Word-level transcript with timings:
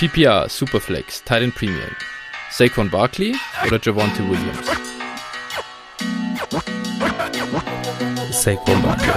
PPR, 0.00 0.48
Superflex, 0.48 1.22
Titan 1.24 1.52
Premium. 1.52 1.90
Saquon 2.50 2.88
Barkley 2.88 3.36
oder 3.66 3.78
Javonte 3.78 4.22
Williams? 4.30 4.66
Saquon 8.30 8.80
Barkley. 8.80 9.12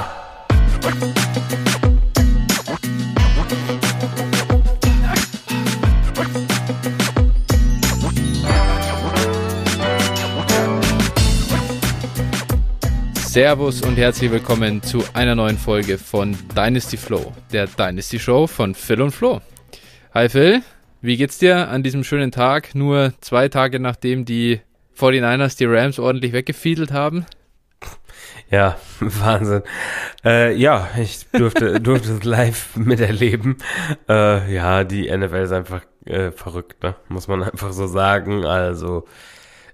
Servus 13.22 13.84
und 13.84 13.96
herzlich 13.96 14.30
willkommen 14.30 14.84
zu 14.84 15.02
einer 15.14 15.36
neuen 15.36 15.58
Folge 15.58 15.98
von 15.98 16.38
Dynasty 16.54 16.98
Flow, 16.98 17.32
der 17.54 17.68
Dynasty 17.68 18.20
Show 18.20 18.48
von 18.48 18.76
Phil 18.76 19.02
und 19.02 19.12
Flo. 19.12 19.40
Hi 20.14 20.30
Phil, 20.30 20.62
wie 21.04 21.18
geht's 21.18 21.38
dir 21.38 21.68
an 21.70 21.84
diesem 21.84 22.04
schönen 22.04 22.32
Tag, 22.32 22.74
nur 22.74 23.14
zwei 23.22 23.50
Tage 23.50 23.80
nachdem 23.80 24.26
die 24.26 24.62
49ers 24.98 25.58
die 25.58 25.66
Rams 25.66 26.00
ordentlich 26.00 26.34
weggefiedelt 26.34 26.92
haben? 26.92 27.26
Ja, 28.50 28.78
Wahnsinn. 29.00 29.62
Äh, 30.26 30.56
ja, 30.56 30.90
ich 30.98 31.28
durfte, 31.32 31.80
durfte 31.82 32.14
es 32.14 32.24
live 32.24 32.76
miterleben. 32.76 33.58
Äh, 34.10 34.52
ja, 34.54 34.84
die 34.84 35.16
NFL 35.16 35.44
ist 35.44 35.52
einfach 35.52 35.82
äh, 36.06 36.32
verrückt, 36.32 36.82
ne? 36.82 36.96
muss 37.08 37.28
man 37.28 37.44
einfach 37.44 37.72
so 37.72 37.86
sagen. 37.86 38.46
Also 38.46 39.06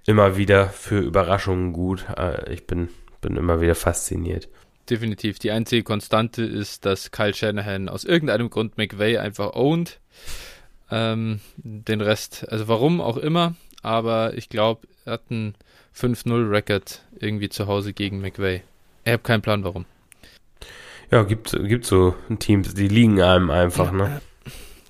immer 0.05 0.35
wieder 0.35 0.67
für 0.67 0.99
Überraschungen 0.99 1.71
gut. 1.71 2.05
Äh, 2.17 2.51
ich 2.53 2.67
bin 2.67 2.89
bin 3.21 3.35
immer 3.35 3.61
wieder 3.61 3.75
fasziniert. 3.75 4.49
Definitiv. 4.89 5.39
Die 5.39 5.51
einzige 5.51 5.83
Konstante 5.83 6.43
ist, 6.43 6.85
dass 6.85 7.11
Kyle 7.11 7.33
Shanahan 7.33 7.89
aus 7.89 8.03
irgendeinem 8.03 8.49
Grund 8.49 8.77
McVay 8.77 9.17
einfach 9.17 9.53
owned. 9.53 9.99
Ähm, 10.91 11.39
den 11.57 12.01
Rest, 12.01 12.47
also 12.49 12.67
warum 12.67 12.99
auch 13.01 13.17
immer, 13.17 13.55
aber 13.83 14.33
ich 14.35 14.49
glaube, 14.49 14.87
er 15.05 15.13
hat 15.13 15.23
einen 15.29 15.55
5-0-Record 15.95 17.03
irgendwie 17.19 17.49
zu 17.49 17.67
Hause 17.67 17.93
gegen 17.93 18.21
McVay. 18.21 18.63
Ich 19.05 19.11
habe 19.11 19.23
keinen 19.23 19.41
Plan, 19.41 19.63
warum. 19.63 19.85
Ja, 21.11 21.23
gibt, 21.23 21.51
gibt 21.67 21.85
so 21.85 22.15
Teams, 22.39 22.73
die 22.73 22.87
liegen 22.87 23.21
einem 23.21 23.49
einfach, 23.49 23.91
ne? 23.91 24.21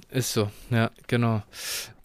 Ist 0.10 0.34
so, 0.34 0.50
ja, 0.70 0.92
genau. 1.08 1.44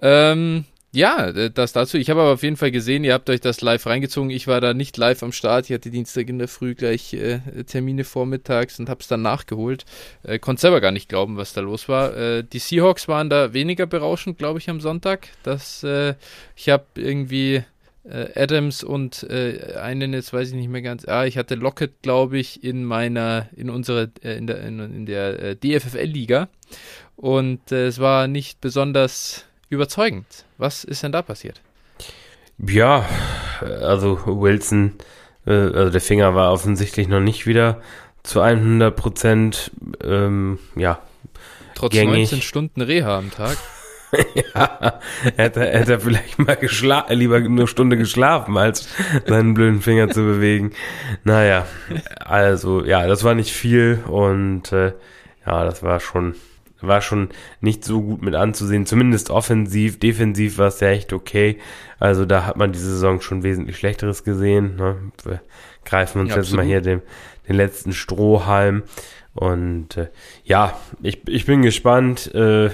Ähm, 0.00 0.64
ja, 0.94 1.26
äh, 1.28 1.50
das 1.50 1.72
dazu. 1.72 1.98
Ich 1.98 2.10
habe 2.10 2.20
aber 2.20 2.32
auf 2.32 2.42
jeden 2.42 2.56
Fall 2.56 2.70
gesehen, 2.70 3.04
ihr 3.04 3.12
habt 3.12 3.28
euch 3.28 3.40
das 3.40 3.60
live 3.60 3.84
reingezogen. 3.86 4.30
Ich 4.30 4.46
war 4.46 4.60
da 4.60 4.74
nicht 4.74 4.96
live 4.96 5.22
am 5.22 5.32
Start. 5.32 5.66
Ich 5.66 5.74
hatte 5.74 5.90
Dienstag 5.90 6.28
in 6.28 6.38
der 6.38 6.48
Früh 6.48 6.74
gleich 6.74 7.12
äh, 7.14 7.40
Termine 7.64 8.04
vormittags 8.04 8.78
und 8.78 8.88
habe 8.88 9.00
es 9.00 9.08
dann 9.08 9.22
nachgeholt. 9.22 9.84
Äh, 10.22 10.38
konnte 10.38 10.60
selber 10.60 10.80
gar 10.80 10.92
nicht 10.92 11.08
glauben, 11.08 11.36
was 11.36 11.52
da 11.52 11.60
los 11.60 11.88
war. 11.88 12.16
Äh, 12.16 12.44
die 12.44 12.58
Seahawks 12.58 13.08
waren 13.08 13.28
da 13.28 13.52
weniger 13.52 13.86
berauschend, 13.86 14.38
glaube 14.38 14.58
ich, 14.58 14.70
am 14.70 14.80
Sonntag. 14.80 15.28
Das, 15.42 15.82
äh, 15.82 16.14
ich 16.54 16.68
habe 16.68 16.84
irgendwie 16.94 17.64
äh, 18.04 18.40
Adams 18.40 18.84
und 18.84 19.26
einen, 19.28 20.12
jetzt 20.12 20.32
weiß 20.32 20.48
ich 20.48 20.54
nicht 20.54 20.68
mehr 20.68 20.82
ganz. 20.82 21.08
Ah, 21.08 21.24
ich 21.24 21.36
hatte 21.36 21.56
Lockett, 21.56 22.02
glaube 22.02 22.38
ich, 22.38 22.62
in 22.62 22.84
meiner, 22.84 23.48
in 23.56 23.70
unserer, 23.70 24.08
in 24.22 24.46
der, 24.46 24.62
in, 24.62 24.78
in 24.78 25.06
der 25.06 25.56
DFFL-Liga. 25.56 26.48
Und 27.16 27.72
es 27.72 27.98
war 27.98 28.28
nicht 28.28 28.60
besonders 28.60 29.44
überzeugend. 29.70 30.43
Was 30.64 30.82
ist 30.82 31.02
denn 31.02 31.12
da 31.12 31.20
passiert? 31.20 31.60
Ja, 32.56 33.04
also 33.60 34.18
Wilson, 34.24 34.94
äh, 35.46 35.50
also 35.50 35.90
der 35.90 36.00
Finger 36.00 36.34
war 36.34 36.54
offensichtlich 36.54 37.06
noch 37.06 37.20
nicht 37.20 37.46
wieder 37.46 37.82
zu 38.22 38.40
100 38.40 38.96
Prozent, 38.96 39.72
ähm, 40.02 40.58
ja, 40.74 41.00
Trotz 41.74 41.92
gängig. 41.92 42.30
19 42.30 42.40
Stunden 42.40 42.80
Reha 42.80 43.18
am 43.18 43.30
Tag. 43.30 43.58
ja, 44.54 45.00
hätte, 45.36 45.60
hätte 45.60 45.92
er 45.92 46.00
vielleicht 46.00 46.38
mal 46.38 46.56
geschla 46.56 47.08
lieber 47.10 47.36
eine 47.36 47.66
Stunde 47.66 47.98
geschlafen, 47.98 48.56
als 48.56 48.88
seinen 49.26 49.52
blöden 49.52 49.82
Finger 49.82 50.08
zu 50.08 50.22
bewegen. 50.22 50.72
Naja, 51.24 51.66
also 52.20 52.82
ja, 52.82 53.06
das 53.06 53.22
war 53.22 53.34
nicht 53.34 53.52
viel 53.52 54.02
und 54.06 54.72
äh, 54.72 54.94
ja, 55.44 55.64
das 55.66 55.82
war 55.82 56.00
schon 56.00 56.36
war 56.86 57.00
schon 57.00 57.30
nicht 57.60 57.84
so 57.84 58.02
gut 58.02 58.22
mit 58.22 58.34
anzusehen. 58.34 58.86
Zumindest 58.86 59.30
offensiv, 59.30 59.98
defensiv 59.98 60.58
war 60.58 60.68
es 60.68 60.80
ja 60.80 60.88
echt 60.88 61.12
okay. 61.12 61.58
Also 61.98 62.24
da 62.24 62.46
hat 62.46 62.56
man 62.56 62.72
diese 62.72 62.90
Saison 62.90 63.20
schon 63.20 63.42
wesentlich 63.42 63.76
Schlechteres 63.76 64.24
gesehen. 64.24 64.76
Ne? 64.76 64.96
Wir 65.24 65.40
greifen 65.84 66.20
uns 66.20 66.30
ja, 66.30 66.36
jetzt 66.36 66.54
mal 66.54 66.64
hier 66.64 66.80
den, 66.80 67.02
den 67.48 67.56
letzten 67.56 67.92
Strohhalm. 67.92 68.82
Und 69.34 69.96
äh, 69.96 70.08
ja, 70.44 70.78
ich, 71.02 71.26
ich 71.28 71.44
bin 71.44 71.62
gespannt. 71.62 72.32
Äh, 72.34 72.70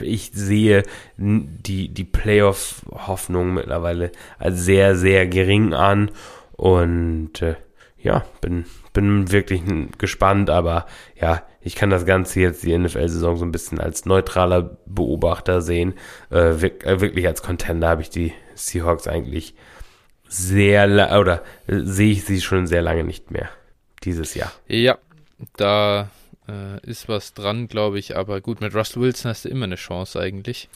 ich 0.00 0.30
sehe 0.34 0.82
die, 1.16 1.88
die 1.88 2.04
Playoff-Hoffnung 2.04 3.54
mittlerweile 3.54 4.12
als 4.38 4.64
sehr, 4.64 4.96
sehr 4.96 5.26
gering 5.26 5.72
an. 5.72 6.10
Und 6.52 7.40
äh, 7.40 7.56
ja, 8.00 8.24
bin, 8.40 8.66
bin 8.92 9.32
wirklich 9.32 9.62
gespannt, 9.98 10.50
aber 10.50 10.86
ja, 11.20 11.42
ich 11.60 11.74
kann 11.74 11.90
das 11.90 12.06
Ganze 12.06 12.40
jetzt, 12.40 12.62
die 12.62 12.76
NFL-Saison, 12.76 13.36
so 13.36 13.44
ein 13.44 13.52
bisschen 13.52 13.80
als 13.80 14.04
neutraler 14.04 14.78
Beobachter 14.86 15.60
sehen. 15.60 15.94
Äh, 16.30 16.50
äh 16.50 17.00
wirklich 17.00 17.26
als 17.26 17.42
Contender 17.42 17.88
habe 17.88 18.02
ich 18.02 18.10
die 18.10 18.32
Seahawks 18.54 19.08
eigentlich 19.08 19.54
sehr, 20.28 20.84
oder 21.18 21.42
äh, 21.66 21.80
sehe 21.82 22.12
ich 22.12 22.24
sie 22.24 22.40
schon 22.40 22.66
sehr 22.66 22.82
lange 22.82 23.04
nicht 23.04 23.30
mehr 23.30 23.48
dieses 24.04 24.34
Jahr. 24.34 24.52
Ja, 24.66 24.98
da 25.56 26.10
äh, 26.48 26.80
ist 26.86 27.08
was 27.08 27.34
dran, 27.34 27.68
glaube 27.68 27.98
ich, 27.98 28.16
aber 28.16 28.40
gut, 28.40 28.60
mit 28.60 28.74
Russell 28.74 29.02
Wilson 29.02 29.30
hast 29.30 29.44
du 29.44 29.48
immer 29.48 29.64
eine 29.64 29.76
Chance 29.76 30.20
eigentlich. 30.20 30.68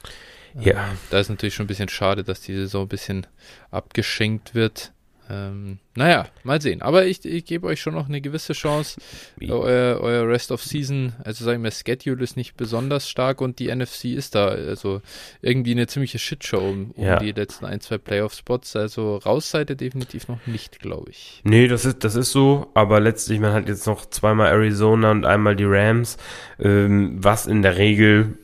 Ja. 0.58 0.88
Ähm, 0.90 0.98
da 1.10 1.18
ist 1.18 1.28
natürlich 1.28 1.54
schon 1.54 1.64
ein 1.64 1.68
bisschen 1.68 1.88
schade, 1.88 2.24
dass 2.24 2.40
die 2.40 2.54
Saison 2.54 2.86
ein 2.86 2.88
bisschen 2.88 3.26
abgeschenkt 3.70 4.54
wird. 4.54 4.92
Ähm, 5.30 5.78
naja, 5.94 6.26
mal 6.42 6.60
sehen. 6.60 6.80
Aber 6.80 7.04
ich, 7.04 7.24
ich 7.24 7.44
gebe 7.44 7.66
euch 7.66 7.80
schon 7.80 7.92
noch 7.94 8.08
eine 8.08 8.22
gewisse 8.22 8.54
Chance. 8.54 9.00
Euer, 9.46 10.00
euer, 10.00 10.26
Rest 10.26 10.50
of 10.50 10.62
Season, 10.62 11.12
also 11.22 11.44
sagen 11.44 11.62
wir, 11.62 11.70
Schedule 11.70 12.22
ist 12.24 12.36
nicht 12.36 12.56
besonders 12.56 13.10
stark 13.10 13.42
und 13.42 13.58
die 13.58 13.74
NFC 13.74 14.06
ist 14.06 14.34
da. 14.34 14.46
Also 14.48 15.02
irgendwie 15.42 15.72
eine 15.72 15.86
ziemliche 15.86 16.18
Shitshow 16.18 16.70
um, 16.70 16.92
um 16.92 17.04
ja. 17.04 17.18
die 17.18 17.32
letzten 17.32 17.66
ein, 17.66 17.80
zwei 17.80 17.98
Playoff-Spots. 17.98 18.76
Also 18.76 19.16
raus 19.16 19.50
seid 19.50 19.68
ihr 19.68 19.76
definitiv 19.76 20.28
noch 20.28 20.46
nicht, 20.46 20.80
glaube 20.80 21.10
ich. 21.10 21.42
Nee, 21.44 21.68
das 21.68 21.84
ist, 21.84 22.04
das 22.04 22.14
ist 22.14 22.32
so. 22.32 22.70
Aber 22.72 22.98
letztlich, 22.98 23.38
man 23.38 23.52
hat 23.52 23.68
jetzt 23.68 23.86
noch 23.86 24.06
zweimal 24.06 24.50
Arizona 24.50 25.10
und 25.10 25.26
einmal 25.26 25.56
die 25.56 25.66
Rams, 25.66 26.16
ähm, 26.58 27.16
was 27.22 27.46
in 27.46 27.60
der 27.60 27.76
Regel 27.76 28.38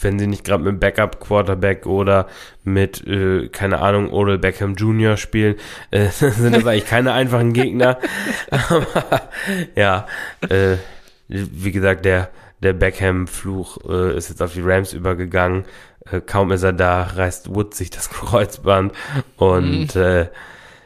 wenn 0.00 0.18
sie 0.18 0.26
nicht 0.26 0.44
gerade 0.44 0.64
mit 0.64 0.80
Backup-Quarterback 0.80 1.86
oder 1.86 2.26
mit, 2.64 3.06
äh, 3.06 3.48
keine 3.48 3.80
Ahnung, 3.80 4.12
Odell 4.12 4.38
Beckham 4.38 4.74
Jr. 4.74 5.16
spielen, 5.16 5.56
äh, 5.90 6.08
sind 6.10 6.54
das 6.54 6.66
eigentlich 6.66 6.85
keine 6.86 7.12
einfachen 7.12 7.52
Gegner. 7.52 7.98
Aber 8.50 8.86
ja, 9.74 10.06
äh, 10.48 10.76
wie 11.28 11.72
gesagt, 11.72 12.04
der, 12.04 12.30
der 12.62 12.72
Beckham-Fluch 12.72 13.78
äh, 13.88 14.16
ist 14.16 14.28
jetzt 14.28 14.42
auf 14.42 14.52
die 14.52 14.62
Rams 14.62 14.92
übergegangen. 14.92 15.64
Äh, 16.10 16.20
kaum 16.20 16.52
ist 16.52 16.62
er 16.62 16.72
da, 16.72 17.02
reißt 17.02 17.54
Wood 17.54 17.74
sich 17.74 17.90
das 17.90 18.10
Kreuzband 18.10 18.92
und 19.36 19.94
mhm. 19.94 20.00
äh, 20.00 20.26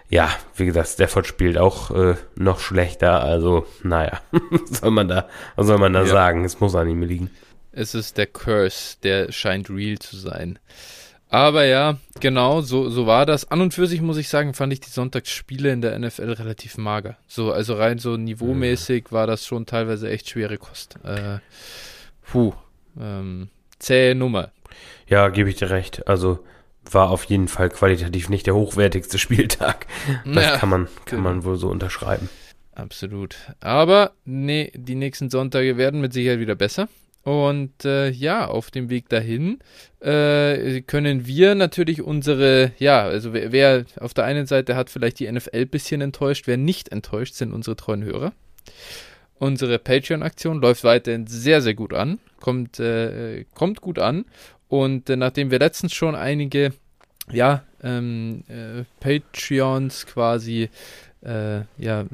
ja, 0.09 0.29
wie 0.57 0.67
gesagt, 0.67 0.89
Stafford 0.89 1.27
spielt 1.29 1.57
auch 1.57 1.93
äh, 1.93 2.17
noch 2.35 2.59
schlechter, 2.59 3.23
also 3.23 3.65
naja, 3.85 4.21
was 4.33 4.81
soll 4.81 4.91
man 4.91 5.07
da, 5.07 5.29
was 5.55 5.69
soll 5.69 5.79
man 5.79 5.93
da 5.93 6.01
ja. 6.01 6.07
sagen? 6.07 6.45
Es 6.45 6.59
muss 6.59 6.75
an 6.75 6.89
ihm 6.89 7.03
liegen. 7.03 7.31
Es 7.71 7.95
ist 7.95 8.19
der 8.19 8.27
Curse, 8.27 8.97
der 9.05 9.31
scheint 9.31 9.71
real 9.71 10.01
zu 10.01 10.17
sein. 10.17 10.59
Aber 11.31 11.65
ja, 11.65 11.97
genau, 12.19 12.61
so, 12.61 12.91
so 12.91 13.07
war 13.07 13.25
das. 13.25 13.51
An 13.51 13.61
und 13.61 13.73
für 13.73 13.87
sich 13.87 14.03
muss 14.03 14.17
ich 14.17 14.29
sagen, 14.29 14.53
fand 14.53 14.73
ich 14.73 14.81
die 14.81 14.91
Sonntagsspiele 14.91 15.71
in 15.71 15.81
der 15.81 15.97
NFL 15.97 16.33
relativ 16.33 16.77
mager. 16.77 17.17
So, 17.29 17.53
also 17.53 17.75
rein 17.75 17.99
so 17.99 18.17
niveaumäßig 18.17 19.13
war 19.13 19.29
das 19.29 19.47
schon 19.47 19.65
teilweise 19.65 20.11
echt 20.11 20.29
schwere 20.29 20.59
Kost. 20.59 20.97
Äh, 21.05 21.39
puh, 22.23 22.53
ähm, 23.01 23.49
zähe 23.79 24.17
Nummer. 24.17 24.51
Ja, 25.07 25.29
gebe 25.29 25.49
ich 25.49 25.57
dir 25.57 25.71
recht. 25.71 26.09
Also 26.09 26.41
war 26.91 27.11
auf 27.11 27.25
jeden 27.25 27.47
Fall 27.47 27.71
qualitativ 27.71 28.29
nicht 28.29 28.47
der 28.49 28.57
hochwertigste 28.57 29.19
Spieltag. 29.21 29.87
Das 30.25 30.45
ja, 30.45 30.57
kann 30.57 30.69
man, 30.69 30.89
kann 31.05 31.23
man 31.23 31.45
wohl 31.45 31.57
so 31.57 31.69
unterschreiben. 31.69 32.29
Absolut. 32.75 33.37
Aber 33.61 34.13
nee, 34.25 34.73
die 34.75 34.97
nächsten 34.97 35.31
Sonntage 35.31 35.77
werden 35.77 36.01
mit 36.01 36.13
Sicherheit 36.13 36.41
wieder 36.41 36.57
besser. 36.57 36.89
Und 37.23 37.85
äh, 37.85 38.09
ja, 38.09 38.47
auf 38.47 38.71
dem 38.71 38.89
Weg 38.89 39.09
dahin 39.11 39.59
äh, 40.01 40.81
können 40.83 41.27
wir 41.27 41.55
natürlich 41.55 42.01
unsere, 42.01 42.73
ja, 42.79 43.03
also 43.03 43.35
wer, 43.35 43.53
wer, 43.53 43.85
auf 43.99 44.15
der 44.15 44.25
einen 44.25 44.47
Seite 44.47 44.75
hat 44.75 44.89
vielleicht 44.89 45.19
die 45.19 45.31
NFL 45.31 45.51
ein 45.53 45.69
bisschen 45.69 46.01
enttäuscht, 46.01 46.47
wer 46.47 46.57
nicht 46.57 46.91
enttäuscht, 46.91 47.35
sind 47.35 47.53
unsere 47.53 47.77
treuen 47.77 48.05
Hörer. 48.05 48.33
Unsere 49.39 49.79
Patreon-Aktion 49.79 50.61
läuft 50.61 50.85
weiterhin 50.85 51.27
sehr, 51.27 51.61
sehr 51.61 51.75
gut 51.75 51.93
an, 51.93 52.19
kommt, 52.41 52.81
äh, 52.81 53.45
kommt 53.55 53.81
gut 53.81 53.99
an. 53.99 54.25
Und 54.69 55.11
äh, 55.11 55.17
nachdem 55.17 55.51
wir 55.51 55.59
letztens 55.59 55.93
schon 55.93 56.15
einige, 56.15 56.73
ja, 57.31 57.65
ähm, 57.83 58.45
äh, 58.49 58.85
Patreons 59.01 60.07
quasi, 60.07 60.71
äh, 61.23 61.61
ja, 61.79 62.05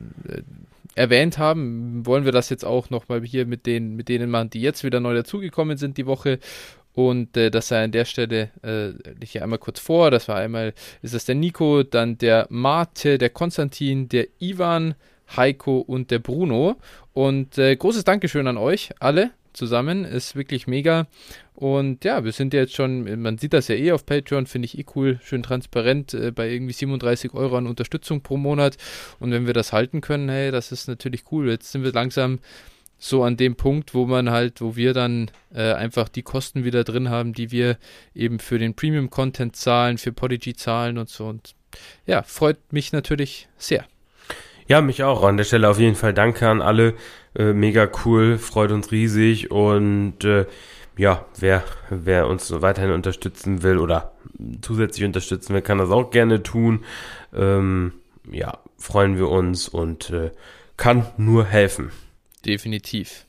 erwähnt 0.96 1.38
haben, 1.38 2.04
wollen 2.04 2.24
wir 2.24 2.32
das 2.32 2.50
jetzt 2.50 2.64
auch 2.64 2.90
nochmal 2.90 3.22
hier 3.22 3.46
mit, 3.46 3.66
den, 3.66 3.94
mit 3.94 4.08
denen 4.08 4.30
machen, 4.30 4.50
die 4.50 4.62
jetzt 4.62 4.82
wieder 4.82 4.98
neu 4.98 5.14
dazugekommen 5.14 5.76
sind 5.76 5.98
die 5.98 6.06
Woche. 6.06 6.40
Und 6.94 7.36
äh, 7.36 7.50
das 7.50 7.68
sei 7.68 7.84
an 7.84 7.92
der 7.92 8.06
Stelle, 8.06 8.50
äh, 8.62 8.92
ich 9.20 9.32
hier 9.32 9.42
einmal 9.42 9.58
kurz 9.58 9.78
vor, 9.78 10.10
das 10.10 10.28
war 10.28 10.36
einmal, 10.36 10.72
ist 11.02 11.14
das 11.14 11.26
der 11.26 11.34
Nico, 11.34 11.82
dann 11.82 12.16
der 12.16 12.46
Mate, 12.48 13.18
der 13.18 13.28
Konstantin, 13.28 14.08
der 14.08 14.28
Ivan, 14.40 14.94
Heiko 15.36 15.78
und 15.78 16.10
der 16.10 16.20
Bruno. 16.20 16.76
Und 17.12 17.58
äh, 17.58 17.76
großes 17.76 18.04
Dankeschön 18.04 18.46
an 18.46 18.56
euch 18.56 18.90
alle 18.98 19.30
zusammen. 19.56 20.04
Ist 20.04 20.36
wirklich 20.36 20.66
mega. 20.66 21.06
Und 21.54 22.04
ja, 22.04 22.24
wir 22.24 22.32
sind 22.32 22.52
ja 22.54 22.60
jetzt 22.60 22.74
schon, 22.74 23.20
man 23.20 23.38
sieht 23.38 23.54
das 23.54 23.68
ja 23.68 23.74
eh 23.74 23.92
auf 23.92 24.04
Patreon, 24.04 24.46
finde 24.46 24.66
ich 24.66 24.78
eh 24.78 24.84
cool, 24.94 25.18
schön 25.22 25.42
transparent, 25.42 26.12
äh, 26.14 26.30
bei 26.30 26.50
irgendwie 26.50 26.74
37 26.74 27.32
Euro 27.34 27.56
an 27.56 27.66
Unterstützung 27.66 28.20
pro 28.20 28.36
Monat. 28.36 28.76
Und 29.18 29.32
wenn 29.32 29.46
wir 29.46 29.54
das 29.54 29.72
halten 29.72 30.00
können, 30.02 30.28
hey, 30.28 30.50
das 30.50 30.70
ist 30.70 30.86
natürlich 30.86 31.24
cool. 31.32 31.48
Jetzt 31.48 31.72
sind 31.72 31.82
wir 31.82 31.92
langsam 31.92 32.38
so 32.98 33.24
an 33.24 33.36
dem 33.36 33.56
Punkt, 33.56 33.94
wo 33.94 34.06
man 34.06 34.30
halt, 34.30 34.60
wo 34.60 34.76
wir 34.76 34.94
dann 34.94 35.30
äh, 35.54 35.72
einfach 35.72 36.08
die 36.08 36.22
Kosten 36.22 36.64
wieder 36.64 36.84
drin 36.84 37.10
haben, 37.10 37.32
die 37.32 37.50
wir 37.50 37.78
eben 38.14 38.38
für 38.38 38.58
den 38.58 38.74
Premium-Content 38.74 39.56
zahlen, 39.56 39.98
für 39.98 40.12
Podigy 40.12 40.54
zahlen 40.54 40.98
und 40.98 41.08
so. 41.08 41.26
Und 41.26 41.54
ja, 42.06 42.22
freut 42.22 42.72
mich 42.72 42.92
natürlich 42.92 43.48
sehr. 43.58 43.84
Ja, 44.68 44.80
mich 44.80 45.04
auch. 45.04 45.22
An 45.22 45.36
der 45.36 45.44
Stelle 45.44 45.68
auf 45.68 45.78
jeden 45.78 45.94
Fall 45.94 46.12
danke 46.12 46.48
an 46.48 46.60
alle. 46.60 46.94
Äh, 47.36 47.52
mega 47.52 47.88
cool, 48.04 48.38
freut 48.38 48.72
uns 48.72 48.90
riesig 48.92 49.50
und 49.50 50.24
äh, 50.24 50.46
ja, 50.96 51.26
wer, 51.38 51.62
wer 51.90 52.26
uns 52.28 52.50
weiterhin 52.62 52.90
unterstützen 52.90 53.62
will 53.62 53.78
oder 53.78 54.12
zusätzlich 54.62 55.04
unterstützen 55.04 55.54
will, 55.54 55.62
kann 55.62 55.78
das 55.78 55.90
auch 55.90 56.10
gerne 56.10 56.42
tun. 56.42 56.84
Ähm, 57.34 57.92
ja, 58.30 58.58
freuen 58.78 59.18
wir 59.18 59.28
uns 59.28 59.68
und 59.68 60.10
äh, 60.10 60.30
kann 60.78 61.06
nur 61.18 61.44
helfen. 61.44 61.90
Definitiv. 62.44 63.26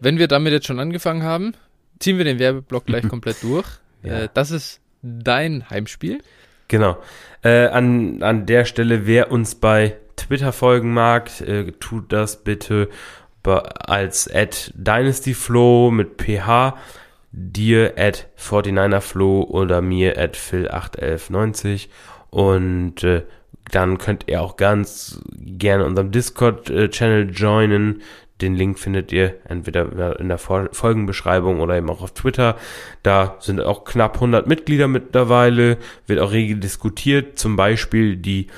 Wenn 0.00 0.18
wir 0.18 0.28
damit 0.28 0.52
jetzt 0.52 0.66
schon 0.66 0.80
angefangen 0.80 1.22
haben, 1.22 1.52
ziehen 1.98 2.16
wir 2.16 2.24
den 2.24 2.38
Werbeblock 2.38 2.86
gleich 2.86 3.06
komplett 3.08 3.42
durch. 3.42 3.66
Ja. 4.02 4.22
Äh, 4.22 4.28
das 4.32 4.50
ist 4.50 4.80
dein 5.02 5.68
Heimspiel. 5.68 6.20
Genau. 6.68 6.96
Äh, 7.42 7.66
an, 7.66 8.22
an 8.22 8.46
der 8.46 8.64
Stelle, 8.64 9.06
wer 9.06 9.30
uns 9.30 9.54
bei 9.54 9.96
Twitter 10.16 10.52
folgen 10.52 10.94
mag, 10.94 11.40
äh, 11.42 11.72
tut 11.72 12.12
das 12.12 12.42
bitte 12.42 12.88
als 13.46 14.32
at 14.32 14.72
dynastyflow 14.74 15.90
mit 15.90 16.20
ph, 16.20 16.74
dir 17.32 17.94
at 17.96 18.28
49erflow 18.38 19.44
oder 19.44 19.82
mir 19.82 20.18
at 20.18 20.36
phil81190 20.36 21.88
und 22.30 23.02
äh, 23.04 23.22
dann 23.70 23.98
könnt 23.98 24.24
ihr 24.28 24.42
auch 24.42 24.56
ganz 24.56 25.20
gerne 25.32 25.84
unserem 25.84 26.10
Discord-Channel 26.10 27.30
joinen. 27.30 28.02
Den 28.40 28.56
Link 28.56 28.78
findet 28.78 29.12
ihr 29.12 29.36
entweder 29.48 30.18
in 30.18 30.28
der 30.28 30.38
Folgenbeschreibung 30.38 31.60
oder 31.60 31.76
eben 31.76 31.88
auch 31.88 32.02
auf 32.02 32.12
Twitter. 32.12 32.56
Da 33.02 33.36
sind 33.40 33.60
auch 33.60 33.84
knapp 33.84 34.16
100 34.16 34.46
Mitglieder 34.46 34.88
mittlerweile, 34.88 35.78
wird 36.06 36.20
auch 36.20 36.32
regel 36.32 36.58
diskutiert, 36.58 37.38
zum 37.38 37.56
Beispiel 37.56 38.16
die 38.16 38.48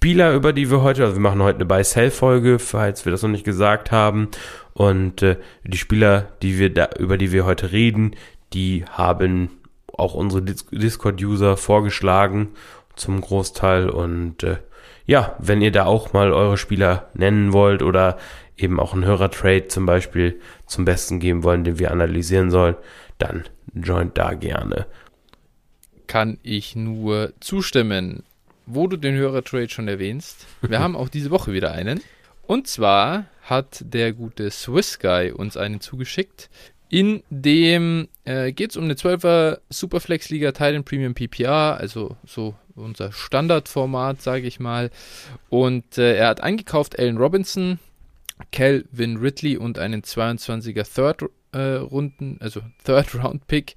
Spieler, 0.00 0.32
über 0.32 0.52
die 0.52 0.70
wir 0.70 0.82
heute, 0.82 1.02
also 1.02 1.16
wir 1.16 1.20
machen 1.20 1.42
heute 1.42 1.56
eine 1.56 1.64
Buy-Sell-Folge, 1.64 2.60
falls 2.60 3.04
wir 3.04 3.10
das 3.10 3.22
noch 3.22 3.30
nicht 3.30 3.42
gesagt 3.42 3.90
haben. 3.90 4.28
Und 4.72 5.22
äh, 5.24 5.38
die 5.64 5.76
Spieler, 5.76 6.28
die 6.40 6.56
wir 6.56 6.72
da, 6.72 6.90
über 7.00 7.18
die 7.18 7.32
wir 7.32 7.44
heute 7.44 7.72
reden, 7.72 8.14
die 8.52 8.84
haben 8.88 9.50
auch 9.92 10.14
unsere 10.14 10.42
Discord-User 10.42 11.56
vorgeschlagen 11.56 12.50
zum 12.94 13.20
Großteil. 13.20 13.90
Und 13.90 14.44
äh, 14.44 14.58
ja, 15.04 15.34
wenn 15.40 15.60
ihr 15.60 15.72
da 15.72 15.86
auch 15.86 16.12
mal 16.12 16.32
eure 16.32 16.58
Spieler 16.58 17.08
nennen 17.14 17.52
wollt 17.52 17.82
oder 17.82 18.18
eben 18.56 18.78
auch 18.78 18.94
einen 18.94 19.04
Hörer-Trade 19.04 19.66
zum 19.66 19.84
Beispiel 19.84 20.38
zum 20.66 20.84
Besten 20.84 21.18
geben 21.18 21.42
wollen, 21.42 21.64
den 21.64 21.80
wir 21.80 21.90
analysieren 21.90 22.52
sollen, 22.52 22.76
dann 23.18 23.48
joint 23.74 24.16
da 24.16 24.34
gerne. 24.34 24.86
Kann 26.06 26.38
ich 26.44 26.76
nur 26.76 27.32
zustimmen 27.40 28.22
wo 28.68 28.86
du 28.86 28.96
den 28.96 29.16
Hörer-Trade 29.16 29.68
schon 29.68 29.88
erwähnst, 29.88 30.46
wir 30.60 30.78
haben 30.78 30.96
auch 30.96 31.08
diese 31.08 31.30
Woche 31.30 31.52
wieder 31.52 31.72
einen. 31.72 32.00
Und 32.46 32.66
zwar 32.66 33.26
hat 33.42 33.82
der 33.84 34.12
gute 34.12 34.50
Swiss 34.50 34.98
Guy 34.98 35.32
uns 35.32 35.56
einen 35.56 35.80
zugeschickt. 35.80 36.50
In 36.90 37.22
dem 37.28 38.08
äh, 38.24 38.52
geht 38.52 38.70
es 38.70 38.76
um 38.76 38.84
eine 38.84 38.94
12er 38.94 39.58
Superflex-Liga 39.68 40.52
Titan 40.52 40.84
Premium 40.84 41.14
PPR, 41.14 41.76
also 41.78 42.16
so 42.26 42.54
unser 42.74 43.12
Standardformat, 43.12 44.22
sage 44.22 44.46
ich 44.46 44.60
mal. 44.60 44.90
Und 45.50 45.98
äh, 45.98 46.16
er 46.16 46.28
hat 46.28 46.40
eingekauft 46.42 46.98
Allen 46.98 47.18
Robinson, 47.18 47.78
Calvin 48.52 49.18
Ridley 49.18 49.56
und 49.56 49.78
einen 49.78 50.02
22er 50.02 50.86
Third 50.94 51.30
äh, 51.52 51.76
Runden, 51.76 52.38
also 52.40 52.60
Third 52.84 53.14
Round 53.14 53.46
Pick. 53.46 53.74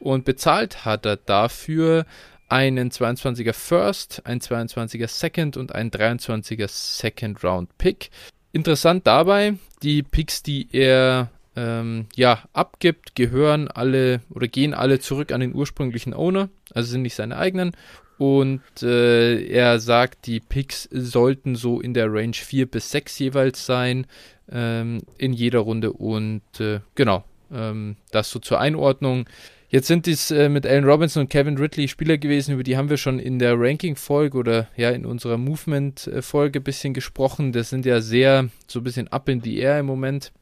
Und 0.00 0.24
bezahlt 0.24 0.84
hat 0.84 1.04
er 1.06 1.16
dafür 1.16 2.06
einen 2.48 2.90
22er 2.90 3.52
First, 3.52 4.22
ein 4.24 4.40
22er 4.40 5.08
Second 5.08 5.56
und 5.56 5.74
ein 5.74 5.90
23er 5.90 6.68
Second 6.68 7.42
Round 7.42 7.76
Pick. 7.78 8.10
Interessant 8.52 9.06
dabei, 9.06 9.54
die 9.82 10.02
Picks, 10.02 10.42
die 10.42 10.68
er 10.72 11.30
ähm, 11.56 12.06
ja, 12.14 12.42
abgibt, 12.52 13.14
gehören 13.14 13.68
alle 13.68 14.20
oder 14.30 14.48
gehen 14.48 14.74
alle 14.74 15.00
zurück 15.00 15.32
an 15.32 15.40
den 15.40 15.54
ursprünglichen 15.54 16.14
Owner, 16.14 16.48
also 16.72 16.90
sind 16.90 17.02
nicht 17.02 17.14
seine 17.14 17.36
eigenen. 17.36 17.72
Und 18.16 18.62
äh, 18.82 19.44
er 19.46 19.80
sagt, 19.80 20.26
die 20.26 20.40
Picks 20.40 20.88
sollten 20.92 21.56
so 21.56 21.80
in 21.80 21.94
der 21.94 22.12
Range 22.12 22.34
4 22.34 22.70
bis 22.70 22.90
6 22.92 23.18
jeweils 23.18 23.66
sein 23.66 24.06
ähm, 24.50 25.02
in 25.18 25.32
jeder 25.32 25.60
Runde. 25.60 25.92
Und 25.92 26.42
äh, 26.60 26.80
genau, 26.94 27.24
ähm, 27.52 27.96
das 28.12 28.30
so 28.30 28.38
zur 28.38 28.60
Einordnung. 28.60 29.26
Jetzt 29.68 29.88
sind 29.88 30.06
dies 30.06 30.30
äh, 30.30 30.48
mit 30.48 30.66
Allen 30.66 30.84
Robinson 30.84 31.22
und 31.22 31.30
Kevin 31.30 31.58
Ridley 31.58 31.88
Spieler 31.88 32.18
gewesen, 32.18 32.54
über 32.54 32.62
die 32.62 32.76
haben 32.76 32.90
wir 32.90 32.96
schon 32.96 33.18
in 33.18 33.38
der 33.38 33.58
Ranking-Folge 33.58 34.38
oder 34.38 34.68
ja 34.76 34.90
in 34.90 35.04
unserer 35.04 35.38
Movement-Folge 35.38 36.60
ein 36.60 36.62
bisschen 36.62 36.94
gesprochen. 36.94 37.52
Das 37.52 37.70
sind 37.70 37.84
ja 37.86 38.00
sehr 38.00 38.48
so 38.68 38.80
ein 38.80 38.84
bisschen 38.84 39.08
up 39.08 39.28
in 39.28 39.40
the 39.40 39.58
air 39.58 39.80
im 39.80 39.86
Moment. 39.86 40.32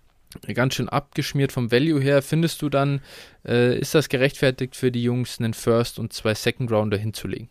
Ganz 0.54 0.74
schön 0.74 0.88
abgeschmiert 0.88 1.52
vom 1.52 1.70
Value 1.70 2.00
her. 2.00 2.22
Findest 2.22 2.62
du 2.62 2.68
dann, 2.68 3.00
äh, 3.46 3.78
ist 3.78 3.94
das 3.94 4.08
gerechtfertigt 4.08 4.76
für 4.76 4.90
die 4.90 5.02
Jungs, 5.02 5.38
einen 5.38 5.54
First 5.54 5.98
und 5.98 6.12
zwei 6.12 6.34
Second 6.34 6.70
Rounder 6.72 6.96
hinzulegen? 6.96 7.48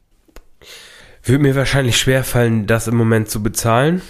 Würde 1.23 1.43
mir 1.43 1.55
wahrscheinlich 1.55 1.97
schwerfallen, 1.97 2.65
das 2.65 2.87
im 2.87 2.95
Moment 2.95 3.29
zu 3.29 3.43
bezahlen. 3.43 4.01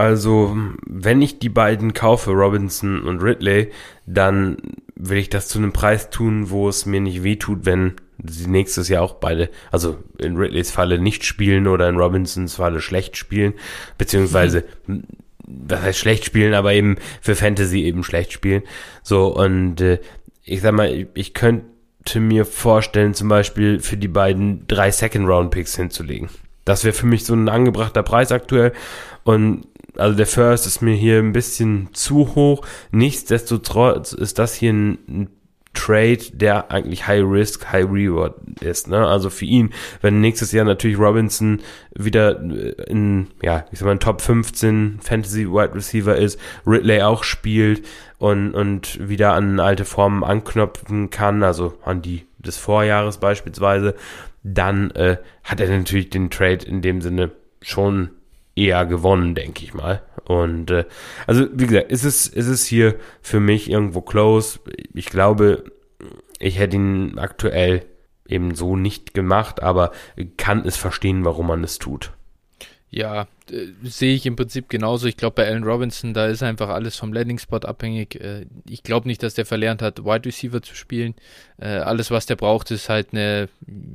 Also, 0.00 0.56
wenn 0.86 1.20
ich 1.20 1.40
die 1.40 1.50
beiden 1.50 1.92
kaufe, 1.92 2.30
Robinson 2.30 3.02
und 3.02 3.20
Ridley, 3.20 3.70
dann 4.06 4.56
will 4.94 5.18
ich 5.18 5.28
das 5.28 5.48
zu 5.48 5.58
einem 5.58 5.74
Preis 5.74 6.08
tun, 6.08 6.48
wo 6.48 6.70
es 6.70 6.86
mir 6.86 7.02
nicht 7.02 7.22
wehtut, 7.22 7.66
wenn 7.66 7.96
sie 8.24 8.46
nächstes 8.46 8.88
Jahr 8.88 9.02
auch 9.02 9.16
beide, 9.16 9.50
also 9.70 9.98
in 10.16 10.38
Ridleys 10.38 10.70
Falle 10.70 10.98
nicht 10.98 11.26
spielen 11.26 11.66
oder 11.66 11.86
in 11.86 11.98
Robinsons 11.98 12.54
Falle 12.54 12.80
schlecht 12.80 13.18
spielen, 13.18 13.52
beziehungsweise, 13.98 14.64
was 15.46 15.82
heißt 15.82 15.98
schlecht 15.98 16.24
spielen, 16.24 16.54
aber 16.54 16.72
eben 16.72 16.96
für 17.20 17.34
Fantasy 17.34 17.82
eben 17.82 18.02
schlecht 18.02 18.32
spielen. 18.32 18.62
So, 19.02 19.26
und 19.26 19.82
äh, 19.82 19.98
ich 20.44 20.62
sag 20.62 20.72
mal, 20.72 21.08
ich 21.12 21.34
könnte 21.34 22.20
mir 22.20 22.46
vorstellen, 22.46 23.12
zum 23.12 23.28
Beispiel 23.28 23.80
für 23.80 23.98
die 23.98 24.08
beiden 24.08 24.66
drei 24.66 24.90
Second-Round-Picks 24.90 25.76
hinzulegen. 25.76 26.30
Das 26.64 26.84
wäre 26.84 26.94
für 26.94 27.06
mich 27.06 27.26
so 27.26 27.34
ein 27.34 27.50
angebrachter 27.50 28.02
Preis 28.02 28.32
aktuell. 28.32 28.72
Und 29.24 29.66
also 29.96 30.16
der 30.16 30.26
First 30.26 30.66
ist 30.66 30.82
mir 30.82 30.94
hier 30.94 31.18
ein 31.18 31.32
bisschen 31.32 31.88
zu 31.92 32.34
hoch. 32.34 32.66
Nichtsdestotrotz 32.90 34.12
ist 34.12 34.38
das 34.38 34.54
hier 34.54 34.72
ein, 34.72 35.28
Trade, 35.72 36.18
der 36.32 36.70
eigentlich 36.72 37.06
High 37.06 37.22
Risk, 37.24 37.70
High 37.70 37.86
Reward 37.88 38.34
ist. 38.60 38.88
Ne? 38.88 39.06
Also 39.06 39.30
für 39.30 39.44
ihn, 39.44 39.70
wenn 40.02 40.20
nächstes 40.20 40.50
Jahr 40.50 40.64
natürlich 40.64 40.98
Robinson 40.98 41.60
wieder 41.96 42.40
in, 42.40 43.28
ja, 43.40 43.66
ich 43.70 43.78
sag 43.78 43.86
mal, 43.86 43.98
Top 43.98 44.20
15 44.20 44.98
Fantasy 45.00 45.46
Wide 45.46 45.74
Receiver 45.74 46.16
ist, 46.16 46.40
Ridley 46.66 47.02
auch 47.02 47.22
spielt 47.22 47.86
und, 48.18 48.52
und 48.52 49.08
wieder 49.08 49.34
an 49.34 49.60
alte 49.60 49.84
Formen 49.84 50.24
anknüpfen 50.24 51.10
kann, 51.10 51.44
also 51.44 51.74
an 51.84 52.02
die 52.02 52.26
des 52.38 52.56
Vorjahres 52.56 53.18
beispielsweise, 53.18 53.94
dann 54.42 54.90
äh, 54.92 55.18
hat 55.44 55.60
er 55.60 55.68
natürlich 55.68 56.10
den 56.10 56.30
Trade 56.30 56.66
in 56.66 56.82
dem 56.82 57.00
Sinne 57.00 57.30
schon 57.62 58.10
eher 58.60 58.86
gewonnen, 58.86 59.34
denke 59.34 59.64
ich 59.64 59.74
mal. 59.74 60.02
Und 60.24 60.70
äh, 60.70 60.84
also 61.26 61.46
wie 61.52 61.66
gesagt, 61.66 61.90
ist 61.90 62.04
es 62.04 62.26
ist 62.26 62.46
es 62.46 62.66
hier 62.66 62.96
für 63.22 63.40
mich 63.40 63.70
irgendwo 63.70 64.00
close. 64.00 64.60
Ich 64.94 65.06
glaube, 65.06 65.64
ich 66.38 66.58
hätte 66.58 66.76
ihn 66.76 67.18
aktuell 67.18 67.84
eben 68.26 68.54
so 68.54 68.76
nicht 68.76 69.14
gemacht, 69.14 69.62
aber 69.62 69.92
kann 70.36 70.64
es 70.64 70.76
verstehen, 70.76 71.24
warum 71.24 71.48
man 71.48 71.64
es 71.64 71.78
tut. 71.78 72.12
Ja, 72.92 73.28
äh, 73.50 73.66
sehe 73.82 74.14
ich 74.14 74.26
im 74.26 74.36
Prinzip 74.36 74.68
genauso. 74.68 75.06
Ich 75.06 75.16
glaube, 75.16 75.36
bei 75.36 75.46
Allen 75.46 75.64
Robinson, 75.64 76.12
da 76.12 76.26
ist 76.26 76.42
einfach 76.42 76.68
alles 76.70 76.96
vom 76.96 77.12
Landing-Spot 77.12 77.58
abhängig. 77.58 78.20
Äh, 78.20 78.46
ich 78.68 78.82
glaube 78.82 79.06
nicht, 79.06 79.22
dass 79.22 79.34
der 79.34 79.46
verlernt 79.46 79.80
hat, 79.80 80.04
Wide 80.04 80.24
Receiver 80.26 80.60
zu 80.60 80.74
spielen. 80.74 81.14
Äh, 81.58 81.68
alles, 81.68 82.10
was 82.10 82.26
der 82.26 82.36
braucht, 82.36 82.70
ist 82.72 82.88
halt 82.88 83.08
eine, 83.12 83.48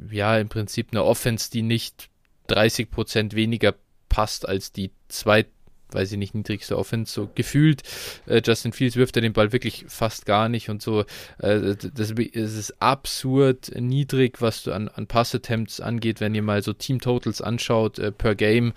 ja, 0.10 0.38
im 0.38 0.48
Prinzip 0.48 0.88
eine 0.92 1.04
Offense, 1.04 1.52
die 1.52 1.62
nicht 1.62 2.10
30% 2.50 3.34
weniger 3.34 3.76
passt 4.16 4.48
als 4.48 4.72
die 4.72 4.92
zwei 5.10 5.46
weiß 5.92 6.12
ich 6.12 6.18
nicht, 6.18 6.34
niedrigste 6.34 6.78
Offense, 6.78 7.14
so 7.14 7.30
gefühlt. 7.36 7.84
Äh, 8.26 8.42
Justin 8.44 8.74
Fields 8.74 8.96
wirft 8.96 9.16
er 9.16 9.22
den 9.22 9.34
Ball 9.34 9.54
wirklich 9.54 9.86
fast 9.88 10.26
gar 10.26 10.50
nicht 10.50 10.70
und 10.70 10.82
so. 10.82 11.02
Äh, 11.38 11.76
das, 11.76 11.92
das, 11.94 12.12
ist 12.12 12.82
absurd 12.82 13.72
niedrig, 13.80 14.42
was 14.42 14.68
an, 14.68 14.90
an 14.90 15.08
Pass-Attempts 15.08 15.80
angeht, 15.80 16.20
wenn 16.20 16.36
ihr 16.36 16.42
mal 16.42 16.64
so 16.64 16.74
Team-Totals 16.74 17.42
anschaut 17.42 18.00
äh, 18.00 18.12
per 18.12 18.36
Game. 18.36 18.74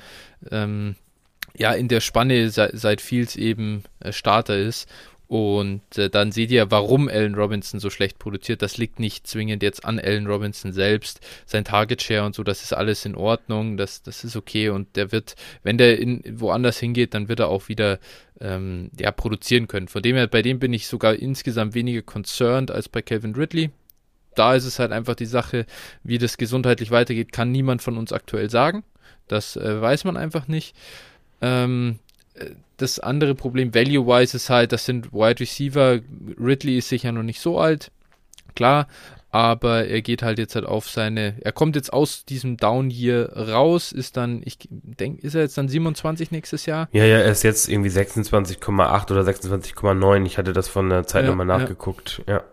Ähm, 0.50 0.96
ja, 1.56 1.72
in 1.72 1.88
der 1.88 2.00
Spanne 2.00 2.50
seit, 2.50 2.78
seit 2.78 3.00
Fields 3.00 3.34
eben 3.34 3.82
äh, 4.00 4.12
Starter 4.12 4.56
ist 4.56 4.86
und 5.28 5.82
äh, 5.98 6.08
dann 6.08 6.32
seht 6.32 6.50
ihr, 6.50 6.70
warum 6.70 7.06
Allen 7.08 7.34
Robinson 7.34 7.80
so 7.80 7.90
schlecht 7.90 8.18
produziert. 8.18 8.62
Das 8.62 8.78
liegt 8.78 8.98
nicht 8.98 9.26
zwingend 9.26 9.62
jetzt 9.62 9.84
an 9.84 10.00
Allen 10.00 10.26
Robinson 10.26 10.72
selbst. 10.72 11.20
Sein 11.44 11.64
Target 11.64 12.02
Share 12.02 12.24
und 12.24 12.34
so, 12.34 12.42
das 12.42 12.62
ist 12.62 12.72
alles 12.72 13.04
in 13.04 13.14
Ordnung. 13.14 13.76
Das, 13.76 14.02
das 14.02 14.24
ist 14.24 14.36
okay. 14.36 14.70
Und 14.70 14.96
der 14.96 15.12
wird, 15.12 15.36
wenn 15.62 15.76
der 15.76 15.98
in, 15.98 16.22
woanders 16.40 16.78
hingeht, 16.78 17.12
dann 17.12 17.28
wird 17.28 17.40
er 17.40 17.48
auch 17.48 17.68
wieder 17.68 17.98
ähm, 18.40 18.90
ja, 18.98 19.10
produzieren 19.12 19.68
können. 19.68 19.88
Von 19.88 20.00
dem 20.00 20.16
her, 20.16 20.28
bei 20.28 20.40
dem 20.40 20.58
bin 20.58 20.72
ich 20.72 20.86
sogar 20.86 21.14
insgesamt 21.14 21.74
weniger 21.74 22.00
concerned 22.00 22.70
als 22.70 22.88
bei 22.88 23.02
Kevin 23.02 23.34
Ridley. 23.34 23.68
Da 24.34 24.54
ist 24.54 24.64
es 24.64 24.78
halt 24.78 24.92
einfach 24.92 25.14
die 25.14 25.26
Sache, 25.26 25.66
wie 26.02 26.16
das 26.16 26.38
gesundheitlich 26.38 26.90
weitergeht, 26.90 27.32
kann 27.32 27.52
niemand 27.52 27.82
von 27.82 27.98
uns 27.98 28.14
aktuell 28.14 28.48
sagen. 28.48 28.82
Das 29.26 29.56
äh, 29.56 29.78
weiß 29.78 30.04
man 30.04 30.16
einfach 30.16 30.48
nicht. 30.48 30.74
Ähm, 31.42 31.98
das 32.78 32.98
andere 32.98 33.34
Problem, 33.34 33.74
value-wise, 33.74 34.36
ist 34.36 34.50
halt, 34.50 34.72
das 34.72 34.86
sind 34.86 35.12
Wide 35.12 35.40
Receiver. 35.40 36.00
Ridley 36.40 36.78
ist 36.78 36.88
sicher 36.88 37.12
noch 37.12 37.22
nicht 37.22 37.40
so 37.40 37.58
alt, 37.58 37.90
klar, 38.54 38.88
aber 39.30 39.86
er 39.86 40.00
geht 40.00 40.22
halt 40.22 40.38
jetzt 40.38 40.54
halt 40.54 40.64
auf 40.64 40.88
seine, 40.88 41.34
er 41.40 41.52
kommt 41.52 41.76
jetzt 41.76 41.92
aus 41.92 42.24
diesem 42.24 42.56
Down 42.56 42.88
hier 42.88 43.30
raus, 43.36 43.92
ist 43.92 44.16
dann, 44.16 44.40
ich 44.44 44.58
denke, 44.70 45.26
ist 45.26 45.34
er 45.34 45.42
jetzt 45.42 45.58
dann 45.58 45.68
27 45.68 46.30
nächstes 46.30 46.64
Jahr? 46.64 46.88
Ja, 46.92 47.04
ja, 47.04 47.18
er 47.18 47.30
ist 47.30 47.42
jetzt 47.42 47.68
irgendwie 47.68 47.90
26,8 47.90 49.10
oder 49.10 49.22
26,9. 49.22 50.24
Ich 50.24 50.38
hatte 50.38 50.52
das 50.52 50.68
von 50.68 50.88
der 50.88 51.06
Zeit 51.06 51.24
ja, 51.24 51.30
nochmal 51.30 51.46
nachgeguckt, 51.46 52.22
ja. 52.26 52.36
ja. 52.36 52.44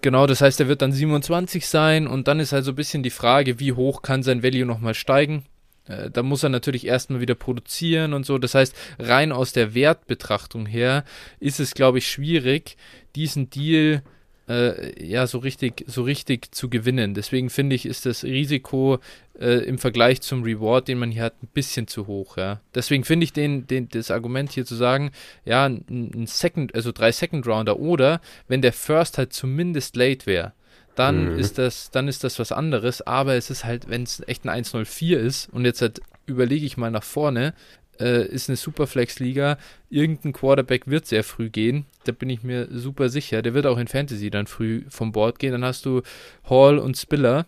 Genau, 0.00 0.26
das 0.26 0.42
heißt, 0.42 0.60
er 0.60 0.68
wird 0.68 0.82
dann 0.82 0.92
27 0.92 1.66
sein 1.66 2.06
und 2.06 2.28
dann 2.28 2.38
ist 2.38 2.52
halt 2.52 2.64
so 2.64 2.72
ein 2.72 2.76
bisschen 2.76 3.02
die 3.02 3.10
Frage, 3.10 3.58
wie 3.58 3.72
hoch 3.72 4.02
kann 4.02 4.22
sein 4.22 4.42
Value 4.42 4.66
nochmal 4.66 4.94
steigen? 4.94 5.44
Äh, 5.88 6.10
da 6.10 6.22
muss 6.22 6.42
er 6.42 6.48
natürlich 6.48 6.86
erstmal 6.86 7.20
wieder 7.20 7.34
produzieren 7.34 8.12
und 8.12 8.26
so. 8.26 8.38
Das 8.38 8.54
heißt, 8.54 8.74
rein 8.98 9.32
aus 9.32 9.52
der 9.52 9.74
Wertbetrachtung 9.74 10.66
her 10.66 11.04
ist 11.40 11.60
es, 11.60 11.74
glaube 11.74 11.98
ich, 11.98 12.08
schwierig, 12.08 12.76
diesen 13.14 13.50
Deal 13.50 14.02
äh, 14.48 15.04
ja 15.04 15.26
so 15.26 15.38
richtig, 15.38 15.84
so 15.86 16.02
richtig 16.02 16.54
zu 16.54 16.68
gewinnen. 16.68 17.14
Deswegen 17.14 17.50
finde 17.50 17.76
ich, 17.76 17.86
ist 17.86 18.06
das 18.06 18.24
Risiko 18.24 18.98
äh, 19.38 19.64
im 19.64 19.78
Vergleich 19.78 20.20
zum 20.20 20.42
Reward, 20.42 20.88
den 20.88 20.98
man 20.98 21.10
hier 21.10 21.22
hat, 21.22 21.42
ein 21.42 21.48
bisschen 21.52 21.88
zu 21.88 22.06
hoch. 22.06 22.36
Ja. 22.36 22.60
Deswegen 22.74 23.04
finde 23.04 23.24
ich 23.24 23.32
den, 23.32 23.66
den, 23.66 23.88
das 23.88 24.10
Argument 24.10 24.52
hier 24.52 24.66
zu 24.66 24.74
sagen, 24.74 25.10
ja, 25.44 25.64
ein, 25.64 25.84
ein 25.88 26.26
Second, 26.26 26.74
also 26.74 26.92
drei 26.92 27.12
Second 27.12 27.46
Rounder 27.46 27.78
oder 27.78 28.20
wenn 28.48 28.62
der 28.62 28.72
First 28.72 29.18
halt 29.18 29.32
zumindest 29.32 29.96
late 29.96 30.26
wäre 30.26 30.52
dann 30.94 31.32
mhm. 31.32 31.38
ist 31.38 31.58
das, 31.58 31.90
dann 31.90 32.08
ist 32.08 32.24
das 32.24 32.38
was 32.38 32.52
anderes. 32.52 33.02
Aber 33.02 33.34
es 33.34 33.50
ist 33.50 33.64
halt, 33.64 33.88
wenn 33.88 34.02
es 34.02 34.22
echt 34.26 34.44
ein 34.44 34.64
1-0-4 34.64 35.16
ist 35.16 35.48
und 35.52 35.64
jetzt 35.64 35.82
halt 35.82 36.00
überlege 36.26 36.64
ich 36.64 36.76
mal 36.76 36.90
nach 36.90 37.02
vorne, 37.02 37.54
äh, 38.00 38.26
ist 38.26 38.48
eine 38.48 38.56
Superflex-Liga, 38.56 39.58
irgendein 39.90 40.32
Quarterback 40.32 40.86
wird 40.86 41.06
sehr 41.06 41.24
früh 41.24 41.50
gehen, 41.50 41.86
da 42.04 42.12
bin 42.12 42.30
ich 42.30 42.42
mir 42.42 42.68
super 42.70 43.08
sicher. 43.08 43.42
Der 43.42 43.54
wird 43.54 43.66
auch 43.66 43.78
in 43.78 43.88
Fantasy 43.88 44.30
dann 44.30 44.46
früh 44.46 44.84
vom 44.88 45.12
Board 45.12 45.38
gehen. 45.38 45.52
Dann 45.52 45.64
hast 45.64 45.84
du 45.86 46.02
Hall 46.48 46.78
und 46.78 46.96
Spiller. 46.96 47.46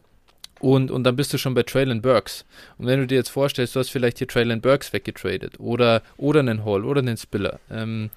Und, 0.59 0.91
und 0.91 1.05
dann 1.05 1.17
bist 1.17 1.35
du 1.35 1.39
schon 1.39 1.53
bei 1.53 1.65
Traylon 1.65 2.01
Burks. 2.01 2.47
Und 2.79 2.87
wenn 2.87 2.99
du 2.99 3.07
dir 3.07 3.17
jetzt 3.17 3.29
vorstellst, 3.29 3.77
du 3.77 3.81
hast 3.81 3.91
vielleicht 3.91 4.19
hier 4.19 4.27
Traylon 4.27 4.63
Burks 4.63 4.93
weggetradet 4.93 5.61
oder, 5.61 6.03
oder 6.17 6.41
einen 6.41 6.65
Hall 6.65 6.85
oder 6.87 7.01
einen 7.01 7.19
Spiller. 7.19 7.61
Ähm, 7.71 8.09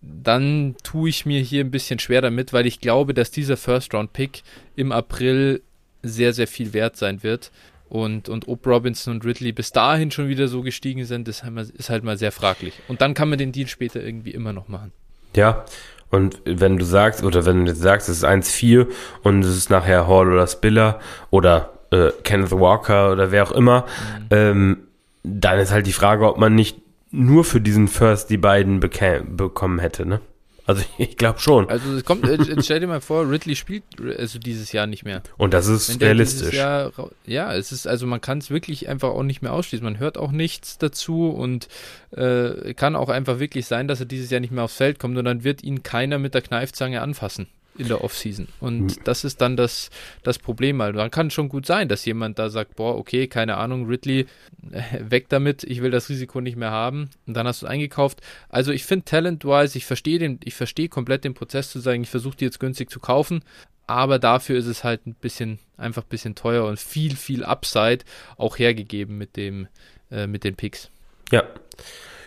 dann 0.00 0.76
tue 0.82 1.08
ich 1.08 1.26
mir 1.26 1.40
hier 1.40 1.64
ein 1.64 1.70
bisschen 1.70 1.98
schwer 1.98 2.22
damit, 2.22 2.52
weil 2.52 2.66
ich 2.66 2.80
glaube, 2.80 3.14
dass 3.14 3.30
dieser 3.30 3.56
First-Round-Pick 3.56 4.42
im 4.76 4.92
April 4.92 5.62
sehr, 6.02 6.32
sehr 6.32 6.46
viel 6.46 6.72
wert 6.72 6.96
sein 6.96 7.22
wird. 7.22 7.50
Und, 7.88 8.28
und 8.28 8.48
ob 8.48 8.66
Robinson 8.66 9.14
und 9.14 9.24
Ridley 9.24 9.52
bis 9.52 9.70
dahin 9.70 10.10
schon 10.10 10.28
wieder 10.28 10.48
so 10.48 10.62
gestiegen 10.62 11.04
sind, 11.04 11.28
ist 11.28 11.44
halt, 11.44 11.54
mal, 11.54 11.66
ist 11.76 11.90
halt 11.90 12.02
mal 12.02 12.18
sehr 12.18 12.32
fraglich. 12.32 12.74
Und 12.88 13.00
dann 13.00 13.14
kann 13.14 13.28
man 13.28 13.38
den 13.38 13.52
Deal 13.52 13.68
später 13.68 14.02
irgendwie 14.02 14.32
immer 14.32 14.52
noch 14.52 14.68
machen. 14.68 14.92
Ja, 15.34 15.64
und 16.10 16.40
wenn 16.44 16.78
du 16.78 16.84
sagst, 16.84 17.22
oder 17.22 17.44
wenn 17.44 17.64
du 17.64 17.72
jetzt 17.72 17.82
sagst, 17.82 18.08
es 18.08 18.18
ist 18.18 18.24
1-4 18.24 18.86
und 19.22 19.44
es 19.44 19.56
ist 19.56 19.70
nachher 19.70 20.08
Hall 20.08 20.32
oder 20.32 20.46
Spiller 20.46 21.00
oder 21.30 21.74
äh, 21.90 22.10
Kenneth 22.24 22.52
Walker 22.52 23.12
oder 23.12 23.30
wer 23.30 23.44
auch 23.44 23.52
immer, 23.52 23.82
mhm. 23.82 24.26
ähm, 24.30 24.78
dann 25.22 25.58
ist 25.58 25.72
halt 25.72 25.86
die 25.86 25.92
Frage, 25.92 26.26
ob 26.26 26.38
man 26.38 26.54
nicht 26.54 26.78
nur 27.16 27.44
für 27.44 27.60
diesen 27.60 27.88
First 27.88 28.30
die 28.30 28.36
beiden 28.36 28.80
bekommen 28.80 29.78
hätte, 29.78 30.06
ne? 30.06 30.20
Also 30.66 30.82
ich 30.98 31.16
glaube 31.16 31.38
schon. 31.38 31.68
Also 31.68 31.92
es 31.94 32.04
kommt, 32.04 32.26
stell 32.60 32.80
dir 32.80 32.86
mal 32.86 33.00
vor, 33.00 33.30
Ridley 33.30 33.56
spielt 33.56 33.84
also 34.18 34.38
dieses 34.38 34.72
Jahr 34.72 34.86
nicht 34.86 35.04
mehr. 35.04 35.22
Und 35.36 35.54
das 35.54 35.68
ist 35.68 36.00
realistisch. 36.00 36.54
Jahr, 36.54 36.92
ja, 37.24 37.54
es 37.54 37.72
ist, 37.72 37.86
also 37.86 38.06
man 38.06 38.20
kann 38.20 38.38
es 38.38 38.50
wirklich 38.50 38.88
einfach 38.88 39.10
auch 39.10 39.22
nicht 39.22 39.42
mehr 39.42 39.52
ausschließen. 39.52 39.84
Man 39.84 39.98
hört 39.98 40.18
auch 40.18 40.32
nichts 40.32 40.78
dazu 40.78 41.30
und 41.30 41.68
äh, 42.10 42.74
kann 42.74 42.96
auch 42.96 43.08
einfach 43.08 43.38
wirklich 43.38 43.66
sein, 43.66 43.88
dass 43.88 44.00
er 44.00 44.06
dieses 44.06 44.30
Jahr 44.30 44.40
nicht 44.40 44.52
mehr 44.52 44.64
aufs 44.64 44.76
Feld 44.76 44.98
kommt 44.98 45.16
und 45.16 45.24
dann 45.24 45.44
wird 45.44 45.62
ihn 45.62 45.82
keiner 45.82 46.18
mit 46.18 46.34
der 46.34 46.42
Kneifzange 46.42 47.00
anfassen 47.00 47.46
in 47.78 47.88
der 47.88 48.02
Offseason. 48.02 48.48
Und 48.60 48.80
mhm. 48.80 49.04
das 49.04 49.24
ist 49.24 49.40
dann 49.40 49.56
das, 49.56 49.90
das 50.22 50.38
Problem. 50.38 50.80
Also 50.80 50.98
dann 50.98 51.10
kann 51.10 51.30
schon 51.30 51.48
gut 51.48 51.66
sein, 51.66 51.88
dass 51.88 52.04
jemand 52.04 52.38
da 52.38 52.48
sagt, 52.48 52.76
boah, 52.76 52.96
okay, 52.96 53.26
keine 53.26 53.56
Ahnung, 53.56 53.86
Ridley, 53.86 54.26
äh, 54.70 54.82
weg 55.00 55.28
damit, 55.28 55.64
ich 55.64 55.82
will 55.82 55.90
das 55.90 56.08
Risiko 56.08 56.40
nicht 56.40 56.56
mehr 56.56 56.70
haben. 56.70 57.10
Und 57.26 57.34
dann 57.34 57.46
hast 57.46 57.62
du 57.62 57.66
es 57.66 57.70
eingekauft. 57.70 58.20
Also 58.48 58.72
ich 58.72 58.84
finde 58.84 59.04
talent-wise, 59.04 59.76
ich 59.76 59.86
verstehe 59.86 60.18
den, 60.18 60.40
ich 60.44 60.54
verstehe 60.54 60.88
komplett 60.88 61.24
den 61.24 61.34
Prozess 61.34 61.70
zu 61.70 61.80
sagen, 61.80 62.02
ich 62.02 62.10
versuche 62.10 62.36
die 62.36 62.44
jetzt 62.44 62.60
günstig 62.60 62.90
zu 62.90 63.00
kaufen, 63.00 63.42
aber 63.86 64.18
dafür 64.18 64.58
ist 64.58 64.66
es 64.66 64.82
halt 64.82 65.06
ein 65.06 65.14
bisschen, 65.14 65.58
einfach 65.76 66.02
ein 66.02 66.08
bisschen 66.08 66.34
teuer 66.34 66.66
und 66.66 66.78
viel, 66.78 67.16
viel 67.16 67.44
Upside 67.44 68.00
auch 68.36 68.58
hergegeben 68.58 69.16
mit 69.16 69.36
dem, 69.36 69.68
äh, 70.10 70.26
mit 70.26 70.44
den 70.44 70.56
Picks. 70.56 70.90
Ja. 71.30 71.44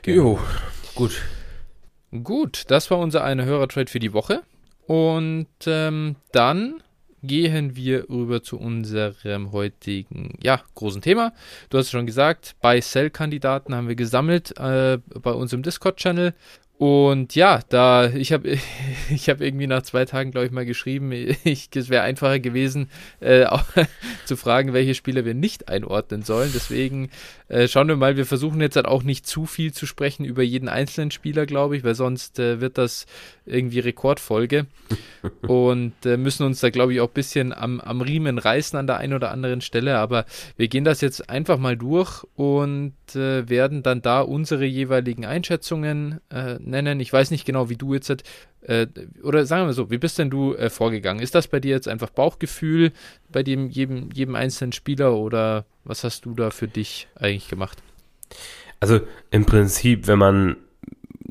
Genau. 0.01 0.15
Jo, 0.15 0.39
gut. 0.95 1.21
Gut, 2.23 2.63
das 2.69 2.89
war 2.89 2.97
unser 2.97 3.23
eine 3.23 3.45
Hörertrade 3.45 3.91
für 3.91 3.99
die 3.99 4.13
Woche. 4.13 4.41
Und 4.89 5.45
ähm, 5.67 6.15
dann 6.31 6.81
gehen 7.21 7.75
wir 7.75 8.09
rüber 8.09 8.41
zu 8.41 8.57
unserem 8.57 9.51
heutigen, 9.51 10.33
ja, 10.41 10.63
großen 10.73 11.03
Thema. 11.03 11.31
Du 11.69 11.77
hast 11.77 11.85
es 11.85 11.91
schon 11.91 12.07
gesagt, 12.07 12.55
bei 12.59 12.81
Sell-Kandidaten 12.81 13.75
haben 13.75 13.87
wir 13.87 13.93
gesammelt 13.93 14.57
äh, 14.57 14.97
bei 15.13 15.31
unserem 15.31 15.61
Discord-Channel 15.61 16.33
und 16.79 17.35
ja, 17.35 17.59
da 17.67 18.09
ich 18.09 18.31
habe 18.31 18.57
ich 19.09 19.27
habe 19.27 19.45
irgendwie 19.45 19.67
nach 19.67 19.81
zwei 19.81 20.05
Tagen 20.05 20.31
glaube 20.31 20.45
ich 20.45 20.53
mal 20.53 20.65
geschrieben, 20.65 21.11
ich, 21.11 21.69
es 21.75 21.89
wäre 21.89 22.03
einfacher 22.03 22.39
gewesen 22.39 22.89
äh, 23.19 23.43
auch, 23.43 23.65
zu 24.25 24.37
fragen, 24.37 24.71
welche 24.71 24.95
Spieler 24.95 25.25
wir 25.25 25.33
nicht 25.33 25.67
einordnen 25.67 26.21
sollen. 26.23 26.51
Deswegen 26.53 27.09
äh, 27.49 27.67
schauen 27.67 27.89
wir 27.89 27.97
mal. 27.97 28.15
Wir 28.15 28.25
versuchen 28.25 28.61
jetzt 28.61 28.77
halt 28.77 28.85
auch 28.85 29.03
nicht 29.03 29.27
zu 29.27 29.45
viel 29.45 29.73
zu 29.73 29.85
sprechen 29.85 30.23
über 30.23 30.41
jeden 30.41 30.69
einzelnen 30.69 31.11
Spieler, 31.11 31.45
glaube 31.45 31.75
ich, 31.75 31.83
weil 31.83 31.95
sonst 31.95 32.39
äh, 32.39 32.61
wird 32.61 32.77
das 32.77 33.07
irgendwie 33.49 33.79
Rekordfolge 33.79 34.67
und 35.47 35.93
äh, 36.05 36.17
müssen 36.17 36.45
uns 36.45 36.59
da 36.59 36.69
glaube 36.69 36.93
ich 36.93 37.01
auch 37.01 37.07
ein 37.07 37.13
bisschen 37.13 37.53
am, 37.53 37.79
am 37.79 38.01
Riemen 38.01 38.37
reißen 38.37 38.77
an 38.77 38.87
der 38.87 38.97
einen 38.97 39.13
oder 39.13 39.31
anderen 39.31 39.61
Stelle. 39.61 39.97
Aber 39.97 40.25
wir 40.57 40.67
gehen 40.67 40.83
das 40.83 41.01
jetzt 41.01 41.29
einfach 41.29 41.57
mal 41.57 41.77
durch 41.77 42.23
und 42.35 42.93
äh, 43.15 43.49
werden 43.49 43.83
dann 43.83 44.01
da 44.01 44.21
unsere 44.21 44.65
jeweiligen 44.65 45.25
Einschätzungen 45.25 46.19
äh, 46.29 46.55
nennen. 46.59 46.99
Ich 46.99 47.11
weiß 47.11 47.31
nicht 47.31 47.45
genau, 47.45 47.69
wie 47.69 47.77
du 47.77 47.93
jetzt, 47.93 48.23
äh, 48.61 48.87
oder 49.23 49.45
sagen 49.45 49.67
wir 49.67 49.73
so, 49.73 49.91
wie 49.91 49.97
bist 49.97 50.19
denn 50.19 50.29
du 50.29 50.53
äh, 50.55 50.69
vorgegangen? 50.69 51.21
Ist 51.21 51.35
das 51.35 51.47
bei 51.47 51.59
dir 51.59 51.71
jetzt 51.71 51.87
einfach 51.87 52.09
Bauchgefühl 52.09 52.91
bei 53.31 53.43
dem, 53.43 53.69
jedem, 53.69 54.09
jedem 54.11 54.35
einzelnen 54.35 54.71
Spieler 54.71 55.15
oder 55.15 55.65
was 55.83 56.03
hast 56.03 56.25
du 56.25 56.33
da 56.33 56.51
für 56.51 56.67
dich 56.67 57.07
eigentlich 57.15 57.49
gemacht? 57.49 57.81
Also 58.79 59.01
im 59.31 59.45
Prinzip, 59.45 60.07
wenn 60.07 60.19
man 60.19 60.57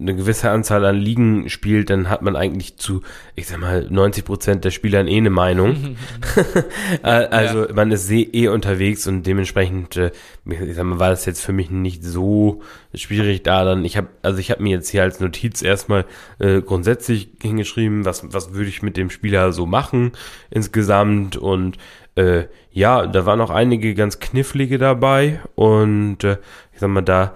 eine 0.01 0.15
gewisse 0.15 0.51
Anzahl 0.51 0.85
an 0.85 0.97
Ligen 0.97 1.49
spielt, 1.49 1.91
dann 1.91 2.09
hat 2.09 2.23
man 2.23 2.37
eigentlich 2.37 2.77
zu, 2.77 3.03
ich 3.35 3.47
sag 3.47 3.59
mal, 3.59 3.87
90 3.89 4.25
Prozent 4.25 4.65
der 4.65 4.71
Spieler 4.71 5.05
eh 5.07 5.17
eine 5.17 5.31
Meinung. 5.31 5.97
Äh, 7.03 7.09
also 7.09 7.67
ja. 7.67 7.75
man 7.75 7.91
ist 7.91 8.11
eh 8.11 8.49
unterwegs 8.49 9.07
und 9.07 9.27
dementsprechend, 9.27 9.97
äh, 9.97 10.11
ich 10.47 10.75
sag 10.75 10.85
mal, 10.85 10.99
war 10.99 11.11
das 11.11 11.27
jetzt 11.27 11.45
für 11.45 11.53
mich 11.53 11.71
nicht 11.71 12.03
so 12.03 12.63
schwierig 12.95 13.43
da 13.43 13.65
dann. 13.65 13.85
Ich 13.85 13.97
habe, 13.97 14.09
also 14.23 14.39
ich 14.39 14.51
habe 14.51 14.63
mir 14.63 14.71
jetzt 14.71 14.89
hier 14.89 15.03
als 15.03 15.21
Notiz 15.21 15.63
erstmal 15.63 16.07
äh, 16.39 16.61
grundsätzlich 16.61 17.29
hingeschrieben, 17.41 18.05
was 18.05 18.33
was 18.33 18.55
würde 18.55 18.69
ich 18.69 18.83
mit 18.83 18.97
dem 18.97 19.11
Spieler 19.11 19.53
so 19.53 19.67
machen 19.67 20.13
insgesamt 20.51 21.37
und 21.37 21.77
äh, 22.19 22.49
ja, 22.73 23.07
da 23.07 23.27
waren 23.27 23.41
auch 23.41 23.51
einige 23.51 23.95
ganz 23.95 24.19
knifflige 24.19 24.77
dabei 24.77 25.41
und 25.55 26.25
äh, 26.25 26.39
ich 26.73 26.81
sag 26.81 26.91
mal, 26.91 27.03
da 27.03 27.35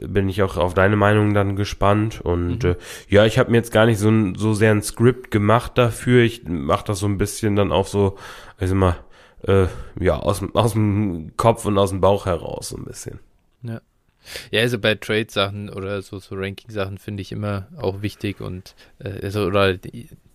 bin 0.00 0.30
ich 0.30 0.42
auch 0.42 0.56
auf 0.56 0.72
deine 0.72 0.96
Meinung 0.96 1.34
dann 1.34 1.56
gespannt. 1.56 2.20
Und 2.22 2.64
mhm. 2.64 2.70
äh, 2.70 2.76
ja, 3.08 3.26
ich 3.26 3.38
habe 3.38 3.50
mir 3.50 3.58
jetzt 3.58 3.72
gar 3.72 3.86
nicht 3.86 3.98
so, 3.98 4.10
so 4.34 4.54
sehr 4.54 4.70
ein 4.70 4.82
Skript 4.82 5.30
gemacht 5.30 5.72
dafür. 5.76 6.22
Ich 6.22 6.44
mache 6.46 6.86
das 6.86 7.00
so 7.00 7.06
ein 7.06 7.18
bisschen 7.18 7.54
dann 7.54 7.70
auch 7.70 7.86
so, 7.86 8.16
ich 8.58 8.68
sag 8.68 8.76
mal, 8.76 8.96
äh, 9.46 9.66
ja, 10.00 10.18
aus, 10.18 10.42
aus 10.54 10.72
dem 10.72 11.36
Kopf 11.36 11.66
und 11.66 11.76
aus 11.76 11.90
dem 11.90 12.00
Bauch 12.00 12.24
heraus 12.26 12.70
so 12.70 12.76
ein 12.76 12.84
bisschen. 12.84 13.20
Ja. 13.62 13.80
Ja, 14.50 14.62
also 14.62 14.78
bei 14.78 14.94
Trade-Sachen 14.94 15.68
oder 15.68 16.00
so, 16.00 16.18
so 16.18 16.34
Ranking-Sachen 16.34 16.96
finde 16.96 17.20
ich 17.20 17.30
immer 17.30 17.68
auch 17.76 18.00
wichtig 18.00 18.40
und 18.40 18.74
äh, 18.98 19.22
also, 19.22 19.44
oder 19.44 19.76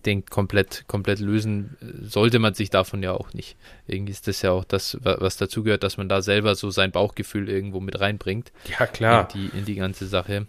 denkt 0.06 0.30
komplett, 0.30 0.84
komplett 0.86 1.18
lösen 1.18 1.76
äh, 1.80 2.06
sollte 2.06 2.38
man 2.38 2.54
sich 2.54 2.70
davon 2.70 3.02
ja 3.02 3.12
auch 3.12 3.32
nicht. 3.34 3.56
Irgendwie 3.86 4.12
ist 4.12 4.28
das 4.28 4.42
ja 4.42 4.52
auch 4.52 4.64
das, 4.64 4.98
was 5.02 5.36
dazugehört, 5.36 5.82
dass 5.82 5.96
man 5.96 6.08
da 6.08 6.22
selber 6.22 6.54
so 6.54 6.70
sein 6.70 6.92
Bauchgefühl 6.92 7.48
irgendwo 7.48 7.80
mit 7.80 8.00
reinbringt. 8.00 8.52
Ja, 8.78 8.86
klar. 8.86 9.28
In 9.34 9.40
die, 9.40 9.58
in 9.58 9.64
die 9.64 9.74
ganze 9.74 10.06
Sache. 10.06 10.46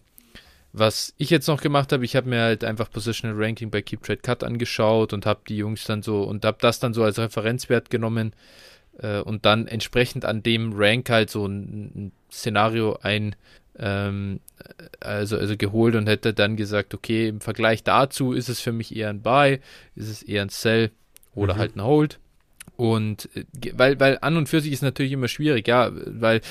Was 0.73 1.13
ich 1.17 1.29
jetzt 1.29 1.47
noch 1.47 1.61
gemacht 1.61 1.91
habe, 1.91 2.05
ich 2.05 2.15
habe 2.15 2.29
mir 2.29 2.41
halt 2.41 2.63
einfach 2.63 2.89
Positional 2.89 3.35
Ranking 3.37 3.69
bei 3.69 3.81
Keep 3.81 4.03
Trade 4.03 4.21
Cut 4.21 4.43
angeschaut 4.43 5.11
und 5.11 5.25
habe 5.25 5.41
die 5.47 5.57
Jungs 5.57 5.83
dann 5.83 6.01
so 6.01 6.23
und 6.23 6.45
habe 6.45 6.57
das 6.61 6.79
dann 6.79 6.93
so 6.93 7.03
als 7.03 7.19
Referenzwert 7.19 7.89
genommen 7.89 8.33
äh, 8.99 9.19
und 9.19 9.45
dann 9.45 9.67
entsprechend 9.67 10.23
an 10.23 10.43
dem 10.43 10.71
Rank 10.73 11.09
halt 11.09 11.29
so 11.29 11.45
ein, 11.45 11.91
ein 11.95 12.11
Szenario 12.31 12.97
ein 13.01 13.35
ähm, 13.77 14.39
also, 14.99 15.37
also 15.37 15.57
geholt 15.57 15.95
und 15.95 16.07
hätte 16.07 16.33
dann 16.33 16.55
gesagt, 16.55 16.93
okay, 16.93 17.27
im 17.27 17.41
Vergleich 17.41 17.83
dazu 17.83 18.33
ist 18.33 18.49
es 18.49 18.59
für 18.59 18.71
mich 18.71 18.95
eher 18.95 19.09
ein 19.09 19.21
Buy, 19.21 19.59
ist 19.95 20.09
es 20.09 20.23
eher 20.23 20.41
ein 20.41 20.49
Sell 20.49 20.91
oder 21.33 21.55
mhm. 21.55 21.59
halt 21.59 21.75
ein 21.75 21.83
Hold. 21.83 22.19
Und 22.75 23.29
äh, 23.35 23.43
weil, 23.73 23.99
weil 23.99 24.17
an 24.21 24.37
und 24.37 24.49
für 24.49 24.59
sich 24.59 24.73
ist 24.73 24.81
natürlich 24.81 25.11
immer 25.11 25.27
schwierig, 25.27 25.67
ja, 25.67 25.91
weil 25.93 26.41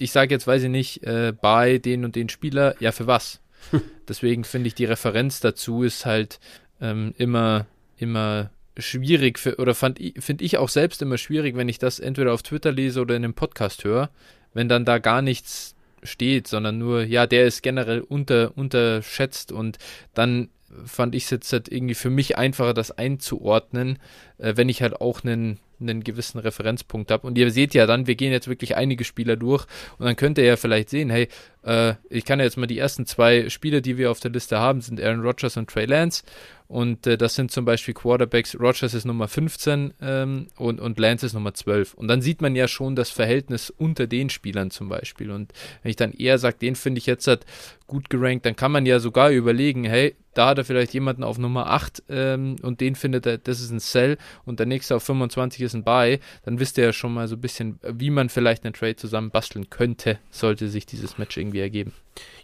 ich 0.00 0.10
sage 0.10 0.34
jetzt, 0.34 0.46
weiß 0.46 0.64
ich 0.64 0.70
nicht, 0.70 1.04
äh, 1.04 1.32
bei 1.32 1.78
den 1.78 2.04
und 2.04 2.16
den 2.16 2.28
Spieler, 2.28 2.74
ja, 2.80 2.92
für 2.92 3.06
was? 3.06 3.40
Deswegen 4.08 4.44
finde 4.44 4.68
ich 4.68 4.74
die 4.74 4.84
Referenz 4.84 5.40
dazu 5.40 5.82
ist 5.82 6.06
halt 6.06 6.40
ähm, 6.80 7.14
immer, 7.18 7.66
immer 7.98 8.50
schwierig 8.78 9.38
für, 9.38 9.56
oder 9.56 9.74
finde 9.74 10.44
ich 10.44 10.58
auch 10.58 10.68
selbst 10.68 11.02
immer 11.02 11.18
schwierig, 11.18 11.56
wenn 11.56 11.68
ich 11.68 11.78
das 11.78 11.98
entweder 11.98 12.32
auf 12.32 12.42
Twitter 12.42 12.72
lese 12.72 13.00
oder 13.00 13.16
in 13.16 13.24
einem 13.24 13.34
Podcast 13.34 13.84
höre, 13.84 14.10
wenn 14.54 14.68
dann 14.68 14.84
da 14.84 14.98
gar 14.98 15.22
nichts 15.22 15.75
steht, 16.02 16.48
sondern 16.48 16.78
nur, 16.78 17.02
ja, 17.02 17.26
der 17.26 17.46
ist 17.46 17.62
generell 17.62 18.00
unter, 18.00 18.52
unterschätzt 18.56 19.52
und 19.52 19.78
dann 20.14 20.48
fand 20.84 21.14
ich 21.14 21.24
es 21.24 21.30
jetzt 21.30 21.52
halt 21.52 21.70
irgendwie 21.70 21.94
für 21.94 22.10
mich 22.10 22.36
einfacher, 22.38 22.74
das 22.74 22.90
einzuordnen, 22.90 23.98
äh, 24.38 24.54
wenn 24.56 24.68
ich 24.68 24.82
halt 24.82 25.00
auch 25.00 25.22
einen, 25.22 25.58
einen 25.80 26.02
gewissen 26.02 26.38
Referenzpunkt 26.38 27.10
habe. 27.10 27.26
Und 27.26 27.38
ihr 27.38 27.50
seht 27.50 27.74
ja 27.74 27.86
dann, 27.86 28.06
wir 28.06 28.14
gehen 28.14 28.32
jetzt 28.32 28.48
wirklich 28.48 28.76
einige 28.76 29.04
Spieler 29.04 29.36
durch 29.36 29.66
und 29.98 30.06
dann 30.06 30.16
könnt 30.16 30.38
ihr 30.38 30.44
ja 30.44 30.56
vielleicht 30.56 30.90
sehen, 30.90 31.10
hey, 31.10 31.28
äh, 31.62 31.94
ich 32.10 32.24
kann 32.24 32.38
ja 32.38 32.44
jetzt 32.44 32.56
mal 32.56 32.66
die 32.66 32.78
ersten 32.78 33.06
zwei 33.06 33.48
Spieler, 33.48 33.80
die 33.80 33.96
wir 33.96 34.10
auf 34.10 34.20
der 34.20 34.30
Liste 34.30 34.58
haben, 34.58 34.80
sind 34.80 35.00
Aaron 35.00 35.20
Rodgers 35.20 35.56
und 35.56 35.70
Trey 35.70 35.86
Lance. 35.86 36.24
Und 36.68 37.06
äh, 37.06 37.16
das 37.16 37.34
sind 37.34 37.50
zum 37.50 37.64
Beispiel 37.64 37.94
Quarterbacks. 37.94 38.58
Rogers 38.58 38.94
ist 38.94 39.04
Nummer 39.04 39.28
15 39.28 39.94
ähm, 40.00 40.48
und, 40.56 40.80
und 40.80 40.98
Lance 40.98 41.26
ist 41.26 41.34
Nummer 41.34 41.54
12. 41.54 41.94
Und 41.94 42.08
dann 42.08 42.22
sieht 42.22 42.40
man 42.40 42.56
ja 42.56 42.68
schon 42.68 42.96
das 42.96 43.10
Verhältnis 43.10 43.70
unter 43.70 44.06
den 44.06 44.30
Spielern 44.30 44.70
zum 44.70 44.88
Beispiel. 44.88 45.30
Und 45.30 45.52
wenn 45.82 45.90
ich 45.90 45.96
dann 45.96 46.12
eher 46.12 46.38
sage, 46.38 46.58
den 46.58 46.74
finde 46.74 46.98
ich 46.98 47.06
jetzt 47.06 47.26
halt 47.26 47.44
gut 47.86 48.10
gerankt, 48.10 48.46
dann 48.46 48.56
kann 48.56 48.72
man 48.72 48.86
ja 48.86 48.98
sogar 48.98 49.30
überlegen, 49.30 49.84
hey, 49.84 50.16
da 50.34 50.48
hat 50.48 50.58
er 50.58 50.64
vielleicht 50.64 50.92
jemanden 50.92 51.22
auf 51.22 51.38
Nummer 51.38 51.70
8 51.70 52.02
ähm, 52.10 52.56
und 52.62 52.80
den 52.80 52.94
findet 52.94 53.26
er, 53.26 53.38
das 53.38 53.60
ist 53.60 53.70
ein 53.70 53.80
Sell 53.80 54.18
und 54.44 54.58
der 54.58 54.66
nächste 54.66 54.96
auf 54.96 55.02
25 55.04 55.62
ist 55.62 55.74
ein 55.74 55.84
Buy, 55.84 56.20
dann 56.44 56.60
wisst 56.60 56.76
ihr 56.78 56.84
ja 56.84 56.92
schon 56.92 57.14
mal 57.14 57.26
so 57.26 57.36
ein 57.36 57.40
bisschen, 57.40 57.78
wie 57.82 58.10
man 58.10 58.28
vielleicht 58.28 58.64
einen 58.64 58.74
Trade 58.74 58.96
zusammen 58.96 59.30
basteln 59.30 59.70
könnte, 59.70 60.18
sollte 60.30 60.68
sich 60.68 60.84
dieses 60.84 61.16
Match 61.16 61.36
irgendwie 61.36 61.60
ergeben. 61.60 61.92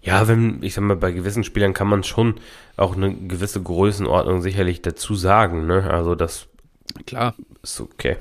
Ja, 0.02 0.26
wenn, 0.26 0.62
ich 0.62 0.75
sag 0.75 0.82
mal, 0.82 0.97
bei 0.97 1.12
gewissen 1.12 1.44
Spielern 1.44 1.75
kann 1.75 1.87
man 1.87 2.02
schon 2.02 2.35
auch 2.76 2.97
eine 2.97 3.14
gewisse 3.14 3.62
Größenordnung 3.62 4.42
sicherlich 4.42 4.82
dazu 4.82 5.14
sagen, 5.14 5.66
ne? 5.66 5.88
Also 5.88 6.14
das 6.14 6.49
klar 7.06 7.35
ist 7.62 7.80
okay. 7.80 8.16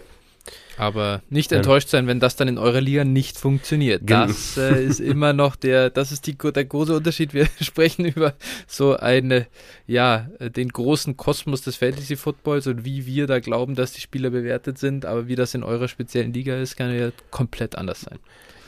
Aber 0.78 1.22
nicht 1.30 1.52
enttäuscht 1.52 1.90
sein, 1.90 2.08
wenn 2.08 2.20
das 2.20 2.36
dann 2.36 2.48
in 2.48 2.58
eurer 2.58 2.82
Liga 2.82 3.04
nicht 3.04 3.38
funktioniert. 3.38 4.02
Das 4.06 4.58
äh, 4.58 4.84
ist 4.84 5.00
immer 5.00 5.32
noch 5.32 5.56
der, 5.56 5.92
das 5.92 6.12
ist 6.12 6.26
die, 6.26 6.36
der 6.36 6.66
große 6.66 6.96
Unterschied. 6.96 7.36
Wir 7.36 7.48
sprechen 7.62 8.06
über 8.06 8.34
so 8.68 8.96
eine, 8.96 9.46
ja, 9.86 10.28
den 10.40 10.70
großen 10.70 11.18
Kosmos 11.18 11.62
des 11.62 11.76
Fantasy 11.76 12.16
Footballs 12.16 12.66
und 12.66 12.84
wie 12.84 13.06
wir 13.06 13.28
da 13.28 13.40
glauben, 13.40 13.76
dass 13.76 13.92
die 13.92 14.02
Spieler 14.02 14.32
bewertet 14.32 14.80
sind. 14.80 15.06
Aber 15.06 15.28
wie 15.28 15.36
das 15.36 15.54
in 15.54 15.64
eurer 15.64 15.88
speziellen 15.88 16.34
Liga 16.34 16.58
ist, 16.58 16.78
kann 16.78 16.96
ja 16.98 17.12
komplett 17.30 17.76
anders 17.76 18.02
sein. 18.02 18.18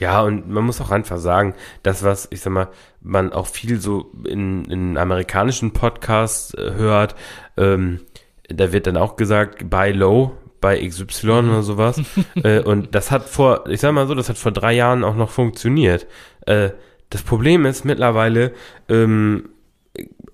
Ja, 0.04 0.22
und 0.22 0.50
man 0.50 0.66
muss 0.66 0.82
auch 0.82 0.92
einfach 0.92 1.18
sagen, 1.18 1.54
das, 1.82 2.04
was, 2.04 2.28
ich 2.30 2.42
sag 2.42 2.52
mal, 2.52 2.68
man 3.00 3.32
auch 3.32 3.48
viel 3.48 3.80
so 3.80 4.12
in, 4.28 4.66
in 4.66 4.98
amerikanischen 4.98 5.72
Podcasts 5.72 6.54
äh, 6.56 6.74
hört, 6.74 7.16
ähm, 7.56 8.02
da 8.50 8.74
wird 8.74 8.86
dann 8.86 8.98
auch 8.98 9.16
gesagt, 9.16 9.70
buy 9.70 9.94
low 9.94 10.34
bei 10.60 10.86
XY 10.86 11.30
oder 11.30 11.64
sowas. 11.64 12.02
äh, 12.44 12.60
und 12.60 12.94
das 12.94 13.12
hat 13.12 13.30
vor, 13.30 13.70
ich 13.70 13.80
sag 13.80 13.94
mal 13.94 14.06
so, 14.06 14.14
das 14.14 14.28
hat 14.28 14.38
vor 14.38 14.52
drei 14.52 14.74
Jahren 14.74 15.06
auch 15.06 15.16
noch 15.16 15.30
funktioniert. 15.30 16.06
Äh, 16.48 16.72
das 17.10 17.22
Problem 17.22 17.66
ist 17.66 17.86
mittlerweile, 17.86 18.52
ähm, 18.90 19.52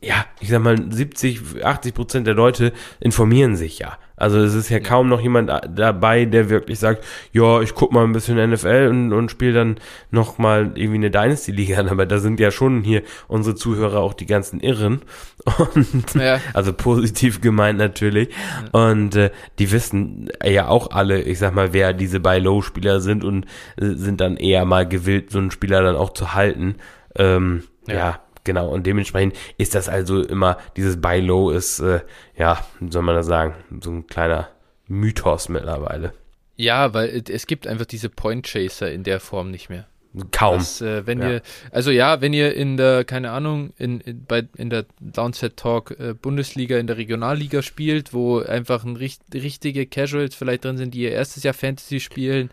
ja, 0.01 0.25
ich 0.39 0.49
sag 0.49 0.63
mal, 0.63 0.91
70, 0.91 1.63
80 1.63 1.93
Prozent 1.93 2.25
der 2.25 2.33
Leute 2.33 2.73
informieren 2.99 3.55
sich 3.55 3.77
ja. 3.77 3.99
Also 4.19 4.39
es 4.39 4.53
ist 4.53 4.69
ja 4.69 4.79
kaum 4.79 5.09
noch 5.09 5.21
jemand 5.21 5.51
dabei, 5.75 6.25
der 6.25 6.49
wirklich 6.49 6.79
sagt, 6.79 7.03
ja, 7.31 7.61
ich 7.61 7.73
guck 7.73 7.91
mal 7.91 8.03
ein 8.03 8.13
bisschen 8.13 8.37
NFL 8.51 8.87
und, 8.89 9.13
und 9.13 9.31
spiele 9.31 9.53
dann 9.53 9.77
noch 10.11 10.37
mal 10.37 10.71
irgendwie 10.75 10.95
eine 10.95 11.11
Dynasty-Liga 11.11 11.79
an. 11.79 11.89
Aber 11.89 12.05
da 12.05 12.19
sind 12.19 12.39
ja 12.39 12.51
schon 12.51 12.83
hier 12.83 13.03
unsere 13.27 13.55
Zuhörer 13.55 13.99
auch 13.99 14.13
die 14.13 14.25
ganzen 14.25 14.59
Irren. 14.59 15.01
Und, 15.73 16.15
ja. 16.15 16.39
Also 16.53 16.73
positiv 16.73 17.41
gemeint 17.41 17.79
natürlich. 17.79 18.29
Ja. 18.73 18.89
Und 18.89 19.15
äh, 19.15 19.31
die 19.57 19.71
wissen 19.71 20.29
ja 20.43 20.67
auch 20.67 20.91
alle, 20.91 21.21
ich 21.21 21.39
sag 21.39 21.55
mal, 21.55 21.73
wer 21.73 21.93
diese 21.93 22.19
Buy-Low-Spieler 22.19 22.99
sind 22.99 23.23
und 23.23 23.45
äh, 23.77 23.95
sind 23.95 24.19
dann 24.21 24.37
eher 24.37 24.65
mal 24.65 24.87
gewillt, 24.87 25.31
so 25.31 25.39
einen 25.39 25.51
Spieler 25.51 25.81
dann 25.81 25.95
auch 25.95 26.11
zu 26.11 26.33
halten. 26.33 26.75
Ähm, 27.15 27.63
ja. 27.87 28.19
Genau, 28.49 28.67
und 28.69 28.87
dementsprechend 28.87 29.35
ist 29.59 29.75
das 29.75 29.87
also 29.87 30.23
immer, 30.23 30.57
dieses 30.75 30.99
Buy 30.99 31.19
Low 31.19 31.51
ist, 31.51 31.81
äh, 31.81 31.99
ja, 32.35 32.65
wie 32.79 32.91
soll 32.91 33.03
man 33.03 33.13
das 33.13 33.27
sagen, 33.27 33.53
so 33.79 33.91
ein 33.91 34.07
kleiner 34.07 34.49
Mythos 34.87 35.49
mittlerweile. 35.49 36.13
Ja, 36.55 36.95
weil 36.95 37.21
es 37.29 37.45
gibt 37.45 37.67
einfach 37.67 37.85
diese 37.85 38.09
Point 38.09 38.47
Chaser 38.47 38.91
in 38.91 39.03
der 39.03 39.19
Form 39.19 39.51
nicht 39.51 39.69
mehr. 39.69 39.85
Kaum. 40.31 40.57
Das, 40.57 40.81
äh, 40.81 41.05
wenn 41.05 41.21
ja. 41.21 41.29
ihr, 41.29 41.41
also 41.69 41.91
ja, 41.91 42.21
wenn 42.21 42.33
ihr 42.33 42.55
in 42.55 42.75
der, 42.75 43.05
keine 43.05 43.29
Ahnung, 43.29 43.71
in, 43.77 44.01
in, 44.01 44.25
bei, 44.25 44.47
in 44.57 44.71
der 44.71 44.87
Downset 44.99 45.55
Talk 45.55 45.91
äh, 45.99 46.15
Bundesliga, 46.19 46.79
in 46.79 46.87
der 46.87 46.97
Regionalliga 46.97 47.61
spielt, 47.61 48.15
wo 48.15 48.39
einfach 48.39 48.83
ein, 48.83 48.95
richtige 48.95 49.85
Casuals 49.85 50.33
vielleicht 50.33 50.65
drin 50.65 50.77
sind, 50.77 50.95
die 50.95 51.01
ihr 51.01 51.11
erstes 51.11 51.43
Jahr 51.43 51.53
Fantasy 51.53 51.99
spielen, 51.99 52.49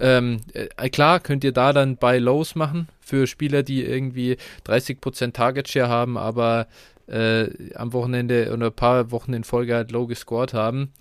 ähm, 0.00 0.40
äh, 0.52 0.88
klar 0.90 1.20
könnt 1.20 1.44
ihr 1.44 1.52
da 1.52 1.72
dann 1.72 1.96
Buy 1.96 2.18
Lows 2.18 2.54
machen 2.54 2.88
für 3.00 3.26
Spieler, 3.26 3.62
die 3.62 3.84
irgendwie 3.84 4.36
30% 4.66 5.32
Target 5.32 5.68
Share 5.68 5.88
haben, 5.88 6.16
aber 6.16 6.66
äh, 7.06 7.74
am 7.74 7.92
Wochenende 7.92 8.52
oder 8.52 8.66
ein 8.66 8.72
paar 8.72 9.10
Wochen 9.10 9.32
in 9.32 9.44
Folge 9.44 9.74
halt 9.74 9.90
low 9.90 10.06
gescored 10.06 10.54
haben. 10.54 10.92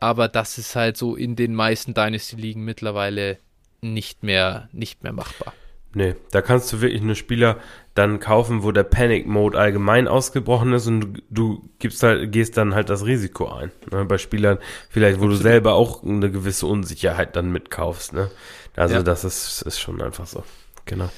Aber 0.00 0.28
das 0.28 0.58
ist 0.58 0.74
halt 0.74 0.96
so 0.96 1.14
in 1.14 1.36
den 1.36 1.54
meisten 1.54 1.94
Dynasty-Ligen 1.94 2.64
mittlerweile 2.64 3.38
nicht 3.80 4.22
mehr, 4.22 4.68
nicht 4.72 5.02
mehr 5.02 5.12
machbar. 5.12 5.54
Nee, 5.94 6.14
da 6.30 6.40
kannst 6.40 6.72
du 6.72 6.80
wirklich 6.80 7.02
einen 7.02 7.14
Spieler 7.14 7.58
dann 7.94 8.18
kaufen, 8.18 8.62
wo 8.62 8.72
der 8.72 8.84
Panic 8.84 9.26
Mode 9.26 9.58
allgemein 9.58 10.08
ausgebrochen 10.08 10.72
ist 10.72 10.86
und 10.86 11.00
du, 11.00 11.22
du 11.30 11.70
gibst 11.78 12.02
halt, 12.02 12.32
gehst 12.32 12.56
dann 12.56 12.74
halt 12.74 12.88
das 12.88 13.04
Risiko 13.04 13.52
ein. 13.52 13.70
Ne? 13.90 14.06
Bei 14.06 14.16
Spielern 14.16 14.58
vielleicht, 14.88 15.18
wo 15.18 15.24
Absolut. 15.24 15.40
du 15.40 15.42
selber 15.42 15.74
auch 15.74 16.02
eine 16.02 16.30
gewisse 16.30 16.66
Unsicherheit 16.66 17.36
dann 17.36 17.52
mitkaufst. 17.52 18.14
Ne? 18.14 18.30
Also 18.74 18.96
ja. 18.96 19.02
das 19.02 19.24
ist, 19.24 19.62
ist 19.62 19.78
schon 19.78 20.00
einfach 20.00 20.26
so. 20.26 20.42
Genau. 20.86 21.10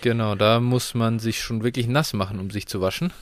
Genau, 0.00 0.34
da 0.34 0.58
muss 0.60 0.94
man 0.94 1.18
sich 1.18 1.40
schon 1.40 1.62
wirklich 1.62 1.86
nass 1.86 2.12
machen, 2.12 2.40
um 2.40 2.50
sich 2.50 2.66
zu 2.66 2.80
waschen. 2.80 3.12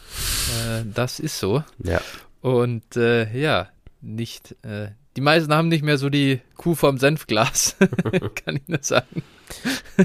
Äh, 0.68 0.84
das 0.94 1.18
ist 1.18 1.38
so. 1.38 1.64
Ja. 1.82 2.00
Und 2.40 2.96
äh, 2.96 3.36
ja, 3.36 3.68
nicht, 4.00 4.56
äh, 4.62 4.88
die 5.16 5.20
meisten 5.20 5.52
haben 5.52 5.68
nicht 5.68 5.84
mehr 5.84 5.98
so 5.98 6.08
die 6.08 6.40
Kuh 6.56 6.74
vom 6.74 6.98
Senfglas, 6.98 7.76
kann 8.44 8.56
ich 8.56 8.68
nur 8.68 8.78
sagen. 8.82 9.22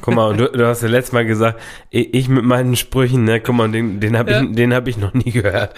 Guck 0.02 0.16
mal, 0.16 0.36
du, 0.36 0.52
du, 0.52 0.66
hast 0.66 0.82
ja 0.82 0.88
letztes 0.88 1.14
Mal 1.14 1.26
gesagt, 1.26 1.62
ich 1.92 2.28
mit 2.28 2.44
meinen 2.44 2.76
Sprüchen, 2.76 3.26
ne, 3.26 3.40
guck 3.40 3.56
mal, 3.56 3.70
den, 3.70 4.00
den 4.00 4.18
habe 4.18 4.32
ja. 4.32 4.42
ich, 4.42 4.56
den 4.56 4.74
hab 4.74 4.88
ich 4.88 4.98
noch 4.98 5.14
nie 5.14 5.32
gehört. 5.32 5.76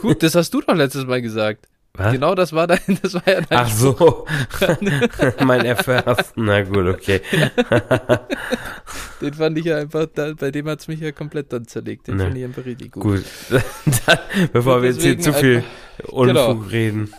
Gut, 0.00 0.22
das 0.22 0.34
hast 0.34 0.52
du 0.52 0.60
doch 0.60 0.74
letztes 0.74 1.06
Mal 1.06 1.22
gesagt. 1.22 1.66
Was? 1.96 2.12
Genau, 2.12 2.34
das 2.34 2.52
war 2.52 2.66
dein, 2.66 2.98
das 3.02 3.14
war 3.14 3.26
ja 3.26 3.40
dein 3.40 3.58
Ach 3.58 3.70
so, 3.70 4.26
mein 5.44 5.64
Erfährst. 5.64 6.32
Na 6.36 6.62
gut, 6.62 6.86
okay. 6.86 7.20
Den 9.20 9.32
fand 9.32 9.56
ich 9.58 9.64
ja 9.64 9.78
einfach, 9.78 10.06
da, 10.14 10.34
bei 10.34 10.50
dem 10.50 10.68
hat 10.68 10.80
es 10.80 10.88
mich 10.88 11.00
ja 11.00 11.10
komplett 11.12 11.52
dann 11.52 11.66
zerlegt. 11.66 12.08
Den 12.08 12.16
ne. 12.16 12.24
fand 12.24 12.36
ich 12.36 12.44
einfach 12.44 12.64
richtig 12.64 12.92
gut. 12.92 13.02
Gut, 13.02 13.24
dann, 14.06 14.18
bevor 14.52 14.82
wir 14.82 14.90
jetzt 14.90 15.00
hier 15.00 15.18
zu 15.18 15.32
viel 15.32 15.64
Unfug 16.04 16.26
genau. 16.26 16.52
reden. 16.70 17.14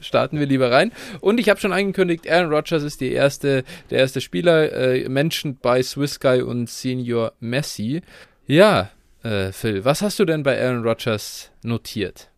Starten 0.00 0.38
wir 0.38 0.46
lieber 0.46 0.70
rein. 0.70 0.92
Und 1.20 1.38
ich 1.38 1.50
habe 1.50 1.60
schon 1.60 1.72
angekündigt, 1.72 2.30
Aaron 2.30 2.52
Rodgers 2.52 2.82
ist 2.82 3.02
die 3.02 3.12
erste, 3.12 3.64
der 3.90 3.98
erste 3.98 4.20
Spieler, 4.22 4.72
äh, 4.72 5.08
mentioned 5.08 5.60
by 5.60 5.82
Swiss 5.82 6.18
Guy 6.18 6.40
und 6.40 6.70
Senior 6.70 7.32
Messi. 7.40 8.00
Ja, 8.46 8.90
äh, 9.22 9.52
Phil, 9.52 9.84
was 9.84 10.00
hast 10.02 10.18
du 10.18 10.24
denn 10.24 10.42
bei 10.42 10.60
Aaron 10.60 10.82
Rodgers 10.82 11.50
notiert? 11.62 12.31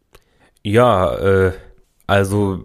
Ja, 0.65 1.15
äh, 1.17 1.53
also 2.07 2.65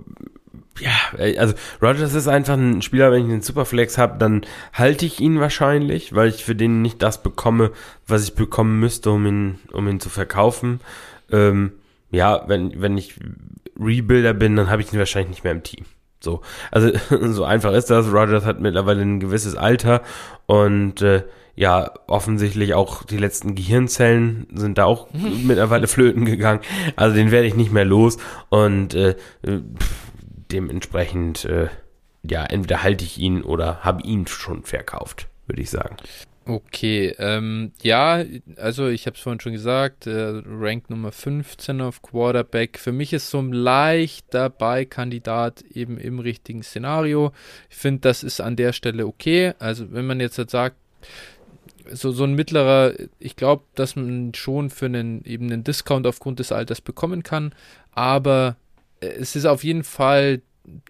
ja, 0.80 0.92
also 1.38 1.54
Rogers 1.82 2.14
ist 2.14 2.28
einfach 2.30 2.54
ein 2.54 2.82
Spieler, 2.82 3.12
wenn 3.12 3.26
ich 3.26 3.32
einen 3.32 3.42
Superflex 3.42 3.98
habe, 3.98 4.18
dann 4.18 4.46
halte 4.72 5.06
ich 5.06 5.20
ihn 5.20 5.40
wahrscheinlich, 5.42 6.16
weil 6.16 6.30
ich 6.30 6.46
für 6.46 6.56
den 6.56 6.82
nicht 6.82 7.02
das 7.02 7.22
bekomme, 7.22 7.72
was 8.08 8.24
ich 8.24 8.36
bekommen 8.36 8.80
müsste, 8.80 9.12
um 9.12 9.26
ihn, 9.26 9.60
um 9.74 9.88
ihn 9.90 10.00
zu 10.00 10.10
verkaufen. 10.10 10.80
Ähm, 11.32 11.74
ja, 12.12 12.46
wenn, 12.48 12.82
wenn 12.82 12.98
ich 12.98 13.16
Rebuilder 13.78 14.34
bin, 14.34 14.56
dann 14.56 14.70
habe 14.70 14.82
ich 14.82 14.94
ihn 14.94 15.00
wahrscheinlich 15.00 15.32
nicht 15.32 15.44
mehr 15.44 15.52
im 15.52 15.64
Team. 15.64 15.86
So, 16.22 16.42
also 16.72 16.92
so 17.34 17.44
einfach 17.44 17.74
ist 17.74 17.90
das. 17.90 18.08
Rogers 18.08 18.46
hat 18.46 18.62
mittlerweile 18.62 19.02
ein 19.02 19.20
gewisses 19.20 19.56
Alter 19.56 20.02
und 20.46 21.02
äh, 21.02 21.24
ja, 21.60 21.92
offensichtlich 22.08 22.74
auch 22.74 23.04
die 23.04 23.18
letzten 23.18 23.54
Gehirnzellen 23.54 24.48
sind 24.54 24.78
da 24.78 24.86
auch 24.86 25.10
mittlerweile 25.44 25.88
flöten 25.88 26.24
gegangen. 26.24 26.62
Also 26.96 27.18
den 27.18 27.32
werde 27.32 27.48
ich 27.48 27.56
nicht 27.56 27.74
mehr 27.74 27.84
los 27.84 28.18
und 28.48 28.94
äh, 28.94 29.16
pff, 29.44 30.12
dementsprechend, 30.54 31.44
äh, 31.44 31.68
ja, 32.24 32.46
entweder 32.46 32.82
halte 32.82 33.04
ich 33.04 33.18
ihn 33.18 33.44
oder 33.44 33.82
habe 33.82 34.04
ihn 34.04 34.26
schon 34.26 34.64
verkauft, 34.64 35.28
würde 35.48 35.62
ich 35.62 35.70
sagen. 35.70 35.98
Okay, 36.46 37.14
ähm, 37.20 37.74
ja, 37.82 38.24
also 38.56 38.88
ich 38.88 39.06
habe 39.06 39.18
es 39.18 39.22
vorhin 39.22 39.42
schon 39.42 39.52
gesagt, 39.52 40.08
äh, 40.08 40.42
Rank 40.46 40.90
Nummer 40.90 41.12
15 41.12 41.82
auf 41.82 42.02
Quarterback. 42.02 42.80
Für 42.80 42.94
mich 42.94 43.12
ist 43.12 43.30
so 43.30 43.40
ein 43.40 43.52
leichter 43.52 44.50
Beikandidat 44.50 45.62
eben 45.74 45.98
im 45.98 46.20
richtigen 46.20 46.64
Szenario. 46.64 47.34
Ich 47.70 47.76
finde, 47.76 48.00
das 48.00 48.24
ist 48.24 48.40
an 48.40 48.56
der 48.56 48.72
Stelle 48.72 49.06
okay. 49.06 49.56
Also 49.60 49.92
wenn 49.92 50.08
man 50.08 50.22
jetzt 50.22 50.38
halt 50.38 50.52
sagt, 50.52 50.78
so, 51.92 52.12
so 52.12 52.24
ein 52.24 52.34
mittlerer, 52.34 52.94
ich 53.20 53.36
glaube, 53.36 53.64
dass 53.76 53.96
man 53.96 54.34
schon 54.34 54.70
für 54.70 54.86
einen 54.86 55.24
eben 55.26 55.52
einen 55.52 55.64
Discount 55.64 56.08
aufgrund 56.08 56.40
des 56.40 56.52
Alters 56.52 56.82
bekommen 56.82 57.24
kann, 57.24 57.54
aber 57.92 58.58
äh, 59.00 59.08
es 59.08 59.36
ist 59.36 59.46
auf 59.46 59.64
jeden 59.64 59.84
Fall 59.84 60.42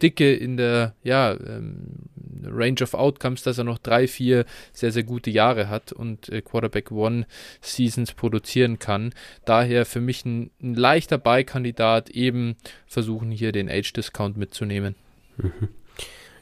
dicke 0.01 0.33
in 0.33 0.57
der 0.57 0.93
ja, 1.03 1.31
ähm, 1.33 2.09
Range 2.43 2.81
of 2.81 2.93
Outcomes, 2.93 3.43
dass 3.43 3.57
er 3.57 3.63
noch 3.63 3.77
drei, 3.77 4.07
vier 4.07 4.45
sehr, 4.73 4.91
sehr 4.91 5.03
gute 5.03 5.29
Jahre 5.29 5.69
hat 5.69 5.91
und 5.91 6.29
äh, 6.29 6.41
Quarterback 6.41 6.91
One 6.91 7.25
Seasons 7.61 8.13
produzieren 8.13 8.79
kann. 8.79 9.13
Daher 9.45 9.85
für 9.85 10.01
mich 10.01 10.25
ein, 10.25 10.51
ein 10.61 10.75
leichter 10.75 11.17
Beikandidat, 11.17 12.09
eben 12.09 12.55
versuchen 12.87 13.31
hier 13.31 13.51
den 13.51 13.69
Age-Discount 13.69 14.37
mitzunehmen. 14.37 14.95
Mhm. 15.37 15.69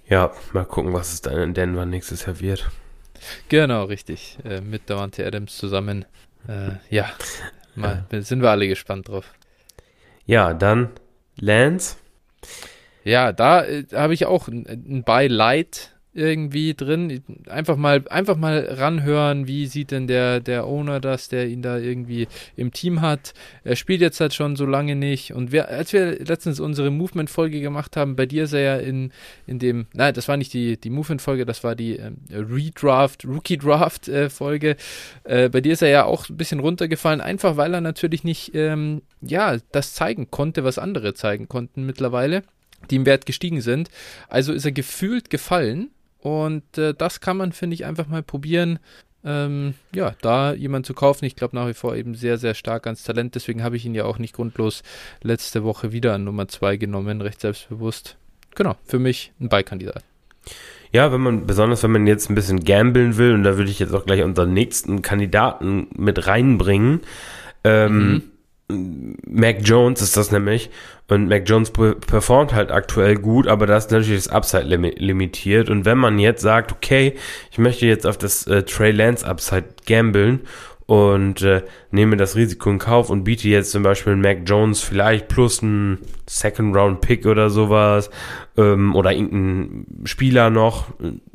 Ja, 0.10 0.32
mal 0.54 0.66
gucken, 0.66 0.94
was 0.94 1.14
es 1.14 1.22
dann 1.22 1.38
in 1.38 1.54
Denver 1.54 1.86
nächstes 1.86 2.26
Jahr 2.26 2.40
wird. 2.40 2.72
Genau, 3.50 3.86
richtig. 3.86 4.38
Äh, 4.44 4.62
mit 4.62 4.90
Davante 4.90 5.26
Adams 5.26 5.58
zusammen. 5.58 6.06
Äh, 6.48 6.72
ja, 6.90 7.10
mal, 7.76 8.06
sind 8.12 8.42
wir 8.42 8.50
alle 8.50 8.68
gespannt 8.68 9.08
drauf. 9.08 9.34
Ja, 10.26 10.54
dann 10.54 10.90
Lance. 11.40 11.98
Ja, 13.04 13.32
da 13.32 13.64
äh, 13.64 13.86
habe 13.94 14.14
ich 14.14 14.26
auch 14.26 14.48
ein, 14.48 14.66
ein 14.68 15.04
Beileid 15.04 15.97
irgendwie 16.18 16.74
drin. 16.74 17.22
Einfach 17.48 17.78
mal, 17.78 18.04
einfach 18.10 18.36
mal 18.36 18.68
ranhören, 18.72 19.48
wie 19.48 19.68
sieht 19.68 19.92
denn 19.92 20.08
der, 20.08 20.40
der 20.40 20.66
Owner 20.66 21.00
das, 21.00 21.30
der 21.30 21.48
ihn 21.48 21.62
da 21.62 21.78
irgendwie 21.78 22.28
im 22.56 22.72
Team 22.72 23.02
hat. 23.02 23.34
Er 23.64 23.76
spielt 23.76 24.02
jetzt 24.02 24.20
halt 24.20 24.34
schon 24.34 24.56
so 24.56 24.66
lange 24.66 24.96
nicht. 24.96 25.34
Und 25.34 25.52
wir, 25.52 25.70
als 25.70 25.94
wir 25.94 26.20
letztens 26.26 26.60
unsere 26.60 26.90
Movement-Folge 26.90 27.62
gemacht 27.62 27.96
haben, 27.96 28.16
bei 28.16 28.26
dir 28.26 28.46
ist 28.46 28.54
er 28.54 28.62
ja 28.62 28.78
in, 28.78 29.12
in 29.46 29.60
dem, 29.60 29.86
nein, 29.94 30.14
das 30.14 30.28
war 30.28 30.38
nicht 30.38 30.54
die, 30.54 30.78
die 30.78 30.90
Movement-Folge, 30.90 31.46
das 31.46 31.64
war 31.64 31.76
die 31.76 31.98
ähm, 31.98 32.18
Redraft, 32.32 33.24
Rookie-Draft-Folge. 33.26 34.76
Äh, 35.24 35.46
äh, 35.46 35.50
bei 35.50 35.62
dir 35.62 35.74
ist 35.74 35.84
er 35.84 35.90
ja 35.90 36.06
auch 36.06 36.28
ein 36.28 36.38
bisschen 36.38 36.60
runtergefallen, 36.60 37.22
einfach 37.22 37.58
weil 37.58 37.74
er 37.74 37.82
natürlich 37.82 38.24
nicht, 38.24 38.56
ähm, 38.56 39.04
ja, 39.22 39.58
das 39.72 39.94
zeigen 39.94 40.32
konnte, 40.32 40.64
was 40.64 40.80
andere 40.80 41.14
zeigen 41.14 41.48
konnten 41.48 41.86
mittlerweile 41.86 42.44
die 42.90 42.96
im 42.96 43.06
Wert 43.06 43.26
gestiegen 43.26 43.62
sind. 43.62 43.90
Also 44.28 44.54
ist 44.54 44.66
er 44.66 44.72
gefühlt 44.72 45.30
gefallen 45.30 45.90
und 46.28 46.78
äh, 46.78 46.94
das 46.94 47.22
kann 47.22 47.38
man, 47.38 47.54
finde 47.54 47.76
ich, 47.76 47.86
einfach 47.86 48.08
mal 48.08 48.22
probieren. 48.22 48.80
Ähm, 49.24 49.76
ja, 49.96 50.14
da 50.22 50.54
jemand 50.54 50.86
zu 50.86 50.94
kaufen. 50.94 51.24
Ich 51.24 51.38
glaube 51.38 51.56
nach 51.56 51.68
wie 51.68 51.74
vor 51.74 51.96
eben 51.96 52.16
sehr, 52.16 52.38
sehr 52.38 52.54
stark 52.54 52.86
ans 52.86 53.04
Talent. 53.04 53.36
Deswegen 53.36 53.64
habe 53.64 53.78
ich 53.78 53.86
ihn 53.86 53.96
ja 53.96 54.04
auch 54.04 54.20
nicht 54.20 54.36
grundlos 54.36 54.84
letzte 55.24 55.64
Woche 55.64 55.94
wieder 55.94 56.14
an 56.14 56.26
Nummer 56.26 56.50
2 56.50 56.76
genommen, 56.76 57.22
recht 57.22 57.40
selbstbewusst. 57.40 58.18
Genau, 58.56 58.76
für 58.84 59.00
mich 59.00 59.32
ein 59.40 59.48
Beikandidat. 59.48 60.04
Ja, 60.92 61.14
wenn 61.14 61.22
man, 61.22 61.46
besonders 61.46 61.84
wenn 61.84 61.92
man 61.92 62.08
jetzt 62.08 62.30
ein 62.30 62.36
bisschen 62.36 62.64
gambeln 62.64 63.16
will, 63.18 63.34
und 63.34 63.44
da 63.44 63.58
würde 63.58 63.72
ich 63.72 63.80
jetzt 63.80 63.94
auch 63.94 64.06
gleich 64.06 64.24
unseren 64.24 64.54
nächsten 64.54 65.02
Kandidaten 65.02 65.88
mit 65.96 66.28
reinbringen. 66.28 67.02
Ähm, 67.64 68.10
mhm 68.10 68.24
Mac 68.70 69.60
Jones 69.62 70.02
ist 70.02 70.18
das 70.18 70.32
nämlich. 70.32 70.70
Und 71.08 71.30
Mac 71.30 71.44
Jones 71.48 71.72
performt 71.72 72.54
halt 72.54 72.72
aktuell 72.72 73.16
gut, 73.16 73.48
aber 73.48 73.66
da 73.66 73.78
ist 73.78 73.92
natürlich 73.92 74.26
das 74.26 74.34
Upside 74.34 74.66
limitiert. 74.66 75.70
Und 75.70 75.86
wenn 75.86 75.98
man 75.98 76.20
jetzt 76.20 76.42
sagt, 76.42 76.74
okay, 76.74 77.16
ich 77.52 77.58
möchte 77.58 77.86
jetzt 77.86 78.06
auf 78.06 78.18
das 78.18 78.46
äh, 78.48 78.64
Trey 78.64 78.92
Lance 78.92 79.26
Upside 79.26 79.68
gambeln 79.86 80.42
und 80.86 81.42
äh, 81.44 81.64
nehme 81.92 82.18
das 82.18 82.36
Risiko 82.36 82.70
in 82.70 82.78
Kauf 82.78 83.10
und 83.10 83.24
biete 83.24 83.48
jetzt 83.48 83.72
zum 83.72 83.84
Beispiel 83.84 84.18
Mac 84.18 84.40
Jones 84.46 84.82
vielleicht 84.82 85.30
plus 85.30 85.64
einen 85.64 86.00
Second 86.26 86.76
Round 86.76 87.00
Pick 87.00 87.26
oder 87.26 87.50
sowas 87.50 88.10
ähm, 88.58 88.96
oder 88.96 89.14
irgendeinen 89.14 90.06
Spieler 90.06 90.50
noch 90.50 90.88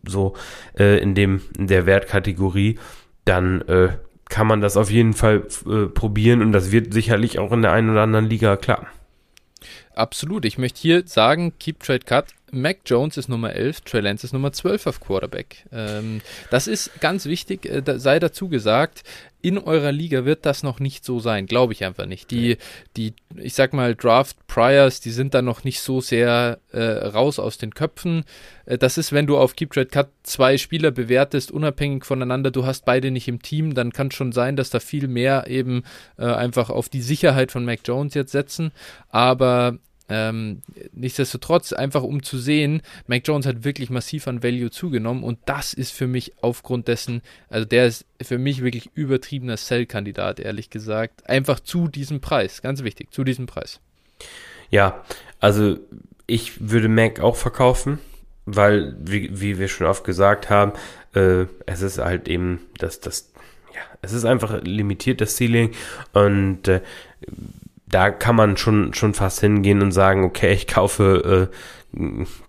so 0.07 0.35
äh, 0.79 0.99
in 1.01 1.15
dem 1.15 1.43
in 1.59 1.67
der 1.67 1.87
Wertkategorie, 1.87 2.79
dann 3.25 3.63
äh, 3.63 3.91
kann 4.33 4.47
man 4.47 4.63
das 4.63 4.79
auf 4.79 4.91
jeden 4.91 5.13
Fall 5.13 5.47
äh, 5.67 5.87
probieren 5.87 6.41
und 6.41 6.53
das 6.53 6.73
wird 6.73 6.95
sicherlich 6.95 7.39
auch 7.39 7.53
in 7.53 7.61
der 7.61 7.73
einen 7.73 7.91
oder 7.91 8.01
anderen 8.01 8.31
Liga 8.31 8.57
klappen. 8.57 8.87
Absolut. 9.95 10.47
Ich 10.47 10.57
möchte 10.57 10.81
hier 10.81 11.03
sagen, 11.07 11.53
Keep 11.59 11.81
Trade 11.81 12.01
Cut. 12.07 12.29
Mac 12.51 12.79
Jones 12.87 13.19
ist 13.19 13.29
Nummer 13.29 13.53
11, 13.55 13.83
Trey 13.83 14.01
Lance 14.01 14.27
ist 14.27 14.33
Nummer 14.33 14.53
12 14.53 14.87
auf 14.87 15.01
Quarterback. 15.01 15.65
Ähm, 15.71 16.23
das 16.51 16.67
ist 16.67 17.01
ganz 17.01 17.27
wichtig, 17.27 17.67
äh, 17.67 17.83
da, 17.83 17.99
sei 17.99 18.19
dazu 18.19 18.49
gesagt, 18.49 19.05
in 19.43 19.59
eurer 19.59 19.91
Liga 19.91 20.25
wird 20.25 20.47
das 20.47 20.63
noch 20.63 20.79
nicht 20.79 21.05
so 21.05 21.19
sein, 21.19 21.47
glaube 21.47 21.73
ich 21.73 21.85
einfach 21.85 22.07
nicht. 22.07 22.31
Die, 22.31 22.59
die, 22.97 23.13
ich 23.37 23.55
sag 23.55 23.73
mal, 23.73 23.97
Draft 23.97 24.37
Priors, 24.47 25.01
die 25.01 25.11
sind 25.11 25.35
da 25.35 25.43
noch 25.43 25.65
nicht 25.65 25.81
so 25.81 26.01
sehr 26.01 26.61
äh, 26.71 26.81
raus 26.81 27.41
aus 27.41 27.59
den 27.59 27.75
Köpfen. 27.75 28.25
Äh, 28.67 28.79
das 28.79 28.99
ist, 28.99 29.13
wenn 29.13 29.27
du 29.27 29.37
auf 29.37 29.57
Keep 29.57 29.73
Trade 29.73 29.87
Cut 29.87 30.11
zwei 30.23 30.57
Spieler 30.59 30.93
bewertest, 30.93 31.51
unabhängig 31.51 32.05
voneinander, 32.05 32.53
du 32.53 32.65
hast 32.65 32.85
beide 32.85 33.11
nicht 33.11 33.27
im 33.27 33.43
Team, 33.43 33.75
dann 33.75 33.93
kann 33.93 34.13
schon 34.13 34.31
sein, 34.31 34.55
dass 34.55 34.71
da 34.71 34.79
viel 34.79 35.09
mehr 35.09 35.49
eben 35.49 35.83
äh, 36.19 36.25
einfach 36.25 36.71
auf 36.71 36.89
die 36.89 37.03
Sicherheit 37.03 37.51
von 37.51 37.65
Mac 37.65 37.81
Jones 37.85 38.15
jetzt 38.15 38.33
setzen. 38.33 38.71
Aber 39.09 39.79
ähm, 40.09 40.63
nichtsdestotrotz, 40.93 41.73
einfach 41.73 42.03
um 42.03 42.23
zu 42.23 42.39
sehen, 42.39 42.83
Mac 43.07 43.23
Jones 43.27 43.47
hat 43.47 43.65
wirklich 43.65 43.91
massiv 43.91 44.27
an 44.29 44.43
Value 44.43 44.71
zugenommen 44.71 45.23
und 45.23 45.39
das 45.47 45.73
ist 45.75 45.93
für 45.93 46.07
mich 46.07 46.33
aufgrund 46.41 46.89
dessen, 46.89 47.23
also 47.49 47.65
der 47.65 47.87
ist 47.87 48.05
für 48.21 48.39
mich 48.39 48.63
wirklich 48.63 48.91
übertriebener 48.95 49.57
Sell-Kandidat, 49.57 50.41
ehrlich 50.41 50.71
gesagt. 50.71 51.29
Einfach 51.29 51.61
zu 51.61 51.89
diesem 51.89 52.21
Preis, 52.21 52.63
ganz 52.63 52.83
wichtig, 52.83 53.13
zu 53.13 53.25
diesem 53.25 53.47
Preis. 53.47 53.81
Ja, 54.71 55.05
also 55.41 55.79
ich 56.27 56.71
würde 56.71 56.89
Mac 56.89 57.21
auch 57.21 57.37
verkaufen, 57.37 57.99
weil, 58.45 58.97
wie, 59.01 59.41
wie 59.41 59.59
wir 59.59 59.69
schon 59.69 59.87
oft 59.87 60.05
gesagt 60.05 60.51
haben, 60.51 60.73
äh, 61.15 61.47
es 61.67 61.83
ist 61.83 61.99
halt 61.99 62.29
eben 62.29 62.61
das, 62.79 63.01
das, 63.01 63.33
ja, 63.75 63.81
es 64.03 64.13
ist 64.13 64.25
einfach 64.25 64.63
limitiert, 64.63 65.21
das 65.21 65.37
Ceiling 65.37 65.73
und 66.13 66.69
äh, 66.69 66.81
da 67.93 68.11
kann 68.11 68.35
man 68.35 68.57
schon, 68.57 68.95
schon 68.95 69.15
fast 69.15 69.41
hingehen 69.41 69.83
und 69.83 69.93
sagen, 69.93 70.25
okay, 70.25 70.53
ich 70.53 70.67
kaufe 70.67 71.51
äh, 71.51 71.57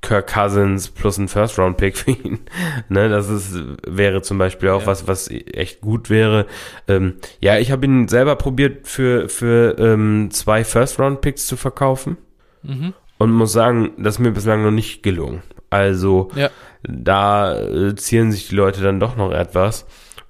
Kirk 0.02 0.34
Cousins 0.34 0.90
plus 0.90 1.20
einen 1.20 1.28
First-Round-Pick 1.28 1.98
für 1.98 2.12
ihn. 2.12 2.40
ne, 2.90 3.10
das 3.10 3.30
ist, 3.30 3.54
wäre 3.86 4.22
zum 4.22 4.38
Beispiel 4.38 4.70
auch 4.70 4.82
ja. 4.82 4.88
was, 4.88 5.08
was 5.08 5.30
echt 5.30 5.82
gut 5.82 6.10
wäre. 6.10 6.48
Ähm, 6.88 7.16
ja, 7.42 7.58
ich 7.58 7.72
habe 7.72 7.86
ihn 7.86 8.08
selber 8.08 8.38
probiert, 8.38 8.88
für, 8.88 9.28
für 9.28 9.78
ähm, 9.78 10.30
zwei 10.32 10.64
First-Round-Picks 10.64 11.46
zu 11.46 11.58
verkaufen. 11.58 12.18
Mhm. 12.64 12.94
Und 13.18 13.32
muss 13.32 13.52
sagen, 13.52 13.92
das 13.98 14.16
ist 14.16 14.20
mir 14.20 14.32
bislang 14.32 14.64
noch 14.64 14.72
nicht 14.72 15.04
gelungen. 15.04 15.44
Also 15.70 16.30
ja. 16.36 16.50
da 16.84 17.60
äh, 17.60 17.96
zielen 17.96 18.32
sich 18.32 18.48
die 18.48 18.56
Leute 18.56 18.82
dann 18.82 19.02
doch 19.02 19.18
noch 19.18 19.32
etwas. 19.34 19.86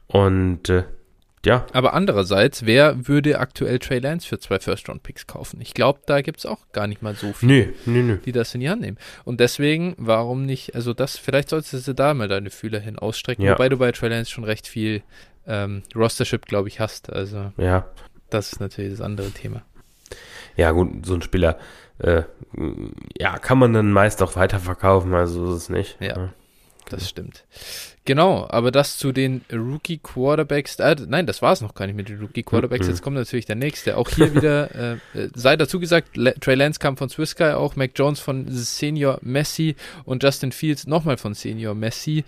Und 0.07 0.69
äh, 0.69 0.85
ja. 1.45 1.65
Aber 1.73 1.93
andererseits, 1.93 2.65
wer 2.65 3.07
würde 3.07 3.39
aktuell 3.39 3.79
Trey 3.79 3.99
Lance 3.99 4.27
für 4.27 4.39
zwei 4.39 4.59
First-Round-Picks 4.59 5.27
kaufen? 5.27 5.59
Ich 5.61 5.73
glaube, 5.73 5.99
da 6.05 6.21
gibt 6.21 6.39
es 6.39 6.45
auch 6.45 6.71
gar 6.71 6.87
nicht 6.87 7.01
mal 7.01 7.15
so 7.15 7.33
viele, 7.33 7.51
nee, 7.51 7.73
nee, 7.85 8.01
nee. 8.01 8.17
die 8.25 8.31
das 8.31 8.53
in 8.53 8.61
die 8.61 8.69
Hand 8.69 8.81
nehmen. 8.81 8.97
Und 9.25 9.39
deswegen, 9.39 9.95
warum 9.97 10.45
nicht, 10.45 10.75
also 10.75 10.93
das, 10.93 11.17
vielleicht 11.17 11.49
solltest 11.49 11.87
du 11.87 11.93
da 11.93 12.13
mal 12.13 12.27
deine 12.27 12.49
Fühler 12.49 12.79
hin 12.79 12.97
ausstrecken, 12.97 13.43
ja. 13.43 13.53
wobei 13.53 13.69
du 13.69 13.77
bei 13.77 13.91
Trey 13.91 14.09
Lance 14.09 14.31
schon 14.31 14.43
recht 14.43 14.67
viel 14.67 15.03
ähm, 15.45 15.83
Rostership, 15.95 16.45
glaube 16.45 16.67
ich, 16.69 16.79
hast. 16.79 17.11
Also 17.11 17.51
ja. 17.57 17.87
das 18.29 18.53
ist 18.53 18.59
natürlich 18.59 18.91
das 18.91 19.01
andere 19.01 19.31
Thema. 19.31 19.63
Ja, 20.55 20.71
gut, 20.71 21.05
so 21.05 21.15
ein 21.15 21.21
Spieler, 21.21 21.57
äh, 21.99 22.23
ja, 23.17 23.37
kann 23.37 23.57
man 23.57 23.73
dann 23.73 23.91
meist 23.91 24.21
auch 24.21 24.35
weiterverkaufen, 24.35 25.13
also 25.13 25.51
ist 25.51 25.63
es 25.63 25.69
nicht. 25.69 25.97
Ja. 25.99 26.17
ja. 26.17 26.33
das 26.89 27.09
stimmt. 27.09 27.45
Genau, 28.05 28.45
aber 28.49 28.71
das 28.71 28.97
zu 28.97 29.13
den 29.13 29.45
Rookie 29.51 29.97
Quarterbacks. 29.97 30.77
Äh, 30.77 30.97
nein, 31.07 31.25
das 31.25 31.41
war 31.41 31.53
es 31.53 31.61
noch 31.61 31.73
gar 31.73 31.87
nicht 31.87 31.95
mit 31.95 32.09
den 32.09 32.19
Rookie 32.19 32.43
Quarterbacks. 32.43 32.87
Jetzt 32.87 33.01
kommt 33.01 33.15
natürlich 33.15 33.45
der 33.45 33.55
nächste. 33.55 33.95
Auch 33.95 34.09
hier 34.09 34.35
wieder, 34.35 34.75
äh, 35.15 35.17
äh, 35.17 35.29
sei 35.33 35.55
dazu 35.55 35.79
gesagt, 35.79 36.17
Le 36.17 36.33
Trey 36.37 36.55
Lance 36.55 36.79
kam 36.79 36.97
von 36.97 37.07
Swiss 37.07 37.35
Guy, 37.35 37.51
auch 37.51 37.77
Mac 37.77 37.91
Jones 37.95 38.19
von 38.19 38.45
Senior 38.49 39.19
Messi 39.21 39.75
und 40.03 40.21
Justin 40.21 40.51
Fields 40.51 40.85
nochmal 40.85 41.15
von 41.15 41.33
Senior 41.33 41.75
Messi. 41.75 42.25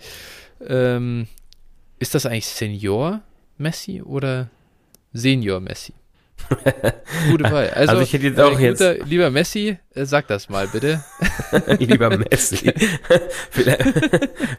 Ähm, 0.66 1.26
ist 1.98 2.14
das 2.14 2.24
eigentlich 2.24 2.46
Senior 2.46 3.20
Messi 3.58 4.00
oder 4.00 4.48
Senior 5.12 5.60
Messi? 5.60 5.92
Gute 7.30 7.44
Wahl. 7.44 7.70
Also, 7.70 7.90
Also 7.92 8.02
ich 8.02 8.12
hätte 8.12 8.26
jetzt 8.26 8.40
auch 8.40 8.58
äh, 8.58 8.62
jetzt- 8.62 8.78
guter, 8.78 9.04
lieber 9.04 9.30
Messi, 9.30 9.78
äh, 9.94 10.04
sag 10.04 10.28
das 10.28 10.48
mal 10.48 10.66
bitte. 10.68 11.02
Lieber 11.78 12.16
Messi. 12.16 12.72
vielleicht, 13.50 13.82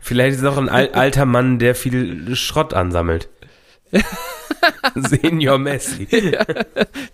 vielleicht 0.02 0.36
ist 0.36 0.42
es 0.42 0.48
auch 0.48 0.58
ein 0.58 0.70
al 0.70 0.90
alter 0.90 1.26
Mann, 1.26 1.60
der 1.60 1.76
viel 1.76 2.36
Schrott 2.36 2.74
ansammelt. 2.74 3.30
Senior 4.96 5.58
Messi. 5.58 6.08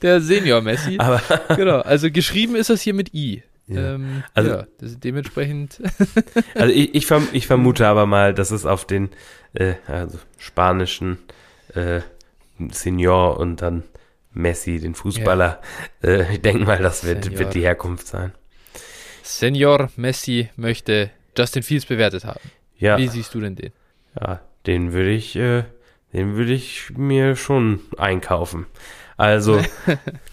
Der 0.01 0.21
Senior 0.21 0.61
Messi. 0.61 0.97
Aber 0.97 1.21
genau, 1.55 1.79
also 1.79 2.09
geschrieben 2.11 2.55
ist 2.55 2.69
das 2.69 2.81
hier 2.81 2.93
mit 2.93 3.13
I. 3.13 3.43
Ja. 3.67 3.95
Ähm, 3.95 4.23
Also- 4.33 4.49
ja, 4.51 4.67
das 4.79 4.91
ist 4.91 5.03
dementsprechend. 5.03 5.81
also 6.55 6.73
ich, 6.73 6.95
ich, 6.95 7.05
verm 7.05 7.27
ich 7.31 7.47
vermute 7.47 7.87
aber 7.87 8.05
mal, 8.05 8.33
dass 8.33 8.51
es 8.51 8.65
auf 8.65 8.85
den 8.85 9.09
äh, 9.53 9.73
also 9.87 10.17
spanischen 10.37 11.19
äh, 11.73 12.01
Senior 12.71 13.39
und 13.39 13.61
dann 13.61 13.83
Messi, 14.33 14.79
den 14.79 14.95
Fußballer. 14.95 15.61
Äh, 16.03 16.33
ich 16.33 16.41
denke 16.41 16.65
mal, 16.65 16.79
das 16.79 17.05
wird, 17.05 17.23
Senior. 17.23 17.39
wird 17.39 17.53
die 17.53 17.61
Herkunft 17.61 18.07
sein. 18.07 18.33
Senior 19.21 19.89
Messi 19.95 20.49
möchte 20.57 21.11
Justin 21.37 21.63
Fields 21.63 21.85
bewertet 21.85 22.25
haben. 22.25 22.41
Ja, 22.77 22.97
Wie 22.97 23.07
siehst 23.07 23.33
du 23.33 23.39
denn 23.39 23.55
den? 23.55 23.71
ja 24.19 24.41
den 24.65 24.93
würde 24.93 25.11
ich, 25.11 25.35
äh, 25.35 25.63
den 26.13 26.35
würde 26.35 26.53
ich 26.53 26.91
mir 26.95 27.35
schon 27.35 27.81
einkaufen. 27.97 28.65
Also, 29.17 29.61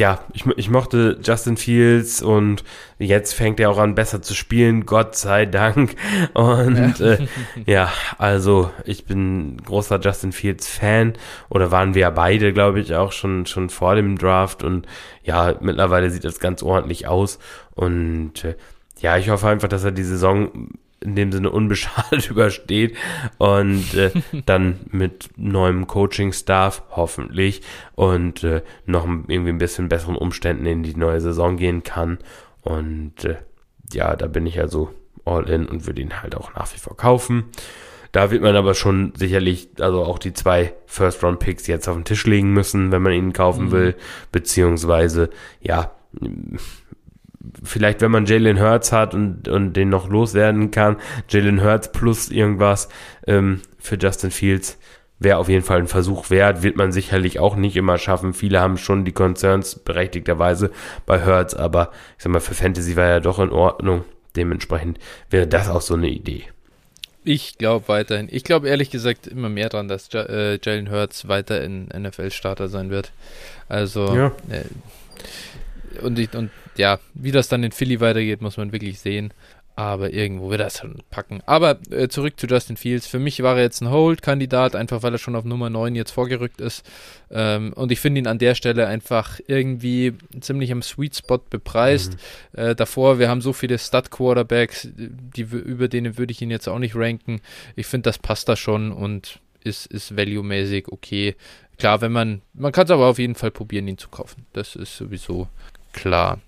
ja, 0.00 0.18
ich, 0.32 0.44
ich 0.56 0.70
mochte 0.70 1.20
Justin 1.22 1.56
Fields 1.56 2.22
und 2.22 2.64
jetzt 2.98 3.34
fängt 3.34 3.60
er 3.60 3.70
auch 3.70 3.78
an, 3.78 3.94
besser 3.94 4.22
zu 4.22 4.34
spielen, 4.34 4.86
Gott 4.86 5.14
sei 5.14 5.46
Dank. 5.46 5.94
Und 6.34 6.98
ja, 6.98 7.12
äh, 7.12 7.26
ja 7.66 7.92
also 8.18 8.70
ich 8.84 9.04
bin 9.04 9.58
großer 9.58 10.00
Justin 10.00 10.32
Fields 10.32 10.66
Fan 10.66 11.12
oder 11.50 11.70
waren 11.70 11.94
wir 11.94 12.02
ja 12.02 12.10
beide, 12.10 12.52
glaube 12.52 12.80
ich, 12.80 12.94
auch 12.94 13.12
schon, 13.12 13.46
schon 13.46 13.70
vor 13.70 13.94
dem 13.94 14.18
Draft. 14.18 14.64
Und 14.64 14.86
ja, 15.22 15.54
mittlerweile 15.60 16.10
sieht 16.10 16.24
das 16.24 16.40
ganz 16.40 16.62
ordentlich 16.62 17.06
aus. 17.06 17.38
Und 17.74 18.44
äh, 18.44 18.56
ja, 19.00 19.18
ich 19.18 19.28
hoffe 19.28 19.48
einfach, 19.48 19.68
dass 19.68 19.84
er 19.84 19.92
die 19.92 20.02
Saison 20.02 20.70
in 21.00 21.16
dem 21.16 21.32
Sinne 21.32 21.50
unbeschadet 21.50 22.30
übersteht 22.30 22.96
und 23.38 23.94
äh, 23.94 24.10
dann 24.46 24.80
mit 24.90 25.30
neuem 25.36 25.86
Coaching-Staff 25.86 26.82
hoffentlich 26.90 27.62
und 27.94 28.44
äh, 28.44 28.62
noch 28.86 29.04
irgendwie 29.06 29.50
ein 29.50 29.58
bisschen 29.58 29.88
besseren 29.88 30.16
Umständen 30.16 30.66
in 30.66 30.82
die 30.82 30.94
neue 30.94 31.20
Saison 31.20 31.56
gehen 31.56 31.82
kann. 31.82 32.18
Und 32.62 33.24
äh, 33.24 33.36
ja, 33.92 34.14
da 34.14 34.26
bin 34.26 34.46
ich 34.46 34.60
also 34.60 34.90
all 35.24 35.48
in 35.48 35.66
und 35.66 35.86
würde 35.86 36.02
ihn 36.02 36.20
halt 36.22 36.34
auch 36.36 36.54
nach 36.54 36.72
wie 36.74 36.78
vor 36.78 36.96
kaufen. 36.96 37.44
Da 38.12 38.30
wird 38.32 38.42
man 38.42 38.56
aber 38.56 38.74
schon 38.74 39.12
sicherlich, 39.16 39.68
also 39.78 40.02
auch 40.04 40.18
die 40.18 40.32
zwei 40.32 40.74
First-Round-Picks 40.86 41.66
jetzt 41.68 41.88
auf 41.88 41.94
den 41.96 42.04
Tisch 42.04 42.26
legen 42.26 42.52
müssen, 42.52 42.90
wenn 42.90 43.02
man 43.02 43.12
ihn 43.12 43.32
kaufen 43.32 43.66
Mhm. 43.66 43.70
will, 43.72 43.94
beziehungsweise, 44.32 45.30
ja, 45.60 45.92
vielleicht 47.62 48.00
wenn 48.00 48.10
man 48.10 48.26
Jalen 48.26 48.60
Hurts 48.60 48.92
hat 48.92 49.14
und, 49.14 49.48
und 49.48 49.72
den 49.74 49.88
noch 49.88 50.08
loswerden 50.08 50.70
kann, 50.70 50.96
Jalen 51.28 51.62
Hurts 51.62 51.92
plus 51.92 52.30
irgendwas 52.30 52.88
ähm, 53.26 53.60
für 53.78 53.96
Justin 53.96 54.30
Fields 54.30 54.78
wäre 55.22 55.36
auf 55.36 55.48
jeden 55.50 55.64
Fall 55.64 55.78
ein 55.78 55.86
Versuch 55.86 56.30
wert, 56.30 56.62
wird 56.62 56.76
man 56.76 56.92
sicherlich 56.92 57.38
auch 57.40 57.54
nicht 57.54 57.76
immer 57.76 57.98
schaffen. 57.98 58.32
Viele 58.32 58.58
haben 58.60 58.78
schon 58.78 59.04
die 59.04 59.12
Concerns 59.12 59.74
berechtigterweise 59.74 60.70
bei 61.04 61.24
Hurts, 61.26 61.54
aber 61.54 61.90
ich 62.16 62.24
sag 62.24 62.32
mal, 62.32 62.40
für 62.40 62.54
Fantasy 62.54 62.96
war 62.96 63.04
er 63.04 63.20
doch 63.20 63.38
in 63.38 63.50
Ordnung. 63.50 64.04
Dementsprechend 64.36 64.98
wäre 65.28 65.46
das 65.46 65.68
auch 65.68 65.82
so 65.82 65.92
eine 65.94 66.08
Idee. 66.08 66.44
Ich 67.22 67.58
glaube 67.58 67.88
weiterhin. 67.88 68.28
Ich 68.30 68.44
glaube 68.44 68.68
ehrlich 68.70 68.88
gesagt 68.90 69.26
immer 69.26 69.50
mehr 69.50 69.68
dran, 69.68 69.88
dass 69.88 70.10
Ja- 70.10 70.22
äh, 70.24 70.58
Jalen 70.62 70.90
Hurts 70.90 71.28
weiter 71.28 71.62
in 71.62 71.88
NFL-Starter 71.88 72.68
sein 72.68 72.88
wird. 72.88 73.12
Also, 73.68 74.14
Ja. 74.16 74.32
äh, 74.48 76.00
und, 76.02 76.18
ich, 76.18 76.32
und 76.34 76.50
ja, 76.80 76.98
wie 77.14 77.30
das 77.30 77.48
dann 77.48 77.62
in 77.62 77.72
Philly 77.72 78.00
weitergeht, 78.00 78.40
muss 78.40 78.56
man 78.56 78.72
wirklich 78.72 78.98
sehen. 78.98 79.32
Aber 79.76 80.12
irgendwo 80.12 80.50
wird 80.50 80.60
das 80.60 80.78
schon 80.78 80.98
packen. 81.10 81.40
Aber 81.46 81.78
äh, 81.90 82.08
zurück 82.08 82.38
zu 82.38 82.46
Justin 82.46 82.76
Fields. 82.76 83.06
Für 83.06 83.18
mich 83.18 83.42
war 83.42 83.56
er 83.56 83.62
jetzt 83.62 83.80
ein 83.80 83.90
Hold-Kandidat, 83.90 84.74
einfach 84.74 85.02
weil 85.02 85.14
er 85.14 85.18
schon 85.18 85.36
auf 85.36 85.44
Nummer 85.44 85.70
9 85.70 85.94
jetzt 85.94 86.10
vorgerückt 86.10 86.60
ist. 86.60 86.84
Ähm, 87.30 87.72
und 87.74 87.92
ich 87.92 88.00
finde 88.00 88.18
ihn 88.18 88.26
an 88.26 88.38
der 88.38 88.54
Stelle 88.54 88.88
einfach 88.88 89.40
irgendwie 89.46 90.14
ziemlich 90.40 90.72
am 90.72 90.82
Sweet 90.82 91.16
Spot 91.16 91.38
bepreist. 91.38 92.16
Äh, 92.52 92.74
davor, 92.74 93.18
wir 93.18 93.30
haben 93.30 93.40
so 93.40 93.54
viele 93.54 93.78
Stud-Quarterbacks, 93.78 94.88
die, 94.92 95.42
über 95.42 95.88
denen 95.88 96.18
würde 96.18 96.32
ich 96.32 96.42
ihn 96.42 96.50
jetzt 96.50 96.68
auch 96.68 96.78
nicht 96.78 96.96
ranken. 96.96 97.40
Ich 97.76 97.86
finde, 97.86 98.10
das 98.10 98.18
passt 98.18 98.50
da 98.50 98.56
schon 98.56 98.92
und 98.92 99.38
ist, 99.64 99.86
ist 99.86 100.14
value-mäßig 100.14 100.88
okay. 100.90 101.36
Klar, 101.78 102.02
wenn 102.02 102.12
man, 102.12 102.42
man 102.52 102.72
kann 102.72 102.84
es 102.84 102.90
aber 102.90 103.06
auf 103.06 103.18
jeden 103.18 103.34
Fall 103.34 103.50
probieren, 103.50 103.88
ihn 103.88 103.96
zu 103.98 104.10
kaufen. 104.10 104.44
Das 104.52 104.76
ist 104.76 104.96
sowieso 104.96 105.48
klar. 105.92 106.38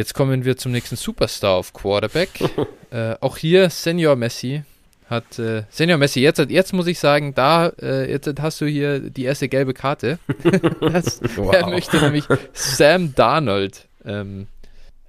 Jetzt 0.00 0.14
kommen 0.14 0.46
wir 0.46 0.56
zum 0.56 0.72
nächsten 0.72 0.96
Superstar 0.96 1.56
auf 1.56 1.74
Quarterback. 1.74 2.30
äh, 2.90 3.16
auch 3.20 3.36
hier 3.36 3.68
Senior 3.68 4.16
Messi 4.16 4.62
hat 5.10 5.38
äh, 5.38 5.64
Senior 5.68 5.98
Messi. 5.98 6.20
Jetzt, 6.20 6.38
jetzt 6.48 6.72
muss 6.72 6.86
ich 6.86 6.98
sagen, 6.98 7.34
da 7.34 7.68
äh, 7.82 8.10
jetzt 8.10 8.26
hast 8.40 8.62
du 8.62 8.64
hier 8.64 8.98
die 8.98 9.24
erste 9.24 9.50
gelbe 9.50 9.74
Karte. 9.74 10.18
das, 10.80 11.20
Wow. 11.36 11.54
Er 11.54 11.68
möchte 11.68 11.98
nämlich 11.98 12.24
Sam 12.54 13.14
Darnold 13.14 13.88
ähm, 14.06 14.46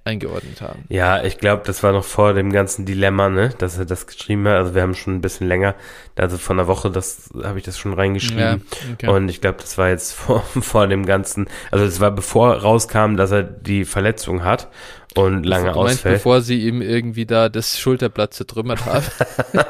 eingeordnet 0.04 0.60
haben. 0.60 0.84
Ja, 0.88 1.22
ich 1.22 1.38
glaube, 1.38 1.62
das 1.64 1.82
war 1.82 1.92
noch 1.92 2.04
vor 2.04 2.34
dem 2.34 2.52
ganzen 2.52 2.84
Dilemma, 2.84 3.28
ne, 3.28 3.50
dass 3.58 3.78
er 3.78 3.84
das 3.84 4.06
geschrieben 4.06 4.46
hat. 4.48 4.54
Also 4.54 4.74
wir 4.74 4.82
haben 4.82 4.94
schon 4.94 5.14
ein 5.14 5.20
bisschen 5.20 5.46
länger, 5.46 5.74
also 6.16 6.38
von 6.38 6.56
der 6.56 6.66
Woche, 6.66 6.90
das 6.90 7.30
habe 7.42 7.58
ich 7.58 7.64
das 7.64 7.78
schon 7.78 7.94
reingeschrieben. 7.94 8.62
okay. 8.92 9.08
Und 9.08 9.28
ich 9.28 9.40
glaube, 9.40 9.58
das 9.60 9.78
war 9.78 9.88
jetzt 9.88 10.12
vor, 10.14 10.40
vor 10.40 10.86
dem 10.88 11.06
ganzen, 11.06 11.46
also 11.70 11.84
es 11.84 12.00
war 12.00 12.10
bevor 12.10 12.56
rauskam, 12.56 13.16
dass 13.16 13.30
er 13.30 13.42
die 13.44 13.84
Verletzung 13.84 14.42
hat 14.42 14.68
und 15.16 15.44
lange 15.44 15.72
du 15.72 15.78
meinst, 15.78 15.98
ausfällt. 15.98 16.16
bevor 16.16 16.40
sie 16.40 16.66
ihm 16.66 16.82
irgendwie 16.82 17.26
da 17.26 17.48
das 17.48 17.78
Schulterblatt 17.78 18.34
zertrümmert 18.34 18.84
haben. 18.86 19.04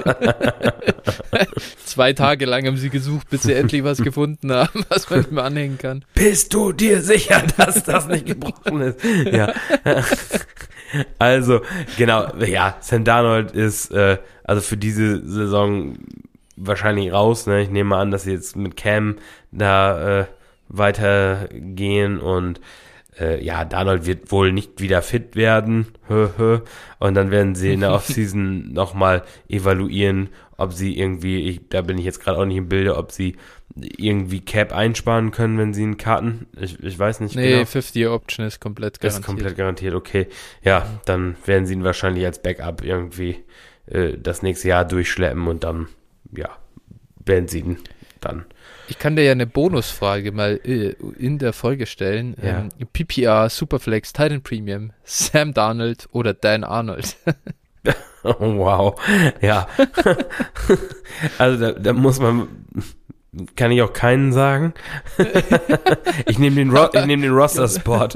Zwei 1.85 2.13
Tage 2.13 2.47
lang 2.47 2.67
haben 2.67 2.77
sie 2.77 2.91
gesucht, 2.91 3.29
bis 3.31 3.43
sie 3.43 3.55
endlich 3.55 3.85
was 3.85 4.03
gefunden 4.03 4.53
haben, 4.53 4.85
was 4.89 5.09
man 5.11 5.27
ihm 5.31 5.39
anhängen 5.39 5.79
kann. 5.79 6.05
Bist 6.15 6.55
du 6.55 6.73
dir 6.73 7.03
sicher, 7.03 7.43
dass 7.57 7.85
das 7.85 8.07
nicht 8.07 8.27
gebrochen 8.27 8.81
ist? 8.81 8.99
Ja. 9.31 9.53
Also, 11.19 11.63
genau, 11.97 12.37
ja, 12.37 12.77
Sam 12.81 13.05
Darnold 13.05 13.53
ist 13.53 13.93
äh, 13.93 14.19
also 14.45 14.61
für 14.61 14.77
diese 14.77 15.27
Saison 15.27 15.97
wahrscheinlich 16.57 17.11
raus. 17.11 17.47
Ne? 17.47 17.63
Ich 17.63 17.71
nehme 17.71 17.97
an, 17.97 18.11
dass 18.11 18.25
sie 18.25 18.33
jetzt 18.33 18.57
mit 18.57 18.77
Cam 18.77 19.17
da 19.53 20.21
äh, 20.21 20.27
weitergehen 20.69 22.19
und 22.19 22.61
äh, 23.19 23.45
ja, 23.45 23.65
Darnold 23.65 24.07
wird 24.07 24.31
wohl 24.33 24.53
nicht 24.53 24.81
wieder 24.81 25.03
fit 25.03 25.37
werden. 25.37 25.89
Und 26.99 27.15
dann 27.15 27.31
werden 27.31 27.55
sie 27.55 27.73
in 27.73 27.81
der 27.81 27.93
Offseason 27.95 28.73
nochmal 28.73 29.23
evaluieren, 29.49 30.31
ob 30.57 30.73
sie 30.73 30.99
irgendwie, 30.99 31.49
ich, 31.49 31.69
da 31.69 31.83
bin 31.83 31.99
ich 31.99 32.05
jetzt 32.05 32.21
gerade 32.21 32.39
auch 32.39 32.45
nicht 32.45 32.57
im 32.57 32.69
Bilde, 32.69 32.97
ob 32.97 33.13
sie 33.13 33.37
irgendwie 33.75 34.41
Cap 34.41 34.73
einsparen 34.73 35.31
können, 35.31 35.59
wenn 35.59 35.73
sie 35.73 35.83
ihn 35.83 35.97
cutten. 35.97 36.47
Ich, 36.61 36.83
ich 36.83 36.99
weiß 36.99 37.21
nicht 37.21 37.35
Nee, 37.35 37.53
genau. 37.53 37.63
50-Year-Option 37.63 38.47
ist 38.47 38.61
komplett 38.61 39.01
garantiert. 39.01 39.21
ist 39.21 39.27
komplett 39.27 39.57
garantiert, 39.57 39.95
okay. 39.95 40.27
Ja, 40.63 40.87
dann 41.07 41.37
werden 41.47 41.67
sie 41.67 41.75
ihn 41.75 41.85
wahrscheinlich 41.85 42.25
als 42.27 42.43
Backup 42.43 42.85
irgendwie 42.85 43.39
äh, 43.87 44.19
das 44.19 44.43
nächste 44.43 44.69
Jahr 44.69 44.85
durchschleppen 44.85 45.47
und 45.47 45.65
dann, 45.65 45.89
ja, 46.37 46.51
werden 47.25 47.49
sie 47.49 47.61
ihn 47.61 47.79
dann. 48.21 48.45
Ich 48.93 48.99
kann 48.99 49.17
dir 49.17 49.25
ja 49.25 49.33
eine 49.33 49.47
Bonusfrage 49.47 50.33
mal 50.33 50.61
äh, 50.65 50.95
in 51.19 51.39
der 51.39 51.55
Folge 51.55 51.87
stellen. 51.87 52.37
Ja. 52.43 52.59
Ähm, 52.59 52.69
PPR, 52.93 53.49
Superflex, 53.49 54.13
Titan 54.13 54.43
Premium, 54.43 54.93
Sam 55.03 55.55
Darnold 55.55 56.11
oder 56.13 56.35
Dan 56.35 56.63
Arnold? 56.63 57.17
Oh, 58.23 58.35
wow. 58.39 59.01
Ja. 59.41 59.67
also 61.39 61.59
da, 61.59 61.73
da 61.73 61.95
muss 61.95 62.21
man, 62.21 62.49
kann 63.57 63.73
ich 63.73 63.81
auch 63.81 63.95
keinen 63.95 64.35
sagen. 64.35 64.75
ich 66.27 66.39
nehme 66.39 66.57
den, 66.57 66.71
Ro 66.71 66.91
ich 66.93 67.07
nehm 67.07 67.23
den 67.23 67.33
Roster-Spot. 67.33 68.09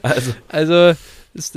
also, 0.00 0.32
Also, 0.48 0.94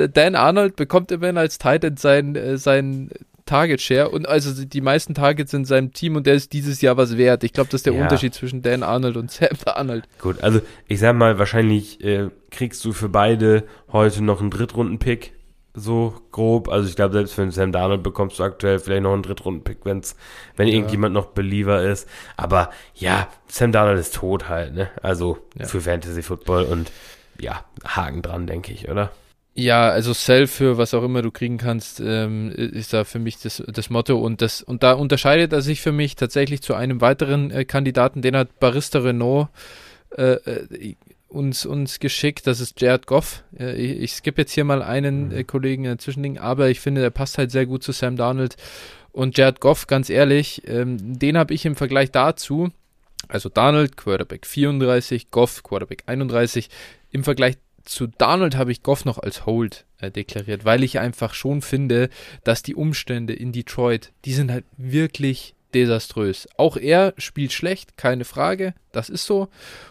Dan 0.09 0.35
Arnold 0.35 0.75
bekommt 0.75 1.13
immerhin 1.13 1.37
als 1.37 1.59
Titan 1.59 1.95
sein, 1.95 2.35
äh, 2.35 2.57
sein 2.57 3.09
Target 3.45 3.79
Share 3.81 4.09
und 4.09 4.27
also 4.27 4.65
die 4.65 4.81
meisten 4.81 5.13
Targets 5.13 5.53
in 5.53 5.65
seinem 5.65 5.93
Team 5.93 6.15
und 6.15 6.25
der 6.25 6.33
ist 6.33 6.51
dieses 6.53 6.81
Jahr 6.81 6.97
was 6.97 7.17
wert. 7.17 7.43
Ich 7.43 7.53
glaube, 7.53 7.69
das 7.69 7.79
ist 7.79 7.85
der 7.85 7.93
Ja. 7.93 8.01
Unterschied 8.01 8.33
zwischen 8.33 8.61
Dan 8.61 8.83
Arnold 8.83 9.17
und 9.17 9.31
Sam 9.31 9.49
Arnold. 9.65 10.05
gut, 10.19 10.41
also 10.41 10.61
ich 10.87 10.99
sag 10.99 11.15
mal, 11.15 11.37
wahrscheinlich 11.39 12.03
äh, 12.03 12.29
kriegst 12.51 12.83
du 12.85 12.91
für 12.91 13.09
beide 13.09 13.63
heute 13.91 14.23
noch 14.23 14.41
einen 14.41 14.49
Drittrunden-Pick. 14.49 15.33
so 15.77 16.13
grob. 16.31 16.69
Also 16.69 16.87
ich 16.87 16.95
glaube, 16.95 17.13
selbst 17.13 17.33
für 17.33 17.51
Sam 17.51 17.71
Darnold 17.73 18.01
bekommst 18.01 18.39
du 18.39 18.43
aktuell 18.43 18.79
vielleicht 18.79 19.03
noch 19.03 19.11
einen 19.13 19.23
Drittrunden-Pick, 19.23 19.79
wenn's, 19.83 20.15
wenn 20.55 20.67
ja. 20.69 20.73
irgendjemand 20.75 21.13
noch 21.13 21.27
Believer 21.27 21.83
ist. 21.83 22.07
Aber 22.37 22.69
ja, 22.95 23.27
Sam 23.47 23.71
Darnold 23.73 23.99
ist 23.99 24.15
tot 24.15 24.47
halt, 24.49 24.73
ne? 24.73 24.89
Also 25.03 25.37
ja. 25.59 25.65
für 25.65 25.81
Fantasy 25.81 26.23
Football 26.23 26.63
und 26.63 26.91
ja, 27.39 27.65
Haken 27.83 28.21
dran, 28.21 28.47
denke 28.47 28.71
ich, 28.71 28.87
oder? 28.89 29.11
Ja, 29.57 29.89
also 29.89 30.11
Sell 30.11 30.47
für 30.47 30.77
was 30.77 30.93
auch 30.93 31.03
immer 31.03 31.21
du 31.21 31.31
kriegen 31.31 31.57
kannst, 31.57 32.01
ähm, 32.01 32.51
ist 32.51 32.91
da 32.91 33.05
für 33.05 33.19
mich 33.19 33.39
das, 33.39 33.63
das 33.65 33.89
Motto 33.89 34.17
und 34.19 34.41
das 34.41 34.61
und 34.61 34.83
da 34.83 34.91
unterscheidet 34.91 35.53
er 35.53 35.61
sich 35.61 35.79
für 35.79 35.93
mich 35.93 36.17
tatsächlich 36.17 36.61
zu 36.61 36.73
einem 36.73 36.99
weiteren 36.99 37.51
äh, 37.51 37.63
Kandidaten, 37.63 38.21
den 38.21 38.35
hat 38.35 38.59
Barista 38.59 38.99
Renault 38.99 39.47
äh, 40.17 40.33
äh 40.33 40.95
uns, 41.35 41.65
uns 41.65 41.99
geschickt. 41.99 42.47
Das 42.47 42.59
ist 42.59 42.79
Jared 42.81 43.07
Goff. 43.07 43.43
Äh, 43.59 43.75
ich, 43.75 43.99
ich 44.01 44.11
skippe 44.13 44.41
jetzt 44.41 44.53
hier 44.53 44.63
mal 44.63 44.81
einen 44.81 45.27
mhm. 45.27 45.37
äh, 45.37 45.43
Kollegen 45.43 45.85
äh, 45.85 45.97
Zwischending, 45.97 46.37
aber 46.37 46.69
ich 46.69 46.79
finde, 46.79 47.01
der 47.01 47.09
passt 47.09 47.37
halt 47.37 47.51
sehr 47.51 47.65
gut 47.65 47.83
zu 47.83 47.91
Sam 47.91 48.15
Darnold. 48.15 48.55
Und 49.11 49.37
Jared 49.37 49.61
Goff, 49.61 49.87
ganz 49.87 50.09
ehrlich, 50.09 50.63
ähm, 50.67 50.97
den 51.19 51.37
habe 51.37 51.53
ich 51.53 51.65
im 51.65 51.75
Vergleich 51.75 52.11
dazu, 52.11 52.71
also 53.27 53.49
Darnold, 53.49 53.97
Quarterback 53.97 54.45
34, 54.45 55.31
Goff, 55.31 55.63
Quarterback 55.63 56.03
31, 56.05 56.69
im 57.11 57.23
Vergleich 57.23 57.55
zu 57.85 58.07
Darnold 58.07 58.55
habe 58.55 58.71
ich 58.71 58.83
Goff 58.83 59.05
noch 59.05 59.19
als 59.19 59.45
Hold 59.45 59.85
äh, 59.99 60.11
deklariert, 60.11 60.65
weil 60.65 60.83
ich 60.83 60.99
einfach 60.99 61.33
schon 61.33 61.61
finde, 61.61 62.09
dass 62.43 62.63
die 62.63 62.75
Umstände 62.75 63.33
in 63.33 63.51
Detroit, 63.51 64.11
die 64.25 64.33
sind 64.33 64.51
halt 64.51 64.65
wirklich 64.77 65.55
desaströs. 65.73 66.47
Auch 66.57 66.77
er 66.77 67.13
spielt 67.17 67.51
schlecht, 67.51 67.97
keine 67.97 68.23
Frage, 68.23 68.73
das 68.91 69.09
ist 69.09 69.25
so. 69.25 69.49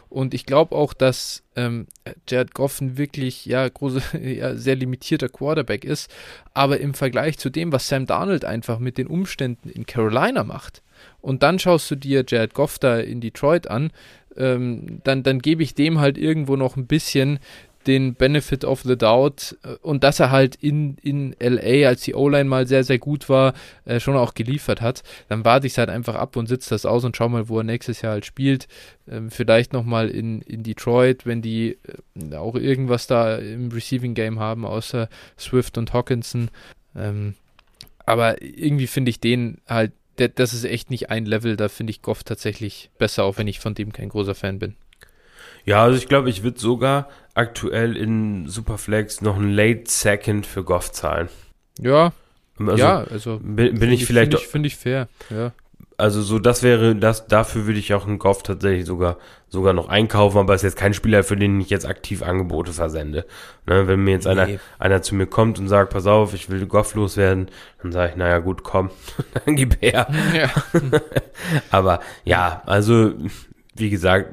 Und 0.08 0.32
ich 0.32 0.46
glaube 0.46 0.74
auch, 0.74 0.94
dass 0.94 1.42
ähm, 1.56 1.86
Jared 2.28 2.54
Goff 2.54 2.80
ein 2.80 2.96
wirklich 2.96 3.44
ja, 3.46 3.68
große, 3.68 4.02
ja, 4.22 4.54
sehr 4.56 4.76
limitierter 4.76 5.28
Quarterback 5.28 5.84
ist. 5.84 6.10
Aber 6.54 6.80
im 6.80 6.94
Vergleich 6.94 7.38
zu 7.38 7.50
dem, 7.50 7.72
was 7.72 7.88
Sam 7.88 8.06
Darnold 8.06 8.44
einfach 8.44 8.78
mit 8.78 8.96
den 8.96 9.06
Umständen 9.06 9.68
in 9.68 9.86
Carolina 9.86 10.42
macht, 10.42 10.82
und 11.20 11.42
dann 11.42 11.58
schaust 11.58 11.90
du 11.90 11.96
dir 11.96 12.24
Jared 12.26 12.54
Goff 12.54 12.78
da 12.78 12.98
in 12.98 13.20
Detroit 13.20 13.68
an, 13.68 13.90
ähm, 14.36 15.00
dann, 15.04 15.22
dann 15.22 15.38
gebe 15.40 15.62
ich 15.62 15.74
dem 15.74 16.00
halt 16.00 16.18
irgendwo 16.18 16.56
noch 16.56 16.76
ein 16.76 16.86
bisschen 16.86 17.38
den 17.86 18.14
Benefit 18.14 18.64
of 18.64 18.82
the 18.82 18.96
Doubt 18.96 19.56
äh, 19.64 19.74
und 19.82 20.04
dass 20.04 20.20
er 20.20 20.30
halt 20.30 20.56
in, 20.56 20.96
in 21.02 21.34
LA, 21.38 21.88
als 21.88 22.02
die 22.02 22.14
O-Line 22.14 22.44
mal 22.44 22.66
sehr, 22.66 22.84
sehr 22.84 22.98
gut 22.98 23.28
war, 23.28 23.54
äh, 23.84 24.00
schon 24.00 24.16
auch 24.16 24.34
geliefert 24.34 24.80
hat, 24.80 25.02
dann 25.28 25.44
warte 25.44 25.66
ich 25.66 25.74
es 25.74 25.78
halt 25.78 25.90
einfach 25.90 26.14
ab 26.14 26.36
und 26.36 26.46
sitze 26.46 26.70
das 26.70 26.86
aus 26.86 27.04
und 27.04 27.16
schau 27.16 27.28
mal, 27.28 27.48
wo 27.48 27.58
er 27.58 27.64
nächstes 27.64 28.02
Jahr 28.02 28.12
halt 28.12 28.26
spielt. 28.26 28.68
Ähm, 29.08 29.30
vielleicht 29.30 29.72
nochmal 29.72 30.08
in, 30.08 30.42
in 30.42 30.62
Detroit, 30.62 31.26
wenn 31.26 31.42
die 31.42 31.78
äh, 32.30 32.36
auch 32.36 32.54
irgendwas 32.54 33.06
da 33.06 33.36
im 33.36 33.70
Receiving 33.70 34.14
Game 34.14 34.38
haben, 34.38 34.64
außer 34.64 35.08
Swift 35.38 35.78
und 35.78 35.92
Hawkinson. 35.92 36.50
Ähm, 36.96 37.34
aber 38.06 38.42
irgendwie 38.42 38.86
finde 38.86 39.10
ich 39.10 39.20
den 39.20 39.58
halt, 39.66 39.92
der, 40.18 40.28
das 40.28 40.52
ist 40.54 40.64
echt 40.64 40.90
nicht 40.90 41.10
ein 41.10 41.26
Level, 41.26 41.56
da 41.56 41.68
finde 41.68 41.90
ich 41.90 42.02
Goff 42.02 42.22
tatsächlich 42.24 42.90
besser, 42.98 43.24
auch 43.24 43.38
wenn 43.38 43.48
ich 43.48 43.60
von 43.60 43.74
dem 43.74 43.92
kein 43.92 44.08
großer 44.08 44.34
Fan 44.34 44.58
bin. 44.58 44.76
Ja, 45.64 45.82
also 45.82 45.96
ich 45.96 46.08
glaube, 46.08 46.30
ich 46.30 46.42
würde 46.42 46.58
sogar 46.58 47.08
aktuell 47.34 47.96
in 47.96 48.46
Superflex 48.48 49.22
noch 49.22 49.36
ein 49.36 49.50
Late 49.50 49.84
Second 49.86 50.46
für 50.46 50.64
Goff 50.64 50.92
zahlen. 50.92 51.28
Ja. 51.80 52.12
Also 52.58 52.76
ja, 52.76 53.02
also 53.02 53.40
bin, 53.42 53.78
bin 53.78 53.90
ich 53.90 54.06
vielleicht. 54.06 54.32
Finde 54.32 54.36
ich, 54.36 54.48
find 54.48 54.66
ich 54.66 54.76
fair, 54.76 55.08
ja. 55.30 55.52
Also 55.96 56.22
so, 56.22 56.40
das 56.40 56.64
wäre, 56.64 56.96
das, 56.96 57.28
dafür 57.28 57.66
würde 57.66 57.78
ich 57.78 57.94
auch 57.94 58.06
einen 58.06 58.18
Goff 58.18 58.42
tatsächlich 58.42 58.84
sogar, 58.84 59.16
sogar 59.48 59.72
noch 59.72 59.88
einkaufen, 59.88 60.38
aber 60.38 60.54
es 60.54 60.62
ist 60.62 60.72
jetzt 60.72 60.76
kein 60.76 60.92
Spieler, 60.92 61.22
für 61.22 61.36
den 61.36 61.60
ich 61.60 61.70
jetzt 61.70 61.86
aktiv 61.86 62.22
Angebote 62.22 62.72
versende. 62.72 63.26
Ne, 63.66 63.86
wenn 63.86 64.02
mir 64.02 64.12
jetzt 64.12 64.24
nee. 64.24 64.32
einer, 64.32 64.48
einer 64.80 65.02
zu 65.02 65.14
mir 65.14 65.26
kommt 65.26 65.60
und 65.60 65.68
sagt, 65.68 65.92
pass 65.92 66.06
auf, 66.06 66.34
ich 66.34 66.50
will 66.50 66.66
Goff 66.66 66.94
loswerden, 66.94 67.48
dann 67.80 67.92
sage 67.92 68.10
ich, 68.10 68.16
naja 68.16 68.38
gut, 68.38 68.64
komm, 68.64 68.90
dann 69.44 69.54
gib 69.54 69.80
her. 69.80 70.08
Ja. 70.34 70.50
aber 71.70 72.00
ja, 72.24 72.62
also, 72.66 73.12
wie 73.76 73.90
gesagt, 73.90 74.30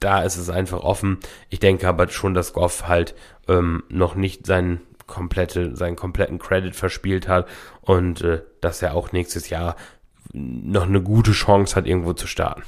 da 0.00 0.22
ist 0.22 0.36
es 0.36 0.50
einfach 0.50 0.80
offen. 0.80 1.18
Ich 1.50 1.60
denke 1.60 1.88
aber 1.88 2.08
schon, 2.08 2.34
dass 2.34 2.52
Goff 2.52 2.88
halt 2.88 3.14
ähm, 3.48 3.82
noch 3.88 4.14
nicht 4.14 4.46
seinen 4.46 4.80
komplette, 5.06 5.76
seinen 5.76 5.96
kompletten 5.96 6.38
Credit 6.38 6.74
verspielt 6.74 7.28
hat 7.28 7.48
und 7.82 8.22
äh, 8.22 8.42
dass 8.60 8.82
er 8.82 8.94
auch 8.94 9.12
nächstes 9.12 9.50
Jahr 9.50 9.76
noch 10.32 10.84
eine 10.84 11.02
gute 11.02 11.32
Chance 11.32 11.76
hat, 11.76 11.86
irgendwo 11.86 12.12
zu 12.12 12.26
starten. 12.26 12.62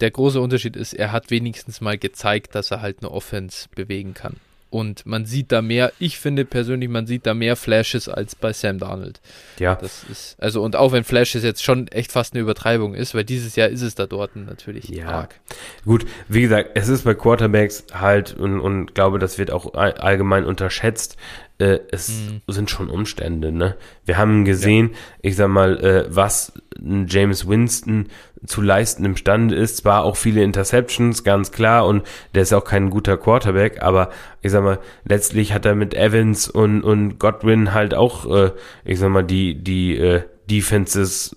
Der 0.00 0.10
große 0.10 0.40
Unterschied 0.40 0.76
ist, 0.76 0.92
er 0.92 1.10
hat 1.10 1.30
wenigstens 1.30 1.80
mal 1.80 1.98
gezeigt, 1.98 2.54
dass 2.54 2.70
er 2.70 2.82
halt 2.82 2.98
eine 3.00 3.10
Offense 3.10 3.68
bewegen 3.74 4.14
kann. 4.14 4.36
Und 4.68 5.06
man 5.06 5.26
sieht 5.26 5.52
da 5.52 5.62
mehr, 5.62 5.92
ich 6.00 6.18
finde 6.18 6.44
persönlich, 6.44 6.88
man 6.88 7.06
sieht 7.06 7.24
da 7.24 7.34
mehr 7.34 7.54
Flashes 7.56 8.08
als 8.08 8.34
bei 8.34 8.52
Sam 8.52 8.78
Darnold. 8.78 9.20
Ja. 9.58 9.76
Das 9.76 10.04
ist, 10.10 10.36
also, 10.40 10.62
und 10.62 10.74
auch 10.74 10.92
wenn 10.92 11.04
Flashes 11.04 11.44
jetzt 11.44 11.62
schon 11.62 11.86
echt 11.88 12.10
fast 12.12 12.34
eine 12.34 12.42
Übertreibung 12.42 12.94
ist, 12.94 13.14
weil 13.14 13.24
dieses 13.24 13.54
Jahr 13.54 13.68
ist 13.68 13.82
es 13.82 13.94
da 13.94 14.06
dort 14.06 14.34
natürlich 14.34 14.88
ja. 14.88 15.06
arg. 15.06 15.40
Gut, 15.84 16.04
wie 16.28 16.42
gesagt, 16.42 16.70
es 16.74 16.88
ist 16.88 17.04
bei 17.04 17.14
Quarterbacks 17.14 17.84
halt 17.92 18.34
und, 18.34 18.60
und 18.60 18.94
glaube, 18.94 19.18
das 19.18 19.38
wird 19.38 19.52
auch 19.52 19.74
allgemein 19.74 20.44
unterschätzt, 20.44 21.16
äh, 21.58 21.78
es 21.90 22.08
mhm. 22.08 22.42
sind 22.46 22.70
schon 22.70 22.90
Umstände, 22.90 23.52
ne? 23.52 23.76
Wir 24.04 24.18
haben 24.18 24.44
gesehen, 24.44 24.90
ja. 24.90 24.98
ich 25.22 25.36
sag 25.36 25.48
mal, 25.48 25.78
äh, 25.78 26.06
was 26.08 26.52
James 27.08 27.48
Winston 27.48 28.08
zu 28.44 28.60
leisten 28.60 29.04
imstande 29.04 29.54
ist. 29.54 29.78
Zwar 29.78 30.04
auch 30.04 30.16
viele 30.16 30.42
Interceptions, 30.42 31.24
ganz 31.24 31.52
klar, 31.52 31.86
und 31.86 32.06
der 32.34 32.42
ist 32.42 32.52
auch 32.52 32.64
kein 32.64 32.90
guter 32.90 33.16
Quarterback, 33.16 33.82
aber 33.82 34.10
ich 34.42 34.52
sag 34.52 34.62
mal, 34.62 34.78
letztlich 35.04 35.52
hat 35.52 35.64
er 35.64 35.74
mit 35.74 35.94
Evans 35.94 36.48
und, 36.48 36.82
und 36.82 37.18
Godwin 37.18 37.72
halt 37.72 37.94
auch, 37.94 38.30
äh, 38.30 38.52
ich 38.84 38.98
sag 38.98 39.10
mal, 39.10 39.24
die, 39.24 39.62
die 39.62 39.96
äh, 39.96 40.22
Defenses 40.50 41.34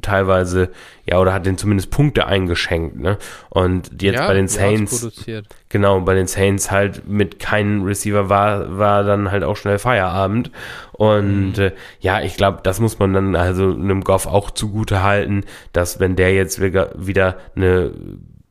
teilweise, 0.00 0.70
ja, 1.04 1.18
oder 1.18 1.34
hat 1.34 1.44
den 1.44 1.58
zumindest 1.58 1.90
Punkte 1.90 2.26
eingeschenkt, 2.26 2.98
ne? 2.98 3.18
Und 3.50 4.02
jetzt 4.02 4.16
ja, 4.16 4.26
bei 4.26 4.34
den 4.34 4.48
Saints, 4.48 5.08
genau, 5.68 6.00
bei 6.00 6.14
den 6.14 6.26
Saints 6.26 6.70
halt 6.70 7.06
mit 7.06 7.38
keinem 7.38 7.82
Receiver 7.84 8.28
war, 8.28 8.78
war 8.78 9.04
dann 9.04 9.30
halt 9.30 9.44
auch 9.44 9.56
schnell 9.56 9.78
Feierabend. 9.78 10.50
Und 10.92 11.58
mhm. 11.58 11.62
äh, 11.62 11.72
ja, 12.00 12.22
ich 12.22 12.36
glaube, 12.36 12.60
das 12.62 12.80
muss 12.80 12.98
man 12.98 13.12
dann 13.12 13.36
also 13.36 13.72
einem 13.72 14.02
Goff 14.02 14.26
auch 14.26 14.50
zugute 14.50 15.02
halten, 15.02 15.44
dass 15.72 16.00
wenn 16.00 16.16
der 16.16 16.32
jetzt 16.32 16.60
wieder 16.60 17.36
eine 17.54 17.92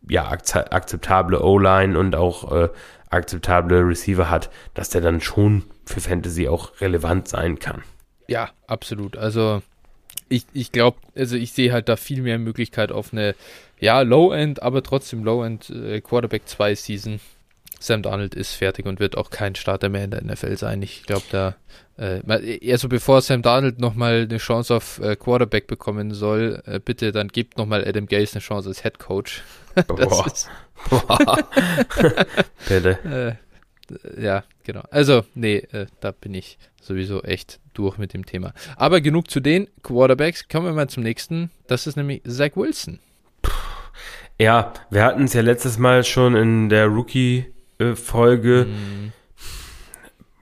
ja, 0.08 0.30
akzeptable 0.30 1.44
O-Line 1.44 1.98
und 1.98 2.16
auch 2.16 2.52
äh, 2.52 2.70
akzeptable 3.10 3.80
Receiver 3.88 4.30
hat, 4.30 4.52
dass 4.76 4.90
der 4.90 5.02
dann 5.02 5.22
schon 5.22 5.64
für 5.86 6.02
Fantasy 6.02 6.48
auch 6.48 6.80
relevant 6.82 7.28
sein 7.28 7.58
kann. 7.58 7.84
Ja, 8.28 8.50
absolut. 8.68 9.18
Also 9.18 9.62
ich, 10.30 10.46
ich 10.54 10.72
glaube, 10.72 10.98
also 11.16 11.36
ich 11.36 11.52
sehe 11.52 11.72
halt 11.72 11.90
da 11.90 11.96
viel 11.96 12.22
mehr 12.22 12.40
Möglichkeit 12.40 12.92
auf 12.92 13.14
eine, 13.14 13.36
ja, 13.80 14.02
Low-End, 14.02 14.62
aber 14.64 14.84
trotzdem 14.84 15.24
Low-End 15.24 15.70
äh, 15.70 16.02
Quarterback 16.02 16.48
2 16.48 16.76
Season. 16.76 17.20
Sam 17.80 18.02
Darnold 18.02 18.34
ist 18.36 18.54
fertig 18.54 18.86
und 18.86 19.00
wird 19.00 19.18
auch 19.18 19.30
kein 19.30 19.54
Starter 19.54 19.90
mehr 19.90 20.06
in 20.06 20.12
der 20.12 20.24
NFL 20.24 20.58
sein. 20.58 20.82
Ich 20.82 21.04
glaube, 21.04 21.26
da, 21.30 21.56
äh, 21.98 22.22
also 22.72 22.90
bevor 22.90 23.22
Sam 23.22 23.42
Darnold 23.42 23.80
nochmal 23.80 24.28
eine 24.30 24.38
Chance 24.38 24.76
auf 24.76 25.00
äh, 25.00 25.16
Quarterback 25.16 25.68
bekommen 25.68 26.14
soll, 26.14 26.64
äh, 26.66 26.80
bitte 26.80 27.12
dann 27.12 27.28
gebt 27.28 27.58
nochmal 27.58 27.88
Adam 27.88 28.08
Gase 28.08 28.34
eine 28.34 28.42
Chance 28.42 28.70
als 28.70 28.82
Head 28.82 28.98
Coach. 28.98 29.44
Boah. 29.88 30.32
Boah. 30.90 31.38
bitte. 32.68 33.38
Äh, 33.92 34.24
ja, 34.24 34.44
genau. 34.64 34.84
Also, 34.92 35.26
nee, 35.34 35.58
äh, 35.72 35.88
da 36.00 36.12
bin 36.12 36.34
ich 36.34 36.58
sowieso 36.82 37.24
echt 37.24 37.60
durch 37.74 37.98
mit 37.98 38.14
dem 38.14 38.26
Thema. 38.26 38.54
Aber 38.78 39.02
genug 39.02 39.30
zu 39.30 39.40
den 39.40 39.68
Quarterbacks. 39.84 40.48
Kommen 40.48 40.68
wir 40.68 40.74
mal 40.74 40.90
zum 40.90 41.04
nächsten. 41.04 41.52
Das 41.68 41.88
ist 41.88 41.96
nämlich 41.96 42.22
Zach 42.28 42.52
Wilson. 42.56 43.00
Ja, 44.38 44.74
wir 44.90 45.04
hatten 45.04 45.26
es 45.26 45.34
ja 45.34 45.42
letztes 45.42 45.78
Mal 45.78 46.04
schon 46.04 46.36
in 46.36 46.70
der 46.70 46.88
Rookie-Folge. 46.88 48.66
Mm 48.66 49.14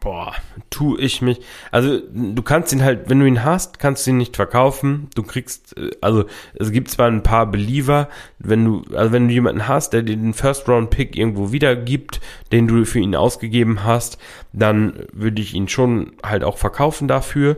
boah, 0.03 0.33
tu 0.69 0.97
ich 0.97 1.21
mich. 1.21 1.39
Also 1.71 1.99
du 2.13 2.41
kannst 2.43 2.73
ihn 2.73 2.83
halt, 2.83 3.09
wenn 3.09 3.21
du 3.21 3.25
ihn 3.25 3.43
hast, 3.45 3.79
kannst 3.79 4.05
du 4.05 4.11
ihn 4.11 4.17
nicht 4.17 4.35
verkaufen. 4.35 5.07
Du 5.15 5.23
kriegst, 5.23 5.77
äh, 5.77 5.91
also 6.01 6.25
es 6.55 6.71
gibt 6.71 6.89
zwar 6.89 7.07
ein 7.07 7.23
paar 7.23 7.49
Believer, 7.49 8.09
wenn 8.37 8.65
du, 8.65 8.83
also 8.93 9.13
wenn 9.13 9.29
du 9.29 9.33
jemanden 9.33 9.67
hast, 9.67 9.93
der 9.93 10.01
dir 10.01 10.17
den 10.17 10.33
First 10.33 10.67
Round 10.67 10.89
Pick 10.89 11.15
irgendwo 11.15 11.53
wiedergibt, 11.53 12.19
den 12.51 12.67
du 12.67 12.85
für 12.85 12.99
ihn 12.99 13.15
ausgegeben 13.15 13.85
hast, 13.85 14.17
dann 14.51 15.05
würde 15.13 15.41
ich 15.41 15.53
ihn 15.53 15.69
schon 15.69 16.11
halt 16.21 16.43
auch 16.43 16.57
verkaufen 16.57 17.07
dafür. 17.07 17.57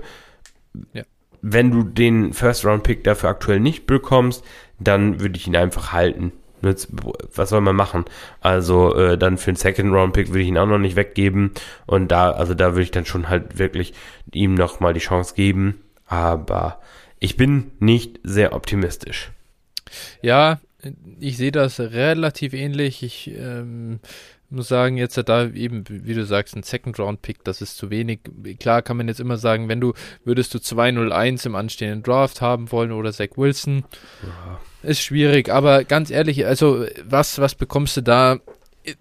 Ja. 0.93 1.03
Wenn 1.41 1.71
du 1.71 1.83
den 1.83 2.33
First 2.33 2.63
Round 2.63 2.83
Pick 2.83 3.03
dafür 3.03 3.29
aktuell 3.29 3.59
nicht 3.59 3.87
bekommst, 3.87 4.43
dann 4.79 5.19
würde 5.19 5.37
ich 5.37 5.47
ihn 5.47 5.55
einfach 5.55 5.93
halten 5.93 6.31
was 6.61 7.49
soll 7.49 7.61
man 7.61 7.75
machen? 7.75 8.05
Also 8.41 8.95
äh, 8.95 9.17
dann 9.17 9.37
für 9.37 9.51
einen 9.51 9.57
Second 9.57 9.93
Round 9.93 10.13
Pick 10.13 10.29
würde 10.29 10.41
ich 10.41 10.47
ihn 10.47 10.57
auch 10.57 10.65
noch 10.65 10.79
nicht 10.79 10.95
weggeben 10.95 11.51
und 11.85 12.09
da 12.09 12.31
also 12.31 12.53
da 12.53 12.73
würde 12.73 12.83
ich 12.83 12.91
dann 12.91 13.05
schon 13.05 13.29
halt 13.29 13.57
wirklich 13.57 13.93
ihm 14.31 14.55
noch 14.55 14.79
mal 14.79 14.93
die 14.93 14.99
Chance 14.99 15.35
geben, 15.35 15.81
aber 16.07 16.81
ich 17.19 17.37
bin 17.37 17.71
nicht 17.79 18.19
sehr 18.23 18.53
optimistisch. 18.53 19.31
Ja, 20.21 20.59
ich 21.19 21.37
sehe 21.37 21.51
das 21.51 21.79
relativ 21.79 22.53
ähnlich. 22.53 23.03
Ich 23.03 23.31
ähm, 23.35 23.99
muss 24.49 24.67
sagen, 24.67 24.97
jetzt 24.97 25.17
da 25.17 25.47
eben, 25.47 25.83
wie 25.89 26.13
du 26.13 26.25
sagst, 26.25 26.55
ein 26.55 26.63
Second-Round-Pick, 26.63 27.43
das 27.43 27.61
ist 27.61 27.77
zu 27.77 27.89
wenig. 27.89 28.19
Klar 28.59 28.81
kann 28.81 28.97
man 28.97 29.07
jetzt 29.07 29.19
immer 29.19 29.37
sagen, 29.37 29.69
wenn 29.69 29.81
du, 29.81 29.93
würdest 30.23 30.53
du 30.53 30.59
2-0-1 30.59 31.45
im 31.47 31.55
anstehenden 31.55 32.03
Draft 32.03 32.41
haben 32.41 32.71
wollen 32.71 32.91
oder 32.91 33.11
Zach 33.11 33.29
Wilson, 33.35 33.85
ja. 34.23 34.59
Ist 34.85 35.01
schwierig, 35.01 35.49
aber 35.49 35.83
ganz 35.83 36.09
ehrlich, 36.11 36.45
also 36.45 36.85
was, 37.03 37.39
was 37.39 37.55
bekommst 37.55 37.97
du 37.97 38.01
da? 38.01 38.37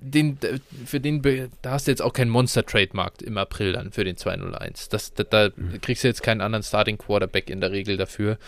Den, 0.00 0.38
für 0.86 0.98
den, 0.98 1.20
da 1.60 1.72
hast 1.72 1.86
du 1.86 1.90
jetzt 1.90 2.00
auch 2.00 2.14
keinen 2.14 2.30
Monster-Trade-Markt 2.30 3.20
im 3.20 3.36
April 3.36 3.74
dann 3.74 3.92
für 3.92 4.02
den 4.02 4.16
201. 4.16 4.88
Das, 4.88 5.12
da, 5.12 5.24
da 5.24 5.50
mhm. 5.54 5.78
kriegst 5.82 6.02
du 6.04 6.08
jetzt 6.08 6.22
keinen 6.22 6.40
anderen 6.40 6.62
Starting-Quarterback 6.62 7.50
in 7.50 7.60
der 7.60 7.70
Regel 7.70 7.98
dafür. 7.98 8.38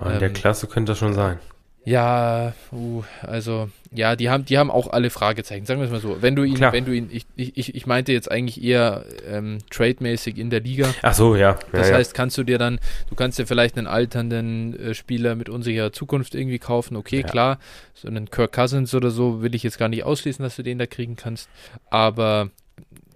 in 0.00 0.06
ähm, 0.06 0.18
der 0.20 0.30
Klasse 0.30 0.68
könnte 0.68 0.92
das 0.92 0.98
schon 0.98 1.14
sein. 1.14 1.40
Ja, 1.84 2.52
uh, 2.72 3.02
also 3.22 3.70
ja, 3.92 4.16
die 4.16 4.28
haben, 4.28 4.44
die 4.44 4.58
haben 4.58 4.70
auch 4.70 4.88
alle 4.88 5.08
Fragezeichen. 5.08 5.64
Sagen 5.64 5.80
wir 5.80 5.86
es 5.86 5.90
mal 5.90 6.00
so. 6.00 6.20
Wenn 6.20 6.36
du 6.36 6.42
ihn, 6.42 6.56
Klar. 6.56 6.72
wenn 6.72 6.84
du 6.84 6.92
ihn, 6.92 7.08
ich, 7.10 7.26
ich, 7.36 7.74
ich 7.74 7.86
meinte 7.86 8.12
jetzt 8.12 8.30
eigentlich 8.30 8.62
eher 8.62 9.04
ähm, 9.26 9.58
trademäßig 9.70 10.36
in 10.36 10.50
der 10.50 10.60
Liga. 10.60 10.92
Ach 11.02 11.14
so, 11.14 11.36
ja. 11.36 11.58
Das 11.72 11.88
ja, 11.88 11.96
heißt, 11.96 12.12
kannst 12.12 12.36
du 12.36 12.44
dir 12.44 12.58
dann, 12.58 12.78
du 13.08 13.14
kannst 13.14 13.38
dir 13.38 13.46
vielleicht 13.46 13.78
einen 13.78 13.86
alternden 13.86 14.78
äh, 14.78 14.94
Spieler 14.94 15.34
mit 15.34 15.48
unsicherer 15.48 15.92
Zukunft 15.92 16.34
irgendwie 16.34 16.58
kaufen. 16.58 16.96
Okay, 16.96 17.20
ja. 17.20 17.26
klar. 17.26 17.58
So 17.94 18.08
einen 18.08 18.30
Kirk 18.30 18.52
Cousins 18.52 18.94
oder 18.94 19.10
so 19.10 19.40
will 19.40 19.54
ich 19.54 19.62
jetzt 19.62 19.78
gar 19.78 19.88
nicht 19.88 20.04
ausschließen, 20.04 20.42
dass 20.42 20.56
du 20.56 20.62
den 20.62 20.78
da 20.78 20.86
kriegen 20.86 21.16
kannst. 21.16 21.48
Aber 21.88 22.50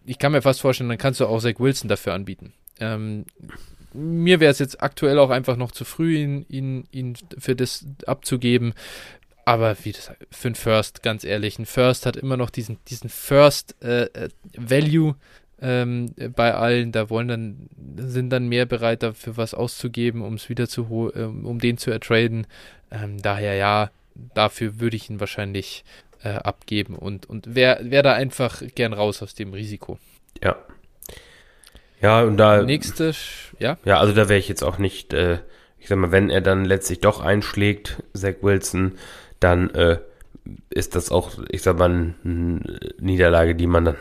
ich 0.07 0.19
kann 0.19 0.33
mir 0.33 0.43
fast 0.43 0.63
vorstellen, 0.63 0.89
dann 0.89 0.99
kannst 0.99 1.21
du 1.21 1.27
auch 1.27 1.41
Zach 1.41 1.59
Wilson 1.59 1.89
dafür 1.89 2.15
anbieten. 2.15 2.55
Ähm, 2.81 3.27
mir 3.95 4.40
wäre 4.40 4.51
es 4.51 4.59
jetzt 4.59 4.82
aktuell 4.82 5.18
auch 5.18 5.30
einfach 5.30 5.57
noch 5.57 5.72
zu 5.72 5.84
früh, 5.84 6.16
ihn, 6.16 6.47
ihn, 6.49 6.84
ihn 6.93 7.16
für 7.38 7.55
das 7.55 7.86
abzugeben. 8.07 8.74
Aber 9.45 9.76
wie 9.82 9.93
das 9.93 10.12
für 10.30 10.49
ein 10.49 10.55
First, 10.55 11.03
ganz 11.03 11.24
ehrlich, 11.24 11.59
ein 11.59 11.66
First 11.66 12.07
hat 12.07 12.16
immer 12.16 12.36
noch 12.36 12.51
diesen, 12.51 12.78
diesen 12.88 13.11
First 13.11 13.74
äh, 13.82 14.05
äh 14.05 14.28
Value 14.57 15.16
ähm, 15.61 16.14
bei 16.36 16.55
allen. 16.55 16.93
Da 16.93 17.11
wollen 17.11 17.28
dann, 17.28 17.68
sind 17.97 18.30
dann 18.30 18.49
mehr 18.49 18.66
bereit 18.66 19.03
dafür 19.03 19.36
was 19.36 19.55
auszugeben, 19.55 20.22
um 20.22 20.34
es 20.34 20.49
wieder 20.49 20.68
zu 20.68 20.88
holen, 20.88 21.45
um 21.45 21.59
den 21.59 21.76
zu 21.78 21.90
ertraden. 21.90 22.47
Ähm, 22.90 23.20
daher 23.20 23.55
ja, 23.55 23.90
dafür 24.34 24.80
würde 24.80 24.97
ich 24.97 25.11
ihn 25.11 25.20
wahrscheinlich 25.20 25.84
äh, 26.22 26.30
abgeben 26.30 26.95
und, 26.95 27.28
und 27.28 27.55
wäre 27.55 27.90
wär 27.90 28.03
da 28.03 28.12
einfach 28.12 28.62
gern 28.74 28.93
raus 28.93 29.22
aus 29.22 29.34
dem 29.34 29.53
Risiko. 29.55 29.99
Ja, 30.43 30.57
ja, 32.03 32.23
und 32.23 32.37
da. 32.37 32.63
Nächste, 32.63 33.13
ja. 33.59 33.79
Ja, 33.85 33.99
also 33.99 34.13
da 34.13 34.29
wäre 34.29 34.39
ich 34.39 34.49
jetzt 34.49 34.63
auch 34.63 34.79
nicht, 34.79 35.13
äh, 35.15 35.39
ich 35.79 35.89
sag 35.89 35.99
mal, 35.99 36.13
wenn 36.13 36.31
er 36.31 36.41
dann 36.41 36.65
letztlich 36.65 37.01
doch 37.01 37.21
einschlägt, 37.21 38.03
Zach 38.15 38.35
Wilson, 38.43 38.93
dann 39.41 39.71
äh, 39.71 39.99
ist 40.71 40.97
das 40.97 41.11
auch, 41.11 41.31
ich 41.49 41.63
sag 41.63 41.79
mal, 41.79 42.15
eine 42.25 42.61
Niederlage, 42.99 43.55
die 43.55 43.67
man 43.67 43.85
dann 43.85 43.97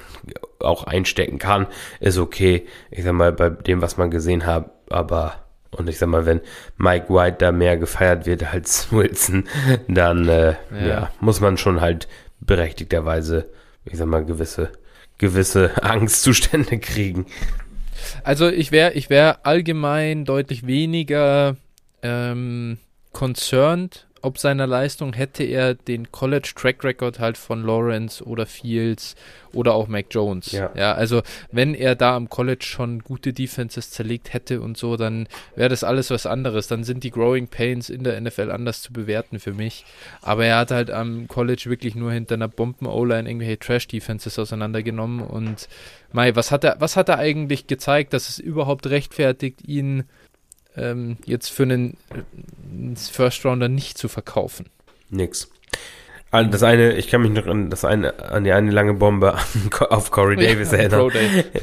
auch 0.59 0.83
einstecken 0.83 1.39
kann. 1.39 1.67
Ist 1.99 2.17
okay, 2.17 2.65
ich 2.89 3.03
sag 3.03 3.13
mal, 3.13 3.31
bei 3.31 3.49
dem, 3.49 3.81
was 3.81 3.97
man 3.97 4.11
gesehen 4.11 4.45
hat, 4.45 4.69
aber 4.89 5.35
und 5.71 5.87
ich 5.87 5.97
sag 5.97 6.09
mal, 6.09 6.25
wenn 6.25 6.41
Mike 6.77 7.13
White 7.13 7.37
da 7.39 7.51
mehr 7.51 7.77
gefeiert 7.77 8.25
wird 8.25 8.53
als 8.53 8.91
Wilson, 8.91 9.45
dann 9.87 10.27
äh, 10.27 10.55
ja. 10.71 10.87
ja. 10.87 11.11
muss 11.19 11.39
man 11.39 11.57
schon 11.57 11.81
halt 11.81 12.07
berechtigterweise, 12.41 13.49
ich 13.85 13.97
sag 13.97 14.07
mal, 14.07 14.25
gewisse, 14.25 14.71
gewisse 15.17 15.71
Angstzustände 15.83 16.79
kriegen. 16.79 17.25
Also 18.23 18.49
ich 18.49 18.71
wäre 18.71 18.93
ich 18.93 19.09
wär 19.09 19.45
allgemein 19.45 20.25
deutlich 20.25 20.65
weniger 20.65 21.55
ähm, 22.01 22.77
concerned 23.11 24.07
ob 24.21 24.37
seiner 24.37 24.67
Leistung, 24.67 25.13
hätte 25.13 25.43
er 25.43 25.73
den 25.73 26.11
College 26.11 26.51
Track 26.55 26.83
Record 26.83 27.19
halt 27.19 27.37
von 27.37 27.63
Lawrence 27.65 28.23
oder 28.23 28.45
Fields 28.45 29.15
oder 29.53 29.73
auch 29.73 29.87
Mac 29.87 30.05
Jones. 30.11 30.51
Ja. 30.51 30.71
ja, 30.75 30.93
also 30.93 31.21
wenn 31.51 31.73
er 31.73 31.95
da 31.95 32.15
am 32.15 32.29
College 32.29 32.65
schon 32.65 32.99
gute 32.99 33.33
Defenses 33.33 33.91
zerlegt 33.91 34.33
hätte 34.33 34.61
und 34.61 34.77
so, 34.77 34.97
dann 34.97 35.27
wäre 35.55 35.69
das 35.69 35.83
alles 35.83 36.09
was 36.09 36.25
anderes. 36.25 36.67
Dann 36.67 36.83
sind 36.83 37.03
die 37.03 37.11
Growing 37.11 37.47
Pains 37.47 37.89
in 37.89 38.03
der 38.03 38.19
NFL 38.19 38.51
anders 38.51 38.81
zu 38.81 38.93
bewerten 38.93 39.39
für 39.39 39.53
mich. 39.53 39.85
Aber 40.21 40.45
er 40.45 40.57
hat 40.57 40.71
halt 40.71 40.91
am 40.91 41.27
College 41.27 41.63
wirklich 41.65 41.95
nur 41.95 42.11
hinter 42.11 42.35
einer 42.35 42.47
Bomben-O-Line 42.47 43.27
irgendwelche 43.27 43.59
Trash-Defenses 43.59 44.39
auseinandergenommen 44.39 45.21
und 45.21 45.67
Mai, 46.13 46.35
was 46.35 46.51
hat 46.51 46.63
er, 46.63 46.75
was 46.79 46.97
hat 46.97 47.09
er 47.09 47.19
eigentlich 47.19 47.67
gezeigt, 47.67 48.13
dass 48.13 48.27
es 48.27 48.37
überhaupt 48.37 48.87
rechtfertigt, 48.87 49.65
ihn 49.65 50.03
ähm, 50.75 51.17
jetzt 51.25 51.49
für 51.49 51.63
einen 51.63 51.97
First 52.95 53.45
Rounder 53.45 53.67
nicht 53.67 53.97
zu 53.97 54.07
verkaufen. 54.07 54.67
Nix. 55.09 55.49
Also 56.31 56.49
das 56.49 56.63
eine, 56.63 56.93
ich 56.93 57.09
kann 57.09 57.21
mich 57.21 57.31
noch 57.31 57.45
an 57.45 57.69
das 57.69 57.83
eine, 57.83 58.17
an 58.23 58.45
die 58.45 58.53
eine 58.53 58.71
lange 58.71 58.93
Bombe 58.93 59.35
auf 59.89 60.11
Corey 60.11 60.37
Davis 60.37 60.71
ja, 60.71 60.77
erinnern. 60.79 61.11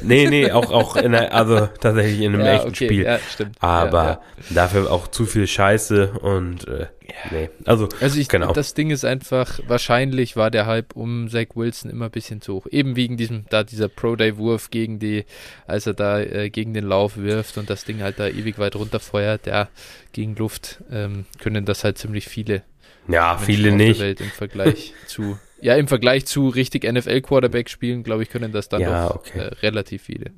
nee, 0.03 0.29
nee, 0.29 0.53
auch, 0.53 0.71
auch 0.71 0.97
in 0.97 1.13
der, 1.13 1.35
also 1.35 1.69
tatsächlich 1.81 2.21
in 2.21 2.35
einem 2.35 2.45
ja, 2.45 2.53
echten 2.57 2.69
okay, 2.69 2.85
Spiel. 2.85 3.05
Ja, 3.05 3.19
stimmt. 3.19 3.57
Aber 3.61 4.05
ja, 4.05 4.21
dafür 4.51 4.93
auch 4.93 5.09
zu 5.09 5.25
viel 5.25 5.47
Scheiße 5.47 6.13
und 6.21 6.69
äh, 6.69 6.87
nee. 7.31 7.49
Also, 7.65 7.89
also 7.99 8.21
ich, 8.21 8.29
genau. 8.29 8.53
das 8.53 8.75
Ding 8.75 8.91
ist 8.91 9.07
einfach, 9.07 9.59
wahrscheinlich 9.67 10.37
war 10.37 10.51
der 10.51 10.67
Hype 10.67 10.95
um 10.95 11.31
Zach 11.31 11.47
Wilson 11.55 11.91
immer 11.91 12.05
ein 12.05 12.11
bisschen 12.11 12.43
zu 12.43 12.57
hoch. 12.57 12.67
Eben 12.71 12.95
wegen 12.95 13.17
diesem, 13.17 13.47
da 13.49 13.65
dieser 13.65 13.89
Pro 13.89 14.17
Day 14.17 14.37
Wurf 14.37 14.69
gegen 14.71 14.99
die, 14.99 15.25
als 15.67 15.87
er 15.87 15.95
da 15.95 16.21
äh, 16.21 16.51
gegen 16.51 16.75
den 16.75 16.85
Lauf 16.85 17.17
wirft 17.17 17.57
und 17.57 17.71
das 17.71 17.85
Ding 17.85 18.03
halt 18.03 18.21
da 18.21 18.29
ewig 18.29 18.59
weit 18.59 18.77
runterfeuert, 18.77 19.47
ja, 19.47 19.69
gegen 20.13 20.37
Luft, 20.37 20.83
ähm, 20.93 21.25
können 21.39 21.65
das 21.65 21.85
halt 21.85 21.97
ziemlich 21.97 22.29
viele 22.29 22.63
ja, 23.09 23.33
Menschen 23.33 23.47
viele 23.47 23.73
nicht. 23.73 24.01
Welt 24.01 24.21
Im 24.21 24.29
Vergleich 24.29 24.95
zu, 25.07 25.39
ja, 25.61 25.75
im 25.75 25.89
Vergleich 25.89 26.27
zu 26.27 26.49
richtig 26.49 26.91
NFL-Quarterback 26.91 27.69
spielen, 27.69 28.03
glaube 28.03 28.23
ich, 28.23 28.31
können 28.31 28.53
das 28.53 28.69
dann 28.69 28.81
ja, 28.81 29.09
doch 29.09 29.17
okay. 29.17 29.39
äh, 29.39 29.55
relativ 29.63 30.03
viele. 30.03 30.31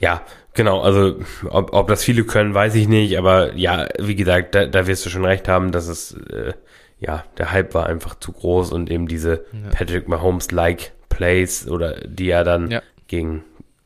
Ja, 0.00 0.22
genau. 0.54 0.80
Also, 0.80 1.18
ob, 1.50 1.72
ob 1.72 1.88
das 1.88 2.04
viele 2.04 2.24
können, 2.24 2.54
weiß 2.54 2.74
ich 2.76 2.88
nicht. 2.88 3.18
Aber 3.18 3.54
ja, 3.54 3.88
wie 3.98 4.14
gesagt, 4.14 4.54
da, 4.54 4.66
da 4.66 4.86
wirst 4.86 5.04
du 5.04 5.10
schon 5.10 5.24
recht 5.24 5.48
haben, 5.48 5.72
dass 5.72 5.88
es, 5.88 6.12
äh, 6.12 6.52
ja, 7.00 7.24
der 7.36 7.52
Hype 7.52 7.74
war 7.74 7.86
einfach 7.86 8.14
zu 8.18 8.32
groß 8.32 8.72
und 8.72 8.90
eben 8.90 9.08
diese 9.08 9.44
ja. 9.52 9.70
Patrick 9.70 10.08
Mahomes-like 10.08 10.92
Plays 11.08 11.68
oder 11.68 12.00
die 12.06 12.30
er 12.30 12.44
dann 12.44 12.70
ja. 12.70 12.82
gegen 13.08 13.44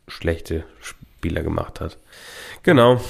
schlechte 0.09 0.65
Spieler 0.81 1.43
gemacht 1.43 1.81
hat. 1.81 1.99
Genau. 2.63 3.01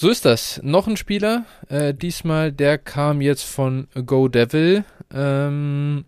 So 0.00 0.10
ist 0.10 0.24
das. 0.24 0.60
Noch 0.62 0.86
ein 0.86 0.96
Spieler, 0.96 1.44
äh, 1.68 1.92
diesmal, 1.92 2.52
der 2.52 2.78
kam 2.78 3.20
jetzt 3.20 3.42
von 3.42 3.88
Go 4.06 4.28
Devil. 4.28 4.84
Ähm, 5.12 6.04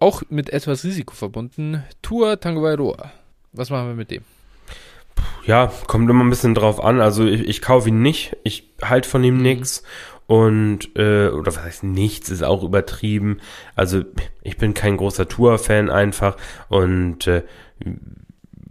auch 0.00 0.22
mit 0.30 0.48
etwas 0.48 0.82
Risiko 0.82 1.12
verbunden. 1.12 1.84
Tua 2.00 2.36
Tanguairoa. 2.36 3.12
Was 3.52 3.68
machen 3.68 3.88
wir 3.88 3.94
mit 3.96 4.10
dem? 4.10 4.22
Ja, 5.44 5.70
kommt 5.88 6.08
immer 6.08 6.24
ein 6.24 6.30
bisschen 6.30 6.54
drauf 6.54 6.82
an. 6.82 7.02
Also 7.02 7.26
ich, 7.26 7.42
ich 7.42 7.60
kaufe 7.60 7.90
ihn 7.90 8.00
nicht. 8.00 8.34
Ich 8.44 8.72
halte 8.80 9.10
von 9.10 9.22
ihm 9.22 9.36
mhm. 9.36 9.42
nichts. 9.42 9.82
Und, 10.26 10.96
äh, 10.96 11.28
oder 11.28 11.48
was 11.48 11.62
heißt 11.62 11.84
nichts, 11.84 12.30
ist 12.30 12.42
auch 12.42 12.62
übertrieben. 12.62 13.40
Also 13.76 14.04
ich 14.40 14.56
bin 14.56 14.72
kein 14.72 14.96
großer 14.96 15.28
Tour-Fan 15.28 15.90
einfach. 15.90 16.38
Und 16.70 17.26
äh, 17.26 17.42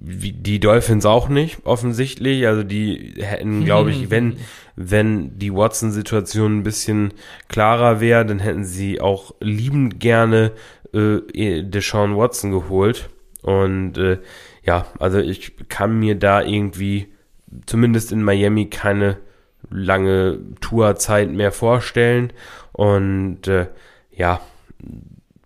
die 0.04 0.60
Dolphins 0.60 1.06
auch 1.06 1.30
nicht, 1.30 1.60
offensichtlich. 1.64 2.48
Also 2.48 2.64
die 2.64 3.14
hätten, 3.18 3.66
glaube 3.66 3.92
ich, 3.92 4.10
wenn, 4.10 4.38
wenn 4.76 5.38
die 5.38 5.54
Watson-Situation 5.54 6.60
ein 6.60 6.64
bisschen 6.64 7.14
klarer 7.50 8.02
wäre, 8.02 8.26
dann 8.26 8.40
hätten 8.40 8.66
sie 8.66 9.00
auch 9.00 9.36
liebend 9.40 10.00
gerne 10.00 10.54
äh, 10.94 11.62
Deshaun 11.64 12.18
Watson 12.18 12.52
geholt. 12.52 13.10
Und 13.44 13.98
äh, 13.98 14.18
ja, 14.64 14.88
also 15.00 15.20
ich 15.20 15.54
kann 15.70 16.00
mir 16.00 16.16
da 16.16 16.42
irgendwie, 16.42 17.08
zumindest 17.68 18.12
in 18.12 18.24
Miami, 18.24 18.68
keine 18.68 19.18
lange 19.70 20.40
Tourzeit 20.62 21.30
mehr 21.30 21.52
vorstellen. 21.52 22.34
Und 22.72 23.48
äh, 23.48 23.68
ja, 24.12 24.42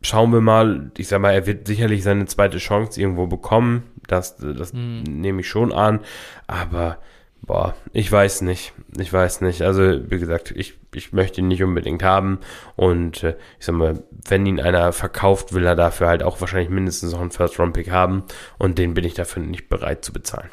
schauen 0.06 0.32
wir 0.32 0.42
mal. 0.42 0.92
Ich 0.98 1.08
sag 1.08 1.20
mal, 1.20 1.34
er 1.34 1.46
wird 1.46 1.68
sicherlich 1.68 2.04
seine 2.04 2.26
zweite 2.26 2.58
Chance 2.58 3.00
irgendwo 3.00 3.28
bekommen 3.28 3.84
das, 4.08 4.38
das 4.38 4.72
hm. 4.72 5.04
nehme 5.04 5.42
ich 5.42 5.50
schon 5.50 5.74
an. 5.74 6.00
Aber, 6.48 6.98
boah, 7.42 7.76
ich 7.94 8.12
weiß 8.12 8.42
nicht. 8.42 8.74
Ich 8.98 9.12
weiß 9.12 9.42
nicht. 9.42 9.62
Also, 9.62 10.10
wie 10.10 10.20
gesagt, 10.20 10.52
ich, 10.56 10.76
ich 10.94 11.14
möchte 11.14 11.42
ihn 11.42 11.48
nicht 11.48 11.64
unbedingt 11.64 12.04
haben. 12.04 12.40
Und 12.76 13.24
äh, 13.24 13.36
ich 13.60 13.66
sag 13.66 13.76
mal, 13.76 14.04
wenn 14.28 14.46
ihn 14.46 14.60
einer 14.60 14.94
verkauft, 14.94 15.54
will 15.54 15.66
er 15.66 15.76
dafür 15.76 16.08
halt 16.08 16.24
auch 16.24 16.42
wahrscheinlich 16.42 16.70
mindestens 16.70 17.12
noch 17.12 17.22
einen 17.22 17.32
First-Round-Pick 17.32 17.92
haben. 17.92 18.24
Und 18.58 18.78
den 18.78 18.94
bin 18.94 19.06
ich 19.06 19.14
dafür 19.14 19.44
nicht 19.44 19.70
bereit 19.70 20.06
zu 20.06 20.14
bezahlen. 20.14 20.50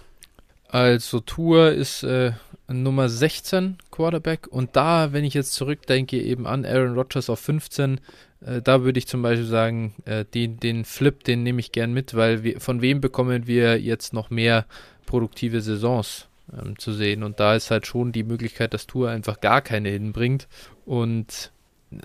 Also, 0.68 1.20
Tour 1.20 1.72
ist 1.72 2.02
äh, 2.02 2.32
Nummer 2.68 3.08
16 3.08 3.76
Quarterback. 3.90 4.46
Und 4.48 4.76
da, 4.76 5.12
wenn 5.12 5.24
ich 5.24 5.34
jetzt 5.34 5.52
zurückdenke, 5.52 6.18
eben 6.18 6.46
an 6.46 6.64
Aaron 6.64 6.94
Rodgers 6.94 7.28
auf 7.28 7.40
15, 7.40 8.00
äh, 8.44 8.62
da 8.62 8.82
würde 8.82 8.98
ich 8.98 9.06
zum 9.06 9.22
Beispiel 9.22 9.46
sagen, 9.46 9.94
äh, 10.04 10.24
den, 10.24 10.58
den 10.58 10.84
Flip, 10.84 11.22
den 11.24 11.42
nehme 11.42 11.60
ich 11.60 11.72
gern 11.72 11.92
mit, 11.92 12.14
weil 12.14 12.42
wir, 12.42 12.60
von 12.60 12.80
wem 12.82 13.00
bekommen 13.00 13.46
wir 13.46 13.80
jetzt 13.80 14.12
noch 14.12 14.30
mehr 14.30 14.66
produktive 15.06 15.60
Saisons 15.60 16.28
ähm, 16.52 16.78
zu 16.78 16.92
sehen? 16.92 17.22
Und 17.22 17.40
da 17.40 17.54
ist 17.54 17.70
halt 17.70 17.86
schon 17.86 18.12
die 18.12 18.24
Möglichkeit, 18.24 18.74
dass 18.74 18.86
Tour 18.86 19.10
einfach 19.10 19.40
gar 19.40 19.60
keine 19.60 19.90
hinbringt. 19.90 20.48
Und 20.84 21.52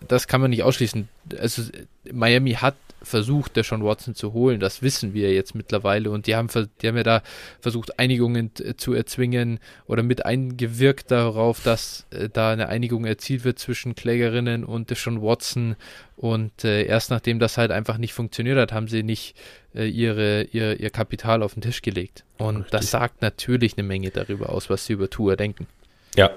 das 0.08 0.28
kann 0.28 0.42
man 0.42 0.50
nicht 0.52 0.64
ausschließen. 0.64 1.08
Also 1.40 1.64
Miami 2.12 2.54
hat 2.54 2.76
versucht, 3.08 3.56
der 3.56 3.64
Sean 3.64 3.84
Watson 3.84 4.16
zu 4.16 4.34
holen. 4.34 4.60
Das 4.60 4.82
wissen 4.82 5.14
wir 5.14 5.34
jetzt 5.34 5.56
mittlerweile. 5.56 6.12
Und 6.12 6.28
die 6.28 6.36
haben, 6.36 6.50
die 6.82 6.88
haben 6.88 6.98
ja 6.98 7.04
da 7.04 7.22
versucht, 7.60 8.00
Einigungen 8.00 8.52
zu 8.78 8.94
erzwingen 8.94 9.60
oder 9.86 10.04
mit 10.04 10.26
eingewirkt 10.26 11.12
darauf, 11.12 11.64
dass 11.64 12.06
äh, 12.12 12.30
da 12.30 12.52
eine 12.52 12.70
Einigung 12.70 13.06
erzielt 13.06 13.44
wird 13.44 13.60
zwischen 13.60 13.96
Klägerinnen 13.96 14.64
und 14.64 14.96
Sean 14.96 15.22
Watson. 15.22 15.76
Und 16.16 16.64
äh, 16.64 16.84
erst 16.84 17.10
nachdem 17.10 17.40
das 17.40 17.58
halt 17.58 17.72
einfach 17.72 17.98
nicht 17.98 18.14
funktioniert 18.14 18.58
hat, 18.58 18.72
haben 18.72 18.88
sie 18.88 19.04
nicht 19.04 19.36
äh, 19.74 19.88
ihre, 19.88 20.44
ihr, 20.44 20.80
ihr 20.80 20.90
Kapital 20.90 21.44
auf 21.44 21.54
den 21.54 21.62
Tisch 21.62 21.82
gelegt. 21.82 22.24
Und 22.38 22.58
Richtig. 22.58 22.72
das 22.72 22.92
sagt 22.92 23.22
natürlich 23.22 23.78
eine 23.78 23.88
Menge 23.88 24.12
darüber 24.12 24.50
aus, 24.50 24.70
was 24.70 24.86
sie 24.86 24.94
über 24.94 25.10
Tour 25.10 25.36
denken. 25.36 25.68
Ja, 26.16 26.32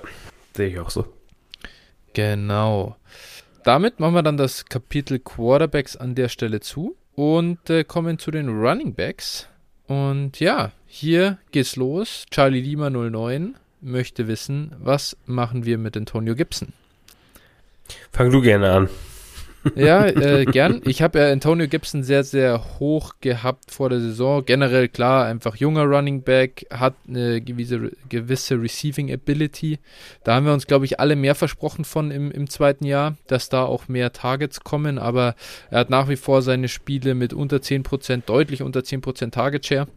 sehe 0.55 0.69
ich 0.69 0.79
auch 0.79 0.91
so. 0.91 1.07
Genau 2.13 2.97
damit 3.65 4.01
machen 4.01 4.15
wir 4.15 4.23
dann 4.23 4.37
das 4.37 4.65
Kapitel 4.65 5.19
Quarterbacks 5.19 5.97
an 5.97 6.15
der 6.15 6.29
Stelle 6.29 6.61
zu 6.61 6.97
und 7.15 7.71
äh, 7.71 7.85
kommen 7.85 8.19
zu 8.19 8.31
den 8.31 8.49
Running 8.49 8.95
Backs. 8.95 9.49
Und 9.87 10.41
ja, 10.41 10.73
hier 10.87 11.39
geht's 11.51 11.77
los. 11.77 12.27
Charlie 12.31 12.61
Lima 12.61 12.91
09 12.91 13.57
möchte 13.81 14.29
wissen, 14.29 14.73
was 14.79 15.17
machen 15.27 15.65
wir 15.65 15.79
mit 15.79 15.97
Antonio 15.97 16.35
Gibson? 16.35 16.73
Fang 18.13 18.31
du 18.31 18.41
gerne 18.41 18.71
an. 18.71 18.89
Ja, 19.75 20.07
äh, 20.07 20.45
gern. 20.45 20.81
Ich 20.85 21.03
habe 21.03 21.19
ja 21.19 21.31
Antonio 21.31 21.69
Gibson 21.69 22.03
sehr, 22.03 22.25
sehr 22.25 22.79
hoch 22.79 23.15
gehabt 23.21 23.71
vor 23.71 23.91
der 23.91 24.01
Saison. 24.01 24.45
Generell 24.45 24.89
klar, 24.89 25.27
einfach 25.27 25.57
junger 25.57 25.85
Running 25.85 26.23
Back, 26.23 26.67
hat 26.71 26.95
eine 27.09 27.41
gewisse, 27.41 27.93
gewisse 28.09 28.61
Receiving 28.61 29.13
Ability. 29.13 29.79
Da 30.25 30.35
haben 30.35 30.47
wir 30.47 30.53
uns, 30.53 30.67
glaube 30.67 30.85
ich, 30.85 31.01
alle 31.01 31.17
mehr 31.17 31.35
versprochen 31.35 31.85
von 31.85 32.11
im, 32.11 32.31
im 32.31 32.49
zweiten 32.49 32.85
Jahr, 32.85 33.17
dass 33.27 33.49
da 33.49 33.65
auch 33.65 33.89
mehr 33.89 34.13
Targets 34.13 34.61
kommen. 34.61 34.99
Aber 34.99 35.35
er 35.71 35.81
hat 35.81 35.91
nach 35.91 36.09
wie 36.09 36.17
vor 36.17 36.43
seine 36.43 36.69
Spiele 36.69 37.15
mit 37.15 37.33
unter 37.33 37.59
10%, 37.59 38.23
deutlich 38.27 38.63
unter 38.63 38.81
10% 38.81 39.31
Target 39.31 39.67
Share. 39.67 39.89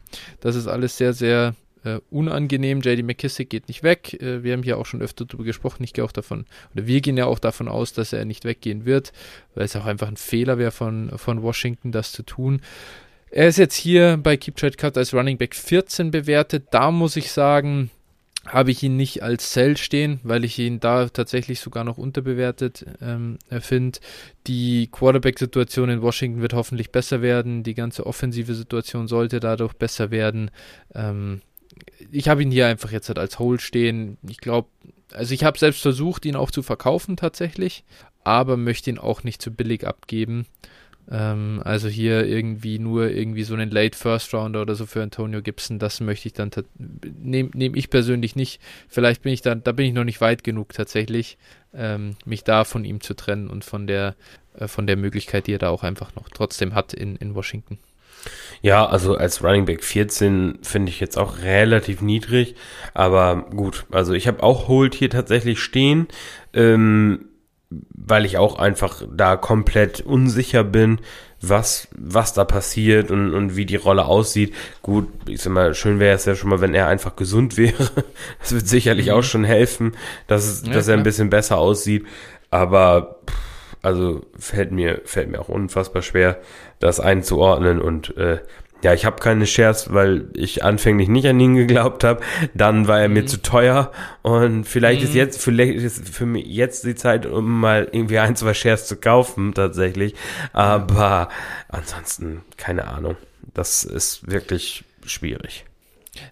Das 0.42 0.56
ist 0.56 0.68
alles 0.68 0.98
sehr, 0.98 1.14
sehr 1.14 1.56
äh, 1.84 2.00
unangenehm. 2.10 2.82
JD 2.82 3.04
McKissick 3.04 3.50
geht 3.50 3.68
nicht 3.68 3.84
weg. 3.84 4.22
Äh, 4.22 4.44
wir 4.44 4.54
haben 4.54 4.64
hier 4.64 4.78
auch 4.78 4.86
schon 4.86 5.02
öfter 5.02 5.26
darüber 5.26 5.44
gesprochen. 5.44 5.84
Ich 5.84 5.94
gehe 5.94 6.04
auch 6.04 6.12
davon, 6.12 6.46
oder 6.74 6.88
wir 6.88 7.02
gehen 7.02 7.18
ja 7.18 7.26
auch 7.26 7.40
davon 7.40 7.68
aus, 7.68 7.94
dass 7.94 8.14
er 8.14 8.26
nicht 8.26 8.46
weggehen 8.46 8.86
wird, 8.86 9.14
weil 9.56 9.66
es 9.66 9.76
auch 9.76 9.86
einfach 9.86 10.08
ein 10.08 10.18
Fehler 10.18 10.58
wäre 10.58 10.72
von, 10.72 11.12
von 11.18 11.42
Washington, 11.42 11.92
das 11.92 12.12
zu 12.12 12.24
tun. 12.24 12.62
Er 13.30 13.48
ist 13.48 13.58
jetzt 13.58 13.76
hier 13.76 14.20
bei 14.22 14.38
Keep 14.38 14.58
Trade 14.58 14.78
Cut 14.78 14.98
als 14.98 15.14
Running 15.14 15.38
Back 15.38 15.56
14 15.56 16.12
bewertet. 16.12 16.68
Da 16.70 16.92
muss 16.92 17.16
ich 17.16 17.32
sagen, 17.32 17.90
habe 18.46 18.72
ich 18.72 18.84
ihn 18.84 18.98
nicht 18.98 19.24
als 19.24 19.52
Cell 19.52 19.78
stehen, 19.78 20.20
weil 20.24 20.44
ich 20.44 20.60
ihn 20.60 20.80
da 20.80 21.08
tatsächlich 21.08 21.60
sogar 21.60 21.84
noch 21.84 21.98
unterbewertet 21.98 22.86
ähm, 23.02 23.40
finde. 23.62 24.00
Die 24.48 24.88
Quarterback-Situation 24.92 25.90
in 25.90 26.02
Washington 26.02 26.42
wird 26.42 26.54
hoffentlich 26.54 26.92
besser 26.92 27.22
werden. 27.22 27.64
Die 27.64 27.74
ganze 27.74 28.06
offensive 28.06 28.54
Situation 28.54 29.08
sollte 29.08 29.40
dadurch 29.40 29.74
besser 29.74 30.12
werden. 30.12 30.52
Ähm, 30.94 31.42
ich 32.12 32.28
habe 32.30 32.44
ihn 32.44 32.52
hier 32.52 32.68
einfach 32.68 32.92
jetzt 32.92 33.08
halt 33.08 33.20
als 33.20 33.40
Hold 33.40 33.62
stehen. 33.62 34.18
Ich 34.28 34.38
glaube, 34.38 34.70
also 35.12 35.34
ich 35.34 35.44
habe 35.44 35.58
selbst 35.58 35.82
versucht, 35.82 36.26
ihn 36.26 36.36
auch 36.36 36.52
zu 36.52 36.64
verkaufen 36.64 37.18
tatsächlich, 37.18 37.84
aber 38.24 38.58
möchte 38.58 38.90
ihn 38.90 39.00
auch 39.00 39.24
nicht 39.24 39.42
zu 39.42 39.52
billig 39.52 39.86
abgeben. 39.88 40.46
Ähm, 41.12 41.62
also 41.64 41.88
hier 41.88 42.26
irgendwie 42.26 42.80
nur 42.80 43.10
irgendwie 43.10 43.44
so 43.44 43.54
einen 43.54 43.70
Late 43.70 43.98
First 43.98 44.34
Rounder 44.34 44.62
oder 44.62 44.76
so 44.76 44.86
für 44.86 45.04
Antonio 45.04 45.42
Gibson, 45.42 45.80
das 45.80 46.00
möchte 46.00 46.28
ich 46.28 46.34
dann 46.34 46.52
nehme 46.78 47.50
nehm 47.54 47.76
ich 47.76 47.90
persönlich 47.90 48.36
nicht. 48.36 48.62
Vielleicht 48.88 49.22
bin 49.22 49.34
ich 49.34 49.42
dann, 49.42 49.64
da 49.64 49.74
bin 49.74 49.86
ich 49.86 49.94
noch 49.94 50.06
nicht 50.06 50.22
weit 50.22 50.44
genug 50.44 50.74
tatsächlich, 50.74 51.38
ähm, 51.74 52.16
mich 52.26 52.44
da 52.44 52.64
von 52.64 52.86
ihm 52.86 53.02
zu 53.02 53.16
trennen 53.16 53.50
und 53.50 53.66
von 53.66 53.88
der 53.88 54.16
äh, 54.58 54.68
von 54.68 54.88
der 54.88 54.98
Möglichkeit, 54.98 55.48
die 55.48 55.54
er 55.54 55.60
da 55.60 55.70
auch 55.70 55.84
einfach 55.84 56.16
noch 56.16 56.30
trotzdem 56.30 56.74
hat 56.74 56.94
in, 56.94 57.16
in 57.18 57.36
Washington. 57.36 57.80
Ja, 58.62 58.86
also 58.86 59.16
als 59.16 59.44
Running 59.44 59.66
Back 59.66 59.84
14 59.84 60.60
finde 60.62 60.90
ich 60.90 61.00
jetzt 61.00 61.18
auch 61.18 61.40
relativ 61.40 62.02
niedrig, 62.02 62.56
aber 62.94 63.46
gut, 63.54 63.86
also 63.92 64.14
ich 64.14 64.28
habe 64.28 64.42
auch 64.42 64.68
Hold 64.68 64.96
hier 64.96 65.10
tatsächlich 65.10 65.60
stehen, 65.60 66.08
ähm, 66.54 67.26
weil 67.70 68.26
ich 68.26 68.38
auch 68.38 68.60
einfach 68.60 69.04
da 69.12 69.36
komplett 69.36 70.02
unsicher 70.02 70.64
bin, 70.64 71.00
was, 71.42 71.90
was 71.98 72.34
da 72.34 72.46
passiert 72.46 73.12
und, 73.12 73.34
und 73.34 73.58
wie 73.58 73.66
die 73.66 73.76
Rolle 73.76 74.06
aussieht. 74.06 74.54
Gut, 74.82 75.10
ich 75.28 75.42
sag 75.42 75.52
mal, 75.52 75.74
schön 75.74 76.00
wäre 76.00 76.16
es 76.16 76.24
ja 76.24 76.36
schon 76.36 76.50
mal, 76.50 76.62
wenn 76.62 76.74
er 76.74 76.88
einfach 76.88 77.18
gesund 77.18 77.58
wäre. 77.58 77.90
Das 78.40 78.54
wird 78.54 78.68
sicherlich 78.68 79.08
mhm. 79.08 79.14
auch 79.14 79.24
schon 79.24 79.44
helfen, 79.44 79.94
dass, 80.28 80.64
ja, 80.66 80.72
dass 80.72 80.88
er 80.88 80.96
ein 80.96 81.04
bisschen 81.04 81.30
besser 81.30 81.58
aussieht, 81.58 82.06
aber 82.50 83.20
pff, 83.30 83.53
also 83.84 84.26
fällt 84.40 84.72
mir, 84.72 85.02
fällt 85.06 85.30
mir 85.30 85.40
auch 85.40 85.50
unfassbar 85.50 86.02
schwer, 86.02 86.40
das 86.80 87.00
einzuordnen 87.00 87.80
und 87.80 88.18
äh, 88.18 88.40
ja, 88.84 88.94
ich 88.94 89.06
habe 89.06 89.22
keine 89.22 89.48
Shares, 89.48 89.94
weil 89.94 90.28
ich 90.34 90.64
anfänglich 90.64 91.08
nicht 91.08 91.26
an 91.26 91.40
ihn 91.40 91.56
geglaubt 91.56 92.04
habe. 92.04 92.22
Dann 92.54 92.88
war 92.88 93.00
er 93.00 93.08
mhm. 93.08 93.14
mir 93.14 93.26
zu 93.26 93.42
teuer 93.42 93.94
und 94.24 94.66
vielleicht 94.66 95.02
mhm. 95.02 95.08
ist 95.08 95.16
jetzt 95.16 95.42
vielleicht 95.42 95.76
ist 95.76 96.10
für 96.10 96.26
mich 96.26 96.46
jetzt 96.46 96.84
die 96.86 96.96
Zeit, 96.96 97.26
um 97.26 97.62
mal 97.62 97.88
irgendwie 97.90 98.20
ein 98.20 98.36
zwei 98.36 98.54
Shares 98.54 98.86
zu 98.86 98.98
kaufen 98.98 99.54
tatsächlich. 99.54 100.16
Aber 100.52 101.30
ansonsten 101.70 102.42
keine 102.58 102.88
Ahnung. 102.90 103.16
Das 103.54 103.86
ist 103.86 104.30
wirklich 104.30 104.84
schwierig. 105.06 105.66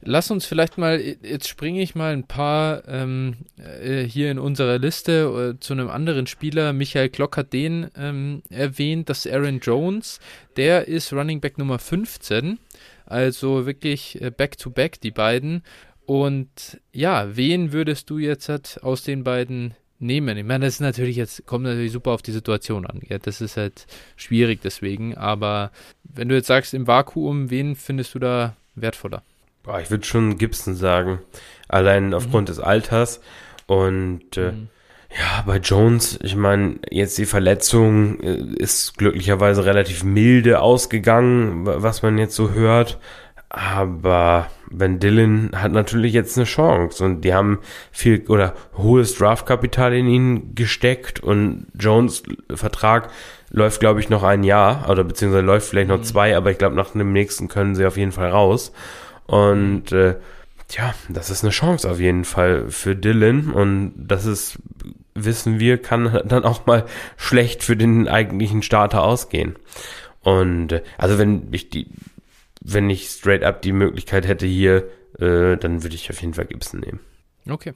Lass 0.01 0.29
uns 0.29 0.45
vielleicht 0.45 0.77
mal, 0.77 0.99
jetzt 0.99 1.47
springe 1.47 1.81
ich 1.81 1.95
mal 1.95 2.13
ein 2.13 2.27
paar 2.27 2.87
ähm, 2.87 3.37
äh, 3.57 4.03
hier 4.03 4.29
in 4.29 4.37
unserer 4.37 4.77
Liste 4.77 5.55
äh, 5.55 5.59
zu 5.59 5.73
einem 5.73 5.89
anderen 5.89 6.27
Spieler. 6.27 6.71
Michael 6.71 7.09
Klock 7.09 7.37
hat 7.37 7.51
den 7.51 7.89
ähm, 7.97 8.43
erwähnt, 8.49 9.09
das 9.09 9.25
ist 9.25 9.33
Aaron 9.33 9.59
Jones. 9.59 10.19
Der 10.55 10.87
ist 10.87 11.11
Running 11.13 11.41
Back 11.41 11.57
Nummer 11.57 11.79
15. 11.79 12.59
Also 13.05 13.65
wirklich 13.65 14.19
Back-to-Back, 14.37 14.93
äh, 14.93 14.97
-back, 14.97 15.01
die 15.01 15.11
beiden. 15.11 15.63
Und 16.05 16.79
ja, 16.91 17.35
wen 17.35 17.73
würdest 17.73 18.09
du 18.09 18.19
jetzt 18.19 18.49
halt 18.49 18.79
aus 18.83 19.03
den 19.03 19.23
beiden 19.23 19.73
nehmen? 19.97 20.37
Ich 20.37 20.45
meine, 20.45 20.65
das 20.65 20.75
ist 20.75 20.81
natürlich 20.81 21.15
jetzt, 21.15 21.45
kommt 21.45 21.63
natürlich 21.63 21.91
super 21.91 22.11
auf 22.11 22.21
die 22.21 22.31
Situation 22.31 22.85
an. 22.85 23.01
Ja? 23.07 23.17
Das 23.17 23.41
ist 23.41 23.57
halt 23.57 23.87
schwierig 24.15 24.61
deswegen. 24.63 25.17
Aber 25.17 25.71
wenn 26.03 26.29
du 26.29 26.35
jetzt 26.35 26.47
sagst, 26.47 26.73
im 26.73 26.85
Vakuum, 26.85 27.49
wen 27.49 27.75
findest 27.75 28.13
du 28.13 28.19
da 28.19 28.55
wertvoller? 28.75 29.23
Boah, 29.63 29.79
ich 29.79 29.91
würde 29.91 30.05
schon 30.05 30.37
Gibson 30.37 30.75
sagen. 30.75 31.19
Allein 31.67 32.07
mhm. 32.07 32.13
aufgrund 32.13 32.47
mhm. 32.49 32.53
des 32.53 32.59
Alters. 32.59 33.21
Und 33.67 34.37
äh, 34.37 34.51
mhm. 34.51 34.69
ja, 35.17 35.43
bei 35.45 35.57
Jones, 35.57 36.19
ich 36.21 36.35
meine, 36.35 36.79
jetzt 36.89 37.17
die 37.17 37.25
Verletzung 37.25 38.19
äh, 38.21 38.35
ist 38.57 38.97
glücklicherweise 38.97 39.65
relativ 39.65 40.03
milde 40.03 40.61
ausgegangen, 40.61 41.65
was 41.65 42.01
man 42.01 42.17
jetzt 42.17 42.35
so 42.35 42.51
hört. 42.51 42.99
Aber 43.49 44.47
Ben 44.69 44.99
Dillon 44.99 45.51
hat 45.53 45.73
natürlich 45.73 46.13
jetzt 46.13 46.37
eine 46.37 46.45
Chance 46.45 47.03
und 47.03 47.21
die 47.21 47.33
haben 47.33 47.59
viel 47.91 48.25
oder 48.29 48.53
hohes 48.77 49.15
Draftkapital 49.15 49.93
in 49.93 50.07
ihn 50.07 50.55
gesteckt 50.55 51.19
und 51.19 51.67
Jones 51.77 52.23
Vertrag 52.49 53.09
läuft, 53.49 53.81
glaube 53.81 53.99
ich, 53.99 54.09
noch 54.09 54.23
ein 54.23 54.43
Jahr 54.43 54.89
oder 54.89 55.03
beziehungsweise 55.03 55.45
läuft 55.45 55.67
vielleicht 55.67 55.89
noch 55.89 55.97
mhm. 55.97 56.03
zwei, 56.05 56.37
aber 56.37 56.51
ich 56.51 56.57
glaube, 56.57 56.77
nach 56.77 56.91
dem 56.91 57.11
nächsten 57.11 57.49
können 57.49 57.75
sie 57.75 57.85
auf 57.85 57.97
jeden 57.97 58.13
Fall 58.13 58.29
raus. 58.29 58.71
Und 59.31 59.93
äh, 59.93 60.17
ja, 60.71 60.93
das 61.07 61.29
ist 61.29 61.41
eine 61.41 61.51
Chance 61.51 61.89
auf 61.89 62.01
jeden 62.01 62.25
Fall 62.25 62.69
für 62.69 62.97
Dylan. 62.97 63.53
Und 63.53 63.93
das 63.95 64.25
ist, 64.25 64.59
wissen 65.13 65.57
wir, 65.57 65.81
kann 65.81 66.19
dann 66.25 66.43
auch 66.43 66.65
mal 66.65 66.85
schlecht 67.15 67.63
für 67.63 67.77
den 67.77 68.09
eigentlichen 68.09 68.61
Starter 68.61 69.03
ausgehen. 69.03 69.55
Und 70.19 70.73
äh, 70.73 70.83
also 70.97 71.17
wenn 71.17 71.47
ich 71.53 71.69
die, 71.69 71.87
wenn 72.59 72.89
ich 72.89 73.07
straight 73.07 73.43
up 73.43 73.61
die 73.61 73.71
Möglichkeit 73.71 74.27
hätte 74.27 74.45
hier, 74.45 74.89
äh, 75.17 75.55
dann 75.55 75.81
würde 75.81 75.95
ich 75.95 76.09
auf 76.09 76.19
jeden 76.19 76.33
Fall 76.33 76.45
Gibson 76.45 76.81
nehmen. 76.81 76.99
Okay. 77.49 77.73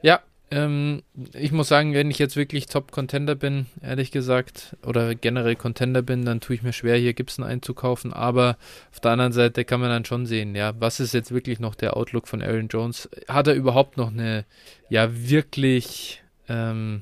Ja, 0.00 0.20
ähm, 0.52 1.02
ich 1.32 1.50
muss 1.50 1.68
sagen, 1.68 1.94
wenn 1.94 2.10
ich 2.10 2.18
jetzt 2.18 2.36
wirklich 2.36 2.66
Top-Contender 2.66 3.34
bin, 3.34 3.66
ehrlich 3.80 4.10
gesagt, 4.10 4.76
oder 4.84 5.14
generell 5.14 5.56
Contender 5.56 6.02
bin, 6.02 6.26
dann 6.26 6.40
tue 6.40 6.54
ich 6.56 6.62
mir 6.62 6.74
schwer, 6.74 6.98
hier 6.98 7.14
Gibson 7.14 7.42
einzukaufen. 7.42 8.12
Aber 8.12 8.58
auf 8.92 9.00
der 9.00 9.12
anderen 9.12 9.32
Seite 9.32 9.64
kann 9.64 9.80
man 9.80 9.88
dann 9.88 10.04
schon 10.04 10.26
sehen, 10.26 10.54
ja, 10.54 10.74
was 10.78 11.00
ist 11.00 11.14
jetzt 11.14 11.32
wirklich 11.32 11.58
noch 11.58 11.74
der 11.74 11.96
Outlook 11.96 12.28
von 12.28 12.42
Aaron 12.42 12.68
Jones? 12.68 13.08
Hat 13.28 13.46
er 13.46 13.54
überhaupt 13.54 13.96
noch 13.96 14.10
eine, 14.10 14.44
ja, 14.90 15.08
wirklich, 15.10 16.22
ähm, 16.48 17.00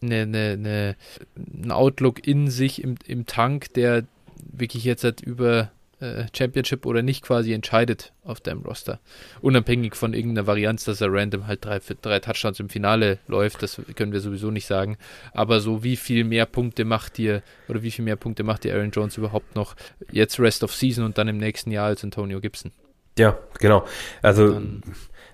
eine, 0.00 0.22
eine, 0.22 0.50
eine, 0.52 0.96
einen 1.36 1.72
Outlook 1.72 2.24
in 2.24 2.50
sich 2.50 2.84
im, 2.84 2.94
im 3.04 3.26
Tank, 3.26 3.74
der 3.74 4.04
wirklich 4.36 4.84
jetzt 4.84 5.02
halt 5.02 5.20
über 5.20 5.72
äh, 6.02 6.26
Championship 6.36 6.84
oder 6.84 7.00
nicht 7.00 7.22
quasi 7.22 7.52
entscheidet 7.52 8.12
auf 8.24 8.40
deinem 8.40 8.62
Roster. 8.62 8.98
Unabhängig 9.40 9.94
von 9.94 10.14
irgendeiner 10.14 10.46
Varianz, 10.46 10.84
dass 10.84 11.00
er 11.00 11.12
random 11.12 11.46
halt 11.46 11.64
drei, 11.64 11.78
drei 11.78 12.18
Touchdowns 12.18 12.58
im 12.60 12.68
Finale 12.68 13.18
läuft, 13.28 13.62
das 13.62 13.80
können 13.94 14.12
wir 14.12 14.20
sowieso 14.20 14.50
nicht 14.50 14.66
sagen. 14.66 14.98
Aber 15.32 15.60
so 15.60 15.84
wie 15.84 15.96
viel 15.96 16.24
mehr 16.24 16.46
Punkte 16.46 16.84
macht 16.84 17.18
dir 17.18 17.42
oder 17.68 17.82
wie 17.82 17.92
viel 17.92 18.04
mehr 18.04 18.16
Punkte 18.16 18.42
macht 18.42 18.64
dir 18.64 18.74
Aaron 18.74 18.90
Jones 18.90 19.16
überhaupt 19.16 19.54
noch 19.54 19.76
jetzt 20.10 20.40
Rest 20.40 20.64
of 20.64 20.74
Season 20.74 21.04
und 21.04 21.18
dann 21.18 21.28
im 21.28 21.38
nächsten 21.38 21.70
Jahr 21.70 21.86
als 21.86 22.02
Antonio 22.02 22.40
Gibson? 22.40 22.72
Ja, 23.18 23.38
genau. 23.58 23.86
Also 24.22 24.54
dann, 24.54 24.82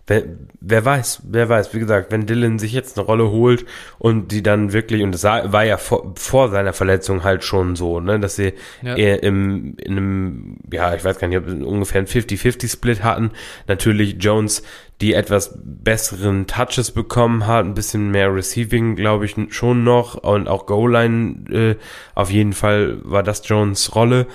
wer, 0.09 0.25
wer 0.61 0.85
weiß, 0.85 1.23
wer 1.25 1.49
weiß, 1.49 1.73
wie 1.75 1.79
gesagt, 1.79 2.11
wenn 2.11 2.27
Dylan 2.27 2.59
sich 2.59 2.73
jetzt 2.73 2.99
eine 2.99 3.07
Rolle 3.07 3.31
holt 3.31 3.65
und 3.99 4.33
die 4.33 4.43
dann 4.43 4.73
wirklich, 4.73 5.03
und 5.03 5.13
das 5.13 5.23
war 5.23 5.65
ja 5.65 5.77
vor, 5.77 6.15
vor 6.17 6.49
seiner 6.49 6.73
Verletzung 6.73 7.23
halt 7.23 7.45
schon 7.45 7.77
so, 7.77 8.01
ne, 8.01 8.19
dass 8.19 8.37
sie 8.37 8.55
ja. 8.83 8.97
eher 8.97 9.23
im, 9.23 9.77
in 9.79 9.93
einem, 9.93 10.57
ja, 10.73 10.95
ich 10.95 11.05
weiß 11.05 11.19
gar 11.19 11.29
nicht, 11.29 11.39
ob 11.39 11.47
ungefähr 11.47 12.01
einen 12.01 12.09
50-50-Split 12.09 13.05
hatten. 13.05 13.31
Natürlich 13.67 14.17
Jones 14.19 14.63
die 15.01 15.15
etwas 15.15 15.57
besseren 15.63 16.49
Touches 16.49 16.91
bekommen 16.91 17.47
hat, 17.47 17.65
ein 17.65 17.75
bisschen 17.75 18.11
mehr 18.11 18.35
Receiving, 18.35 18.97
glaube 18.97 19.27
ich, 19.27 19.37
schon 19.51 19.85
noch 19.85 20.17
und 20.17 20.49
auch 20.49 20.67
Goal-Line, 20.67 21.45
äh, 21.51 21.77
auf 22.17 22.31
jeden 22.31 22.53
Fall 22.53 22.99
war 23.05 23.23
das 23.23 23.47
Jones 23.47 23.95
Rolle, 23.95 24.27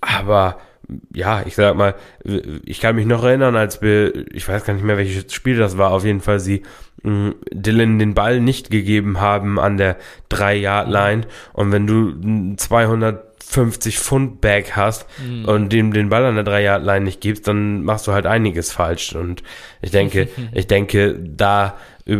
aber 0.00 0.58
ja, 1.14 1.42
ich 1.46 1.54
sag 1.54 1.76
mal, 1.76 1.94
ich 2.64 2.80
kann 2.80 2.96
mich 2.96 3.06
noch 3.06 3.24
erinnern, 3.24 3.56
als 3.56 3.82
wir, 3.82 4.32
ich 4.34 4.48
weiß 4.48 4.64
gar 4.64 4.74
nicht 4.74 4.84
mehr, 4.84 4.96
welches 4.96 5.32
Spiel 5.32 5.56
das 5.56 5.78
war, 5.78 5.92
auf 5.92 6.04
jeden 6.04 6.20
Fall 6.20 6.40
sie 6.40 6.62
mh, 7.02 7.10
mm, 7.10 7.34
Dylan 7.52 7.98
den 7.98 8.14
Ball 8.14 8.40
nicht 8.40 8.70
gegeben 8.70 9.20
haben 9.20 9.58
an 9.58 9.76
der 9.76 9.96
3-Yard-Line 10.30 11.22
und 11.52 11.72
wenn 11.72 11.86
du 11.86 12.56
250 12.56 13.98
Pfund 13.98 14.40
Bag 14.40 14.72
hast 14.76 15.06
mhm. 15.24 15.44
und 15.44 15.72
dem 15.72 15.92
den 15.92 16.08
Ball 16.08 16.24
an 16.24 16.36
der 16.36 16.44
3-Yard-Line 16.44 17.04
nicht 17.04 17.20
gibst, 17.20 17.46
dann 17.48 17.82
machst 17.84 18.06
du 18.06 18.12
halt 18.12 18.26
einiges 18.26 18.72
falsch. 18.72 19.14
Und 19.14 19.42
ich 19.80 19.90
denke, 19.90 20.28
ich 20.52 20.66
denke, 20.66 21.18
da 21.18 21.76
äh, 22.06 22.18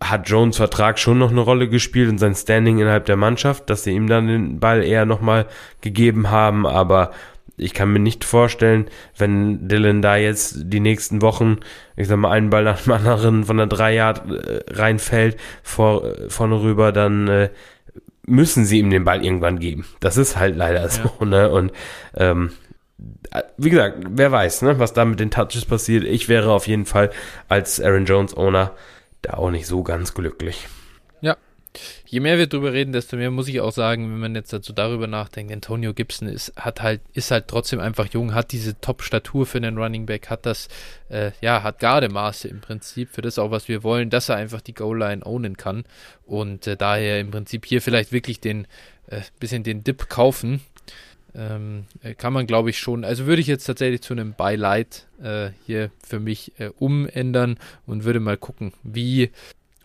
hat 0.00 0.28
Jones 0.28 0.56
Vertrag 0.56 0.98
schon 0.98 1.18
noch 1.18 1.30
eine 1.30 1.40
Rolle 1.40 1.68
gespielt 1.68 2.10
und 2.10 2.18
sein 2.18 2.34
Standing 2.34 2.78
innerhalb 2.78 3.06
der 3.06 3.16
Mannschaft, 3.16 3.70
dass 3.70 3.84
sie 3.84 3.92
ihm 3.92 4.08
dann 4.08 4.26
den 4.26 4.60
Ball 4.60 4.82
eher 4.82 5.06
nochmal 5.06 5.46
gegeben 5.80 6.30
haben, 6.30 6.66
aber 6.66 7.12
ich 7.56 7.74
kann 7.74 7.92
mir 7.92 7.98
nicht 7.98 8.24
vorstellen, 8.24 8.86
wenn 9.16 9.68
Dylan 9.68 10.02
da 10.02 10.16
jetzt 10.16 10.56
die 10.58 10.80
nächsten 10.80 11.22
Wochen, 11.22 11.58
ich 11.96 12.08
sag 12.08 12.18
mal, 12.18 12.30
einen 12.30 12.50
Ball 12.50 12.64
nach 12.64 12.82
dem 12.82 12.92
anderen 12.92 13.44
von 13.44 13.56
der 13.56 13.66
3 13.66 13.94
Yard 13.94 14.30
äh, 14.30 14.64
reinfällt, 14.68 15.36
vor, 15.62 16.04
äh, 16.04 16.28
vorne 16.28 16.60
rüber, 16.60 16.92
dann 16.92 17.28
äh, 17.28 17.50
müssen 18.26 18.64
sie 18.64 18.78
ihm 18.78 18.90
den 18.90 19.04
Ball 19.04 19.24
irgendwann 19.24 19.58
geben. 19.58 19.86
Das 20.00 20.16
ist 20.16 20.36
halt 20.36 20.56
leider 20.56 20.82
ja. 20.82 20.88
so, 20.88 21.24
ne? 21.24 21.48
Und 21.50 21.72
ähm, 22.14 22.52
äh, 23.30 23.42
wie 23.56 23.70
gesagt, 23.70 23.98
wer 24.10 24.32
weiß, 24.32 24.62
ne, 24.62 24.78
was 24.78 24.92
da 24.92 25.04
mit 25.04 25.20
den 25.20 25.30
Touches 25.30 25.64
passiert. 25.64 26.04
Ich 26.04 26.28
wäre 26.28 26.50
auf 26.52 26.66
jeden 26.66 26.86
Fall 26.86 27.10
als 27.48 27.80
Aaron 27.80 28.04
Jones 28.04 28.36
Owner 28.36 28.72
da 29.22 29.34
auch 29.34 29.50
nicht 29.50 29.66
so 29.66 29.82
ganz 29.82 30.14
glücklich. 30.14 30.68
Je 32.06 32.20
mehr 32.20 32.38
wir 32.38 32.46
drüber 32.46 32.72
reden, 32.72 32.92
desto 32.92 33.16
mehr 33.16 33.30
muss 33.30 33.48
ich 33.48 33.60
auch 33.60 33.72
sagen, 33.72 34.10
wenn 34.10 34.18
man 34.18 34.34
jetzt 34.34 34.52
dazu 34.52 34.72
darüber 34.72 35.06
nachdenkt, 35.06 35.52
Antonio 35.52 35.94
Gibson 35.94 36.28
ist, 36.28 36.52
hat 36.56 36.82
halt, 36.82 37.00
ist 37.12 37.30
halt 37.30 37.48
trotzdem 37.48 37.80
einfach 37.80 38.08
jung, 38.12 38.34
hat 38.34 38.52
diese 38.52 38.80
Top-Statur 38.80 39.46
für 39.46 39.58
einen 39.58 39.78
Running 39.78 40.06
Back, 40.06 40.30
hat 40.30 40.46
das, 40.46 40.68
äh, 41.08 41.32
ja, 41.40 41.62
hat 41.62 41.78
Gardemaße 41.78 42.48
im 42.48 42.60
Prinzip, 42.60 43.10
für 43.10 43.22
das 43.22 43.38
auch, 43.38 43.50
was 43.50 43.68
wir 43.68 43.82
wollen, 43.82 44.10
dass 44.10 44.28
er 44.28 44.36
einfach 44.36 44.60
die 44.60 44.74
Goal-Line 44.74 45.24
ownen 45.24 45.56
kann 45.56 45.84
und 46.24 46.66
äh, 46.66 46.76
daher 46.76 47.20
im 47.20 47.30
Prinzip 47.30 47.66
hier 47.66 47.82
vielleicht 47.82 48.12
wirklich 48.12 48.40
den, 48.40 48.66
äh, 49.08 49.20
bisschen 49.38 49.62
den 49.62 49.84
Dip 49.84 50.08
kaufen, 50.08 50.60
ähm, 51.36 51.84
äh, 52.02 52.14
kann 52.14 52.32
man 52.32 52.46
glaube 52.46 52.70
ich 52.70 52.78
schon, 52.78 53.04
also 53.04 53.26
würde 53.26 53.40
ich 53.40 53.46
jetzt 53.46 53.64
tatsächlich 53.64 54.00
zu 54.00 54.14
einem 54.14 54.34
Beileid 54.34 55.06
äh, 55.22 55.50
hier 55.66 55.90
für 56.02 56.18
mich 56.18 56.52
äh, 56.58 56.70
umändern 56.78 57.58
und 57.86 58.04
würde 58.04 58.20
mal 58.20 58.36
gucken, 58.36 58.72
wie 58.82 59.30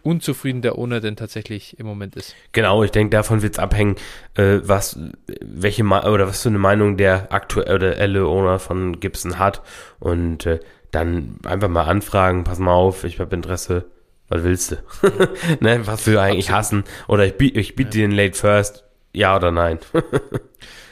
unzufrieden 0.04 0.62
der 0.62 0.78
Owner 0.78 1.00
denn 1.00 1.16
tatsächlich 1.16 1.80
im 1.80 1.86
Moment 1.86 2.16
ist. 2.16 2.36
Genau, 2.52 2.84
ich 2.84 2.92
denke, 2.92 3.12
davon 3.16 3.42
wird 3.42 3.54
es 3.54 3.60
abhängen, 3.60 3.96
äh, 4.36 4.60
was, 4.64 5.00
welche 5.42 5.84
oder 5.84 6.28
was 6.28 6.42
für 6.42 6.50
eine 6.50 6.60
Meinung 6.60 6.98
der 6.98 7.32
aktuelle 7.32 8.28
Owner 8.28 8.60
von 8.60 9.00
Gibson 9.00 9.40
hat 9.40 9.62
und 10.00 10.46
äh, 10.46 10.60
dann 10.92 11.38
einfach 11.46 11.70
mal 11.70 11.84
anfragen, 11.84 12.44
pass 12.44 12.60
mal 12.60 12.74
auf, 12.74 13.04
ich 13.04 13.20
habe 13.20 13.36
Interesse, 13.36 13.86
was 14.28 14.44
willst 14.44 14.72
du? 14.72 14.76
ne, 15.60 15.86
was 15.86 16.06
will 16.08 16.14
du 16.16 16.22
eigentlich 16.22 16.52
Absolut. 16.52 16.84
hassen? 16.84 16.84
Oder 17.08 17.26
ich, 17.26 17.38
biete 17.38 17.60
ich 17.60 17.76
biete 17.76 17.90
ja. 17.90 17.92
dir 17.92 18.08
den 18.08 18.16
Late 18.16 18.38
First, 18.38 18.86
ja 19.14 19.36
oder 19.36 19.52
nein? 19.52 19.80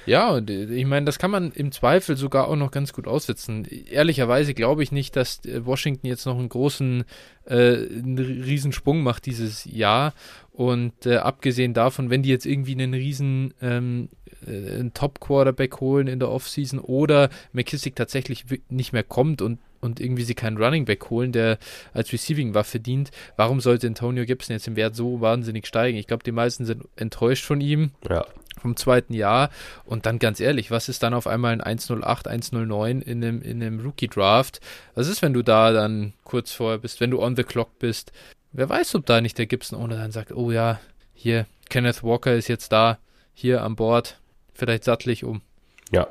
Ja, 0.10 0.40
äh, 0.40 0.64
ich 0.64 0.86
meine, 0.86 1.06
das 1.06 1.20
kann 1.20 1.30
man 1.30 1.52
im 1.52 1.72
Zweifel 1.72 2.18
sogar 2.18 2.48
auch 2.48 2.56
noch 2.56 2.72
ganz 2.72 2.94
gut 2.94 3.08
aussitzen. 3.08 3.66
Ehrlicherweise 3.66 4.56
glaube 4.56 4.82
ich 4.82 4.92
nicht, 4.92 5.16
dass 5.16 5.46
äh, 5.46 5.64
Washington 5.66 6.08
jetzt 6.08 6.26
noch 6.26 6.40
einen 6.40 6.50
großen, 6.50 7.04
äh, 7.46 7.54
einen 7.54 8.18
Riesensprung 8.18 9.04
macht 9.04 9.28
dieses 9.28 9.66
Jahr. 9.66 10.14
Und 10.52 11.06
äh, 11.06 11.18
abgesehen 11.18 11.76
davon, 11.76 12.10
wenn 12.10 12.24
die 12.24 12.30
jetzt 12.30 12.48
irgendwie 12.48 12.72
einen 12.72 12.96
riesen 12.96 13.54
ähm, 13.62 14.10
äh, 14.48 14.90
Top-Quarterback 14.96 15.80
holen 15.80 16.08
in 16.08 16.18
der 16.18 16.32
Offseason 16.32 16.80
oder 16.80 17.30
McKissick 17.54 17.96
tatsächlich 17.96 18.46
nicht 18.68 18.94
mehr 18.94 19.04
kommt 19.04 19.44
und 19.44 19.60
und 19.82 20.00
irgendwie 20.00 20.24
sie 20.24 20.36
keinen 20.36 20.58
Running 20.58 20.86
Back 20.86 21.10
holen, 21.10 21.32
der 21.32 21.58
als 21.94 22.12
Receiving-Waffe 22.12 22.80
dient, 22.80 23.12
warum 23.36 23.60
sollte 23.62 23.88
Antonio 23.88 24.26
Gibson 24.26 24.56
jetzt 24.56 24.68
im 24.68 24.76
Wert 24.76 24.96
so 24.96 25.22
wahnsinnig 25.22 25.68
steigen? 25.68 25.98
Ich 25.98 26.08
glaube, 26.08 26.24
die 26.24 26.32
meisten 26.32 26.66
sind 26.66 26.84
enttäuscht 26.96 27.46
von 27.46 27.62
ihm. 27.62 27.92
Ja 28.10 28.26
vom 28.60 28.76
zweiten 28.76 29.14
Jahr. 29.14 29.50
Und 29.86 30.06
dann 30.06 30.20
ganz 30.20 30.40
ehrlich, 30.40 30.70
was 30.70 30.90
ist 30.90 31.02
dann 31.02 31.14
auf 31.14 31.28
einmal 31.28 31.54
ein 31.54 31.62
108, 31.62 32.28
109 32.28 33.02
in 33.02 33.24
einem, 33.24 33.42
in 33.42 33.64
einem 33.64 33.80
Rookie-Draft? 33.80 34.60
Was 34.96 35.08
ist, 35.08 35.22
wenn 35.22 35.34
du 35.34 35.42
da 35.42 35.72
dann 35.72 36.14
kurz 36.24 36.52
vorher 36.52 36.78
bist, 36.78 37.00
wenn 37.00 37.12
du 37.12 37.22
on 37.22 37.36
the 37.36 37.44
clock 37.44 37.80
bist? 37.80 38.12
Wer 38.52 38.70
weiß, 38.70 38.96
ob 38.96 39.06
da 39.06 39.22
nicht 39.22 39.38
der 39.38 39.46
Gibson 39.46 39.80
ohne 39.80 39.96
dann 39.96 40.12
sagt, 40.12 40.32
oh 40.32 40.52
ja, 40.52 40.80
hier, 41.14 41.46
Kenneth 41.70 42.04
Walker 42.04 42.34
ist 42.34 42.48
jetzt 42.48 42.72
da, 42.72 42.98
hier 43.34 43.64
an 43.64 43.76
Bord, 43.76 44.20
vielleicht 44.54 44.84
sattlich 44.84 45.24
um. 45.24 45.42
Ja, 45.92 46.08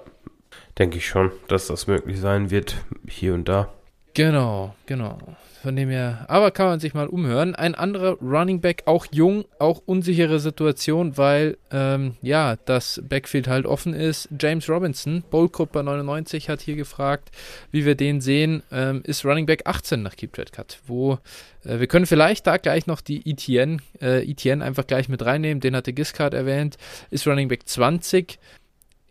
denke 0.79 0.99
ich 0.99 1.07
schon, 1.07 1.33
dass 1.49 1.67
das 1.67 1.87
möglich 1.87 2.21
sein 2.21 2.51
wird, 2.51 2.77
hier 3.07 3.35
und 3.35 3.49
da. 3.49 3.73
Genau, 4.15 4.75
genau. 4.87 5.19
Von 5.63 5.75
dem 5.75 5.91
her, 5.91 6.25
aber 6.29 6.53
kann 6.53 6.67
man 6.67 6.79
sich 6.79 6.95
mal 6.95 7.09
umhören. 7.09 7.57
Ein 7.57 7.75
anderer 7.75 8.17
Running 8.23 8.61
Back, 8.61 8.85
auch 8.87 9.07
jung, 9.11 9.45
auch 9.59 9.83
unsichere 9.87 10.39
Situation, 10.39 11.17
weil 11.17 11.59
ähm, 11.73 12.15
ja, 12.23 12.57
das 12.65 13.03
Backfield 13.09 13.49
halt 13.49 13.67
offen 13.67 13.93
ist. 13.93 14.29
James 14.41 14.69
Robinson, 14.69 15.25
Bowlclub 15.31 15.73
bei 15.73 15.83
99, 15.83 16.49
hat 16.49 16.61
hier 16.61 16.77
gefragt, 16.77 17.31
wie 17.73 17.85
wir 17.85 17.97
den 17.97 18.21
sehen, 18.21 18.63
ähm, 18.71 19.03
ist 19.05 19.25
Running 19.25 19.47
Back 19.47 19.63
18 19.67 20.01
nach 20.01 20.15
Keep 20.15 20.33
Trade 20.33 20.53
Cut. 20.53 20.79
Wo 20.87 21.19
äh, 21.65 21.81
wir 21.81 21.89
können 21.89 22.07
vielleicht 22.07 22.47
da 22.47 22.57
gleich 22.57 22.87
noch 22.87 23.01
die 23.01 23.29
ETN, 23.29 23.83
äh, 24.01 24.31
ETN 24.31 24.63
einfach 24.63 24.87
gleich 24.87 25.09
mit 25.09 25.25
reinnehmen, 25.25 25.61
den 25.61 25.75
hatte 25.75 25.93
Giscard 25.93 26.35
erwähnt, 26.35 26.77
ist 27.11 27.27
Running 27.27 27.49
Back 27.49 27.69
20. 27.69 28.39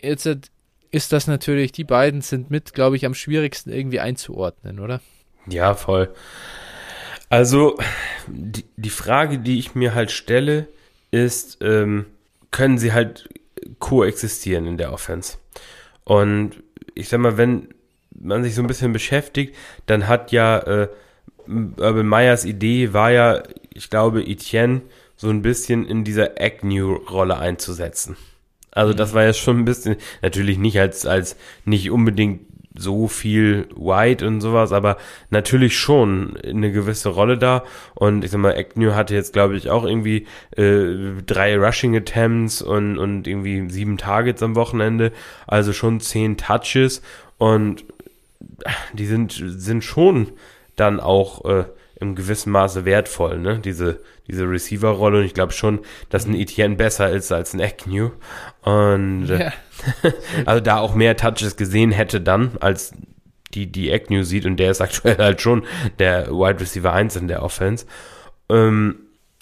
Jetzt 0.01 0.49
ist 0.91 1.11
das 1.11 1.27
natürlich, 1.27 1.71
die 1.71 1.83
beiden 1.83 2.21
sind 2.21 2.49
mit, 2.49 2.73
glaube 2.73 2.95
ich, 2.95 3.05
am 3.05 3.13
schwierigsten 3.13 3.71
irgendwie 3.71 3.99
einzuordnen, 3.99 4.79
oder? 4.79 5.01
Ja, 5.47 5.73
voll. 5.73 6.13
Also, 7.29 7.77
die, 8.27 8.65
die 8.77 8.89
Frage, 8.89 9.39
die 9.39 9.59
ich 9.59 9.75
mir 9.75 9.93
halt 9.93 10.11
stelle, 10.11 10.67
ist, 11.11 11.59
ähm, 11.61 12.05
können 12.51 12.77
sie 12.77 12.93
halt 12.93 13.29
koexistieren 13.79 14.65
in 14.65 14.77
der 14.77 14.93
Offense? 14.93 15.37
Und 16.03 16.63
ich 16.95 17.09
sag 17.09 17.19
mal, 17.19 17.37
wenn 17.37 17.69
man 18.11 18.43
sich 18.43 18.55
so 18.55 18.61
ein 18.61 18.67
bisschen 18.67 18.93
beschäftigt, 18.93 19.55
dann 19.85 20.07
hat 20.07 20.31
ja 20.31 20.59
äh, 20.59 20.87
Urban 21.47 22.07
Meyers 22.07 22.45
Idee 22.45 22.93
war 22.93 23.11
ja, 23.11 23.43
ich 23.73 23.89
glaube, 23.89 24.25
Etienne 24.25 24.81
so 25.15 25.29
ein 25.29 25.41
bisschen 25.41 25.85
in 25.85 26.03
dieser 26.03 26.39
Agnew-Rolle 26.39 27.37
einzusetzen. 27.37 28.17
Also 28.71 28.93
das 28.93 29.11
mhm. 29.11 29.15
war 29.15 29.23
ja 29.23 29.33
schon 29.33 29.59
ein 29.59 29.65
bisschen, 29.65 29.97
natürlich 30.21 30.57
nicht 30.57 30.79
als, 30.79 31.05
als 31.05 31.35
nicht 31.65 31.91
unbedingt 31.91 32.41
so 32.79 33.07
viel 33.07 33.67
White 33.75 34.25
und 34.25 34.41
sowas, 34.41 34.71
aber 34.71 34.97
natürlich 35.29 35.77
schon 35.77 36.37
eine 36.37 36.71
gewisse 36.71 37.09
Rolle 37.09 37.37
da. 37.37 37.63
Und 37.95 38.23
ich 38.23 38.31
sag 38.31 38.39
mal, 38.39 38.55
Agnew 38.55 38.93
hatte 38.93 39.15
jetzt, 39.15 39.33
glaube 39.33 39.57
ich, 39.57 39.69
auch 39.69 39.83
irgendwie 39.83 40.27
äh, 40.55 41.21
drei 41.25 41.57
Rushing 41.57 41.95
Attempts 41.95 42.61
und, 42.61 42.97
und 42.97 43.27
irgendwie 43.27 43.69
sieben 43.69 43.97
Targets 43.97 44.43
am 44.43 44.55
Wochenende, 44.55 45.11
also 45.47 45.73
schon 45.73 45.99
zehn 45.99 46.37
Touches 46.37 47.01
und 47.37 47.83
die 48.93 49.05
sind, 49.05 49.31
sind 49.43 49.83
schon 49.83 50.31
dann 50.75 50.99
auch 50.99 51.45
äh, 51.45 51.65
im 51.99 52.15
gewissen 52.15 52.51
Maße 52.51 52.85
wertvoll, 52.85 53.39
ne? 53.39 53.59
Diese, 53.59 53.99
diese 54.27 54.43
Receiver-Rolle. 54.43 55.19
Und 55.19 55.25
ich 55.25 55.33
glaube 55.33 55.53
schon, 55.53 55.79
dass 56.09 56.25
ein 56.25 56.35
Etienne 56.35 56.75
besser 56.75 57.09
ist 57.09 57.31
als 57.31 57.53
ein 57.53 57.61
Agnew. 57.61 58.11
Und 58.61 59.29
äh, 59.29 59.45
ja. 59.45 59.53
also 60.45 60.61
da 60.61 60.77
auch 60.77 60.95
mehr 60.95 61.17
Touches 61.17 61.55
gesehen 61.57 61.91
hätte 61.91 62.21
dann, 62.21 62.51
als 62.59 62.93
die, 63.53 63.71
die 63.71 63.91
Agnew 63.91 64.23
sieht. 64.23 64.45
Und 64.45 64.57
der 64.57 64.71
ist 64.71 64.81
aktuell 64.81 65.17
halt 65.17 65.41
schon 65.41 65.65
der 65.99 66.27
Wide 66.27 66.59
Receiver 66.59 66.93
1 66.93 67.15
in 67.15 67.27
der 67.27 67.41
Offense. 67.41 67.85
Ähm, 68.49 68.99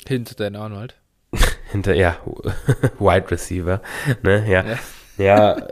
hinter 0.07 0.35
Dan 0.35 0.55
Arnold. 0.55 0.95
hinter, 1.71 1.93
ja, 1.93 2.17
Wide 2.99 3.31
Receiver. 3.31 3.81
Ne? 4.23 4.45
Ja. 4.49 4.65
ja. 4.65 4.77
ja. 5.17 5.67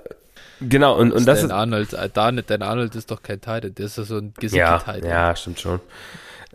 Genau, 0.60 0.98
und, 0.98 1.12
und 1.12 1.26
das 1.26 1.40
Dan 1.40 1.48
ist. 1.48 1.54
Arnold, 1.54 1.94
äh, 1.94 2.10
Dan, 2.14 2.42
Dan 2.46 2.62
Arnold 2.62 2.96
ist 2.96 3.12
doch 3.12 3.22
kein 3.22 3.42
Titan, 3.42 3.74
der 3.74 3.86
ist 3.86 3.98
ja 3.98 4.04
so 4.04 4.18
ein 4.18 4.34
gesickter 4.34 4.66
ja, 4.66 4.80
Titan. 4.80 5.10
Ja, 5.10 5.36
stimmt 5.36 5.60
schon. 5.60 5.80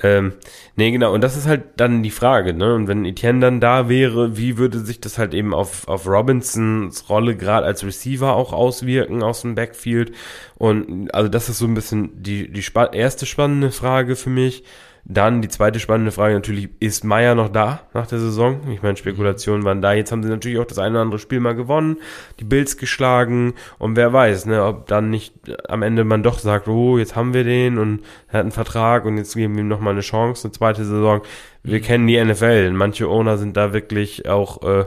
Ähm, 0.01 0.35
nee, 0.77 0.91
genau, 0.93 1.13
und 1.13 1.23
das 1.23 1.37
ist 1.37 1.47
halt 1.47 1.65
dann 1.77 2.03
die 2.03 2.11
Frage, 2.11 2.55
ne? 2.55 2.75
Und 2.75 2.87
wenn 2.87 3.05
Etienne 3.05 3.41
dann 3.41 3.61
da 3.61 3.89
wäre, 3.89 4.37
wie 4.37 4.57
würde 4.57 4.79
sich 4.79 5.01
das 5.01 5.19
halt 5.19 5.35
eben 5.35 5.53
auf, 5.53 5.89
auf 5.89 6.07
Robinsons 6.07 7.09
Rolle 7.09 7.37
gerade 7.37 7.67
als 7.67 7.85
Receiver 7.85 8.35
auch 8.35 8.53
auswirken 8.53 9.23
aus 9.23 9.43
dem 9.43 9.57
Backfield? 9.57 10.13
Und 10.57 11.13
also 11.15 11.29
das 11.29 11.49
ist 11.49 11.59
so 11.59 11.67
ein 11.67 11.75
bisschen 11.75 12.23
die, 12.23 12.49
die 12.51 12.63
spa 12.63 12.87
erste 12.87 13.27
spannende 13.27 13.73
Frage 13.73 14.15
für 14.15 14.31
mich. 14.31 14.63
Dann 15.05 15.41
die 15.41 15.49
zweite 15.49 15.81
spannende 15.81 16.13
Frage 16.13 16.35
natürlich, 16.35 16.69
ist 16.81 17.05
Meier 17.05 17.35
noch 17.35 17.49
da 17.49 17.81
nach 17.95 18.07
der 18.07 18.19
Saison? 18.19 18.61
Ich 18.71 18.83
meine, 18.83 18.97
Spekulationen 18.97 19.65
waren 19.65 19.81
da. 19.81 19.93
Jetzt 19.93 20.13
haben 20.13 20.23
sie 20.23 20.29
natürlich 20.29 20.59
auch 20.59 20.67
das 20.67 20.79
eine 20.79 20.97
oder 20.97 21.03
andere 21.03 21.19
Spiel 21.19 21.41
mal 21.41 21.55
gewonnen, 21.55 21.97
die 22.41 22.45
Bills 22.45 22.77
geschlagen 22.77 23.55
und 23.79 23.97
wer 23.97 24.13
weiß, 24.13 24.47
ne, 24.47 24.65
ob 24.65 24.87
dann 24.87 25.11
nicht 25.11 25.35
am 25.69 25.83
Ende 25.83 26.05
man 26.05 26.23
doch 26.23 26.39
sagt, 26.39 26.69
oh, 26.69 26.99
jetzt 26.99 27.17
haben 27.17 27.35
wir 27.35 27.45
den 27.45 27.79
und 27.79 28.03
er 28.29 28.41
hat 28.41 28.43
einen 28.43 28.53
Vertrag 28.53 29.05
und 29.05 29.17
jetzt 29.17 29.35
geben 29.35 29.55
wir 29.55 29.63
ihm 29.63 29.69
nochmal 29.69 29.95
eine 29.95 30.03
Chance, 30.03 30.49
eine 30.49 30.53
zweite 30.53 30.85
Saison. 30.85 31.23
Wir 31.63 31.81
kennen 31.81 32.07
die 32.07 32.23
NFL. 32.23 32.71
Manche 32.73 33.09
Owner 33.09 33.39
sind 33.39 33.57
da 33.57 33.73
wirklich 33.73 34.29
auch, 34.29 34.63
äh, 34.63 34.85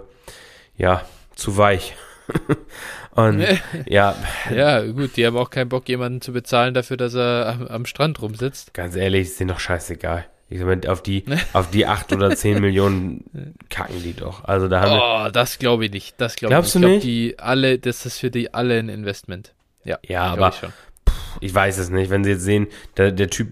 ja, 0.77 1.03
zu 1.35 1.57
weich. 1.57 1.95
Und 3.13 3.45
ja. 3.85 4.15
Ja, 4.55 4.81
gut, 4.83 5.17
die 5.17 5.25
haben 5.25 5.37
auch 5.37 5.49
keinen 5.49 5.69
Bock, 5.69 5.87
jemanden 5.89 6.21
zu 6.21 6.31
bezahlen 6.31 6.73
dafür, 6.73 6.97
dass 6.97 7.13
er 7.13 7.47
am, 7.47 7.67
am 7.67 7.85
Strand 7.85 8.21
rumsitzt. 8.21 8.73
Ganz 8.73 8.95
ehrlich, 8.95 9.27
ist 9.27 9.39
denen 9.39 9.49
doch 9.49 9.59
scheißegal. 9.59 10.25
Ich 10.49 10.59
sag 10.59 10.87
auf 10.87 11.01
die, 11.01 11.23
auf 11.53 11.69
die 11.69 11.85
acht 11.85 12.11
oder 12.11 12.29
zehn 12.35 12.59
Millionen 12.59 13.55
kacken 13.69 14.03
die 14.03 14.13
doch. 14.13 14.43
Also 14.43 14.67
da 14.67 14.81
haben 14.81 15.27
Oh, 15.27 15.31
das 15.31 15.59
glaube 15.59 15.85
ich 15.85 15.91
nicht. 15.91 16.15
Das 16.19 16.35
glaube 16.35 16.55
Glaubst 16.55 16.75
ich 16.75 16.81
nicht. 16.81 16.89
Ich 16.89 17.01
glaube, 17.01 17.05
die 17.05 17.39
alle, 17.39 17.79
das 17.79 18.05
ist 18.05 18.17
für 18.17 18.31
die 18.31 18.53
alle 18.53 18.77
ein 18.77 18.89
Investment. 18.89 19.53
Ja, 19.85 19.97
ja 20.05 20.23
aber 20.23 20.49
ich, 20.49 20.55
pff, 20.55 21.37
ich, 21.39 21.55
weiß 21.55 21.77
es 21.77 21.89
nicht. 21.89 22.09
Wenn 22.09 22.25
sie 22.25 22.31
jetzt 22.31 22.43
sehen, 22.43 22.67
der, 22.97 23.13
der 23.13 23.29
Typ 23.29 23.47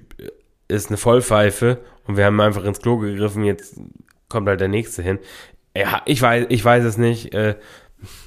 ist 0.68 0.90
eine 0.90 0.98
Vollpfeife 0.98 1.78
und 2.06 2.18
wir 2.18 2.26
haben 2.26 2.40
einfach 2.42 2.66
ins 2.66 2.82
Klo 2.82 2.98
gegriffen, 2.98 3.46
jetzt 3.46 3.80
kommt 4.28 4.50
halt 4.50 4.60
der 4.60 4.68
nächste 4.68 5.02
hin. 5.02 5.20
Ja, 5.76 6.02
ich 6.06 6.22
weiß, 6.22 6.48
ich 6.50 6.64
weiß 6.66 6.84
es 6.84 6.98
nicht. 6.98 7.34
Äh, 7.34 7.56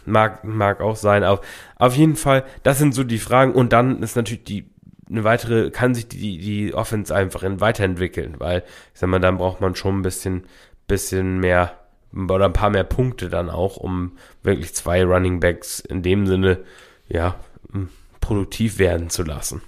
Mag, 0.05 0.45
mag 0.45 0.81
auch 0.81 0.97
sein. 0.97 1.25
Aber 1.25 1.41
auf 1.77 1.97
jeden 1.97 2.17
Fall, 2.17 2.45
das 2.63 2.79
sind 2.79 2.95
so 2.95 3.05
die 3.05 3.19
Fragen. 3.19 3.53
Und 3.53 3.73
dann 3.73 4.03
ist 4.03 4.17
natürlich 4.17 4.45
die, 4.45 4.71
eine 5.09 5.25
weitere, 5.25 5.71
kann 5.71 5.95
sich 5.95 6.09
die, 6.09 6.39
die 6.39 6.75
Offense 6.75 7.15
einfach 7.15 7.43
in, 7.43 7.61
weiterentwickeln, 7.61 8.35
weil, 8.39 8.65
ich 8.95 9.01
sag 9.01 9.09
mal, 9.09 9.21
dann 9.21 9.39
braucht 9.39 9.61
man 9.61 9.75
schon 9.75 9.99
ein 9.99 10.03
bisschen, 10.03 10.45
bisschen 10.87 11.39
mehr 11.41 11.79
oder 12.15 12.47
ein 12.47 12.53
paar 12.53 12.71
mehr 12.71 12.85
Punkte 12.85 13.29
dann 13.29 13.49
auch, 13.49 13.77
um 13.77 14.13
wirklich 14.43 14.75
zwei 14.75 15.03
Running 15.05 15.41
Backs 15.41 15.81
in 15.81 16.03
dem 16.03 16.27
Sinne, 16.27 16.59
ja, 17.09 17.37
produktiv 18.21 18.79
werden 18.79 19.11
zu 19.11 19.23
lassen. 19.23 19.63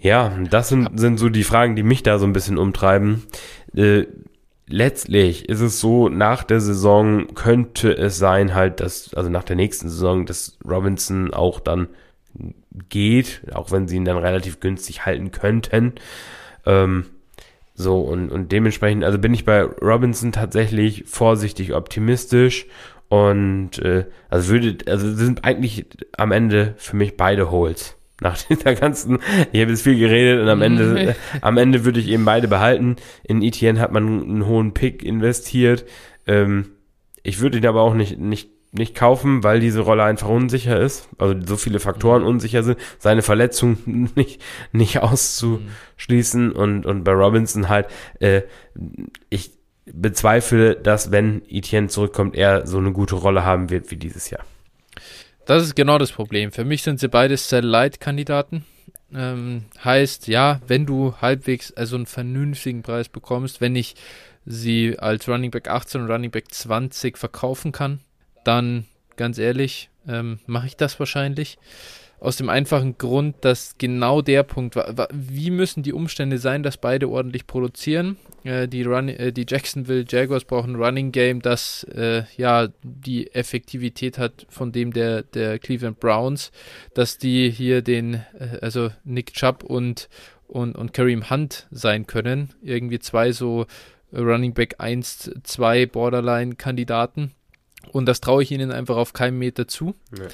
Ja, 0.00 0.32
das 0.50 0.68
sind, 0.68 0.98
sind 0.98 1.18
so 1.18 1.28
die 1.28 1.44
Fragen, 1.44 1.74
die 1.74 1.82
mich 1.82 2.04
da 2.04 2.18
so 2.18 2.26
ein 2.26 2.32
bisschen 2.32 2.58
umtreiben. 2.58 3.24
Äh, 3.74 4.04
letztlich 4.68 5.48
ist 5.48 5.60
es 5.60 5.80
so, 5.80 6.08
nach 6.08 6.44
der 6.44 6.60
Saison 6.60 7.34
könnte 7.34 7.96
es 7.96 8.18
sein 8.18 8.54
halt, 8.54 8.80
dass, 8.80 9.14
also 9.14 9.30
nach 9.30 9.44
der 9.44 9.56
nächsten 9.56 9.88
Saison, 9.88 10.26
dass 10.26 10.58
Robinson 10.64 11.32
auch 11.32 11.60
dann 11.60 11.88
geht, 12.88 13.42
auch 13.52 13.72
wenn 13.72 13.88
sie 13.88 13.96
ihn 13.96 14.04
dann 14.04 14.18
relativ 14.18 14.60
günstig 14.60 15.06
halten 15.06 15.32
könnten. 15.32 15.94
Ähm, 16.66 17.06
so, 17.74 18.00
und, 18.00 18.30
und 18.30 18.52
dementsprechend, 18.52 19.04
also 19.04 19.18
bin 19.18 19.34
ich 19.34 19.44
bei 19.44 19.62
Robinson 19.62 20.32
tatsächlich 20.32 21.04
vorsichtig 21.06 21.74
optimistisch 21.74 22.66
und 23.08 23.78
äh, 23.78 24.06
also 24.28 24.52
würde, 24.52 24.90
also 24.90 25.14
sind 25.14 25.44
eigentlich 25.44 25.86
am 26.16 26.32
Ende 26.32 26.74
für 26.76 26.96
mich 26.96 27.16
beide 27.16 27.50
Holes 27.50 27.97
nach 28.20 28.36
dieser 28.48 28.74
ganzen, 28.74 29.18
ich 29.52 29.60
habe 29.60 29.70
jetzt 29.70 29.82
viel 29.82 29.98
geredet 29.98 30.42
und 30.42 30.48
am 30.48 30.62
Ende, 30.62 31.16
am 31.40 31.56
Ende 31.56 31.84
würde 31.84 32.00
ich 32.00 32.08
eben 32.08 32.24
beide 32.24 32.48
behalten. 32.48 32.96
In 33.24 33.42
ETN 33.42 33.78
hat 33.78 33.92
man 33.92 34.22
einen 34.22 34.46
hohen 34.46 34.74
Pick 34.74 35.02
investiert. 35.02 35.84
Ähm, 36.26 36.70
ich 37.22 37.40
würde 37.40 37.58
ihn 37.58 37.66
aber 37.66 37.82
auch 37.82 37.94
nicht, 37.94 38.18
nicht, 38.18 38.50
nicht 38.72 38.94
kaufen, 38.94 39.44
weil 39.44 39.60
diese 39.60 39.80
Rolle 39.80 40.04
einfach 40.04 40.28
unsicher 40.28 40.78
ist. 40.78 41.08
Also 41.18 41.34
so 41.44 41.56
viele 41.56 41.80
Faktoren 41.80 42.22
mhm. 42.22 42.28
unsicher 42.28 42.62
sind. 42.62 42.78
Seine 42.98 43.22
Verletzung 43.22 43.78
nicht, 44.14 44.42
nicht 44.72 45.00
auszuschließen 45.00 46.52
und, 46.52 46.86
und 46.86 47.04
bei 47.04 47.12
Robinson 47.12 47.68
halt, 47.68 47.86
äh, 48.20 48.42
ich 49.30 49.52
bezweifle, 49.90 50.76
dass 50.76 51.10
wenn 51.10 51.42
Etienne 51.48 51.88
zurückkommt, 51.88 52.36
er 52.36 52.66
so 52.66 52.76
eine 52.78 52.92
gute 52.92 53.14
Rolle 53.14 53.44
haben 53.44 53.70
wird 53.70 53.90
wie 53.90 53.96
dieses 53.96 54.28
Jahr. 54.28 54.44
Das 55.48 55.62
ist 55.62 55.74
genau 55.74 55.96
das 55.96 56.12
Problem. 56.12 56.52
Für 56.52 56.66
mich 56.66 56.82
sind 56.82 57.00
sie 57.00 57.08
beide 57.08 57.34
Satellite-Kandidaten. 57.34 58.66
Ähm, 59.14 59.64
heißt, 59.82 60.28
ja, 60.28 60.60
wenn 60.66 60.84
du 60.84 61.14
halbwegs 61.22 61.72
also 61.72 61.96
einen 61.96 62.04
vernünftigen 62.04 62.82
Preis 62.82 63.08
bekommst, 63.08 63.62
wenn 63.62 63.74
ich 63.74 63.94
sie 64.44 64.98
als 64.98 65.26
Running 65.26 65.50
Back 65.50 65.70
18 65.70 66.02
und 66.02 66.10
Running 66.10 66.30
Back 66.30 66.52
20 66.52 67.16
verkaufen 67.16 67.72
kann, 67.72 68.00
dann 68.44 68.84
ganz 69.16 69.38
ehrlich, 69.38 69.88
ähm, 70.06 70.38
mache 70.44 70.66
ich 70.66 70.76
das 70.76 71.00
wahrscheinlich. 71.00 71.56
Aus 72.20 72.36
dem 72.36 72.50
einfachen 72.50 72.98
Grund, 72.98 73.36
dass 73.40 73.78
genau 73.78 74.20
der 74.20 74.42
Punkt 74.42 74.76
war, 74.76 75.08
wie 75.14 75.50
müssen 75.50 75.82
die 75.82 75.94
Umstände 75.94 76.36
sein, 76.36 76.62
dass 76.62 76.76
beide 76.76 77.08
ordentlich 77.08 77.46
produzieren? 77.46 78.18
Äh, 78.44 78.68
die, 78.68 78.82
Run, 78.82 79.08
äh, 79.08 79.32
die 79.32 79.46
Jacksonville 79.48 80.04
Jaguars 80.08 80.44
brauchen 80.44 80.74
ein 80.74 80.82
Running 80.82 81.12
Game, 81.12 81.42
das 81.42 81.84
äh, 81.84 82.22
ja 82.36 82.68
die 82.82 83.32
Effektivität 83.34 84.18
hat 84.18 84.46
von 84.48 84.72
dem 84.72 84.92
der, 84.92 85.22
der 85.22 85.58
Cleveland 85.58 86.00
Browns, 86.00 86.52
dass 86.94 87.18
die 87.18 87.50
hier 87.50 87.82
den, 87.82 88.14
äh, 88.38 88.58
also 88.60 88.90
Nick 89.04 89.32
Chubb 89.32 89.64
und, 89.64 90.08
und, 90.46 90.76
und 90.76 90.92
Kareem 90.92 91.30
Hunt 91.30 91.66
sein 91.70 92.06
können. 92.06 92.54
Irgendwie 92.62 92.98
zwei 92.98 93.32
so 93.32 93.66
Running 94.12 94.54
Back 94.54 94.76
1, 94.78 95.30
2 95.42 95.86
Borderline-Kandidaten. 95.86 97.32
Und 97.92 98.06
das 98.06 98.20
traue 98.20 98.42
ich 98.42 98.50
ihnen 98.50 98.72
einfach 98.72 98.96
auf 98.96 99.12
keinen 99.12 99.38
Meter 99.38 99.68
zu. 99.68 99.94
Ja. 100.16 100.28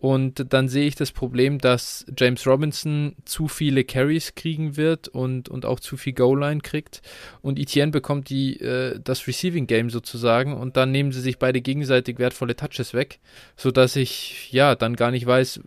Und 0.00 0.54
dann 0.54 0.68
sehe 0.68 0.86
ich 0.86 0.94
das 0.94 1.12
Problem, 1.12 1.58
dass 1.58 2.06
James 2.18 2.46
Robinson 2.46 3.16
zu 3.26 3.48
viele 3.48 3.84
Carries 3.84 4.34
kriegen 4.34 4.78
wird 4.78 5.08
und, 5.08 5.50
und 5.50 5.66
auch 5.66 5.78
zu 5.78 5.98
viel 5.98 6.14
Goal-Line 6.14 6.62
kriegt. 6.62 7.02
Und 7.42 7.58
Etienne 7.58 7.92
bekommt 7.92 8.30
die, 8.30 8.58
äh, 8.60 8.98
das 9.04 9.26
Receiving 9.26 9.66
Game 9.66 9.90
sozusagen 9.90 10.54
und 10.54 10.78
dann 10.78 10.90
nehmen 10.90 11.12
sie 11.12 11.20
sich 11.20 11.38
beide 11.38 11.60
gegenseitig 11.60 12.18
wertvolle 12.18 12.56
Touches 12.56 12.94
weg, 12.94 13.20
sodass 13.56 13.94
ich 13.94 14.50
ja 14.50 14.74
dann 14.74 14.96
gar 14.96 15.10
nicht 15.10 15.26
weiß, 15.26 15.60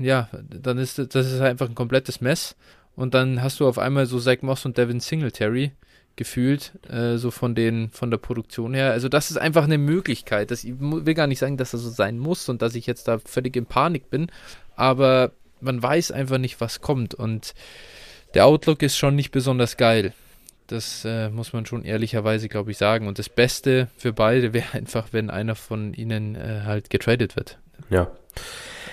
ja, 0.00 0.28
dann 0.42 0.78
ist 0.78 0.98
das 0.98 1.32
ist 1.32 1.40
einfach 1.40 1.68
ein 1.68 1.76
komplettes 1.76 2.20
Mess. 2.20 2.56
Und 2.96 3.14
dann 3.14 3.42
hast 3.42 3.60
du 3.60 3.68
auf 3.68 3.78
einmal 3.78 4.06
so 4.06 4.18
Zach 4.18 4.42
Moss 4.42 4.66
und 4.66 4.76
Devin 4.76 4.98
Singletary, 4.98 5.70
gefühlt, 6.18 6.72
äh, 6.90 7.16
so 7.16 7.30
von 7.30 7.54
den, 7.54 7.88
von 7.88 8.10
der 8.10 8.18
Produktion 8.18 8.74
her. 8.74 8.90
Also 8.92 9.08
das 9.08 9.30
ist 9.30 9.38
einfach 9.38 9.64
eine 9.64 9.78
Möglichkeit. 9.78 10.50
Das, 10.50 10.64
ich 10.64 10.74
will 10.78 11.14
gar 11.14 11.26
nicht 11.26 11.38
sagen, 11.38 11.56
dass 11.56 11.70
das 11.70 11.80
so 11.80 11.88
sein 11.88 12.18
muss 12.18 12.50
und 12.50 12.60
dass 12.60 12.74
ich 12.74 12.86
jetzt 12.86 13.08
da 13.08 13.18
völlig 13.18 13.56
in 13.56 13.64
Panik 13.64 14.10
bin, 14.10 14.30
aber 14.76 15.32
man 15.60 15.82
weiß 15.82 16.12
einfach 16.12 16.38
nicht, 16.38 16.60
was 16.60 16.82
kommt 16.82 17.14
und 17.14 17.54
der 18.34 18.44
Outlook 18.44 18.82
ist 18.82 18.98
schon 18.98 19.16
nicht 19.16 19.30
besonders 19.30 19.78
geil. 19.78 20.12
Das 20.66 21.04
äh, 21.06 21.30
muss 21.30 21.54
man 21.54 21.64
schon 21.64 21.82
ehrlicherweise, 21.82 22.48
glaube 22.50 22.72
ich, 22.72 22.76
sagen. 22.76 23.08
Und 23.08 23.18
das 23.18 23.30
Beste 23.30 23.88
für 23.96 24.12
beide 24.12 24.52
wäre 24.52 24.74
einfach, 24.74 25.08
wenn 25.12 25.30
einer 25.30 25.54
von 25.54 25.94
ihnen 25.94 26.34
äh, 26.34 26.62
halt 26.64 26.90
getradet 26.90 27.36
wird. 27.36 27.58
Ja. 27.88 28.10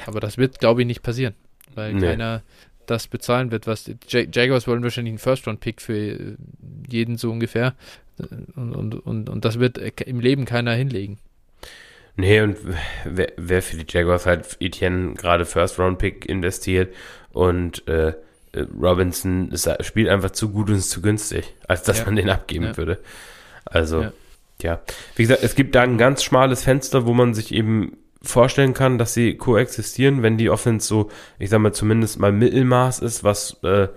Aber 0.06 0.22
das 0.22 0.38
wird, 0.38 0.60
glaube 0.60 0.82
ich, 0.82 0.88
nicht 0.88 1.04
passieren, 1.04 1.36
weil 1.74 1.94
nee. 1.94 2.02
keiner 2.02 2.44
das 2.86 3.08
bezahlen 3.08 3.52
wird, 3.52 3.68
was 3.68 3.90
Jag 4.08 4.36
Jaguars 4.36 4.68
wollen 4.68 4.84
wahrscheinlich 4.84 5.12
einen 5.12 5.20
First-Round-Pick 5.20 5.82
für 5.82 5.94
äh, 5.96 6.36
jeden 6.90 7.18
so 7.18 7.32
ungefähr. 7.32 7.74
Und, 8.56 8.74
und, 8.74 8.94
und, 8.94 9.30
und 9.30 9.46
das 9.46 9.60
wird 9.60 9.78
im 9.78 10.20
Leben 10.20 10.46
keiner 10.46 10.74
hinlegen. 10.74 11.20
Nee, 12.18 12.42
und 12.42 12.56
wer, 13.04 13.34
wer 13.36 13.62
für 13.62 13.76
die 13.76 13.86
Jaguars 13.90 14.26
halt 14.26 14.58
Etienne 14.60 15.16
gerade 15.16 15.46
First-Round-Pick 15.46 16.26
investiert 16.28 16.94
und 17.34 17.86
äh, 17.90 18.14
Robinson 18.82 19.52
spielt 19.82 20.08
einfach 20.08 20.32
zu 20.32 20.50
gut 20.50 20.70
und 20.70 20.78
ist 20.78 20.90
zu 20.90 21.02
günstig, 21.02 21.54
als 21.68 21.84
dass 21.84 22.00
ja. 22.00 22.06
man 22.06 22.16
den 22.16 22.30
abgeben 22.30 22.66
ja. 22.66 22.78
würde. 22.78 23.00
Also, 23.66 24.04
ja. 24.04 24.14
ja. 24.62 24.82
Wie 25.16 25.24
gesagt, 25.24 25.44
es 25.44 25.56
gibt 25.56 25.76
da 25.76 25.82
ein 25.82 25.98
ganz 25.98 26.24
schmales 26.24 26.64
Fenster, 26.64 27.06
wo 27.06 27.14
man 27.14 27.34
sich 27.34 27.54
eben 27.54 27.98
vorstellen 28.26 28.74
kann, 28.74 28.98
dass 28.98 29.14
sie 29.14 29.36
koexistieren, 29.36 30.24
wenn 30.24 30.38
die 30.38 30.50
Offense 30.50 30.88
so, 30.88 31.10
ich 31.40 31.50
sag 31.50 31.60
mal, 31.60 31.74
zumindest 31.74 32.20
mal 32.20 32.32
Mittelmaß 32.32 33.00
ist, 33.00 33.24
was 33.24 33.58
äh, 33.64 33.88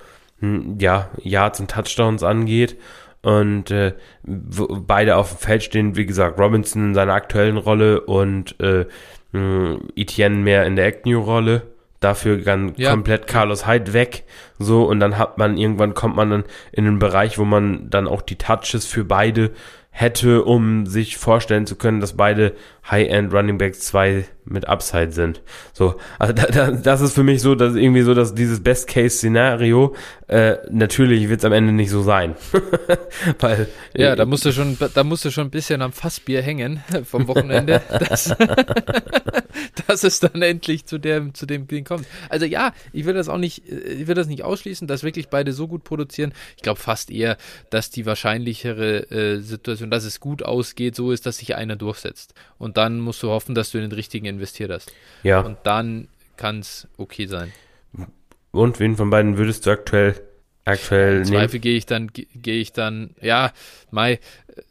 hm, 0.41 0.77
ja, 0.79 1.11
Yards 1.23 1.61
und 1.61 1.71
Touchdowns 1.71 2.23
angeht. 2.23 2.77
Und 3.21 3.71
äh, 3.71 3.95
beide 4.25 5.17
auf 5.17 5.31
dem 5.31 5.39
Feld 5.39 5.63
stehen, 5.65 5.97
wie 5.97 6.07
gesagt, 6.07 6.39
Robinson 6.39 6.89
in 6.89 6.95
seiner 6.95 7.15
aktuellen 7.15 7.57
Rolle 7.57 8.03
und 8.03 8.59
äh, 8.61 8.87
hm, 9.33 9.89
Etienne 9.97 10.37
mehr 10.37 10.65
in 10.67 10.77
der 10.77 10.87
Agnew-Rolle. 10.87 11.63
Dafür 12.01 12.37
dann 12.37 12.75
ja. 12.77 12.91
komplett 12.91 13.27
Carlos 13.27 13.67
Hyde 13.67 13.93
weg. 13.93 14.23
So, 14.61 14.85
und 14.85 15.01
dann 15.01 15.19
hat 15.19 15.37
man, 15.37 15.57
irgendwann 15.57 15.95
kommt 15.95 16.15
man 16.15 16.31
dann 16.31 16.45
in 16.71 16.87
einen 16.87 17.01
Bereich, 17.01 17.39
wo 17.39 17.45
man 17.45 17.91
dann 17.91 18.07
auch 18.07 18.23
die 18.23 18.37
Touches 18.37 18.87
für 18.87 19.05
beide 19.05 19.51
hätte, 19.91 20.45
um 20.45 20.87
sich 20.87 21.17
vorstellen 21.17 21.67
zu 21.67 21.75
können, 21.75 21.99
dass 21.99 22.17
beide 22.17 22.55
High-End 22.91 23.33
Running 23.33 23.59
Backs 23.59 23.81
zwei 23.81 24.25
mit 24.51 24.67
Upside 24.67 25.13
sind. 25.13 25.43
So, 25.73 25.97
also 26.19 26.33
da, 26.35 26.47
da, 26.47 26.71
das 26.71 27.01
ist 27.01 27.15
für 27.15 27.23
mich 27.23 27.43
so, 27.43 27.55
dass 27.55 27.75
irgendwie 27.75 28.03
so, 28.03 28.15
dass 28.15 28.35
dieses 28.35 28.63
Best-Case-Szenario, 28.63 29.95
äh, 30.27 30.57
natürlich 30.71 31.29
wird 31.29 31.41
es 31.41 31.45
am 31.45 31.53
Ende 31.53 31.73
nicht 31.73 31.91
so 31.91 32.03
sein. 32.03 32.35
Weil, 33.39 33.69
ja, 33.95 34.13
äh, 34.13 34.17
da 34.17 34.27
musst 34.27 34.45
du 34.45 34.53
schon, 34.53 34.77
da 34.95 35.05
musst 35.05 35.25
du 35.25 35.31
schon 35.31 35.49
ein 35.49 35.51
bisschen 35.51 35.83
am 35.83 35.93
Fassbier 35.93 36.43
hängen 36.43 36.83
vom 37.05 37.29
Wochenende, 37.29 37.83
dass, 38.09 38.35
dass 39.87 40.05
es 40.05 40.21
dann 40.21 40.41
endlich 40.43 40.87
zu 40.87 40.99
dem, 40.99 41.35
zu 41.35 41.47
dem 41.47 41.67
Ding 41.67 41.85
kommt. 41.85 42.07
Also 42.29 42.47
ja, 42.47 42.73
ich 42.93 43.05
will 43.05 43.15
das 43.15 43.29
auch 43.29 43.39
nicht, 43.39 43.69
ich 43.69 44.07
will 44.07 44.15
das 44.15 44.27
nicht 44.27 44.45
ausschließen, 44.45 44.89
dass 44.89 45.03
wirklich 45.03 45.29
beide 45.29 45.53
so 45.53 45.69
gut 45.69 45.85
produzieren. 45.85 46.33
Ich 46.57 46.63
glaube 46.63 46.81
fast 46.81 47.11
eher, 47.11 47.37
dass 47.71 47.91
die 47.91 48.07
wahrscheinlichere 48.07 49.11
äh, 49.11 49.41
Situation, 49.41 49.91
dass 49.91 50.05
es 50.05 50.21
gut 50.21 50.43
ausgeht, 50.43 50.95
so 50.95 51.13
ist, 51.13 51.27
dass 51.27 51.39
sich 51.39 51.55
einer 51.55 51.77
durchsetzt. 51.77 52.35
Und 52.59 52.78
dann 52.79 53.01
musst 53.01 53.23
du 53.23 53.29
hoffen, 53.29 53.55
dass 53.55 53.73
du 53.73 53.79
in 53.79 53.83
den 53.83 53.93
richtigen 53.93 54.27
investiert 54.27 54.71
hast. 54.71 54.93
Ja. 55.23 55.41
Und 55.41 55.59
dann 55.65 56.09
kann 56.37 56.61
es 56.61 56.87
okay 56.97 57.27
sein. 57.27 57.53
Und 58.53 58.81
wen 58.81 58.97
von 58.97 59.11
beiden 59.11 59.37
würdest 59.37 59.67
du 59.67 59.71
aktuell 59.71 60.15
aktuell 60.69 61.19
Im 61.19 61.25
Zweifel 61.25 61.61
gehe 61.61 61.77
ich 61.77 61.87
dann 61.87 62.11
gehe 62.13 62.61
ich 62.61 62.73
dann 62.73 63.15
ja 63.21 63.53
Mai 63.91 64.19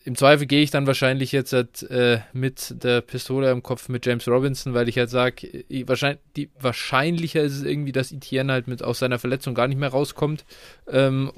im 0.04 0.16
Zweifel 0.16 0.48
gehe 0.48 0.62
ich 0.62 0.72
dann 0.72 0.88
wahrscheinlich 0.88 1.32
jetzt 1.32 1.54
äh, 1.54 2.20
mit 2.34 2.84
der 2.84 3.02
Pistole 3.02 3.52
im 3.52 3.64
Kopf 3.64 3.90
mit 3.90 4.06
James 4.06 4.28
Robinson, 4.28 4.74
weil 4.74 4.90
ich 4.90 4.98
halt 4.98 5.10
sage, 5.10 5.66
wahrscheinlich, 5.86 6.20
die, 6.36 6.50
wahrscheinlicher 6.60 7.42
ist 7.42 7.58
es 7.58 7.64
irgendwie, 7.64 7.92
dass 7.92 8.12
Etienne 8.12 8.52
halt 8.52 8.68
mit 8.68 8.84
aus 8.84 9.00
seiner 9.00 9.20
Verletzung 9.20 9.56
gar 9.56 9.68
nicht 9.68 9.80
mehr 9.80 9.90
rauskommt. 9.90 10.46
Ähm, 10.90 11.32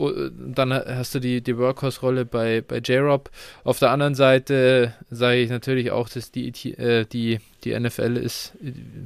dann 0.53 0.73
hast 0.73 1.15
du 1.15 1.19
die, 1.19 1.41
die 1.41 1.57
Workhorse-Rolle 1.57 2.25
bei, 2.25 2.61
bei 2.61 2.77
J-Rob. 2.77 3.29
Auf 3.63 3.79
der 3.79 3.91
anderen 3.91 4.15
Seite 4.15 4.93
sage 5.09 5.37
ich 5.37 5.49
natürlich 5.49 5.91
auch, 5.91 6.09
dass 6.09 6.31
die, 6.31 6.49
äh, 6.73 7.05
die, 7.05 7.39
die 7.65 7.77
NFL 7.77 8.17
ist, 8.17 8.53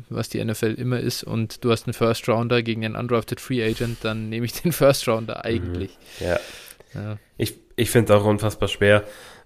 was 0.09 0.29
die 0.29 0.43
NFL 0.43 0.75
immer 0.77 0.99
ist, 0.99 1.23
und 1.23 1.63
du 1.63 1.71
hast 1.71 1.87
einen 1.87 1.93
First 1.93 2.27
Rounder 2.27 2.61
gegen 2.61 2.85
einen 2.85 2.95
undrafted 2.95 3.39
Free 3.39 3.63
Agent, 3.63 3.99
dann 4.01 4.29
nehme 4.29 4.45
ich 4.45 4.53
den 4.53 4.71
First 4.73 5.07
Rounder 5.07 5.45
eigentlich. 5.45 5.97
Mhm. 6.19 6.25
Ja. 6.25 6.39
ja. 6.93 7.17
Ich, 7.37 7.55
ich 7.75 7.89
finde 7.89 8.13
es 8.13 8.19
auch 8.19 8.25
unfassbar 8.25 8.67
schwer 8.67 9.03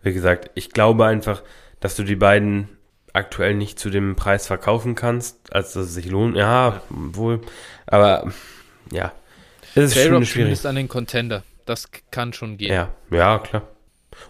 wie 0.08 0.14
gesagt, 0.14 0.51
ich 0.55 0.72
glaube 0.72 1.05
einfach, 1.05 1.43
dass 1.80 1.95
du 1.95 2.03
die 2.03 2.16
beiden 2.16 2.70
aktuell 3.14 3.55
nicht 3.55 3.80
zu 3.80 3.89
dem 3.89 4.16
Preis 4.16 4.47
verkaufen 4.47 4.95
kannst, 4.95 5.53
als 5.53 5.74
dass 5.74 5.88
es 5.88 5.93
sich 5.93 6.05
lohnt. 6.08 6.36
Ja, 6.36 6.70
ja. 6.70 6.82
wohl. 6.89 7.41
Aber 7.86 8.32
ja, 8.91 9.12
es 9.76 9.95
ist 9.95 10.08
schon 10.08 10.26
schwierig. 10.26 10.53
ist 10.53 10.66
an 10.66 10.76
den 10.76 10.88
Contender. 10.88 11.43
Das 11.66 11.89
kann 12.12 12.34
schon 12.34 12.58
gehen. 12.58 12.72
Ja, 12.72 12.91
ja, 13.12 13.39
klar. 13.39 13.64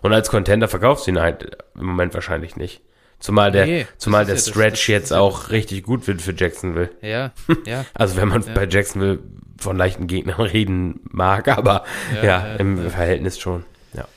Und 0.02 0.14
als 0.14 0.30
Contender 0.30 0.68
verkaufst 0.68 1.08
du 1.08 1.12
ihn 1.12 1.20
halt 1.20 1.58
im 1.76 1.86
Moment 1.86 2.14
wahrscheinlich 2.14 2.56
nicht. 2.56 2.82
Zumal 3.20 3.52
der, 3.52 3.66
nee, 3.66 3.88
zumal 3.98 4.26
der 4.26 4.36
ja 4.36 4.42
Stretch 4.42 4.82
das, 4.82 4.88
jetzt 4.88 5.12
das 5.12 5.18
auch 5.18 5.50
richtig 5.50 5.84
gut 5.84 6.08
wird 6.08 6.22
für 6.22 6.36
Jacksonville. 6.36 6.92
Ja, 7.02 7.32
ja. 7.66 7.86
Also 7.94 8.16
wenn 8.18 8.28
man 8.28 8.44
ja. 8.44 8.54
bei 8.54 8.68
Jacksonville 8.68 9.20
von 9.58 9.76
leichten 9.76 10.08
Gegnern 10.08 10.42
reden 10.42 11.02
mag, 11.04 11.48
aber 11.48 11.84
ja, 12.16 12.24
ja 12.24 12.56
im 12.56 12.90
Verhältnis 12.90 13.40
schon. 13.40 13.66
Ja. 13.94 14.08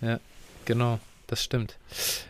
Ja 0.00 0.18
genau, 0.68 1.00
das 1.26 1.42
stimmt. 1.42 1.76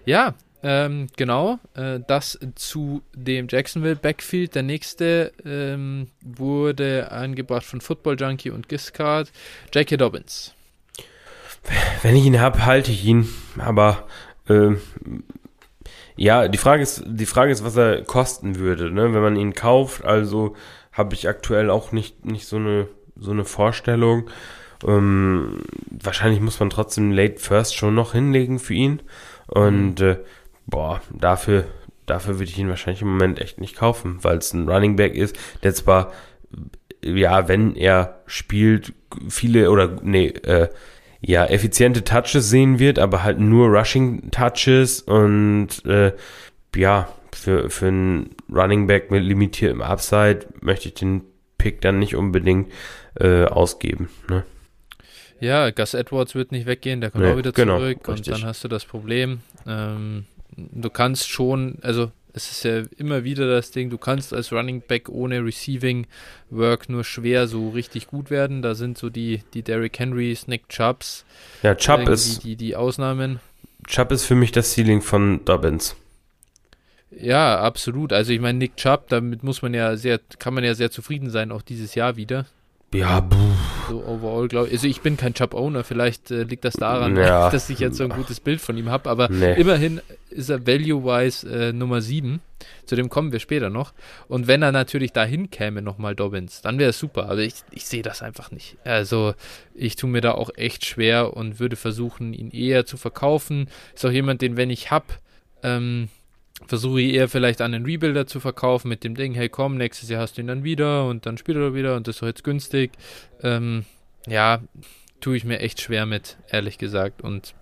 Ja, 0.07 0.35
ähm, 0.63 1.09
genau, 1.17 1.59
äh, 1.75 2.01
das 2.07 2.39
zu 2.55 3.03
dem 3.15 3.47
Jacksonville 3.49 3.97
Backfield. 3.97 4.55
Der 4.55 4.63
nächste 4.63 5.33
ähm, 5.45 6.09
wurde 6.25 7.13
angebracht 7.13 7.65
von 7.65 7.81
Football 7.81 8.17
Junkie 8.19 8.51
und 8.51 8.69
Giscard, 8.69 9.31
Jackie 9.75 9.97
Dobbins. 9.97 10.55
Wenn 12.03 12.17
ich 12.17 12.25
ihn 12.25 12.41
habe, 12.41 12.65
halte 12.65 12.93
ich 12.93 13.05
ihn, 13.05 13.29
aber 13.59 14.07
äh, 14.49 14.71
ja, 16.19 16.49
die 16.49 16.59
Frage 16.59 16.83
ist, 16.83 17.03
die 17.07 17.27
Frage 17.27 17.53
ist, 17.53 17.65
was 17.65 17.77
er 17.77 18.03
kosten 18.05 18.57
würde, 18.59 18.91
ne? 18.91 19.15
wenn 19.15 19.23
man 19.23 19.37
ihn 19.37 19.55
kauft. 19.55 20.05
Also 20.05 20.55
habe 20.93 21.15
ich 21.15 21.29
aktuell 21.29 21.71
auch 21.71 21.93
nicht, 21.93 22.27
nicht 22.27 22.47
so 22.47 22.57
eine 22.57 22.89
so 23.21 23.31
eine 23.31 23.45
Vorstellung. 23.45 24.29
Ähm, 24.87 25.63
wahrscheinlich 25.91 26.41
muss 26.41 26.61
man 26.61 26.71
trotzdem 26.71 27.13
Late 27.13 27.39
First 27.39 27.77
schon 27.77 27.95
noch 27.95 28.13
hinlegen 28.13 28.59
für 28.59 28.75
ihn. 28.75 29.01
Und 29.47 30.01
mhm. 30.01 30.07
äh, 30.07 30.17
boah, 30.67 31.01
dafür, 31.13 31.65
dafür 32.07 32.39
würde 32.39 32.51
ich 32.51 32.59
ihn 32.59 32.69
wahrscheinlich 32.69 33.03
im 33.03 33.09
Moment 33.09 33.41
echt 33.41 33.61
nicht 33.61 33.77
kaufen, 33.77 34.19
weil 34.23 34.39
es 34.39 34.53
ein 34.53 34.69
Running 34.69 34.97
Back 34.97 35.15
ist, 35.15 35.37
der 35.63 35.75
zwar, 35.75 36.13
ja, 37.03 37.49
wenn 37.49 37.75
er 37.75 38.21
spielt, 38.27 38.93
viele 39.29 39.71
oder 39.71 39.97
nee, 40.03 40.29
äh, 40.29 40.69
ja, 41.21 41.45
effiziente 41.47 42.05
Touches 42.05 42.51
sehen 42.51 42.79
wird, 42.79 42.99
aber 42.99 43.25
halt 43.25 43.41
nur 43.41 43.69
Rushing 43.69 44.31
Touches 44.31 45.03
und 45.03 45.85
äh, 45.85 46.13
ja, 46.77 47.09
für, 47.33 47.71
für 47.71 47.89
einen 47.89 48.31
Running 48.51 48.87
Back 48.87 49.11
mit 49.11 49.23
limitiertem 49.23 49.83
Upside 49.83 50.47
möchte 50.61 50.89
ich 50.89 50.95
den 50.95 51.23
Pick 51.57 51.81
dann 51.81 51.99
nicht 51.99 52.15
unbedingt 52.15 52.71
äh, 53.19 53.45
ausgeben. 53.45 54.09
Ne? 54.29 54.45
Ja, 55.41 55.71
Gus 55.71 55.95
Edwards 55.95 56.35
wird 56.35 56.53
nicht 56.53 56.67
weggehen, 56.67 57.01
der 57.01 57.11
kommt 57.11 57.25
nee, 57.25 57.33
auch 57.33 57.37
wieder 57.37 57.53
genau, 57.53 57.79
zurück 57.79 58.09
richtig. 58.09 58.33
und 58.33 58.43
dann 58.43 58.49
hast 58.49 58.65
du 58.65 58.69
das 58.69 58.85
Problem. 58.85 59.41
Ähm, 59.67 60.27
du 60.57 60.91
kannst 60.91 61.29
schon, 61.29 61.79
also 61.83 62.11
es 62.33 62.51
ist 62.51 62.65
ja 62.65 62.83
immer 62.97 63.25
wieder 63.25 63.49
das 63.49 63.71
Ding, 63.71 63.91
du 63.91 63.99
kannst 63.99 64.33
als 64.33 64.53
Running 64.53 64.83
Back 64.87 65.09
ohne 65.09 65.45
Receiving 65.45 66.07
Work 66.51 66.89
nur 66.89 67.05
schwer 67.05 67.49
so 67.49 67.71
richtig 67.71 68.07
gut 68.07 68.31
werden. 68.31 68.63
Da 68.63 68.75
sind 68.75 68.99
so 68.99 69.11
die, 69.11 69.43
die 69.55 69.63
Derrick 69.63 69.99
Henrys, 69.99 70.47
Nick 70.47 70.69
Chubbs. 70.69 71.25
Ja, 71.63 71.75
Chubb 71.75 72.09
ist. 72.09 72.45
Die, 72.45 72.57
die 72.57 72.77
Ausnahmen. 72.77 73.41
Chubb 73.87 74.13
ist 74.13 74.25
für 74.25 74.35
mich 74.35 74.53
das 74.53 74.75
Ceiling 74.75 75.03
von 75.03 75.45
Dobbins. 75.45 75.97
Ja, 77.11 77.61
absolut. 77.61 78.13
Also 78.13 78.33
ich 78.33 78.41
meine, 78.41 78.59
Nick 78.59 78.77
Chubb, 78.77 79.09
damit 79.09 79.43
muss 79.43 79.63
man 79.63 79.75
ja 79.75 79.97
sehr, 79.97 80.21
kann 80.39 80.55
man 80.55 80.65
ja 80.65 80.75
sehr 80.75 80.91
zufrieden 80.91 81.31
sein, 81.31 81.53
auch 81.53 81.63
dieses 81.63 81.95
Jahr 81.95 82.17
wieder. 82.17 82.47
Ja, 82.95 83.21
puh. 83.21 83.37
So 83.89 84.05
overall, 84.05 84.49
glaube 84.49 84.69
ich. 84.69 84.75
Also 84.75 84.87
ich 84.87 85.03
bin 85.03 85.17
kein 85.17 85.35
Chubb-Owner, 85.35 85.85
vielleicht 85.85 86.31
äh, 86.31 86.45
liegt 86.45 86.65
das 86.65 86.75
daran, 86.75 87.17
ja. 87.17 87.51
dass 87.51 87.69
ich 87.69 87.79
jetzt 87.81 87.97
so 87.97 88.05
ein 88.05 88.11
gutes 88.11 88.41
Bild 88.41 88.61
von 88.61 88.79
ihm 88.79 88.89
habe, 88.89 89.11
aber 89.11 89.29
nee. 89.29 89.55
immerhin 89.61 90.01
ist 90.31 90.49
er 90.49 90.67
value-wise 90.67 91.49
äh, 91.49 91.73
Nummer 91.73 92.01
7. 92.01 92.41
Zu 92.87 92.97
dem 92.97 93.11
kommen 93.11 93.33
wir 93.33 93.41
später 93.41 93.69
noch. 93.69 93.93
Und 94.27 94.47
wenn 94.47 94.63
er 94.63 94.73
natürlich 94.73 95.13
dahin 95.13 95.51
käme, 95.51 95.83
nochmal 95.83 96.15
Dobbins, 96.15 96.63
dann 96.63 96.79
wäre 96.79 96.91
es 96.91 96.99
super. 96.99 97.25
Aber 97.25 97.39
ich, 97.39 97.57
ich 97.71 97.87
sehe 97.87 98.03
das 98.03 98.23
einfach 98.23 98.51
nicht. 98.51 98.77
Also 98.85 99.35
ich 99.75 99.97
tue 99.97 100.09
mir 100.09 100.23
da 100.23 100.33
auch 100.33 100.51
echt 100.57 100.87
schwer 100.87 101.37
und 101.37 101.61
würde 101.61 101.77
versuchen, 101.77 102.33
ihn 102.33 102.51
eher 102.51 102.87
zu 102.87 102.97
verkaufen. 102.97 103.69
Ist 103.95 104.07
auch 104.07 104.11
jemand, 104.11 104.41
den, 104.41 104.57
wenn 104.57 104.71
ich 104.71 104.91
habe, 104.91 105.07
ähm, 105.63 106.09
versuche 106.67 107.01
ich 107.01 107.15
eher 107.15 107.29
vielleicht 107.29 107.61
an 107.61 107.73
den 107.73 107.85
Rebuilder 107.85 108.27
zu 108.27 108.41
verkaufen 108.41 108.89
mit 108.89 109.05
dem 109.05 109.15
Ding, 109.15 109.35
hey 109.35 109.49
komm, 109.49 109.77
nächstes 109.77 110.09
Jahr 110.09 110.23
hast 110.23 110.37
du 110.37 110.41
ihn 110.43 110.49
dann 110.49 110.65
wieder 110.65 111.07
und 111.07 111.27
dann 111.27 111.39
spielt 111.39 111.59
er 111.59 111.75
wieder 111.75 111.97
und 111.97 112.07
das 112.07 112.17
ist 112.17 112.23
doch 112.23 112.27
jetzt 112.27 112.45
günstig. 112.45 112.93
Ähm, 113.43 113.85
ja, 114.27 114.63
tue 115.21 115.37
ich 115.37 115.45
mir 115.45 115.61
echt 115.61 115.81
schwer 115.81 116.07
mit, 116.07 116.39
ehrlich 116.51 116.79
gesagt. 116.79 117.23
Und 117.23 117.55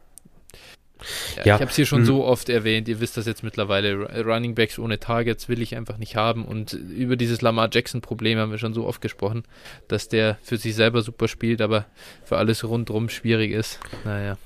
ja, 1.36 1.44
ja. 1.44 1.54
Ich 1.56 1.60
habe 1.60 1.70
es 1.70 1.76
hier 1.76 1.86
schon 1.86 2.00
mhm. 2.00 2.06
so 2.06 2.24
oft 2.24 2.48
erwähnt, 2.48 2.88
ihr 2.88 3.00
wisst 3.00 3.16
das 3.16 3.26
jetzt 3.26 3.42
mittlerweile, 3.42 4.24
Running 4.24 4.54
Backs 4.54 4.78
ohne 4.78 4.98
Targets 4.98 5.48
will 5.48 5.60
ich 5.62 5.76
einfach 5.76 5.98
nicht 5.98 6.16
haben 6.16 6.44
und 6.44 6.72
über 6.72 7.16
dieses 7.16 7.42
Lamar 7.42 7.68
Jackson 7.72 8.00
Problem 8.00 8.38
haben 8.38 8.50
wir 8.50 8.58
schon 8.58 8.74
so 8.74 8.86
oft 8.86 9.00
gesprochen, 9.00 9.44
dass 9.88 10.08
der 10.08 10.38
für 10.42 10.56
sich 10.56 10.74
selber 10.74 11.02
super 11.02 11.28
spielt, 11.28 11.60
aber 11.60 11.86
für 12.24 12.36
alles 12.36 12.64
rundherum 12.64 13.08
schwierig 13.08 13.52
ist. 13.52 13.80
Naja. 14.04 14.38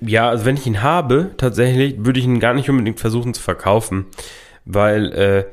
Ja, 0.00 0.28
also 0.28 0.44
wenn 0.44 0.56
ich 0.56 0.66
ihn 0.66 0.82
habe, 0.82 1.30
tatsächlich, 1.36 2.04
würde 2.04 2.18
ich 2.18 2.24
ihn 2.24 2.40
gar 2.40 2.54
nicht 2.54 2.68
unbedingt 2.68 2.98
versuchen 2.98 3.32
zu 3.32 3.42
verkaufen, 3.42 4.06
weil 4.64 5.12
äh, 5.12 5.44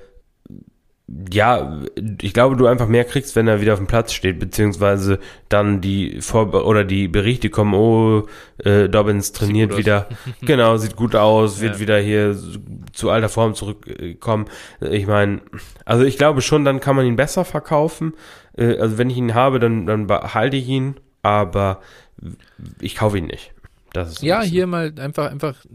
ja, 1.07 1.81
ich 2.21 2.33
glaube, 2.33 2.55
du 2.55 2.65
einfach 2.65 2.87
mehr 2.87 3.03
kriegst, 3.03 3.35
wenn 3.35 3.47
er 3.47 3.59
wieder 3.59 3.73
auf 3.73 3.79
dem 3.79 3.87
Platz 3.87 4.13
steht, 4.13 4.39
beziehungsweise 4.39 5.19
dann 5.49 5.81
die 5.81 6.21
Vor 6.21 6.53
oder 6.65 6.85
die 6.85 7.09
Berichte 7.09 7.49
kommen, 7.49 7.73
oh, 7.73 8.25
äh, 8.63 8.87
Dobbins 8.87 9.33
trainiert 9.33 9.77
wieder, 9.77 10.07
genau, 10.41 10.77
sieht 10.77 10.95
gut 10.95 11.15
aus, 11.15 11.59
wird 11.59 11.75
ja. 11.75 11.79
wieder 11.81 11.99
hier 11.99 12.37
zu 12.93 13.09
alter 13.09 13.29
Form 13.29 13.53
zurückkommen. 13.53 14.45
Ich 14.79 15.05
meine, 15.05 15.41
also 15.83 16.05
ich 16.05 16.17
glaube 16.17 16.41
schon, 16.41 16.63
dann 16.63 16.79
kann 16.79 16.95
man 16.95 17.05
ihn 17.05 17.17
besser 17.17 17.43
verkaufen. 17.43 18.13
Äh, 18.57 18.77
also 18.77 18.97
wenn 18.97 19.09
ich 19.09 19.17
ihn 19.17 19.33
habe, 19.33 19.59
dann, 19.59 19.85
dann 19.85 20.07
behalte 20.07 20.55
ich 20.55 20.67
ihn, 20.69 20.95
aber 21.21 21.81
ich 22.79 22.95
kaufe 22.95 23.17
ihn 23.17 23.27
nicht 23.27 23.52
ja, 24.21 24.41
hier 24.41 24.67
mal 24.67 24.93
einfach, 24.97 25.31
einfach, 25.31 25.65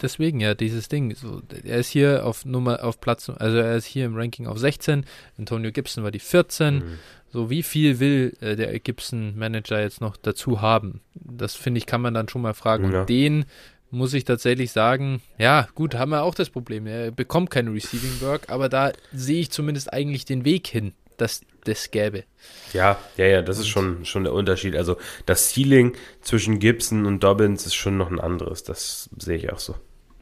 deswegen 0.00 0.40
ja, 0.40 0.54
dieses 0.54 0.88
Ding. 0.88 1.14
So, 1.14 1.42
er 1.64 1.78
ist 1.78 1.88
hier 1.88 2.26
auf 2.26 2.44
Nummer, 2.44 2.82
auf 2.84 3.00
Platz, 3.00 3.28
also 3.28 3.56
er 3.56 3.76
ist 3.76 3.86
hier 3.86 4.06
im 4.06 4.16
Ranking 4.16 4.46
auf 4.46 4.58
16. 4.58 5.06
Antonio 5.38 5.72
Gibson 5.72 6.04
war 6.04 6.10
die 6.10 6.18
14. 6.18 6.74
Mhm. 6.74 6.98
So, 7.32 7.48
wie 7.48 7.62
viel 7.62 7.98
will 7.98 8.36
äh, 8.40 8.56
der 8.56 8.78
Gibson-Manager 8.78 9.80
jetzt 9.80 10.00
noch 10.00 10.16
dazu 10.16 10.60
haben? 10.60 11.00
Das 11.14 11.54
finde 11.54 11.78
ich, 11.78 11.86
kann 11.86 12.02
man 12.02 12.12
dann 12.12 12.28
schon 12.28 12.42
mal 12.42 12.54
fragen. 12.54 12.92
Ja. 12.92 13.00
Und 13.00 13.08
den 13.08 13.46
muss 13.90 14.12
ich 14.14 14.24
tatsächlich 14.24 14.72
sagen, 14.72 15.22
ja, 15.38 15.68
gut, 15.74 15.94
haben 15.94 16.10
wir 16.10 16.22
auch 16.22 16.34
das 16.34 16.50
Problem. 16.50 16.86
Er 16.86 17.10
bekommt 17.10 17.50
keine 17.50 17.72
Receiving 17.72 18.20
Work, 18.20 18.50
aber 18.50 18.68
da 18.68 18.92
sehe 19.12 19.40
ich 19.40 19.50
zumindest 19.50 19.92
eigentlich 19.92 20.24
den 20.24 20.44
Weg 20.44 20.66
hin 20.66 20.92
dass 21.22 21.42
das 21.64 21.90
gäbe. 21.90 22.24
Ja, 22.72 22.98
ja, 23.16 23.26
ja, 23.26 23.42
das 23.42 23.58
ist 23.58 23.68
schon, 23.68 24.04
schon 24.04 24.24
der 24.24 24.32
Unterschied. 24.32 24.76
Also 24.76 24.96
das 25.26 25.52
Ceiling 25.52 25.94
zwischen 26.20 26.58
Gibson 26.58 27.06
und 27.06 27.22
Dobbins 27.22 27.66
ist 27.66 27.74
schon 27.74 27.96
noch 27.96 28.10
ein 28.10 28.20
anderes. 28.20 28.62
Das 28.64 29.10
sehe 29.18 29.36
ich 29.36 29.52
auch 29.52 29.58
so. 29.58 29.74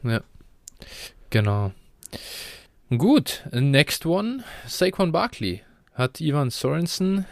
Ja, 0.03 0.21
genau. 1.29 1.71
Gut, 2.89 3.45
next 3.51 4.05
one. 4.05 4.43
Saquon 4.67 5.11
Barkley 5.11 5.61
hat 5.93 6.19
Ivan 6.19 6.49
Sorensen 6.49 7.25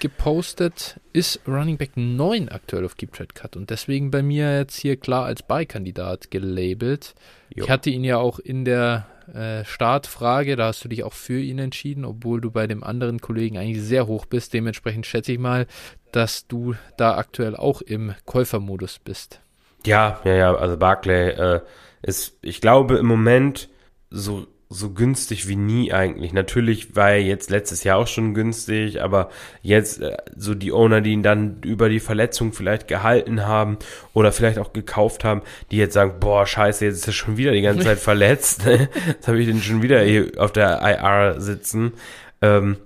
gepostet, 0.00 0.98
ist 1.12 1.40
Running 1.46 1.76
Back 1.76 1.92
9 1.96 2.48
aktuell 2.48 2.84
auf 2.84 2.96
Keep 2.96 3.12
Trade 3.12 3.34
Cut 3.34 3.56
und 3.56 3.70
deswegen 3.70 4.10
bei 4.10 4.22
mir 4.22 4.56
jetzt 4.56 4.76
hier 4.76 4.96
klar 4.96 5.26
als 5.26 5.42
Buy-Kandidat 5.42 6.30
gelabelt. 6.30 7.14
Jo. 7.54 7.64
Ich 7.64 7.70
hatte 7.70 7.90
ihn 7.90 8.04
ja 8.04 8.16
auch 8.16 8.38
in 8.38 8.64
der 8.64 9.06
äh, 9.32 9.64
Startfrage, 9.64 10.56
da 10.56 10.66
hast 10.66 10.84
du 10.84 10.88
dich 10.88 11.04
auch 11.04 11.12
für 11.12 11.40
ihn 11.40 11.58
entschieden, 11.58 12.04
obwohl 12.04 12.40
du 12.40 12.50
bei 12.50 12.66
dem 12.66 12.82
anderen 12.82 13.20
Kollegen 13.20 13.58
eigentlich 13.58 13.82
sehr 13.82 14.06
hoch 14.06 14.26
bist. 14.26 14.52
Dementsprechend 14.54 15.06
schätze 15.06 15.32
ich 15.32 15.38
mal, 15.38 15.66
dass 16.12 16.46
du 16.46 16.74
da 16.96 17.16
aktuell 17.16 17.56
auch 17.56 17.80
im 17.80 18.14
Käufermodus 18.26 18.98
bist. 18.98 19.40
Ja, 19.86 20.20
ja, 20.24 20.34
ja, 20.34 20.54
also 20.54 20.76
Barclay 20.76 21.30
äh, 21.30 21.60
ist, 22.02 22.38
ich 22.42 22.60
glaube, 22.60 22.96
im 22.96 23.06
Moment 23.06 23.68
so 24.10 24.46
so 24.68 24.90
günstig 24.90 25.48
wie 25.48 25.56
nie 25.56 25.92
eigentlich. 25.92 26.32
Natürlich 26.32 26.96
war 26.96 27.10
er 27.10 27.22
jetzt 27.22 27.50
letztes 27.50 27.84
Jahr 27.84 27.98
auch 27.98 28.06
schon 28.06 28.34
günstig, 28.34 29.02
aber 29.02 29.30
jetzt 29.62 30.00
äh, 30.00 30.16
so 30.36 30.54
die 30.54 30.72
Owner, 30.72 31.00
die 31.00 31.12
ihn 31.12 31.22
dann 31.22 31.58
über 31.64 31.88
die 31.88 32.00
Verletzung 32.00 32.52
vielleicht 32.52 32.88
gehalten 32.88 33.46
haben 33.46 33.78
oder 34.14 34.32
vielleicht 34.32 34.58
auch 34.58 34.72
gekauft 34.72 35.24
haben, 35.24 35.42
die 35.70 35.76
jetzt 35.76 35.94
sagen, 35.94 36.14
boah, 36.18 36.46
scheiße, 36.46 36.84
jetzt 36.84 36.96
ist 36.96 37.06
er 37.06 37.12
schon 37.12 37.36
wieder 37.36 37.52
die 37.52 37.62
ganze 37.62 37.84
Zeit 37.84 37.98
verletzt. 38.00 38.62
jetzt 39.06 39.28
habe 39.28 39.40
ich 39.40 39.46
den 39.46 39.62
schon 39.62 39.82
wieder 39.82 40.02
hier 40.02 40.32
auf 40.38 40.52
der 40.52 40.80
IR 40.82 41.40
sitzen. 41.40 41.92
Ähm, 42.42 42.76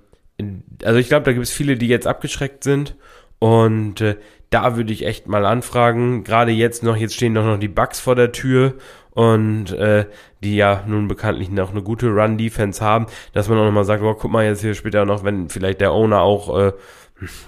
also 0.85 0.99
ich 0.99 1.09
glaube, 1.09 1.25
da 1.25 1.33
gibt 1.33 1.45
es 1.45 1.53
viele, 1.53 1.77
die 1.77 1.89
jetzt 1.89 2.07
abgeschreckt 2.07 2.65
sind 2.65 2.95
und 3.39 4.01
äh, 4.01 4.17
da 4.51 4.77
würde 4.77 4.93
ich 4.93 5.05
echt 5.05 5.27
mal 5.29 5.45
anfragen. 5.45 6.25
Gerade 6.25 6.53
jetzt 6.53 6.83
noch, 6.83 6.97
jetzt 6.97 7.15
stehen 7.15 7.35
doch 7.35 7.45
noch 7.45 7.59
die 7.59 7.69
Bugs 7.69 8.01
vor 8.01 8.15
der 8.15 8.33
Tür 8.33 8.75
und 9.19 9.73
äh, 9.73 10.05
die 10.45 10.55
ja 10.55 10.85
nun 10.87 11.09
bekanntlich 11.09 11.51
noch 11.51 11.73
eine 11.73 11.83
gute 11.83 12.07
Run-Defense 12.07 12.85
haben, 12.85 13.07
dass 13.33 13.49
man 13.49 13.59
auch 13.59 13.65
nochmal 13.65 13.83
sagt, 13.83 14.01
oh, 14.01 14.15
guck 14.15 14.31
mal 14.31 14.45
jetzt 14.45 14.61
hier 14.61 14.75
später 14.75 15.05
noch, 15.05 15.25
wenn 15.25 15.49
vielleicht 15.49 15.81
der 15.81 15.91
Owner 15.91 16.21
auch 16.21 16.57
äh, 16.57 16.73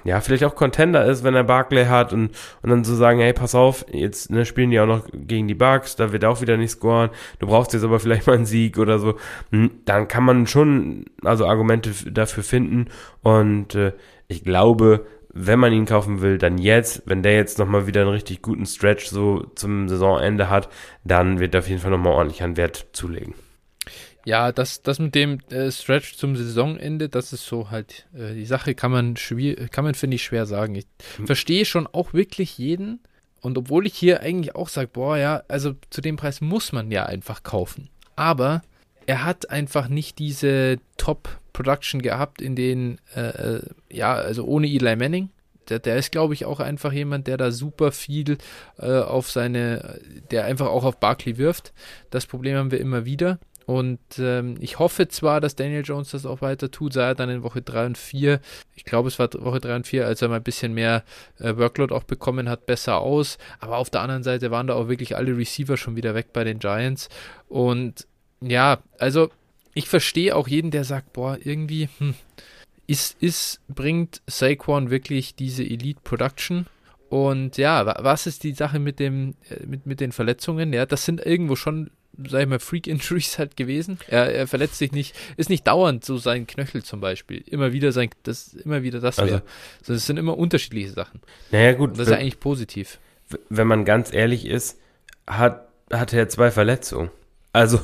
ja, 0.03 0.21
vielleicht 0.21 0.43
auch 0.43 0.57
Contender 0.57 1.05
ist, 1.05 1.23
wenn 1.23 1.37
er 1.37 1.45
Barclay 1.45 1.87
hat 1.87 2.13
und, 2.13 2.33
und 2.63 2.71
dann 2.71 2.83
zu 2.83 2.91
so 2.91 2.97
sagen, 2.97 3.21
hey, 3.21 3.33
pass 3.33 3.55
auf, 3.55 3.87
jetzt 3.93 4.33
ne, 4.33 4.45
spielen 4.45 4.73
die 4.73 4.81
auch 4.81 4.87
noch 4.87 5.07
gegen 5.13 5.47
die 5.47 5.55
Bugs, 5.55 5.95
da 5.95 6.11
wird 6.11 6.25
er 6.25 6.31
auch 6.31 6.41
wieder 6.41 6.57
nicht 6.57 6.73
scoren, 6.73 7.11
du 7.39 7.47
brauchst 7.47 7.73
jetzt 7.73 7.85
aber 7.85 8.01
vielleicht 8.01 8.27
mal 8.27 8.35
einen 8.35 8.47
Sieg 8.47 8.77
oder 8.77 8.99
so, 8.99 9.15
hm, 9.53 9.71
dann 9.85 10.09
kann 10.09 10.25
man 10.25 10.49
schon 10.49 11.05
also 11.23 11.47
Argumente 11.47 11.93
dafür 12.11 12.43
finden 12.43 12.87
und 13.23 13.77
äh, 13.77 13.93
ich 14.27 14.43
glaube, 14.43 15.07
wenn 15.33 15.59
man 15.59 15.73
ihn 15.73 15.87
kaufen 15.87 16.21
will, 16.21 16.39
dann 16.39 16.59
jetzt. 16.59 17.03
Wenn 17.07 17.23
der 17.23 17.35
jetzt 17.35 17.59
nochmal 17.59 17.87
wieder 17.87 18.03
einen 18.03 18.11
richtig 18.11 18.43
guten 18.43 18.67
Stretch 18.67 19.07
so 19.07 19.45
zum 19.55 19.89
Saisonende 19.89 20.51
hat, 20.51 20.69
dann 21.05 21.39
wird 21.39 21.55
er 21.55 21.61
auf 21.61 21.69
jeden 21.69 21.81
Fall 21.81 21.91
nochmal 21.91 22.13
ordentlich 22.13 22.43
an 22.43 22.57
Wert 22.57 22.89
zulegen. 22.93 23.35
Ja, 24.27 24.53
das, 24.53 24.83
das 24.83 24.99
mit 24.99 25.15
dem 25.15 25.39
äh, 25.51 25.71
Stretch 25.71 26.17
zum 26.17 26.37
Saisonende, 26.37 27.09
das 27.09 27.33
ist 27.33 27.47
so 27.47 27.71
halt 27.71 28.07
äh, 28.15 28.35
die 28.35 28.45
Sache, 28.45 28.75
kann 28.75 28.91
man 28.91 29.15
kann 29.71 29.85
man, 29.85 29.95
finde 29.95 30.17
ich, 30.17 30.23
schwer 30.23 30.47
sagen. 30.47 30.75
Ich 30.75 30.87
mhm. 31.19 31.27
verstehe 31.27 31.65
schon 31.65 31.87
auch 31.87 32.13
wirklich 32.13 32.59
jeden. 32.59 33.01
Und 33.41 33.57
obwohl 33.57 33.87
ich 33.87 33.95
hier 33.95 34.21
eigentlich 34.21 34.55
auch 34.55 34.69
sage, 34.69 34.91
boah, 34.93 35.17
ja, 35.17 35.43
also 35.49 35.75
zu 35.89 36.03
dem 36.03 36.17
Preis 36.17 36.43
muss 36.43 36.73
man 36.73 36.91
ja 36.91 37.07
einfach 37.07 37.43
kaufen. 37.43 37.89
Aber 38.15 38.61
er 39.07 39.25
hat 39.25 39.49
einfach 39.49 39.89
nicht 39.89 40.19
diese 40.19 40.77
Top 40.99 41.40
Production 41.61 42.01
gehabt, 42.01 42.41
in 42.41 42.57
denen, 42.57 42.99
äh, 43.15 43.57
äh, 43.57 43.61
ja, 43.91 44.15
also 44.15 44.45
ohne 44.45 44.67
Eli 44.67 44.97
Manning. 44.97 45.29
Der, 45.69 45.79
der 45.79 45.97
ist, 45.97 46.11
glaube 46.11 46.33
ich, 46.33 46.47
auch 46.47 46.59
einfach 46.59 46.91
jemand, 46.91 47.27
der 47.27 47.37
da 47.37 47.53
super 47.53 47.93
viel 47.93 48.39
äh, 48.79 48.99
auf 48.99 49.31
seine, 49.31 50.01
der 50.31 50.47
einfach 50.47 50.69
auch 50.69 50.85
auf 50.85 50.99
Barkley 50.99 51.37
wirft. 51.37 51.75
Das 52.09 52.25
Problem 52.25 52.57
haben 52.57 52.71
wir 52.71 52.81
immer 52.81 53.05
wieder. 53.05 53.39
Und 53.67 54.01
ähm, 54.19 54.57
ich 54.59 54.79
hoffe 54.79 55.09
zwar, 55.09 55.43
dass 55.43 55.55
Daniel 55.55 55.85
Jones 55.85 56.11
das 56.11 56.25
auch 56.25 56.41
weiter 56.41 56.71
tut, 56.71 56.95
sah 56.95 57.09
er 57.09 57.15
dann 57.15 57.29
in 57.29 57.43
Woche 57.43 57.61
3 57.61 57.87
und 57.87 57.99
4, 57.99 58.41
ich 58.75 58.85
glaube 58.85 59.09
es 59.09 59.19
war 59.19 59.29
Woche 59.35 59.61
3 59.61 59.77
und 59.77 59.87
4, 59.87 60.07
als 60.07 60.23
er 60.23 60.29
mal 60.29 60.37
ein 60.37 60.43
bisschen 60.43 60.73
mehr 60.73 61.05
äh, 61.39 61.57
Workload 61.57 61.95
auch 61.95 62.05
bekommen 62.05 62.49
hat, 62.49 62.65
besser 62.65 62.99
aus. 62.99 63.37
Aber 63.61 63.77
auf 63.77 63.91
der 63.91 64.01
anderen 64.01 64.23
Seite 64.23 64.51
waren 64.51 64.67
da 64.67 64.75
auch 64.75 64.89
wirklich 64.89 65.15
alle 65.15 65.37
Receiver 65.37 65.77
schon 65.77 65.95
wieder 65.95 66.15
weg 66.17 66.33
bei 66.33 66.43
den 66.43 66.59
Giants. 66.59 67.11
Und 67.49 68.09
ja, 68.41 68.79
also 68.99 69.31
ich 69.75 69.89
verstehe 69.89 70.35
auch 70.37 70.49
jeden, 70.49 70.71
der 70.71 70.85
sagt, 70.85 71.13
boah, 71.13 71.39
irgendwie, 71.43 71.89
hm, 71.99 72.15
ist, 72.87 73.17
ist, 73.23 73.61
bringt 73.69 74.21
Saquon 74.27 74.91
wirklich 74.91 75.35
diese 75.35 75.63
Elite 75.63 76.01
Production? 76.03 76.67
Und 77.09 77.57
ja, 77.57 77.87
was 78.05 78.27
ist 78.27 78.45
die 78.45 78.53
Sache 78.53 78.79
mit 78.79 79.01
dem, 79.01 79.35
äh, 79.49 79.67
mit, 79.67 79.87
mit 79.87 80.01
den 80.01 80.13
Verletzungen? 80.13 80.73
Ja, 80.73 80.87
das 80.87 81.05
sind 81.05 81.25
irgendwo 81.25 81.57
schon, 81.57 81.91
sag 82.17 82.43
ich 82.43 82.49
mal, 82.49 82.59
Freak-Injuries 82.59 83.39
halt 83.39 83.57
gewesen. 83.57 83.99
Er, 84.09 84.33
er 84.33 84.47
verletzt 84.47 84.79
sich 84.79 84.93
nicht, 84.93 85.15
ist 85.37 85.51
nicht 85.51 85.67
dauernd 85.67 86.05
so 86.05 86.19
sein 86.19 86.47
Knöchel 86.47 86.83
zum 86.83 87.01
Beispiel. 87.01 87.43
Immer 87.47 87.73
wieder 87.73 87.93
sein, 87.93 88.11
das, 88.23 88.55
immer 88.55 88.83
wieder 88.83 89.01
das 89.01 89.19
also, 89.19 89.35
wäre. 89.35 89.43
Also, 89.81 89.93
das 89.95 90.07
sind 90.07 90.19
immer 90.19 90.39
unterschiedliche 90.39 90.91
Sachen. 90.91 91.21
Naja, 91.51 91.73
gut. 91.73 91.91
Und 91.91 91.99
das 91.99 92.09
ist 92.09 92.13
ja 92.13 92.19
eigentlich 92.19 92.41
positiv. 92.41 92.99
Wenn 93.49 93.67
man 93.67 93.85
ganz 93.85 94.13
ehrlich 94.13 94.47
ist, 94.47 94.79
hat, 95.27 95.69
hat 95.93 96.13
er 96.13 96.29
zwei 96.29 96.51
Verletzungen. 96.51 97.11
Also, 97.53 97.81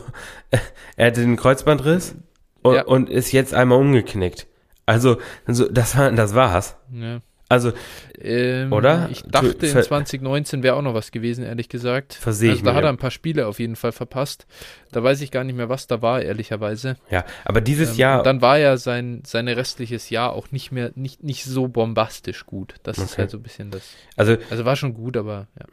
er 0.96 1.06
hatte 1.08 1.20
den 1.20 1.36
Kreuzbandriss 1.36 2.14
und, 2.62 2.74
ja. 2.74 2.84
und 2.84 3.10
ist 3.10 3.32
jetzt 3.32 3.54
einmal 3.54 3.78
umgeknickt. 3.78 4.46
Also, 4.86 5.18
also 5.44 5.68
das, 5.68 5.96
war, 5.96 6.12
das 6.12 6.34
war's. 6.34 6.76
Ja. 6.92 7.20
Also, 7.48 7.72
ähm, 8.18 8.72
oder? 8.72 9.08
Ich 9.10 9.22
dachte, 9.22 9.66
in 9.66 9.82
2019 9.82 10.64
wäre 10.64 10.74
auch 10.74 10.82
noch 10.82 10.94
was 10.94 11.12
gewesen, 11.12 11.44
ehrlich 11.44 11.68
gesagt. 11.68 12.14
Versehe 12.14 12.50
also, 12.50 12.64
da 12.64 12.74
hat 12.74 12.82
er 12.82 12.90
ein 12.90 12.96
paar 12.96 13.12
Spiele 13.12 13.46
auf 13.46 13.60
jeden 13.60 13.76
Fall 13.76 13.92
verpasst. 13.92 14.46
Da 14.90 15.04
weiß 15.04 15.20
ich 15.20 15.30
gar 15.30 15.44
nicht 15.44 15.54
mehr, 15.54 15.68
was 15.68 15.86
da 15.86 16.02
war, 16.02 16.22
ehrlicherweise. 16.22 16.96
Ja, 17.08 17.24
aber 17.44 17.60
dieses 17.60 17.92
ähm, 17.92 17.96
Jahr. 17.98 18.22
Dann 18.24 18.42
war 18.42 18.58
ja 18.58 18.76
sein, 18.76 19.22
sein 19.24 19.46
restliches 19.46 20.10
Jahr 20.10 20.32
auch 20.32 20.50
nicht 20.50 20.72
mehr, 20.72 20.90
nicht, 20.96 21.22
nicht 21.22 21.44
so 21.44 21.68
bombastisch 21.68 22.46
gut. 22.46 22.74
Das 22.82 22.98
okay. 22.98 23.06
ist 23.06 23.18
halt 23.18 23.30
so 23.30 23.36
ein 23.36 23.44
bisschen 23.44 23.70
das. 23.70 23.82
Also, 24.16 24.36
also 24.50 24.64
war 24.64 24.74
schon 24.74 24.94
gut, 24.94 25.16
aber 25.16 25.46
ja. 25.58 25.66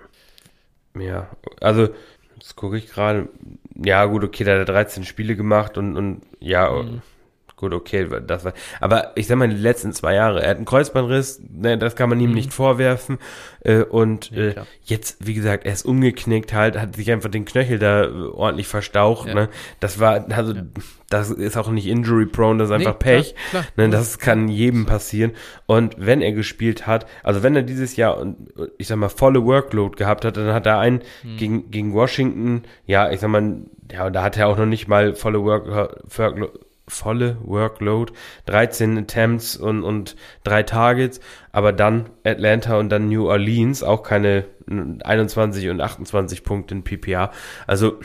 Ja, 1.01 1.29
also 1.59 1.89
das 2.43 2.57
gucke 2.57 2.77
ich 2.77 2.87
gerade. 2.87 3.29
Ja, 3.73 4.03
gut, 4.05 4.23
okay, 4.23 4.43
da 4.43 4.51
hat 4.51 4.59
er 4.59 4.65
13 4.65 5.05
Spiele 5.05 5.35
gemacht 5.35 5.77
und, 5.77 5.95
und 5.95 6.21
ja, 6.39 6.69
mhm. 6.69 7.01
Gut, 7.63 7.73
okay, 7.73 8.07
das 8.27 8.43
war. 8.45 8.53
Aber 8.81 9.11
ich 9.15 9.27
sag 9.27 9.37
mal, 9.37 9.47
die 9.47 9.55
letzten 9.55 9.93
zwei 9.93 10.15
Jahre, 10.15 10.43
er 10.43 10.51
hat 10.51 10.57
einen 10.57 10.65
Kreuzbandriss, 10.65 11.41
ne, 11.49 11.77
das 11.77 11.95
kann 11.95 12.09
man 12.09 12.19
ihm 12.19 12.29
mhm. 12.29 12.35
nicht 12.35 12.53
vorwerfen. 12.53 13.17
Äh, 13.61 13.83
und 13.83 14.31
ja, 14.31 14.43
äh, 14.43 14.55
jetzt, 14.83 15.25
wie 15.25 15.33
gesagt, 15.33 15.65
er 15.65 15.73
ist 15.73 15.85
umgeknickt 15.85 16.53
halt, 16.53 16.77
hat 16.77 16.95
sich 16.95 17.11
einfach 17.11 17.29
den 17.29 17.45
Knöchel 17.45 17.79
da 17.79 18.11
ordentlich 18.33 18.67
verstaucht. 18.67 19.29
Ja. 19.29 19.33
Ne? 19.33 19.49
Das 19.79 19.99
war, 19.99 20.25
also 20.29 20.53
ja 20.53 20.63
das 21.13 21.29
ist 21.29 21.57
auch 21.57 21.69
nicht 21.69 21.85
injury 21.85 22.25
prone, 22.25 22.57
das 22.57 22.69
ist 22.69 22.73
einfach 22.73 22.93
nee, 22.93 23.17
Pech. 23.17 23.35
Klar, 23.51 23.63
klar. 23.63 23.87
Ne, 23.87 23.91
das 23.91 24.17
kann 24.17 24.47
jedem 24.47 24.87
passieren. 24.87 25.33
Und 25.67 25.95
wenn 25.99 26.21
er 26.21 26.31
gespielt 26.31 26.87
hat, 26.87 27.05
also 27.21 27.43
wenn 27.43 27.55
er 27.55 27.61
dieses 27.61 27.95
Jahr, 27.95 28.25
ich 28.79 28.87
sag 28.87 28.97
mal, 28.97 29.09
volle 29.09 29.45
Workload 29.45 29.95
gehabt 29.95 30.25
hat, 30.25 30.37
dann 30.37 30.53
hat 30.53 30.65
er 30.65 30.79
einen 30.79 31.01
hm. 31.21 31.37
gegen, 31.37 31.71
gegen 31.71 31.93
Washington, 31.93 32.63
ja, 32.87 33.11
ich 33.11 33.19
sag 33.19 33.29
mal, 33.29 33.57
ja, 33.91 34.09
da 34.09 34.23
hat 34.23 34.37
er 34.37 34.47
auch 34.47 34.57
noch 34.57 34.65
nicht 34.65 34.87
mal 34.87 35.13
volle 35.13 35.43
Work, 35.43 35.67
Workload 36.17 36.51
volle 36.87 37.37
Workload, 37.43 38.13
13 38.45 38.97
Attempts 38.97 39.55
und, 39.55 39.83
und 39.83 40.15
drei 40.43 40.63
Targets, 40.63 41.19
aber 41.51 41.71
dann 41.71 42.09
Atlanta 42.23 42.77
und 42.77 42.89
dann 42.89 43.09
New 43.09 43.27
Orleans, 43.27 43.83
auch 43.83 44.03
keine 44.03 44.45
21 44.67 45.69
und 45.69 45.81
28 45.81 46.43
Punkte 46.43 46.75
in 46.75 46.83
PPA. 46.83 47.31
Also 47.67 47.99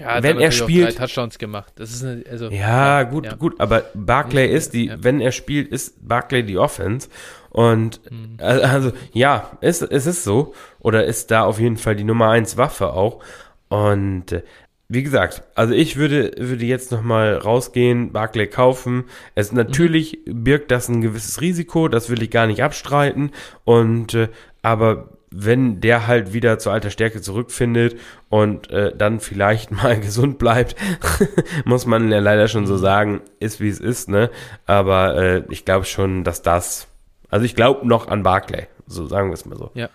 ja, 0.00 0.22
wenn 0.22 0.38
er 0.38 0.52
spielt, 0.52 0.88
drei 0.88 1.06
Touchdowns 1.06 1.38
gemacht. 1.38 1.72
Das 1.76 1.90
ist 1.90 2.04
eine, 2.04 2.24
also 2.30 2.48
ja, 2.50 3.00
ja 3.00 3.02
gut, 3.02 3.26
ja. 3.26 3.34
gut, 3.34 3.60
aber 3.60 3.84
Barclay 3.94 4.46
ist 4.46 4.74
die, 4.74 4.92
wenn 4.96 5.20
er 5.20 5.32
spielt, 5.32 5.68
ist 5.68 6.06
Barclay 6.06 6.42
die 6.42 6.58
Offense 6.58 7.08
und 7.50 8.00
mhm. 8.10 8.36
also 8.40 8.92
ja, 9.12 9.50
es, 9.60 9.82
es 9.82 10.06
ist 10.06 10.24
so 10.24 10.54
oder 10.78 11.04
ist 11.04 11.30
da 11.30 11.44
auf 11.44 11.58
jeden 11.58 11.78
Fall 11.78 11.96
die 11.96 12.04
Nummer 12.04 12.30
eins 12.30 12.56
Waffe 12.56 12.92
auch 12.92 13.22
und 13.68 14.32
äh, 14.32 14.42
wie 14.88 15.02
gesagt, 15.02 15.42
also 15.54 15.74
ich 15.74 15.96
würde, 15.96 16.32
würde 16.38 16.64
jetzt 16.64 16.92
nochmal 16.92 17.36
rausgehen, 17.36 18.12
Barclay 18.12 18.46
kaufen. 18.46 19.04
Es 19.34 19.52
natürlich 19.52 20.20
birgt 20.26 20.70
das 20.70 20.88
ein 20.88 21.00
gewisses 21.00 21.40
Risiko, 21.40 21.88
das 21.88 22.08
will 22.08 22.22
ich 22.22 22.30
gar 22.30 22.46
nicht 22.46 22.62
abstreiten. 22.62 23.32
Und 23.64 24.14
äh, 24.14 24.28
aber 24.62 25.10
wenn 25.30 25.80
der 25.80 26.06
halt 26.06 26.32
wieder 26.32 26.58
zur 26.60 26.72
alter 26.72 26.90
Stärke 26.90 27.20
zurückfindet 27.20 27.96
und 28.28 28.70
äh, 28.70 28.96
dann 28.96 29.18
vielleicht 29.18 29.70
mal 29.72 29.98
gesund 29.98 30.38
bleibt, 30.38 30.76
muss 31.64 31.84
man 31.84 32.10
ja 32.12 32.20
leider 32.20 32.46
schon 32.46 32.66
so 32.66 32.74
mhm. 32.74 32.78
sagen, 32.78 33.20
ist 33.40 33.60
wie 33.60 33.68
es 33.68 33.80
ist, 33.80 34.08
ne? 34.08 34.30
Aber 34.66 35.16
äh, 35.16 35.42
ich 35.50 35.64
glaube 35.64 35.84
schon, 35.84 36.22
dass 36.22 36.42
das, 36.42 36.86
also 37.28 37.44
ich 37.44 37.56
glaube 37.56 37.86
noch 37.86 38.06
an 38.06 38.22
Barclay, 38.22 38.68
so 38.86 39.06
sagen 39.06 39.30
wir 39.30 39.34
es 39.34 39.46
mal 39.46 39.58
so. 39.58 39.70
Ja. 39.74 39.88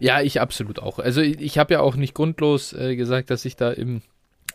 Ja, 0.00 0.20
ich 0.20 0.38
absolut 0.38 0.80
auch. 0.80 0.98
Also 0.98 1.22
ich, 1.22 1.40
ich 1.40 1.56
habe 1.56 1.72
ja 1.72 1.80
auch 1.80 1.96
nicht 1.96 2.12
grundlos 2.12 2.74
äh, 2.74 2.94
gesagt, 2.94 3.30
dass 3.30 3.46
ich 3.46 3.56
da 3.56 3.70
im 3.70 4.02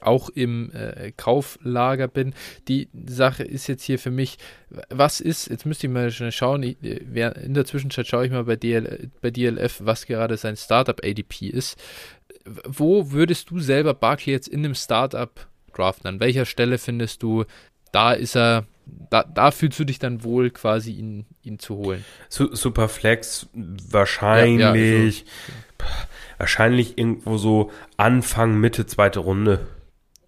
auch 0.02 0.30
im 0.30 0.72
äh, 0.72 1.12
Kauflager 1.16 2.08
bin. 2.08 2.34
Die 2.68 2.90
Sache 3.06 3.44
ist 3.44 3.68
jetzt 3.68 3.84
hier 3.84 4.00
für 4.00 4.12
mich, 4.12 4.38
was 4.90 5.20
ist, 5.20 5.50
jetzt 5.50 5.66
müsste 5.66 5.88
ich 5.88 5.94
mal 5.94 6.12
schnell 6.12 6.32
schauen, 6.32 6.64
ich, 6.64 6.78
äh, 6.84 7.44
in 7.44 7.54
der 7.54 7.66
Zwischenzeit 7.66 8.08
schaue 8.08 8.26
ich 8.26 8.32
mal 8.32 8.44
bei, 8.44 8.56
DL, 8.56 9.10
bei 9.22 9.32
DLF, 9.32 9.82
was 9.84 10.06
gerade 10.06 10.38
sein 10.38 10.58
Startup 10.58 11.00
ADP 11.04 11.48
ist. 11.48 11.78
Wo 12.46 13.12
würdest 13.12 13.50
du 13.50 13.60
selber 13.60 13.94
Barkley 13.94 14.34
jetzt 14.34 14.48
in 14.48 14.64
einem 14.64 14.76
Startup 14.76 15.48
draften? 15.74 16.08
An 16.08 16.20
welcher 16.20 16.46
Stelle 16.46 16.78
findest 16.78 17.24
du, 17.24 17.46
da 17.92 18.14
ist 18.14 18.36
er, 18.36 18.66
da, 19.10 19.24
da 19.24 19.52
fühlst 19.52 19.80
du 19.80 19.86
dich 19.86 20.00
dann 20.00 20.24
wohl, 20.24 20.50
quasi 20.50 20.94
ihn, 20.94 21.26
ihn 21.44 21.60
zu 21.60 21.76
holen? 21.76 22.06
Superflex 22.30 23.48
wahrscheinlich, 23.54 24.60
ja, 24.60 24.76
ja, 24.76 25.04
also, 25.04 25.24
wahrscheinlich 26.38 26.98
irgendwo 26.98 27.38
so 27.38 27.72
Anfang, 27.98 28.60
Mitte, 28.60 28.86
zweite 28.86 29.20
Runde. 29.20 29.68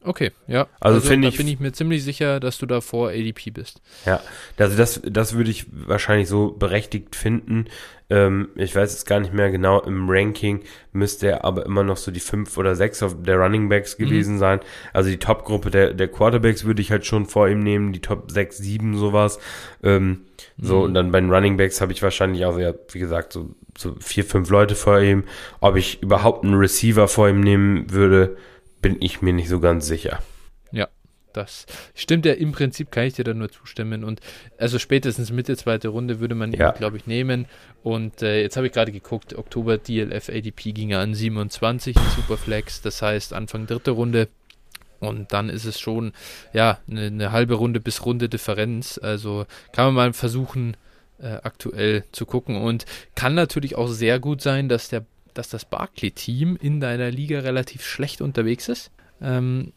Okay, 0.09 0.31
ja. 0.47 0.61
Also, 0.79 0.95
also 0.95 1.07
finde 1.07 1.27
ich. 1.27 1.35
Da 1.35 1.37
bin 1.37 1.53
ich 1.53 1.59
mir 1.59 1.71
ziemlich 1.71 2.03
sicher, 2.03 2.39
dass 2.39 2.57
du 2.57 2.65
da 2.65 2.81
vor 2.81 3.09
ADP 3.09 3.51
bist. 3.51 3.79
Ja, 4.07 4.19
also 4.57 4.75
das, 4.75 4.99
das 5.05 5.35
würde 5.35 5.51
ich 5.51 5.67
wahrscheinlich 5.71 6.27
so 6.27 6.49
berechtigt 6.51 7.15
finden. 7.15 7.65
Ähm, 8.09 8.49
ich 8.55 8.75
weiß 8.75 8.91
jetzt 8.91 9.05
gar 9.05 9.19
nicht 9.19 9.35
mehr 9.35 9.51
genau, 9.51 9.81
im 9.81 10.09
Ranking 10.09 10.61
müsste 10.93 11.27
er 11.27 11.45
aber 11.45 11.63
immer 11.67 11.83
noch 11.83 11.97
so 11.97 12.09
die 12.09 12.19
fünf 12.19 12.57
oder 12.57 12.75
sechs 12.75 13.05
der 13.19 13.37
Running 13.37 13.69
Backs 13.69 13.99
mhm. 13.99 14.05
gewesen 14.05 14.33
mhm. 14.35 14.39
sein. 14.39 14.59
Also 14.93 15.11
die 15.11 15.19
Top-Gruppe 15.19 15.69
der, 15.69 15.93
der 15.93 16.07
Quarterbacks 16.07 16.65
würde 16.65 16.81
ich 16.81 16.89
halt 16.89 17.05
schon 17.05 17.27
vor 17.27 17.47
ihm 17.47 17.59
nehmen, 17.59 17.93
die 17.93 18.01
Top 18.01 18.31
sechs, 18.31 18.57
sieben 18.57 18.97
sowas. 18.97 19.37
Ähm, 19.83 20.21
so, 20.59 20.77
mhm. 20.77 20.83
und 20.85 20.93
dann 20.95 21.11
bei 21.11 21.21
den 21.21 21.31
Running 21.31 21.57
Backs 21.57 21.81
habe 21.81 21.91
ich 21.91 22.01
wahrscheinlich 22.01 22.45
auch, 22.45 22.57
ja, 22.57 22.73
wie 22.91 22.99
gesagt, 22.99 23.31
so, 23.31 23.51
so 23.77 23.95
vier, 23.99 24.25
fünf 24.25 24.49
Leute 24.49 24.73
vor 24.73 24.99
ihm. 25.01 25.25
Ob 25.59 25.75
ich 25.75 26.01
überhaupt 26.01 26.43
einen 26.43 26.55
Receiver 26.55 27.07
vor 27.07 27.29
ihm 27.29 27.41
nehmen 27.41 27.91
würde, 27.91 28.37
bin 28.81 28.97
ich 28.99 29.21
mir 29.21 29.33
nicht 29.33 29.49
so 29.49 29.59
ganz 29.59 29.85
sicher. 29.87 30.21
Ja, 30.71 30.87
das 31.33 31.65
stimmt 31.95 32.25
ja 32.25 32.33
im 32.33 32.51
Prinzip, 32.51 32.91
kann 32.91 33.05
ich 33.05 33.13
dir 33.13 33.23
da 33.23 33.33
nur 33.33 33.51
zustimmen. 33.51 34.03
Und 34.03 34.19
also 34.57 34.79
spätestens 34.79 35.31
Mitte 35.31 35.55
zweite 35.57 35.89
Runde 35.89 36.19
würde 36.19 36.35
man 36.35 36.51
ja. 36.51 36.69
ihn, 36.69 36.77
glaube 36.77 36.97
ich, 36.97 37.07
nehmen. 37.07 37.45
Und 37.83 38.21
äh, 38.21 38.41
jetzt 38.41 38.57
habe 38.57 38.67
ich 38.67 38.73
gerade 38.73 38.91
geguckt, 38.91 39.35
Oktober 39.35 39.77
DLF 39.77 40.29
ADP 40.29 40.73
ging 40.73 40.91
er 40.91 40.99
an 40.99 41.13
27 41.13 41.95
in 41.95 42.01
Superflex, 42.15 42.81
das 42.81 43.01
heißt 43.01 43.33
Anfang 43.33 43.67
dritte 43.67 43.91
Runde. 43.91 44.27
Und 44.99 45.31
dann 45.31 45.49
ist 45.49 45.65
es 45.65 45.79
schon, 45.79 46.11
ja, 46.51 46.79
eine, 46.89 47.05
eine 47.05 47.31
halbe 47.31 47.53
Runde 47.53 47.79
bis 47.79 48.05
Runde 48.05 48.27
Differenz. 48.27 48.99
Also 49.01 49.45
kann 49.71 49.85
man 49.85 49.93
mal 49.93 50.13
versuchen, 50.13 50.75
äh, 51.19 51.37
aktuell 51.43 52.03
zu 52.11 52.25
gucken. 52.25 52.57
Und 52.57 52.85
kann 53.15 53.33
natürlich 53.33 53.75
auch 53.75 53.87
sehr 53.87 54.19
gut 54.19 54.41
sein, 54.41 54.67
dass 54.67 54.89
der 54.89 55.05
dass 55.33 55.49
das 55.49 55.65
Barclay-Team 55.65 56.57
in 56.61 56.79
deiner 56.79 57.11
Liga 57.11 57.39
relativ 57.39 57.85
schlecht 57.85 58.21
unterwegs 58.21 58.69
ist. 58.69 58.91
Ähm, 59.21 59.73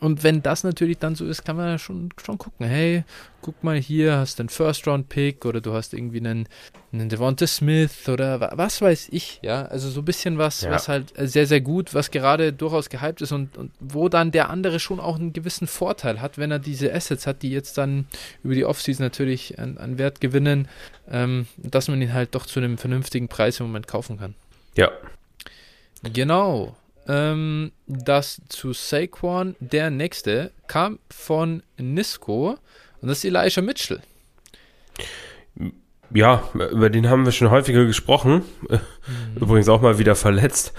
und 0.00 0.22
wenn 0.22 0.42
das 0.42 0.62
natürlich 0.62 0.98
dann 0.98 1.16
so 1.16 1.26
ist, 1.26 1.44
kann 1.44 1.56
man 1.56 1.78
schon, 1.78 2.10
schon 2.22 2.38
gucken, 2.38 2.66
hey, 2.66 3.02
guck 3.40 3.64
mal 3.64 3.76
hier, 3.76 4.16
hast 4.16 4.38
du 4.38 4.42
einen 4.42 4.48
First-Round-Pick 4.48 5.44
oder 5.44 5.60
du 5.60 5.72
hast 5.72 5.92
irgendwie 5.92 6.18
einen, 6.18 6.48
einen 6.92 7.08
Devonta 7.08 7.48
Smith 7.48 8.08
oder 8.08 8.52
was 8.56 8.80
weiß 8.80 9.08
ich, 9.10 9.40
ja. 9.42 9.64
Also 9.64 9.90
so 9.90 10.00
ein 10.02 10.04
bisschen 10.04 10.38
was, 10.38 10.60
ja. 10.60 10.70
was 10.70 10.88
halt 10.88 11.12
sehr, 11.16 11.46
sehr 11.46 11.60
gut, 11.60 11.94
was 11.94 12.12
gerade 12.12 12.52
durchaus 12.52 12.90
gehypt 12.90 13.22
ist 13.22 13.32
und, 13.32 13.56
und 13.56 13.72
wo 13.80 14.08
dann 14.08 14.30
der 14.30 14.50
andere 14.50 14.78
schon 14.78 15.00
auch 15.00 15.16
einen 15.16 15.32
gewissen 15.32 15.66
Vorteil 15.66 16.20
hat, 16.20 16.38
wenn 16.38 16.52
er 16.52 16.60
diese 16.60 16.94
Assets 16.94 17.26
hat, 17.26 17.42
die 17.42 17.50
jetzt 17.50 17.76
dann 17.76 18.06
über 18.44 18.54
die 18.54 18.64
Offseason 18.64 19.04
natürlich 19.04 19.58
an, 19.58 19.78
an 19.78 19.98
Wert 19.98 20.20
gewinnen, 20.20 20.68
ähm, 21.10 21.46
dass 21.56 21.88
man 21.88 22.00
ihn 22.00 22.12
halt 22.12 22.36
doch 22.36 22.46
zu 22.46 22.60
einem 22.60 22.78
vernünftigen 22.78 23.26
Preis 23.26 23.58
im 23.58 23.66
Moment 23.66 23.88
kaufen 23.88 24.18
kann. 24.18 24.34
Ja. 24.78 24.92
Genau. 26.04 26.76
Ähm, 27.08 27.72
das 27.88 28.40
zu 28.48 28.72
Saquon, 28.72 29.56
der 29.58 29.90
nächste, 29.90 30.52
kam 30.68 31.00
von 31.10 31.64
Nisco 31.78 32.58
und 33.00 33.08
das 33.08 33.18
ist 33.18 33.24
Elijah 33.24 33.60
Mitchell. 33.60 34.00
Ja, 36.14 36.48
über 36.54 36.90
den 36.90 37.10
haben 37.10 37.24
wir 37.24 37.32
schon 37.32 37.50
häufiger 37.50 37.86
gesprochen. 37.86 38.44
Mhm. 38.68 39.42
Übrigens 39.42 39.68
auch 39.68 39.80
mal 39.80 39.98
wieder 39.98 40.14
verletzt. 40.14 40.72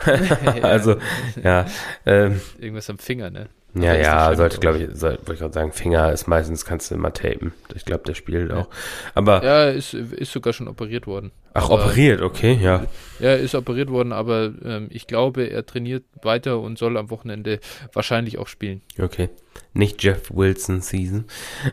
also, 0.62 0.96
ja. 1.42 1.66
Ähm, 2.06 2.40
Irgendwas 2.58 2.88
am 2.88 2.98
Finger, 2.98 3.30
ne? 3.30 3.48
Ja, 3.78 3.94
ja, 3.94 4.34
sollte, 4.34 4.58
glaube 4.58 4.78
ich, 4.78 4.88
soll, 4.94 5.12
wollte 5.18 5.34
ich 5.34 5.38
gerade 5.40 5.52
sagen, 5.52 5.72
Finger 5.72 6.12
ist 6.12 6.26
meistens, 6.26 6.64
kannst 6.64 6.90
du 6.90 6.94
immer 6.94 7.12
tapen. 7.12 7.52
Ich 7.74 7.84
glaube, 7.84 8.04
der 8.04 8.14
spielt 8.14 8.50
auch. 8.50 8.68
Aber. 9.14 9.44
Ja, 9.44 9.68
ist, 9.68 9.92
ist 9.92 10.32
sogar 10.32 10.52
schon 10.52 10.68
operiert 10.68 11.06
worden. 11.06 11.32
Ach, 11.52 11.70
aber, 11.70 11.84
operiert, 11.84 12.20
okay, 12.22 12.58
ja. 12.60 12.86
Ja, 13.18 13.34
ist 13.34 13.54
operiert 13.54 13.90
worden, 13.90 14.12
aber 14.12 14.52
ähm, 14.64 14.88
ich 14.90 15.06
glaube, 15.06 15.44
er 15.44 15.66
trainiert 15.66 16.04
weiter 16.22 16.60
und 16.60 16.78
soll 16.78 16.96
am 16.96 17.10
Wochenende 17.10 17.60
wahrscheinlich 17.92 18.38
auch 18.38 18.48
spielen. 18.48 18.82
Okay. 18.98 19.28
Nicht 19.72 20.02
Jeff 20.02 20.30
Wilson 20.30 20.80
Season. 20.80 21.24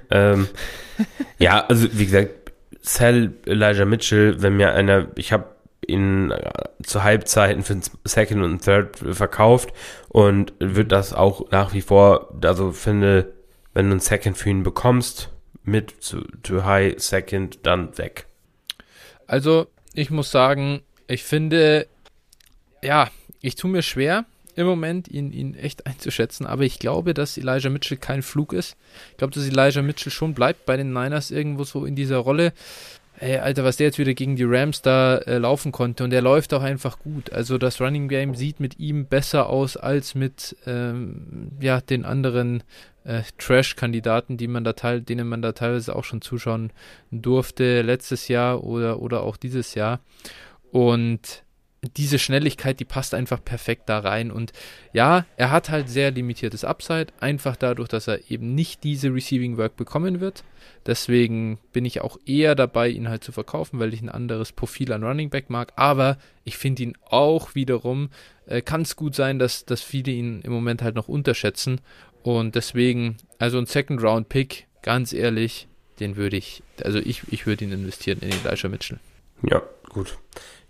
Ähm, 0.10 0.48
ja, 1.38 1.66
also 1.68 1.88
wie 1.92 2.06
gesagt, 2.06 2.52
Sal 2.82 3.32
Elijah 3.46 3.86
Mitchell, 3.86 4.42
wenn 4.42 4.58
mir 4.58 4.74
einer, 4.74 5.08
ich 5.16 5.32
habe 5.32 5.53
ihn 5.90 6.32
äh, 6.32 6.52
zu 6.84 7.04
Halbzeiten 7.04 7.64
für 7.64 7.80
Second 8.04 8.44
und 8.44 8.64
Third 8.64 8.98
verkauft 8.98 9.74
und 10.10 10.54
wird 10.60 10.92
das 10.92 11.14
auch 11.14 11.50
nach 11.52 11.74
wie 11.74 11.82
vor, 11.82 12.34
also 12.44 12.72
finde, 12.72 13.34
wenn 13.74 13.90
du 13.90 13.96
ein 13.96 14.00
Second 14.00 14.38
für 14.38 14.50
ihn 14.50 14.64
bekommst, 14.64 15.30
mit 15.64 16.04
zu, 16.04 16.22
to 16.44 16.64
High 16.64 17.00
Second, 17.00 17.60
dann 17.64 17.98
weg. 17.98 18.28
Also, 19.28 19.68
ich 19.94 20.10
muss 20.10 20.32
sagen, 20.32 20.82
ich 21.08 21.24
finde, 21.24 21.88
ja, 22.82 23.10
ich 23.42 23.56
tue 23.56 23.72
mir 23.72 23.82
schwer 23.82 24.26
im 24.56 24.68
Moment, 24.68 25.08
ihn, 25.08 25.32
ihn 25.32 25.56
echt 25.56 25.88
einzuschätzen, 25.88 26.46
aber 26.46 26.64
ich 26.64 26.80
glaube, 26.80 27.14
dass 27.14 27.38
Elijah 27.38 27.70
Mitchell 27.70 27.98
kein 27.98 28.22
Flug 28.22 28.54
ist. 28.54 28.76
Ich 29.12 29.18
glaube, 29.18 29.34
dass 29.34 29.48
Elijah 29.48 29.82
Mitchell 29.82 30.12
schon 30.12 30.34
bleibt 30.34 30.66
bei 30.66 30.78
den 30.78 30.94
Niners 30.94 31.32
irgendwo 31.32 31.64
so 31.64 31.86
in 31.86 31.96
dieser 31.96 32.18
Rolle 32.18 32.54
ey, 33.20 33.38
Alter, 33.38 33.64
was 33.64 33.78
der 33.78 33.88
jetzt 33.88 34.00
wieder 34.00 34.14
gegen 34.14 34.36
die 34.36 34.44
Rams 34.46 34.82
da 34.82 35.18
äh, 35.18 35.38
laufen 35.38 35.72
konnte 35.72 36.04
und 36.04 36.10
der 36.10 36.22
läuft 36.22 36.54
auch 36.54 36.64
einfach 36.64 37.00
gut. 37.00 37.32
Also 37.32 37.58
das 37.58 37.80
Running 37.82 38.08
Game 38.08 38.36
sieht 38.36 38.60
mit 38.60 38.80
ihm 38.80 39.06
besser 39.06 39.50
aus 39.50 39.78
als 39.78 40.16
mit 40.16 40.56
ähm, 40.66 41.52
ja, 41.60 41.82
den 41.82 42.06
anderen 42.06 42.64
äh, 43.04 43.22
Trash-Kandidaten, 43.38 44.38
die 44.38 44.48
man 44.48 44.64
da 44.64 44.74
teil, 44.74 45.02
denen 45.02 45.28
man 45.28 45.42
da 45.42 45.52
teilweise 45.52 45.96
auch 45.96 46.04
schon 46.04 46.22
zuschauen 46.22 46.72
durfte 47.12 47.82
letztes 47.82 48.28
Jahr 48.28 48.64
oder, 48.64 49.00
oder 49.00 49.24
auch 49.24 49.38
dieses 49.38 49.76
Jahr. 49.76 50.00
Und 50.72 51.43
diese 51.98 52.20
Schnelligkeit, 52.20 52.80
die 52.80 52.86
passt 52.86 53.14
einfach 53.14 53.44
perfekt 53.44 53.84
da 53.88 54.00
rein. 54.00 54.32
Und 54.32 54.54
ja, 54.94 55.26
er 55.36 55.52
hat 55.52 55.70
halt 55.70 55.90
sehr 55.90 56.12
limitiertes 56.12 56.64
Upside, 56.64 57.08
einfach 57.20 57.56
dadurch, 57.56 57.90
dass 57.90 58.08
er 58.08 58.32
eben 58.32 58.56
nicht 58.56 58.84
diese 58.84 59.14
Receiving 59.14 59.58
Work 59.58 59.76
bekommen 59.76 60.20
wird. 60.20 60.44
Deswegen 60.86 61.60
bin 61.72 61.86
ich 61.86 62.02
auch 62.02 62.18
eher 62.26 62.56
dabei, 62.56 62.90
ihn 62.90 63.10
halt 63.10 63.24
zu 63.24 63.32
verkaufen, 63.32 63.80
weil 63.80 63.94
ich 63.94 64.02
ein 64.02 64.10
anderes 64.10 64.52
Profil 64.52 64.92
an 64.94 65.04
Running 65.04 65.30
Back 65.30 65.50
mag. 65.50 65.74
Aber 65.76 66.18
ich 66.44 66.58
finde 66.58 66.84
ihn 66.84 66.98
auch 67.06 67.56
wiederum, 67.56 68.10
äh, 68.46 68.62
kann 68.62 68.82
es 68.82 68.96
gut 68.96 69.16
sein, 69.16 69.40
dass, 69.40 69.66
dass 69.66 69.82
viele 69.82 70.12
ihn 70.12 70.42
im 70.42 70.52
Moment 70.52 70.82
halt 70.82 70.96
noch 70.96 71.08
unterschätzen. 71.08 71.82
Und 72.22 72.56
deswegen, 72.56 73.18
also 73.40 73.58
ein 73.58 73.66
Second 73.66 74.02
Round 74.02 74.30
Pick, 74.30 74.68
ganz 74.82 75.14
ehrlich, 75.14 75.68
den 76.00 76.16
würde 76.16 76.38
ich, 76.38 76.64
also 76.84 77.00
ich, 77.00 77.22
ich 77.30 77.46
würde 77.46 77.66
ihn 77.66 77.72
investieren 77.72 78.20
in 78.22 78.32
Elijah 78.32 78.70
Mitchell. 78.70 79.00
Ja, 79.44 79.62
gut. 79.90 80.18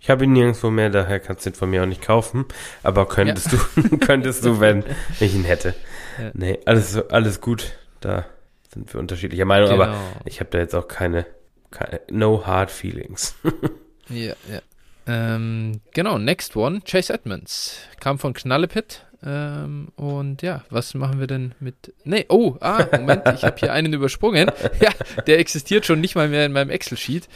Ich 0.04 0.10
habe 0.10 0.24
ihn 0.24 0.34
nirgendwo 0.34 0.68
mehr, 0.68 0.90
daher 0.90 1.18
kannst 1.18 1.46
du 1.46 1.50
ihn 1.50 1.54
von 1.54 1.70
mir 1.70 1.82
auch 1.82 1.86
nicht 1.86 2.02
kaufen. 2.02 2.44
Aber 2.82 3.08
könntest 3.08 3.50
ja. 3.52 3.58
du, 3.74 3.96
könntest 4.00 4.44
du, 4.44 4.60
wenn 4.60 4.84
ich 5.18 5.34
ihn 5.34 5.44
hätte. 5.44 5.74
Ja. 6.18 6.30
Nee, 6.34 6.58
alles, 6.66 6.98
alles 7.08 7.40
gut. 7.40 7.72
Da 8.02 8.26
sind 8.70 8.92
wir 8.92 9.00
unterschiedlicher 9.00 9.46
Meinung, 9.46 9.70
genau. 9.70 9.82
aber 9.84 9.96
ich 10.26 10.40
habe 10.40 10.50
da 10.50 10.58
jetzt 10.58 10.74
auch 10.74 10.88
keine, 10.88 11.24
keine 11.70 12.02
no 12.10 12.46
hard 12.46 12.70
feelings. 12.70 13.34
ja, 14.10 14.34
ja. 14.52 14.60
Ähm, 15.06 15.80
genau, 15.94 16.18
next 16.18 16.54
one, 16.54 16.82
Chase 16.82 17.10
Edmonds. 17.10 17.78
Kam 17.98 18.18
von 18.18 18.34
Knallepit. 18.34 19.06
Ähm, 19.26 19.88
und 19.96 20.42
ja, 20.42 20.64
was 20.68 20.92
machen 20.92 21.18
wir 21.18 21.26
denn 21.26 21.52
mit. 21.58 21.94
Nee, 22.04 22.26
oh, 22.28 22.56
ah, 22.60 22.86
Moment, 22.92 23.22
ich 23.34 23.42
habe 23.42 23.56
hier 23.58 23.72
einen 23.72 23.92
übersprungen. 23.92 24.50
Ja, 24.80 24.90
der 25.26 25.38
existiert 25.38 25.86
schon 25.86 26.00
nicht 26.00 26.14
mal 26.14 26.28
mehr 26.28 26.44
in 26.44 26.52
meinem 26.52 26.68
Excel-Sheet. 26.68 27.28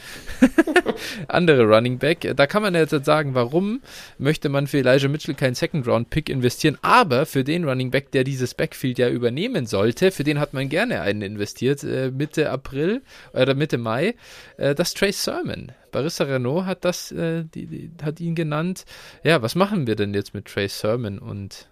Andere 1.27 1.63
Running 1.63 1.97
Back. 1.97 2.31
Da 2.35 2.47
kann 2.47 2.61
man 2.61 2.75
jetzt 2.75 2.93
sagen, 3.05 3.33
warum 3.33 3.81
möchte 4.17 4.49
man 4.49 4.67
für 4.67 4.79
Elijah 4.79 5.07
Mitchell 5.07 5.35
keinen 5.35 5.55
Second-Round-Pick 5.55 6.29
investieren, 6.29 6.77
aber 6.81 7.25
für 7.25 7.43
den 7.43 7.63
Running 7.63 7.91
Back, 7.91 8.11
der 8.11 8.23
dieses 8.23 8.53
Backfield 8.53 8.99
ja 8.99 9.09
übernehmen 9.09 9.65
sollte, 9.65 10.11
für 10.11 10.23
den 10.23 10.39
hat 10.39 10.53
man 10.53 10.69
gerne 10.69 11.01
einen 11.01 11.21
investiert, 11.21 11.83
äh, 11.83 12.11
Mitte 12.11 12.51
April 12.51 13.01
oder 13.33 13.55
Mitte 13.55 13.77
Mai. 13.77 14.15
Äh, 14.57 14.75
das 14.75 14.93
Trace 14.93 15.23
Sermon. 15.23 15.71
Barissa 15.91 16.25
Renault 16.25 16.65
hat 16.65 16.85
das, 16.85 17.11
äh, 17.11 17.45
die, 17.45 17.65
die, 17.65 17.91
hat 18.03 18.19
ihn 18.19 18.35
genannt. 18.35 18.85
Ja, 19.23 19.41
was 19.41 19.55
machen 19.55 19.87
wir 19.87 19.95
denn 19.95 20.13
jetzt 20.13 20.33
mit 20.33 20.45
Trace 20.45 20.79
Sermon 20.79 21.19
und 21.19 21.67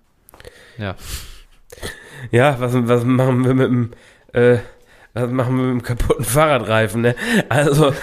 ja. 0.77 0.95
Ja, 2.31 2.59
was, 2.59 2.73
was 2.73 3.03
machen 3.03 3.45
wir 3.45 3.53
mit 3.53 3.67
dem, 3.67 3.91
äh, 4.33 4.57
was 5.13 5.31
machen 5.31 5.57
wir 5.57 5.63
mit 5.63 5.81
dem 5.81 5.83
kaputten 5.83 6.25
Fahrradreifen, 6.25 7.01
ne? 7.01 7.15
Also. 7.49 7.93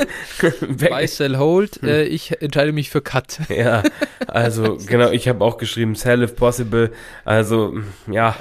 Buy, 0.78 1.06
sell, 1.06 1.36
hold. 1.36 1.82
Äh, 1.82 2.04
ich 2.04 2.40
entscheide 2.40 2.72
mich 2.72 2.90
für 2.90 3.00
Cut. 3.00 3.40
ja, 3.48 3.82
also, 4.26 4.78
genau, 4.86 5.10
ich 5.10 5.28
habe 5.28 5.44
auch 5.44 5.58
geschrieben, 5.58 5.94
sell 5.94 6.22
if 6.22 6.36
possible. 6.36 6.92
Also, 7.24 7.74
ja. 8.10 8.36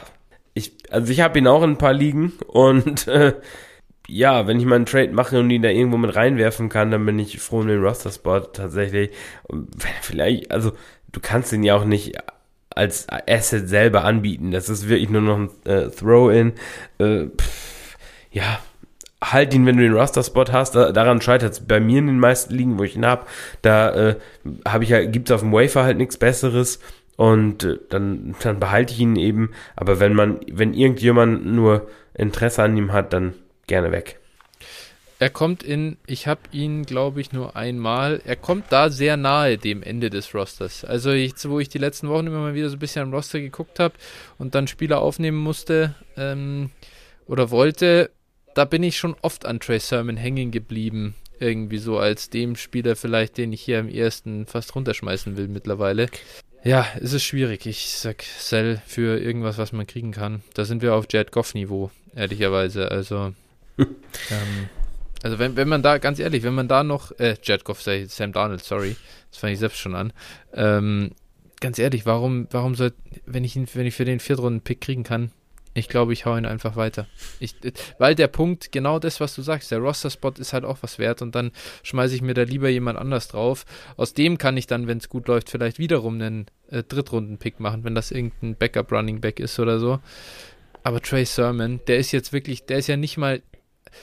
Ich, 0.53 0.71
also 0.89 1.11
ich 1.11 1.19
habe 1.19 1.37
ihn 1.37 1.47
auch 1.47 1.63
in 1.63 1.71
ein 1.71 1.77
paar 1.77 1.93
Ligen 1.93 2.31
und 2.47 3.07
äh, 3.09 3.33
ja, 4.07 4.47
wenn 4.47 4.59
ich 4.59 4.65
mal 4.65 4.75
einen 4.75 4.85
Trade 4.85 5.11
mache 5.11 5.37
und 5.39 5.49
ihn 5.49 5.63
da 5.63 5.69
irgendwo 5.69 5.97
mit 5.97 6.15
reinwerfen 6.15 6.69
kann, 6.69 6.91
dann 6.91 7.05
bin 7.05 7.19
ich 7.19 7.39
froh 7.39 7.59
um 7.59 7.67
den 7.67 7.83
Roster-Spot 7.83 8.39
tatsächlich. 8.39 9.11
Und 9.43 9.67
vielleicht, 10.01 10.51
also 10.51 10.71
du 11.11 11.19
kannst 11.19 11.51
ihn 11.51 11.63
ja 11.63 11.75
auch 11.75 11.83
nicht 11.83 12.15
als 12.75 13.07
Asset 13.09 13.67
selber 13.67 14.03
anbieten. 14.03 14.51
Das 14.51 14.69
ist 14.69 14.87
wirklich 14.87 15.09
nur 15.09 15.21
noch 15.21 15.37
ein 15.37 15.49
äh, 15.65 15.89
Throw-in. 15.89 16.53
Äh, 16.99 17.27
ja, 18.31 18.59
halt 19.23 19.53
ihn, 19.53 19.65
wenn 19.65 19.77
du 19.77 19.83
den 19.83 19.93
Roster-Spot 19.93 20.45
hast. 20.51 20.75
Da, 20.75 20.91
daran 20.91 21.21
scheitert 21.21 21.53
es 21.53 21.59
bei 21.61 21.79
mir 21.79 21.99
in 21.99 22.07
den 22.07 22.19
meisten 22.19 22.53
Ligen, 22.53 22.77
wo 22.77 22.83
ich 22.83 22.95
ihn 22.95 23.05
habe. 23.05 23.25
Da 23.61 24.09
äh, 24.09 24.15
habe 24.67 24.83
ich 24.83 24.89
ja, 24.89 25.03
gibt 25.05 25.29
es 25.29 25.33
auf 25.33 25.41
dem 25.41 25.53
Wafer 25.53 25.83
halt 25.83 25.97
nichts 25.97 26.17
Besseres 26.17 26.79
und 27.15 27.63
äh, 27.63 27.79
dann, 27.89 28.35
dann 28.41 28.59
behalte 28.59 28.93
ich 28.93 28.99
ihn 28.99 29.15
eben. 29.15 29.51
Aber 29.75 29.99
wenn 29.99 30.13
man, 30.13 30.39
wenn 30.51 30.73
irgendjemand 30.73 31.45
nur 31.45 31.87
Interesse 32.13 32.63
an 32.63 32.77
ihm 32.77 32.93
hat, 32.93 33.13
dann 33.13 33.33
gerne 33.67 33.91
weg. 33.91 34.19
Er 35.17 35.29
kommt 35.29 35.63
in, 35.63 35.97
ich 36.07 36.27
habe 36.27 36.41
ihn, 36.51 36.85
glaube 36.85 37.21
ich, 37.21 37.31
nur 37.31 37.55
einmal. 37.55 38.21
Er 38.25 38.35
kommt 38.35 38.65
da 38.71 38.89
sehr 38.89 39.15
nahe 39.15 39.57
dem 39.57 39.81
Ende 39.81 40.09
des 40.09 40.35
Rosters. 40.35 40.83
Also, 40.83 41.11
ich, 41.11 41.33
wo 41.45 41.59
ich 41.59 41.69
die 41.69 41.77
letzten 41.77 42.09
Wochen 42.09 42.27
immer 42.27 42.39
mal 42.39 42.53
wieder 42.53 42.69
so 42.69 42.75
ein 42.75 42.79
bisschen 42.79 43.03
am 43.03 43.13
Roster 43.13 43.39
geguckt 43.39 43.79
habe 43.79 43.93
und 44.37 44.55
dann 44.55 44.67
Spieler 44.67 44.99
aufnehmen 44.99 45.37
musste 45.37 45.95
ähm, 46.17 46.69
oder 47.27 47.49
wollte, 47.49 48.11
da 48.55 48.65
bin 48.65 48.83
ich 48.83 48.97
schon 48.97 49.15
oft 49.21 49.45
an 49.45 49.61
Trey 49.61 49.79
Sermon 49.79 50.17
hängen 50.17 50.51
geblieben. 50.51 51.15
Irgendwie 51.39 51.77
so 51.77 51.97
als 51.97 52.29
dem 52.29 52.55
Spieler 52.57 52.95
vielleicht, 52.95 53.37
den 53.37 53.53
ich 53.53 53.61
hier 53.61 53.79
am 53.79 53.89
ersten 53.89 54.45
fast 54.45 54.75
runterschmeißen 54.75 55.37
will 55.37 55.47
mittlerweile. 55.47 56.07
Ja, 56.63 56.87
es 56.99 57.13
ist 57.13 57.23
schwierig. 57.23 57.65
Ich 57.67 57.91
sag 57.91 58.23
Sell 58.23 58.81
für 58.85 59.19
irgendwas, 59.19 59.57
was 59.57 59.71
man 59.71 59.87
kriegen 59.87 60.11
kann. 60.11 60.43
Da 60.55 60.65
sind 60.65 60.81
wir 60.81 60.95
auf 60.95 61.05
Jared 61.09 61.31
Goff-Niveau, 61.31 61.91
ehrlicherweise. 62.15 62.89
Also, 62.89 63.33
ähm, 63.77 64.69
also 65.25 65.39
wenn, 65.39 65.55
wenn 65.55 65.67
man 65.67 65.81
da, 65.81 65.97
ganz 65.97 66.19
ehrlich, 66.19 66.43
wenn 66.43 66.53
man 66.53 66.67
da 66.67 66.83
noch, 66.83 67.11
äh, 67.17 67.35
sei 67.43 68.05
Sam 68.05 68.31
Darnold, 68.31 68.63
sorry, 68.63 68.95
das 69.31 69.39
fange 69.39 69.53
ich 69.53 69.59
selbst 69.59 69.79
schon 69.79 69.95
an. 69.95 70.13
Ähm, 70.53 71.13
ganz 71.59 71.79
ehrlich, 71.79 72.05
warum, 72.05 72.47
warum 72.51 72.75
soll, 72.75 72.93
wenn 73.25 73.43
ich 73.43 73.55
ihn, 73.55 73.65
wenn 73.73 73.87
ich 73.87 73.95
für 73.95 74.05
den 74.05 74.19
Viertrunden-Pick 74.19 74.81
kriegen 74.81 75.01
kann, 75.01 75.31
ich 75.73 75.89
glaube, 75.89 76.13
ich 76.13 76.27
hau 76.27 76.37
ihn 76.37 76.45
einfach 76.45 76.75
weiter. 76.75 77.07
Ich, 77.39 77.55
weil 77.97 78.13
der 78.13 78.27
Punkt, 78.27 78.71
genau 78.71 78.99
das, 78.99 79.19
was 79.19 79.33
du 79.33 79.41
sagst, 79.41 79.71
der 79.71 79.79
Roster-Spot 79.79 80.33
ist 80.37 80.53
halt 80.53 80.63
auch 80.63 80.77
was 80.81 80.99
wert 80.99 81.23
und 81.23 81.33
dann 81.33 81.49
schmeiße 81.81 82.13
ich 82.13 82.21
mir 82.21 82.35
da 82.35 82.43
lieber 82.43 82.69
jemand 82.69 82.99
anders 82.99 83.27
drauf. 83.27 83.65
Aus 83.97 84.13
dem 84.13 84.37
kann 84.37 84.57
ich 84.57 84.67
dann, 84.67 84.85
wenn 84.85 84.99
es 84.99 85.09
gut 85.09 85.27
läuft, 85.27 85.49
vielleicht 85.49 85.79
wiederum 85.79 86.21
einen 86.21 86.45
äh, 86.69 86.83
Drittrunden-Pick 86.83 87.59
machen, 87.59 87.83
wenn 87.83 87.95
das 87.95 88.11
irgendein 88.11 88.57
Backup-Running-Back 88.57 89.39
ist 89.39 89.57
oder 89.57 89.79
so. 89.79 89.99
Aber 90.83 91.01
Trey 91.01 91.25
Sermon, 91.25 91.79
der 91.87 91.97
ist 91.97 92.11
jetzt 92.11 92.31
wirklich, 92.31 92.67
der 92.67 92.77
ist 92.77 92.85
ja 92.85 92.95
nicht 92.95 93.17
mal, 93.17 93.41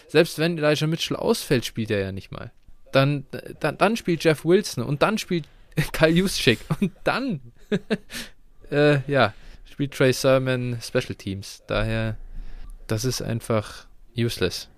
selbst 0.09 0.39
wenn 0.39 0.59
Elijah 0.59 0.87
Mitchell 0.87 1.17
ausfällt, 1.17 1.65
spielt 1.65 1.91
er 1.91 2.01
ja 2.01 2.13
nicht 2.13 2.33
mal. 2.33 2.53
Dann, 2.93 3.27
dann, 3.61 3.79
dann 3.79 3.97
spielt 3.97 4.23
Jeff 4.23 4.45
Wilson 4.45 4.85
und 4.85 5.03
dann 5.03 5.19
spielt 5.19 5.47
Kyle 5.93 6.11
Juszczyk 6.11 6.59
und 6.81 6.93
dann, 7.05 7.41
äh, 8.71 9.01
ja, 9.11 9.35
spielt 9.71 9.95
Trey 9.95 10.13
Sermon 10.13 10.79
Special 10.83 11.15
Teams. 11.15 11.63
Daher, 11.67 12.17
das 12.87 13.05
ist 13.05 13.23
einfach 13.23 13.87
useless. 14.17 14.69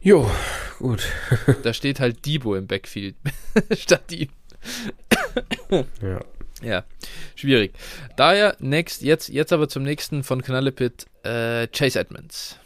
Jo, 0.00 0.30
gut. 0.78 1.02
da 1.62 1.72
steht 1.72 2.00
halt 2.00 2.24
Debo 2.24 2.54
im 2.56 2.66
Backfield 2.66 3.16
statt 3.72 4.12
ihm. 4.12 4.28
ja. 6.02 6.20
Ja, 6.62 6.84
schwierig. 7.36 7.72
Daher, 8.16 8.56
next, 8.58 9.02
jetzt, 9.02 9.28
jetzt 9.28 9.52
aber 9.52 9.68
zum 9.68 9.84
nächsten 9.84 10.24
von 10.24 10.42
Knallepit, 10.42 11.06
äh, 11.22 11.68
Chase 11.68 12.00
Edmonds. 12.00 12.58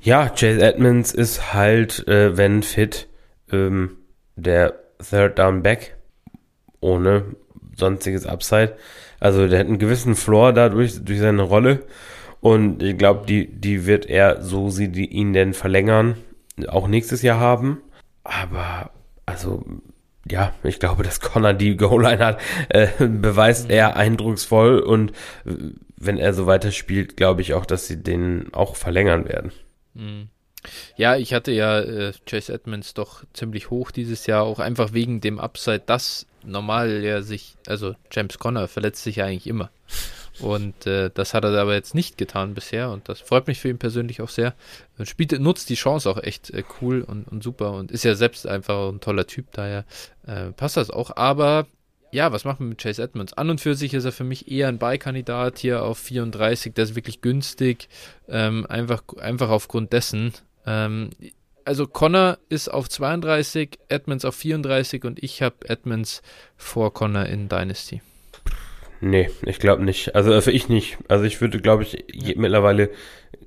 Ja, 0.00 0.28
Chase 0.28 0.60
Edmonds 0.60 1.12
ist 1.12 1.52
halt, 1.52 2.06
äh, 2.08 2.36
wenn 2.36 2.62
fit, 2.62 3.08
ähm, 3.52 3.96
der 4.36 4.74
Third 4.98 5.38
Down 5.38 5.62
Back 5.62 5.96
ohne 6.80 7.24
sonstiges 7.76 8.26
Upside. 8.26 8.76
Also 9.20 9.48
der 9.48 9.60
hat 9.60 9.66
einen 9.66 9.78
gewissen 9.78 10.14
Floor 10.14 10.52
dadurch, 10.52 11.04
durch 11.04 11.18
seine 11.18 11.42
Rolle. 11.42 11.84
Und 12.40 12.82
ich 12.82 12.96
glaube, 12.96 13.26
die, 13.26 13.48
die 13.48 13.86
wird 13.86 14.06
er, 14.06 14.42
so 14.42 14.70
sie 14.70 14.88
die 14.88 15.06
ihn 15.06 15.32
denn 15.32 15.54
verlängern, 15.54 16.16
auch 16.68 16.86
nächstes 16.86 17.22
Jahr 17.22 17.40
haben. 17.40 17.80
Aber, 18.22 18.90
also, 19.26 19.64
ja, 20.30 20.52
ich 20.62 20.78
glaube, 20.78 21.02
dass 21.02 21.20
Connor 21.20 21.54
die 21.54 21.76
Goal-Line 21.76 22.24
hat, 22.24 22.40
äh, 22.68 22.88
beweist 22.98 23.70
er 23.70 23.96
eindrucksvoll. 23.96 24.78
Und 24.78 25.12
wenn 26.00 26.18
er 26.18 26.32
so 26.34 26.46
weiterspielt, 26.46 27.16
glaube 27.16 27.42
ich 27.42 27.54
auch, 27.54 27.66
dass 27.66 27.86
sie 27.86 28.02
den 28.02 28.52
auch 28.52 28.76
verlängern 28.76 29.28
werden. 29.28 29.52
Mhm. 29.94 30.28
Ja, 30.96 31.16
ich 31.16 31.32
hatte 31.34 31.52
ja 31.52 31.80
äh, 31.80 32.12
Chase 32.26 32.52
Edmonds 32.52 32.94
doch 32.94 33.24
ziemlich 33.32 33.70
hoch 33.70 33.90
dieses 33.90 34.26
Jahr, 34.26 34.42
auch 34.42 34.58
einfach 34.58 34.92
wegen 34.92 35.20
dem 35.20 35.38
Upside, 35.38 35.82
dass 35.86 36.26
normal 36.44 37.02
ja 37.04 37.22
sich, 37.22 37.56
also 37.66 37.94
James 38.10 38.38
Conner 38.38 38.68
verletzt 38.68 39.04
sich 39.04 39.16
ja 39.16 39.26
eigentlich 39.26 39.46
immer. 39.46 39.70
Und 40.40 40.86
äh, 40.86 41.10
das 41.12 41.34
hat 41.34 41.44
er 41.44 41.52
aber 41.58 41.74
jetzt 41.74 41.94
nicht 41.94 42.16
getan 42.16 42.54
bisher 42.54 42.90
und 42.90 43.08
das 43.08 43.20
freut 43.20 43.48
mich 43.48 43.58
für 43.58 43.68
ihn 43.68 43.78
persönlich 43.78 44.20
auch 44.20 44.28
sehr. 44.28 44.54
Spielt, 45.02 45.38
nutzt 45.40 45.68
die 45.68 45.74
Chance 45.74 46.08
auch 46.08 46.22
echt 46.22 46.50
äh, 46.50 46.62
cool 46.80 47.02
und, 47.02 47.26
und, 47.26 47.42
super 47.42 47.72
und 47.72 47.90
ist 47.90 48.04
ja 48.04 48.14
selbst 48.14 48.46
einfach 48.46 48.88
ein 48.88 49.00
toller 49.00 49.26
Typ, 49.26 49.46
daher 49.52 49.84
äh, 50.26 50.52
passt 50.52 50.76
das 50.76 50.90
auch. 50.90 51.16
Aber 51.16 51.66
ja, 52.10 52.32
was 52.32 52.44
machen 52.44 52.60
wir 52.60 52.68
mit 52.68 52.80
Chase 52.80 53.02
Edmonds? 53.02 53.32
An 53.34 53.50
und 53.50 53.60
für 53.60 53.74
sich 53.74 53.94
ist 53.94 54.04
er 54.04 54.12
für 54.12 54.24
mich 54.24 54.50
eher 54.50 54.68
ein 54.68 54.78
Beikandidat 54.78 55.58
hier 55.58 55.82
auf 55.82 55.98
34, 55.98 56.74
der 56.74 56.84
ist 56.84 56.94
wirklich 56.94 57.20
günstig, 57.20 57.88
ähm, 58.28 58.66
einfach, 58.68 59.02
einfach 59.20 59.50
aufgrund 59.50 59.92
dessen. 59.92 60.32
Ähm, 60.66 61.10
also 61.64 61.86
Connor 61.86 62.38
ist 62.48 62.68
auf 62.68 62.88
32, 62.88 63.78
Edmonds 63.88 64.24
auf 64.24 64.34
34 64.36 65.04
und 65.04 65.22
ich 65.22 65.42
habe 65.42 65.56
Edmonds 65.68 66.22
vor 66.56 66.94
Connor 66.94 67.26
in 67.26 67.48
Dynasty. 67.48 68.00
Nee, 69.00 69.30
ich 69.42 69.58
glaube 69.58 69.84
nicht. 69.84 70.14
Also 70.14 70.30
für 70.30 70.36
also 70.36 70.50
ich 70.50 70.68
nicht. 70.68 70.98
Also 71.08 71.24
ich 71.24 71.40
würde, 71.40 71.60
glaube 71.60 71.82
ich, 71.84 72.04
je, 72.12 72.34
mittlerweile 72.36 72.90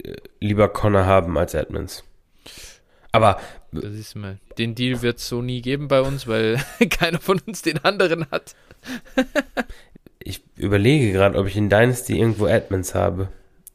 äh, 0.03 0.15
lieber 0.39 0.69
Connor 0.69 1.05
haben 1.05 1.37
als 1.37 1.53
Edmonds. 1.53 2.03
Aber. 3.11 3.39
Das 3.71 3.93
ist 3.93 4.15
mal. 4.15 4.37
Den 4.57 4.75
Deal 4.75 5.01
wird 5.01 5.19
es 5.19 5.27
so 5.27 5.41
nie 5.41 5.61
geben 5.61 5.87
bei 5.87 6.01
uns, 6.01 6.27
weil 6.27 6.61
keiner 6.89 7.19
von 7.19 7.39
uns 7.45 7.61
den 7.61 7.83
anderen 7.83 8.29
hat. 8.29 8.55
ich 10.19 10.41
überlege 10.57 11.11
gerade, 11.11 11.37
ob 11.37 11.47
ich 11.47 11.55
in 11.55 11.69
Dynasty 11.69 12.19
irgendwo 12.19 12.47
Edmonds 12.47 12.95
habe. 12.95 13.29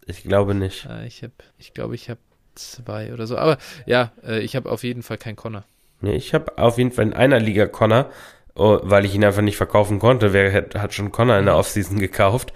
Ich 0.07 0.23
glaube 0.23 0.55
nicht. 0.55 0.87
Ah, 0.87 1.05
ich 1.05 1.23
habe, 1.23 1.33
ich 1.59 1.73
glaube, 1.73 1.95
ich 1.95 2.11
habe 2.11 2.21
zwei 2.55 3.13
oder 3.13 3.27
so. 3.27 3.37
Aber 3.37 3.59
ja, 3.87 4.13
äh, 4.25 4.41
ich 4.41 4.55
habe 4.55 4.71
auf 4.71 4.85
jeden 4.85 5.03
Fall 5.03 5.19
keinen 5.19 5.37
Connor. 5.37 5.65
Nee, 6.01 6.17
ich 6.17 6.35
habe 6.35 6.59
auf 6.59 6.79
jeden 6.79 6.93
Fall 6.93 7.07
in 7.07 7.13
einer 7.15 7.41
Liga 7.41 7.67
Connor, 7.67 8.11
oh, 8.55 8.79
weil 8.83 9.05
ich 9.05 9.15
ihn 9.15 9.25
einfach 9.25 9.43
nicht 9.43 9.57
verkaufen 9.57 9.99
konnte. 9.99 10.33
Wer 10.33 10.53
hat, 10.53 10.75
hat 10.75 10.95
schon 10.95 11.11
Connor 11.11 11.39
in 11.39 11.47
der 11.47 11.55
mhm. 11.55 11.61
Offseason 11.61 11.99
gekauft? 11.99 12.53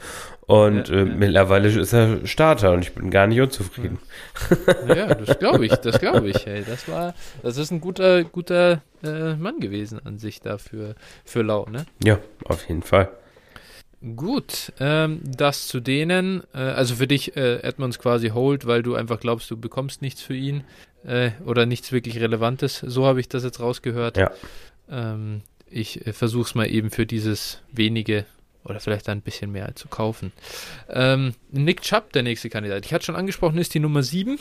Und 0.51 0.89
ja, 0.89 0.97
äh, 0.97 0.99
ja. 0.99 1.05
mittlerweile 1.05 1.69
ist 1.69 1.93
er 1.93 2.27
Starter 2.27 2.73
und 2.73 2.81
ich 2.81 2.93
bin 2.93 3.13
gar 3.13 3.29
nicht 3.29 3.41
unzufrieden. 3.41 4.01
Ja, 4.89 4.97
ja 4.97 5.15
das 5.15 5.39
glaube 5.39 5.65
ich, 5.65 5.73
das 5.77 6.01
glaube 6.01 6.29
ich. 6.29 6.45
Hey, 6.45 6.65
das 6.67 6.89
war, 6.89 7.15
das 7.45 7.57
ist 7.57 7.71
ein 7.71 7.81
guter, 7.81 8.25
guter 8.25 8.83
äh, 9.05 9.37
Mann 9.37 9.61
gewesen 9.61 10.01
an 10.05 10.19
sich 10.19 10.41
dafür 10.41 10.97
für 11.25 11.43
Lau, 11.43 11.67
ne? 11.71 11.87
Ja, 12.03 12.19
auf 12.47 12.69
jeden 12.69 12.83
Fall. 12.83 13.11
Gut, 14.17 14.73
ähm, 14.81 15.21
das 15.25 15.69
zu 15.69 15.79
denen, 15.79 16.43
äh, 16.53 16.59
also 16.59 16.97
für 16.97 17.07
dich 17.07 17.37
äh, 17.37 17.59
Edmonds 17.63 18.01
quasi 18.01 18.31
hold, 18.31 18.67
weil 18.67 18.83
du 18.83 18.97
einfach 18.97 19.21
glaubst, 19.21 19.49
du 19.53 19.57
bekommst 19.57 20.03
nichts 20.03 20.21
für 20.21 20.35
ihn 20.35 20.65
äh, 21.05 21.31
oder 21.47 21.65
nichts 21.65 21.93
wirklich 21.93 22.19
Relevantes. 22.19 22.81
So 22.81 23.07
habe 23.07 23.21
ich 23.21 23.29
das 23.29 23.45
jetzt 23.45 23.61
rausgehört. 23.61 24.17
Ja. 24.17 24.33
Ähm, 24.91 25.43
ich 25.71 26.05
äh, 26.09 26.13
versuche 26.13 26.49
es 26.49 26.55
mal 26.57 26.69
eben 26.69 26.91
für 26.91 27.07
dieses 27.07 27.63
wenige 27.71 28.25
oder 28.65 28.81
vielleicht 28.81 29.09
ein 29.09 29.23
bisschen 29.23 29.53
mehr 29.53 29.75
zu 29.75 29.89
kaufen. 29.89 30.33
Ähm, 30.89 31.35
Nick 31.51 31.83
Chubb, 31.83 32.13
der 32.13 32.23
nächste 32.23 32.51
Kandidat. 32.51 32.87
Ich 32.87 32.93
hatte 32.93 33.05
schon 33.05 33.17
angesprochen, 33.17 33.59
ist 33.59 33.75
die 33.75 33.81
Nummer 33.81 34.03
7. 34.03 34.39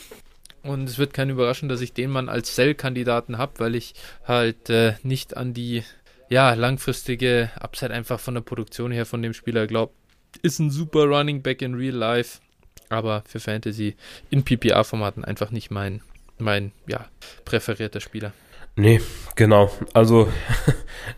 Und 0.62 0.88
es 0.88 0.98
wird 0.98 1.14
kein 1.14 1.30
überraschen, 1.30 1.70
dass 1.70 1.80
ich 1.80 1.94
den 1.94 2.10
Mann 2.10 2.28
als 2.28 2.54
Sell-Kandidaten 2.54 3.38
habe, 3.38 3.52
weil 3.58 3.74
ich 3.74 3.94
halt 4.26 4.68
äh, 4.68 4.94
nicht 5.02 5.36
an 5.36 5.54
die 5.54 5.82
ja, 6.28 6.52
langfristige 6.54 7.50
Upside 7.58 7.92
einfach 7.92 8.20
von 8.20 8.34
der 8.34 8.42
Produktion 8.42 8.92
her 8.92 9.06
von 9.06 9.22
dem 9.22 9.32
Spieler 9.32 9.66
glaubt. 9.66 9.94
Ist 10.42 10.58
ein 10.58 10.70
super 10.70 11.04
Running 11.04 11.42
Back 11.42 11.62
in 11.62 11.74
Real 11.74 11.94
Life, 11.94 12.40
aber 12.88 13.24
für 13.26 13.40
Fantasy 13.40 13.96
in 14.28 14.44
PPA-Formaten 14.44 15.24
einfach 15.24 15.50
nicht 15.50 15.70
mein, 15.70 16.02
mein 16.38 16.72
ja, 16.86 17.06
präferierter 17.44 18.00
Spieler. 18.00 18.32
Nee, 18.80 19.02
genau. 19.36 19.70
Also, 19.92 20.28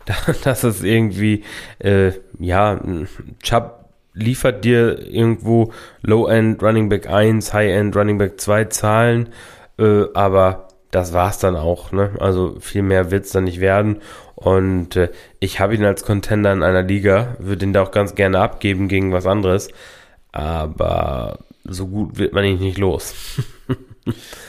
das 0.43 0.65
ist 0.65 0.83
irgendwie, 0.83 1.45
äh, 1.79 2.11
ja, 2.37 2.77
Chubb 3.41 3.85
liefert 4.13 4.65
dir 4.65 4.99
irgendwo 4.99 5.71
Low-End 6.01 6.61
Running 6.61 6.89
Back 6.89 7.09
1, 7.09 7.53
High-End 7.53 7.95
Running 7.95 8.17
Back 8.17 8.41
2 8.41 8.65
Zahlen, 8.65 9.29
äh, 9.79 10.03
aber 10.13 10.67
das 10.91 11.13
war's 11.13 11.39
dann 11.39 11.55
auch. 11.55 11.93
Ne? 11.93 12.11
Also 12.19 12.57
viel 12.59 12.81
mehr 12.81 13.11
wird's 13.11 13.31
dann 13.31 13.45
nicht 13.45 13.61
werden. 13.61 14.01
Und 14.35 14.97
äh, 14.97 15.09
ich 15.39 15.61
habe 15.61 15.75
ihn 15.75 15.85
als 15.85 16.03
Contender 16.03 16.51
in 16.51 16.63
einer 16.63 16.83
Liga, 16.83 17.37
würde 17.39 17.65
ihn 17.65 17.71
da 17.71 17.81
auch 17.81 17.91
ganz 17.91 18.13
gerne 18.13 18.39
abgeben 18.39 18.89
gegen 18.89 19.13
was 19.13 19.25
anderes. 19.25 19.69
Aber 20.33 21.39
so 21.63 21.87
gut 21.87 22.17
wird 22.17 22.33
man 22.33 22.43
ihn 22.43 22.59
nicht 22.59 22.77
los. 22.77 23.15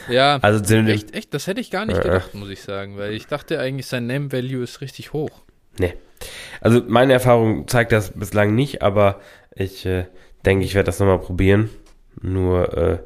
ja, 0.09 0.39
also 0.43 0.74
echt, 0.74 1.14
echt, 1.14 1.35
das 1.35 1.47
hätte 1.47 1.60
ich 1.60 1.70
gar 1.70 1.86
nicht 1.86 2.02
gedacht, 2.02 2.35
muss 2.35 2.48
ich 2.48 2.62
sagen, 2.62 2.97
weil 2.97 3.12
ich 3.12 3.26
dachte 3.26 3.60
eigentlich, 3.60 3.86
sein 3.86 4.06
Name 4.06 4.32
Value 4.32 4.62
ist 4.62 4.81
richtig 4.81 5.12
hoch. 5.12 5.43
Nee. 5.78 5.94
Also 6.60 6.82
meine 6.86 7.12
Erfahrung 7.12 7.68
zeigt 7.68 7.93
das 7.93 8.12
bislang 8.12 8.55
nicht, 8.55 8.82
aber 8.82 9.20
ich 9.55 9.86
äh, 9.86 10.06
denke, 10.44 10.64
ich 10.64 10.74
werde 10.74 10.86
das 10.86 10.98
nochmal 10.98 11.20
probieren. 11.20 11.70
Nur, 12.20 12.76
äh, 12.76 12.98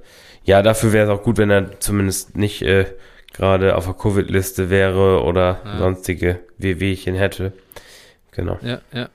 ja, 0.45 0.63
dafür 0.63 0.93
wäre 0.93 1.11
es 1.11 1.19
auch 1.19 1.23
gut, 1.23 1.39
wenn 1.39 1.51
er 1.51 1.81
zumindest 1.81 2.37
nicht 2.37 2.63
äh, 2.63 2.87
gerade 3.33 3.77
auf 3.77 3.85
der 3.87 3.95
Covid-Liste 3.95 4.71
wäre 4.71 5.23
oder 5.23 5.61
ja. 5.65 5.79
sonstige 5.79 6.41
Wehwehchen 6.59 7.15
hätte. 7.15 7.53
Genau. 8.33 8.59
Ja, 8.63 8.81
ja. 8.93 9.09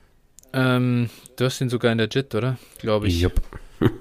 Ähm, 0.52 1.10
du 1.36 1.44
hast 1.44 1.60
ihn 1.60 1.68
sogar 1.68 1.92
in 1.92 1.98
der 1.98 2.08
JIT, 2.08 2.34
oder? 2.34 2.58
Glaube 2.78 3.08
ich. 3.08 3.20
Jupp. 3.20 3.40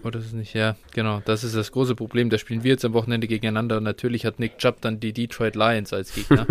Oder 0.04 0.20
ist 0.20 0.28
es 0.28 0.34
nicht? 0.34 0.54
Ja, 0.54 0.76
genau. 0.94 1.22
Das 1.26 1.44
ist 1.44 1.56
das 1.56 1.72
große 1.72 1.96
Problem. 1.96 2.30
Da 2.30 2.38
spielen 2.38 2.64
wir 2.64 2.72
jetzt 2.72 2.86
am 2.86 2.94
Wochenende 2.94 3.28
gegeneinander 3.28 3.78
und 3.78 3.84
natürlich 3.84 4.26
hat 4.26 4.40
Nick 4.40 4.58
Chubb 4.58 4.82
dann 4.82 5.00
die 5.00 5.14
Detroit 5.14 5.56
Lions 5.56 5.94
als 5.94 6.14
Gegner. 6.14 6.46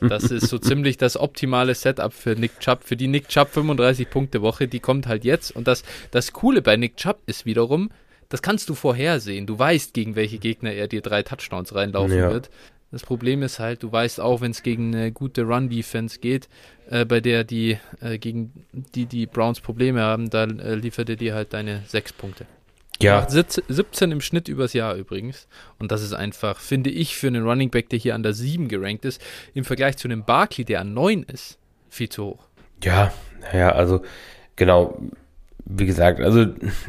das 0.00 0.24
ist 0.24 0.48
so 0.48 0.58
ziemlich 0.58 0.96
das 0.96 1.16
optimale 1.16 1.74
Setup 1.74 2.12
für 2.12 2.30
Nick 2.30 2.60
Chubb. 2.60 2.84
Für 2.84 2.96
die 2.96 3.08
Nick 3.08 3.28
Chubb 3.28 3.50
35 3.50 4.10
Punkte 4.10 4.42
Woche, 4.42 4.68
die 4.68 4.80
kommt 4.80 5.06
halt 5.06 5.24
jetzt. 5.24 5.54
Und 5.54 5.68
das, 5.68 5.82
das 6.10 6.32
Coole 6.32 6.62
bei 6.62 6.76
Nick 6.76 6.96
Chubb 6.96 7.20
ist 7.26 7.46
wiederum, 7.46 7.90
das 8.28 8.40
kannst 8.40 8.68
du 8.68 8.74
vorhersehen. 8.74 9.46
Du 9.46 9.58
weißt, 9.58 9.92
gegen 9.92 10.16
welche 10.16 10.38
Gegner 10.38 10.72
er 10.72 10.88
dir 10.88 11.02
drei 11.02 11.22
Touchdowns 11.22 11.74
reinlaufen 11.74 12.16
ja. 12.16 12.30
wird. 12.30 12.50
Das 12.92 13.04
Problem 13.04 13.42
ist 13.42 13.58
halt, 13.58 13.82
du 13.82 13.90
weißt 13.90 14.20
auch, 14.20 14.42
wenn 14.42 14.50
es 14.50 14.62
gegen 14.62 14.94
eine 14.94 15.12
gute 15.12 15.42
Run-Defense 15.42 16.18
geht, 16.20 16.48
äh, 16.90 17.06
bei 17.06 17.20
der 17.20 17.42
die 17.42 17.78
äh, 18.00 18.18
gegen 18.18 18.66
die 18.72 19.06
die 19.06 19.26
Browns 19.26 19.60
Probleme 19.60 20.02
haben, 20.02 20.28
dann 20.28 20.60
äh, 20.60 20.74
liefert 20.74 21.08
er 21.08 21.16
dir 21.16 21.34
halt 21.34 21.54
deine 21.54 21.82
sechs 21.86 22.12
Punkte. 22.12 22.46
Ja. 23.02 23.26
17 23.28 24.12
im 24.12 24.20
Schnitt 24.20 24.48
übers 24.48 24.72
Jahr 24.72 24.94
übrigens. 24.94 25.48
Und 25.78 25.92
das 25.92 26.02
ist 26.02 26.12
einfach, 26.12 26.58
finde 26.58 26.90
ich, 26.90 27.16
für 27.16 27.26
einen 27.26 27.46
Running 27.46 27.70
Back, 27.70 27.88
der 27.90 27.98
hier 27.98 28.14
an 28.14 28.22
der 28.22 28.32
7 28.32 28.68
gerankt 28.68 29.04
ist, 29.04 29.20
im 29.54 29.64
Vergleich 29.64 29.96
zu 29.96 30.08
einem 30.08 30.24
Barkley, 30.24 30.64
der 30.64 30.80
an 30.80 30.94
9 30.94 31.24
ist, 31.24 31.58
viel 31.88 32.08
zu 32.08 32.24
hoch. 32.24 32.48
Ja, 32.82 33.12
ja, 33.52 33.70
also 33.70 34.02
genau, 34.56 35.00
wie 35.64 35.86
gesagt, 35.86 36.20
also 36.20 36.46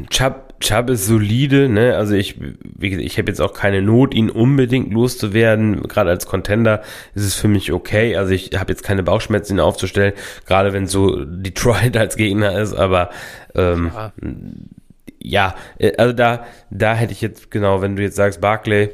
Chubb, 0.10 0.60
Chubb 0.60 0.90
ist 0.90 1.06
solide, 1.06 1.69
ne? 1.69 1.95
Also 1.95 2.15
ich, 2.15 2.40
wie 2.40 2.90
gesagt, 2.90 3.06
ich 3.06 3.18
habe 3.18 3.30
jetzt 3.30 3.40
auch 3.40 3.53
keine 3.53 3.81
Not, 3.81 4.14
ihn 4.15 4.30
unbedingt 4.30 4.91
loszuwerden. 4.91 5.84
Gerade 5.84 6.10
als 6.10 6.26
Contender 6.26 6.81
ist 7.14 7.26
es 7.26 7.35
für 7.35 7.48
mich 7.48 7.72
okay. 7.72 8.15
Also 8.15 8.31
ich 8.31 8.52
habe 8.57 8.72
jetzt 8.72 8.84
keine 8.84 9.03
Bauchschmerzen, 9.03 9.57
ihn 9.57 9.60
aufzustellen, 9.60 10.14
gerade 10.48 10.73
wenn 10.73 10.88
so 10.88 11.23
Detroit 11.23 11.95
als 11.98 12.15
Gegner 12.15 12.60
ist, 12.60 12.73
aber 12.73 13.10
ähm, 13.56 13.91
ja 13.94 14.14
ja, 15.23 15.55
äh, 15.79 15.95
also 15.97 16.13
da, 16.13 16.45
da 16.69 16.93
hätte 16.93 17.13
ich 17.13 17.21
jetzt, 17.21 17.49
genau, 17.49 17.81
wenn 17.81 17.95
du 17.95 18.03
jetzt 18.03 18.17
sagst 18.17 18.41
Barclay, 18.41 18.89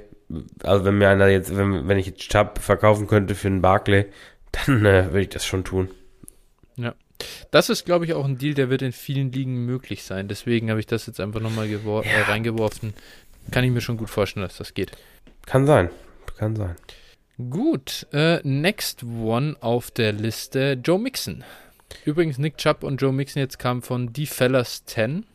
also 0.64 0.86
wenn 0.86 0.98
mir 0.98 1.10
einer 1.10 1.28
jetzt, 1.28 1.56
wenn, 1.58 1.88
wenn 1.88 1.98
ich 1.98 2.06
jetzt 2.06 2.30
Chubb 2.30 2.60
verkaufen 2.60 3.08
könnte 3.08 3.36
für 3.36 3.48
einen 3.48 3.62
Barclay, 3.62 4.06
dann 4.52 4.86
äh, 4.86 5.06
würde 5.08 5.22
ich 5.22 5.30
das 5.30 5.46
schon 5.46 5.64
tun. 5.64 5.90
Ja. 6.76 6.94
Das 7.52 7.70
ist, 7.70 7.86
glaube 7.86 8.06
ich, 8.06 8.14
auch 8.14 8.24
ein 8.24 8.38
Deal, 8.38 8.54
der 8.54 8.70
wird 8.70 8.82
in 8.82 8.94
vielen 8.94 9.32
Ligen 9.32 9.66
möglich 9.66 10.04
sein. 10.04 10.30
Deswegen 10.30 10.70
habe 10.70 10.80
ich 10.80 10.86
das 10.86 11.06
jetzt 11.06 11.20
einfach 11.20 11.42
nochmal 11.42 11.68
ja. 11.68 11.80
äh, 12.02 12.22
reingeworfen. 12.22 12.94
Kann 13.52 13.66
ich 13.66 13.72
mir 13.72 13.82
schon 13.82 13.98
gut 13.98 14.10
vorstellen, 14.10 14.46
dass 14.46 14.58
das 14.58 14.74
geht. 14.74 14.92
Kann 15.46 15.66
sein. 15.66 15.90
Kann 16.38 16.56
sein. 16.56 16.76
Gut. 17.50 18.08
Äh, 18.14 18.40
next 18.44 19.04
one 19.04 19.58
auf 19.60 19.92
der 19.92 20.14
Liste: 20.14 20.80
Joe 20.82 21.00
Mixon. 21.00 21.44
Übrigens, 22.06 22.38
Nick 22.38 22.58
Chubb 22.58 22.84
und 22.84 23.02
Joe 23.02 23.12
Mixon 23.12 23.42
jetzt 23.42 23.60
kamen 23.60 23.82
von 23.82 24.14
Die 24.14 24.28
Fellas 24.28 24.86
10. 24.86 25.26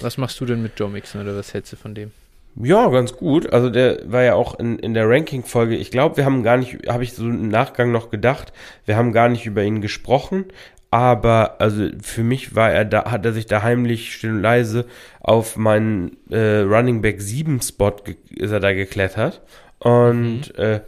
Was 0.00 0.18
machst 0.18 0.40
du 0.40 0.46
denn 0.46 0.62
mit 0.62 0.72
Joe 0.78 0.88
Mixon 0.88 1.22
oder 1.22 1.36
was 1.36 1.52
hältst 1.54 1.72
du 1.72 1.76
von 1.76 1.94
dem? 1.94 2.12
Ja, 2.56 2.88
ganz 2.88 3.16
gut. 3.16 3.52
Also 3.52 3.70
der 3.70 4.00
war 4.10 4.22
ja 4.22 4.34
auch 4.34 4.58
in, 4.58 4.78
in 4.78 4.94
der 4.94 5.08
Ranking-Folge. 5.08 5.76
Ich 5.76 5.90
glaube, 5.90 6.16
wir 6.16 6.24
haben 6.24 6.42
gar 6.42 6.56
nicht, 6.56 6.88
habe 6.88 7.04
ich 7.04 7.12
so 7.12 7.24
im 7.24 7.48
Nachgang 7.48 7.92
noch 7.92 8.10
gedacht, 8.10 8.52
wir 8.86 8.96
haben 8.96 9.12
gar 9.12 9.28
nicht 9.28 9.46
über 9.46 9.62
ihn 9.62 9.80
gesprochen. 9.80 10.46
Aber 10.90 11.60
also 11.60 11.88
für 12.02 12.24
mich 12.24 12.56
war 12.56 12.72
er 12.72 12.84
da, 12.84 13.10
hat 13.10 13.24
er 13.24 13.32
sich 13.32 13.46
da 13.46 13.62
heimlich 13.62 14.12
still 14.12 14.32
und 14.32 14.42
leise 14.42 14.86
auf 15.20 15.56
meinen 15.56 16.16
äh, 16.30 16.60
Running 16.60 17.00
Back 17.00 17.20
7 17.20 17.60
Spot 17.62 17.94
ist 18.30 18.50
er 18.50 18.58
da 18.58 18.72
geklettert. 18.72 19.40
Und 19.78 20.52
mhm. 20.58 20.62
äh, 20.62 20.80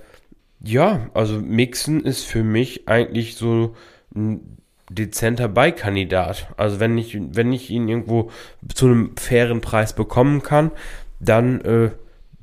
ja, 0.64 1.08
also 1.14 1.38
Mixon 1.38 2.00
ist 2.00 2.24
für 2.24 2.42
mich 2.42 2.88
eigentlich 2.88 3.36
so 3.36 3.76
ein 4.14 4.58
dezenter 4.94 5.48
Beikandidat. 5.48 6.48
Also 6.56 6.80
wenn 6.80 6.96
ich, 6.98 7.18
wenn 7.20 7.52
ich 7.52 7.70
ihn 7.70 7.88
irgendwo 7.88 8.30
zu 8.74 8.86
einem 8.86 9.16
fairen 9.16 9.60
Preis 9.60 9.94
bekommen 9.94 10.42
kann, 10.42 10.70
dann 11.20 11.60
äh, 11.62 11.90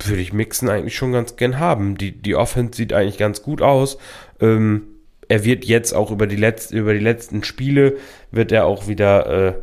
würde 0.01 0.21
ich 0.21 0.33
Mixen 0.33 0.69
eigentlich 0.69 0.95
schon 0.95 1.11
ganz 1.11 1.35
gern 1.35 1.59
haben. 1.59 1.97
Die, 1.97 2.11
die 2.11 2.35
Offense 2.35 2.75
sieht 2.75 2.93
eigentlich 2.93 3.17
ganz 3.17 3.43
gut 3.43 3.61
aus. 3.61 3.97
Ähm, 4.39 4.83
er 5.27 5.43
wird 5.43 5.65
jetzt 5.65 5.93
auch 5.93 6.11
über 6.11 6.27
die, 6.27 6.35
letzten 6.35 6.77
über 6.77 6.93
die 6.93 6.99
letzten 6.99 7.43
Spiele, 7.43 7.97
wird 8.31 8.51
er 8.51 8.65
auch 8.65 8.87
wieder 8.87 9.47
äh, 9.47 9.53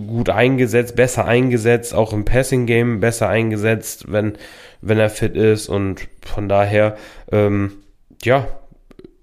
gut 0.00 0.28
eingesetzt, 0.28 0.96
besser 0.96 1.24
eingesetzt, 1.24 1.94
auch 1.94 2.12
im 2.12 2.24
Passing 2.24 2.66
Game 2.66 3.00
besser 3.00 3.28
eingesetzt, 3.28 4.10
wenn, 4.10 4.34
wenn 4.80 4.98
er 4.98 5.10
fit 5.10 5.36
ist. 5.36 5.68
Und 5.68 6.08
von 6.24 6.48
daher, 6.48 6.96
ähm, 7.30 7.74
ja, 8.22 8.48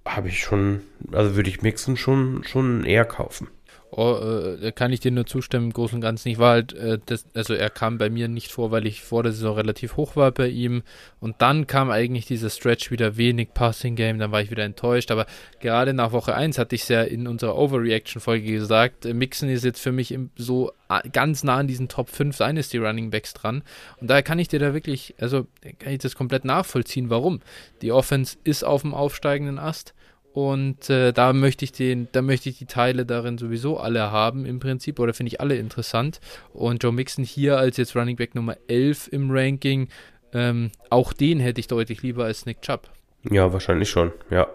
habe 0.06 0.30
ich 0.30 0.40
schon, 0.40 0.82
also 1.12 1.36
würde 1.36 1.50
ich 1.50 1.62
Mixen 1.62 1.98
schon, 1.98 2.44
schon 2.44 2.84
eher 2.84 3.06
kaufen. 3.06 3.48
Oh, 3.94 4.16
äh, 4.16 4.58
da 4.58 4.72
kann 4.72 4.94
ich 4.94 5.02
dir 5.02 5.12
nur 5.12 5.26
zustimmen, 5.26 5.66
im 5.66 5.74
Großen 5.74 5.96
und 5.96 6.02
Ganzen. 6.02 6.30
Ich 6.30 6.38
war 6.38 6.52
halt, 6.52 6.72
äh, 6.74 6.98
das, 7.06 7.26
also 7.34 7.54
er 7.54 7.70
kam 7.70 7.98
bei 7.98 8.10
mir 8.10 8.30
nicht 8.30 8.50
vor, 8.50 8.72
weil 8.72 8.88
ich 8.88 9.02
vor 9.02 9.22
der 9.22 9.34
Saison 9.34 9.56
relativ 9.56 9.98
hoch 9.98 10.16
war 10.16 10.32
bei 10.32 10.48
ihm. 10.48 10.84
Und 11.20 11.42
dann 11.42 11.68
kam 11.68 11.92
eigentlich 11.92 12.26
dieser 12.26 12.50
Stretch 12.50 12.90
wieder 12.90 13.18
wenig 13.18 13.54
Passing 13.54 13.98
Game, 13.98 14.18
dann 14.18 14.32
war 14.32 14.42
ich 14.42 14.50
wieder 14.50 14.64
enttäuscht. 14.64 15.12
Aber 15.12 15.26
gerade 15.60 15.94
nach 15.94 16.14
Woche 16.14 16.34
1 16.34 16.58
hatte 16.58 16.74
ich 16.74 16.84
es 16.84 16.88
ja 16.88 17.02
in 17.02 17.28
unserer 17.28 17.58
Overreaction-Folge 17.58 18.50
gesagt, 18.54 19.06
äh, 19.06 19.14
Mixon 19.14 19.50
ist 19.50 19.66
jetzt 19.66 19.82
für 19.82 19.92
mich 19.92 20.14
im, 20.14 20.30
so 20.38 20.72
ganz 21.12 21.44
nah 21.44 21.58
an 21.58 21.68
diesen 21.68 21.90
Top 21.90 22.10
5 22.10 22.34
seines 22.34 22.70
die 22.70 22.78
Running 22.78 23.10
Backs 23.10 23.34
dran. 23.34 23.62
Und 24.00 24.10
daher 24.10 24.24
kann 24.24 24.40
ich 24.40 24.48
dir 24.48 24.60
da 24.60 24.74
wirklich, 24.74 25.16
also 25.20 25.48
kann 25.80 25.92
ich 25.92 26.00
das 26.00 26.16
komplett 26.16 26.46
nachvollziehen, 26.46 27.10
warum. 27.10 27.42
Die 27.82 27.92
Offense 27.92 28.38
ist 28.46 28.64
auf 28.64 28.84
dem 28.84 28.94
aufsteigenden 28.94 29.60
Ast 29.60 29.94
und 30.34 30.90
äh, 30.90 31.12
da 31.12 31.34
möchte 31.34 31.66
ich 31.66 31.72
den, 31.72 32.08
da 32.12 32.22
möchte 32.22 32.50
ich 32.50 32.58
die 32.58 32.66
Teile 32.66 33.06
darin 33.06 33.38
sowieso 33.38 33.78
alle 33.78 34.12
haben 34.12 34.46
im 34.46 34.60
Prinzip, 34.60 35.00
oder 35.00 35.14
finde 35.14 35.30
ich 35.30 35.42
alle 35.42 35.56
interessant. 35.56 36.20
Und 36.54 36.84
Joe 36.84 36.94
Mixon 36.94 37.24
hier 37.26 37.58
als 37.58 37.78
jetzt 37.78 37.96
Running 37.96 38.16
Back 38.16 38.36
Nummer 38.36 38.56
11 38.68 39.10
im 39.12 39.30
Ranking, 39.32 39.90
ähm, 40.34 40.72
auch 40.90 41.12
den 41.14 41.40
hätte 41.40 41.60
ich 41.60 41.68
deutlich 41.68 42.02
lieber 42.02 42.26
als 42.26 42.46
Nick 42.46 42.62
Chubb. 42.62 42.90
Ja, 43.30 43.52
wahrscheinlich 43.52 43.90
schon, 43.90 44.12
ja. 44.30 44.48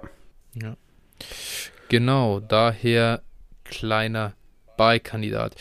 Ja. 0.55 0.77
Genau, 1.89 2.41
daher 2.41 3.23
kleiner 3.65 4.35
Buy-Kandidat. 4.77 5.55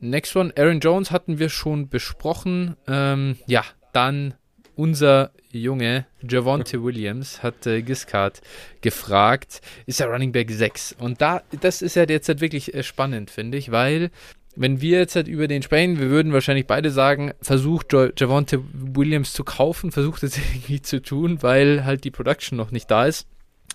Next 0.00 0.36
one, 0.36 0.52
Aaron 0.56 0.80
Jones 0.80 1.10
hatten 1.10 1.38
wir 1.38 1.48
schon 1.48 1.88
besprochen. 1.88 2.76
Ähm, 2.86 3.38
ja, 3.46 3.64
dann 3.92 4.34
unser 4.74 5.32
Junge, 5.62 6.06
Javonte 6.28 6.82
Williams, 6.82 7.42
hat 7.42 7.66
äh, 7.66 7.82
Giscard 7.82 8.40
gefragt, 8.80 9.60
ist 9.86 10.00
er 10.00 10.08
Running 10.08 10.32
Back 10.32 10.50
6? 10.50 10.96
Und 10.98 11.20
da, 11.20 11.42
das 11.60 11.82
ist 11.82 11.96
ja 11.96 12.04
jetzt 12.04 12.28
halt 12.28 12.40
wirklich 12.40 12.74
äh, 12.74 12.82
spannend, 12.82 13.30
finde 13.30 13.58
ich, 13.58 13.70
weil 13.70 14.10
wenn 14.56 14.80
wir 14.80 14.98
jetzt 14.98 15.14
halt 15.16 15.28
über 15.28 15.48
den 15.48 15.62
sprechen, 15.62 16.00
wir 16.00 16.08
würden 16.10 16.32
wahrscheinlich 16.32 16.66
beide 16.66 16.90
sagen, 16.90 17.32
versucht 17.42 17.92
Javonte 17.92 18.62
Williams 18.72 19.32
zu 19.32 19.44
kaufen, 19.44 19.92
versucht 19.92 20.22
es 20.22 20.38
irgendwie 20.54 20.82
zu 20.82 21.02
tun, 21.02 21.42
weil 21.42 21.84
halt 21.84 22.04
die 22.04 22.10
Production 22.10 22.56
noch 22.56 22.70
nicht 22.70 22.90
da 22.90 23.06
ist. 23.06 23.26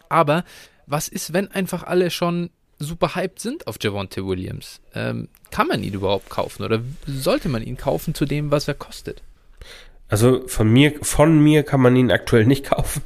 Aber 0.10 0.44
was 0.88 1.08
ist, 1.08 1.34
wenn 1.34 1.50
einfach 1.50 1.84
alle 1.84 2.10
schon 2.10 2.50
super 2.80 3.16
hyped 3.16 3.40
sind 3.40 3.68
auf 3.68 3.78
Javonte 3.80 4.26
Williams? 4.26 4.82
Ähm, 4.96 5.30
kann 5.52 5.68
man 5.68 5.84
ihn 5.84 5.94
überhaupt 5.94 6.30
kaufen 6.30 6.64
oder 6.64 6.82
sollte 7.06 7.48
man 7.48 7.62
ihn 7.62 7.78
kaufen 7.78 8.16
zu 8.16 8.26
dem, 8.26 8.52
was 8.52 8.68
er 8.68 8.74
kostet? 8.74 9.22
Also 10.12 10.46
von 10.46 10.68
mir, 10.68 10.94
von 11.02 11.40
mir 11.40 11.64
kann 11.64 11.80
man 11.80 11.96
ihn 11.96 12.12
aktuell 12.12 12.46
nicht 12.46 12.66
kaufen. 12.66 13.02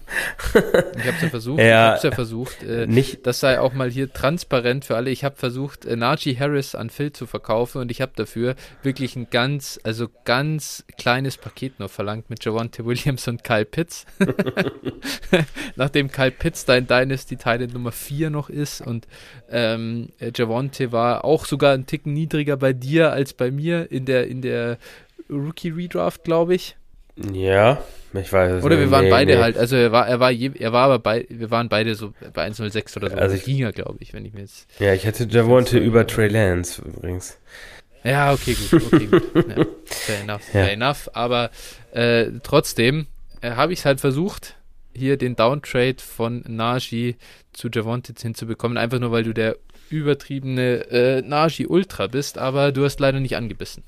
ich 0.55 1.05
habe 1.05 1.17
ja 1.21 1.29
versucht. 1.29 1.59
Ja, 1.59 1.65
ich 1.65 1.91
hab's 1.91 2.03
ja 2.03 2.11
versucht. 2.11 2.63
Äh, 2.63 2.87
nicht. 2.87 3.27
Das 3.27 3.39
sei 3.39 3.59
auch 3.59 3.73
mal 3.73 3.91
hier 3.91 4.11
transparent 4.11 4.85
für 4.85 4.95
alle. 4.95 5.11
Ich 5.11 5.23
habe 5.23 5.35
versucht, 5.35 5.85
äh, 5.85 5.95
Najee 5.95 6.35
Harris 6.35 6.73
an 6.73 6.89
Phil 6.89 7.13
zu 7.13 7.27
verkaufen 7.27 7.79
und 7.79 7.91
ich 7.91 8.01
habe 8.01 8.13
dafür 8.15 8.55
wirklich 8.81 9.15
ein 9.15 9.27
ganz, 9.29 9.79
also 9.83 10.07
ganz 10.23 10.83
kleines 10.97 11.37
Paket 11.37 11.79
nur 11.79 11.89
verlangt 11.89 12.31
mit 12.31 12.43
Javante 12.43 12.83
Williams 12.87 13.27
und 13.27 13.43
Kyle 13.43 13.65
Pitts. 13.65 14.07
Nachdem 15.75 16.11
Kyle 16.11 16.31
Pitts 16.31 16.65
dein 16.65 16.87
Dynasty 16.87 17.37
Teile 17.37 17.67
Nummer 17.67 17.91
4 17.91 18.31
noch 18.31 18.49
ist 18.49 18.81
und 18.81 19.07
ähm, 19.51 20.09
Javante 20.35 20.91
war 20.91 21.23
auch 21.23 21.45
sogar 21.45 21.75
ein 21.75 21.85
Ticken 21.85 22.13
niedriger 22.13 22.57
bei 22.57 22.73
dir 22.73 23.11
als 23.11 23.33
bei 23.33 23.51
mir 23.51 23.91
in 23.91 24.05
der 24.05 24.25
in 24.25 24.41
der 24.41 24.79
Rookie 25.29 25.69
Redraft, 25.69 26.23
glaube 26.23 26.55
ich. 26.55 26.75
Ja, 27.17 27.83
ich 28.13 28.31
weiß 28.31 28.53
es 28.53 28.63
Oder 28.63 28.79
wir 28.79 28.91
waren 28.91 29.05
nee, 29.05 29.09
beide 29.09 29.35
nee. 29.35 29.41
halt, 29.41 29.57
also 29.57 29.75
er 29.75 29.91
war, 29.91 30.07
er 30.07 30.19
war, 30.19 30.31
je, 30.31 30.51
er 30.57 30.73
war 30.73 30.85
aber 30.85 30.99
bei, 30.99 31.25
wir 31.29 31.51
waren 31.51 31.69
beide 31.69 31.95
so 31.95 32.13
bei 32.33 32.43
106 32.43 32.97
oder 32.97 33.09
so. 33.09 33.15
Also 33.15 33.35
ich 33.35 33.43
ging 33.43 33.57
ja, 33.57 33.71
glaube 33.71 33.97
ich, 33.99 34.13
wenn 34.13 34.25
ich 34.25 34.33
mir 34.33 34.41
jetzt. 34.41 34.67
Ja, 34.79 34.93
ich 34.93 35.05
hätte 35.05 35.25
Javonte 35.29 35.77
über 35.77 36.05
Trey 36.07 36.27
Lance 36.27 36.81
übrigens. 36.81 37.37
Ja, 38.03 38.33
okay, 38.33 38.55
gut, 38.69 38.83
okay, 38.93 39.07
gut. 39.07 39.23
Ja, 39.35 39.65
fair 39.85 40.21
enough, 40.21 40.41
ja. 40.53 40.63
fair 40.63 40.71
enough. 40.71 41.09
Aber 41.13 41.49
äh, 41.91 42.27
trotzdem 42.43 43.07
äh, 43.41 43.51
habe 43.51 43.73
ich 43.73 43.79
es 43.79 43.85
halt 43.85 43.99
versucht 43.99 44.55
hier 44.93 45.17
den 45.17 45.35
Downtrade 45.35 45.97
von 45.99 46.43
Najee 46.47 47.15
zu 47.53 47.69
Javonte 47.73 48.13
hinzubekommen, 48.19 48.77
einfach 48.77 48.99
nur 48.99 49.11
weil 49.11 49.23
du 49.23 49.33
der 49.33 49.57
übertriebene 49.89 50.89
äh, 50.89 51.21
Najee 51.21 51.67
Ultra 51.67 52.07
bist, 52.07 52.37
aber 52.37 52.71
du 52.71 52.85
hast 52.85 52.99
leider 52.99 53.19
nicht 53.19 53.35
angebissen. 53.35 53.83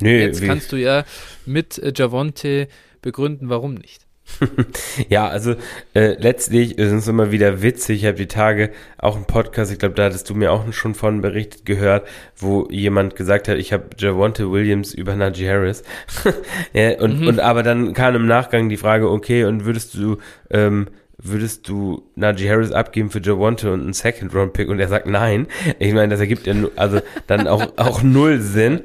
Nee, 0.00 0.22
Jetzt 0.22 0.42
kannst 0.42 0.72
du 0.72 0.76
ja 0.76 1.04
mit 1.46 1.78
äh, 1.78 1.92
Javonte 1.94 2.68
begründen, 3.02 3.48
warum 3.48 3.74
nicht. 3.74 4.06
ja, 5.08 5.28
also 5.28 5.54
äh, 5.94 6.14
letztlich 6.20 6.78
ist 6.78 6.92
es 6.92 7.08
immer 7.08 7.30
wieder 7.30 7.62
witzig. 7.62 8.02
Ich 8.02 8.06
habe 8.06 8.16
die 8.16 8.28
Tage 8.28 8.70
auch 8.98 9.16
einen 9.16 9.24
Podcast, 9.24 9.72
ich 9.72 9.78
glaube, 9.78 9.94
da 9.94 10.04
hattest 10.04 10.30
du 10.30 10.34
mir 10.34 10.52
auch 10.52 10.72
schon 10.72 10.94
von 10.94 11.20
berichtet 11.20 11.66
gehört, 11.66 12.06
wo 12.36 12.68
jemand 12.70 13.16
gesagt 13.16 13.48
hat, 13.48 13.58
ich 13.58 13.72
habe 13.72 13.88
Javonte 13.98 14.50
Williams 14.50 14.94
über 14.94 15.16
Najee 15.16 15.48
Harris. 15.48 15.82
ja, 16.72 16.98
und, 17.00 17.20
mhm. 17.20 17.28
und 17.28 17.40
aber 17.40 17.62
dann 17.62 17.92
kam 17.92 18.14
im 18.14 18.26
Nachgang 18.26 18.68
die 18.68 18.76
Frage, 18.76 19.10
okay, 19.10 19.44
und 19.44 19.64
würdest 19.64 19.94
du 19.94 20.18
ähm, 20.50 20.88
würdest 21.22 21.68
du 21.68 22.08
Najee 22.14 22.48
Harris 22.48 22.72
abgeben 22.72 23.10
für 23.10 23.20
Javonte 23.20 23.72
und 23.72 23.82
einen 23.82 23.92
Second-Round-Pick? 23.92 24.68
Und 24.68 24.80
er 24.80 24.88
sagt 24.88 25.06
nein. 25.06 25.48
Ich 25.78 25.92
meine, 25.92 26.08
das 26.08 26.20
ergibt 26.20 26.46
ja 26.46 26.54
also 26.76 27.00
dann 27.26 27.46
auch, 27.46 27.72
auch 27.76 28.02
null 28.02 28.40
Sinn. 28.40 28.80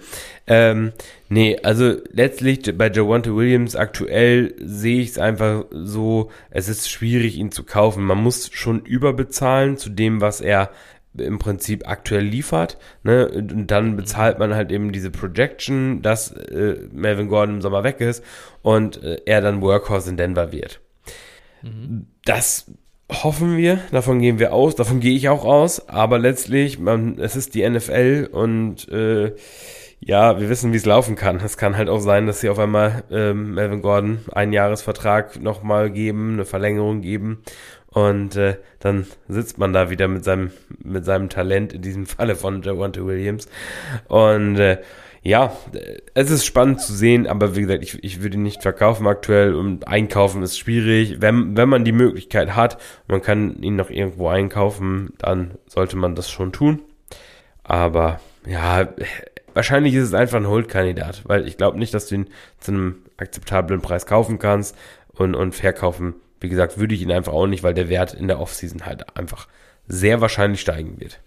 Ähm, 0.47 0.93
nee, 1.27 1.57
also 1.63 1.95
letztlich 2.11 2.77
bei 2.77 2.91
Javonte 2.91 3.35
Williams 3.35 3.75
aktuell 3.75 4.53
sehe 4.59 5.01
ich 5.01 5.09
es 5.09 5.17
einfach 5.17 5.65
so, 5.71 6.29
es 6.51 6.69
ist 6.69 6.89
schwierig, 6.89 7.37
ihn 7.37 7.51
zu 7.51 7.63
kaufen. 7.63 8.03
Man 8.03 8.21
muss 8.21 8.51
schon 8.53 8.81
überbezahlen 8.81 9.77
zu 9.77 9.89
dem, 9.89 10.21
was 10.21 10.41
er 10.41 10.69
im 11.17 11.39
Prinzip 11.39 11.87
aktuell 11.87 12.23
liefert. 12.23 12.77
Ne? 13.03 13.27
Und 13.29 13.67
dann 13.67 13.95
bezahlt 13.95 14.37
man 14.37 14.53
halt 14.53 14.71
eben 14.71 14.91
diese 14.91 15.11
Projection, 15.11 16.01
dass 16.01 16.31
äh, 16.31 16.77
Melvin 16.91 17.29
Gordon 17.29 17.55
im 17.55 17.61
Sommer 17.61 17.83
weg 17.83 18.01
ist 18.01 18.23
und 18.61 19.01
äh, 19.01 19.21
er 19.25 19.41
dann 19.41 19.61
Workhorse 19.61 20.09
in 20.09 20.17
Denver 20.17 20.51
wird. 20.51 20.81
Mhm. 21.61 22.07
Das 22.25 22.71
hoffen 23.11 23.57
wir, 23.57 23.79
davon 23.91 24.19
gehen 24.19 24.39
wir 24.39 24.51
aus, 24.53 24.75
davon 24.75 24.99
gehe 24.99 25.15
ich 25.15 25.29
auch 25.29 25.45
aus, 25.45 25.89
aber 25.89 26.17
letztlich, 26.17 26.79
man, 26.79 27.19
es 27.19 27.35
ist 27.35 27.53
die 27.53 27.67
NFL 27.67 28.29
und 28.31 28.89
äh, 28.89 29.33
ja, 29.99 30.39
wir 30.39 30.49
wissen, 30.49 30.71
wie 30.71 30.77
es 30.77 30.85
laufen 30.85 31.15
kann. 31.15 31.39
Es 31.43 31.57
kann 31.57 31.77
halt 31.77 31.89
auch 31.89 31.99
sein, 31.99 32.27
dass 32.27 32.41
sie 32.41 32.49
auf 32.49 32.59
einmal 32.59 33.03
ähm, 33.11 33.53
Melvin 33.55 33.81
Gordon 33.81 34.19
einen 34.31 34.53
Jahresvertrag 34.53 35.41
nochmal 35.41 35.89
geben, 35.89 36.33
eine 36.33 36.45
Verlängerung 36.45 37.01
geben 37.01 37.43
und 37.87 38.35
äh, 38.35 38.57
dann 38.79 39.07
sitzt 39.27 39.57
man 39.57 39.71
da 39.71 39.89
wieder 39.89 40.07
mit 40.07 40.25
seinem 40.25 40.51
mit 40.83 41.05
seinem 41.05 41.29
Talent 41.29 41.73
in 41.73 41.81
diesem 41.81 42.05
Falle 42.05 42.35
von 42.35 42.61
Javante 42.61 43.05
Williams 43.05 43.47
und 44.07 44.57
äh, 44.57 44.81
ja, 45.23 45.57
es 46.13 46.29
ist 46.29 46.45
spannend 46.45 46.81
zu 46.81 46.93
sehen, 46.93 47.25
aber 47.25 47.55
wie 47.55 47.61
gesagt, 47.61 47.81
ich, 47.81 48.03
ich 48.03 48.21
würde 48.21 48.37
ihn 48.37 48.43
nicht 48.43 48.61
verkaufen 48.61 49.07
aktuell 49.07 49.55
und 49.55 49.87
einkaufen 49.87 50.43
ist 50.43 50.59
schwierig. 50.59 51.19
Wenn, 51.19 51.57
wenn 51.57 51.67
man 51.67 51.83
die 51.83 51.93
Möglichkeit 51.93 52.55
hat, 52.55 52.79
man 53.07 53.23
kann 53.23 53.59
ihn 53.63 53.75
noch 53.75 53.89
irgendwo 53.89 54.27
einkaufen, 54.27 55.13
dann 55.17 55.55
sollte 55.65 55.97
man 55.97 56.13
das 56.13 56.29
schon 56.29 56.51
tun. 56.51 56.83
Aber 57.63 58.19
ja, 58.45 58.87
wahrscheinlich 59.55 59.95
ist 59.95 60.03
es 60.03 60.13
einfach 60.13 60.37
ein 60.37 60.47
Hold-Kandidat, 60.47 61.23
weil 61.25 61.47
ich 61.47 61.57
glaube 61.57 61.79
nicht, 61.79 61.93
dass 61.93 62.07
du 62.07 62.15
ihn 62.15 62.29
zu 62.59 62.71
einem 62.71 62.95
akzeptablen 63.17 63.81
Preis 63.81 64.05
kaufen 64.05 64.37
kannst 64.37 64.77
und, 65.13 65.33
und 65.33 65.55
verkaufen. 65.55 66.15
Wie 66.39 66.49
gesagt, 66.49 66.77
würde 66.77 66.93
ich 66.93 67.01
ihn 67.01 67.11
einfach 67.11 67.33
auch 67.33 67.47
nicht, 67.47 67.63
weil 67.63 67.73
der 67.73 67.89
Wert 67.89 68.13
in 68.13 68.27
der 68.27 68.39
Offseason 68.39 68.85
halt 68.85 69.17
einfach 69.17 69.47
sehr 69.87 70.21
wahrscheinlich 70.21 70.61
steigen 70.61 70.99
wird. 70.99 71.21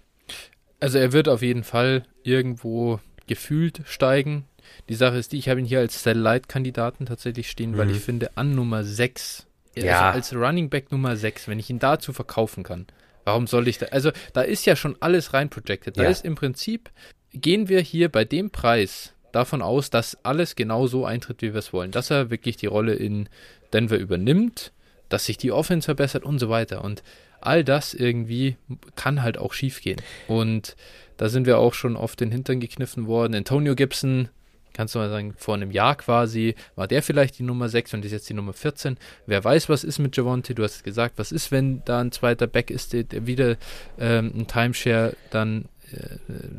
Also 0.81 0.99
er 0.99 1.13
wird 1.13 1.29
auf 1.29 1.43
jeden 1.43 1.65
Fall 1.65 2.05
irgendwo 2.23 3.01
gefühlt 3.27 3.83
steigen. 3.87 4.45
Die 4.89 4.95
Sache 4.95 5.17
ist 5.17 5.33
die, 5.33 5.39
ich 5.39 5.49
habe 5.49 5.61
ihn 5.61 5.67
hier 5.67 5.81
als 5.81 6.03
Sell-Light-Kandidaten 6.03 7.07
tatsächlich 7.07 7.51
stehen, 7.51 7.73
mhm. 7.73 7.79
weil 7.79 7.91
ich 7.91 8.01
finde, 8.01 8.37
an 8.37 8.55
Nummer 8.55 8.85
6, 8.85 9.47
also 9.75 9.87
ja. 9.87 10.11
als 10.11 10.35
Running 10.35 10.69
Back 10.69 10.93
Nummer 10.93 11.17
6, 11.17 11.49
wenn 11.49 11.59
ich 11.59 11.71
ihn 11.71 11.79
dazu 11.79 12.13
verkaufen 12.13 12.63
kann, 12.63 12.87
warum 13.25 13.47
soll 13.47 13.67
ich 13.69 13.79
da, 13.79 13.87
also 13.87 14.11
da 14.35 14.43
ist 14.43 14.67
ja 14.67 14.77
schon 14.77 14.97
alles 15.01 15.33
rein 15.33 15.49
projected. 15.49 15.97
Da 15.97 16.05
ja. 16.05 16.11
ist 16.11 16.25
im 16.25 16.35
Prinzip, 16.35 16.91
gehen 17.33 17.69
wir 17.69 17.81
hier 17.81 18.09
bei 18.09 18.25
dem 18.25 18.51
Preis 18.51 19.15
davon 19.33 19.63
aus, 19.63 19.91
dass 19.91 20.17
alles 20.25 20.57
genau 20.57 20.87
so 20.87 21.05
eintritt, 21.05 21.43
wie 21.43 21.53
wir 21.53 21.59
es 21.59 21.73
wollen. 21.73 21.91
Dass 21.91 22.11
er 22.11 22.31
wirklich 22.31 22.57
die 22.57 22.67
Rolle 22.67 22.95
in 22.95 23.29
Denver 23.73 23.97
übernimmt, 23.97 24.73
dass 25.09 25.27
sich 25.27 25.39
die 25.39 25.53
Offense 25.53 25.87
verbessert 25.87 26.25
und 26.25 26.39
so 26.39 26.49
weiter. 26.49 26.85
Und 26.85 27.03
all 27.41 27.65
das 27.65 27.95
irgendwie 27.95 28.57
kann 28.97 29.23
halt 29.23 29.39
auch 29.39 29.53
schief 29.53 29.81
gehen. 29.81 30.01
Und 30.27 30.77
da 31.17 31.29
sind 31.29 31.47
wir 31.47 31.59
auch 31.59 31.75
schon 31.75 31.97
auf 31.97 32.17
den 32.17 32.31
Hintern 32.31 32.61
gekniffen 32.61 33.07
worden. 33.07 33.35
Antonio 33.35 33.75
Gibson, 33.75 34.29
kannst 34.73 34.95
du 34.95 34.99
mal 34.99 35.11
sagen, 35.11 35.35
vor 35.37 35.55
einem 35.55 35.71
Jahr 35.71 35.97
quasi, 35.97 36.55
war 36.77 36.87
der 36.87 37.03
vielleicht 37.03 37.39
die 37.39 37.43
Nummer 37.43 37.69
6 37.69 37.95
und 37.95 38.05
ist 38.05 38.13
jetzt 38.13 38.29
die 38.29 38.35
Nummer 38.35 38.53
14. 38.53 38.97
Wer 39.27 39.43
weiß, 39.43 39.69
was 39.69 39.85
ist 39.85 39.99
mit 39.99 40.17
Javonte? 40.17 40.55
Du 40.55 40.63
hast 40.63 40.85
gesagt, 40.85 41.19
was 41.19 41.33
ist, 41.33 41.51
wenn 41.51 41.83
da 41.85 42.01
ein 42.01 42.13
zweiter 42.13 42.47
Back 42.47 42.71
ist, 42.71 42.93
der, 42.93 43.05
der 43.05 43.27
wieder 43.27 43.57
ähm, 43.99 44.33
ein 44.37 44.47
Timeshare 44.47 45.17
dann 45.31 45.67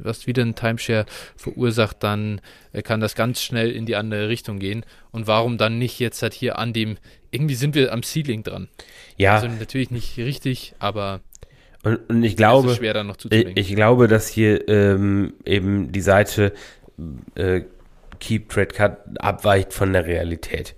was 0.04 0.28
wieder 0.28 0.44
ein 0.44 0.56
Timeshare 0.56 1.06
verursacht, 1.36 1.98
dann 2.04 2.42
äh, 2.74 2.82
kann 2.82 3.00
das 3.00 3.16
ganz 3.16 3.42
schnell 3.42 3.72
in 3.72 3.86
die 3.86 3.96
andere 3.96 4.30
Richtung 4.30 4.60
gehen. 4.60 4.86
Und 5.12 5.28
warum 5.28 5.58
dann 5.58 5.78
nicht 5.78 6.00
jetzt 6.00 6.22
halt 6.22 6.34
hier 6.34 6.58
an 6.58 6.74
dem, 6.74 6.98
irgendwie 7.32 7.56
sind 7.56 7.76
wir 7.76 7.94
am 7.94 8.04
Ceiling 8.04 8.44
dran. 8.44 8.70
Ja. 9.18 9.36
Also 9.36 9.48
natürlich 9.48 9.92
nicht 9.92 10.18
richtig, 10.18 10.74
aber 10.80 11.22
und, 11.84 11.98
und 12.10 12.24
ich 12.24 12.36
glaube, 12.36 12.78
ich, 13.30 13.48
ich, 13.56 13.76
glaube, 13.76 14.10
dass 14.10 14.28
hier 14.28 14.68
ähm, 14.68 15.34
eben 15.46 15.94
die 15.94 16.02
Seite 16.02 16.52
äh, 17.36 17.62
Keep 18.20 18.50
Trade 18.50 18.68
Cut 18.68 18.98
abweicht 19.20 19.74
von 19.74 19.94
der 19.94 20.06
Realität. 20.06 20.76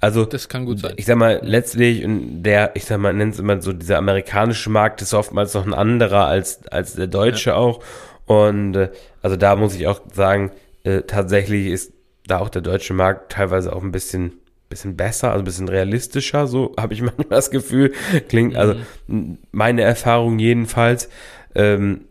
Also, 0.00 0.24
das 0.24 0.48
kann 0.48 0.66
gut 0.66 0.80
sein. 0.80 0.94
Ich 0.96 1.06
sag 1.06 1.16
mal, 1.16 1.40
letztlich, 1.42 2.04
und 2.04 2.42
der, 2.42 2.72
ich 2.74 2.84
sag 2.84 2.98
mal, 2.98 3.12
nennt 3.12 3.34
es 3.34 3.40
immer 3.40 3.60
so, 3.62 3.72
dieser 3.72 3.98
amerikanische 3.98 4.70
Markt 4.70 5.00
ist 5.02 5.14
oftmals 5.14 5.54
noch 5.54 5.66
ein 5.66 5.74
anderer 5.74 6.26
als, 6.26 6.66
als 6.68 6.94
der 6.94 7.06
deutsche 7.06 7.50
ja. 7.50 7.56
auch. 7.56 7.82
Und 8.26 8.74
äh, 8.74 8.90
also 9.22 9.36
da 9.36 9.56
muss 9.56 9.74
ich 9.74 9.86
auch 9.86 10.00
sagen, 10.12 10.52
äh, 10.82 11.02
tatsächlich 11.02 11.68
ist 11.68 11.92
da 12.26 12.38
auch 12.38 12.48
der 12.48 12.62
deutsche 12.62 12.94
Markt 12.94 13.32
teilweise 13.32 13.74
auch 13.74 13.82
ein 13.82 13.92
bisschen 13.92 14.32
bisschen 14.74 14.96
besser, 14.96 15.30
also 15.30 15.42
ein 15.42 15.44
bisschen 15.44 15.68
realistischer, 15.68 16.46
so 16.46 16.74
habe 16.80 16.94
ich 16.94 17.02
manchmal 17.02 17.28
das 17.28 17.50
Gefühl. 17.50 17.92
Klingt, 18.28 18.56
also 18.56 18.74
mhm. 19.06 19.38
meine 19.52 19.82
Erfahrung 19.82 20.38
jedenfalls. 20.38 21.08
Ähm, 21.54 22.06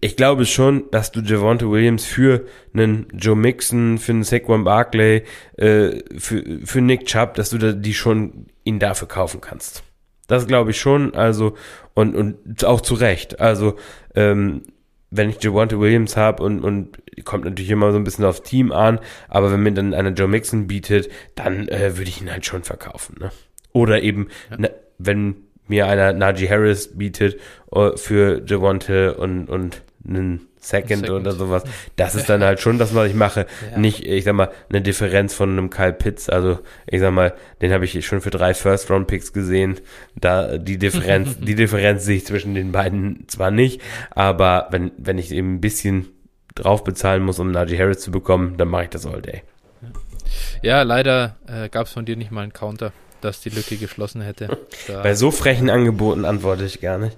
ich 0.00 0.16
glaube 0.16 0.44
schon, 0.44 0.84
dass 0.90 1.10
du 1.12 1.20
Javonte 1.20 1.70
Williams 1.70 2.04
für 2.04 2.46
einen 2.74 3.06
Joe 3.12 3.36
Mixon, 3.36 3.98
für 3.98 4.12
einen 4.12 4.24
Saquon 4.24 4.64
Barkley, 4.64 5.22
äh, 5.56 6.00
für, 6.18 6.60
für 6.64 6.80
Nick 6.80 7.06
Chubb, 7.06 7.34
dass 7.34 7.50
du 7.50 7.58
da, 7.58 7.72
die 7.72 7.94
schon 7.94 8.46
ihn 8.64 8.78
dafür 8.78 9.08
kaufen 9.08 9.40
kannst. 9.40 9.82
Das 10.26 10.46
glaube 10.46 10.72
ich 10.72 10.80
schon, 10.80 11.14
also 11.14 11.56
und, 11.94 12.14
und 12.14 12.64
auch 12.64 12.80
zu 12.80 12.94
Recht. 12.94 13.40
Also 13.40 13.76
ähm, 14.14 14.62
wenn 15.10 15.30
ich 15.30 15.42
Javonte 15.42 15.80
Williams 15.80 16.16
habe 16.16 16.42
und, 16.42 16.62
und 16.62 16.98
kommt 17.24 17.44
natürlich 17.44 17.70
immer 17.70 17.92
so 17.92 17.98
ein 17.98 18.04
bisschen 18.04 18.24
aufs 18.24 18.42
Team 18.42 18.72
an, 18.72 19.00
aber 19.28 19.52
wenn 19.52 19.62
mir 19.62 19.72
dann 19.72 19.94
einer 19.94 20.10
Joe 20.10 20.28
Mixon 20.28 20.66
bietet, 20.66 21.08
dann 21.36 21.68
äh, 21.68 21.96
würde 21.96 22.10
ich 22.10 22.20
ihn 22.20 22.30
halt 22.30 22.44
schon 22.44 22.64
verkaufen. 22.64 23.16
Ne? 23.20 23.30
Oder 23.72 24.02
eben, 24.02 24.28
ja. 24.50 24.58
ne, 24.58 24.74
wenn 24.98 25.36
mir 25.68 25.86
einer 25.86 26.12
Najee 26.12 26.48
Harris 26.48 26.96
bietet 26.96 27.40
uh, 27.74 27.96
für 27.96 28.42
Javonte 28.46 29.14
und, 29.14 29.48
und 29.48 29.82
einen 30.08 30.48
Second, 30.58 31.06
Second, 31.06 31.10
oder 31.10 31.32
sowas. 31.32 31.62
Das 31.96 32.14
ist 32.14 32.28
dann 32.28 32.42
halt 32.42 32.60
schon 32.60 32.78
das, 32.78 32.94
was 32.94 33.08
ich 33.08 33.14
mache. 33.14 33.46
Ja. 33.70 33.78
Nicht, 33.78 34.04
ich 34.04 34.24
sag 34.24 34.34
mal, 34.34 34.50
eine 34.68 34.82
Differenz 34.82 35.34
von 35.34 35.50
einem 35.50 35.70
Kyle 35.70 35.92
Pitts. 35.92 36.28
Also, 36.28 36.58
ich 36.86 37.00
sag 37.00 37.12
mal, 37.12 37.34
den 37.62 37.72
habe 37.72 37.84
ich 37.84 38.04
schon 38.04 38.20
für 38.20 38.30
drei 38.30 38.52
First-Round-Picks 38.54 39.32
gesehen. 39.32 39.78
Da 40.16 40.58
die 40.58 40.78
Differenz, 40.78 41.36
die 41.40 41.54
Differenz 41.54 42.04
sehe 42.04 42.16
ich 42.16 42.26
zwischen 42.26 42.54
den 42.54 42.72
beiden 42.72 43.28
zwar 43.28 43.50
nicht, 43.50 43.80
aber 44.10 44.68
wenn, 44.70 44.90
wenn 44.98 45.18
ich 45.18 45.30
eben 45.30 45.54
ein 45.54 45.60
bisschen 45.60 46.08
drauf 46.54 46.82
bezahlen 46.84 47.22
muss, 47.22 47.38
um 47.38 47.50
Najee 47.50 47.78
Harris 47.78 48.00
zu 48.00 48.10
bekommen, 48.10 48.56
dann 48.56 48.68
mache 48.68 48.84
ich 48.84 48.90
das 48.90 49.06
all 49.06 49.22
day. 49.22 49.42
Ja, 50.62 50.82
leider 50.82 51.36
äh, 51.46 51.68
gab 51.68 51.86
es 51.86 51.92
von 51.92 52.04
dir 52.04 52.16
nicht 52.16 52.30
mal 52.30 52.42
einen 52.42 52.52
Counter, 52.52 52.92
dass 53.20 53.40
die 53.40 53.50
Lücke 53.50 53.76
geschlossen 53.76 54.20
hätte. 54.20 54.58
Da 54.88 55.02
Bei 55.02 55.14
so 55.14 55.30
frechen 55.30 55.70
Angeboten 55.70 56.24
antworte 56.24 56.64
ich 56.64 56.80
gar 56.80 56.98
nicht. 56.98 57.16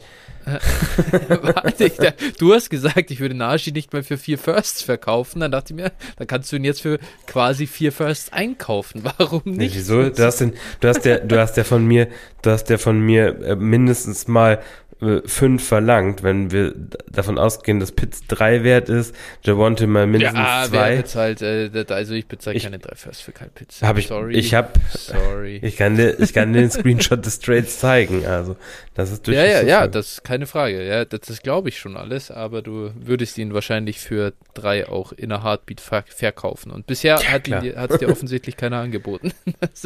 Warte, 1.29 2.15
du 2.39 2.55
hast 2.55 2.71
gesagt, 2.71 3.11
ich 3.11 3.21
würde 3.21 3.35
Naji 3.35 3.73
nicht 3.73 3.93
mehr 3.93 4.03
für 4.03 4.17
vier 4.17 4.39
Firsts 4.39 4.83
verkaufen. 4.83 5.41
Dann 5.41 5.51
dachte 5.51 5.73
ich 5.73 5.77
mir, 5.77 5.93
dann 6.17 6.27
kannst 6.27 6.51
du 6.53 6.57
ihn 6.57 6.65
jetzt 6.65 6.83
für 6.83 6.99
quasi 7.27 7.67
vier 7.67 7.93
Firsts 7.93 8.33
einkaufen. 8.33 9.03
Warum 9.19 9.43
nicht? 9.45 9.59
Nee, 9.59 9.71
wieso? 9.73 10.09
Du 10.09 10.25
hast, 10.25 10.41
den, 10.41 10.55
du 10.81 10.89
hast 10.89 11.05
ja, 11.05 11.19
du 11.19 11.39
hast 11.39 11.57
ja 11.57 11.65
von 11.65 11.87
mir, 11.87 12.09
du 12.43 12.51
hast 12.51 12.71
ja 12.71 12.79
von 12.79 13.01
mir 13.01 13.41
äh, 13.43 13.57
mindestens 13.57 14.29
mal 14.29 14.61
äh, 15.01 15.21
fünf 15.27 15.67
verlangt, 15.67 16.23
wenn 16.23 16.51
wir 16.51 16.75
davon 17.11 17.39
ausgehen, 17.39 17.79
dass 17.79 17.93
Pitts 17.93 18.27
drei 18.27 18.65
wert 18.65 18.89
ist, 18.89 19.15
Javonte 19.43 19.87
mal 19.87 20.07
mindestens 20.07 20.41
ja, 20.41 20.67
zwei. 20.69 20.97
Bezahlt, 20.97 21.43
äh, 21.43 21.71
also 21.89 22.15
ich 22.15 22.27
bezahle 22.27 22.59
keine 22.59 22.79
drei 22.79 22.97
First 22.97 23.23
für 23.23 23.33
Kyle 23.33 23.51
Pitts. 23.55 23.83
Hab 23.83 23.97
ich, 23.99 24.09
Sorry. 24.09 24.35
Ich 24.35 24.55
hab, 24.55 24.79
Sorry. 24.91 25.61
Ich 25.69 25.77
kann 25.77 25.97
dir, 25.97 26.19
ich 26.19 26.33
kann 26.33 26.53
dir 26.53 26.61
den 26.61 26.71
Screenshot 26.71 27.25
des 27.25 27.41
Trades 27.41 27.79
zeigen, 27.79 28.27
also 28.27 28.57
das 28.95 29.13
ist 29.13 29.27
durchaus 29.27 29.45
Ja, 29.45 29.51
ja, 29.51 29.63
ja, 29.63 29.87
das 29.87 30.13
ist 30.13 30.25
keine 30.25 30.47
Frage, 30.47 30.87
ja, 30.87 31.05
das, 31.05 31.21
das 31.21 31.43
glaube 31.43 31.69
ich 31.69 31.79
schon 31.79 31.97
alles, 31.97 32.31
aber 32.31 32.63
du 32.63 32.91
würdest 32.95 33.39
ihn 33.39 33.55
wahrscheinlich 33.55 34.01
für 34.01 34.33
drei 34.55 34.89
auch 34.89 35.13
in 35.13 35.31
einer 35.31 35.45
Heartbeat 35.45 35.81
ver 35.81 36.05
verkaufen 36.09 36.73
und 36.73 36.87
bisher 36.87 37.19
ja, 37.21 37.77
hat 37.77 37.93
es 37.93 37.99
dir 37.99 38.09
offensichtlich 38.11 38.57
keiner 38.57 38.79
angeboten. 38.79 39.33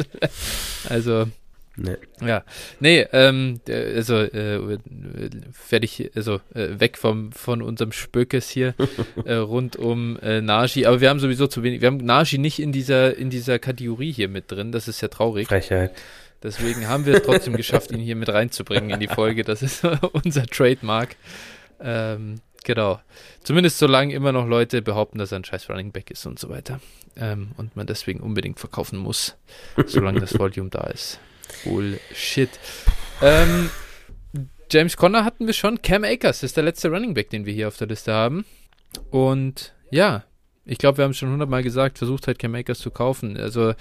also, 0.89 1.27
Nee. 1.75 1.97
Ja, 2.21 2.43
nee, 2.79 3.07
ähm, 3.13 3.59
äh, 3.67 3.95
also 3.95 4.15
äh, 4.17 4.77
fertig, 5.51 6.11
also 6.15 6.39
äh, 6.53 6.79
weg 6.79 6.99
vom 6.99 7.31
von 7.31 7.63
unserem 7.63 7.91
Spökes 7.91 8.47
hier 8.49 8.75
äh, 9.25 9.33
rund 9.33 9.75
um 9.75 10.19
äh, 10.19 10.41
Naji, 10.41 10.85
aber 10.85 11.01
wir 11.01 11.09
haben 11.09 11.19
sowieso 11.19 11.47
zu 11.47 11.63
wenig, 11.63 11.81
wir 11.81 11.87
haben 11.87 11.97
Naji 11.97 12.37
nicht 12.37 12.59
in 12.59 12.71
dieser 12.71 13.17
in 13.17 13.31
dieser 13.31 13.57
Kategorie 13.57 14.11
hier 14.11 14.29
mit 14.29 14.51
drin, 14.51 14.71
das 14.71 14.87
ist 14.87 15.01
ja 15.01 15.07
traurig. 15.07 15.47
Frechheit. 15.47 15.93
Deswegen 16.43 16.87
haben 16.89 17.05
wir 17.05 17.15
es 17.15 17.23
trotzdem 17.23 17.55
geschafft, 17.55 17.91
ihn 17.91 18.01
hier 18.01 18.17
mit 18.17 18.29
reinzubringen 18.29 18.89
in 18.89 18.99
die 18.99 19.07
Folge. 19.07 19.43
Das 19.43 19.63
ist 19.63 19.83
unser 20.11 20.45
Trademark. 20.45 21.15
Ähm, 21.79 22.41
genau. 22.65 22.99
Zumindest 23.43 23.79
solange 23.79 24.13
immer 24.13 24.33
noch 24.33 24.45
Leute 24.45 24.81
behaupten, 24.81 25.19
dass 25.19 25.31
er 25.31 25.39
ein 25.39 25.45
scheiß 25.45 25.69
Running 25.69 25.93
Back 25.93 26.11
ist 26.11 26.25
und 26.25 26.37
so 26.37 26.49
weiter. 26.49 26.81
Ähm, 27.15 27.51
und 27.55 27.77
man 27.77 27.87
deswegen 27.87 28.19
unbedingt 28.19 28.59
verkaufen 28.59 28.99
muss, 28.99 29.37
solange 29.85 30.19
das 30.19 30.37
Volume 30.37 30.69
da 30.69 30.83
ist. 30.87 31.19
Bullshit. 31.63 32.49
Ähm, 33.21 33.69
James 34.71 34.97
Conner 34.97 35.23
hatten 35.23 35.45
wir 35.45 35.53
schon. 35.53 35.81
Cam 35.81 36.03
Akers 36.03 36.43
ist 36.43 36.57
der 36.57 36.63
letzte 36.63 36.89
Running 36.89 37.13
Back, 37.13 37.29
den 37.29 37.45
wir 37.45 37.53
hier 37.53 37.67
auf 37.67 37.77
der 37.77 37.87
Liste 37.87 38.13
haben. 38.13 38.45
Und 39.11 39.73
ja, 39.91 40.23
ich 40.65 40.77
glaube, 40.77 40.97
wir 40.97 41.05
haben 41.05 41.11
es 41.11 41.17
schon 41.17 41.31
hundertmal 41.31 41.63
gesagt, 41.63 41.97
versucht 41.97 42.27
halt 42.27 42.39
Cam 42.39 42.55
Akers 42.55 42.79
zu 42.79 42.91
kaufen. 42.91 43.37
Also 43.37 43.69
ja. 43.69 43.75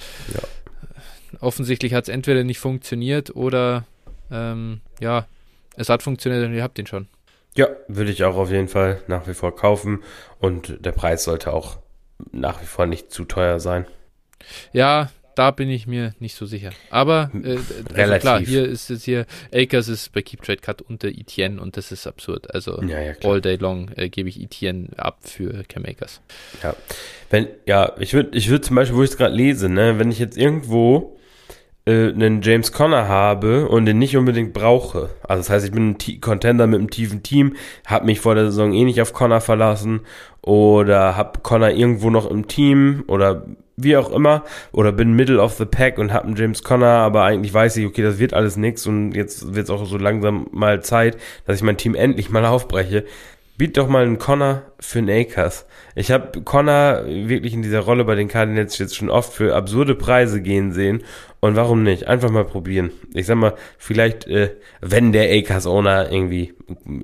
offensichtlich 1.41 1.95
hat 1.95 2.05
es 2.05 2.09
entweder 2.09 2.45
nicht 2.45 2.59
funktioniert 2.59 3.35
oder 3.35 3.85
ähm, 4.31 4.81
ja, 5.01 5.27
es 5.77 5.89
hat 5.89 6.03
funktioniert 6.03 6.45
und 6.45 6.55
ihr 6.55 6.63
habt 6.63 6.79
ihn 6.79 6.87
schon. 6.87 7.09
Ja, 7.57 7.69
würde 7.89 8.11
ich 8.11 8.25
auch 8.25 8.37
auf 8.37 8.51
jeden 8.51 8.69
Fall 8.69 9.03
nach 9.07 9.27
wie 9.27 9.35
vor 9.35 9.55
kaufen 9.55 10.03
und 10.41 10.85
der 10.85 10.93
Preis 10.93 11.25
sollte 11.25 11.53
auch 11.53 11.79
nach 12.33 12.63
wie 12.63 12.67
vor 12.67 12.87
nicht 12.87 13.11
zu 13.11 13.25
teuer 13.25 13.61
sein. 13.61 13.87
Ja, 14.73 15.11
da 15.35 15.51
bin 15.51 15.69
ich 15.71 15.87
mir 15.87 16.15
nicht 16.19 16.37
so 16.37 16.47
sicher. 16.47 16.71
Aber 16.91 17.31
äh, 17.43 17.59
also 17.95 18.19
klar, 18.19 18.41
hier 18.41 18.67
ist 18.67 18.91
es 18.91 19.05
hier, 19.05 19.27
Akers 19.53 19.89
ist 19.89 20.13
bei 20.13 20.23
Keep 20.23 20.43
Trade 20.43 20.61
Cut 20.61 20.83
unter 20.83 21.09
Etienne 21.09 21.61
und 21.61 21.77
das 21.77 21.93
ist 21.93 22.07
absurd. 22.07 22.55
Also 22.55 22.83
ja, 22.83 23.01
ja, 23.01 23.13
all 23.25 23.41
day 23.41 23.57
long 23.57 23.91
äh, 23.97 24.09
gebe 24.09 24.29
ich 24.29 24.41
Etienne 24.41 24.89
ab 24.97 25.19
für 25.23 25.65
Cam 25.65 25.85
Akers. 25.85 26.21
Ja, 26.63 26.75
wenn, 27.31 27.49
ja, 27.67 27.93
ich 27.99 28.15
würde 28.15 28.37
ich 28.37 28.49
würd 28.49 28.65
zum 28.65 28.77
Beispiel, 28.77 28.97
wo 28.97 29.03
ich 29.03 29.11
es 29.11 29.17
gerade 29.17 29.35
lese, 29.35 29.69
ne, 29.69 29.99
wenn 29.99 30.11
ich 30.11 30.19
jetzt 30.19 30.37
irgendwo 30.37 31.19
äh, 31.85 32.11
einen 32.11 32.43
James 32.43 32.73
Conner 32.73 33.09
habe 33.09 33.69
und 33.69 33.87
den 33.87 33.99
nicht 33.99 34.17
unbedingt 34.17 34.53
brauche. 34.53 35.11
Also 35.23 35.41
das 35.41 35.51
heißt, 35.51 35.67
ich 35.67 35.73
bin 35.73 35.91
ein 35.91 35.99
T 35.99 36.19
Contender 36.19 36.67
mit 36.67 36.79
einem 36.79 36.91
tiefen 36.91 37.23
Team, 37.23 37.57
habe 37.87 38.07
mich 38.07 38.21
vor 38.21 38.35
der 38.35 38.47
Saison 38.47 38.73
eh 38.73 38.85
nicht 38.85 39.01
auf 39.01 39.13
Conner 39.13 39.41
verlassen 39.41 40.01
oder 40.43 41.17
habe 41.17 41.41
Conner 41.41 41.73
irgendwo 41.73 42.11
noch 42.11 42.31
im 42.31 42.47
Team 42.49 43.05
oder 43.09 43.47
wie 43.83 43.97
auch 43.97 44.11
immer 44.11 44.45
oder 44.73 44.93
bin 44.93 45.15
Middle 45.15 45.41
of 45.41 45.55
the 45.55 45.65
Pack 45.65 45.99
und 45.99 46.13
habe 46.13 46.27
einen 46.27 46.37
James 46.37 46.63
Conner, 46.63 46.87
aber 46.87 47.25
eigentlich 47.25 47.53
weiß 47.53 47.77
ich, 47.77 47.87
okay, 47.87 48.03
das 48.03 48.19
wird 48.19 48.35
alles 48.35 48.57
nix 48.57 48.87
und 48.87 49.13
jetzt 49.13 49.55
wird 49.55 49.65
es 49.65 49.71
auch 49.71 49.85
so 49.87 49.99
langsam 49.99 50.47
mal 50.53 50.83
Zeit, 50.83 51.17
dass 51.47 51.57
ich 51.57 51.63
mein 51.63 51.77
Team 51.77 51.95
endlich 51.95 52.31
mal 52.31 52.45
aufbreche. 52.45 53.05
Biet 53.59 53.77
doch 53.77 53.87
mal 53.87 54.03
einen 54.03 54.19
Connor 54.19 54.63
für 54.81 54.99
einen 54.99 55.11
Akers. 55.11 55.67
Ich 55.95 56.11
habe 56.11 56.41
Connor 56.41 57.05
wirklich 57.07 57.53
in 57.53 57.63
dieser 57.63 57.81
Rolle 57.81 58.05
bei 58.05 58.15
den 58.15 58.29
Cardinals 58.29 58.79
jetzt 58.79 58.97
schon 58.97 59.11
oft 59.11 59.33
für 59.33 59.55
absurde 59.55 59.95
Preise 59.95 60.41
gehen 60.41 60.73
sehen. 60.73 61.05
Und 61.41 61.55
warum 61.55 61.83
nicht? 61.83 62.09
Einfach 62.09 62.31
mal 62.31 62.45
probieren. 62.45 62.93
Ich 63.13 63.27
sag 63.27 63.37
mal, 63.37 63.55
vielleicht, 63.77 64.27
äh, 64.27 64.57
wenn 64.81 65.13
der 65.13 65.31
Akers-Owner 65.31 66.11
irgendwie 66.11 66.55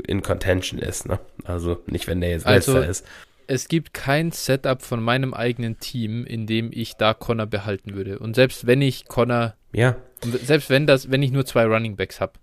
in 0.06 0.22
Contention 0.22 0.80
ist. 0.80 1.06
Ne? 1.06 1.18
Also 1.44 1.82
nicht, 1.86 2.06
wenn 2.06 2.20
der 2.20 2.30
jetzt 2.30 2.46
also, 2.46 2.72
letzter 2.72 2.90
ist 2.90 3.04
es 3.48 3.66
gibt 3.68 3.94
kein 3.94 4.30
Setup 4.30 4.82
von 4.82 5.02
meinem 5.02 5.34
eigenen 5.34 5.80
Team, 5.80 6.24
in 6.24 6.46
dem 6.46 6.70
ich 6.72 6.96
da 6.96 7.14
Connor 7.14 7.46
behalten 7.46 7.94
würde. 7.94 8.18
Und 8.18 8.36
selbst 8.36 8.66
wenn 8.66 8.82
ich 8.82 9.06
Connor, 9.06 9.54
ja, 9.72 9.96
selbst 10.22 10.70
wenn 10.70 10.86
das, 10.86 11.10
wenn 11.10 11.22
ich 11.22 11.32
nur 11.32 11.46
zwei 11.46 11.64
Running 11.64 11.96
Backs 11.96 12.20
habe, 12.20 12.34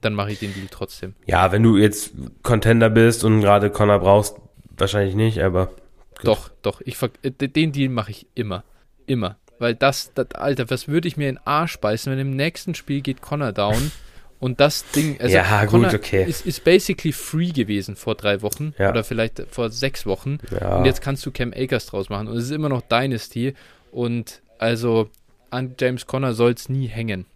dann 0.00 0.12
mache 0.14 0.32
ich 0.32 0.40
den 0.40 0.52
Deal 0.52 0.66
trotzdem. 0.70 1.14
Ja, 1.24 1.52
wenn 1.52 1.62
du 1.62 1.76
jetzt 1.76 2.12
Contender 2.42 2.90
bist 2.90 3.24
und 3.24 3.40
gerade 3.40 3.70
Connor 3.70 4.00
brauchst, 4.00 4.36
wahrscheinlich 4.76 5.14
nicht, 5.14 5.40
aber 5.40 5.66
gut. 5.66 6.24
doch, 6.24 6.50
doch, 6.62 6.80
ich 6.84 6.96
äh, 7.22 7.30
den 7.30 7.72
Deal 7.72 7.88
mache 7.88 8.10
ich 8.10 8.26
immer, 8.34 8.64
immer, 9.06 9.36
weil 9.60 9.76
das, 9.76 10.12
das, 10.14 10.32
Alter, 10.32 10.68
was 10.68 10.88
würde 10.88 11.06
ich 11.06 11.16
mir 11.16 11.28
in 11.28 11.36
den 11.36 11.46
Arsch 11.46 11.78
beißen, 11.78 12.10
wenn 12.10 12.18
im 12.18 12.34
nächsten 12.34 12.74
Spiel 12.74 13.02
geht 13.02 13.22
Connor 13.22 13.52
down 13.52 13.92
Und 14.40 14.58
das 14.58 14.90
Ding, 14.92 15.20
also 15.20 15.34
ja, 15.34 15.64
gut, 15.66 15.92
okay. 15.92 16.24
ist, 16.24 16.46
ist 16.46 16.64
basically 16.64 17.12
free 17.12 17.50
gewesen 17.50 17.94
vor 17.94 18.14
drei 18.14 18.40
Wochen 18.40 18.74
ja. 18.78 18.88
oder 18.88 19.04
vielleicht 19.04 19.42
vor 19.50 19.68
sechs 19.68 20.06
Wochen. 20.06 20.38
Ja. 20.58 20.78
Und 20.78 20.86
jetzt 20.86 21.02
kannst 21.02 21.24
du 21.26 21.30
Cam 21.30 21.52
Akers 21.54 21.86
draus 21.86 22.08
machen. 22.08 22.26
Und 22.26 22.38
es 22.38 22.44
ist 22.44 22.50
immer 22.50 22.70
noch 22.70 22.80
Dynasty. 22.80 23.54
Und 23.92 24.40
also 24.58 25.10
an 25.50 25.74
James 25.78 26.06
Conner 26.06 26.32
soll 26.32 26.52
es 26.52 26.70
nie 26.70 26.86
hängen. 26.86 27.26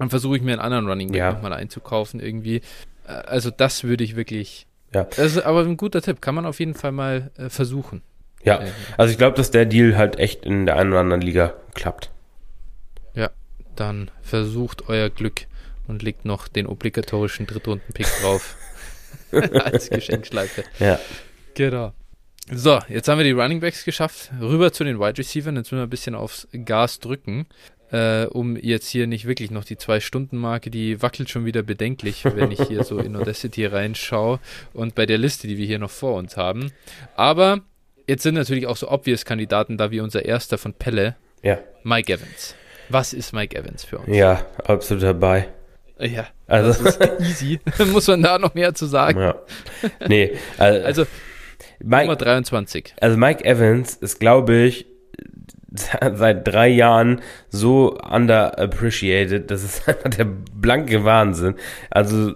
Dann 0.00 0.10
versuche 0.10 0.36
ich 0.36 0.42
mir 0.42 0.52
einen 0.52 0.60
anderen 0.60 0.88
Running 0.88 1.12
Back 1.12 1.18
ja. 1.18 1.32
nochmal 1.32 1.52
einzukaufen 1.52 2.18
irgendwie. 2.18 2.56
Äh, 3.06 3.12
also 3.12 3.50
das 3.50 3.84
würde 3.84 4.02
ich 4.02 4.16
wirklich. 4.16 4.66
Ja. 4.92 5.04
Das 5.04 5.36
ist 5.36 5.42
aber 5.42 5.60
ein 5.60 5.76
guter 5.76 6.02
Tipp. 6.02 6.20
Kann 6.20 6.34
man 6.34 6.44
auf 6.44 6.58
jeden 6.58 6.74
Fall 6.74 6.92
mal 6.92 7.30
äh, 7.38 7.50
versuchen. 7.50 8.02
Ja, 8.42 8.60
also 8.96 9.10
ich 9.10 9.18
glaube, 9.18 9.36
dass 9.36 9.50
der 9.50 9.66
Deal 9.66 9.96
halt 9.96 10.18
echt 10.18 10.44
in 10.44 10.66
der 10.66 10.76
einen 10.76 10.90
oder 10.90 11.00
anderen 11.00 11.22
Liga 11.22 11.54
klappt. 11.74 12.10
Ja, 13.14 13.30
dann 13.74 14.10
versucht 14.22 14.88
euer 14.88 15.10
Glück 15.10 15.46
und 15.88 16.02
legt 16.02 16.24
noch 16.24 16.46
den 16.46 16.66
obligatorischen 16.66 17.46
Drittrunden-Pick 17.46 18.06
drauf. 18.20 18.56
Als 19.32 19.90
Geschenkschleife. 19.90 20.64
Ja. 20.78 20.98
Genau. 21.54 21.92
So, 22.50 22.78
jetzt 22.88 23.08
haben 23.08 23.18
wir 23.18 23.24
die 23.24 23.32
Running 23.32 23.60
Backs 23.60 23.84
geschafft. 23.84 24.30
Rüber 24.40 24.72
zu 24.72 24.84
den 24.84 24.98
Wide 24.98 25.18
Receivers. 25.18 25.54
Jetzt 25.54 25.72
müssen 25.72 25.78
wir 25.78 25.82
ein 25.82 25.90
bisschen 25.90 26.14
aufs 26.14 26.48
Gas 26.64 26.98
drücken, 26.98 27.46
äh, 27.90 28.24
um 28.24 28.56
jetzt 28.56 28.88
hier 28.88 29.06
nicht 29.06 29.26
wirklich 29.26 29.50
noch 29.50 29.64
die 29.64 29.76
Zwei-Stunden-Marke, 29.76 30.70
die 30.70 31.02
wackelt 31.02 31.28
schon 31.28 31.44
wieder 31.44 31.62
bedenklich, 31.62 32.24
wenn 32.24 32.50
ich 32.50 32.60
hier 32.62 32.84
so 32.84 32.98
in 32.98 33.16
Audacity 33.16 33.66
reinschaue 33.66 34.40
und 34.72 34.94
bei 34.94 35.04
der 35.04 35.18
Liste, 35.18 35.46
die 35.46 35.58
wir 35.58 35.66
hier 35.66 35.78
noch 35.78 35.90
vor 35.90 36.14
uns 36.14 36.36
haben. 36.36 36.72
Aber 37.16 37.60
jetzt 38.06 38.22
sind 38.22 38.34
natürlich 38.34 38.66
auch 38.66 38.76
so 38.76 38.90
obvious 38.90 39.24
Kandidaten 39.24 39.76
da 39.76 39.90
wie 39.90 40.00
unser 40.00 40.24
erster 40.24 40.56
von 40.56 40.72
Pelle, 40.72 41.16
ja. 41.42 41.58
Mike 41.82 42.12
Evans. 42.12 42.54
Was 42.88 43.12
ist 43.12 43.34
Mike 43.34 43.56
Evans 43.56 43.84
für 43.84 43.98
uns? 43.98 44.08
Ja, 44.08 44.46
absolut 44.64 45.02
dabei. 45.02 45.48
Ja, 46.00 46.26
also 46.46 46.84
das 46.84 46.96
ist 46.96 47.20
easy. 47.20 47.60
Muss 47.92 48.06
man 48.06 48.22
da 48.22 48.38
noch 48.38 48.54
mehr 48.54 48.74
zu 48.74 48.86
sagen? 48.86 49.20
Ja. 49.20 49.34
Nee, 50.06 50.32
also, 50.56 50.80
also 50.86 51.06
Mike, 51.80 52.06
Nummer 52.06 52.16
23. 52.16 52.94
Also 53.00 53.16
Mike 53.16 53.44
Evans 53.44 53.94
ist, 53.94 54.20
glaube 54.20 54.56
ich, 54.56 54.86
seit 56.14 56.46
drei 56.46 56.68
Jahren 56.68 57.20
so 57.48 57.98
underappreciated. 57.98 59.50
Das 59.50 59.64
ist 59.64 59.88
einfach 59.88 60.10
der 60.10 60.24
blanke 60.24 61.04
Wahnsinn. 61.04 61.54
Also 61.90 62.34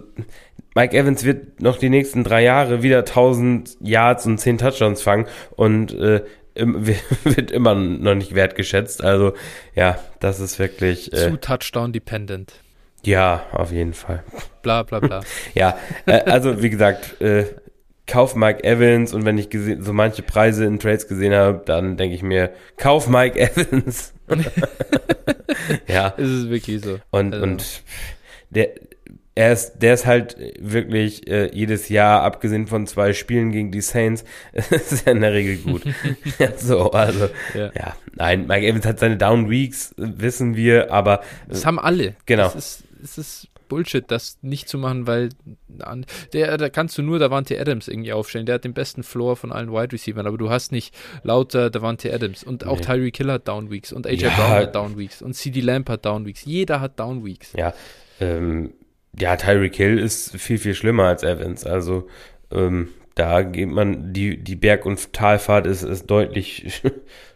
Mike 0.75 0.97
Evans 0.97 1.23
wird 1.23 1.61
noch 1.61 1.77
die 1.77 1.89
nächsten 1.89 2.23
drei 2.23 2.43
Jahre 2.43 2.83
wieder 2.83 2.99
1000 2.99 3.77
Yards 3.81 4.25
und 4.25 4.39
10 4.39 4.57
Touchdowns 4.57 5.01
fangen 5.01 5.27
und 5.55 5.93
äh, 5.93 6.23
wird 6.55 7.51
immer 7.51 7.75
noch 7.75 8.15
nicht 8.15 8.35
wertgeschätzt. 8.35 9.03
Also 9.03 9.33
ja, 9.75 9.99
das 10.19 10.39
ist 10.39 10.59
wirklich 10.59 11.11
äh, 11.13 11.29
zu 11.29 11.39
Touchdown 11.39 11.93
dependent. 11.93 12.53
Ja, 13.05 13.43
auf 13.51 13.71
jeden 13.71 13.93
Fall. 13.93 14.23
Bla 14.61 14.83
bla 14.83 14.99
bla. 14.99 15.21
ja, 15.53 15.77
äh, 16.05 16.21
also 16.21 16.61
wie 16.61 16.69
gesagt, 16.69 17.21
äh, 17.21 17.45
kauf 18.07 18.35
Mike 18.35 18.63
Evans 18.63 19.13
und 19.13 19.25
wenn 19.25 19.37
ich 19.37 19.49
so 19.79 19.93
manche 19.93 20.23
Preise 20.23 20.65
in 20.65 20.79
Trades 20.79 21.07
gesehen 21.07 21.33
habe, 21.33 21.61
dann 21.65 21.97
denke 21.97 22.15
ich 22.15 22.23
mir, 22.23 22.51
kauf 22.77 23.07
Mike 23.07 23.39
Evans. 23.39 24.13
ja. 25.87 26.09
Ist 26.09 26.29
es 26.29 26.49
wirklich 26.49 26.81
so. 26.81 26.99
Und, 27.11 27.33
also. 27.33 27.43
und 27.43 27.83
der, 28.49 28.69
er 29.35 29.51
ist, 29.51 29.79
der 29.79 29.95
ist 29.95 30.05
halt 30.05 30.37
wirklich 30.59 31.27
äh, 31.27 31.49
jedes 31.53 31.89
Jahr, 31.89 32.21
abgesehen 32.21 32.67
von 32.67 32.85
zwei 32.85 33.13
Spielen 33.13 33.51
gegen 33.51 33.71
die 33.71 33.81
Saints, 33.81 34.23
ist 34.53 35.07
er 35.07 35.13
in 35.13 35.21
der 35.21 35.33
Regel 35.33 35.57
gut. 35.57 35.83
so, 36.57 36.91
also, 36.91 37.29
ja. 37.55 37.71
ja. 37.75 37.95
nein, 38.15 38.45
Mike 38.45 38.67
Evans 38.67 38.85
hat 38.85 38.99
seine 38.99 39.17
Down 39.17 39.49
Weeks, 39.49 39.95
wissen 39.97 40.55
wir, 40.55 40.91
aber. 40.91 41.21
Das 41.47 41.65
haben 41.65 41.79
alle. 41.79 42.15
Genau. 42.27 42.43
Das 42.43 42.55
ist, 42.55 42.83
es 43.03 43.17
ist 43.17 43.47
Bullshit, 43.67 44.03
das 44.07 44.37
nicht 44.41 44.69
zu 44.69 44.77
machen, 44.77 45.07
weil 45.07 45.29
der, 46.33 46.57
da 46.57 46.69
kannst 46.69 46.97
du 46.97 47.01
nur 47.01 47.19
Davante 47.19 47.59
Adams 47.59 47.87
irgendwie 47.87 48.13
aufstellen. 48.13 48.45
Der 48.45 48.55
hat 48.55 48.63
den 48.63 48.73
besten 48.73 49.03
Floor 49.03 49.35
von 49.35 49.51
allen 49.51 49.71
Wide 49.71 49.93
Receivers, 49.93 50.25
aber 50.25 50.37
du 50.37 50.49
hast 50.49 50.71
nicht 50.71 50.95
lauter 51.23 51.69
Davante 51.69 52.13
Adams 52.13 52.43
und 52.43 52.65
auch 52.65 52.77
nee. 52.77 52.83
Tyreek 52.83 53.17
Hill 53.17 53.31
hat 53.31 53.47
Down 53.47 53.71
Weeks 53.71 53.91
und 53.91 54.07
AJ 54.07 54.21
ja. 54.21 54.29
Brown 54.29 54.49
hat 54.49 54.75
Down 54.75 54.97
Weeks 54.97 55.21
und 55.21 55.33
CD 55.33 55.61
Lamp 55.61 55.89
hat 55.89 56.05
Down 56.05 56.25
Weeks. 56.25 56.45
Jeder 56.45 56.81
hat 56.81 56.99
Down 56.99 57.25
Weeks. 57.25 57.53
Ja, 57.57 57.73
ähm, 58.19 58.73
ja, 59.17 59.35
Tyreek 59.35 59.75
Hill 59.75 59.99
ist 59.99 60.35
viel, 60.37 60.57
viel 60.57 60.75
schlimmer 60.75 61.05
als 61.05 61.23
Evans. 61.23 61.65
Also 61.65 62.07
ähm, 62.51 62.89
da 63.15 63.43
geht 63.43 63.69
man, 63.69 64.13
die, 64.13 64.37
die 64.43 64.55
Berg- 64.55 64.85
und 64.85 65.13
Talfahrt 65.13 65.67
ist, 65.67 65.83
ist 65.83 66.07
deutlich 66.07 66.81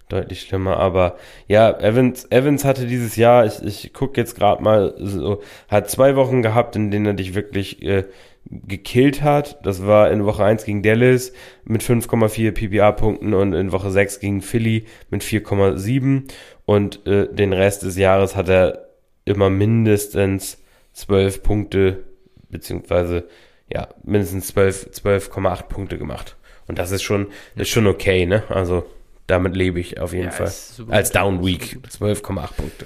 deutlich 0.10 0.42
schlimmer. 0.42 0.78
Aber 0.78 1.18
ja, 1.48 1.72
Evans, 1.80 2.30
Evans 2.32 2.66
hatte 2.66 2.86
dieses 2.86 3.16
Jahr, 3.16 3.46
ich, 3.46 3.64
ich 3.64 3.94
gucke 3.94 4.20
jetzt 4.20 4.36
gerade 4.36 4.64
mal, 4.64 4.94
so, 4.98 5.42
hat 5.68 5.90
zwei 5.90 6.16
Wochen 6.16 6.42
gehabt, 6.42 6.76
in 6.76 6.92
denen 6.92 7.06
er 7.06 7.14
dich 7.14 7.36
wirklich 7.36 7.82
äh, 7.84 8.06
gekillt 8.50 9.22
hat. 9.22 9.66
Das 9.66 9.86
war 9.86 10.12
in 10.12 10.26
Woche 10.26 10.44
1 10.44 10.66
gegen 10.66 10.84
Dallas 10.84 11.34
mit 11.66 11.82
5,4 11.82 12.52
PPA-Punkten 12.52 13.34
und 13.34 13.54
in 13.54 13.72
Woche 13.72 13.92
6 13.92 14.20
gegen 14.20 14.42
Philly 14.42 14.86
mit 15.10 15.24
4,7. 15.24 16.32
Und 16.66 17.06
äh, 17.06 17.34
den 17.34 17.54
Rest 17.54 17.84
des 17.84 17.98
Jahres 17.98 18.36
hat 18.36 18.50
er 18.50 18.90
immer 19.26 19.50
mindestens 19.50 20.64
12 20.94 21.44
Punkte, 21.44 22.04
beziehungsweise 22.50 23.28
ja, 23.72 23.90
mindestens 24.04 24.48
12, 24.48 24.90
12,8 24.94 25.64
Punkte 25.64 25.98
gemacht. 25.98 26.38
Und 26.68 26.80
das 26.80 26.92
ist 26.92 27.04
schon, 27.04 27.28
ist 27.56 27.70
schon 27.70 27.88
okay, 27.88 28.26
ne? 28.26 28.44
Also 28.50 28.86
damit 29.28 29.56
lebe 29.56 29.80
ich 29.80 30.00
auf 30.00 30.14
jeden 30.14 30.26
ja, 30.26 30.32
Fall. 30.32 30.52
Als 30.90 31.12
Down 31.12 31.46
Week 31.46 31.80
12,8 31.90 32.54
Punkte. 32.54 32.86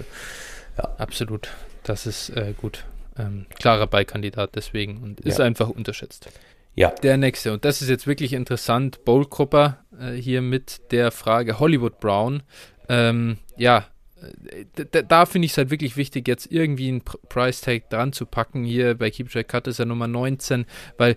Ja. 0.77 0.95
Absolut. 0.97 1.49
Das 1.83 2.05
ist 2.05 2.29
äh, 2.29 2.53
gut. 2.55 2.85
Ähm, 3.17 3.45
klarer 3.57 3.87
Beikandidat 3.87 4.55
deswegen 4.55 5.01
und 5.01 5.21
ist 5.21 5.39
ja. 5.39 5.45
einfach 5.45 5.69
unterschätzt. 5.69 6.29
Ja. 6.75 6.89
Der 7.03 7.17
nächste, 7.17 7.53
und 7.53 7.65
das 7.65 7.81
ist 7.81 7.89
jetzt 7.89 8.07
wirklich 8.07 8.33
interessant, 8.33 9.03
Bowl-Grupper 9.03 9.79
äh, 9.99 10.13
hier 10.13 10.41
mit 10.41 10.91
der 10.91 11.11
Frage 11.11 11.59
Hollywood 11.59 11.99
Brown. 11.99 12.43
Ähm, 12.87 13.37
ja, 13.57 13.85
da, 14.91 15.01
da 15.01 15.25
finde 15.25 15.45
ich 15.45 15.51
es 15.51 15.57
halt 15.57 15.71
wirklich 15.71 15.97
wichtig, 15.97 16.27
jetzt 16.27 16.51
irgendwie 16.51 16.89
einen 16.89 17.01
Price 17.01 17.61
Tag 17.61 17.89
dran 17.89 18.13
zu 18.13 18.25
packen. 18.25 18.63
Hier 18.63 18.95
bei 18.95 19.09
Keep 19.09 19.29
Track 19.29 19.47
Cut 19.47 19.67
ist 19.67 19.79
er 19.79 19.85
Nummer 19.85 20.07
19, 20.07 20.65
weil 20.97 21.15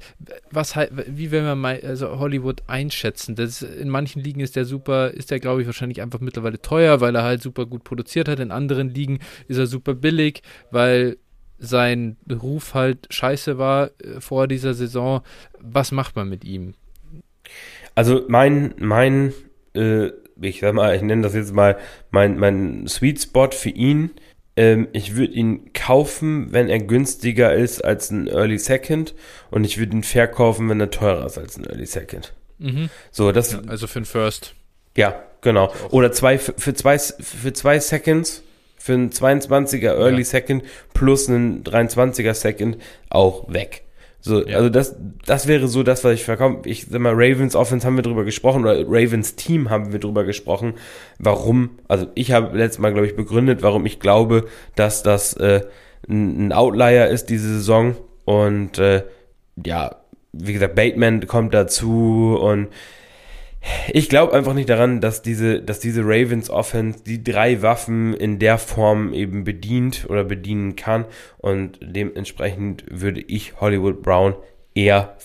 was 0.51 0.77
halt, 0.77 0.93
wie 1.07 1.31
will 1.31 1.43
man 1.43 1.59
mal 1.59 1.81
also 1.83 2.19
Hollywood 2.19 2.63
einschätzen? 2.67 3.35
Das, 3.35 3.63
in 3.63 3.89
manchen 3.89 4.23
Ligen 4.23 4.41
ist 4.41 4.57
der 4.57 4.65
super, 4.65 5.11
ist 5.11 5.31
der 5.31 5.41
glaube 5.41 5.61
ich 5.61 5.67
wahrscheinlich 5.67 6.03
einfach 6.03 6.21
mittlerweile 6.21 6.61
teuer, 6.61 7.01
weil 7.01 7.15
er 7.15 7.23
halt 7.23 7.43
super 7.43 7.67
gut 7.67 7.85
produziert 7.85 8.29
hat. 8.29 8.41
In 8.41 8.51
anderen 8.51 8.91
Ligen 8.91 9.21
ist 9.49 9.59
er 9.59 9.67
super 9.67 9.95
billig, 9.95 10.43
weil 10.71 11.19
sein 11.59 12.17
Ruf 12.31 12.75
halt 12.75 13.07
scheiße 13.11 13.59
war 13.59 13.91
äh, 14.03 14.21
vor 14.21 14.49
dieser 14.49 14.75
Saison. 14.75 15.23
Was 15.61 15.93
macht 15.93 16.17
man 16.17 16.29
mit 16.29 16.45
ihm? 16.45 16.75
Also 17.95 18.25
mein, 18.29 18.75
mein 18.79 19.33
äh, 19.75 20.11
ich 20.41 20.61
sag 20.61 20.75
mal, 20.75 20.95
ich 20.95 21.03
nenne 21.03 21.23
das 21.23 21.35
jetzt 21.35 21.53
mal 21.53 21.79
mein, 22.11 22.39
mein 22.39 22.87
Sweet 22.87 23.23
Spot 23.23 23.51
für 23.51 23.71
ihn. 23.71 24.11
Ähm, 24.57 24.89
ich 24.93 25.17
würde 25.17 25.33
ihn 25.33 25.73
kaufen, 25.73 26.53
wenn 26.53 26.69
er 26.69 26.79
günstiger 26.79 27.55
ist 27.55 27.85
als 27.85 28.11
ein 28.11 28.29
Early 28.29 28.59
Second 28.59 29.15
und 29.51 29.65
ich 29.65 29.79
würde 29.79 29.97
ihn 29.97 30.05
verkaufen, 30.05 30.69
wenn 30.69 30.81
er 30.81 30.91
teurer 30.91 31.27
ist 31.27 31.39
als 31.39 31.57
ein 31.57 31.65
Early 31.65 31.87
Second. 31.87 32.33
Mhm. 32.59 32.89
So, 33.11 33.33
das. 33.33 33.53
Ja, 33.53 33.63
also 33.67 33.87
für 33.87 34.01
ein 34.01 34.05
First. 34.05 34.55
Ja, 34.97 35.23
genau. 35.41 35.73
Oder 35.91 36.13
zwei, 36.13 36.39
für 36.39 36.75
zwei, 36.75 36.99
für 36.99 37.53
zwei 37.53 37.81
Seconds, 37.81 38.43
für 38.77 38.93
einen 38.93 39.11
22er 39.11 39.97
Early 39.97 40.19
ja. 40.19 40.25
Second 40.25 40.63
plus 40.93 41.29
einen 41.29 41.65
23er 41.65 42.35
Second 42.35 42.79
auch 43.11 43.53
weg. 43.53 43.84
So, 44.27 44.43
ja. 44.43 44.57
also 44.57 44.71
das, 44.71 44.97
das 45.27 45.47
wäre 45.49 45.69
so 45.69 45.83
das, 45.83 46.03
was 46.03 46.15
ich 46.15 46.25
verkaufe. 46.25 46.67
Ich 46.67 46.87
sag 46.87 46.99
mal, 46.99 47.13
Ravens 47.15 47.55
Offense 47.55 47.87
haben 47.87 47.97
wir 47.97 48.03
drüber 48.03 48.25
gesprochen, 48.25 48.63
oder 48.63 48.81
Ravens 48.87 49.37
Team 49.37 49.69
haben 49.69 49.93
wir 49.93 50.01
drüber 50.01 50.25
gesprochen, 50.25 50.75
warum, 51.19 51.79
also 51.89 52.07
ich 52.15 52.33
habe 52.33 52.57
letztes 52.57 52.79
Mal, 52.79 52.95
glaube 52.95 53.07
ich, 53.07 53.17
begründet, 53.17 53.63
warum 53.63 53.85
ich 53.85 54.01
glaube, 54.01 54.47
dass 54.77 55.03
das 55.03 55.35
äh, 55.35 55.61
ein 56.09 56.55
Outlier 56.55 57.09
ist, 57.09 57.27
diese 57.27 57.49
Saison. 57.49 57.97
Und 58.25 58.79
äh, 58.79 59.05
ja, 59.63 59.97
wie 60.33 60.55
gesagt, 60.55 60.75
Bateman 60.75 61.27
kommt 61.27 61.53
dazu 61.53 62.39
und 62.41 62.69
ich 63.89 64.09
glaube 64.09 64.33
einfach 64.35 64.55
nicht 64.55 64.69
daran, 64.69 65.01
dass 65.01 65.23
diese, 65.23 65.61
dass 65.63 65.81
diese 65.81 66.03
Ravens 66.03 66.51
Offense 66.51 67.03
die 67.05 67.23
drei 67.23 67.63
Waffen 67.63 68.15
in 68.15 68.39
der 68.39 68.59
Form 68.59 69.13
eben 69.13 69.45
bedient 69.45 70.07
oder 70.09 70.25
bedienen 70.25 70.77
kann. 70.77 71.07
Und 71.39 71.79
dementsprechend 71.81 72.85
würde 72.91 73.21
ich 73.21 73.61
Hollywood 73.61 74.03
Brown 74.03 74.35
eher, 74.75 75.17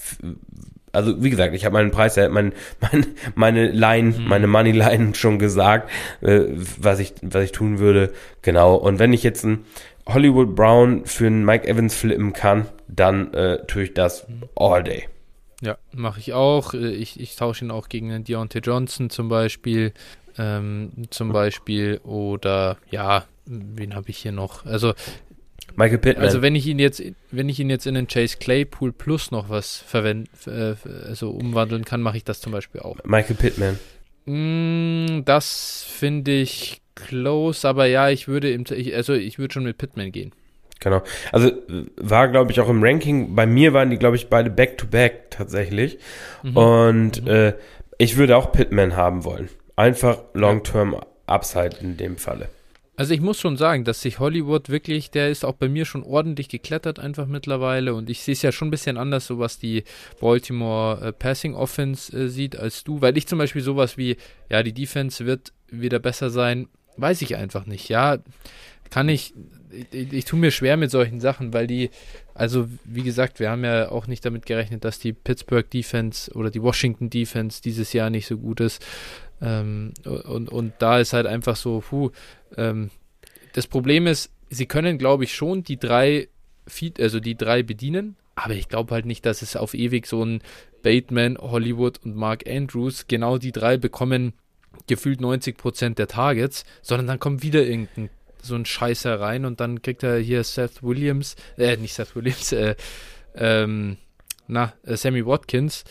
also 0.91 1.21
wie 1.23 1.29
gesagt, 1.29 1.53
ich 1.53 1.65
habe 1.65 1.73
meinen 1.73 1.91
Preis, 1.91 2.17
mein, 2.17 2.53
mein, 2.79 3.05
meine 3.35 3.71
Line, 3.71 4.17
mhm. 4.17 4.27
meine 4.27 4.47
Money 4.47 4.71
Line 4.71 5.13
schon 5.15 5.39
gesagt, 5.39 5.89
äh, 6.21 6.41
was 6.77 6.99
ich, 6.99 7.13
was 7.21 7.43
ich 7.43 7.51
tun 7.51 7.79
würde. 7.79 8.13
Genau. 8.41 8.75
Und 8.75 8.99
wenn 8.99 9.13
ich 9.13 9.23
jetzt 9.23 9.43
ein 9.43 9.65
Hollywood 10.07 10.55
Brown 10.55 11.05
für 11.05 11.27
einen 11.27 11.45
Mike 11.45 11.67
Evans 11.67 11.95
flippen 11.95 12.33
kann, 12.33 12.67
dann 12.87 13.33
äh, 13.33 13.65
tue 13.67 13.83
ich 13.83 13.93
das 13.93 14.25
all 14.55 14.83
day. 14.83 15.07
Ja, 15.61 15.77
mache 15.91 16.19
ich 16.19 16.33
auch. 16.33 16.73
Äh, 16.73 16.91
ich, 16.91 17.19
ich 17.19 17.35
tausche 17.35 17.65
ihn 17.65 17.71
auch 17.71 17.89
gegen 17.89 18.09
den 18.09 18.23
Deontay 18.23 18.59
Johnson 18.59 19.09
zum 19.09 19.29
Beispiel. 19.29 19.93
Ähm, 20.37 20.91
zum 21.09 21.31
Beispiel. 21.31 21.99
Oder 22.03 22.77
ja, 22.89 23.25
wen 23.45 23.95
habe 23.95 24.09
ich 24.09 24.17
hier 24.17 24.31
noch? 24.31 24.65
Also 24.65 24.93
Michael 25.75 25.97
Pittman. 25.97 26.25
Also 26.25 26.41
wenn 26.41 26.55
ich 26.55 26.67
ihn 26.67 26.79
jetzt, 26.79 27.01
wenn 27.31 27.49
ich 27.49 27.59
ihn 27.59 27.69
jetzt 27.69 27.87
in 27.87 27.95
den 27.95 28.07
Chase 28.07 28.37
Claypool 28.37 28.91
Plus 28.91 29.31
noch 29.31 29.49
was 29.49 29.77
verwenden, 29.77 30.29
äh, 30.45 30.75
also 31.07 31.31
umwandeln 31.31 31.85
kann, 31.85 32.01
mache 32.01 32.17
ich 32.17 32.23
das 32.23 32.41
zum 32.41 32.51
Beispiel 32.51 32.81
auch. 32.81 32.97
Michael 33.03 33.35
Pittman. 33.35 33.79
Mm, 34.25 35.23
das 35.25 35.85
finde 35.87 36.31
ich 36.33 36.81
close, 36.95 37.67
aber 37.67 37.85
ja, 37.85 38.09
ich 38.09 38.27
würde 38.27 38.51
im, 38.51 38.65
ich, 38.69 38.93
also 38.95 39.13
ich 39.13 39.39
würde 39.39 39.53
schon 39.53 39.63
mit 39.63 39.77
Pittman 39.77 40.11
gehen. 40.11 40.33
Genau. 40.79 41.01
Also 41.31 41.51
war, 41.97 42.29
glaube 42.29 42.51
ich, 42.51 42.59
auch 42.59 42.69
im 42.69 42.83
Ranking. 42.83 43.35
Bei 43.35 43.45
mir 43.45 43.73
waren 43.73 43.89
die, 43.89 43.97
glaube 43.97 44.15
ich, 44.15 44.29
beide 44.29 44.49
Back-to-Back 44.49 45.13
-back 45.13 45.29
tatsächlich. 45.29 45.99
Mhm. 46.43 46.57
Und 46.57 47.21
mhm. 47.23 47.27
Äh, 47.27 47.53
ich 47.97 48.15
würde 48.15 48.37
auch 48.37 48.51
Pitman 48.51 48.95
haben 48.95 49.25
wollen. 49.25 49.49
Einfach 49.75 50.19
Long-Term 50.33 50.95
Upside 51.27 51.77
in 51.81 51.97
dem 51.97 52.17
Falle. 52.17 52.49
Also 52.99 53.13
ich 53.13 53.21
muss 53.21 53.39
schon 53.39 53.55
sagen, 53.55 53.85
dass 53.85 54.01
sich 54.01 54.19
Hollywood 54.19 54.67
wirklich, 54.67 55.09
der 55.09 55.29
ist 55.29 55.45
auch 55.45 55.53
bei 55.53 55.69
mir 55.69 55.85
schon 55.85 56.03
ordentlich 56.03 56.49
geklettert 56.49 56.99
einfach 56.99 57.27
mittlerweile 57.27 57.93
und 57.93 58.09
ich 58.09 58.21
sehe 58.23 58.33
es 58.33 58.41
ja 58.41 58.51
schon 58.51 58.67
ein 58.67 58.71
bisschen 58.71 58.97
anders, 58.97 59.25
so 59.25 59.39
was 59.39 59.57
die 59.57 59.85
Baltimore 60.19 60.99
äh, 61.01 61.13
Passing 61.13 61.55
Offense 61.55 62.11
äh, 62.11 62.27
sieht 62.27 62.57
als 62.57 62.83
du, 62.83 62.99
weil 62.99 63.17
ich 63.17 63.25
zum 63.25 63.39
Beispiel 63.39 63.61
sowas 63.61 63.95
wie, 63.95 64.17
ja, 64.49 64.63
die 64.63 64.73
Defense 64.73 65.25
wird 65.25 65.53
wieder 65.69 65.99
besser 65.99 66.29
sein, 66.29 66.67
weiß 66.97 67.21
ich 67.21 67.37
einfach 67.37 67.65
nicht, 67.65 67.87
ja, 67.87 68.17
kann 68.89 69.07
ich, 69.07 69.33
ich, 69.91 70.13
ich 70.13 70.25
tue 70.25 70.39
mir 70.39 70.51
schwer 70.51 70.77
mit 70.77 70.91
solchen 70.91 71.19
Sachen, 71.19 71.53
weil 71.53 71.67
die, 71.67 71.89
also 72.33 72.67
wie 72.85 73.03
gesagt, 73.03 73.39
wir 73.39 73.49
haben 73.49 73.63
ja 73.63 73.91
auch 73.91 74.07
nicht 74.07 74.25
damit 74.25 74.45
gerechnet, 74.45 74.83
dass 74.83 74.99
die 74.99 75.13
Pittsburgh 75.13 75.69
Defense 75.69 76.31
oder 76.33 76.49
die 76.49 76.61
Washington 76.61 77.09
Defense 77.09 77.61
dieses 77.61 77.93
Jahr 77.93 78.09
nicht 78.09 78.27
so 78.27 78.37
gut 78.37 78.59
ist. 78.59 78.85
Ähm, 79.41 79.93
und, 80.05 80.49
und 80.49 80.73
da 80.79 80.99
ist 80.99 81.13
halt 81.13 81.27
einfach 81.27 81.55
so, 81.55 81.81
puh, 81.81 82.11
ähm, 82.57 82.89
das 83.53 83.67
Problem 83.67 84.07
ist, 84.07 84.31
sie 84.49 84.65
können, 84.65 84.97
glaube 84.97 85.23
ich, 85.23 85.33
schon 85.33 85.63
die 85.63 85.77
drei 85.77 86.27
also 86.99 87.19
die 87.19 87.35
drei 87.35 87.63
bedienen, 87.63 88.15
aber 88.35 88.53
ich 88.53 88.69
glaube 88.69 88.93
halt 88.93 89.05
nicht, 89.05 89.25
dass 89.25 89.41
es 89.41 89.55
auf 89.55 89.73
ewig 89.73 90.05
so 90.05 90.23
ein 90.23 90.41
Bateman, 90.81 91.37
Hollywood 91.37 91.99
und 92.03 92.15
Mark 92.15 92.47
Andrews 92.47 93.07
genau 93.07 93.37
die 93.37 93.51
drei 93.51 93.77
bekommen 93.77 94.33
gefühlt 94.87 95.19
90% 95.19 95.95
der 95.95 96.07
Targets, 96.07 96.63
sondern 96.81 97.07
dann 97.07 97.19
kommt 97.19 97.43
wieder 97.43 97.65
irgendein 97.65 98.09
so 98.41 98.55
ein 98.55 98.65
Scheißer 98.65 99.19
rein 99.19 99.45
und 99.45 99.59
dann 99.59 99.81
kriegt 99.81 100.03
er 100.03 100.17
hier 100.17 100.43
Seth 100.43 100.83
Williams, 100.83 101.35
äh, 101.57 101.77
nicht 101.77 101.93
Seth 101.93 102.15
Williams, 102.15 102.51
äh, 102.53 102.75
ähm, 103.35 103.97
na, 104.47 104.73
äh, 104.85 104.95
Sammy 104.95 105.25
Watkins, 105.25 105.83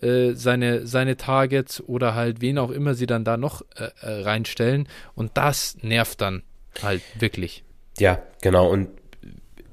äh, 0.00 0.32
seine, 0.34 0.86
seine 0.86 1.16
Targets 1.16 1.82
oder 1.82 2.14
halt 2.14 2.40
wen 2.40 2.58
auch 2.58 2.70
immer 2.70 2.94
sie 2.94 3.06
dann 3.06 3.24
da 3.24 3.36
noch 3.36 3.62
äh, 3.76 3.90
äh, 4.00 4.22
reinstellen 4.22 4.88
und 5.14 5.32
das 5.34 5.76
nervt 5.82 6.20
dann 6.20 6.42
halt 6.82 7.02
wirklich. 7.18 7.64
Ja, 7.98 8.22
genau 8.40 8.68
und 8.68 8.88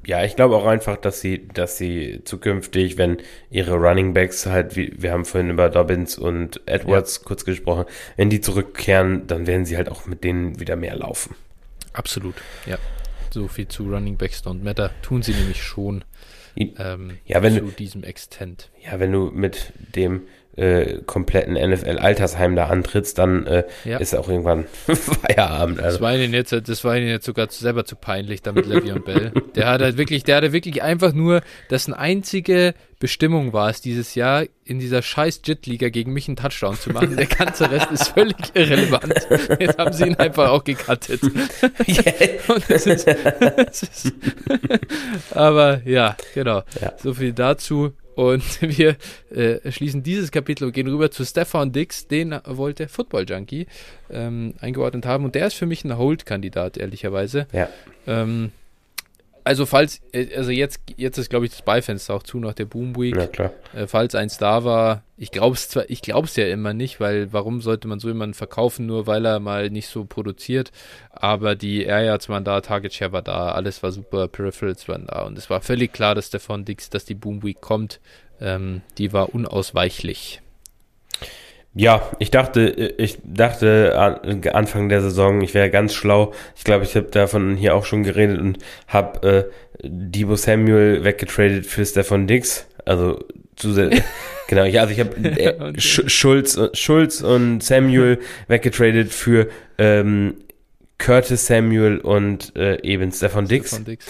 ja, 0.06 0.24
ich 0.24 0.36
glaube 0.36 0.56
auch 0.56 0.66
einfach, 0.66 0.98
dass 0.98 1.22
sie, 1.22 1.48
dass 1.48 1.78
sie 1.78 2.22
zukünftig, 2.24 2.98
wenn 2.98 3.18
ihre 3.50 3.76
Running 3.76 4.14
Backs 4.14 4.46
halt, 4.48 4.76
wie, 4.76 4.94
wir 4.98 5.12
haben 5.12 5.26
vorhin 5.26 5.52
über 5.52 5.70
Dobbins 5.70 6.18
und 6.18 6.62
Edwards 6.66 7.18
ja. 7.18 7.28
kurz 7.28 7.46
gesprochen, 7.46 7.86
wenn 8.18 8.30
die 8.30 8.42
zurückkehren, 8.42 9.28
dann 9.28 9.46
werden 9.46 9.66
sie 9.66 9.78
halt 9.78 9.90
auch 9.90 10.08
mit 10.08 10.24
denen 10.24 10.60
wieder 10.60 10.76
mehr 10.76 10.96
laufen. 10.96 11.36
Absolut, 11.94 12.36
ja. 12.66 12.78
So 13.32 13.48
viel 13.48 13.68
zu 13.68 13.90
Running 13.90 14.18
Backs 14.18 14.44
Don't 14.44 14.64
Matter 14.64 14.92
tun 15.02 15.22
sie 15.22 15.34
nämlich 15.34 15.64
schon 15.64 16.04
ähm, 16.56 17.18
ja, 17.26 17.42
wenn 17.42 17.54
zu 17.56 17.62
du, 17.62 17.72
diesem 17.72 18.04
Extent. 18.04 18.70
Ja, 18.84 19.00
wenn 19.00 19.12
du 19.12 19.32
mit 19.32 19.74
dem 19.96 20.24
äh, 20.56 21.00
kompletten 21.06 21.54
NFL-Altersheim 21.54 22.56
da 22.56 22.68
antrittst, 22.68 23.18
dann 23.18 23.46
äh, 23.46 23.64
ja. 23.86 23.98
ist 23.98 24.16
auch 24.16 24.28
irgendwann 24.28 24.66
Feierabend. 24.88 25.80
Also. 25.80 25.98
Das 25.98 26.02
war 26.02 26.16
ihnen 26.16 26.34
jetzt, 26.34 26.52
das 26.52 26.84
war 26.84 26.98
ihnen 26.98 27.08
jetzt 27.08 27.26
sogar 27.26 27.50
selber 27.50 27.86
zu 27.86 27.96
peinlich, 27.96 28.42
damit 28.42 28.66
Le'Veon 28.66 29.00
Bell. 29.00 29.32
Der 29.56 29.68
hat 29.68 29.82
halt 29.82 29.98
wirklich, 29.98 30.24
der 30.24 30.38
hatte 30.38 30.54
wirklich 30.54 30.84
einfach 30.84 31.14
nur, 31.14 31.42
dessen 31.70 31.94
einzige 31.94 32.74
Bestimmung 33.00 33.52
war 33.52 33.70
es 33.70 33.82
dieses 33.82 34.14
Jahr, 34.14 34.46
in 34.64 34.80
dieser 34.80 35.02
scheiß 35.02 35.42
Jit-Liga 35.44 35.90
gegen 35.90 36.14
mich 36.14 36.28
einen 36.28 36.38
Touchdown 36.38 36.76
zu 36.76 36.92
machen. 36.92 37.18
Der 37.18 37.26
ganze 37.26 37.70
Rest 37.70 37.92
ist 37.92 38.10
völlig 38.10 38.36
irrelevant. 38.54 39.28
Jetzt 39.60 39.80
haben 39.80 39.92
sie 39.92 40.06
ihn 40.06 40.16
einfach 40.16 40.50
auch 40.50 40.64
ist, 40.64 41.22
aber 45.32 45.82
ja, 45.84 46.16
genau. 46.34 46.62
Ja. 46.80 46.94
So 46.98 47.14
viel 47.14 47.34
dazu. 47.34 47.94
Und 48.16 48.62
wir 48.62 48.96
äh, 49.34 49.72
schließen 49.72 50.04
dieses 50.04 50.32
Kapitel 50.32 50.66
und 50.66 50.72
gehen 50.74 50.88
rüber 50.88 51.12
zu 51.12 51.26
Stefan 51.26 51.72
Dix, 51.72 52.08
den 52.08 52.40
wollte 52.46 52.88
Football 52.88 53.26
Junkie 53.28 53.68
ähm, 54.10 54.54
eingeordnet 54.60 55.06
haben. 55.06 55.26
Und 55.26 55.36
der 55.36 55.48
ist 55.48 55.56
für 55.56 55.66
mich 55.66 55.84
ein 55.84 55.98
Hold-Kandidat, 55.98 56.78
ehrlicherweise. 56.78 57.48
Ja. 57.52 57.70
Ähm, 58.08 58.52
Also 59.44 59.66
falls, 59.66 60.02
äh, 60.12 60.36
also 60.36 60.52
jetzt, 60.52 60.80
jetzt 60.98 61.18
ist 61.18 61.30
glaube 61.30 61.46
ich 61.46 61.52
das 61.52 61.62
Beifenster 61.64 62.14
auch 62.14 62.24
zu 62.24 62.40
nach 62.40 62.54
der 62.54 62.66
Boom 62.66 62.96
Week. 62.96 63.16
Ja, 63.16 63.28
klar. 63.28 63.52
Äh, 63.74 63.88
falls 63.88 64.16
eins 64.16 64.38
da 64.38 64.64
war, 64.64 65.04
ich 65.18 65.32
glaube 65.32 65.56
es 65.56 65.70
zwar, 65.70 65.90
ich 65.90 66.02
glaube 66.02 66.28
es 66.28 66.36
ja 66.36 66.48
immer 66.48 66.74
nicht, 66.74 67.00
weil 67.00 67.34
warum 67.34 67.62
sollte 67.62 67.88
man 67.88 68.00
so 68.00 68.08
jemanden 68.08 68.34
verkaufen, 68.34 68.86
nur 68.86 69.08
weil 69.08 69.26
er 69.26 69.40
mal 69.40 69.70
nicht 69.70 69.88
so 69.88 70.06
produziert. 70.06 70.72
Aber 71.10 71.56
die 71.56 71.84
Air 71.84 72.20
waren 72.28 72.44
da, 72.44 72.62
Target 72.62 72.94
Share 72.94 73.12
war 73.12 73.22
da, 73.22 73.52
alles 73.52 73.82
war 73.84 73.92
super, 73.92 74.28
Peripherals 74.28 74.88
waren 74.88 75.08
da 75.08 75.24
und 75.24 75.38
es 75.38 75.50
war 75.50 75.62
völlig 75.62 75.94
klar, 75.94 76.16
dass 76.16 76.30
der 76.30 76.40
von 76.40 76.66
Dix, 76.66 76.90
dass 76.90 77.06
die 77.06 77.16
Boom 77.16 77.44
Week 77.44 77.62
kommt. 77.62 78.00
Ähm, 78.40 78.82
die 78.98 79.14
war 79.14 79.34
unausweichlich. 79.34 80.42
Ja, 81.74 82.12
ich 82.20 82.32
dachte, 82.32 82.94
ich 82.98 83.20
dachte 83.24 83.96
Anfang 84.54 84.90
der 84.90 85.02
Saison, 85.02 85.42
ich 85.42 85.54
wäre 85.54 85.70
ganz 85.70 85.94
schlau. 85.94 86.34
Ich 86.56 86.66
glaube, 86.66 86.84
ich 86.84 86.96
habe 86.96 87.08
davon 87.08 87.56
hier 87.56 87.76
auch 87.76 87.86
schon 87.86 88.04
geredet 88.04 88.40
und 88.40 88.58
habe 88.88 89.28
äh, 89.28 89.44
Debo 89.84 90.36
Samuel 90.36 91.06
weggetradet 91.06 91.66
für 91.66 91.86
Stefan 91.86 92.28
Dix. 92.28 92.68
Also 92.86 93.24
genau, 94.48 94.66
ja, 94.66 94.82
also 94.82 94.94
ich 94.94 95.00
habe 95.00 95.16
äh, 95.24 95.80
Sch 95.80 96.02
Schulz, 96.08 96.60
Schulz 96.74 97.22
und 97.22 97.64
Samuel 97.64 98.20
weggetradet 98.48 99.14
für 99.14 99.48
ähm, 99.78 100.36
Curtis 100.98 101.48
Samuel 101.48 102.00
und 102.00 102.54
äh, 102.58 102.82
eben 102.84 103.12
Stefan 103.12 103.48
Dix. 103.48 103.70
Stefan 103.70 103.86
Dix. 103.86 104.06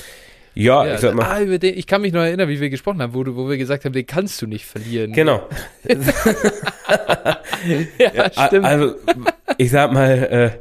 Ja, 0.53 0.86
ja, 0.86 0.95
ich 0.95 0.99
sag 0.99 1.15
mal. 1.15 1.26
Ah, 1.26 1.41
über 1.41 1.60
den, 1.60 1.78
ich 1.78 1.88
kann 1.88 2.02
mich 2.02 2.11
noch 2.14 2.22
erinnern, 2.22 2.49
wie 2.49 2.60
wir 2.60 2.69
gesprochen 2.69 3.02
haben, 3.02 3.14
wo, 3.14 3.23
du, 3.23 3.36
wo 3.36 3.49
wir 3.49 3.57
gesagt 3.57 3.86
haben, 3.86 3.94
den 3.94 4.06
kannst 4.06 4.41
du 4.41 4.48
nicht 4.48 4.65
verlieren. 4.65 5.14
Genau. 5.14 5.48
ja, 7.98 8.11
ja, 8.14 8.32
stimmt. 8.48 8.65
Also, 8.65 8.95
ich 9.57 9.72
sag 9.72 9.94
mal, 9.94 10.10
äh, 10.10 10.52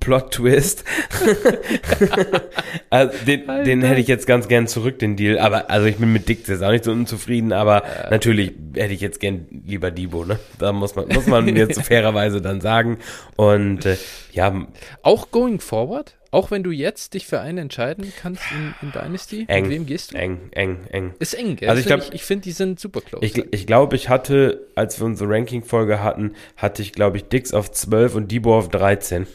Plot-Twist. 0.00 0.84
also, 2.90 3.12
den, 3.26 3.46
den 3.64 3.82
hätte 3.82 4.00
ich 4.00 4.08
jetzt 4.08 4.26
ganz 4.26 4.48
gern 4.48 4.66
zurück, 4.66 4.98
den 4.98 5.16
Deal. 5.16 5.38
Aber, 5.38 5.70
also 5.70 5.86
ich 5.86 5.96
bin 5.96 6.12
mit 6.12 6.28
Dick 6.28 6.48
jetzt 6.48 6.62
auch 6.62 6.70
nicht 6.70 6.84
so 6.84 6.92
unzufrieden, 6.92 7.52
aber 7.52 7.82
ja. 7.84 8.10
natürlich 8.10 8.52
hätte 8.74 8.94
ich 8.94 9.00
jetzt 9.00 9.20
gern 9.20 9.46
lieber 9.50 9.90
Debo, 9.90 10.24
ne? 10.24 10.38
Da 10.58 10.72
muss 10.72 10.96
man, 10.96 11.08
muss 11.08 11.26
man 11.26 11.44
mir 11.44 11.68
zu 11.68 11.80
fairerweise 11.84 12.40
dann 12.40 12.60
sagen. 12.60 12.98
Und, 13.36 13.86
äh, 13.86 13.96
ja. 14.32 14.66
Auch 15.02 15.30
going 15.30 15.60
forward? 15.60 16.17
Auch 16.30 16.50
wenn 16.50 16.62
du 16.62 16.70
jetzt 16.70 17.14
dich 17.14 17.26
für 17.26 17.40
einen 17.40 17.58
entscheiden 17.58 18.12
kannst 18.20 18.42
in, 18.52 18.74
in 18.82 18.92
Dynasty, 18.92 19.46
eng, 19.48 19.62
mit 19.62 19.72
wem 19.72 19.86
gehst 19.86 20.12
du? 20.12 20.18
Eng, 20.18 20.50
eng, 20.52 20.84
eng. 20.90 21.14
Ist 21.18 21.34
eng, 21.34 21.56
gell? 21.56 21.70
Also 21.70 21.80
ich 21.80 21.86
glaube, 21.86 22.04
ich, 22.04 22.12
ich 22.12 22.24
finde, 22.24 22.44
die 22.44 22.52
sind 22.52 22.78
super 22.78 23.00
close. 23.00 23.24
Ich, 23.24 23.36
ich 23.50 23.66
glaube, 23.66 23.96
ich 23.96 24.08
hatte, 24.08 24.66
als 24.74 25.00
wir 25.00 25.06
unsere 25.06 25.30
Ranking-Folge 25.30 26.02
hatten, 26.02 26.34
hatte 26.56 26.82
ich, 26.82 26.92
glaube 26.92 27.16
ich, 27.16 27.24
Dix 27.24 27.54
auf 27.54 27.70
12 27.70 28.14
und 28.14 28.30
Debo 28.30 28.58
auf 28.58 28.68
13. 28.68 29.26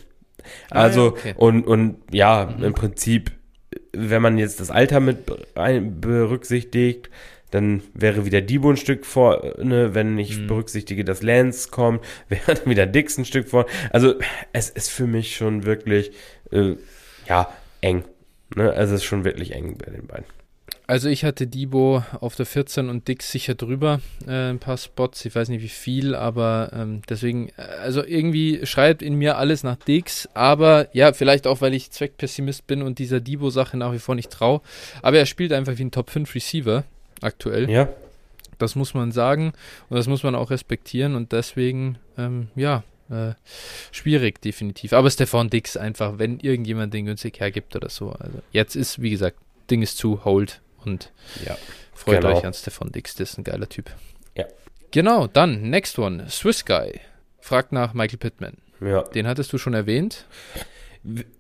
Also, 0.70 1.02
ah, 1.02 1.08
okay. 1.08 1.34
und, 1.38 1.66
und 1.66 1.98
ja, 2.12 2.54
mhm. 2.58 2.64
im 2.64 2.74
Prinzip, 2.74 3.32
wenn 3.92 4.22
man 4.22 4.38
jetzt 4.38 4.60
das 4.60 4.70
Alter 4.70 5.00
mit 5.00 5.26
berücksichtigt, 5.56 7.10
dann 7.54 7.84
wäre 7.94 8.26
wieder 8.26 8.42
Debo 8.42 8.72
ein 8.72 8.78
Stück 8.78 9.06
vorne, 9.06 9.94
wenn 9.94 10.18
ich 10.18 10.40
mhm. 10.40 10.48
berücksichtige, 10.48 11.06
dass 11.06 11.22
Lance 11.22 11.70
kommt, 11.70 12.04
wäre 12.30 12.56
dann 12.56 12.66
wieder 12.66 12.88
Dix 12.88 13.18
ein 13.18 13.26
Stück 13.26 13.48
vorne. 13.48 13.70
Also 13.92 14.16
es 14.54 14.70
ist 14.70 14.90
für 14.90 15.06
mich 15.06 15.36
schon 15.36 15.64
wirklich, 15.64 16.12
äh, 16.52 16.76
ja, 17.28 17.54
eng. 17.82 18.06
Ne? 18.56 18.72
Also 18.72 18.96
es 18.96 19.02
ist 19.02 19.06
schon 19.06 19.24
wirklich 19.24 19.54
eng 19.54 19.78
bei 19.78 19.92
den 19.92 20.08
beiden. 20.08 20.26
Also 20.88 21.10
ich 21.10 21.24
hatte 21.24 21.48
Debo 21.48 22.04
auf 22.20 22.36
der 22.36 22.46
14 22.46 22.90
und 22.90 23.08
Dix 23.08 23.32
sicher 23.32 23.56
drüber, 23.56 24.02
äh, 24.28 24.50
ein 24.50 24.60
paar 24.60 24.78
Spots, 24.78 25.24
ich 25.24 25.34
weiß 25.34 25.50
nicht 25.50 25.62
wie 25.62 25.70
viel, 25.70 26.14
aber 26.14 26.72
ähm, 26.74 27.02
deswegen, 27.08 27.52
also 27.56 28.04
irgendwie 28.04 28.66
schreibt 28.66 29.02
in 29.02 29.16
mir 29.16 29.38
alles 29.38 29.64
nach 29.64 29.78
Dix, 29.78 30.28
aber 30.34 30.88
ja, 30.94 31.14
vielleicht 31.14 31.48
auch, 31.48 31.62
weil 31.62 31.74
ich 31.74 31.92
Zweckpessimist 31.92 32.68
bin 32.68 32.82
und 32.82 33.00
dieser 33.00 33.22
Debo-Sache 33.22 33.78
nach 33.78 33.94
wie 33.94 34.00
vor 34.00 34.16
nicht 34.16 34.32
traue, 34.32 34.62
aber 35.02 35.18
er 35.18 35.26
spielt 35.26 35.54
einfach 35.54 35.78
wie 35.78 35.86
ein 35.86 35.92
Top 35.92 36.10
5 36.10 36.36
Receiver 36.36 36.84
aktuell. 37.24 37.70
Ja. 37.70 37.90
Das 38.60 38.76
muss 38.76 38.94
man 38.94 39.12
sagen 39.12 39.54
und 39.90 39.98
das 39.98 40.08
muss 40.08 40.24
man 40.24 40.36
auch 40.36 40.52
respektieren 40.52 41.16
und 41.16 41.32
deswegen, 41.32 41.98
ähm, 42.18 42.50
ja, 42.56 42.84
äh, 43.10 43.34
schwierig 43.92 44.42
definitiv. 44.42 44.94
Aber 44.94 45.10
Stefan 45.10 45.50
Dix 45.50 45.76
einfach, 45.76 46.18
wenn 46.20 46.40
irgendjemand 46.40 46.94
den 46.94 47.06
günstig 47.06 47.40
hergibt 47.40 47.76
oder 47.76 47.90
so. 47.90 48.12
Also 48.12 48.40
jetzt 48.52 48.76
ist, 48.76 49.02
wie 49.02 49.10
gesagt, 49.10 49.38
Ding 49.70 49.82
ist 49.82 49.98
zu, 49.98 50.24
hold 50.26 50.62
und 50.86 51.12
ja, 51.46 51.58
freut 51.94 52.22
genau. 52.22 52.38
euch 52.38 52.46
an 52.46 52.54
Stefan 52.54 52.92
Dix, 52.92 53.16
das 53.16 53.32
ist 53.32 53.38
ein 53.38 53.44
geiler 53.44 53.68
Typ. 53.68 53.92
Ja. 54.36 54.46
Genau, 54.92 55.28
dann, 55.28 55.70
next 55.70 55.98
one. 55.98 56.30
Swiss 56.30 56.66
Guy 56.66 57.00
fragt 57.40 57.72
nach 57.72 57.94
Michael 57.94 58.20
Pittman. 58.20 58.58
Ja. 58.80 59.04
Den 59.04 59.28
hattest 59.28 59.52
du 59.54 59.58
schon 59.58 59.74
erwähnt. 59.74 60.26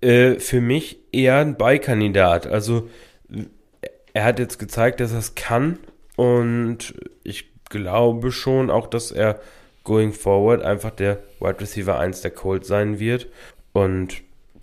Äh, 0.01 0.35
für 0.39 0.61
mich 0.61 0.97
eher 1.11 1.37
ein 1.37 1.57
Beikandidat. 1.57 2.47
Also, 2.47 2.89
er 4.13 4.23
hat 4.23 4.39
jetzt 4.39 4.59
gezeigt, 4.59 4.99
dass 4.99 5.11
er 5.11 5.19
es 5.19 5.35
kann 5.35 5.79
und 6.15 6.93
ich 7.23 7.49
glaube 7.69 8.31
schon 8.31 8.69
auch, 8.69 8.87
dass 8.87 9.11
er 9.11 9.39
going 9.83 10.13
forward 10.13 10.61
einfach 10.63 10.91
der 10.91 11.19
Wide 11.39 11.59
Receiver 11.59 11.99
1 11.99 12.21
der 12.21 12.31
Colts 12.31 12.67
sein 12.67 12.99
wird. 12.99 13.27
Und 13.73 14.21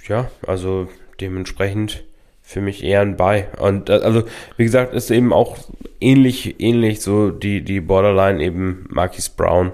ja, 0.08 0.30
also 0.46 0.88
dementsprechend 1.20 2.04
für 2.42 2.60
mich 2.60 2.82
eher 2.82 3.00
ein 3.00 3.16
Buy. 3.16 3.44
Und 3.58 3.90
äh, 3.90 3.94
also, 3.94 4.24
wie 4.56 4.64
gesagt, 4.64 4.94
ist 4.94 5.10
eben 5.10 5.32
auch 5.32 5.58
ähnlich, 6.00 6.60
ähnlich 6.60 7.00
so 7.00 7.30
die, 7.30 7.62
die 7.62 7.80
Borderline 7.80 8.42
eben 8.42 8.86
Marquis 8.88 9.28
Brown. 9.28 9.72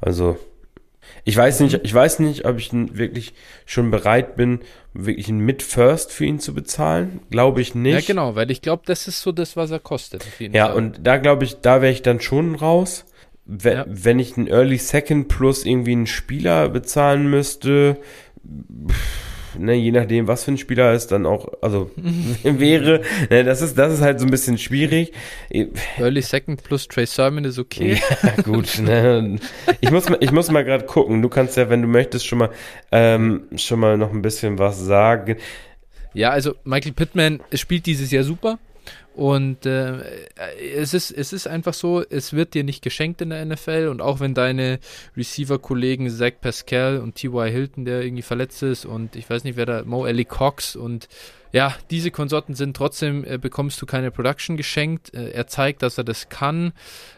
Also, 0.00 0.36
ich 1.26 1.36
weiß 1.36 1.58
nicht, 1.58 1.80
ich 1.82 1.92
weiß 1.92 2.20
nicht, 2.20 2.44
ob 2.44 2.56
ich 2.56 2.70
wirklich 2.72 3.34
schon 3.66 3.90
bereit 3.90 4.36
bin, 4.36 4.60
wirklich 4.94 5.28
ein 5.28 5.40
Mid-First 5.40 6.12
für 6.12 6.24
ihn 6.24 6.38
zu 6.38 6.54
bezahlen. 6.54 7.18
Glaube 7.30 7.60
ich 7.60 7.74
nicht. 7.74 7.94
Ja, 7.94 8.00
genau, 8.00 8.36
weil 8.36 8.48
ich 8.52 8.62
glaube, 8.62 8.84
das 8.86 9.08
ist 9.08 9.22
so 9.22 9.32
das, 9.32 9.56
was 9.56 9.72
er 9.72 9.80
kostet. 9.80 10.24
ja, 10.38 10.68
Fall. 10.68 10.76
und 10.76 11.00
da 11.02 11.16
glaube 11.16 11.44
ich, 11.44 11.56
da 11.60 11.82
wäre 11.82 11.92
ich 11.92 12.02
dann 12.02 12.20
schon 12.20 12.54
raus. 12.54 13.06
Wenn, 13.44 13.76
ja. 13.76 13.84
wenn 13.88 14.20
ich 14.20 14.36
einen 14.36 14.46
Early 14.46 14.78
Second 14.78 15.26
plus 15.26 15.64
irgendwie 15.64 15.92
einen 15.92 16.06
Spieler 16.06 16.68
bezahlen 16.68 17.28
müsste, 17.28 17.96
pff, 18.88 19.25
ne, 19.58 19.74
je 19.74 19.92
nachdem, 19.92 20.28
was 20.28 20.44
für 20.44 20.52
ein 20.52 20.58
Spieler 20.58 20.92
es 20.92 21.06
dann 21.06 21.26
auch, 21.26 21.48
also 21.62 21.90
wäre, 22.42 23.02
ne, 23.30 23.44
das 23.44 23.62
ist, 23.62 23.76
das 23.78 23.94
ist 23.94 24.00
halt 24.00 24.20
so 24.20 24.26
ein 24.26 24.30
bisschen 24.30 24.58
schwierig. 24.58 25.12
Early 25.98 26.22
Second 26.22 26.62
plus 26.62 26.88
Trey 26.88 27.06
Sermon 27.06 27.44
ist 27.44 27.58
okay. 27.58 28.00
Ja, 28.22 28.42
gut, 28.42 28.78
ne. 28.78 29.38
Ich 29.80 29.90
muss 29.90 30.08
mal, 30.08 30.18
ich 30.20 30.32
muss 30.32 30.50
mal 30.50 30.64
gerade 30.64 30.84
gucken. 30.84 31.22
Du 31.22 31.28
kannst 31.28 31.56
ja, 31.56 31.68
wenn 31.70 31.82
du 31.82 31.88
möchtest, 31.88 32.26
schon 32.26 32.38
mal, 32.38 32.50
ähm, 32.92 33.44
schon 33.56 33.80
mal 33.80 33.96
noch 33.96 34.12
ein 34.12 34.22
bisschen 34.22 34.58
was 34.58 34.78
sagen. 34.80 35.36
Ja, 36.14 36.30
also 36.30 36.54
Michael 36.64 36.92
Pittman 36.92 37.40
spielt 37.52 37.86
dieses 37.86 38.10
Jahr 38.10 38.24
super. 38.24 38.58
Und 39.16 39.64
äh, 39.64 40.28
es, 40.74 40.92
ist, 40.92 41.10
es 41.10 41.32
ist 41.32 41.46
einfach 41.48 41.72
so, 41.72 42.02
es 42.02 42.34
wird 42.34 42.52
dir 42.52 42.64
nicht 42.64 42.82
geschenkt 42.82 43.22
in 43.22 43.30
der 43.30 43.46
NFL 43.46 43.88
und 43.90 44.02
auch 44.02 44.20
wenn 44.20 44.34
deine 44.34 44.78
Receiver-Kollegen 45.16 46.10
Zach 46.10 46.34
Pascal 46.38 46.98
und 46.98 47.14
T.Y. 47.14 47.50
Hilton, 47.50 47.86
der 47.86 48.02
irgendwie 48.02 48.20
verletzt 48.20 48.62
ist 48.62 48.84
und 48.84 49.16
ich 49.16 49.30
weiß 49.30 49.44
nicht, 49.44 49.56
wer 49.56 49.64
da, 49.64 49.84
Mo 49.86 50.04
Ellie 50.04 50.26
Cox 50.26 50.76
und 50.76 51.08
ja, 51.50 51.74
diese 51.90 52.10
Konsorten 52.10 52.54
sind 52.54 52.76
trotzdem, 52.76 53.24
äh, 53.24 53.38
bekommst 53.38 53.80
du 53.80 53.86
keine 53.86 54.10
Production 54.10 54.58
geschenkt. 54.58 55.14
Äh, 55.14 55.30
er 55.30 55.46
zeigt, 55.46 55.82
dass 55.82 55.96
er 55.96 56.04
das 56.04 56.28
kann. 56.28 56.74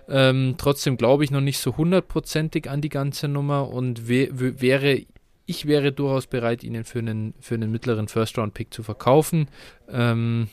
Ähm, 0.08 0.54
trotzdem 0.56 0.98
glaube 0.98 1.24
ich 1.24 1.32
noch 1.32 1.40
nicht 1.40 1.58
so 1.58 1.76
hundertprozentig 1.76 2.70
an 2.70 2.80
die 2.80 2.90
ganze 2.90 3.26
Nummer 3.26 3.70
und 3.70 4.06
wäre 4.06 5.02
ich 5.46 5.66
wäre 5.66 5.92
durchaus 5.92 6.26
bereit, 6.26 6.62
ihn 6.62 6.84
für 6.84 6.98
einen, 6.98 7.34
für 7.40 7.54
einen 7.54 7.72
mittleren 7.72 8.06
First-Round-Pick 8.06 8.72
zu 8.72 8.82
verkaufen. 8.82 9.48
Ähm, 9.88 10.48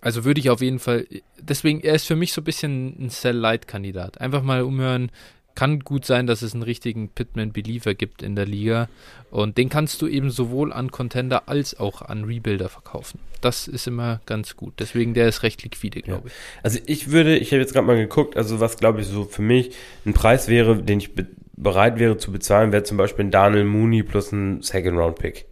also 0.00 0.24
würde 0.24 0.40
ich 0.40 0.50
auf 0.50 0.60
jeden 0.60 0.78
Fall, 0.78 1.06
deswegen, 1.40 1.80
er 1.80 1.94
ist 1.94 2.06
für 2.06 2.16
mich 2.16 2.32
so 2.32 2.40
ein 2.40 2.44
bisschen 2.44 2.96
ein 2.98 3.10
Sell-Light-Kandidat. 3.10 4.20
Einfach 4.20 4.42
mal 4.42 4.62
umhören. 4.62 5.10
Kann 5.54 5.80
gut 5.80 6.06
sein, 6.06 6.26
dass 6.26 6.40
es 6.40 6.54
einen 6.54 6.62
richtigen 6.62 7.10
Pitman-Believer 7.10 7.92
gibt 7.92 8.22
in 8.22 8.34
der 8.34 8.46
Liga. 8.46 8.88
Und 9.30 9.58
den 9.58 9.68
kannst 9.68 10.00
du 10.00 10.06
eben 10.06 10.30
sowohl 10.30 10.72
an 10.72 10.90
Contender 10.90 11.46
als 11.46 11.78
auch 11.78 12.00
an 12.00 12.24
Rebuilder 12.24 12.70
verkaufen. 12.70 13.20
Das 13.42 13.68
ist 13.68 13.86
immer 13.86 14.22
ganz 14.24 14.56
gut. 14.56 14.74
Deswegen, 14.78 15.12
der 15.12 15.28
ist 15.28 15.42
recht 15.42 15.62
liquide, 15.62 16.00
glaube 16.00 16.28
ich. 16.28 16.34
Also 16.62 16.78
ich 16.86 17.10
würde, 17.10 17.36
ich 17.36 17.50
habe 17.50 17.60
jetzt 17.60 17.74
gerade 17.74 17.86
mal 17.86 17.96
geguckt, 17.96 18.36
also 18.38 18.60
was 18.60 18.78
glaube 18.78 19.02
ich 19.02 19.06
so 19.06 19.24
für 19.24 19.42
mich 19.42 19.72
ein 20.06 20.14
Preis 20.14 20.48
wäre, 20.48 20.82
den 20.82 21.00
ich 21.00 21.10
bereit 21.54 21.98
wäre 21.98 22.16
zu 22.16 22.32
bezahlen, 22.32 22.72
wäre 22.72 22.84
zum 22.84 22.96
Beispiel 22.96 23.26
ein 23.26 23.30
Daniel 23.30 23.64
Mooney 23.64 24.02
plus 24.02 24.32
ein 24.32 24.62
Second-Round-Pick. 24.62 25.46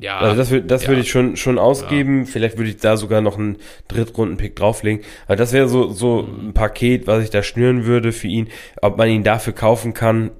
Ja. 0.00 0.18
Also 0.18 0.36
das, 0.36 0.66
das 0.66 0.82
ja. 0.82 0.88
würde 0.88 1.00
ich 1.00 1.10
schon, 1.10 1.36
schon 1.36 1.58
ausgeben. 1.58 2.20
Ja. 2.20 2.24
Vielleicht 2.26 2.56
würde 2.56 2.70
ich 2.70 2.76
da 2.76 2.96
sogar 2.96 3.20
noch 3.20 3.36
einen 3.36 3.56
Drittrunden-Pick 3.88 4.54
drauflegen. 4.56 5.04
Aber 5.26 5.36
das 5.36 5.52
wäre 5.52 5.68
so, 5.68 5.90
so 5.90 6.22
mhm. 6.22 6.48
ein 6.48 6.54
Paket, 6.54 7.06
was 7.06 7.24
ich 7.24 7.30
da 7.30 7.42
schnüren 7.42 7.84
würde 7.84 8.12
für 8.12 8.28
ihn. 8.28 8.48
Ob 8.80 8.96
man 8.96 9.08
ihn 9.08 9.24
dafür 9.24 9.52
kaufen 9.52 9.94
kann, 9.94 10.30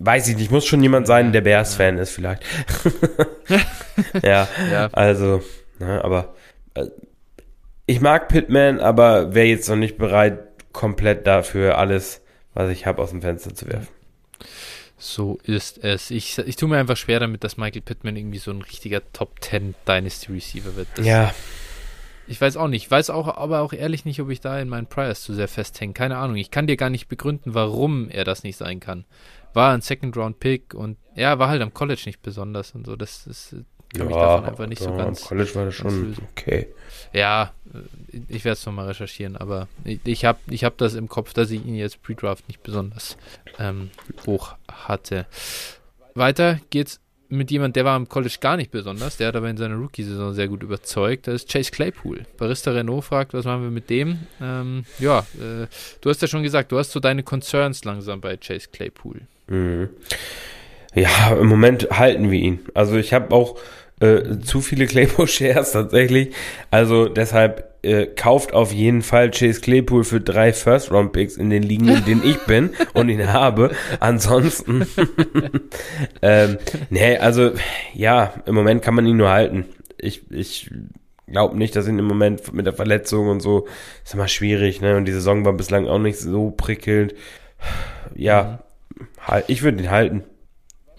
weiß 0.00 0.28
ich 0.28 0.36
nicht. 0.36 0.50
Muss 0.50 0.66
schon 0.66 0.82
jemand 0.82 1.06
sein, 1.06 1.32
der 1.32 1.42
Bears-Fan 1.42 1.98
ist 1.98 2.10
vielleicht. 2.10 2.42
ja, 4.22 4.48
ja, 4.70 4.88
also, 4.92 5.42
na, 5.78 5.86
ne, 5.86 6.04
aber 6.04 6.34
äh, 6.74 6.86
ich 7.86 8.00
mag 8.00 8.28
Pitman, 8.28 8.80
aber 8.80 9.34
wäre 9.34 9.46
jetzt 9.46 9.68
noch 9.68 9.76
nicht 9.76 9.98
bereit, 9.98 10.38
komplett 10.72 11.26
dafür 11.26 11.76
alles, 11.76 12.22
was 12.54 12.70
ich 12.70 12.86
habe, 12.86 13.02
aus 13.02 13.10
dem 13.10 13.20
Fenster 13.20 13.54
zu 13.54 13.68
werfen. 13.68 13.88
So 15.04 15.40
ist 15.42 15.82
es. 15.82 16.12
Ich, 16.12 16.38
ich 16.38 16.54
tue 16.54 16.68
mir 16.68 16.78
einfach 16.78 16.96
schwer 16.96 17.18
damit, 17.18 17.42
dass 17.42 17.56
Michael 17.56 17.82
Pittman 17.82 18.14
irgendwie 18.14 18.38
so 18.38 18.52
ein 18.52 18.62
richtiger 18.62 19.02
Top 19.12 19.42
10 19.42 19.74
Dynasty 19.86 20.30
Receiver 20.30 20.76
wird. 20.76 20.86
Das 20.94 21.04
ja. 21.04 21.34
ich 22.28 22.40
weiß 22.40 22.56
auch 22.56 22.68
nicht. 22.68 22.84
Ich 22.84 22.90
weiß 22.92 23.10
auch, 23.10 23.26
aber 23.26 23.62
auch 23.62 23.72
ehrlich 23.72 24.04
nicht, 24.04 24.20
ob 24.20 24.30
ich 24.30 24.40
da 24.40 24.60
in 24.60 24.68
meinen 24.68 24.86
Priors 24.86 25.24
zu 25.24 25.34
sehr 25.34 25.48
festhänge. 25.48 25.92
Keine 25.92 26.18
Ahnung. 26.18 26.36
Ich 26.36 26.52
kann 26.52 26.68
dir 26.68 26.76
gar 26.76 26.88
nicht 26.88 27.08
begründen, 27.08 27.52
warum 27.52 28.10
er 28.10 28.22
das 28.22 28.44
nicht 28.44 28.56
sein 28.56 28.78
kann. 28.78 29.04
War 29.54 29.74
ein 29.74 29.80
Second-Round-Pick 29.80 30.72
und 30.72 30.98
ja, 31.16 31.36
war 31.40 31.48
halt 31.48 31.62
am 31.62 31.74
College 31.74 32.02
nicht 32.06 32.22
besonders 32.22 32.70
und 32.70 32.86
so. 32.86 32.94
Das 32.94 33.26
ist, 33.26 33.56
kann 33.92 34.10
ja, 34.10 34.16
davon 34.16 34.44
einfach 34.44 34.66
nicht 34.66 34.82
so 34.82 34.94
ganz. 34.94 35.22
College 35.22 35.54
war 35.54 35.64
das 35.66 35.74
schon 35.74 36.16
okay. 36.32 36.68
Ja, 37.12 37.52
äh, 37.74 38.18
ich 38.28 38.44
werde 38.44 38.54
es 38.54 38.66
nochmal 38.66 38.86
recherchieren, 38.86 39.36
aber 39.36 39.68
ich, 39.84 40.00
ich 40.04 40.24
habe 40.24 40.38
ich 40.48 40.64
hab 40.64 40.78
das 40.78 40.94
im 40.94 41.08
Kopf, 41.08 41.32
dass 41.32 41.50
ich 41.50 41.64
ihn 41.64 41.74
jetzt 41.74 42.02
Pre-Draft 42.02 42.48
nicht 42.48 42.62
besonders 42.62 43.16
ähm, 43.58 43.90
hoch 44.26 44.54
hatte. 44.70 45.26
Weiter 46.14 46.60
geht's 46.70 47.00
mit 47.32 47.50
jemand, 47.50 47.76
der 47.76 47.86
war 47.86 47.96
am 47.96 48.08
College 48.10 48.36
gar 48.40 48.58
nicht 48.58 48.70
besonders, 48.70 49.16
der 49.16 49.28
hat 49.28 49.36
aber 49.36 49.48
in 49.48 49.56
seiner 49.56 49.76
Rookie-Saison 49.76 50.34
sehr 50.34 50.48
gut 50.48 50.62
überzeugt. 50.62 51.26
Das 51.26 51.36
ist 51.36 51.50
Chase 51.50 51.70
Claypool. 51.70 52.26
Barista 52.36 52.72
Renault 52.72 53.04
fragt, 53.04 53.32
was 53.32 53.46
machen 53.46 53.62
wir 53.62 53.70
mit 53.70 53.88
dem? 53.88 54.18
Ähm, 54.40 54.84
ja, 54.98 55.20
äh, 55.40 55.66
du 56.02 56.10
hast 56.10 56.20
ja 56.20 56.28
schon 56.28 56.42
gesagt, 56.42 56.72
du 56.72 56.78
hast 56.78 56.90
so 56.92 57.00
deine 57.00 57.22
Concerns 57.22 57.84
langsam 57.84 58.20
bei 58.20 58.36
Chase 58.36 58.68
Claypool. 58.70 59.22
Mhm. 59.46 59.88
Ja, 60.94 61.34
im 61.34 61.46
Moment 61.46 61.88
halten 61.90 62.30
wir 62.30 62.38
ihn. 62.38 62.60
Also 62.74 62.96
ich 62.96 63.14
habe 63.14 63.34
auch 63.34 63.58
äh, 64.02 64.40
zu 64.40 64.60
viele 64.60 64.86
Claypool-Shares 64.86 65.72
tatsächlich. 65.72 66.34
Also 66.70 67.08
deshalb 67.08 67.72
äh, 67.82 68.06
kauft 68.06 68.52
auf 68.52 68.72
jeden 68.72 69.02
Fall 69.02 69.30
Chase 69.30 69.60
Claypool 69.60 70.04
für 70.04 70.20
drei 70.20 70.52
First-Round-Picks 70.52 71.36
in 71.36 71.50
den 71.50 71.62
Ligen, 71.62 71.88
in 71.88 72.04
denen 72.04 72.24
ich 72.24 72.38
bin 72.46 72.70
und 72.94 73.08
ihn 73.08 73.32
habe. 73.32 73.70
Ansonsten, 74.00 74.86
ähm, 76.22 76.58
nee, 76.90 77.16
also 77.16 77.52
ja, 77.94 78.34
im 78.46 78.54
Moment 78.54 78.82
kann 78.82 78.94
man 78.94 79.06
ihn 79.06 79.16
nur 79.16 79.30
halten. 79.30 79.66
Ich, 79.98 80.30
ich 80.30 80.70
glaube 81.28 81.56
nicht, 81.56 81.76
dass 81.76 81.86
ihn 81.88 81.98
im 81.98 82.06
Moment 82.06 82.52
mit 82.52 82.66
der 82.66 82.72
Verletzung 82.72 83.28
und 83.28 83.40
so 83.40 83.66
ist 84.04 84.14
immer 84.14 84.28
schwierig, 84.28 84.80
ne? 84.80 84.96
Und 84.96 85.04
die 85.04 85.12
Saison 85.12 85.44
war 85.44 85.52
bislang 85.52 85.86
auch 85.86 85.98
nicht 85.98 86.18
so 86.18 86.50
prickelnd. 86.50 87.14
Ja, 88.14 88.60
mhm. 88.96 89.06
ich 89.46 89.62
würde 89.62 89.82
ihn 89.82 89.90
halten. 89.90 90.24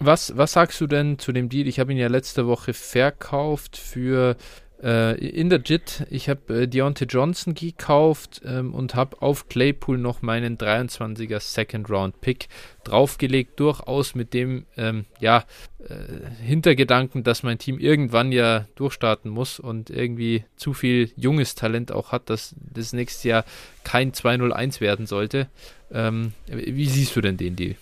Was, 0.04 0.36
was 0.36 0.52
sagst 0.52 0.82
du 0.82 0.86
denn 0.86 1.18
zu 1.18 1.32
dem 1.32 1.48
Deal? 1.48 1.66
Ich 1.66 1.80
habe 1.80 1.92
ihn 1.92 1.98
ja 1.98 2.08
letzte 2.08 2.46
Woche 2.46 2.74
verkauft 2.74 3.78
für 3.78 4.36
äh, 4.82 5.16
in 5.26 5.48
der 5.48 5.60
JIT. 5.60 6.06
Ich 6.10 6.28
habe 6.28 6.62
äh, 6.62 6.68
Deontay 6.68 7.06
Johnson 7.06 7.54
gekauft 7.54 8.42
ähm, 8.44 8.74
und 8.74 8.94
habe 8.94 9.22
auf 9.22 9.48
Claypool 9.48 9.96
noch 9.96 10.20
meinen 10.20 10.58
23er 10.58 11.40
Second 11.40 11.88
Round 11.88 12.20
Pick 12.20 12.48
draufgelegt, 12.84 13.58
durchaus 13.58 14.14
mit 14.14 14.34
dem 14.34 14.66
ähm, 14.76 15.06
ja, 15.20 15.44
äh, 15.88 16.44
Hintergedanken, 16.44 17.24
dass 17.24 17.42
mein 17.42 17.58
Team 17.58 17.78
irgendwann 17.78 18.30
ja 18.30 18.66
durchstarten 18.74 19.30
muss 19.30 19.58
und 19.58 19.88
irgendwie 19.88 20.44
zu 20.56 20.74
viel 20.74 21.12
junges 21.16 21.54
Talent 21.54 21.92
auch 21.92 22.12
hat, 22.12 22.28
dass 22.28 22.54
das 22.58 22.92
nächste 22.92 23.30
Jahr 23.30 23.44
kein 23.84 24.12
2-0-1 24.12 24.82
werden 24.82 25.06
sollte. 25.06 25.48
Ähm, 25.90 26.34
wie 26.46 26.90
siehst 26.90 27.16
du 27.16 27.22
denn 27.22 27.38
den 27.38 27.56
Deal? 27.56 27.76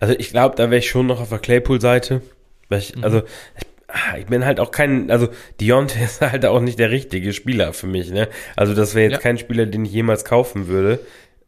Also 0.00 0.14
ich 0.16 0.30
glaube, 0.30 0.56
da 0.56 0.70
wäre 0.70 0.78
ich 0.78 0.88
schon 0.88 1.06
noch 1.06 1.20
auf 1.20 1.28
der 1.28 1.38
Claypool-Seite. 1.38 2.22
Mhm. 2.70 3.04
Also 3.04 3.18
ich, 3.18 3.66
ah, 3.88 4.18
ich, 4.18 4.26
bin 4.26 4.44
halt 4.44 4.60
auch 4.60 4.70
kein, 4.70 5.10
also 5.10 5.28
Deontay 5.60 6.04
ist 6.04 6.20
halt 6.20 6.44
auch 6.46 6.60
nicht 6.60 6.78
der 6.78 6.90
richtige 6.90 7.32
Spieler 7.32 7.72
für 7.72 7.86
mich. 7.86 8.10
Ne? 8.10 8.28
Also 8.56 8.74
das 8.74 8.94
wäre 8.94 9.04
jetzt 9.04 9.18
ja. 9.18 9.18
kein 9.20 9.38
Spieler, 9.38 9.66
den 9.66 9.84
ich 9.84 9.92
jemals 9.92 10.24
kaufen 10.24 10.68
würde, 10.68 11.00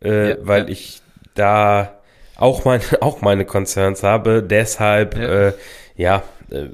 äh, 0.03 0.31
ja, 0.31 0.37
weil 0.41 0.65
ja. 0.65 0.69
ich 0.71 1.03
da 1.35 2.01
auch 2.37 2.65
meine, 2.65 2.83
auch 3.01 3.21
meine 3.21 3.45
Concerns 3.45 4.03
habe. 4.03 4.43
Deshalb, 4.43 5.17
ja, 5.17 5.49
äh, 5.49 5.53
ja 5.97 6.23
äh, 6.51 6.69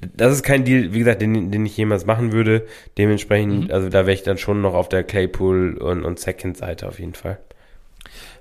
das 0.00 0.32
ist 0.32 0.42
kein 0.42 0.64
Deal, 0.64 0.92
wie 0.92 0.98
gesagt, 0.98 1.22
den, 1.22 1.52
den 1.52 1.64
ich 1.64 1.76
jemals 1.76 2.04
machen 2.04 2.32
würde. 2.32 2.66
Dementsprechend, 2.98 3.68
mhm. 3.68 3.70
also 3.70 3.88
da 3.88 4.00
wäre 4.00 4.12
ich 4.12 4.24
dann 4.24 4.38
schon 4.38 4.60
noch 4.60 4.74
auf 4.74 4.88
der 4.88 5.04
Claypool 5.04 5.76
und, 5.78 6.04
und 6.04 6.18
Second-Seite 6.18 6.88
auf 6.88 6.98
jeden 6.98 7.14
Fall. 7.14 7.38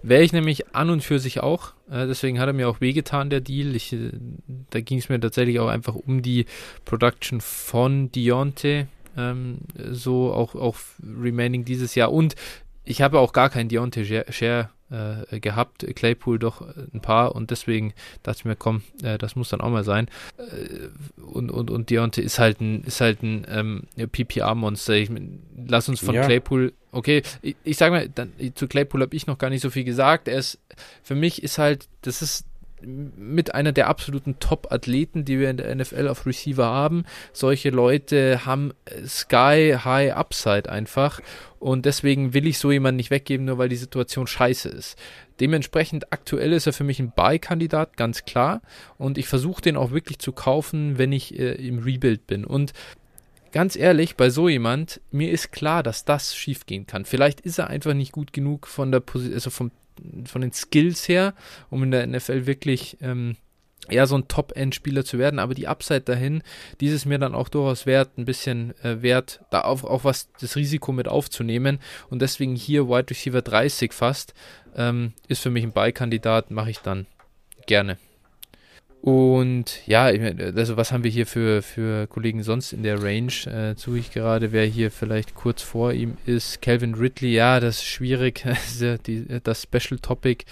Wäre 0.04 0.24
ich 0.24 0.34
nämlich 0.34 0.76
an 0.76 0.90
und 0.90 1.04
für 1.04 1.20
sich 1.20 1.42
auch. 1.42 1.74
Äh, 1.90 2.08
deswegen 2.08 2.40
hat 2.40 2.48
er 2.48 2.54
mir 2.54 2.70
auch 2.70 2.82
wehgetan, 2.82 3.30
der 3.30 3.42
Deal. 3.42 3.76
Ich, 3.76 3.94
äh, 3.94 4.12
da 4.70 4.82
ging 4.82 4.98
es 4.98 5.10
mir 5.10 5.20
tatsächlich 5.20 5.60
auch 5.60 5.68
einfach 5.68 5.96
um 5.96 6.22
die 6.22 6.46
Production 6.86 7.42
von 7.42 8.12
Deontay. 8.12 8.88
Ähm, 9.18 9.60
so 9.92 10.34
auch, 10.34 10.56
auch 10.56 10.76
Remaining 11.02 11.66
dieses 11.66 11.96
Jahr. 11.96 12.12
Und 12.12 12.36
ich 12.84 13.02
habe 13.02 13.20
auch 13.20 13.34
gar 13.34 13.50
keinen 13.50 13.70
Deontay 13.70 14.24
Share 14.30 14.70
äh, 14.92 15.40
gehabt, 15.40 15.86
Claypool 15.96 16.40
doch 16.40 16.62
ein 16.94 17.02
paar 17.02 17.36
und 17.36 17.52
deswegen 17.52 17.94
dachte 18.24 18.40
ich 18.40 18.46
mir, 18.46 18.56
komm, 18.56 18.84
äh, 19.04 19.18
das 19.18 19.36
muss 19.36 19.50
dann 19.50 19.62
auch 19.62 19.70
mal 19.70 19.84
sein. 19.84 20.08
Äh, 20.38 20.90
und, 21.22 21.50
und, 21.50 21.72
und 21.72 21.90
Deontay 21.90 22.22
ist 22.22 22.40
halt 22.40 22.62
ein, 22.62 22.84
ist 22.84 23.02
halt 23.02 23.24
ein 23.24 23.46
ähm, 23.50 23.84
PPR-Monster. 23.96 24.96
Lass 25.68 25.90
uns 25.90 26.00
von 26.00 26.16
ja. 26.16 26.26
Claypool, 26.26 26.74
okay, 26.92 27.24
ich, 27.42 27.56
ich 27.64 27.78
sage 27.78 27.92
mal, 27.94 28.10
dann, 28.10 28.32
zu 28.54 28.68
Claypool 28.68 29.02
habe 29.02 29.16
ich 29.16 29.28
noch 29.28 29.38
gar 29.38 29.50
nicht 29.50 29.62
so 29.62 29.70
viel 29.70 29.84
gesagt. 29.84 30.28
Er 30.28 30.38
ist, 30.38 30.60
für 31.04 31.16
mich 31.16 31.44
ist 31.44 31.58
halt, 31.58 31.88
das 32.02 32.22
ist 32.22 32.46
mit 32.86 33.54
einer 33.54 33.72
der 33.72 33.88
absoluten 33.88 34.40
Top-Athleten, 34.40 35.26
die 35.26 35.40
wir 35.40 35.50
in 35.50 35.58
der 35.58 35.74
NFL 35.74 36.08
auf 36.08 36.26
Receiver 36.26 36.66
haben. 36.66 37.06
Solche 37.34 37.70
Leute 37.70 38.46
haben 38.46 38.74
Sky 39.06 39.76
High 39.84 40.16
Upside 40.16 40.70
einfach 40.70 41.22
und 41.60 41.86
deswegen 41.86 42.34
will 42.34 42.48
ich 42.48 42.60
so 42.60 42.72
jemanden 42.72 42.98
nicht 42.98 43.12
weggeben, 43.12 43.46
nur 43.46 43.58
weil 43.58 43.70
die 43.70 43.76
Situation 43.76 44.28
scheiße 44.28 44.70
ist. 44.70 44.98
Dementsprechend 45.40 46.14
aktuell 46.14 46.54
ist 46.54 46.68
er 46.68 46.74
für 46.74 46.84
mich 46.84 47.00
ein 47.00 47.12
Buy-Kandidat, 47.12 47.98
ganz 47.98 48.26
klar 48.26 48.62
und 48.98 49.18
ich 49.18 49.28
versuche 49.28 49.62
den 49.62 49.78
auch 49.78 49.92
wirklich 49.92 50.20
zu 50.20 50.32
kaufen, 50.32 50.98
wenn 50.98 51.12
ich 51.12 51.38
äh, 51.38 51.54
im 51.54 51.80
Rebuild 51.80 52.28
bin 52.28 52.46
und 52.46 52.74
ganz 53.56 53.78
ehrlich, 53.78 54.18
bei 54.18 54.30
so 54.30 54.50
jemand, 54.50 55.00
mir 55.12 55.32
ist 55.32 55.54
klar, 55.54 55.82
dass 55.82 56.04
das 56.04 56.36
schiefgehen 56.36 56.88
kann. 56.88 57.06
Vielleicht 57.06 57.40
ist 57.40 57.58
er 57.58 57.68
einfach 57.68 57.94
nicht 57.94 58.12
gut 58.12 58.34
genug 58.34 58.68
von 58.68 58.92
der 58.92 59.00
Position, 59.00 59.34
also 59.34 59.50
vom 59.50 59.72
von 60.26 60.42
den 60.42 60.52
Skills 60.52 61.08
her, 61.08 61.34
um 61.70 61.84
in 61.84 61.92
der 61.92 62.08
NFL 62.08 62.46
wirklich 62.46 62.98
ähm, 63.02 63.38
eher 63.90 64.08
so 64.08 64.18
ein 64.18 64.28
Top-End-Spieler 64.28 65.06
zu 65.06 65.20
werden, 65.20 65.40
aber 65.40 65.54
die 65.54 65.68
Upside 65.68 66.02
dahin, 66.02 66.44
dieses 66.82 67.06
mir 67.06 67.20
dann 67.20 67.36
auch 67.36 67.50
durchaus 67.50 67.86
wert, 67.86 68.18
ein 68.18 68.26
bisschen 68.26 68.74
äh, 68.84 69.02
wert, 69.02 69.42
da 69.52 69.64
auch, 69.64 69.84
auch 69.84 70.04
was 70.04 70.30
das 70.40 70.56
Risiko 70.56 70.92
mit 70.92 71.08
aufzunehmen 71.08 71.80
und 72.10 72.22
deswegen 72.22 72.56
hier 72.56 72.88
Wide 72.88 73.10
Receiver 73.10 73.42
30 73.42 73.94
fast, 73.94 74.34
ähm, 74.76 75.14
ist 75.28 75.42
für 75.42 75.52
mich 75.52 75.64
ein 75.64 75.74
Beikandidat, 75.74 76.52
mache 76.52 76.72
ich 76.72 76.80
dann 76.80 77.06
gerne. 77.68 77.98
Und 79.06 79.86
ja, 79.86 80.06
also 80.06 80.78
was 80.78 80.92
haben 80.92 81.04
wir 81.04 81.12
hier 81.12 81.28
für, 81.28 81.62
für 81.62 82.08
Kollegen 82.08 82.42
sonst 82.42 82.74
in 82.74 82.82
der 82.82 83.04
Range? 83.04 83.32
Äh, 83.46 83.76
suche 83.78 84.00
ich 84.00 84.12
gerade, 84.12 84.52
wer 84.52 84.66
hier 84.66 84.90
vielleicht 84.90 85.36
kurz 85.36 85.62
vor 85.62 85.94
ihm 85.94 86.18
ist. 86.26 86.60
Calvin 86.64 86.96
Ridley, 86.96 87.32
ja, 87.32 87.60
das 87.60 87.76
ist 87.76 87.86
schwierig, 87.86 88.44
das 89.44 89.62
Special 89.62 90.00
Topic. 90.00 90.46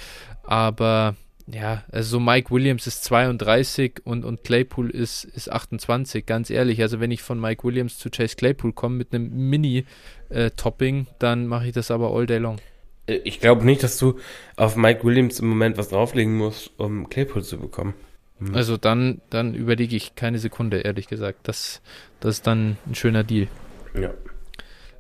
Aber 0.43 1.15
ja, 1.47 1.83
also 1.91 2.19
Mike 2.19 2.51
Williams 2.51 2.85
ist 2.85 3.03
32 3.05 4.01
und, 4.03 4.23
und 4.23 4.43
Claypool 4.43 4.91
ist, 4.91 5.23
ist 5.23 5.51
28, 5.51 6.23
ganz 6.23 6.51
ehrlich. 6.51 6.79
Also 6.79 6.99
wenn 6.99 7.09
ich 7.09 7.23
von 7.23 7.41
Mike 7.41 7.63
Williams 7.63 7.97
zu 7.97 8.11
Chase 8.11 8.35
Claypool 8.35 8.71
komme 8.71 8.97
mit 8.97 9.15
einem 9.15 9.49
Mini-Topping, 9.49 11.01
äh, 11.01 11.13
dann 11.17 11.47
mache 11.47 11.65
ich 11.65 11.73
das 11.73 11.89
aber 11.89 12.11
all 12.11 12.27
day 12.27 12.37
long. 12.37 12.57
Äh, 13.07 13.15
ich 13.23 13.39
glaube 13.39 13.65
nicht, 13.65 13.81
dass 13.81 13.97
du 13.97 14.19
auf 14.57 14.75
Mike 14.75 15.03
Williams 15.03 15.39
im 15.39 15.47
Moment 15.47 15.79
was 15.79 15.89
drauflegen 15.89 16.37
musst, 16.37 16.69
um 16.77 17.09
Claypool 17.09 17.43
zu 17.43 17.57
bekommen. 17.57 17.95
Mhm. 18.43 18.55
Also 18.55 18.77
dann, 18.77 19.21
dann 19.29 19.53
überlege 19.53 19.95
ich 19.95 20.15
keine 20.15 20.39
Sekunde, 20.39 20.79
ehrlich 20.79 21.07
gesagt. 21.07 21.39
Das, 21.43 21.81
das 22.19 22.35
ist 22.35 22.47
dann 22.47 22.77
ein 22.87 22.95
schöner 22.95 23.23
Deal. 23.23 23.47
Ja. 23.99 24.11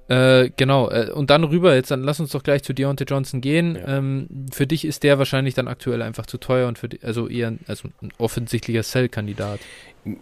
Äh, 0.09 0.51
genau, 0.57 0.89
äh, 0.91 1.11
und 1.11 1.29
dann 1.29 1.45
rüber, 1.45 1.75
jetzt 1.75 1.89
dann 1.89 2.03
lass 2.03 2.19
uns 2.19 2.31
doch 2.31 2.43
gleich 2.43 2.61
zu 2.63 2.73
Deontay 2.73 3.05
Johnson 3.05 3.39
gehen. 3.41 3.75
Ja. 3.75 3.97
Ähm, 3.97 4.27
für 4.51 4.67
dich 4.67 4.85
ist 4.85 5.03
der 5.03 5.17
wahrscheinlich 5.17 5.53
dann 5.53 5.67
aktuell 5.67 6.01
einfach 6.01 6.25
zu 6.25 6.37
teuer 6.37 6.67
und 6.67 6.77
für 6.77 6.89
die, 6.89 7.01
also 7.03 7.27
eher 7.27 7.53
also 7.67 7.87
ein 8.01 8.11
offensichtlicher 8.17 8.83
Sell-Kandidat. 8.83 9.59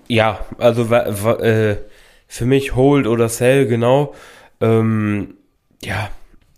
Ja, 0.07 0.45
also 0.59 0.83
äh, 0.93 1.77
für 2.27 2.45
mich 2.45 2.75
Hold 2.75 3.07
oder 3.07 3.27
Sell, 3.27 3.65
genau. 3.65 4.13
Ähm, 4.59 5.35
ja, 5.83 6.11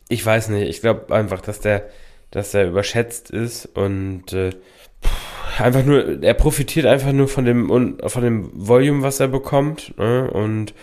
ich 0.09 0.25
weiß 0.25 0.49
nicht. 0.49 0.67
Ich 0.67 0.81
glaube 0.81 1.15
einfach, 1.15 1.39
dass 1.39 1.61
der, 1.61 1.89
dass 2.29 2.51
der 2.51 2.67
überschätzt 2.67 3.31
ist 3.31 3.65
und 3.65 4.33
äh, 4.33 4.51
einfach 5.59 5.83
nur, 5.85 6.23
er 6.23 6.33
profitiert 6.33 6.85
einfach 6.85 7.11
nur 7.11 7.27
von 7.27 7.45
dem 7.45 7.97
von 8.05 8.23
dem 8.23 8.49
Volume, 8.53 9.03
was 9.03 9.19
er 9.19 9.27
bekommt. 9.27 9.97
Ne? 9.97 10.29
Und 10.29 10.73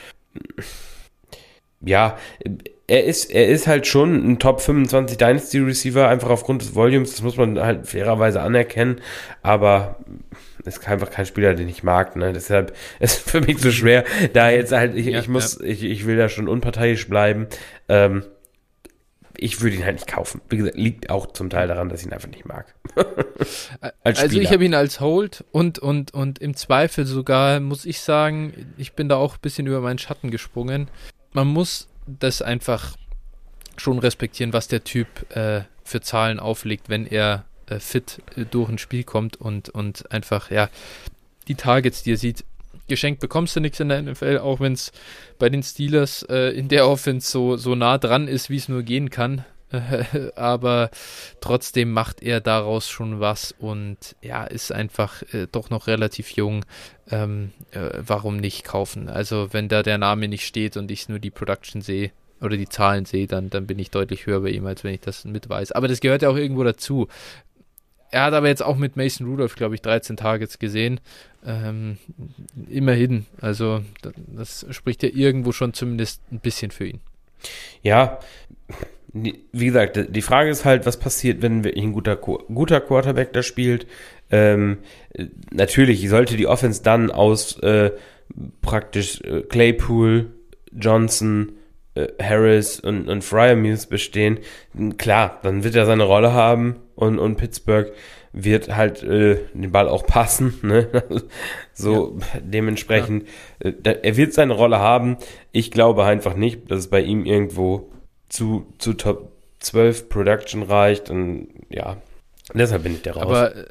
ja, 1.80 2.16
er 2.86 3.04
ist, 3.04 3.26
er 3.26 3.48
ist 3.48 3.66
halt 3.66 3.86
schon 3.86 4.32
ein 4.32 4.38
Top 4.38 4.60
25 4.60 5.16
Dynasty 5.16 5.58
Receiver, 5.58 6.08
einfach 6.08 6.30
aufgrund 6.30 6.62
des 6.62 6.74
Volumes, 6.74 7.12
das 7.12 7.22
muss 7.22 7.36
man 7.36 7.58
halt 7.60 7.86
fairerweise 7.86 8.42
anerkennen, 8.42 9.00
aber 9.42 9.96
ist 10.64 10.86
einfach 10.88 11.10
kein 11.10 11.24
Spieler, 11.24 11.54
den 11.54 11.68
ich 11.68 11.82
mag, 11.82 12.16
ne? 12.16 12.32
Deshalb 12.32 12.74
ist 13.00 13.26
es 13.26 13.30
für 13.30 13.40
mich 13.40 13.58
so 13.58 13.70
schwer, 13.70 14.04
da 14.32 14.50
jetzt 14.50 14.72
halt, 14.72 14.94
ich, 14.94 15.06
ja, 15.06 15.20
ich 15.20 15.28
muss, 15.28 15.58
ja. 15.60 15.66
ich, 15.66 15.84
ich 15.84 16.06
will 16.06 16.16
da 16.16 16.28
schon 16.28 16.48
unparteiisch 16.48 17.08
bleiben. 17.08 17.46
Ähm, 17.88 18.24
ich 19.40 19.62
würde 19.62 19.76
ihn 19.76 19.84
halt 19.84 19.94
nicht 19.94 20.06
kaufen. 20.06 20.42
Wie 20.50 20.58
gesagt, 20.58 20.76
liegt 20.76 21.08
auch 21.08 21.32
zum 21.32 21.48
Teil 21.48 21.66
daran, 21.68 21.88
dass 21.88 22.00
ich 22.00 22.06
ihn 22.06 22.12
einfach 22.12 22.28
nicht 22.28 22.44
mag. 22.44 22.74
also 24.04 24.38
ich 24.38 24.52
habe 24.52 24.64
ihn 24.64 24.74
als 24.74 25.00
Hold 25.00 25.44
und, 25.50 25.78
und, 25.78 26.12
und 26.12 26.38
im 26.40 26.54
Zweifel 26.54 27.06
sogar, 27.06 27.58
muss 27.58 27.86
ich 27.86 28.00
sagen, 28.00 28.74
ich 28.76 28.92
bin 28.92 29.08
da 29.08 29.16
auch 29.16 29.34
ein 29.34 29.40
bisschen 29.40 29.66
über 29.66 29.80
meinen 29.80 29.98
Schatten 29.98 30.30
gesprungen. 30.30 30.88
Man 31.32 31.48
muss 31.48 31.88
das 32.06 32.42
einfach 32.42 32.96
schon 33.78 33.98
respektieren, 33.98 34.52
was 34.52 34.68
der 34.68 34.84
Typ 34.84 35.08
äh, 35.34 35.62
für 35.84 36.02
Zahlen 36.02 36.38
auflegt, 36.38 36.90
wenn 36.90 37.06
er 37.06 37.46
äh, 37.66 37.80
fit 37.80 38.22
äh, 38.36 38.44
durch 38.44 38.68
ein 38.68 38.78
Spiel 38.78 39.04
kommt 39.04 39.36
und, 39.36 39.70
und 39.70 40.12
einfach, 40.12 40.50
ja, 40.50 40.68
die 41.48 41.54
Targets, 41.54 42.02
die 42.02 42.12
er 42.12 42.18
sieht, 42.18 42.44
geschenkt 42.90 43.20
bekommst 43.20 43.56
du 43.56 43.60
nichts 43.60 43.80
in 43.80 43.88
der 43.88 44.02
NFL, 44.02 44.38
auch 44.38 44.60
wenn 44.60 44.74
es 44.74 44.92
bei 45.38 45.48
den 45.48 45.62
Steelers 45.62 46.22
äh, 46.24 46.50
in 46.50 46.68
der 46.68 46.86
Offense 46.86 47.30
so, 47.30 47.56
so 47.56 47.74
nah 47.74 47.96
dran 47.96 48.28
ist, 48.28 48.50
wie 48.50 48.56
es 48.56 48.68
nur 48.68 48.82
gehen 48.82 49.08
kann. 49.08 49.46
aber 50.34 50.90
trotzdem 51.40 51.92
macht 51.92 52.22
er 52.22 52.40
daraus 52.40 52.88
schon 52.88 53.20
was 53.20 53.54
und 53.58 54.16
ja, 54.20 54.44
ist 54.44 54.72
einfach 54.72 55.22
äh, 55.32 55.46
doch 55.50 55.70
noch 55.70 55.86
relativ 55.86 56.30
jung. 56.32 56.64
Ähm, 57.10 57.52
äh, 57.70 57.90
warum 57.98 58.36
nicht 58.36 58.64
kaufen? 58.64 59.08
Also, 59.08 59.52
wenn 59.52 59.68
da 59.68 59.82
der 59.82 59.98
Name 59.98 60.28
nicht 60.28 60.46
steht 60.46 60.76
und 60.76 60.90
ich 60.90 61.08
nur 61.08 61.18
die 61.18 61.30
Production 61.30 61.82
sehe 61.82 62.10
oder 62.40 62.56
die 62.56 62.68
Zahlen 62.68 63.04
sehe, 63.04 63.26
dann, 63.26 63.50
dann 63.50 63.66
bin 63.66 63.78
ich 63.78 63.90
deutlich 63.90 64.26
höher 64.26 64.40
bei 64.40 64.50
ihm, 64.50 64.66
als 64.66 64.82
wenn 64.82 64.94
ich 64.94 65.00
das 65.00 65.24
mit 65.24 65.48
weiß. 65.48 65.72
Aber 65.72 65.88
das 65.88 66.00
gehört 66.00 66.22
ja 66.22 66.30
auch 66.30 66.36
irgendwo 66.36 66.64
dazu. 66.64 67.06
Er 68.10 68.24
hat 68.24 68.34
aber 68.34 68.48
jetzt 68.48 68.62
auch 68.62 68.76
mit 68.76 68.96
Mason 68.96 69.26
Rudolph, 69.28 69.54
glaube 69.54 69.76
ich, 69.76 69.82
13 69.82 70.16
Targets 70.16 70.58
gesehen. 70.58 71.00
Ähm, 71.44 71.96
immerhin. 72.68 73.26
Also, 73.40 73.82
das 74.26 74.66
spricht 74.70 75.02
ja 75.02 75.08
irgendwo 75.12 75.52
schon 75.52 75.72
zumindest 75.72 76.22
ein 76.30 76.40
bisschen 76.40 76.70
für 76.70 76.86
ihn. 76.86 77.00
Ja, 77.82 78.18
wie 79.12 79.66
gesagt, 79.66 79.98
die 80.08 80.22
Frage 80.22 80.50
ist 80.50 80.64
halt, 80.64 80.86
was 80.86 80.98
passiert, 80.98 81.42
wenn 81.42 81.64
wirklich 81.64 81.84
ein 81.84 81.92
guter, 81.92 82.16
guter 82.16 82.80
Quarterback 82.80 83.32
da 83.32 83.42
spielt. 83.42 83.86
Ähm, 84.30 84.78
natürlich 85.50 86.08
sollte 86.08 86.36
die 86.36 86.46
Offense 86.46 86.82
dann 86.82 87.10
aus 87.10 87.58
äh, 87.60 87.90
praktisch 88.60 89.20
äh, 89.22 89.42
Claypool, 89.42 90.30
Johnson, 90.72 91.52
äh, 91.94 92.06
Harris 92.22 92.78
und, 92.78 93.08
und 93.08 93.24
Fryermuth 93.24 93.88
bestehen. 93.88 94.38
Klar, 94.98 95.40
dann 95.42 95.64
wird 95.64 95.74
er 95.74 95.86
seine 95.86 96.04
Rolle 96.04 96.32
haben 96.32 96.76
und, 96.94 97.18
und 97.18 97.36
Pittsburgh 97.36 97.92
wird 98.32 98.74
halt 98.74 99.02
äh, 99.02 99.38
den 99.54 99.72
Ball 99.72 99.88
auch 99.88 100.06
passen. 100.06 100.54
Ne? 100.62 100.88
so 101.72 102.18
ja. 102.18 102.40
dementsprechend, 102.40 103.26
ja. 103.62 103.70
Äh, 103.70 103.98
er 104.02 104.16
wird 104.16 104.32
seine 104.32 104.52
Rolle 104.52 104.78
haben. 104.78 105.16
Ich 105.52 105.70
glaube 105.70 106.04
einfach 106.04 106.34
nicht, 106.34 106.70
dass 106.70 106.80
es 106.80 106.86
bei 106.88 107.00
ihm 107.00 107.24
irgendwo 107.24 107.90
zu, 108.28 108.66
zu 108.78 108.94
Top 108.94 109.32
12 109.60 110.08
Production 110.08 110.62
reicht. 110.62 111.10
Und 111.10 111.48
ja, 111.68 111.96
deshalb 112.54 112.84
bin 112.84 112.92
ich 112.92 113.02
da 113.02 113.12
raus. 113.12 113.22
Aber 113.22 113.56
äh, 113.56 113.66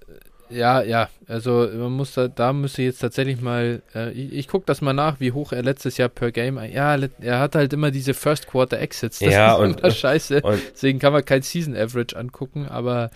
ja, 0.49 0.81
ja, 0.81 1.09
also 1.27 1.67
man 1.73 1.91
muss 1.91 2.13
da, 2.13 2.27
da 2.27 2.53
müsste 2.53 2.81
jetzt 2.81 2.99
tatsächlich 2.99 3.41
mal, 3.41 3.81
äh, 3.95 4.11
ich, 4.11 4.33
ich 4.33 4.47
gucke 4.47 4.65
das 4.65 4.81
mal 4.81 4.93
nach, 4.93 5.19
wie 5.19 5.31
hoch 5.31 5.51
er 5.51 5.63
letztes 5.63 5.97
Jahr 5.97 6.09
per 6.09 6.31
Game, 6.31 6.59
ja, 6.71 6.97
er 7.21 7.39
hat 7.39 7.55
halt 7.55 7.73
immer 7.73 7.91
diese 7.91 8.13
First 8.13 8.47
Quarter 8.47 8.79
Exits, 8.79 9.19
das 9.19 9.33
ja, 9.33 9.53
ist 9.53 9.59
und, 9.59 9.79
immer 9.79 9.91
scheiße, 9.91 10.41
und, 10.41 10.59
deswegen 10.73 10.99
kann 10.99 11.13
man 11.13 11.23
kein 11.23 11.41
Season 11.41 11.75
Average 11.75 12.17
angucken, 12.17 12.67
aber 12.67 13.11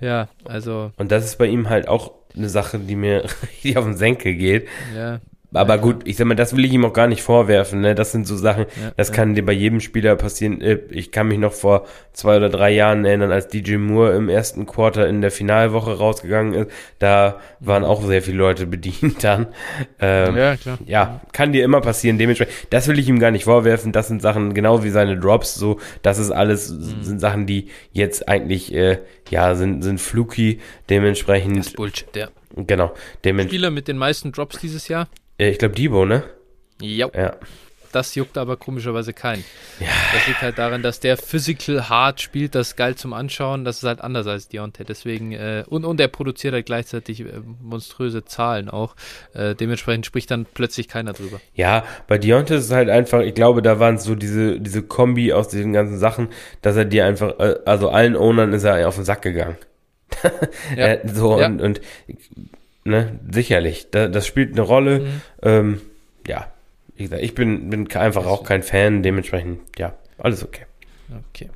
ja, 0.00 0.28
also. 0.44 0.92
Und 0.96 1.10
das 1.12 1.24
ist 1.24 1.38
bei 1.38 1.46
ihm 1.46 1.68
halt 1.68 1.88
auch 1.88 2.12
eine 2.36 2.48
Sache, 2.48 2.78
die 2.78 2.96
mir 2.96 3.24
richtig 3.42 3.76
auf 3.76 3.84
den 3.84 3.96
Senkel 3.96 4.34
geht. 4.34 4.68
Ja. 4.96 5.20
Aber 5.54 5.76
ja, 5.76 5.80
gut, 5.80 6.06
ich 6.06 6.16
sag 6.16 6.26
mal, 6.26 6.34
das 6.34 6.54
will 6.54 6.64
ich 6.66 6.72
ihm 6.72 6.84
auch 6.84 6.92
gar 6.92 7.06
nicht 7.06 7.22
vorwerfen. 7.22 7.80
Ne? 7.80 7.94
Das 7.94 8.12
sind 8.12 8.26
so 8.26 8.36
Sachen, 8.36 8.66
ja, 8.80 8.92
das 8.96 9.12
kann 9.12 9.34
dir 9.34 9.44
bei 9.44 9.52
jedem 9.52 9.80
Spieler 9.80 10.14
passieren. 10.14 10.60
Äh, 10.60 10.80
ich 10.90 11.10
kann 11.10 11.28
mich 11.28 11.38
noch 11.38 11.54
vor 11.54 11.86
zwei 12.12 12.36
oder 12.36 12.50
drei 12.50 12.70
Jahren 12.70 13.06
erinnern, 13.06 13.32
als 13.32 13.48
DJ 13.48 13.76
Moore 13.76 14.14
im 14.14 14.28
ersten 14.28 14.66
Quarter 14.66 15.08
in 15.08 15.22
der 15.22 15.30
Finalwoche 15.30 15.96
rausgegangen 15.96 16.52
ist. 16.52 16.70
Da 16.98 17.40
waren 17.60 17.84
auch 17.84 18.04
sehr 18.04 18.20
viele 18.20 18.36
Leute 18.36 18.66
bedient 18.66 19.24
dann. 19.24 19.46
Ähm, 20.00 20.36
ja, 20.36 20.56
klar. 20.56 20.78
Ja, 20.84 21.20
kann 21.32 21.52
dir 21.52 21.64
immer 21.64 21.80
passieren. 21.80 22.18
Dementsprechend, 22.18 22.54
das 22.68 22.86
will 22.88 22.98
ich 22.98 23.08
ihm 23.08 23.18
gar 23.18 23.30
nicht 23.30 23.44
vorwerfen. 23.44 23.92
Das 23.92 24.08
sind 24.08 24.20
Sachen, 24.20 24.52
genau 24.52 24.84
wie 24.84 24.90
seine 24.90 25.18
Drops, 25.18 25.54
so, 25.54 25.80
das 26.02 26.18
ist 26.18 26.30
alles, 26.30 26.70
mhm. 26.70 27.02
sind 27.02 27.20
Sachen, 27.20 27.46
die 27.46 27.68
jetzt 27.92 28.28
eigentlich, 28.28 28.74
äh, 28.74 28.98
ja, 29.30 29.54
sind, 29.54 29.82
sind 29.82 29.98
fluky. 29.98 30.60
Dementsprechend. 30.90 31.58
Das 31.58 31.66
ist 31.68 31.76
Bullshit, 31.76 32.14
ja. 32.14 32.28
Genau. 32.54 32.92
Spieler 33.24 33.70
mit 33.70 33.88
den 33.88 33.96
meisten 33.96 34.32
Drops 34.32 34.58
dieses 34.58 34.88
Jahr? 34.88 35.08
Ich 35.38 35.58
glaube 35.58 35.74
Debo, 35.74 36.04
ne? 36.04 36.24
Jo. 36.80 37.10
Ja. 37.14 37.36
Das 37.92 38.14
juckt 38.14 38.36
aber 38.36 38.56
komischerweise 38.56 39.12
keinen. 39.12 39.44
Ja. 39.80 39.86
Das 40.12 40.26
liegt 40.26 40.42
halt 40.42 40.58
daran, 40.58 40.82
dass 40.82 41.00
der 41.00 41.16
physical 41.16 41.88
hard 41.88 42.20
spielt, 42.20 42.54
das 42.54 42.68
ist 42.68 42.76
geil 42.76 42.96
zum 42.96 43.12
Anschauen, 43.12 43.64
das 43.64 43.78
ist 43.78 43.84
halt 43.84 44.02
anders 44.02 44.26
als 44.26 44.48
Deontay. 44.48 44.84
Deswegen, 44.84 45.32
äh, 45.32 45.64
und, 45.68 45.84
und 45.84 45.98
er 46.00 46.08
produziert 46.08 46.52
halt 46.52 46.66
gleichzeitig 46.66 47.20
äh, 47.20 47.40
monströse 47.62 48.24
Zahlen 48.24 48.68
auch. 48.68 48.94
Äh, 49.32 49.54
dementsprechend 49.54 50.04
spricht 50.04 50.30
dann 50.30 50.44
plötzlich 50.52 50.88
keiner 50.88 51.14
drüber. 51.14 51.40
Ja, 51.54 51.84
bei 52.08 52.18
Deontay 52.18 52.56
ist 52.56 52.64
es 52.64 52.72
halt 52.72 52.90
einfach, 52.90 53.20
ich 53.20 53.34
glaube, 53.34 53.62
da 53.62 53.80
waren 53.80 53.94
es 53.94 54.04
so 54.04 54.14
diese, 54.14 54.60
diese 54.60 54.82
Kombi 54.82 55.32
aus 55.32 55.48
diesen 55.48 55.72
ganzen 55.72 55.98
Sachen, 55.98 56.28
dass 56.60 56.76
er 56.76 56.84
dir 56.84 57.06
einfach, 57.06 57.38
äh, 57.38 57.56
also 57.64 57.88
allen 57.88 58.16
Ownern 58.16 58.52
ist 58.52 58.64
er 58.64 58.86
auf 58.86 58.96
den 58.96 59.04
Sack 59.04 59.22
gegangen. 59.22 59.56
ja. 60.76 60.86
Äh, 60.86 61.08
so, 61.08 61.40
ja. 61.40 61.46
und, 61.46 61.62
und 61.62 61.80
ne, 62.88 63.18
sicherlich. 63.30 63.90
Da, 63.90 64.08
das 64.08 64.26
spielt 64.26 64.52
eine 64.52 64.62
Rolle. 64.62 65.00
Mhm. 65.00 65.22
Ähm, 65.42 65.80
ja, 66.26 66.50
wie 66.96 67.04
gesagt, 67.04 67.22
ich 67.22 67.34
bin, 67.34 67.70
bin 67.70 67.90
einfach 67.92 68.26
auch 68.26 68.44
kein 68.44 68.62
Fan, 68.62 69.02
dementsprechend, 69.02 69.60
ja, 69.78 69.94
alles 70.18 70.44
okay. 70.44 70.62
Okay. 71.30 71.48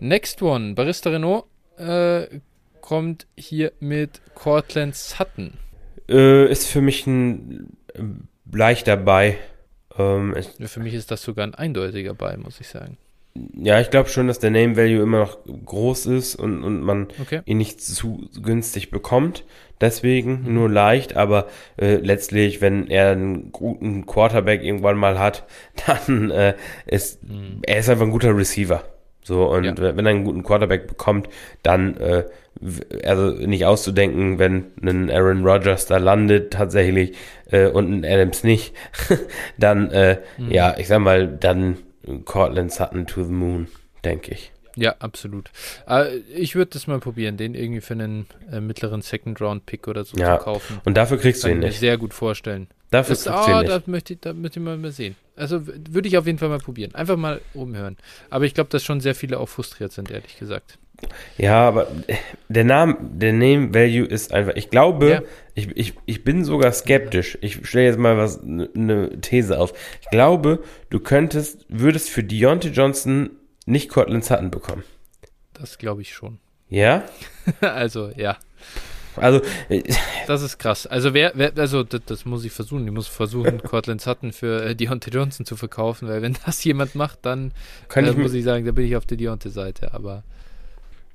Next 0.00 0.42
one, 0.42 0.74
Barista 0.74 1.10
Renault 1.10 1.44
äh, 1.78 2.26
kommt 2.80 3.26
hier 3.36 3.72
mit 3.80 4.20
Cortland 4.34 4.94
Sutton. 4.94 5.54
Äh, 6.08 6.50
ist 6.50 6.66
für 6.66 6.82
mich 6.82 7.06
ein 7.06 7.76
äh, 7.94 8.02
leichter 8.52 8.96
Buy. 8.96 9.36
Ähm, 9.96 10.34
für 10.60 10.80
mich 10.80 10.94
ist 10.94 11.10
das 11.10 11.22
sogar 11.22 11.46
ein 11.46 11.54
eindeutiger 11.54 12.14
Buy, 12.14 12.36
muss 12.36 12.60
ich 12.60 12.68
sagen. 12.68 12.98
Ja, 13.54 13.80
ich 13.80 13.88
glaube 13.88 14.10
schon, 14.10 14.26
dass 14.26 14.40
der 14.40 14.50
Name 14.50 14.76
Value 14.76 15.02
immer 15.02 15.20
noch 15.20 15.38
groß 15.44 16.06
ist 16.06 16.34
und, 16.34 16.62
und 16.62 16.82
man 16.82 17.08
okay. 17.20 17.40
ihn 17.46 17.56
nicht 17.56 17.80
zu 17.80 18.28
günstig 18.42 18.90
bekommt. 18.90 19.44
Deswegen 19.82 20.54
nur 20.54 20.70
leicht, 20.70 21.16
aber 21.16 21.48
äh, 21.76 21.96
letztlich, 21.96 22.60
wenn 22.60 22.86
er 22.86 23.10
einen 23.10 23.50
guten 23.50 24.06
Quarterback 24.06 24.62
irgendwann 24.62 24.96
mal 24.96 25.18
hat, 25.18 25.44
dann 25.86 26.30
äh, 26.30 26.54
ist 26.86 27.22
mhm. 27.24 27.62
er 27.66 27.78
ist 27.78 27.90
einfach 27.90 28.04
ein 28.04 28.12
guter 28.12 28.34
Receiver. 28.34 28.84
So, 29.24 29.50
und 29.50 29.64
ja. 29.64 29.74
wenn 29.76 30.06
er 30.06 30.10
einen 30.10 30.24
guten 30.24 30.44
Quarterback 30.44 30.86
bekommt, 30.86 31.28
dann 31.64 31.96
äh, 31.96 32.24
also 33.04 33.30
nicht 33.30 33.66
auszudenken, 33.66 34.38
wenn 34.38 34.66
ein 34.82 35.10
Aaron 35.10 35.44
Rodgers 35.44 35.86
da 35.86 35.96
landet 35.96 36.52
tatsächlich 36.52 37.16
äh, 37.50 37.66
und 37.66 37.90
ein 37.92 38.04
Adams 38.04 38.44
nicht, 38.44 38.74
dann 39.58 39.90
äh, 39.90 40.18
mhm. 40.38 40.50
ja, 40.52 40.76
ich 40.78 40.86
sag 40.86 41.00
mal, 41.00 41.26
dann 41.26 41.78
Cortland 42.24 42.70
Sutton 42.70 43.08
to 43.08 43.24
the 43.24 43.32
Moon, 43.32 43.66
denke 44.04 44.30
ich. 44.30 44.52
Ja, 44.76 44.94
absolut. 44.98 45.50
Äh, 45.86 46.16
ich 46.34 46.54
würde 46.54 46.70
das 46.72 46.86
mal 46.86 46.98
probieren, 46.98 47.36
den 47.36 47.54
irgendwie 47.54 47.80
für 47.80 47.94
einen 47.94 48.26
äh, 48.50 48.60
mittleren 48.60 49.02
Second-Round-Pick 49.02 49.88
oder 49.88 50.04
so 50.04 50.16
ja. 50.16 50.38
zu 50.38 50.44
kaufen. 50.44 50.80
Und 50.84 50.96
dafür 50.96 51.18
kriegst 51.18 51.42
Kann 51.42 51.52
du 51.52 51.56
ihn 51.56 51.60
nicht. 51.60 51.78
sehr 51.78 51.98
gut 51.98 52.14
vorstellen. 52.14 52.68
Dafür 52.90 53.14
das, 53.14 53.24
kriegst 53.24 53.46
du 53.46 53.50
ihn 53.50 53.58
nicht. 53.58 53.70
Das 53.70 53.86
möchte, 53.86 54.12
ich, 54.14 54.20
das 54.20 54.34
möchte 54.34 54.60
ich 54.60 54.64
mal, 54.64 54.92
sehen. 54.92 55.16
Also 55.36 55.66
würde 55.66 56.08
ich 56.08 56.18
auf 56.18 56.26
jeden 56.26 56.38
Fall 56.38 56.48
mal 56.48 56.58
probieren. 56.58 56.94
Einfach 56.94 57.16
mal 57.16 57.40
umhören. 57.54 57.96
Aber 58.30 58.44
ich 58.44 58.54
glaube, 58.54 58.70
dass 58.70 58.84
schon 58.84 59.00
sehr 59.00 59.14
viele 59.14 59.38
auch 59.38 59.48
frustriert 59.48 59.92
sind, 59.92 60.10
ehrlich 60.10 60.38
gesagt. 60.38 60.78
Ja, 61.36 61.66
aber 61.66 61.88
der 62.48 62.64
Name, 62.64 62.96
der 63.00 63.32
Name 63.32 63.74
Value 63.74 64.06
ist 64.06 64.32
einfach, 64.32 64.54
ich 64.54 64.70
glaube, 64.70 65.10
ja. 65.10 65.22
ich, 65.54 65.68
ich, 65.76 65.94
ich 66.06 66.22
bin 66.22 66.44
sogar 66.44 66.70
skeptisch. 66.72 67.36
Ich 67.40 67.66
stelle 67.66 67.86
jetzt 67.86 67.98
mal 67.98 68.16
was, 68.16 68.40
eine 68.42 68.68
ne 68.74 69.20
These 69.20 69.58
auf. 69.58 69.72
Ich 70.00 70.10
glaube, 70.10 70.62
du 70.90 71.00
könntest, 71.00 71.66
würdest 71.68 72.10
für 72.10 72.22
Deontay 72.22 72.68
Johnson 72.68 73.30
nicht 73.66 73.88
Cortland 73.88 74.24
Sutton 74.24 74.50
bekommen. 74.50 74.84
Das 75.52 75.78
glaube 75.78 76.02
ich 76.02 76.12
schon. 76.14 76.38
Ja? 76.68 77.04
also, 77.60 78.10
ja. 78.16 78.38
Also, 79.16 79.42
das 80.26 80.42
ist 80.42 80.58
krass. 80.58 80.86
Also, 80.86 81.12
wer, 81.12 81.32
wer 81.34 81.52
also, 81.58 81.82
das, 81.82 82.00
das, 82.06 82.24
muss 82.24 82.44
ich 82.44 82.52
versuchen. 82.52 82.86
Ich 82.86 82.92
muss 82.92 83.08
versuchen, 83.08 83.62
Cortland 83.62 84.00
Sutton 84.00 84.32
für 84.32 84.64
äh, 84.64 84.74
Deontay 84.74 85.10
Johnson 85.10 85.44
zu 85.44 85.56
verkaufen, 85.56 86.08
weil 86.08 86.22
wenn 86.22 86.36
das 86.46 86.64
jemand 86.64 86.94
macht, 86.94 87.20
dann 87.22 87.52
Kann 87.88 88.06
äh, 88.06 88.10
ich 88.10 88.16
muss 88.16 88.32
ich 88.32 88.44
sagen, 88.44 88.64
da 88.64 88.72
bin 88.72 88.86
ich 88.86 88.96
auf 88.96 89.06
der 89.06 89.18
Deontay-Seite. 89.18 89.92
Aber 89.92 90.24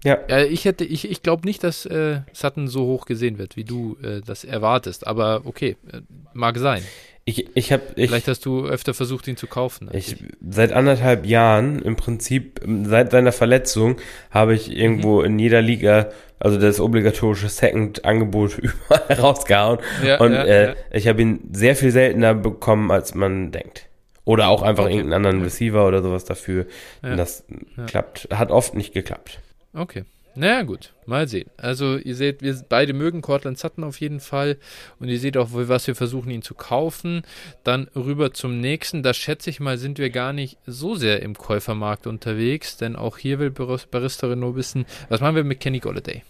ja. 0.03 0.19
ja. 0.29 0.43
ich 0.43 0.65
hätte, 0.65 0.85
ich, 0.85 1.09
ich 1.09 1.23
glaube 1.23 1.47
nicht, 1.47 1.63
dass 1.63 1.85
äh, 1.85 2.21
Sutton 2.33 2.67
so 2.67 2.85
hoch 2.85 3.05
gesehen 3.05 3.39
wird, 3.39 3.55
wie 3.55 3.63
du 3.63 3.97
äh, 4.03 4.21
das 4.21 4.43
erwartest. 4.43 5.07
Aber 5.07 5.41
okay, 5.45 5.75
äh, 5.91 6.01
mag 6.33 6.57
sein. 6.57 6.83
Ich, 7.29 7.45
ich 7.55 7.73
hab, 7.73 7.97
ich, 7.97 8.09
Vielleicht 8.09 8.29
hast 8.29 8.45
du 8.45 8.65
öfter 8.67 8.93
versucht, 8.93 9.27
ihn 9.27 9.35
zu 9.35 9.47
kaufen. 9.47 9.89
Ich, 9.91 10.15
seit 10.49 10.71
anderthalb 10.71 11.25
Jahren, 11.25 11.81
im 11.81 11.97
Prinzip, 11.97 12.61
seit 12.85 13.11
seiner 13.11 13.33
Verletzung, 13.33 13.97
habe 14.31 14.55
ich 14.55 14.71
irgendwo 14.71 15.19
mhm. 15.19 15.25
in 15.25 15.39
jeder 15.39 15.61
Liga, 15.61 16.09
also 16.39 16.57
das 16.57 16.79
obligatorische 16.79 17.49
Second-Angebot 17.49 18.57
überall 18.59 19.19
rausgehauen. 19.19 19.79
Ja, 20.05 20.21
und 20.21 20.31
ja, 20.31 20.43
äh, 20.45 20.67
ja. 20.67 20.75
ich 20.89 21.09
habe 21.09 21.21
ihn 21.21 21.41
sehr 21.51 21.75
viel 21.75 21.91
seltener 21.91 22.33
bekommen, 22.33 22.91
als 22.91 23.13
man 23.13 23.51
denkt. 23.51 23.87
Oder 24.23 24.47
auch 24.47 24.61
einfach 24.61 24.85
Okay. 24.85 24.93
irgendeinen 24.95 25.25
anderen. 25.25 25.43
Receiver 25.43 25.85
oder 25.85 26.01
sowas 26.01 26.23
dafür. 26.23 26.65
Das 27.01 27.43
klappt, 27.87 28.29
hat 28.31 28.51
oft 28.51 28.73
nicht 28.73 28.93
geklappt. 28.93 29.41
Okay. 29.73 30.05
Naja, 30.39 30.61
gut. 30.61 30.93
Mal 31.07 31.27
sehen. 31.27 31.49
Also, 31.57 31.97
ihr 31.97 32.15
seht, 32.15 32.43
wir 32.43 32.55
beide 32.69 32.93
mögen 32.93 33.21
Cortland 33.21 33.57
Sutton 33.57 33.83
auf 33.83 33.99
jeden 33.99 34.19
Fall. 34.19 34.57
Und 34.99 35.07
ihr 35.09 35.19
seht 35.19 35.35
auch, 35.35 35.49
was 35.51 35.87
wir 35.87 35.95
versuchen, 35.95 36.29
ihn 36.29 36.43
zu 36.43 36.53
kaufen. 36.53 37.23
Dann 37.63 37.87
rüber 37.95 38.33
zum 38.33 38.61
nächsten. 38.61 39.01
Da 39.01 39.15
schätze 39.15 39.49
ich 39.49 39.59
mal, 39.59 39.79
sind 39.79 39.97
wir 39.97 40.11
gar 40.11 40.33
nicht 40.33 40.59
so 40.67 40.95
sehr 40.95 41.23
im 41.23 41.35
Käufermarkt 41.35 42.05
unterwegs. 42.05 42.77
Denn 42.77 42.95
auch 42.95 43.17
hier 43.17 43.39
will 43.39 43.49
Baris- 43.49 43.87
Barista 43.87 44.27
Renault 44.27 44.55
wissen, 44.55 44.85
was 45.09 45.21
machen 45.21 45.35
wir 45.35 45.43
mit 45.43 45.59
Kenny 45.59 45.79
Golladay? 45.79 46.21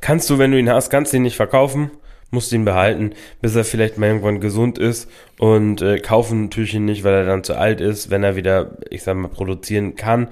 Kannst 0.00 0.28
du, 0.28 0.38
wenn 0.38 0.50
du 0.50 0.58
ihn 0.58 0.70
hast, 0.70 0.90
kannst 0.90 1.12
du 1.12 1.18
ihn 1.18 1.22
nicht 1.22 1.36
verkaufen, 1.36 1.90
musst 2.30 2.52
ihn 2.52 2.64
behalten, 2.64 3.12
bis 3.40 3.56
er 3.56 3.64
vielleicht 3.64 3.98
mal 3.98 4.08
irgendwann 4.08 4.40
gesund 4.40 4.78
ist 4.78 5.10
und 5.38 5.80
äh, 5.82 5.98
kaufen 5.98 6.44
natürlich 6.44 6.74
ihn 6.74 6.84
nicht, 6.84 7.04
weil 7.04 7.14
er 7.14 7.24
dann 7.24 7.44
zu 7.44 7.56
alt 7.56 7.80
ist, 7.80 8.10
wenn 8.10 8.22
er 8.22 8.36
wieder, 8.36 8.76
ich 8.90 9.02
sag 9.02 9.16
mal, 9.16 9.28
produzieren 9.28 9.96
kann. 9.96 10.28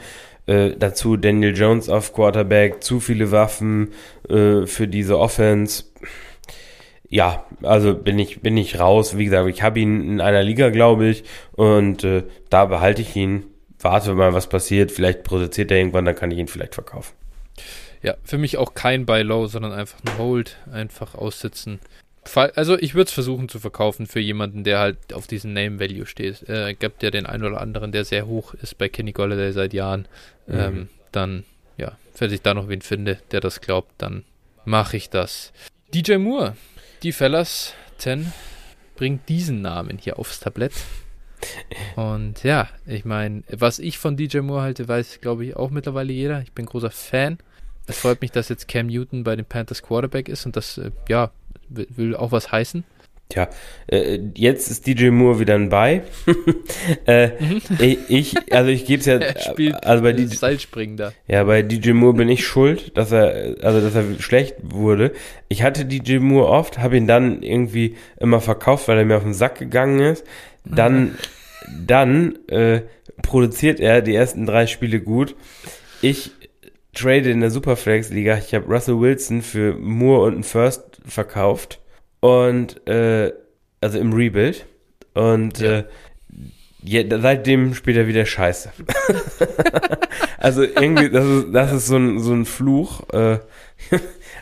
Äh, 0.46 0.72
dazu 0.78 1.16
Daniel 1.16 1.56
Jones 1.56 1.88
auf 1.88 2.12
Quarterback, 2.12 2.82
zu 2.82 3.00
viele 3.00 3.32
Waffen 3.32 3.92
äh, 4.28 4.66
für 4.66 4.86
diese 4.86 5.18
Offense. 5.18 5.84
Ja, 7.08 7.44
also 7.62 7.94
bin 7.94 8.18
ich 8.18 8.42
bin 8.42 8.56
ich 8.56 8.78
raus. 8.78 9.16
Wie 9.16 9.24
gesagt, 9.24 9.48
ich 9.48 9.62
habe 9.62 9.80
ihn 9.80 10.02
in 10.12 10.20
einer 10.20 10.42
Liga, 10.42 10.70
glaube 10.70 11.06
ich, 11.06 11.24
und 11.52 12.04
äh, 12.04 12.24
da 12.50 12.64
behalte 12.66 13.02
ich 13.02 13.14
ihn. 13.16 13.46
Warte 13.80 14.14
mal, 14.14 14.34
was 14.34 14.48
passiert. 14.48 14.90
Vielleicht 14.90 15.22
produziert 15.22 15.70
er 15.70 15.78
irgendwann, 15.78 16.04
dann 16.04 16.16
kann 16.16 16.30
ich 16.30 16.38
ihn 16.38 16.48
vielleicht 16.48 16.74
verkaufen. 16.74 17.14
Ja, 18.02 18.14
für 18.24 18.38
mich 18.38 18.56
auch 18.56 18.74
kein 18.74 19.06
Buy 19.06 19.22
Low, 19.22 19.46
sondern 19.46 19.72
einfach 19.72 19.98
ein 20.04 20.18
Hold, 20.18 20.58
einfach 20.70 21.14
aussitzen. 21.14 21.80
Also 22.34 22.76
ich 22.78 22.94
würde 22.94 23.08
es 23.08 23.12
versuchen 23.12 23.48
zu 23.48 23.60
verkaufen 23.60 24.06
für 24.06 24.20
jemanden, 24.20 24.64
der 24.64 24.80
halt 24.80 25.12
auf 25.12 25.26
diesen 25.26 25.52
Name 25.52 25.78
Value 25.78 26.06
steht. 26.06 26.48
Äh, 26.48 26.74
gibt 26.74 27.02
ja 27.02 27.10
den 27.10 27.26
einen 27.26 27.44
oder 27.44 27.60
anderen, 27.60 27.92
der 27.92 28.04
sehr 28.04 28.26
hoch 28.26 28.54
ist 28.54 28.78
bei 28.78 28.88
Kenny 28.88 29.12
Golladay 29.12 29.52
seit 29.52 29.72
Jahren. 29.72 30.08
Mhm. 30.46 30.58
Ähm, 30.58 30.88
dann, 31.12 31.44
ja, 31.76 31.96
falls 32.14 32.32
ich 32.32 32.42
da 32.42 32.52
noch 32.52 32.68
wen 32.68 32.82
finde, 32.82 33.18
der 33.30 33.40
das 33.40 33.60
glaubt, 33.60 33.92
dann 33.98 34.24
mache 34.64 34.96
ich 34.96 35.08
das. 35.08 35.52
DJ 35.94 36.16
Moore, 36.16 36.56
die 37.02 37.12
Fellas 37.12 37.74
10, 37.98 38.32
bringt 38.96 39.28
diesen 39.28 39.62
Namen 39.62 39.98
hier 39.98 40.18
aufs 40.18 40.40
Tablett. 40.40 40.72
Und 41.96 42.42
ja, 42.42 42.68
ich 42.86 43.04
meine, 43.04 43.44
was 43.48 43.78
ich 43.78 43.98
von 43.98 44.16
DJ 44.16 44.38
Moore 44.38 44.62
halte, 44.62 44.88
weiß, 44.88 45.20
glaube 45.20 45.44
ich, 45.44 45.56
auch 45.56 45.70
mittlerweile 45.70 46.12
jeder. 46.12 46.42
Ich 46.42 46.52
bin 46.52 46.66
großer 46.66 46.90
Fan. 46.90 47.38
Es 47.86 47.98
freut 47.98 48.20
mich, 48.20 48.32
dass 48.32 48.48
jetzt 48.48 48.68
Cam 48.68 48.86
Newton 48.88 49.22
bei 49.24 49.36
den 49.36 49.44
Panthers 49.44 49.82
Quarterback 49.82 50.28
ist 50.28 50.44
und 50.46 50.56
das, 50.56 50.78
äh, 50.78 50.90
ja, 51.08 51.30
will, 51.68 52.14
auch 52.16 52.32
was 52.32 52.50
heißen. 52.52 52.84
Tja, 53.28 53.48
äh, 53.88 54.20
jetzt 54.36 54.70
ist 54.70 54.86
DJ 54.86 55.08
Moore 55.10 55.40
wieder 55.40 55.56
ein 55.56 55.68
Bei. 55.68 56.02
äh, 57.06 57.30
ich- 57.80 57.98
ich, 58.08 58.52
also 58.52 58.70
ich 58.70 58.84
gebe 58.86 59.00
es 59.00 59.06
ja, 59.06 59.14
Er 59.18 59.40
spielt 59.40 59.84
also 59.84 60.02
bei, 60.02 60.12
DJ, 60.12 60.34
Seilspringen 60.36 60.96
da. 60.96 61.12
ja, 61.26 61.42
bei 61.42 61.62
DJ 61.62 61.90
Moore 61.92 62.14
bin 62.14 62.28
ich 62.28 62.46
schuld, 62.46 62.96
dass 62.96 63.10
er, 63.10 63.56
also 63.62 63.80
dass 63.80 63.94
er 63.96 64.04
schlecht 64.20 64.54
wurde. 64.62 65.12
Ich 65.48 65.62
hatte 65.64 65.84
DJ 65.86 66.18
Moore 66.18 66.48
oft, 66.48 66.78
habe 66.78 66.96
ihn 66.96 67.08
dann 67.08 67.42
irgendwie 67.42 67.96
immer 68.20 68.40
verkauft, 68.40 68.86
weil 68.86 68.98
er 68.98 69.04
mir 69.04 69.16
auf 69.16 69.24
den 69.24 69.34
Sack 69.34 69.58
gegangen 69.58 69.98
ist. 70.00 70.24
Dann, 70.64 71.16
dann 71.86 72.38
äh, 72.48 72.82
produziert 73.22 73.80
er 73.80 74.02
die 74.02 74.14
ersten 74.14 74.46
drei 74.46 74.66
Spiele 74.68 75.00
gut. 75.00 75.34
Ich 76.02 76.30
trade 76.96 77.30
in 77.30 77.40
der 77.40 77.50
Superflex-Liga. 77.50 78.38
Ich 78.38 78.54
habe 78.54 78.66
Russell 78.66 78.98
Wilson 79.00 79.42
für 79.42 79.74
Moore 79.74 80.26
und 80.26 80.34
einen 80.34 80.42
First 80.44 81.00
verkauft. 81.06 81.80
Und, 82.20 82.86
äh, 82.88 83.32
also 83.80 83.98
im 83.98 84.12
Rebuild. 84.12 84.66
Und, 85.14 85.58
Ja. 85.58 85.78
äh, 85.78 85.84
ja, 86.82 87.02
seitdem 87.20 87.74
spielt 87.74 87.96
er 87.96 88.06
wieder 88.06 88.24
scheiße. 88.26 88.70
also 90.38 90.62
irgendwie, 90.62 91.10
das 91.10 91.24
ist, 91.26 91.46
das 91.52 91.72
ist 91.72 91.86
so 91.86 91.96
ein, 91.96 92.20
so 92.20 92.32
ein 92.32 92.44
Fluch. 92.44 93.08
Äh, 93.10 93.38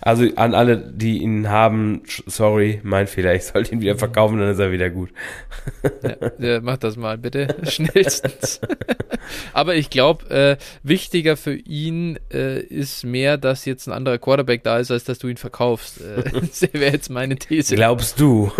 also 0.04 0.26
an 0.36 0.54
alle, 0.54 0.76
die 0.76 1.22
ihn 1.22 1.48
haben, 1.48 2.02
sorry, 2.26 2.78
mein 2.82 3.06
Fehler, 3.06 3.34
ich 3.34 3.44
sollte 3.44 3.72
ihn 3.72 3.80
wieder 3.80 3.96
verkaufen, 3.96 4.38
dann 4.38 4.50
ist 4.50 4.58
er 4.58 4.70
wieder 4.70 4.90
gut. 4.90 5.08
Ja, 6.02 6.30
ja, 6.38 6.60
mach 6.60 6.76
das 6.76 6.96
mal 6.96 7.16
bitte 7.16 7.56
schnellstens. 7.66 8.60
Aber 9.54 9.76
ich 9.76 9.88
glaube, 9.88 10.28
äh, 10.28 10.56
wichtiger 10.82 11.38
für 11.38 11.54
ihn 11.54 12.18
äh, 12.30 12.60
ist 12.60 13.04
mehr, 13.04 13.38
dass 13.38 13.64
jetzt 13.64 13.86
ein 13.86 13.92
anderer 13.92 14.18
Quarterback 14.18 14.62
da 14.62 14.78
ist, 14.78 14.90
als 14.90 15.04
dass 15.04 15.18
du 15.18 15.28
ihn 15.28 15.38
verkaufst. 15.38 16.02
Äh, 16.02 16.30
das 16.40 16.60
wäre 16.74 16.92
jetzt 16.92 17.08
meine 17.08 17.36
These. 17.36 17.74
Glaubst 17.74 18.20
du? 18.20 18.52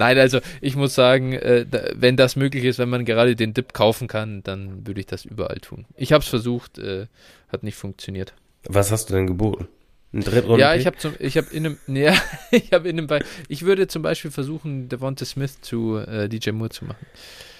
Nein, 0.00 0.16
also 0.16 0.40
ich 0.62 0.76
muss 0.76 0.94
sagen, 0.94 1.34
äh, 1.34 1.66
wenn 1.94 2.16
das 2.16 2.34
möglich 2.34 2.64
ist, 2.64 2.78
wenn 2.78 2.88
man 2.88 3.04
gerade 3.04 3.36
den 3.36 3.52
Dip 3.52 3.74
kaufen 3.74 4.08
kann, 4.08 4.42
dann 4.42 4.86
würde 4.86 4.98
ich 4.98 5.06
das 5.06 5.26
überall 5.26 5.58
tun. 5.58 5.84
Ich 5.94 6.14
habe 6.14 6.22
es 6.22 6.28
versucht, 6.28 6.78
äh, 6.78 7.06
hat 7.48 7.62
nicht 7.64 7.76
funktioniert. 7.76 8.32
Was 8.66 8.90
hast 8.90 9.10
du 9.10 9.14
denn 9.14 9.26
geboten? 9.26 9.68
Ein 10.14 10.22
Drittrunden? 10.22 10.58
ja, 10.60 10.74
ich 10.74 10.86
habe 10.86 10.96
zum, 10.96 11.12
ich 11.18 11.36
habe 11.36 11.48
in 11.52 11.66
einem, 11.66 11.78
nee, 11.86 12.10
ich 12.50 12.72
habe 12.72 12.88
in 12.88 12.96
einem, 12.96 13.08
Be 13.08 13.20
ich 13.48 13.62
würde 13.66 13.88
zum 13.88 14.00
Beispiel 14.00 14.30
versuchen, 14.30 14.88
Devonta 14.88 15.26
Smith 15.26 15.60
zu 15.60 15.98
äh, 15.98 16.30
DJ 16.30 16.52
Moore 16.52 16.70
zu 16.70 16.86
machen. 16.86 17.04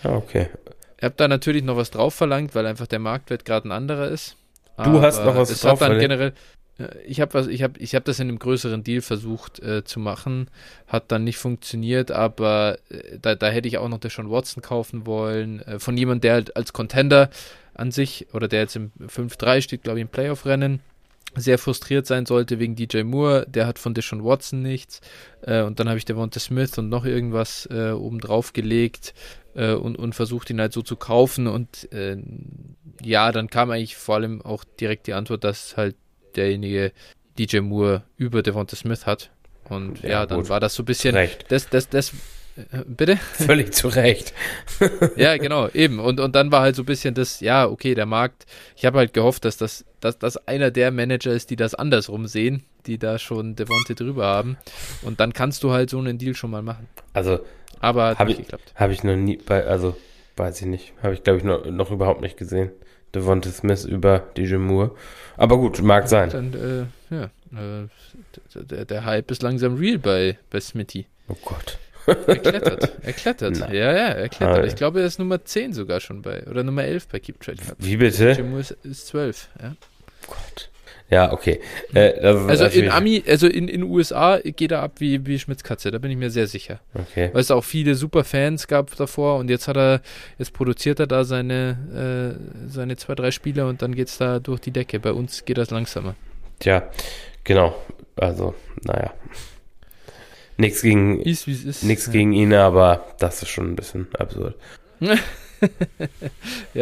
Ah, 0.02 0.16
okay. 0.16 0.48
Ich 0.96 1.04
habe 1.04 1.14
da 1.18 1.28
natürlich 1.28 1.62
noch 1.62 1.76
was 1.76 1.90
drauf 1.90 2.14
verlangt, 2.14 2.54
weil 2.54 2.64
einfach 2.64 2.86
der 2.86 3.00
Marktwert 3.00 3.44
gerade 3.44 3.68
ein 3.68 3.72
anderer 3.72 4.08
ist. 4.08 4.36
Du 4.82 5.02
hast 5.02 5.22
noch 5.26 5.36
was 5.36 5.50
es 5.50 5.60
drauf 5.60 5.72
hat 5.72 5.80
dann 5.82 5.98
verlangt? 5.98 6.00
generell. 6.00 6.32
Äh, 6.80 7.02
Ich 7.06 7.20
habe 7.20 7.50
ich 7.50 7.62
habe, 7.62 7.78
ich 7.78 7.94
habe 7.94 8.04
das 8.04 8.18
in 8.20 8.28
einem 8.28 8.38
größeren 8.38 8.82
Deal 8.82 9.00
versucht 9.00 9.60
äh, 9.60 9.84
zu 9.84 10.00
machen, 10.00 10.48
hat 10.86 11.12
dann 11.12 11.24
nicht 11.24 11.38
funktioniert, 11.38 12.10
aber 12.10 12.78
äh, 12.90 13.18
da, 13.20 13.34
da 13.34 13.48
hätte 13.48 13.68
ich 13.68 13.78
auch 13.78 13.88
noch 13.88 13.98
Deshaun 13.98 14.30
Watson 14.30 14.62
kaufen 14.62 15.06
wollen, 15.06 15.60
äh, 15.60 15.78
von 15.78 15.96
jemand, 15.96 16.24
der 16.24 16.34
halt 16.34 16.56
als 16.56 16.72
Contender 16.72 17.30
an 17.74 17.90
sich 17.90 18.26
oder 18.32 18.48
der 18.48 18.60
jetzt 18.60 18.76
im 18.76 18.92
5-3 19.00 19.62
steht, 19.62 19.82
glaube 19.82 19.98
ich, 19.98 20.02
im 20.02 20.08
Playoff-Rennen, 20.08 20.80
sehr 21.36 21.58
frustriert 21.58 22.06
sein 22.06 22.26
sollte 22.26 22.58
wegen 22.58 22.74
DJ 22.74 23.02
Moore, 23.04 23.46
der 23.48 23.68
hat 23.68 23.78
von 23.78 23.94
Deshaun 23.94 24.24
Watson 24.24 24.62
nichts. 24.62 25.00
Äh, 25.42 25.62
und 25.62 25.78
dann 25.78 25.88
habe 25.88 25.98
ich 25.98 26.04
Devonta 26.04 26.40
Smith 26.40 26.76
und 26.76 26.88
noch 26.88 27.04
irgendwas 27.04 27.66
äh, 27.70 27.92
oben 27.92 28.20
drauf 28.20 28.52
gelegt 28.52 29.14
und, 29.52 29.96
und 29.96 30.14
versucht 30.14 30.48
ihn 30.50 30.60
halt 30.60 30.72
so 30.72 30.80
zu 30.80 30.94
kaufen. 30.94 31.48
Und 31.48 31.88
ja, 33.02 33.32
dann 33.32 33.50
kam 33.50 33.72
eigentlich 33.72 33.96
vor 33.96 34.14
allem 34.14 34.42
auch 34.42 34.62
direkt 34.78 35.08
die 35.08 35.12
Antwort, 35.12 35.42
dass 35.42 35.76
halt 35.76 35.96
derjenige 36.36 36.92
DJ 37.38 37.60
Moore 37.60 38.02
über 38.16 38.42
Devonta 38.42 38.76
Smith 38.76 39.06
hat 39.06 39.30
und 39.68 40.02
Ja, 40.02 40.08
ja, 40.08 40.26
dann 40.26 40.48
war 40.48 40.60
das 40.60 40.74
so 40.74 40.82
ein 40.82 40.86
bisschen 40.86 41.14
Recht. 41.14 41.46
das, 41.48 41.68
das, 41.68 41.88
das, 41.88 42.12
bitte? 42.86 43.16
Völlig 43.16 43.72
zu 43.72 43.88
Recht. 43.88 44.32
Ja, 45.16 45.36
genau, 45.36 45.68
eben. 45.68 45.98
Und, 46.00 46.20
und 46.20 46.34
dann 46.34 46.50
war 46.52 46.62
halt 46.62 46.76
so 46.76 46.82
ein 46.82 46.86
bisschen 46.86 47.14
das, 47.14 47.40
ja, 47.40 47.66
okay, 47.68 47.94
der 47.94 48.06
Markt. 48.06 48.46
Ich 48.76 48.84
habe 48.84 48.98
halt 48.98 49.12
gehofft, 49.12 49.44
dass 49.44 49.56
das 49.56 49.84
dass, 50.00 50.18
dass 50.18 50.36
einer 50.48 50.70
der 50.70 50.90
Manager 50.90 51.30
ist, 51.32 51.50
die 51.50 51.56
das 51.56 51.74
andersrum 51.74 52.26
sehen, 52.26 52.62
die 52.86 52.98
da 52.98 53.18
schon 53.18 53.54
Devonte 53.54 53.94
drüber 53.94 54.24
haben. 54.26 54.56
Und 55.02 55.20
dann 55.20 55.32
kannst 55.34 55.62
du 55.62 55.72
halt 55.72 55.90
so 55.90 55.98
einen 55.98 56.16
Deal 56.16 56.34
schon 56.34 56.50
mal 56.50 56.62
machen. 56.62 56.88
Also 57.12 57.40
Aber 57.80 58.14
Hab 58.18 58.26
nicht 58.28 58.40
ich- 58.40 58.48
habe 58.76 58.92
ich 58.94 59.04
noch 59.04 59.16
nie, 59.16 59.36
bei, 59.36 59.64
also 59.66 59.94
weiß 60.36 60.60
ich 60.62 60.66
nicht, 60.66 60.92
habe 61.02 61.12
ich 61.14 61.22
glaube 61.22 61.38
ich 61.38 61.44
noch, 61.44 61.66
noch 61.66 61.90
überhaupt 61.90 62.22
nicht 62.22 62.36
gesehen. 62.38 62.70
Devonta 63.14 63.50
Smith 63.50 63.84
über 63.84 64.20
DJ 64.36 64.56
Moore. 64.56 64.92
Aber 65.36 65.56
gut, 65.58 65.80
mag 65.82 66.08
sein. 66.08 66.30
Dann, 66.30 66.54
äh, 67.10 67.14
ja, 67.14 67.24
äh, 67.54 67.88
der, 68.54 68.84
der 68.84 69.04
Hype 69.04 69.30
ist 69.30 69.42
langsam 69.42 69.76
real 69.76 69.98
bei, 69.98 70.38
bei 70.50 70.60
Smitty. 70.60 71.06
Oh 71.28 71.36
Gott. 71.44 71.78
Er 72.06 72.36
klettert. 72.38 72.92
Er 73.02 73.12
klettert. 73.12 73.56
Nein. 73.58 73.74
Ja, 73.74 73.92
ja, 73.92 74.08
er 74.08 74.28
klettert. 74.28 74.58
Ah, 74.58 74.66
Ich 74.66 74.74
glaube, 74.76 75.00
er 75.00 75.06
ist 75.06 75.18
Nummer 75.18 75.44
10 75.44 75.72
sogar 75.74 76.00
schon 76.00 76.22
bei, 76.22 76.44
oder 76.46 76.64
Nummer 76.64 76.82
11 76.84 77.08
bei 77.08 77.20
Keep 77.20 77.40
Trade 77.40 77.58
Cup. 77.62 77.76
Wie 77.78 77.96
bitte? 77.96 78.30
Jim 78.32 78.48
Moore 78.50 78.60
ist, 78.62 78.70
ist 78.82 79.06
12, 79.08 79.48
ja. 79.62 79.74
Gott. 80.26 80.69
Ja, 81.10 81.32
okay. 81.32 81.60
Äh, 81.92 82.12
Also 82.22 82.66
in 82.66 82.88
Ami, 82.90 83.22
also 83.26 83.48
in 83.48 83.66
in 83.68 83.82
USA 83.82 84.38
geht 84.38 84.70
er 84.70 84.82
ab 84.82 84.92
wie, 85.00 85.26
wie 85.26 85.38
Schmitz 85.40 85.62
Katze, 85.64 85.90
da 85.90 85.98
bin 85.98 86.10
ich 86.12 86.16
mir 86.16 86.30
sehr 86.30 86.46
sicher. 86.46 86.78
Okay. 86.94 87.30
Weil 87.32 87.40
es 87.40 87.50
auch 87.50 87.64
viele 87.64 87.96
super 87.96 88.22
Fans 88.22 88.68
gab 88.68 88.94
davor 88.96 89.38
und 89.38 89.50
jetzt 89.50 89.66
hat 89.66 89.76
er, 89.76 90.02
jetzt 90.38 90.52
produziert 90.52 91.00
er 91.00 91.08
da 91.08 91.24
seine, 91.24 92.36
äh, 92.38 92.70
seine 92.70 92.96
zwei, 92.96 93.14
drei 93.16 93.32
Spiele 93.32 93.66
und 93.66 93.82
dann 93.82 93.94
geht's 93.94 94.18
da 94.18 94.38
durch 94.38 94.60
die 94.60 94.70
Decke. 94.70 95.00
Bei 95.00 95.12
uns 95.12 95.44
geht 95.44 95.58
das 95.58 95.70
langsamer. 95.70 96.14
Tja, 96.60 96.88
genau. 97.42 97.74
Also, 98.16 98.54
naja. 98.82 99.12
Nichts 100.58 100.82
gegen, 100.82 101.20
Ist 101.22 101.48
es 101.48 101.64
ist. 101.64 101.82
nix 101.82 102.06
Ja. 102.06 102.12
gegen 102.12 102.32
ihn, 102.34 102.52
aber 102.54 103.04
das 103.18 103.42
ist 103.42 103.48
schon 103.48 103.72
ein 103.72 103.76
bisschen 103.76 104.06
absurd. 104.18 104.54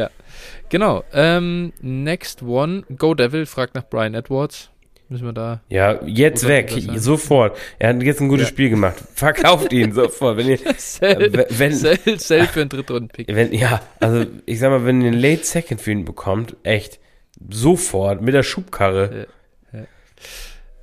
Genau. 0.70 1.04
Ähm, 1.12 1.72
next 1.80 2.42
one. 2.42 2.82
Go 2.96 3.14
Devil 3.14 3.46
fragt 3.46 3.74
nach 3.74 3.84
Brian 3.88 4.14
Edwards. 4.14 4.70
Müssen 5.10 5.24
wir 5.24 5.32
da. 5.32 5.62
Ja, 5.70 5.98
jetzt 6.04 6.46
weg, 6.46 6.70
sofort. 6.96 7.56
Er 7.78 7.94
hat 7.94 8.02
jetzt 8.02 8.20
ein 8.20 8.28
gutes 8.28 8.44
Ja. 8.44 8.48
Spiel 8.50 8.68
gemacht. 8.68 8.96
Verkauft 9.14 9.72
ihn 9.72 9.92
sofort. 9.92 10.36
Wenn 10.36 10.48
ihr, 10.48 10.58
Sell, 10.76 11.32
wenn- 11.32 11.72
sell, 11.74 11.98
sell 12.18 12.46
für 12.46 12.60
einen 12.60 12.68
Drittrunden-Pick. 12.68 13.34
wenn, 13.34 13.54
ja, 13.54 13.80
also 14.00 14.26
ich 14.44 14.58
sag 14.58 14.68
mal, 14.70 14.84
wenn 14.84 15.00
ihr 15.00 15.08
einen 15.12 15.18
Late 15.20 15.44
Second 15.44 15.80
für 15.80 15.92
ihn 15.92 16.04
bekommt, 16.04 16.56
echt 16.62 17.00
sofort 17.48 18.20
mit 18.20 18.34
der 18.34 18.42
Schubkarre. 18.42 19.28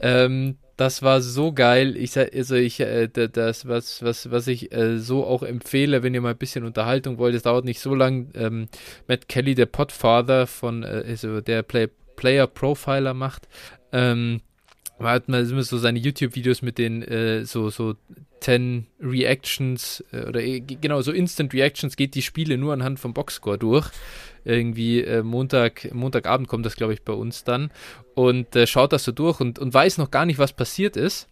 Ähm, 0.01 0.57
das 0.77 1.01
war 1.01 1.21
so 1.21 1.53
geil. 1.53 1.95
Ich 1.95 2.11
sag, 2.11 2.33
also 2.35 2.55
ich, 2.55 2.79
äh, 2.79 3.07
das, 3.07 3.67
was, 3.67 4.03
was, 4.03 4.31
was 4.31 4.47
ich 4.47 4.71
äh, 4.73 4.97
so 4.99 5.25
auch 5.25 5.43
empfehle, 5.43 6.03
wenn 6.03 6.13
ihr 6.13 6.21
mal 6.21 6.31
ein 6.31 6.37
bisschen 6.37 6.65
Unterhaltung 6.65 7.17
wollt, 7.17 7.35
es 7.35 7.43
dauert 7.43 7.65
nicht 7.65 7.79
so 7.79 7.95
lang. 7.95 8.29
Ähm, 8.35 8.67
Matt 9.07 9.29
Kelly, 9.29 9.55
der 9.55 9.67
Podfather 9.67 10.47
von, 10.47 10.83
äh, 10.83 11.03
also 11.07 11.41
der 11.41 11.63
Play, 11.63 11.87
Player 12.15 12.47
Profiler 12.47 13.13
macht, 13.13 13.47
ähm, 13.91 14.41
hat 14.99 15.27
man 15.27 15.47
immer 15.49 15.63
so 15.63 15.77
seine 15.77 15.99
YouTube-Videos 15.99 16.61
mit 16.61 16.77
den 16.77 17.01
äh, 17.03 17.45
so, 17.45 17.69
so 17.69 17.95
10 18.41 18.87
Reactions 19.01 20.03
äh, 20.11 20.25
oder 20.25 20.41
äh, 20.41 20.59
genau 20.59 21.01
so 21.01 21.11
Instant 21.11 21.53
Reactions 21.53 21.95
geht 21.95 22.15
die 22.15 22.21
Spiele 22.21 22.57
nur 22.57 22.73
anhand 22.73 22.99
vom 22.99 23.13
Boxscore 23.13 23.57
durch. 23.57 23.89
Irgendwie 24.43 25.01
äh, 25.01 25.23
Montag, 25.23 25.93
Montagabend 25.93 26.47
kommt 26.47 26.65
das, 26.65 26.75
glaube 26.75 26.93
ich, 26.93 27.01
bei 27.01 27.13
uns 27.13 27.43
dann 27.43 27.71
und 28.13 28.55
äh, 28.55 28.67
schaut 28.67 28.93
das 28.93 29.03
so 29.03 29.11
durch 29.11 29.39
und, 29.39 29.59
und 29.59 29.73
weiß 29.73 29.97
noch 29.97 30.11
gar 30.11 30.25
nicht, 30.25 30.39
was 30.39 30.53
passiert 30.53 30.95
ist. 30.95 31.27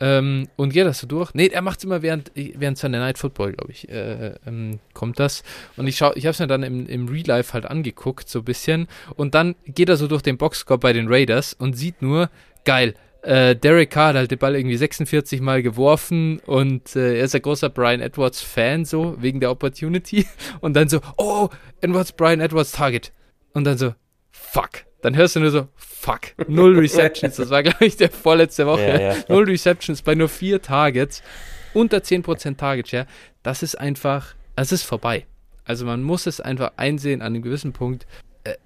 Ähm, 0.00 0.48
und 0.56 0.72
geht 0.72 0.86
das 0.86 1.00
so 1.00 1.06
durch. 1.08 1.34
Nee, 1.34 1.48
er 1.48 1.62
macht 1.62 1.78
es 1.78 1.84
immer 1.84 2.02
während, 2.02 2.30
während 2.34 2.78
seiner 2.78 3.00
Night 3.00 3.18
Football, 3.18 3.54
glaube 3.54 3.72
ich, 3.72 3.88
äh, 3.88 4.34
ähm, 4.46 4.78
kommt 4.94 5.18
das. 5.18 5.42
Und 5.76 5.88
ich 5.88 5.96
ich 5.96 6.00
habe 6.00 6.14
es 6.14 6.38
mir 6.38 6.46
dann 6.46 6.62
im, 6.62 6.86
im 6.86 7.08
Real 7.08 7.26
Life 7.26 7.52
halt 7.52 7.66
angeguckt, 7.66 8.28
so 8.28 8.40
ein 8.40 8.44
bisschen. 8.44 8.86
Und 9.16 9.34
dann 9.34 9.56
geht 9.66 9.88
er 9.88 9.96
so 9.96 10.06
durch 10.06 10.22
den 10.22 10.38
Boxscore 10.38 10.78
bei 10.78 10.92
den 10.92 11.08
Raiders 11.08 11.52
und 11.52 11.76
sieht 11.76 12.00
nur, 12.00 12.30
geil, 12.68 12.92
äh, 13.22 13.56
Derek 13.56 13.90
Carr 13.90 14.08
hat 14.08 14.16
halt 14.16 14.30
den 14.30 14.38
Ball 14.38 14.54
irgendwie 14.54 14.76
46 14.76 15.40
Mal 15.40 15.62
geworfen 15.62 16.38
und 16.40 16.94
äh, 16.94 17.16
er 17.16 17.24
ist 17.24 17.34
ein 17.34 17.40
großer 17.40 17.70
Brian 17.70 18.02
Edwards 18.02 18.42
Fan, 18.42 18.84
so, 18.84 19.16
wegen 19.22 19.40
der 19.40 19.50
Opportunity. 19.50 20.26
Und 20.60 20.74
dann 20.74 20.90
so, 20.90 21.00
oh, 21.16 21.48
Edwards, 21.80 22.12
Brian 22.12 22.40
Edwards 22.40 22.72
Target. 22.72 23.10
Und 23.54 23.64
dann 23.64 23.78
so, 23.78 23.94
fuck. 24.30 24.84
Dann 25.00 25.16
hörst 25.16 25.34
du 25.34 25.40
nur 25.40 25.50
so, 25.50 25.68
fuck, 25.76 26.34
null 26.46 26.78
Receptions. 26.78 27.36
Das 27.36 27.48
war, 27.48 27.62
glaube 27.64 27.86
ich, 27.86 27.96
der 27.96 28.10
vorletzte 28.10 28.66
Woche. 28.66 28.86
Ja, 28.86 29.00
ja. 29.00 29.16
Null 29.28 29.44
Receptions 29.44 30.02
bei 30.02 30.14
nur 30.14 30.28
vier 30.28 30.60
Targets. 30.60 31.22
Unter 31.72 31.98
10% 31.98 32.56
Target 32.58 32.88
Share. 32.88 33.06
Das 33.42 33.62
ist 33.62 33.76
einfach, 33.76 34.34
es 34.56 34.72
ist 34.72 34.82
vorbei. 34.82 35.24
Also 35.64 35.86
man 35.86 36.02
muss 36.02 36.26
es 36.26 36.40
einfach 36.40 36.72
einsehen 36.76 37.22
an 37.22 37.28
einem 37.28 37.42
gewissen 37.42 37.72
Punkt. 37.72 38.06
Äh, 38.44 38.56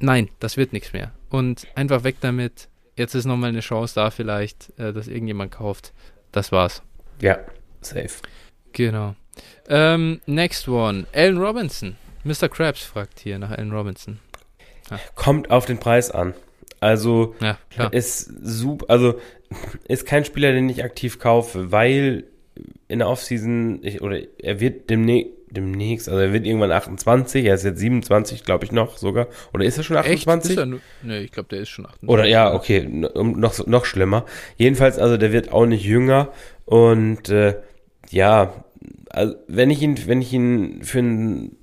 nein, 0.00 0.28
das 0.38 0.58
wird 0.58 0.74
nichts 0.74 0.92
mehr. 0.92 1.12
Und 1.30 1.66
einfach 1.74 2.04
weg 2.04 2.16
damit 2.20 2.68
jetzt 2.98 3.14
ist 3.14 3.24
nochmal 3.24 3.50
eine 3.50 3.60
Chance 3.60 3.94
da 3.94 4.10
vielleicht, 4.10 4.72
äh, 4.78 4.92
dass 4.92 5.08
irgendjemand 5.08 5.52
kauft. 5.52 5.92
Das 6.32 6.52
war's. 6.52 6.82
Ja, 7.20 7.38
safe. 7.80 8.10
Genau. 8.72 9.14
Ähm, 9.68 10.20
next 10.26 10.68
one. 10.68 11.06
Alan 11.12 11.38
Robinson. 11.38 11.96
Mr. 12.24 12.48
Krabs 12.48 12.82
fragt 12.82 13.20
hier 13.20 13.38
nach 13.38 13.50
Alan 13.50 13.72
Robinson. 13.72 14.18
Ja. 14.90 14.98
Kommt 15.14 15.50
auf 15.50 15.66
den 15.66 15.78
Preis 15.78 16.10
an. 16.10 16.34
Also 16.80 17.34
ja, 17.40 17.58
ist 17.88 18.30
super, 18.42 18.86
also 18.88 19.18
ist 19.88 20.06
kein 20.06 20.24
Spieler, 20.24 20.52
den 20.52 20.68
ich 20.68 20.84
aktiv 20.84 21.18
kaufe, 21.18 21.72
weil 21.72 22.24
in 22.86 23.00
der 23.00 23.08
Offseason, 23.08 23.80
ich, 23.82 24.00
oder 24.00 24.20
er 24.38 24.60
wird 24.60 24.88
demnächst, 24.90 25.32
demnächst, 25.50 26.08
also 26.08 26.20
er 26.20 26.32
wird 26.32 26.46
irgendwann 26.46 26.72
28, 26.72 27.44
er 27.44 27.54
ist 27.54 27.64
jetzt 27.64 27.78
27, 27.78 28.44
glaube 28.44 28.64
ich 28.64 28.72
noch 28.72 28.98
sogar. 28.98 29.28
Oder 29.52 29.64
ist 29.64 29.78
er 29.78 29.84
schon 29.84 29.96
28? 29.96 30.50
Echt? 30.50 30.58
Ist 30.58 30.72
er 30.72 30.80
nee, 31.02 31.18
ich 31.20 31.32
glaube, 31.32 31.48
der 31.48 31.60
ist 31.60 31.68
schon 31.68 31.86
28. 31.86 32.08
Oder 32.08 32.26
ja, 32.26 32.52
okay, 32.52 32.86
noch, 32.88 33.66
noch 33.66 33.84
schlimmer. 33.84 34.24
Jedenfalls, 34.56 34.98
also 34.98 35.16
der 35.16 35.32
wird 35.32 35.52
auch 35.52 35.66
nicht 35.66 35.84
jünger 35.84 36.32
und 36.64 37.28
äh, 37.28 37.56
ja, 38.10 38.52
also 39.10 39.34
wenn 39.46 39.70
ich 39.70 39.82
ihn, 39.82 39.98
wenn 40.06 40.22
ich 40.22 40.32
ihn 40.32 40.82
für 40.82 40.98
einen 40.98 41.56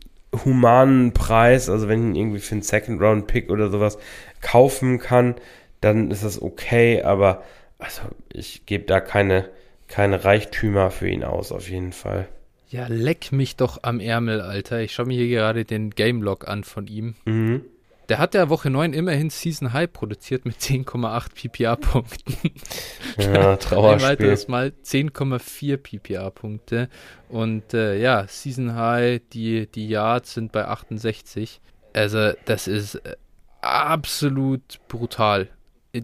humanen 0.43 1.13
Preis, 1.13 1.69
also 1.69 1.87
wenn 1.87 2.01
ich 2.01 2.09
ihn 2.09 2.15
irgendwie 2.15 2.39
für 2.39 2.53
einen 2.53 2.61
Second 2.61 3.01
Round 3.01 3.27
Pick 3.27 3.49
oder 3.49 3.69
sowas 3.69 3.97
kaufen 4.41 4.99
kann, 4.99 5.35
dann 5.81 6.11
ist 6.11 6.23
das 6.23 6.41
okay, 6.41 7.03
aber 7.03 7.43
also 7.77 8.01
ich 8.33 8.65
gebe 8.65 8.85
da 8.85 8.99
keine, 8.99 9.49
keine 9.87 10.23
Reichtümer 10.23 10.91
für 10.91 11.07
ihn 11.09 11.23
aus, 11.23 11.51
auf 11.51 11.69
jeden 11.69 11.93
Fall. 11.93 12.27
Ja, 12.75 12.87
leck 12.89 13.31
mich 13.31 13.55
doch 13.55 13.83
am 13.83 14.01
Ärmel, 14.01 14.41
Alter. 14.41 14.81
Ich 14.81 14.93
schaue 14.93 15.05
mir 15.05 15.17
hier 15.17 15.29
gerade 15.29 15.63
den 15.63 15.91
Game 15.91 16.21
Log 16.21 16.45
an 16.45 16.65
von 16.65 16.87
ihm. 16.87 17.15
Mhm. 17.23 17.61
Der 18.09 18.19
hat 18.19 18.33
ja 18.33 18.49
Woche 18.49 18.69
9 18.69 18.91
immerhin 18.91 19.29
Season 19.29 19.71
High 19.71 19.91
produziert 19.91 20.45
mit 20.45 20.57
10,8 20.57 21.49
PPA-Punkten. 21.49 22.35
Ja, 23.17 23.55
Trauerspiel. 23.55 24.09
Ein 24.09 24.19
weiteres 24.19 24.49
Mal 24.49 24.73
10,4 24.83 25.77
PPA-Punkte. 25.77 26.89
Und 27.29 27.73
äh, 27.73 27.97
ja, 27.97 28.27
Season 28.27 28.75
High, 28.75 29.21
die, 29.31 29.67
die 29.67 29.87
Yards 29.87 30.33
sind 30.33 30.51
bei 30.51 30.65
68. 30.65 31.61
Also, 31.93 32.33
das 32.43 32.67
ist 32.67 32.95
äh, 32.95 33.15
absolut 33.61 34.81
brutal. 34.89 35.47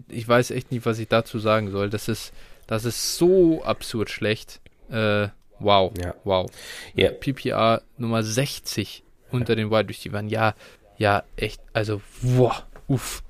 Ich 0.08 0.26
weiß 0.26 0.52
echt 0.52 0.72
nicht, 0.72 0.86
was 0.86 0.98
ich 0.98 1.08
dazu 1.08 1.38
sagen 1.38 1.70
soll. 1.70 1.90
Das 1.90 2.08
ist, 2.08 2.32
das 2.66 2.86
ist 2.86 3.18
so 3.18 3.62
absurd 3.62 4.08
schlecht. 4.08 4.62
Äh, 4.90 5.28
Wow. 5.62 5.92
Ja. 6.02 6.14
Wow. 6.24 6.50
Ja. 6.94 7.10
PPR 7.10 7.82
Nummer 7.96 8.22
60 8.22 9.04
unter 9.30 9.56
den 9.56 9.70
Wide 9.70 9.88
Receivers. 9.88 10.24
Ja, 10.28 10.54
ja, 10.96 11.22
echt. 11.36 11.60
Also, 11.72 12.00
wow. 12.22 12.64
Uff. 12.88 13.22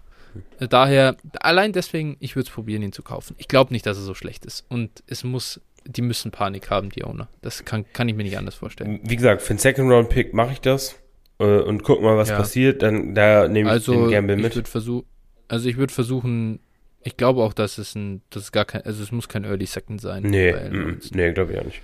Daher, 0.58 1.16
allein 1.40 1.72
deswegen, 1.72 2.16
ich 2.20 2.36
würde 2.36 2.48
es 2.48 2.54
probieren, 2.54 2.82
ihn 2.82 2.92
zu 2.92 3.02
kaufen. 3.02 3.34
Ich 3.38 3.48
glaube 3.48 3.72
nicht, 3.72 3.84
dass 3.84 3.98
er 3.98 4.02
so 4.02 4.14
schlecht 4.14 4.46
ist. 4.46 4.64
Und 4.68 5.02
es 5.06 5.24
muss, 5.24 5.60
die 5.84 6.02
müssen 6.02 6.30
Panik 6.30 6.70
haben, 6.70 6.90
die 6.90 7.04
Owner. 7.04 7.28
Das 7.42 7.64
kann, 7.64 7.84
kann 7.92 8.08
ich 8.08 8.14
mir 8.14 8.22
nicht 8.22 8.38
anders 8.38 8.54
vorstellen. 8.54 9.00
Wie 9.02 9.16
gesagt, 9.16 9.42
für 9.42 9.50
einen 9.50 9.58
Second 9.58 9.90
Round 9.90 10.08
Pick 10.08 10.32
mache 10.32 10.52
ich 10.52 10.60
das 10.60 10.96
äh, 11.38 11.44
und 11.44 11.82
guck 11.82 12.00
mal, 12.00 12.16
was 12.16 12.30
ja. 12.30 12.36
passiert. 12.36 12.82
Dann 12.82 13.14
da 13.14 13.48
nehme 13.48 13.68
ich 13.68 13.72
also, 13.72 13.92
den 13.92 14.10
Gamble 14.10 14.36
mit. 14.36 14.56
Ich 14.56 14.68
versuch, 14.68 15.04
also 15.48 15.68
ich 15.68 15.76
würde 15.76 15.92
versuchen, 15.92 16.60
ich 17.02 17.16
glaube 17.16 17.42
auch, 17.42 17.52
dass 17.52 17.78
es 17.78 17.94
ein, 17.94 18.22
das 18.30 18.44
ist 18.44 18.52
gar 18.52 18.64
kein, 18.64 18.82
also 18.82 19.02
es 19.02 19.12
muss 19.12 19.28
kein 19.28 19.44
Early 19.44 19.66
Second 19.66 20.00
sein. 20.00 20.22
Nee, 20.22 20.52
mm, 20.52 21.00
nee, 21.12 21.32
glaube 21.32 21.52
ich 21.52 21.58
auch 21.58 21.64
nicht. 21.64 21.82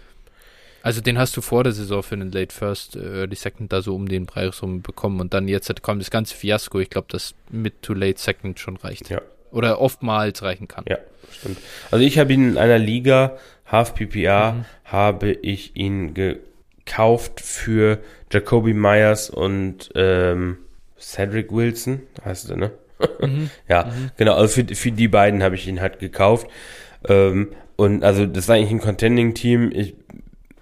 Also 0.88 1.02
den 1.02 1.18
hast 1.18 1.36
du 1.36 1.42
vor 1.42 1.64
der 1.64 1.74
Saison 1.74 2.02
für 2.02 2.14
einen 2.14 2.32
Late 2.32 2.54
First, 2.54 2.96
äh, 2.96 3.00
Early 3.00 3.34
Second 3.34 3.70
da 3.70 3.82
so 3.82 3.94
um 3.94 4.08
den 4.08 4.24
Preis 4.24 4.62
rum 4.62 4.80
bekommen 4.80 5.20
und 5.20 5.34
dann 5.34 5.46
jetzt 5.46 5.82
kommt 5.82 6.00
das 6.00 6.10
ganze 6.10 6.34
Fiasko. 6.34 6.80
Ich 6.80 6.88
glaube, 6.88 7.08
dass 7.10 7.34
Mid 7.50 7.82
to 7.82 7.92
Late 7.92 8.18
Second 8.18 8.58
schon 8.58 8.78
reicht. 8.78 9.10
Ja. 9.10 9.20
Oder 9.50 9.82
oftmals 9.82 10.42
reichen 10.42 10.66
kann. 10.66 10.86
Ja, 10.88 10.96
stimmt. 11.30 11.58
Also 11.90 12.02
ich 12.02 12.18
habe 12.18 12.32
ihn 12.32 12.52
in 12.52 12.56
einer 12.56 12.78
Liga, 12.78 13.36
Half 13.66 13.96
PPA, 13.96 14.52
mhm. 14.52 14.64
habe 14.84 15.32
ich 15.32 15.76
ihn 15.76 16.14
gekauft 16.14 17.42
für 17.42 17.98
Jacoby 18.32 18.72
Myers 18.72 19.28
und 19.28 19.90
ähm, 19.94 20.56
Cedric 20.98 21.52
Wilson, 21.52 22.00
heißt 22.24 22.48
er, 22.48 22.56
ne? 22.56 22.70
Mhm. 23.20 23.50
ja, 23.68 23.84
mhm. 23.84 24.10
genau. 24.16 24.36
Also 24.36 24.62
für, 24.62 24.74
für 24.74 24.90
die 24.90 25.08
beiden 25.08 25.42
habe 25.42 25.54
ich 25.54 25.68
ihn 25.68 25.82
halt 25.82 25.98
gekauft. 25.98 26.48
Ähm, 27.06 27.48
und 27.76 28.02
also 28.02 28.26
das 28.26 28.48
war 28.48 28.56
eigentlich 28.56 28.72
ein 28.72 28.80
Contending-Team. 28.80 29.70
Ich 29.72 29.94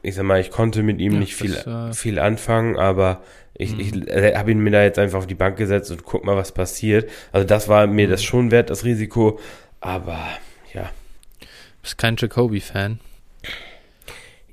ich 0.07 0.15
sag 0.15 0.25
mal, 0.25 0.41
ich 0.41 0.53
konnte 0.53 0.85
mit 0.85 1.01
ihm 1.01 1.15
ja, 1.15 1.19
nicht 1.19 1.35
viel, 1.35 1.55
äh, 1.55 1.93
viel 1.93 2.21
anfangen, 2.21 2.79
aber 2.79 3.23
ich, 3.55 3.73
mhm. 3.73 3.81
ich 3.81 4.09
äh, 4.09 4.37
habe 4.37 4.53
ihn 4.53 4.61
mir 4.61 4.71
da 4.71 4.85
jetzt 4.85 5.01
einfach 5.01 5.19
auf 5.19 5.27
die 5.27 5.35
Bank 5.35 5.57
gesetzt 5.57 5.91
und 5.91 6.05
guck 6.05 6.25
mal, 6.25 6.37
was 6.37 6.53
passiert. 6.53 7.11
Also 7.33 7.45
das 7.45 7.69
war 7.69 7.89
mir 7.89 8.07
das 8.07 8.21
mhm. 8.21 8.27
schon 8.27 8.51
wert, 8.53 8.71
das 8.71 8.85
Risiko, 8.85 9.41
aber 9.81 10.29
ja. 10.73 10.91
Du 11.41 11.47
bist 11.83 11.99
kein 11.99 12.17
Jacoby-Fan. 12.17 13.01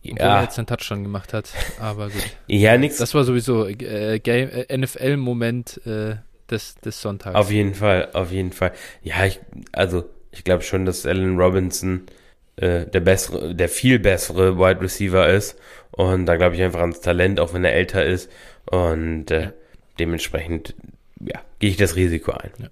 Ja. 0.01 0.13
Obwohl 0.13 0.27
er 0.27 0.41
jetzt 0.41 0.57
einen 0.57 0.65
Touchdown 0.65 1.03
gemacht 1.03 1.33
hat, 1.33 1.49
aber 1.79 2.09
gut. 2.09 2.23
ja, 2.47 2.75
nix. 2.77 2.97
Das 2.97 3.13
war 3.13 3.23
sowieso 3.23 3.67
äh, 3.67 4.17
äh, 4.17 4.77
NFL-Moment 4.77 5.85
äh, 5.85 6.15
des, 6.49 6.75
des 6.75 6.99
Sonntags. 6.99 7.35
Auf 7.35 7.51
jeden 7.51 7.75
Fall, 7.75 8.09
auf 8.13 8.31
jeden 8.31 8.51
Fall. 8.51 8.71
Ja, 9.03 9.23
ich, 9.23 9.39
also 9.71 10.03
ich 10.31 10.43
glaube 10.43 10.63
schon, 10.63 10.85
dass 10.85 11.05
Allen 11.05 11.37
Robinson 11.39 12.07
äh, 12.55 12.85
der 12.85 12.99
bessere, 12.99 13.55
der 13.55 13.69
viel 13.69 13.99
bessere 13.99 14.57
Wide 14.57 14.81
Receiver 14.81 15.27
ist. 15.27 15.57
Und 15.91 16.25
da 16.25 16.35
glaube 16.35 16.55
ich 16.55 16.61
einfach 16.61 16.81
ans 16.81 17.01
Talent, 17.01 17.39
auch 17.39 17.53
wenn 17.53 17.63
er 17.63 17.73
älter 17.73 18.05
ist. 18.05 18.29
Und 18.65 19.31
äh, 19.31 19.41
ja. 19.41 19.53
dementsprechend, 19.99 20.75
ja, 21.19 21.39
gehe 21.59 21.69
ich 21.69 21.77
das 21.77 21.95
Risiko 21.95 22.31
ein. 22.31 22.51
Ja. 22.59 22.67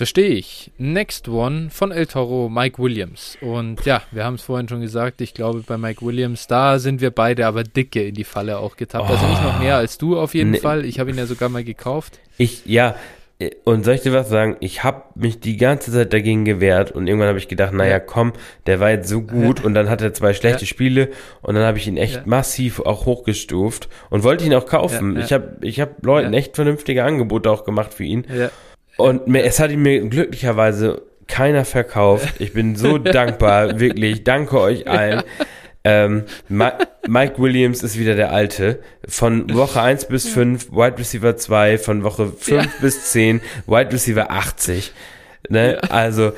Verstehe 0.00 0.30
ich. 0.30 0.70
Next 0.78 1.28
one 1.28 1.68
von 1.68 1.92
El 1.92 2.06
Toro, 2.06 2.48
Mike 2.48 2.82
Williams. 2.82 3.36
Und 3.42 3.84
ja, 3.84 4.02
wir 4.12 4.24
haben 4.24 4.36
es 4.36 4.42
vorhin 4.42 4.66
schon 4.66 4.80
gesagt, 4.80 5.20
ich 5.20 5.34
glaube 5.34 5.62
bei 5.66 5.76
Mike 5.76 6.00
Williams, 6.00 6.46
da 6.46 6.78
sind 6.78 7.02
wir 7.02 7.10
beide 7.10 7.46
aber 7.46 7.64
dicke 7.64 8.04
in 8.04 8.14
die 8.14 8.24
Falle 8.24 8.60
auch 8.60 8.76
getappt. 8.76 9.10
Oh. 9.10 9.12
Also 9.12 9.26
nicht 9.26 9.42
noch 9.42 9.58
mehr 9.58 9.76
als 9.76 9.98
du 9.98 10.18
auf 10.18 10.32
jeden 10.32 10.52
nee. 10.52 10.58
Fall. 10.58 10.86
Ich 10.86 10.98
habe 11.00 11.10
ihn 11.10 11.18
ja 11.18 11.26
sogar 11.26 11.50
mal 11.50 11.64
gekauft. 11.64 12.18
Ich, 12.38 12.64
ja, 12.64 12.96
und 13.64 13.84
soll 13.84 13.94
ich 13.94 14.02
dir 14.02 14.12
was 14.12 14.28
sagen? 14.28 14.56
Ich 14.60 14.84
habe 14.84 15.02
mich 15.14 15.40
die 15.40 15.56
ganze 15.56 15.90
Zeit 15.92 16.12
dagegen 16.12 16.44
gewehrt 16.44 16.92
und 16.92 17.06
irgendwann 17.06 17.28
habe 17.28 17.38
ich 17.38 17.48
gedacht, 17.48 17.72
naja, 17.72 17.98
komm, 17.98 18.32
der 18.66 18.80
war 18.80 18.90
jetzt 18.90 19.08
so 19.08 19.22
gut 19.22 19.64
und 19.64 19.72
dann 19.74 19.88
hat 19.88 20.02
er 20.02 20.12
zwei 20.12 20.34
schlechte 20.34 20.62
ja. 20.62 20.66
Spiele 20.66 21.08
und 21.40 21.54
dann 21.54 21.64
habe 21.64 21.78
ich 21.78 21.88
ihn 21.88 21.96
echt 21.96 22.16
ja. 22.16 22.22
massiv 22.26 22.80
auch 22.80 23.06
hochgestuft 23.06 23.88
und 24.10 24.24
wollte 24.24 24.44
ihn 24.44 24.54
auch 24.54 24.66
kaufen. 24.66 25.16
Ja, 25.16 25.24
ich 25.24 25.32
habe 25.32 25.56
ich 25.62 25.80
hab 25.80 26.04
Leuten 26.04 26.34
echt 26.34 26.54
vernünftige 26.56 27.04
Angebote 27.04 27.50
auch 27.50 27.64
gemacht 27.64 27.94
für 27.94 28.04
ihn. 28.04 28.26
Und 28.96 29.26
mir, 29.26 29.44
es 29.44 29.58
hat 29.58 29.70
ihn 29.70 29.80
mir 29.80 30.06
glücklicherweise 30.06 31.02
keiner 31.26 31.64
verkauft. 31.64 32.40
Ich 32.40 32.52
bin 32.52 32.76
so 32.76 32.98
dankbar, 32.98 33.80
wirklich. 33.80 34.24
Danke 34.24 34.60
euch 34.60 34.86
allen. 34.86 35.22
Ähm, 35.82 36.24
Mike 36.48 37.38
Williams 37.38 37.82
ist 37.82 37.98
wieder 37.98 38.14
der 38.14 38.32
Alte. 38.32 38.80
Von 39.08 39.52
Woche 39.54 39.80
1 39.82 40.06
bis 40.06 40.28
5, 40.28 40.72
Wide 40.72 40.98
Receiver 40.98 41.36
2, 41.36 41.78
von 41.78 42.02
Woche 42.04 42.26
5 42.28 42.64
ja. 42.64 42.70
bis 42.80 43.12
10, 43.12 43.40
Wide 43.66 43.92
Receiver 43.92 44.30
80. 44.30 44.92
Ne? 45.48 45.80
Also, 45.90 46.32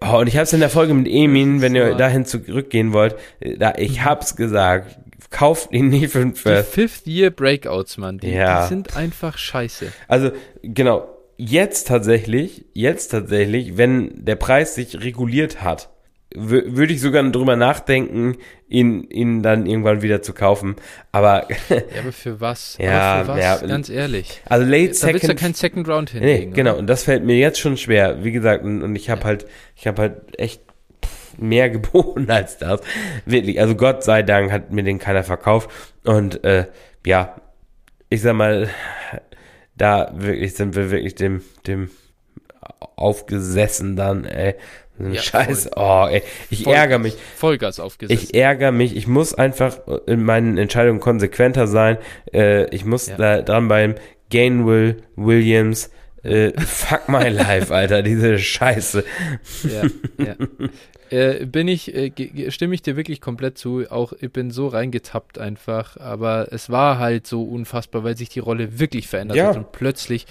oh, 0.00 0.18
und 0.18 0.26
ich 0.28 0.36
habe 0.36 0.44
es 0.44 0.52
in 0.52 0.60
der 0.60 0.70
Folge 0.70 0.94
mit 0.94 1.08
Emin, 1.08 1.60
wenn 1.60 1.74
ihr 1.74 1.94
dahin 1.94 2.24
zurückgehen 2.24 2.92
wollt, 2.92 3.16
da, 3.58 3.74
ich 3.76 4.04
hab's 4.04 4.36
gesagt, 4.36 4.98
kauft 5.30 5.72
ihn 5.72 5.88
nicht 5.88 6.10
für 6.12 6.20
den 6.20 6.34
Die 6.34 6.40
First. 6.40 6.72
Fifth 6.72 7.06
Year 7.06 7.30
Breakouts, 7.30 7.96
Mann, 7.98 8.18
die, 8.18 8.30
Ja. 8.30 8.62
die 8.62 8.68
sind 8.68 8.96
einfach 8.96 9.38
scheiße. 9.38 9.86
Also, 10.06 10.30
genau, 10.62 11.08
jetzt 11.36 11.88
tatsächlich, 11.88 12.66
jetzt 12.74 13.08
tatsächlich, 13.08 13.76
wenn 13.76 14.24
der 14.24 14.36
Preis 14.36 14.74
sich 14.74 15.00
reguliert 15.02 15.62
hat, 15.62 15.88
würde 16.34 16.92
ich 16.92 17.00
sogar 17.00 17.22
drüber 17.30 17.56
nachdenken, 17.56 18.36
ihn, 18.68 19.04
ihn 19.10 19.42
dann 19.42 19.66
irgendwann 19.66 20.02
wieder 20.02 20.22
zu 20.22 20.32
kaufen. 20.32 20.76
Aber, 21.10 21.46
Ja, 21.68 21.76
aber 22.00 22.12
für 22.12 22.40
was? 22.40 22.76
Ja, 22.80 23.22
für 23.24 23.28
was? 23.28 23.38
ja. 23.40 23.56
Ganz 23.66 23.88
ehrlich. 23.90 24.40
also 24.48 24.64
Late 24.64 24.72
Da 24.72 24.86
willst 24.88 25.02
du 25.02 25.06
ja 25.08 25.12
Second 25.18 25.38
keinen 25.40 25.54
Second 25.54 25.88
Round 25.88 26.14
Nee, 26.14 26.20
hinlegen. 26.20 26.52
genau. 26.54 26.70
oder? 26.72 26.78
Und 26.80 26.86
das 26.86 27.04
fällt 27.04 27.24
mir 27.24 27.36
jetzt 27.36 27.58
schon 27.60 27.76
schwer. 27.76 28.24
Wie 28.24 28.32
gesagt, 28.32 28.64
und, 28.64 28.94
ich 28.96 29.10
habe 29.10 29.24
halt, 29.24 29.46
ich 29.76 29.86
habe 29.86 30.00
halt 30.02 30.38
echt 30.38 30.62
mehr 31.38 31.70
geboten 31.70 32.30
als 32.30 32.58
das. 32.58 32.80
Wirklich. 33.26 33.60
Also 33.60 33.74
Gott 33.74 34.04
sei 34.04 34.22
Dank 34.22 34.52
hat 34.52 34.72
mir 34.72 34.82
den 34.84 34.98
keiner 34.98 35.22
verkauft. 35.24 35.70
Und 36.04 36.42
äh, 36.44 36.66
ja, 37.06 37.36
ich 38.08 38.22
sag 38.22 38.34
mal, 38.34 38.68
da 39.76 40.12
wirklich 40.14 40.54
sind 40.54 40.76
wir 40.76 40.90
wirklich 40.90 41.14
dem, 41.14 41.42
dem 41.66 41.90
aufgesessen 42.96 43.96
dann, 43.96 44.24
ey. 44.24 44.54
Ja, 45.10 45.20
Scheiß. 45.20 45.70
Oh, 45.76 46.06
ey. 46.10 46.22
Ich 46.50 46.60
Vollgas- 46.64 46.74
ärgere 46.74 46.98
mich. 46.98 47.14
Vollgas 47.36 47.80
aufgesetzt. 47.80 48.22
Ich 48.22 48.34
ärgere 48.34 48.72
mich. 48.72 48.94
Ich 48.96 49.06
muss 49.06 49.34
einfach 49.34 49.78
in 50.06 50.22
meinen 50.22 50.58
Entscheidungen 50.58 51.00
konsequenter 51.00 51.66
sein. 51.66 51.98
Äh, 52.32 52.72
ich 52.74 52.84
muss 52.84 53.08
Ja. 53.08 53.16
da 53.16 53.42
dran 53.42 53.68
beim 53.68 53.94
Gainwell 54.30 55.02
Williams. 55.16 55.90
Äh, 56.22 56.52
fuck 56.60 57.08
my 57.08 57.28
life, 57.28 57.74
Alter, 57.74 58.02
diese 58.02 58.38
Scheiße. 58.38 59.04
ja, 59.64 60.24
ja. 60.24 60.34
Äh, 61.10 61.44
bin 61.44 61.68
ich, 61.68 61.94
äh, 61.94 62.10
stimme 62.50 62.74
ich 62.74 62.80
dir 62.80 62.96
wirklich 62.96 63.20
komplett 63.20 63.58
zu. 63.58 63.84
Auch 63.90 64.14
ich 64.18 64.32
bin 64.32 64.50
so 64.50 64.68
reingetappt 64.68 65.36
einfach. 65.36 65.98
Aber 65.98 66.48
es 66.52 66.70
war 66.70 66.98
halt 66.98 67.26
so 67.26 67.42
unfassbar, 67.42 68.02
weil 68.02 68.16
sich 68.16 68.30
die 68.30 68.38
Rolle 68.38 68.78
wirklich 68.80 69.08
verändert 69.08 69.36
Ja. 69.36 69.48
hat. 69.48 69.56
Und 69.58 69.72
plötzlich 69.72 70.24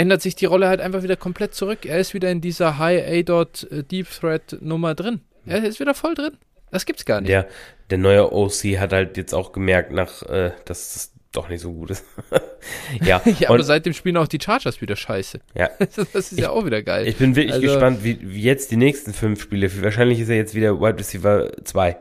ändert 0.00 0.22
sich 0.22 0.34
die 0.34 0.46
Rolle 0.46 0.66
halt 0.68 0.80
einfach 0.80 1.02
wieder 1.02 1.16
komplett 1.16 1.54
zurück. 1.54 1.84
Er 1.84 1.98
ist 1.98 2.14
wieder 2.14 2.30
in 2.30 2.40
dieser 2.40 2.78
High 2.78 3.06
A-Dot 3.06 3.70
äh, 3.70 3.82
Deep 3.84 4.08
Threat 4.10 4.56
Nummer 4.60 4.94
drin. 4.94 5.20
Er 5.44 5.62
ist 5.62 5.78
wieder 5.78 5.94
voll 5.94 6.14
drin. 6.14 6.38
Das 6.70 6.86
gibt's 6.86 7.04
gar 7.04 7.20
nicht. 7.20 7.28
Der, 7.30 7.46
der 7.90 7.98
neue 7.98 8.32
OC 8.32 8.78
hat 8.78 8.92
halt 8.92 9.16
jetzt 9.16 9.34
auch 9.34 9.52
gemerkt, 9.52 9.92
nach, 9.92 10.22
äh, 10.22 10.52
dass 10.64 10.96
es 10.96 11.12
doch 11.32 11.48
nicht 11.48 11.60
so 11.60 11.72
gut 11.72 11.90
ist. 11.90 12.04
ja, 13.04 13.20
Ja, 13.38 13.50
aber 13.50 13.62
seitdem 13.62 13.92
spielen 13.92 14.16
auch 14.16 14.26
die 14.26 14.38
Chargers 14.40 14.80
wieder 14.80 14.96
scheiße. 14.96 15.40
Ja. 15.54 15.68
Das 16.12 16.32
ist 16.32 16.38
ja 16.40 16.50
auch 16.50 16.64
wieder 16.64 16.82
geil. 16.82 17.06
ich 17.06 17.16
bin 17.16 17.36
wirklich 17.36 17.52
Also- 17.54 17.66
gespannt, 17.66 18.02
wie, 18.02 18.18
wie 18.22 18.42
jetzt 18.42 18.70
die 18.70 18.76
nächsten 18.76 19.12
fünf 19.12 19.42
Spiele. 19.42 19.70
Wahrscheinlich 19.82 20.18
ist 20.20 20.28
er 20.28 20.36
jetzt 20.36 20.54
wieder 20.54 20.80
Wide 20.80 20.98
Receiver 20.98 21.50
2. 21.64 21.96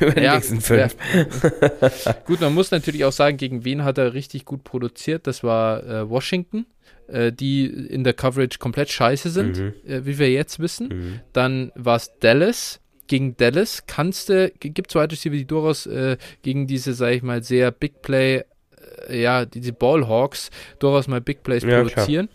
Über 0.00 0.10
die 0.12 0.22
Ja, 0.22 0.34
nächsten 0.34 0.60
fünf. 0.60 0.96
Gut, 2.26 2.40
man 2.40 2.54
muss 2.54 2.70
natürlich 2.70 3.04
auch 3.04 3.12
sagen, 3.12 3.36
gegen 3.36 3.64
wen 3.64 3.84
hat 3.84 3.98
er 3.98 4.12
richtig 4.14 4.44
gut 4.44 4.64
produziert. 4.64 5.26
Das 5.26 5.42
war 5.42 5.82
äh, 5.84 6.08
Washington, 6.10 6.66
äh, 7.12 7.32
die 7.32 7.66
in 7.66 8.04
der 8.04 8.12
Coverage 8.14 8.58
komplett 8.58 8.90
scheiße 8.90 9.30
sind, 9.30 9.58
Mhm. 9.58 9.72
äh, 9.86 10.04
wie 10.06 10.18
wir 10.18 10.30
jetzt 10.30 10.58
wissen. 10.58 10.88
Mhm. 10.88 11.20
Dann 11.32 11.72
war 11.74 11.96
es 11.96 12.12
Dallas. 12.20 12.80
Gegen 13.06 13.36
Dallas 13.36 13.84
kannst 13.86 14.28
du, 14.28 14.50
gibt 14.60 14.90
es 14.90 14.94
Wide 14.94 15.10
Receiver, 15.10 15.34
die 15.34 15.46
durchaus 15.46 15.86
äh, 15.86 16.16
gegen 16.42 16.66
diese, 16.68 16.94
sag 16.94 17.10
ich 17.12 17.22
mal, 17.22 17.42
sehr 17.42 17.72
Big 17.72 18.02
Play, 18.02 18.44
äh, 19.08 19.20
ja, 19.22 19.44
diese 19.46 19.72
Ballhawks 19.72 20.50
durchaus 20.78 21.08
mal 21.08 21.20
Big 21.20 21.42
Plays 21.42 21.64
Ja, 21.64 21.82
produzieren. 21.82 22.28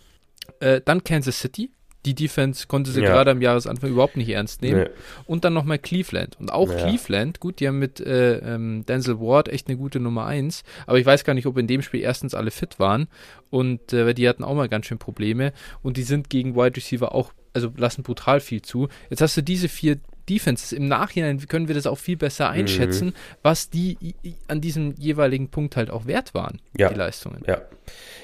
Äh, 0.60 0.80
dann 0.84 1.02
Kansas 1.02 1.40
City. 1.40 1.70
Die 2.06 2.14
Defense 2.14 2.66
konnte 2.68 2.90
sie 2.92 3.02
Ja. 3.02 3.08
gerade 3.10 3.32
am 3.32 3.42
Jahresanfang 3.42 3.90
überhaupt 3.90 4.16
nicht 4.16 4.28
ernst 4.30 4.62
nehmen 4.62 4.84
Nee. 4.84 4.88
und 5.26 5.44
dann 5.44 5.52
nochmal 5.52 5.78
Cleveland. 5.78 6.36
Und 6.40 6.50
auch 6.52 6.70
Ja. 6.70 6.76
Cleveland, 6.78 7.40
gut, 7.40 7.60
die 7.60 7.66
haben 7.68 7.78
mit 7.80 8.00
äh, 8.00 8.38
ähm, 8.38 8.86
Denzel 8.86 9.20
Ward 9.20 9.48
echt 9.48 9.66
eine 9.68 9.76
gute 9.76 9.98
Nummer 10.00 10.24
1, 10.26 10.62
aber 10.86 10.98
ich 10.98 11.04
weiß 11.04 11.24
gar 11.24 11.34
nicht, 11.34 11.46
ob 11.46 11.58
in 11.58 11.66
dem 11.66 11.82
Spiel 11.82 12.00
erstens 12.00 12.34
alle 12.34 12.50
fit 12.52 12.78
waren 12.78 13.08
und 13.50 13.92
äh, 13.92 14.14
die 14.14 14.28
hatten 14.28 14.44
auch 14.44 14.54
mal 14.54 14.68
ganz 14.68 14.86
schön 14.86 14.98
Probleme 14.98 15.52
und 15.82 15.96
die 15.96 16.02
sind 16.04 16.30
gegen 16.30 16.54
Wide 16.54 16.76
Receiver 16.76 17.12
auch, 17.14 17.32
also 17.52 17.72
lassen 17.76 18.02
brutal 18.04 18.38
viel 18.40 18.62
zu. 18.62 18.88
Jetzt 19.10 19.20
hast 19.20 19.36
du 19.36 19.42
diese 19.42 19.68
vier 19.68 19.98
Defenses. 20.28 20.72
Im 20.72 20.88
Nachhinein 20.88 21.38
können 21.48 21.68
wir 21.68 21.74
das 21.74 21.86
auch 21.86 21.98
viel 21.98 22.16
besser 22.16 22.50
Mhm. 22.50 22.58
einschätzen, 22.60 23.14
was 23.42 23.70
die 23.70 23.96
an 24.48 24.60
diesem 24.60 24.94
jeweiligen 24.98 25.48
Punkt 25.48 25.76
halt 25.76 25.90
auch 25.90 26.06
wert 26.06 26.34
waren, 26.34 26.60
Ja. 26.76 26.88
die 26.88 26.94
Leistungen. 26.96 27.42
Ja. 27.46 27.62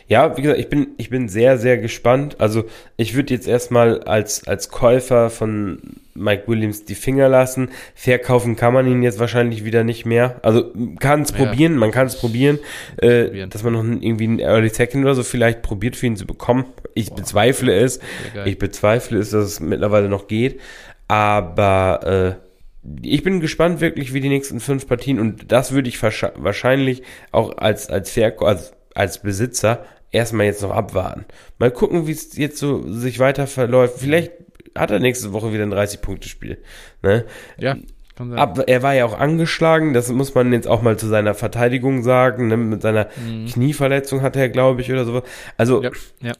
Ja, 0.09 0.37
wie 0.37 0.43
gesagt, 0.43 0.59
ich 0.61 0.69
bin, 0.69 0.89
ich 0.99 1.09
bin 1.11 1.29
sehr, 1.29 1.57
sehr 1.57 1.79
gespannt. 1.79 2.37
Also, 2.41 2.65
ich 2.97 3.15
würde 3.15 3.33
jetzt 3.33 3.47
erstmal 3.47 4.01
als, 4.03 4.47
als 4.49 4.69
Käufer 4.69 5.31
von 5.31 5.79
Mike 6.15 6.43
Williams 6.49 6.85
die 6.85 6.97
Finger 6.97 7.29
lassen. 7.29 7.71
Verkaufen 7.95 8.57
kann 8.57 8.75
man 8.75 8.87
ihn 8.89 9.03
jetzt 9.03 9.21
wahrscheinlich 9.21 9.65
wieder 9.65 9.85
nicht 9.85 10.05
mehr. 10.05 10.41
Also, 10.43 10.73
kann 10.99 11.23
es 11.23 11.31
Ja. 11.31 11.37
probieren, 11.37 11.77
man 11.77 11.93
kann 11.93 12.09
es 12.09 12.17
probieren, 12.17 12.59
äh, 12.99 13.25
Probieren. 13.27 13.51
dass 13.51 13.63
man 13.63 13.73
noch 13.75 13.85
irgendwie 13.85 14.25
einen 14.25 14.39
Early 14.41 14.69
Second 14.69 15.05
oder 15.05 15.15
so 15.15 15.23
vielleicht 15.23 15.63
probiert 15.63 15.95
für 15.97 16.07
ihn 16.07 16.17
zu 16.17 16.27
bekommen. 16.27 16.65
Ich 16.95 17.13
bezweifle 17.13 17.73
es. 17.75 18.01
Ich 18.45 18.59
bezweifle 18.59 19.19
es, 19.19 19.31
dass 19.31 19.45
es 19.45 19.61
mittlerweile 19.61 20.09
noch 20.09 20.27
geht. 20.27 20.61
Aber 21.09 22.39
äh, 22.41 22.87
ich 23.03 23.23
bin 23.23 23.41
gespannt 23.41 23.81
wirklich, 23.81 24.13
wie 24.15 24.21
die 24.21 24.29
nächsten 24.29 24.61
fünf 24.61 24.87
Partien 24.89 25.21
und 25.21 25.53
das 25.53 25.73
würde 25.73 25.89
ich 25.89 25.97
wahrsch- 25.99 26.33
wahrscheinlich 26.37 27.03
auch 27.31 27.57
als 27.59 27.89
als 27.91 28.11
Verkäufer, 28.11 28.49
als, 28.49 28.73
als 28.95 29.23
Besitzer 29.23 29.85
erstmal 30.11 30.47
jetzt 30.47 30.63
noch 30.63 30.73
abwarten. 30.73 31.25
Mal 31.59 31.71
gucken, 31.71 32.07
wie 32.07 32.13
es 32.13 32.37
jetzt 32.37 32.59
so 32.59 32.91
sich 32.93 33.19
weiter 33.19 33.47
verläuft. 33.47 33.99
Vielleicht 33.99 34.33
hat 34.77 34.91
er 34.91 34.99
nächste 35.01 35.33
Woche 35.33 35.53
wieder 35.53 35.63
ein 35.65 35.73
30-Punkte-Spiel. 35.73 36.59
Ne? 37.03 37.25
ja, 37.59 37.77
kann 38.17 38.31
sein. 38.31 38.39
Ab, 38.39 38.59
er 38.67 38.83
war 38.83 38.95
ja 38.95 39.05
auch 39.05 39.19
angeschlagen, 39.19 39.93
das 39.95 40.11
muss 40.11 40.35
man 40.35 40.53
jetzt 40.53 40.67
auch 40.69 40.83
mal 40.83 40.99
zu 40.99 41.07
seiner 41.09 41.35
Verteidigung 41.35 42.03
sagen. 42.03 42.49
Ne? 42.49 42.57
Mit 42.57 42.83
seiner 42.83 43.09
Mhm. 43.17 43.47
Knieverletzung 43.47 44.23
hat 44.23 44.35
er, 44.37 44.49
glaube 44.49 44.81
ich, 44.81 44.91
oder 44.91 45.05
so. 45.05 45.23
Also 45.59 45.83
Ja, 45.83 45.91
ja. 46.21 46.33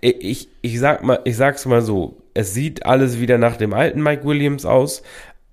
ich, 0.00 0.48
ich 0.62 0.78
sag 0.78 1.02
mal, 1.04 1.20
ich 1.24 1.36
sag's 1.36 1.66
mal 1.66 1.82
so, 1.82 2.17
es 2.34 2.54
sieht 2.54 2.86
alles 2.86 3.20
wieder 3.20 3.38
nach 3.38 3.56
dem 3.56 3.72
alten 3.72 4.02
Mike 4.02 4.24
Williams 4.24 4.64
aus, 4.64 5.02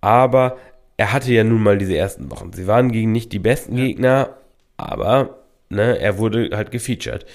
aber 0.02 0.58
er 0.98 1.12
hatte 1.12 1.34
ja 1.34 1.44
nun 1.44 1.62
mal 1.62 1.78
diese 1.78 1.98
ersten 1.98 2.32
Wochen. 2.32 2.54
Sie 2.54 2.68
waren 2.68 2.92
gegen 2.92 3.12
nicht 3.12 3.32
die 3.34 3.40
besten. 3.40 3.76
Gegner, 3.76 4.38
aber 4.78 5.42
ne, 5.70 6.00
er 6.00 6.18
wurde 6.18 6.50
halt 6.54 6.72
gefeatured. 6.72 7.26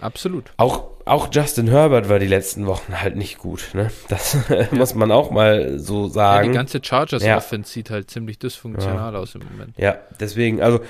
Absolut. 0.00 0.52
Auch, 0.56 0.90
auch 1.08 1.28
Justin 1.32 1.68
Herbert 1.68 2.08
war 2.08 2.18
die 2.18 2.26
letzten 2.26 2.66
Wochen 2.66 3.00
halt 3.00 3.16
nicht 3.16 3.38
gut. 3.38 3.70
Ne? 3.74 3.90
Das 4.08 4.36
muss 4.72 4.94
man 4.94 5.10
auch 5.10 5.30
mal 5.30 5.78
so 5.78 6.06
Ja, 6.06 6.12
sagen. 6.12 6.48
die 6.50 6.54
ganze 6.54 6.80
Chargers 6.82 7.22
Ja. 7.22 7.36
Offense 7.36 7.72
sieht 7.72 7.90
halt 7.90 8.10
ziemlich 8.10 8.38
dysfunktional 8.38 9.16
aus 9.16 9.34
im 9.34 9.42
Moment. 9.50 9.74
Ja, 9.76 9.98
deswegen, 10.20 10.60
also 10.62 10.80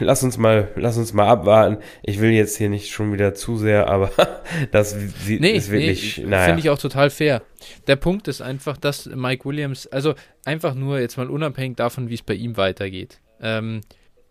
lass 0.00 0.22
uns 0.22 0.38
mal, 0.38 0.68
lass 0.76 0.96
uns 0.96 1.12
mal 1.12 1.28
abwarten. 1.28 1.78
Ich 2.02 2.20
will 2.20 2.30
jetzt 2.30 2.56
hier 2.56 2.68
nicht 2.68 2.90
schon 2.90 3.12
wieder 3.12 3.34
zu 3.34 3.56
sehr, 3.56 3.88
aber 3.88 4.10
das 4.72 4.96
sieht 5.24 5.40
Nee, 5.40 5.52
ist 5.52 5.70
wirklich, 5.70 6.18
nee, 6.18 6.26
naja. 6.26 6.44
finde 6.46 6.60
ich 6.60 6.70
auch 6.70 6.78
total 6.78 7.10
fair. 7.10 7.42
Der 7.86 7.96
Punkt 7.96 8.28
ist 8.28 8.40
einfach, 8.40 8.76
dass 8.76 9.06
Mike 9.06 9.44
Williams, 9.44 9.86
also 9.86 10.14
einfach 10.44 10.74
nur 10.74 11.00
jetzt 11.00 11.16
mal 11.16 11.28
unabhängig 11.30 11.76
davon, 11.76 12.08
wie 12.08 12.14
es 12.14 12.22
bei 12.22 12.34
ihm 12.34 12.56
weitergeht. 12.56 13.20
Ähm, 13.40 13.80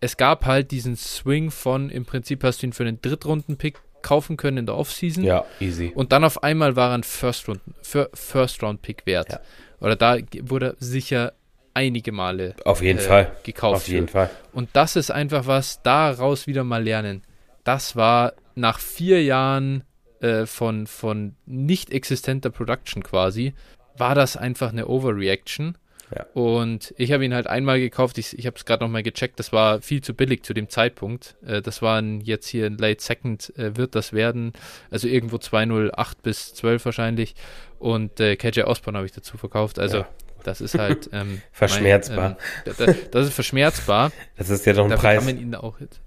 es 0.00 0.16
gab 0.16 0.44
halt 0.44 0.70
diesen 0.72 0.94
Swing 0.96 1.50
von, 1.50 1.88
im 1.88 2.04
Prinzip 2.04 2.44
hast 2.44 2.62
du 2.62 2.66
ihn 2.66 2.72
für 2.72 2.84
einen 2.84 3.00
Drittrunden-Pick 3.00 3.78
kaufen 4.06 4.36
können 4.36 4.58
in 4.58 4.66
der 4.66 4.76
Offseason. 4.76 5.24
ja, 5.24 5.44
easy. 5.60 5.92
Und 5.94 6.12
dann 6.12 6.22
auf 6.24 6.42
einmal 6.42 6.76
war 6.76 6.90
er 6.90 6.94
ein 6.94 7.02
First-Round- 7.02 7.60
Fir- 7.82 8.08
First-Round-Pick 8.14 9.04
wert. 9.06 9.30
Ja. 9.32 9.40
Oder 9.80 9.96
da 9.96 10.16
wurde 10.42 10.66
er 10.66 10.74
sicher 10.78 11.32
einige 11.74 12.12
Male 12.12 12.54
Auf 12.64 12.80
jeden 12.82 12.98
äh, 13.00 13.02
Fall. 13.02 13.32
gekauft. 13.42 13.76
Auf 13.82 13.88
jeden 13.88 14.06
für. 14.06 14.12
Fall. 14.12 14.30
Und 14.52 14.70
das 14.72 14.96
ist 14.96 15.10
einfach 15.10 15.46
was, 15.46 15.82
daraus 15.82 16.46
wieder 16.46 16.64
mal 16.64 16.82
lernen. 16.82 17.22
Das 17.64 17.96
war 17.96 18.32
nach 18.54 18.78
vier 18.78 19.22
Jahren 19.22 19.82
äh, 20.20 20.46
von, 20.46 20.86
von 20.86 21.34
nicht 21.44 21.90
existenter 21.90 22.50
Production 22.50 23.02
quasi, 23.02 23.52
war 23.98 24.14
das 24.14 24.36
einfach 24.36 24.70
eine 24.72 24.86
Overreaction. 24.86 25.76
Ja. 26.14 26.24
Und 26.34 26.94
ich 26.98 27.10
habe 27.12 27.24
ihn 27.24 27.34
halt 27.34 27.46
einmal 27.48 27.80
gekauft, 27.80 28.18
ich, 28.18 28.38
ich 28.38 28.46
habe 28.46 28.56
es 28.56 28.64
gerade 28.64 28.84
nochmal 28.84 29.02
gecheckt, 29.02 29.38
das 29.40 29.52
war 29.52 29.80
viel 29.82 30.02
zu 30.02 30.14
billig 30.14 30.44
zu 30.44 30.54
dem 30.54 30.68
Zeitpunkt. 30.68 31.34
Äh, 31.44 31.62
das 31.62 31.82
waren 31.82 32.20
jetzt 32.20 32.46
hier 32.46 32.66
ein 32.66 32.78
Late 32.78 33.02
Second, 33.02 33.52
äh, 33.58 33.76
wird 33.76 33.94
das 33.96 34.12
werden, 34.12 34.52
also 34.90 35.08
irgendwo 35.08 35.38
208 35.38 36.22
bis 36.22 36.54
12 36.54 36.84
wahrscheinlich. 36.84 37.34
Und 37.78 38.20
äh, 38.20 38.36
KJ 38.36 38.62
Osborne 38.62 38.98
habe 38.98 39.06
ich 39.06 39.12
dazu 39.12 39.36
verkauft, 39.36 39.78
also 39.80 39.98
Ja. 39.98 40.08
das 40.44 40.60
ist 40.60 40.78
halt 40.78 41.10
ähm, 41.12 41.42
Verschmerzbar. 41.50 42.36
Mein, 42.36 42.36
ähm, 42.66 42.74
da- 42.78 42.86
da- 42.86 42.94
das 43.10 43.26
ist 43.26 43.34
verschmerzbar. 43.34 44.12
Das 44.36 44.48
ist 44.48 44.64
ja 44.64 44.74
doch 44.74 44.84
ein 44.84 44.90
Dafür 44.90 45.00
Preis, 45.10 45.24
kann 45.26 45.34
man 45.34 45.42
ihn 45.42 45.54
auch 45.56 45.80
jetzt. 45.80 46.00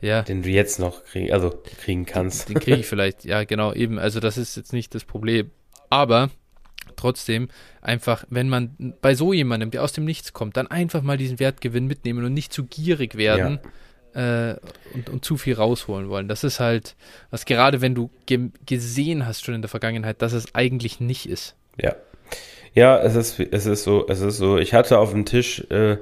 Ja, 0.00 0.22
den 0.22 0.42
du 0.42 0.48
jetzt 0.48 0.80
noch 0.80 1.04
kriegen, 1.04 1.30
also 1.32 1.50
kriegen 1.84 2.06
kannst. 2.06 2.48
den 2.48 2.58
kriege 2.58 2.78
ich 2.78 2.86
vielleicht. 2.86 3.24
Ja, 3.24 3.44
genau, 3.44 3.72
eben. 3.72 3.98
Also 4.00 4.18
das 4.18 4.36
ist 4.38 4.56
jetzt 4.56 4.72
nicht 4.72 4.94
das 4.96 5.04
Problem. 5.04 5.50
Aber 5.90 6.30
trotzdem 6.96 7.48
einfach, 7.80 8.24
wenn 8.30 8.48
man 8.48 8.94
bei 9.00 9.14
so 9.14 9.32
jemandem, 9.32 9.70
der 9.70 9.82
aus 9.82 9.92
dem 9.92 10.04
Nichts 10.04 10.32
kommt, 10.32 10.56
dann 10.56 10.66
einfach 10.66 11.02
mal 11.02 11.16
diesen 11.16 11.38
Wertgewinn 11.38 11.86
mitnehmen 11.86 12.24
und 12.24 12.34
nicht 12.34 12.52
zu 12.52 12.64
gierig 12.64 13.16
werden. 13.16 13.60
äh, 14.14 14.56
und, 14.94 15.08
und 15.08 15.24
zu 15.24 15.36
viel 15.36 15.54
rausholen 15.54 16.08
wollen. 16.08 16.28
Das 16.28 16.44
ist 16.44 16.60
halt, 16.60 16.96
was 17.30 17.44
gerade 17.44 17.80
wenn 17.80 17.94
du 17.94 18.10
ge 18.26 18.50
gesehen 18.66 19.26
hast 19.26 19.44
schon 19.44 19.54
in 19.54 19.62
der 19.62 19.70
Vergangenheit, 19.70 20.20
dass 20.22 20.32
es 20.32 20.54
eigentlich 20.54 21.00
nicht 21.00 21.28
ist. 21.28 21.56
Ja. 21.80 21.96
Ja, 22.74 22.98
es 23.00 23.16
ist, 23.16 23.38
es 23.38 23.66
ist 23.66 23.84
so, 23.84 24.06
es 24.08 24.20
ist 24.20 24.38
so. 24.38 24.58
Ich 24.58 24.72
hatte 24.72 24.98
auf 24.98 25.10
dem 25.12 25.26
Tisch 25.26 25.60
äh, 25.70 25.98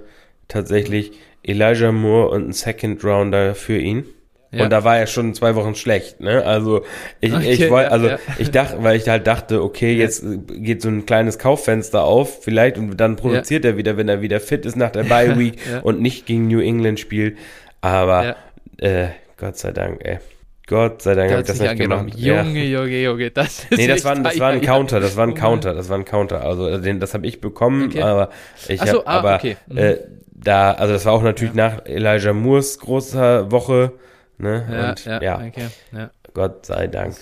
tatsächlich 0.47 1.12
Elijah 1.43 1.91
Moore 1.91 2.31
und 2.31 2.43
einen 2.43 2.53
Second 2.53 3.03
Rounder 3.05 3.55
für 3.55 3.79
ihn. 3.79 4.07
Ja. 4.52 4.64
Und 4.64 4.70
da 4.70 4.82
war 4.82 4.98
er 4.98 5.06
schon 5.06 5.32
zwei 5.35 5.55
Wochen 5.55 5.77
schlecht, 5.77 6.20
ne? 6.20 6.44
Also 6.44 6.85
ich, 7.20 7.32
okay, 7.32 7.52
ich 7.52 7.70
wollte, 7.70 7.93
also 7.93 8.06
ja, 8.06 8.12
ja. 8.14 8.18
ich 8.39 8.51
dachte, 8.51 8.82
weil 8.82 8.97
ich 8.97 9.09
halt 9.09 9.27
dachte, 9.28 9.62
okay, 9.62 9.94
jetzt 9.94 10.24
geht 10.48 10.82
so 10.82 10.89
ein 10.89 11.06
kleines 11.06 11.39
Kauffenster 11.39 12.02
auf, 12.02 12.43
vielleicht 12.43 12.77
und 12.77 12.97
dann 12.97 13.14
produziert 13.14 13.64
er 13.64 13.77
wieder, 13.77 13.97
wenn 13.97 14.09
er 14.09 14.22
wieder 14.22 14.40
fit 14.40 14.66
ist 14.66 14.77
nach 14.77 14.90
der 14.90 15.05
Bye 15.05 15.36
Week 15.39 15.59
und 15.82 16.01
nicht 16.01 16.27
gegen 16.27 16.48
New 16.48 16.60
England 16.60 16.98
spielt. 16.98 17.39
Aber 17.81 18.36
äh, 18.78 19.09
Gott 19.36 19.56
sei 19.56 19.70
Dank, 19.70 20.05
ey. 20.05 20.18
Gott 20.66 21.02
sei 21.02 21.14
Dank 21.14 21.32
habe 21.32 21.40
ich 21.40 21.48
das 21.48 21.59
nicht 21.59 21.68
angenommen. 21.68 22.10
gemacht. 22.10 22.20
Junge, 22.20 22.64
Junge, 22.64 23.02
Junge, 23.02 23.31
das 23.32 23.64
ist 23.70 23.77
Nee, 23.77 23.89
das 23.89 24.05
war, 24.05 24.14
das 24.14 24.39
war 24.39 24.51
ein 24.51 24.60
Counter, 24.60 25.01
das 25.01 25.16
war 25.16 25.27
ein 25.27 25.35
Counter, 25.35 25.74
das 25.74 25.89
war 25.89 25.98
ein 25.98 26.05
Counter. 26.05 26.44
Also 26.44 26.78
den, 26.78 27.01
das 27.01 27.12
habe 27.14 27.27
ich 27.27 27.40
bekommen, 27.40 27.86
okay. 27.86 28.02
aber 28.02 28.31
ich 28.68 28.81
habe, 28.81 29.06
ah, 29.06 29.18
aber 29.18 29.35
okay. 29.36 29.56
mhm. 29.66 29.78
äh, 29.78 29.97
da, 30.32 30.72
also 30.72 30.93
das 30.93 31.05
war 31.06 31.12
auch 31.12 31.22
natürlich 31.22 31.55
ja. 31.55 31.70
nach 31.70 31.86
Elijah 31.86 32.32
Moores 32.32 32.78
großer 32.78 33.51
Woche, 33.51 33.93
ne? 34.41 34.67
Ja, 34.71 34.91
Und, 34.91 35.05
ja, 35.05 35.23
ja. 35.23 35.47
Okay. 35.47 35.69
ja. 35.93 36.11
Gott 36.33 36.67
sei 36.67 36.87
Dank. 36.87 37.17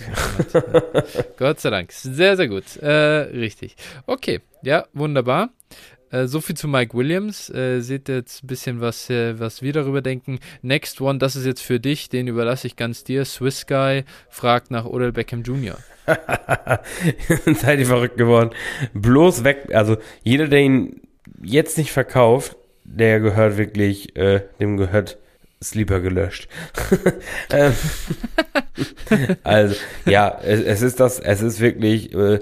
Gott 1.38 1.60
sei 1.60 1.70
Dank. 1.70 1.92
Sehr, 1.92 2.36
sehr 2.36 2.48
gut. 2.48 2.76
Äh, 2.76 2.88
richtig. 2.90 3.76
Okay, 4.06 4.40
ja, 4.62 4.86
wunderbar. 4.92 5.50
Äh, 6.10 6.26
so 6.26 6.40
viel 6.40 6.56
zu 6.56 6.68
Mike 6.68 6.96
Williams. 6.96 7.50
Äh, 7.50 7.80
seht 7.80 8.08
jetzt 8.08 8.44
ein 8.44 8.46
bisschen, 8.46 8.80
was, 8.80 9.10
äh, 9.10 9.38
was 9.38 9.62
wir 9.62 9.72
darüber 9.72 10.02
denken. 10.02 10.38
Next 10.62 11.00
one, 11.00 11.18
das 11.18 11.36
ist 11.36 11.46
jetzt 11.46 11.62
für 11.62 11.80
dich, 11.80 12.08
den 12.08 12.28
überlasse 12.28 12.66
ich 12.66 12.76
ganz 12.76 13.04
dir. 13.04 13.24
Swiss 13.24 13.66
Guy 13.66 14.04
fragt 14.28 14.70
nach 14.70 14.84
Odell 14.84 15.12
Beckham 15.12 15.42
Jr. 15.42 15.76
Seid 17.54 17.78
ihr 17.80 17.86
verrückt 17.86 18.16
geworden. 18.16 18.50
Bloß 18.94 19.44
weg, 19.44 19.68
also 19.72 19.96
jeder, 20.22 20.48
der 20.48 20.60
ihn 20.60 21.02
jetzt 21.42 21.76
nicht 21.76 21.92
verkauft, 21.92 22.56
der 22.84 23.20
gehört 23.20 23.58
wirklich, 23.58 24.16
äh, 24.16 24.42
dem 24.58 24.78
gehört 24.78 25.18
Sleeper 25.62 26.00
gelöscht. 26.00 26.48
Ähm, 27.50 27.72
also, 29.42 29.74
ja, 30.04 30.38
es, 30.42 30.60
es, 30.60 30.82
ist 30.82 31.00
das, 31.00 31.18
es 31.18 31.40
ist 31.40 31.60
wirklich, 31.60 32.14
äh, 32.14 32.40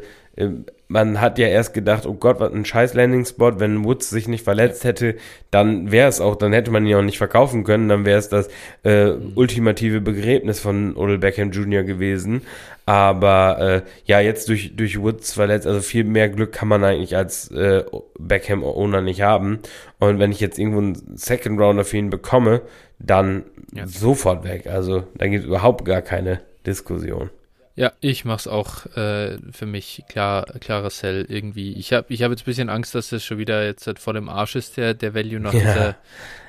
man 0.88 1.20
hat 1.20 1.38
ja 1.38 1.48
erst 1.48 1.74
gedacht, 1.74 2.06
oh 2.06 2.14
Gott, 2.14 2.38
was 2.38 2.52
ein 2.52 2.64
scheiß 2.64 2.94
Landing-Spot, 2.94 3.58
wenn 3.58 3.84
Woods 3.84 4.10
sich 4.10 4.28
nicht 4.28 4.44
verletzt 4.44 4.84
hätte, 4.84 5.16
dann 5.50 5.90
wäre 5.90 6.08
es 6.08 6.20
auch, 6.20 6.36
dann 6.36 6.52
hätte 6.52 6.70
man 6.70 6.86
ihn 6.86 6.94
auch 6.94 7.02
nicht 7.02 7.18
verkaufen 7.18 7.64
können, 7.64 7.88
dann 7.88 8.04
wäre 8.04 8.18
es 8.18 8.28
das 8.28 8.48
äh, 8.84 9.12
ultimative 9.34 10.00
Begräbnis 10.00 10.60
von 10.60 10.96
Odell 10.96 11.18
Beckham 11.18 11.50
Jr. 11.50 11.82
gewesen. 11.82 12.42
Aber 12.84 13.58
äh, 13.58 13.82
ja, 14.04 14.20
jetzt 14.20 14.48
durch, 14.48 14.76
durch 14.76 15.00
Woods 15.00 15.32
verletzt, 15.32 15.66
also 15.66 15.80
viel 15.80 16.04
mehr 16.04 16.28
Glück 16.28 16.52
kann 16.52 16.68
man 16.68 16.84
eigentlich 16.84 17.16
als 17.16 17.50
äh, 17.50 17.82
Beckham-Owner 18.18 19.00
nicht 19.00 19.22
haben. 19.22 19.58
Und 19.98 20.20
wenn 20.20 20.30
ich 20.30 20.38
jetzt 20.38 20.58
irgendwo 20.58 20.78
einen 20.78 21.16
Second 21.16 21.58
Rounder 21.58 21.84
für 21.84 21.96
ihn 21.96 22.10
bekomme, 22.10 22.62
dann 22.98 23.44
ja. 23.72 23.86
sofort 23.86 24.44
weg. 24.44 24.66
Also 24.66 25.04
da 25.14 25.26
gibt 25.26 25.42
es 25.42 25.46
überhaupt 25.46 25.84
gar 25.84 26.02
keine 26.02 26.40
Diskussion. 26.66 27.30
Ja, 27.74 27.92
ich 28.00 28.24
mach's 28.24 28.46
auch 28.46 28.86
äh, 28.96 29.36
für 29.52 29.66
mich 29.66 30.04
klar, 30.08 30.46
klares 30.60 31.00
Sell 31.00 31.26
irgendwie. 31.28 31.74
Ich 31.74 31.92
habe 31.92 32.06
ich 32.08 32.22
hab 32.22 32.30
jetzt 32.30 32.42
ein 32.42 32.46
bisschen 32.46 32.70
Angst, 32.70 32.94
dass 32.94 33.10
das 33.10 33.22
schon 33.22 33.36
wieder 33.36 33.66
jetzt 33.66 33.86
halt 33.86 33.98
vor 33.98 34.14
dem 34.14 34.30
Arsch 34.30 34.56
ist, 34.56 34.78
der, 34.78 34.94
der 34.94 35.14
Value 35.14 35.40
nach 35.40 35.52
ja. 35.52 35.60
dieser 35.60 35.96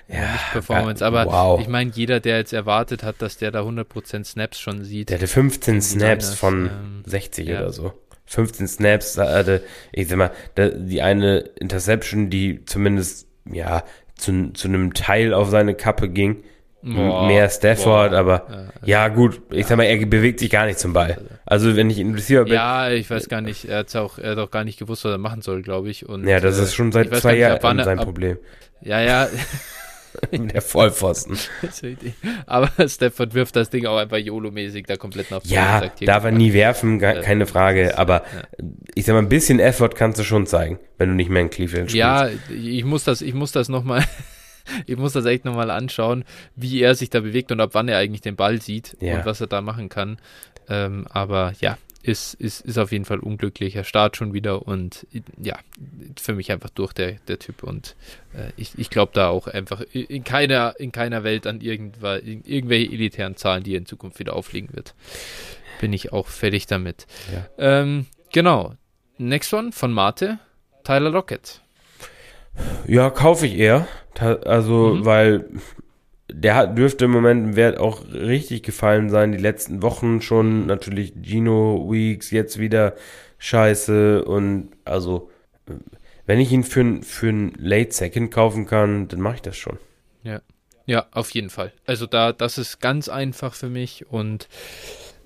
ja, 0.07 0.31
Nicht-Performance. 0.31 1.05
Aber 1.05 1.25
wow. 1.25 1.59
ich 1.59 1.67
meine, 1.67 1.91
jeder, 1.93 2.21
der 2.21 2.37
jetzt 2.37 2.53
erwartet 2.53 3.03
hat, 3.03 3.21
dass 3.21 3.37
der 3.37 3.51
da 3.51 3.61
100% 3.61 4.23
Snaps 4.23 4.59
schon 4.59 4.85
sieht. 4.85 5.09
Der 5.09 5.17
hatte 5.17 5.27
15 5.27 5.81
Snaps 5.81 6.33
von 6.33 6.67
ähm, 6.67 7.03
60 7.05 7.47
ja. 7.47 7.59
oder 7.59 7.73
so. 7.73 7.93
15 8.27 8.67
Snaps, 8.67 9.17
hatte, 9.17 9.63
ich 9.91 10.07
sag 10.07 10.17
mal, 10.17 10.31
die 10.57 11.01
eine 11.01 11.39
Interception, 11.39 12.29
die 12.29 12.63
zumindest, 12.65 13.27
ja, 13.45 13.83
zu, 14.17 14.51
zu 14.53 14.67
einem 14.67 14.93
Teil 14.93 15.33
auf 15.33 15.49
seine 15.49 15.75
Kappe 15.75 16.09
ging 16.09 16.43
Boah, 16.83 17.27
mehr 17.27 17.49
Stafford, 17.49 18.11
boah. 18.11 18.17
aber 18.17 18.47
ja, 18.81 19.07
ja, 19.07 19.07
gut, 19.07 19.41
ich 19.51 19.65
sag 19.65 19.77
mal, 19.77 19.83
er 19.83 20.05
bewegt 20.05 20.39
sich 20.39 20.49
gar 20.49 20.65
nicht 20.67 20.79
zum 20.79 20.93
Ball. 20.93 21.17
Also 21.45 21.75
wenn 21.75 21.89
ich 21.89 21.97
investiere 21.97 22.45
bin. 22.45 22.53
Ja, 22.53 22.91
ich 22.91 23.09
weiß 23.09 23.29
gar 23.29 23.41
nicht, 23.41 23.65
er 23.65 23.79
hat 23.79 23.95
auch, 23.95 24.19
er 24.19 24.31
hat 24.31 24.37
auch 24.37 24.51
gar 24.51 24.63
nicht 24.63 24.77
gewusst, 24.79 25.03
was 25.03 25.11
er 25.11 25.17
machen 25.17 25.41
soll, 25.41 25.63
glaube 25.63 25.89
ich. 25.89 26.07
Und, 26.07 26.27
ja, 26.27 26.39
das 26.39 26.57
ist 26.59 26.75
schon 26.75 26.91
seit 26.91 27.13
zwei 27.15 27.35
Jahren 27.35 27.83
sein 27.83 27.97
Problem. 27.97 28.37
Ja, 28.81 29.01
ja. 29.01 29.27
Der 30.31 30.61
Vollpfosten. 30.61 31.37
aber 32.45 32.71
Stafford 32.87 33.33
wirft 33.33 33.55
das 33.55 33.69
Ding 33.69 33.85
auch 33.85 33.97
einfach 33.97 34.17
YOLO-mäßig 34.17 34.85
da 34.85 34.97
komplett 34.97 35.31
nach 35.31 35.41
vorne. 35.41 35.53
Ja, 35.53 35.79
sagt, 35.79 36.07
darf 36.07 36.23
er 36.23 36.31
nie 36.31 36.53
werfen, 36.53 36.99
gar, 36.99 37.15
keine 37.15 37.45
Frage. 37.45 37.97
Aber 37.97 38.23
ja. 38.23 38.65
ich 38.95 39.05
sag 39.05 39.13
mal, 39.13 39.19
ein 39.19 39.29
bisschen 39.29 39.59
Effort 39.59 39.89
kannst 39.95 40.19
du 40.19 40.23
schon 40.23 40.47
zeigen, 40.47 40.79
wenn 40.97 41.09
du 41.09 41.15
nicht 41.15 41.29
mehr 41.29 41.41
in 41.41 41.49
Cleveland 41.49 41.91
spielst. 41.91 41.95
Ja, 41.95 42.29
ich 42.49 42.83
muss 42.83 43.03
das, 43.03 43.21
ich 43.21 43.33
muss 43.33 43.51
das 43.51 43.69
nochmal 43.69 44.03
ich 44.85 44.97
muss 44.97 45.13
das 45.13 45.25
echt 45.25 45.45
nochmal 45.45 45.71
anschauen, 45.71 46.23
wie 46.55 46.81
er 46.81 46.95
sich 46.95 47.09
da 47.09 47.19
bewegt 47.19 47.51
und 47.51 47.59
ab 47.59 47.71
wann 47.73 47.87
er 47.87 47.97
eigentlich 47.97 48.21
den 48.21 48.35
Ball 48.35 48.61
sieht 48.61 48.97
ja. 48.99 49.17
und 49.17 49.25
was 49.25 49.41
er 49.41 49.47
da 49.47 49.61
machen 49.61 49.89
kann. 49.89 50.17
Ähm, 50.69 51.05
aber 51.09 51.53
ja, 51.59 51.77
ist, 52.07 52.33
ist, 52.35 52.61
ist 52.61 52.77
auf 52.77 52.91
jeden 52.91 53.05
Fall 53.05 53.19
unglücklicher 53.19 53.83
Start 53.83 54.15
schon 54.15 54.33
wieder 54.33 54.65
und 54.65 55.05
ja, 55.41 55.57
für 56.19 56.33
mich 56.33 56.51
einfach 56.51 56.69
durch 56.69 56.93
der, 56.93 57.13
der 57.27 57.37
Typ 57.39 57.63
und 57.63 57.95
äh, 58.33 58.51
ich, 58.55 58.77
ich 58.77 58.89
glaube 58.89 59.11
da 59.13 59.27
auch 59.29 59.47
einfach 59.47 59.81
in 59.91 60.23
keiner, 60.23 60.75
in 60.79 60.91
keiner 60.91 61.23
Welt 61.23 61.45
an 61.45 61.59
irgendwas, 61.61 62.21
irgendwelche 62.23 62.93
elitären 62.93 63.35
Zahlen, 63.35 63.63
die 63.63 63.73
er 63.73 63.79
in 63.79 63.85
Zukunft 63.85 64.19
wieder 64.19 64.35
aufliegen 64.35 64.69
wird. 64.73 64.95
Bin 65.81 65.91
ich 65.93 66.13
auch 66.13 66.27
fertig 66.27 66.65
damit. 66.65 67.07
Ja. 67.31 67.81
Ähm, 67.81 68.05
genau. 68.31 68.73
Next 69.17 69.53
one 69.53 69.71
von 69.71 69.91
Mate, 69.91 70.39
Tyler 70.83 71.09
Lockett. 71.09 71.61
Ja, 72.87 73.09
kaufe 73.09 73.45
ich 73.45 73.57
eher. 73.57 73.87
Also, 74.19 74.95
mhm. 74.95 75.05
weil 75.05 75.45
der 76.43 76.55
hat, 76.55 76.77
dürfte 76.77 77.05
im 77.05 77.11
Moment 77.11 77.45
im 77.45 77.55
Wert 77.55 77.77
auch 77.77 78.05
richtig 78.11 78.63
gefallen 78.63 79.09
sein. 79.09 79.31
Die 79.31 79.37
letzten 79.37 79.81
Wochen 79.81 80.21
schon 80.21 80.65
natürlich 80.65 81.13
Gino 81.21 81.87
Weeks, 81.89 82.31
jetzt 82.31 82.59
wieder 82.59 82.95
scheiße. 83.39 84.23
Und 84.23 84.69
also, 84.85 85.29
wenn 86.25 86.39
ich 86.39 86.51
ihn 86.51 86.63
für, 86.63 87.01
für 87.01 87.29
ein 87.29 87.53
Late 87.57 87.91
Second 87.91 88.31
kaufen 88.31 88.65
kann, 88.65 89.07
dann 89.07 89.21
mache 89.21 89.35
ich 89.35 89.41
das 89.41 89.57
schon. 89.57 89.77
Ja. 90.23 90.41
Ja, 90.85 91.05
auf 91.11 91.31
jeden 91.31 91.49
Fall. 91.49 91.73
Also 91.85 92.05
da, 92.05 92.31
das 92.31 92.57
ist 92.57 92.79
ganz 92.79 93.09
einfach 93.09 93.53
für 93.53 93.67
mich 93.67 94.05
und 94.09 94.47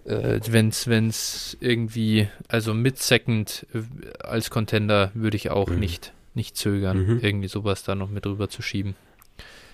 äh, 0.05 0.39
wenn's, 0.49 0.88
wenn's 0.88 1.55
irgendwie, 1.59 2.29
also 2.47 2.73
mit 2.73 2.97
Second 2.97 3.67
äh, 3.75 3.81
als 4.23 4.49
Contender 4.49 5.11
würde 5.13 5.38
ich 5.38 5.51
auch 5.51 5.69
mhm. 5.69 5.79
nicht 5.79 6.13
nicht 6.33 6.55
zögern, 6.55 7.05
mhm. 7.05 7.19
irgendwie 7.21 7.47
sowas 7.47 7.83
da 7.83 7.95
noch 7.95 8.09
mit 8.09 8.25
rüber 8.25 8.49
zu 8.49 8.61
schieben. 8.61 8.95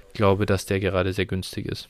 Ich 0.07 0.13
glaube, 0.13 0.45
dass 0.45 0.65
der 0.65 0.79
gerade 0.79 1.13
sehr 1.13 1.25
günstig 1.25 1.65
ist. 1.67 1.89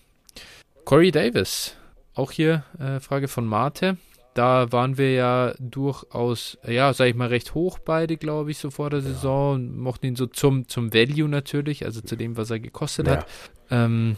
Corey 0.86 1.12
Davis, 1.12 1.76
auch 2.14 2.32
hier 2.32 2.64
äh, 2.80 3.00
Frage 3.00 3.28
von 3.28 3.46
Mate. 3.46 3.98
Da 4.34 4.72
waren 4.72 4.98
wir 5.00 5.14
ja 5.14 5.56
durchaus, 5.60 6.60
ja, 6.66 6.94
sag 6.94 7.08
ich 7.08 7.16
mal, 7.16 7.30
recht 7.30 7.56
hoch 7.56 7.80
beide, 7.80 8.18
glaube 8.18 8.52
ich, 8.52 8.60
so 8.60 8.70
vor 8.70 8.92
der 8.92 9.02
Saison. 9.02 9.60
Ja. 9.60 9.72
Mochten 9.76 10.06
ihn 10.06 10.16
so 10.16 10.28
zum, 10.28 10.68
zum 10.68 10.94
Value 10.94 11.28
natürlich, 11.28 11.86
also 11.86 12.02
zu 12.02 12.16
dem, 12.16 12.38
was 12.38 12.52
er 12.52 12.60
gekostet 12.60 13.08
ja. 13.08 13.18
hat. 13.18 13.28
Ähm, 13.72 14.16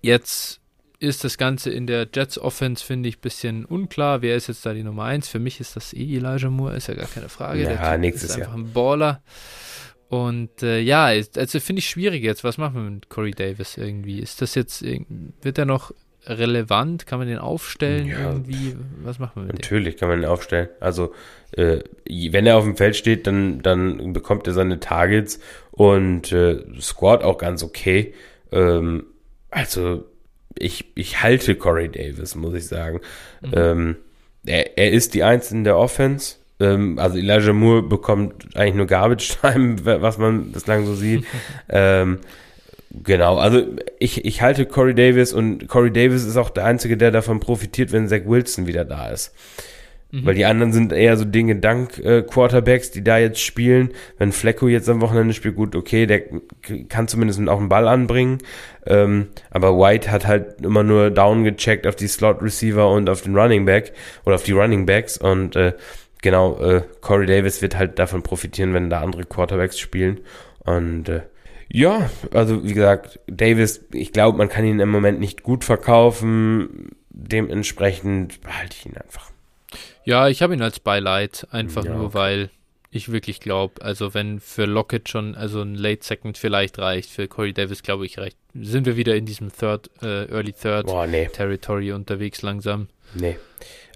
jetzt 0.00 0.60
ist 1.00 1.24
das 1.24 1.38
Ganze 1.38 1.70
in 1.70 1.86
der 1.86 2.08
Jets 2.12 2.38
Offense, 2.38 2.84
finde 2.84 3.08
ich, 3.08 3.18
ein 3.18 3.20
bisschen 3.20 3.64
unklar. 3.64 4.22
Wer 4.22 4.36
ist 4.36 4.48
jetzt 4.48 4.64
da 4.66 4.74
die 4.74 4.82
Nummer 4.82 5.04
1? 5.04 5.28
Für 5.28 5.38
mich 5.38 5.60
ist 5.60 5.76
das 5.76 5.92
eh 5.92 6.16
Elijah 6.16 6.50
Moore, 6.50 6.76
ist 6.76 6.88
ja 6.88 6.94
gar 6.94 7.06
keine 7.06 7.28
Frage. 7.28 7.62
Ja, 7.62 7.68
der 7.68 7.98
nächstes 7.98 8.30
ist 8.30 8.36
einfach 8.36 8.50
Jahr. 8.50 8.58
ein 8.58 8.72
Baller. 8.72 9.22
Und 10.08 10.62
äh, 10.62 10.80
ja, 10.80 11.04
also 11.04 11.60
finde 11.60 11.80
ich 11.80 11.90
schwierig 11.90 12.22
jetzt. 12.22 12.42
Was 12.42 12.56
machen 12.56 12.82
wir 12.82 12.90
mit 12.90 13.08
Corey 13.10 13.32
Davis 13.32 13.76
irgendwie? 13.76 14.20
Ist 14.20 14.40
das 14.40 14.54
jetzt, 14.54 14.82
wird 14.82 15.58
er 15.58 15.66
noch 15.66 15.92
relevant? 16.26 17.06
Kann 17.06 17.18
man 17.18 17.28
den 17.28 17.38
aufstellen 17.38 18.06
ja, 18.06 18.32
irgendwie? 18.32 18.74
Was 19.02 19.18
machen 19.18 19.32
wir 19.36 19.42
mit 19.44 19.54
Natürlich 19.54 19.94
dem? 19.94 20.00
kann 20.00 20.08
man 20.08 20.20
den 20.20 20.30
aufstellen. 20.30 20.68
Also, 20.80 21.12
äh, 21.52 21.80
wenn 22.06 22.46
er 22.46 22.56
auf 22.56 22.64
dem 22.64 22.76
Feld 22.76 22.96
steht, 22.96 23.26
dann, 23.26 23.60
dann 23.60 24.12
bekommt 24.14 24.46
er 24.46 24.54
seine 24.54 24.80
Targets 24.80 25.40
und 25.72 26.32
äh, 26.32 26.64
scored 26.80 27.22
auch 27.22 27.36
ganz 27.36 27.62
okay. 27.62 28.14
Ähm, 28.50 29.04
also, 29.50 30.04
ich, 30.58 30.86
ich 30.94 31.22
halte 31.22 31.54
Corey 31.54 31.90
Davis, 31.90 32.34
muss 32.34 32.54
ich 32.54 32.66
sagen. 32.66 33.00
Mhm. 33.42 33.52
Ähm, 33.52 33.96
er, 34.46 34.78
er 34.78 34.90
ist 34.90 35.12
die 35.12 35.22
Eins 35.22 35.52
in 35.52 35.64
der 35.64 35.76
Offense. 35.76 36.36
Ähm, 36.60 36.98
also 36.98 37.18
Elijah 37.18 37.52
Moore 37.52 37.82
bekommt 37.82 38.56
eigentlich 38.56 38.74
nur 38.74 38.86
Garbage 38.86 39.38
Time, 39.40 39.76
was 39.84 40.18
man 40.18 40.52
bislang 40.52 40.84
so 40.86 40.94
sieht. 40.94 41.24
ähm, 41.68 42.18
genau, 42.90 43.36
also 43.36 43.62
ich, 43.98 44.24
ich 44.24 44.42
halte 44.42 44.66
Corey 44.66 44.94
Davis 44.94 45.32
und 45.32 45.68
Corey 45.68 45.92
Davis 45.92 46.24
ist 46.24 46.36
auch 46.36 46.50
der 46.50 46.64
Einzige, 46.64 46.96
der 46.96 47.10
davon 47.10 47.40
profitiert, 47.40 47.92
wenn 47.92 48.08
Zach 48.08 48.22
Wilson 48.26 48.66
wieder 48.66 48.84
da 48.84 49.10
ist. 49.10 49.34
Mhm. 50.10 50.24
Weil 50.24 50.34
die 50.34 50.46
anderen 50.46 50.72
sind 50.72 50.92
eher 50.92 51.16
so 51.18 51.26
Dinge 51.26 51.56
dank 51.56 51.98
äh, 51.98 52.22
Quarterbacks, 52.22 52.90
die 52.90 53.04
da 53.04 53.18
jetzt 53.18 53.40
spielen. 53.40 53.90
Wenn 54.16 54.32
Flecko 54.32 54.66
jetzt 54.66 54.88
am 54.88 55.02
Wochenende 55.02 55.34
spielt, 55.34 55.56
gut, 55.56 55.76
okay, 55.76 56.06
der 56.06 56.22
kann 56.88 57.08
zumindest 57.08 57.46
auch 57.46 57.58
einen 57.58 57.68
Ball 57.68 57.86
anbringen. 57.86 58.38
Ähm, 58.86 59.28
aber 59.50 59.78
White 59.78 60.10
hat 60.10 60.26
halt 60.26 60.62
immer 60.62 60.82
nur 60.82 61.10
down 61.10 61.44
gecheckt 61.44 61.86
auf 61.86 61.94
die 61.94 62.06
Slot 62.06 62.40
Receiver 62.40 62.90
und 62.90 63.10
auf 63.10 63.20
den 63.20 63.36
Running 63.36 63.66
Back 63.66 63.92
oder 64.24 64.36
auf 64.36 64.44
die 64.44 64.52
Running 64.52 64.86
Backs 64.86 65.18
und 65.18 65.56
äh, 65.56 65.74
genau, 66.22 66.58
äh, 66.60 66.82
Corey 67.00 67.26
Davis 67.26 67.62
wird 67.62 67.76
halt 67.76 67.98
davon 67.98 68.22
profitieren, 68.22 68.74
wenn 68.74 68.90
da 68.90 69.00
andere 69.00 69.24
Quarterbacks 69.24 69.78
spielen. 69.78 70.20
Und 70.64 71.08
äh, 71.08 71.22
ja, 71.70 72.10
also 72.32 72.64
wie 72.64 72.74
gesagt, 72.74 73.20
Davis, 73.26 73.84
ich 73.92 74.12
glaube, 74.12 74.38
man 74.38 74.48
kann 74.48 74.64
ihn 74.64 74.80
im 74.80 74.90
Moment 74.90 75.20
nicht 75.20 75.42
gut 75.42 75.64
verkaufen. 75.64 76.90
Dementsprechend 77.10 78.40
behalte 78.42 78.76
ich 78.78 78.86
ihn 78.86 78.96
einfach. 78.96 79.30
Ja, 80.04 80.28
ich 80.28 80.40
habe 80.40 80.54
ihn 80.54 80.62
als 80.62 80.80
Beileid, 80.80 81.46
einfach 81.50 81.84
ja, 81.84 81.94
nur 81.94 82.06
okay. 82.06 82.14
weil 82.14 82.50
ich 82.90 83.12
wirklich 83.12 83.40
glaube, 83.40 83.82
also 83.82 84.14
wenn 84.14 84.40
für 84.40 84.64
Lockett 84.64 85.10
schon, 85.10 85.34
also 85.34 85.60
ein 85.60 85.74
Late 85.74 86.04
Second 86.04 86.38
vielleicht 86.38 86.78
reicht, 86.78 87.10
für 87.10 87.28
Corey 87.28 87.52
Davis 87.52 87.82
glaube 87.82 88.06
ich 88.06 88.18
reicht. 88.18 88.38
Sind 88.54 88.86
wir 88.86 88.96
wieder 88.96 89.14
in 89.14 89.26
diesem 89.26 89.52
Third, 89.52 89.90
äh, 90.02 90.24
Early 90.30 90.54
Third 90.54 90.86
Boah, 90.86 91.06
nee. 91.06 91.26
Territory 91.26 91.92
unterwegs 91.92 92.40
langsam? 92.40 92.88
Nee. 93.14 93.36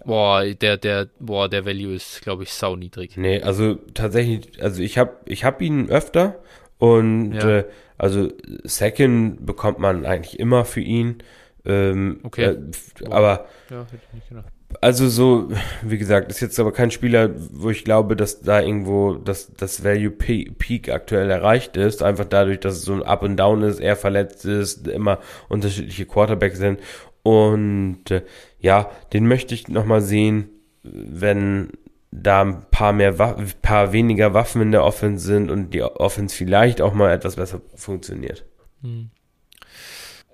Boah, 0.04 0.44
der, 0.44 0.76
der, 0.76 1.08
boah, 1.18 1.48
der 1.48 1.64
Value 1.64 1.94
ist, 1.94 2.22
glaube 2.22 2.42
ich, 2.42 2.52
sau 2.52 2.76
niedrig. 2.76 3.16
Nee, 3.16 3.42
also 3.42 3.76
tatsächlich, 3.94 4.62
also 4.62 4.82
ich 4.82 4.98
habe 4.98 5.12
ich 5.26 5.44
hab 5.44 5.62
ihn 5.62 5.88
öfter 5.88 6.40
und 6.78 7.34
ja. 7.34 7.58
äh, 7.58 7.64
also 7.98 8.28
Second 8.64 9.46
bekommt 9.46 9.78
man 9.78 10.04
eigentlich 10.04 10.40
immer 10.40 10.64
für 10.64 10.80
ihn. 10.80 11.22
Ähm, 11.64 12.20
okay. 12.24 12.56
Äh, 13.00 13.08
aber 13.10 13.46
ja, 13.70 13.84
hätte 13.84 14.00
ich 14.08 14.14
nicht 14.14 14.28
gedacht 14.28 14.52
also 14.80 15.08
so, 15.08 15.50
wie 15.82 15.98
gesagt, 15.98 16.30
ist 16.30 16.40
jetzt 16.40 16.58
aber 16.58 16.72
kein 16.72 16.90
Spieler, 16.90 17.30
wo 17.52 17.70
ich 17.70 17.84
glaube, 17.84 18.16
dass 18.16 18.40
da 18.40 18.60
irgendwo 18.60 19.14
das, 19.14 19.52
das 19.54 19.84
Value 19.84 20.10
Peak 20.10 20.88
aktuell 20.88 21.30
erreicht 21.30 21.76
ist. 21.76 22.02
Einfach 22.02 22.24
dadurch, 22.24 22.60
dass 22.60 22.76
es 22.76 22.82
so 22.82 22.92
ein 22.94 23.02
Up 23.02 23.22
and 23.22 23.38
Down 23.38 23.62
ist, 23.62 23.80
er 23.80 23.96
verletzt 23.96 24.44
ist, 24.44 24.88
immer 24.88 25.18
unterschiedliche 25.48 26.06
Quarterbacks 26.06 26.58
sind. 26.58 26.80
Und 27.22 28.10
äh, 28.10 28.22
ja, 28.62 28.90
den 29.12 29.26
möchte 29.26 29.54
ich 29.54 29.68
nochmal 29.68 30.00
sehen, 30.00 30.48
wenn 30.82 31.70
da 32.10 32.42
ein 32.42 32.64
paar 32.70 32.92
mehr, 32.92 33.12
paar 33.12 33.92
weniger 33.92 34.32
Waffen 34.34 34.62
in 34.62 34.72
der 34.72 34.84
Offense 34.84 35.26
sind 35.26 35.50
und 35.50 35.74
die 35.74 35.82
Offense 35.82 36.34
vielleicht 36.34 36.80
auch 36.80 36.94
mal 36.94 37.12
etwas 37.12 37.36
besser 37.36 37.60
funktioniert. 37.74 38.44
Hm. 38.82 39.10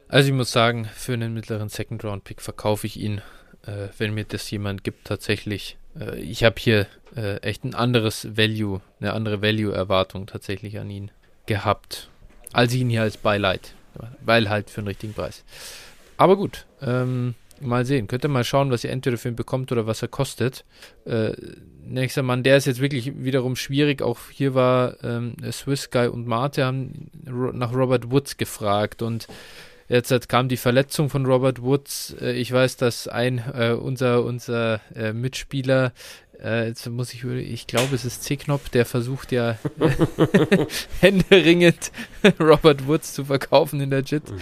Also 0.09 0.29
ich 0.29 0.35
muss 0.35 0.53
sagen, 0.53 0.87
für 0.95 1.13
einen 1.13 1.35
mittleren 1.35 1.69
Second 1.69 2.05
Round 2.05 2.25
Pick 2.25 2.41
verkaufe 2.41 2.87
ich 2.87 2.99
ihn 2.99 3.21
äh, 3.69 3.89
wenn 3.99 4.15
mir 4.15 4.25
das 4.25 4.51
jemand 4.51 4.83
gibt, 4.85 5.07
tatsächlich. 5.07 5.77
Äh, 5.99 6.19
ich 6.21 6.45
habe 6.45 6.57
hier 6.59 6.87
äh, 7.17 7.37
echt 7.39 7.65
ein 7.65 7.75
anderes 7.75 8.37
Value, 8.37 8.81
eine 9.01 9.13
andere 9.13 9.43
Value-Erwartung 9.43 10.27
tatsächlich 10.27 10.79
an 10.79 10.91
ihn 10.91 11.11
gehabt, 11.47 12.09
als 12.53 12.75
ihn 12.75 12.91
hier 12.91 13.03
als 13.03 13.17
Beileid. 13.17 13.75
Weil 14.21 14.49
halt 14.49 14.71
für 14.71 14.79
einen 14.79 14.89
richtigen 14.89 15.13
Preis. 15.13 15.45
Aber 16.17 16.37
gut, 16.37 16.67
ähm, 16.81 17.35
mal 17.61 17.85
sehen. 17.85 18.07
Könnt 18.07 18.25
ihr 18.25 18.29
mal 18.29 18.45
schauen, 18.45 18.71
was 18.71 18.85
ihr 18.85 18.91
entweder 18.91 19.19
für 19.19 19.29
ihn 19.29 19.37
bekommt 19.37 19.73
oder 19.73 19.87
was 19.87 20.03
er 20.03 20.09
kostet. 20.09 20.65
Äh, 21.05 21.33
nächster 21.85 22.23
Mann, 22.23 22.43
der 22.43 22.57
ist 22.57 22.67
jetzt 22.67 22.81
wirklich 22.81 23.13
wiederum 23.25 23.57
schwierig. 23.57 24.03
Auch 24.03 24.19
hier 24.31 24.55
war 24.55 25.03
ähm, 25.03 25.35
Swiss 25.51 25.91
Guy 25.91 26.09
und 26.09 26.27
Marte 26.27 26.65
haben 26.65 27.11
nach 27.25 27.75
Robert 27.75 28.11
Woods 28.11 28.37
gefragt 28.37 29.03
und 29.03 29.27
Jetzt 29.91 30.29
kam 30.29 30.51
die 30.51 30.59
Verletzung 30.59 31.09
von 31.09 31.25
Robert 31.25 31.63
Woods. 31.63 32.15
Äh, 32.21 32.33
ich 32.33 32.53
weiß, 32.53 32.77
dass 32.77 33.09
ein 33.09 33.43
äh, 33.55 33.73
unser 33.73 34.23
unser 34.23 34.83
äh, 34.95 35.15
Mitspieler 35.15 35.93
äh, 36.43 36.69
jetzt 36.69 36.89
muss 36.89 37.13
ich, 37.13 37.25
ich 37.25 37.67
glaube, 37.67 37.95
es 37.95 38.05
ist 38.05 38.23
C-Knopf, 38.25 38.69
der 38.69 38.87
versucht 38.87 39.33
ja 39.33 39.59
händeringend 41.01 41.91
Robert 42.41 42.87
Woods 42.87 43.15
zu 43.15 43.25
verkaufen 43.25 43.81
in 43.81 43.91
der 43.91 44.01
JIT. 44.01 44.31
Mhm. 44.31 44.39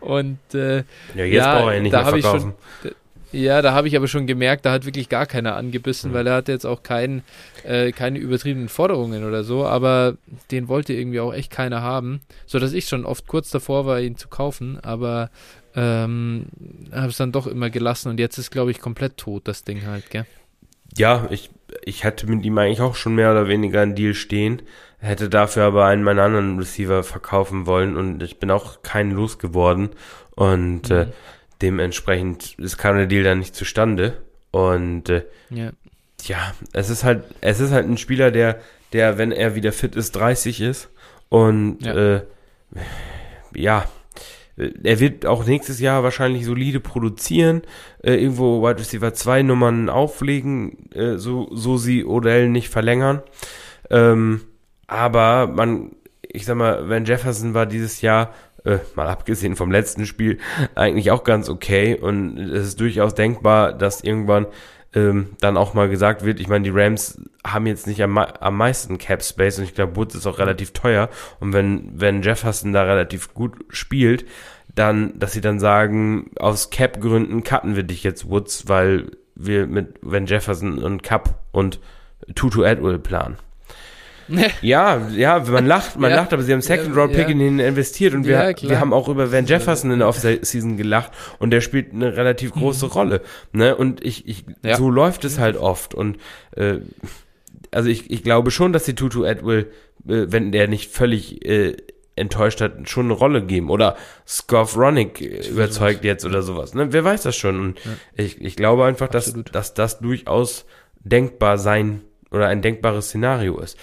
Und 0.00 0.38
äh, 0.54 0.84
ja, 1.14 1.24
jetzt 1.24 1.34
ja, 1.34 1.58
braucht 1.58 1.72
er 1.72 1.76
ihn 1.76 1.82
nicht 1.82 1.92
mehr 1.92 2.06
verkaufen. 2.06 2.54
Schon, 2.82 2.92
ja, 3.30 3.60
da 3.60 3.72
habe 3.72 3.88
ich 3.88 3.96
aber 3.96 4.08
schon 4.08 4.26
gemerkt, 4.26 4.64
da 4.64 4.72
hat 4.72 4.86
wirklich 4.86 5.10
gar 5.10 5.26
keiner 5.26 5.56
angebissen, 5.56 6.10
mhm. 6.10 6.14
weil 6.14 6.26
er 6.26 6.36
hatte 6.36 6.52
jetzt 6.52 6.64
auch 6.64 6.82
kein, 6.82 7.22
äh, 7.64 7.92
keine 7.92 8.18
übertriebenen 8.18 8.68
Forderungen 8.68 9.24
oder 9.24 9.44
so, 9.44 9.66
aber 9.66 10.16
den 10.50 10.68
wollte 10.68 10.94
irgendwie 10.94 11.20
auch 11.20 11.34
echt 11.34 11.50
keiner 11.50 11.82
haben, 11.82 12.20
so 12.46 12.58
dass 12.58 12.72
ich 12.72 12.86
schon 12.86 13.04
oft 13.04 13.26
kurz 13.26 13.50
davor 13.50 13.84
war, 13.84 14.00
ihn 14.00 14.16
zu 14.16 14.28
kaufen, 14.28 14.78
aber 14.80 15.30
ähm, 15.74 16.46
habe 16.90 17.08
es 17.08 17.18
dann 17.18 17.32
doch 17.32 17.46
immer 17.46 17.68
gelassen 17.68 18.08
und 18.08 18.18
jetzt 18.18 18.38
ist, 18.38 18.50
glaube 18.50 18.70
ich, 18.70 18.80
komplett 18.80 19.18
tot, 19.18 19.42
das 19.46 19.62
Ding 19.62 19.86
halt, 19.86 20.08
gell? 20.10 20.24
Ja, 20.98 21.26
ich, 21.30 21.50
ich 21.82 22.04
hätte 22.04 22.26
mit 22.28 22.44
ihm 22.44 22.58
eigentlich 22.58 22.80
auch 22.80 22.94
schon 22.94 23.14
mehr 23.14 23.30
oder 23.30 23.48
weniger 23.48 23.80
einen 23.80 23.94
Deal 23.94 24.14
stehen, 24.14 24.62
hätte 24.98 25.28
dafür 25.28 25.64
aber 25.64 25.86
einen 25.86 26.02
meiner 26.02 26.24
anderen 26.24 26.58
Receiver 26.58 27.02
verkaufen 27.02 27.66
wollen 27.66 27.96
und 27.96 28.22
ich 28.22 28.38
bin 28.38 28.50
auch 28.50 28.82
keinen 28.82 29.12
losgeworden 29.12 29.90
und 30.34 30.90
äh, 30.90 31.06
mhm. 31.06 31.10
äh, 31.10 31.14
Dementsprechend 31.60 32.54
ist 32.58 32.78
kam 32.78 32.96
der 32.96 33.06
Deal 33.06 33.24
dann 33.24 33.40
nicht 33.40 33.54
zustande. 33.54 34.18
Und 34.52 35.08
äh, 35.08 35.24
ja. 35.50 35.70
ja, 36.22 36.54
es 36.72 36.88
ist 36.88 37.02
halt, 37.02 37.24
es 37.40 37.58
ist 37.58 37.72
halt 37.72 37.88
ein 37.88 37.98
Spieler, 37.98 38.30
der, 38.30 38.60
der, 38.92 39.18
wenn 39.18 39.32
er 39.32 39.54
wieder 39.54 39.72
fit 39.72 39.96
ist, 39.96 40.12
30 40.12 40.60
ist. 40.60 40.88
Und 41.28 41.80
ja, 41.80 42.16
äh, 42.16 42.22
ja 43.54 43.84
er 44.82 45.00
wird 45.00 45.26
auch 45.26 45.46
nächstes 45.46 45.80
Jahr 45.80 46.02
wahrscheinlich 46.02 46.44
solide 46.44 46.80
produzieren, 46.80 47.62
äh, 48.02 48.14
irgendwo 48.14 48.62
Wide 48.62 48.80
Receiver 48.80 49.14
2 49.14 49.42
Nummern 49.42 49.88
auflegen, 49.88 50.90
äh, 50.92 51.16
so, 51.16 51.48
so 51.52 51.76
sie 51.76 52.04
Odell 52.04 52.48
nicht 52.48 52.68
verlängern. 52.68 53.22
Ähm, 53.90 54.42
aber 54.86 55.46
man, 55.46 55.92
ich 56.22 56.44
sag 56.44 56.56
mal, 56.56 56.88
wenn 56.88 57.04
Jefferson 57.04 57.54
war 57.54 57.66
dieses 57.66 58.00
Jahr 58.00 58.34
äh, 58.64 58.78
mal 58.94 59.06
abgesehen 59.08 59.56
vom 59.56 59.70
letzten 59.70 60.06
Spiel, 60.06 60.38
eigentlich 60.74 61.10
auch 61.10 61.24
ganz 61.24 61.48
okay. 61.48 61.94
Und 61.94 62.38
es 62.38 62.68
ist 62.68 62.80
durchaus 62.80 63.14
denkbar, 63.14 63.72
dass 63.72 64.02
irgendwann 64.02 64.46
ähm, 64.94 65.30
dann 65.40 65.56
auch 65.56 65.74
mal 65.74 65.88
gesagt 65.88 66.24
wird, 66.24 66.40
ich 66.40 66.48
meine, 66.48 66.64
die 66.64 66.70
Rams 66.70 67.20
haben 67.46 67.66
jetzt 67.66 67.86
nicht 67.86 68.02
am, 68.02 68.16
am 68.18 68.56
meisten 68.56 68.98
Cap 68.98 69.22
Space 69.22 69.58
und 69.58 69.64
ich 69.64 69.74
glaube, 69.74 69.96
Woods 69.96 70.14
ist 70.14 70.26
auch 70.26 70.38
relativ 70.38 70.72
teuer. 70.72 71.10
Und 71.40 71.52
wenn, 71.52 71.90
wenn 72.00 72.22
Jefferson 72.22 72.72
da 72.72 72.82
relativ 72.82 73.34
gut 73.34 73.56
spielt, 73.68 74.24
dann, 74.74 75.18
dass 75.18 75.32
sie 75.32 75.40
dann 75.40 75.60
sagen, 75.60 76.30
aus 76.38 76.70
Cap-Gründen 76.70 77.42
cutten 77.42 77.76
wir 77.76 77.82
dich 77.82 78.02
jetzt, 78.02 78.28
Woods, 78.28 78.68
weil 78.68 79.10
wir 79.34 79.66
mit, 79.66 79.96
wenn 80.02 80.26
Jefferson 80.26 80.78
und 80.78 81.02
Cup 81.02 81.40
und 81.52 81.80
Tutu 82.34 82.64
Atwell 82.64 82.98
planen. 82.98 83.36
ja, 84.62 85.08
ja, 85.14 85.38
man 85.40 85.66
lacht, 85.66 85.98
man 85.98 86.10
ja. 86.10 86.16
lacht, 86.16 86.32
aber 86.32 86.42
sie 86.42 86.52
haben 86.52 86.60
Second 86.60 86.96
Round 86.96 87.12
Pick 87.12 87.26
ja. 87.26 87.28
in 87.28 87.40
ihn 87.40 87.58
investiert 87.58 88.14
und 88.14 88.26
wir, 88.26 88.54
wir 88.60 88.80
haben 88.80 88.92
auch 88.92 89.08
über 89.08 89.32
Van 89.32 89.46
Jefferson 89.46 89.90
in 89.90 90.00
der 90.00 90.08
Offseason 90.08 90.76
gelacht 90.76 91.12
und 91.38 91.50
der 91.50 91.60
spielt 91.60 91.92
eine 91.92 92.16
relativ 92.16 92.52
große 92.52 92.86
mhm. 92.86 92.92
Rolle. 92.92 93.20
Ne? 93.52 93.76
Und 93.76 94.04
ich, 94.04 94.28
ich 94.28 94.44
so 94.76 94.90
läuft 94.90 95.24
es 95.24 95.38
halt 95.38 95.56
oft. 95.56 95.94
Und 95.94 96.18
äh, 96.56 96.78
also 97.70 97.88
ich, 97.88 98.10
ich 98.10 98.22
glaube 98.22 98.50
schon, 98.50 98.72
dass 98.72 98.84
die 98.84 98.94
Tutu 98.94 99.24
Atwill, 99.24 99.70
äh, 100.06 100.26
wenn 100.28 100.52
der 100.52 100.68
nicht 100.68 100.90
völlig 100.90 101.44
äh, 101.44 101.76
enttäuscht 102.18 102.60
hat, 102.60 102.88
schon 102.88 103.06
eine 103.06 103.14
Rolle 103.14 103.44
geben. 103.44 103.70
Oder 103.70 103.96
Scoff 104.26 104.76
Ronick 104.76 105.20
überzeugt 105.20 106.04
jetzt 106.04 106.24
oder 106.24 106.42
sowas. 106.42 106.74
Ne? 106.74 106.92
Wer 106.92 107.04
weiß 107.04 107.22
das 107.22 107.36
schon. 107.36 107.60
Und 107.60 107.84
ja. 107.84 108.24
ich, 108.24 108.40
ich 108.40 108.56
glaube 108.56 108.84
einfach, 108.84 109.08
dass, 109.08 109.34
dass 109.52 109.74
das 109.74 110.00
durchaus 110.00 110.66
denkbar 111.00 111.58
sein 111.58 112.02
oder 112.30 112.48
ein 112.48 112.62
denkbares 112.62 113.06
Szenario 113.06 113.58
ist. 113.58 113.78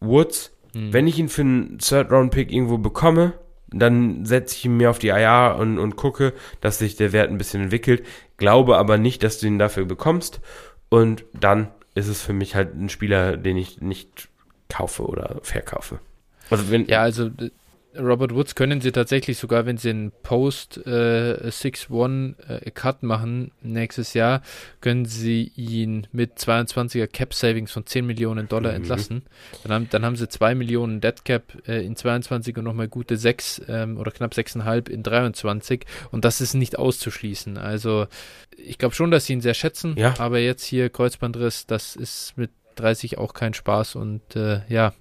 Woods, 0.00 0.56
mhm. 0.74 0.92
wenn 0.92 1.06
ich 1.06 1.18
ihn 1.18 1.28
für 1.28 1.42
einen 1.42 1.78
Third-Round-Pick 1.78 2.52
irgendwo 2.52 2.78
bekomme, 2.78 3.34
dann 3.72 4.24
setze 4.24 4.56
ich 4.56 4.64
ihn 4.64 4.76
mir 4.76 4.90
auf 4.90 4.98
die 4.98 5.08
IR 5.08 5.56
und, 5.58 5.78
und 5.78 5.96
gucke, 5.96 6.32
dass 6.60 6.78
sich 6.78 6.96
der 6.96 7.12
Wert 7.12 7.30
ein 7.30 7.38
bisschen 7.38 7.62
entwickelt. 7.62 8.04
Glaube 8.36 8.76
aber 8.76 8.98
nicht, 8.98 9.22
dass 9.22 9.38
du 9.38 9.46
ihn 9.46 9.58
dafür 9.58 9.84
bekommst. 9.84 10.40
Und 10.88 11.24
dann 11.32 11.68
ist 11.94 12.08
es 12.08 12.20
für 12.20 12.32
mich 12.32 12.54
halt 12.56 12.74
ein 12.74 12.88
Spieler, 12.88 13.36
den 13.36 13.56
ich 13.56 13.80
nicht 13.80 14.28
kaufe 14.68 15.04
oder 15.04 15.38
verkaufe. 15.42 16.00
Also 16.50 16.70
wenn, 16.70 16.86
ja, 16.86 17.02
also 17.02 17.30
Robert 17.98 18.34
Woods 18.34 18.54
können 18.54 18.80
sie 18.80 18.92
tatsächlich 18.92 19.38
sogar, 19.38 19.66
wenn 19.66 19.76
sie 19.76 19.90
einen 19.90 20.12
Post 20.22 20.78
äh, 20.86 21.48
6-1 21.48 22.34
äh, 22.48 22.70
Cut 22.70 23.02
machen 23.02 23.50
nächstes 23.62 24.14
Jahr, 24.14 24.42
können 24.80 25.06
sie 25.06 25.50
ihn 25.56 26.06
mit 26.12 26.38
22er 26.38 27.08
Cap 27.08 27.34
Savings 27.34 27.72
von 27.72 27.86
10 27.86 28.06
Millionen 28.06 28.48
Dollar 28.48 28.70
mhm. 28.70 28.76
entlassen. 28.76 29.22
Dann 29.64 29.72
haben, 29.72 29.88
dann 29.90 30.04
haben 30.04 30.16
sie 30.16 30.28
2 30.28 30.54
Millionen 30.54 31.00
Dead 31.00 31.24
Cap 31.24 31.66
äh, 31.66 31.84
in 31.84 31.96
22 31.96 32.56
und 32.58 32.64
nochmal 32.64 32.88
gute 32.88 33.16
6 33.16 33.62
ähm, 33.68 33.98
oder 33.98 34.12
knapp 34.12 34.32
6,5 34.32 34.88
in 34.88 35.02
23 35.02 35.84
und 36.12 36.24
das 36.24 36.40
ist 36.40 36.54
nicht 36.54 36.78
auszuschließen. 36.78 37.58
Also 37.58 38.06
ich 38.56 38.78
glaube 38.78 38.94
schon, 38.94 39.10
dass 39.10 39.26
sie 39.26 39.32
ihn 39.32 39.40
sehr 39.40 39.54
schätzen, 39.54 39.96
ja. 39.96 40.14
aber 40.18 40.38
jetzt 40.38 40.64
hier 40.64 40.90
Kreuzbandriss, 40.90 41.66
das 41.66 41.96
ist 41.96 42.36
mit 42.36 42.50
30 42.76 43.18
auch 43.18 43.34
kein 43.34 43.52
Spaß 43.52 43.96
und 43.96 44.36
äh, 44.36 44.60
ja, 44.68 44.92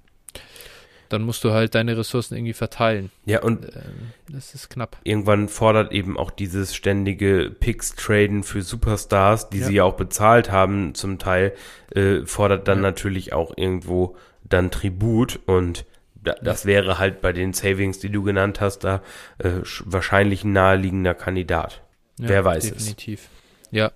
dann 1.09 1.23
musst 1.23 1.43
du 1.43 1.51
halt 1.51 1.75
deine 1.75 1.97
Ressourcen 1.97 2.35
irgendwie 2.35 2.53
verteilen. 2.53 3.11
Ja, 3.25 3.41
und 3.41 3.65
Ähm, 3.65 4.11
das 4.31 4.53
ist 4.55 4.69
knapp. 4.69 4.97
irgendwann 5.03 5.49
fordert 5.49 5.91
eben 5.91 6.17
auch 6.17 6.31
dieses 6.31 6.75
ständige 6.75 7.49
Picks-Traden 7.59 8.43
für 8.43 8.61
Superstars, 8.61 9.49
die 9.49 9.59
Ja. 9.59 9.65
sie 9.67 9.73
ja 9.75 9.83
auch 9.83 9.95
bezahlt 9.95 10.51
haben 10.51 10.93
zum 10.95 11.17
Teil, 11.19 11.53
äh, 11.95 12.21
fordert 12.25 12.67
dann 12.67 12.77
Ja. 12.79 12.83
natürlich 12.83 13.33
auch 13.33 13.53
irgendwo 13.57 14.15
dann 14.43 14.71
Tribut 14.71 15.39
und 15.45 15.85
da, 16.21 16.33
das 16.41 16.65
wäre 16.65 16.99
halt 16.99 17.21
bei 17.21 17.31
den 17.31 17.53
Savings, 17.53 17.99
die 17.99 18.09
du 18.09 18.23
genannt 18.23 18.59
hast, 18.61 18.79
da 18.79 19.01
äh, 19.37 19.47
sch- 19.63 19.83
wahrscheinlich 19.85 20.43
ein 20.43 20.51
naheliegender 20.53 21.13
Kandidat. 21.13 21.81
Wer 22.17 22.43
weiß 22.43 22.65
es. 22.65 22.71
definitiv. 22.73 23.29
Ja, 23.71 23.91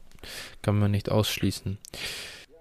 kann 0.62 0.80
man 0.80 0.92
nicht 0.92 1.12
ausschließen. 1.12 1.78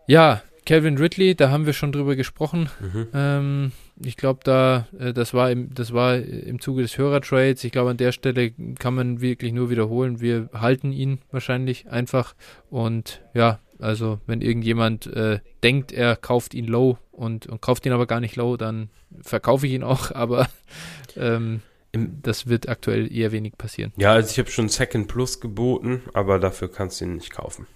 Ja, 0.08 0.42
Calvin 0.66 0.98
Ridley, 0.98 1.36
da 1.36 1.50
haben 1.50 1.66
wir 1.66 1.72
schon 1.74 1.92
drüber 1.92 2.16
gesprochen. 2.16 2.70
Mhm. 2.80 3.08
Ähm, 3.14 3.72
ich 4.04 4.16
glaube, 4.16 4.40
da, 4.44 4.86
äh, 4.98 5.12
das 5.12 5.34
war 5.34 5.50
im, 5.50 5.72
das 5.74 5.92
war 5.92 6.16
im 6.16 6.60
Zuge 6.60 6.82
des 6.82 6.96
Hörertrades. 6.98 7.64
Ich 7.64 7.72
glaube, 7.72 7.90
an 7.90 7.96
der 7.96 8.12
Stelle 8.12 8.52
kann 8.78 8.94
man 8.94 9.20
wirklich 9.20 9.52
nur 9.52 9.70
wiederholen. 9.70 10.20
Wir 10.20 10.50
halten 10.52 10.92
ihn 10.92 11.20
wahrscheinlich 11.30 11.88
einfach. 11.88 12.34
Und 12.70 13.22
ja, 13.34 13.60
also 13.78 14.20
wenn 14.26 14.40
irgendjemand 14.40 15.06
äh, 15.06 15.40
denkt, 15.62 15.92
er 15.92 16.16
kauft 16.16 16.54
ihn 16.54 16.66
low 16.66 16.98
und, 17.10 17.46
und 17.46 17.60
kauft 17.60 17.86
ihn 17.86 17.92
aber 17.92 18.06
gar 18.06 18.20
nicht 18.20 18.36
low, 18.36 18.56
dann 18.56 18.90
verkaufe 19.20 19.66
ich 19.66 19.72
ihn 19.72 19.82
auch. 19.82 20.10
Aber 20.14 20.48
ähm, 21.16 21.60
das 21.92 22.46
wird 22.46 22.68
aktuell 22.68 23.14
eher 23.14 23.32
wenig 23.32 23.58
passieren. 23.58 23.92
Ja, 23.96 24.12
also 24.12 24.30
ich 24.30 24.38
habe 24.38 24.50
schon 24.50 24.70
Second 24.70 25.08
Plus 25.08 25.40
geboten, 25.40 26.00
aber 26.14 26.38
dafür 26.38 26.72
kannst 26.72 27.00
du 27.00 27.04
ihn 27.04 27.16
nicht 27.16 27.30
kaufen. 27.30 27.66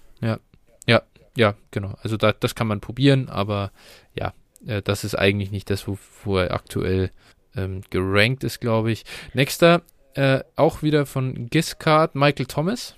Ja, 1.37 1.53
genau. 1.69 1.93
Also 2.01 2.17
da, 2.17 2.33
das 2.33 2.55
kann 2.55 2.65
man 2.65 2.81
probieren, 2.81 3.29
aber 3.29 3.71
ja, 4.15 4.33
äh, 4.65 4.81
das 4.81 5.03
ist 5.03 5.15
eigentlich 5.15 5.51
nicht 5.51 5.69
das, 5.69 5.87
wo, 5.87 5.97
wo 6.23 6.37
er 6.37 6.53
aktuell 6.53 7.11
ähm, 7.55 7.81
gerankt 7.89 8.43
ist, 8.43 8.59
glaube 8.61 8.91
ich. 8.91 9.03
Nächster, 9.33 9.81
äh, 10.15 10.39
auch 10.55 10.81
wieder 10.83 11.05
von 11.05 11.49
Giscard, 11.49 12.15
Michael 12.15 12.45
Thomas. 12.45 12.95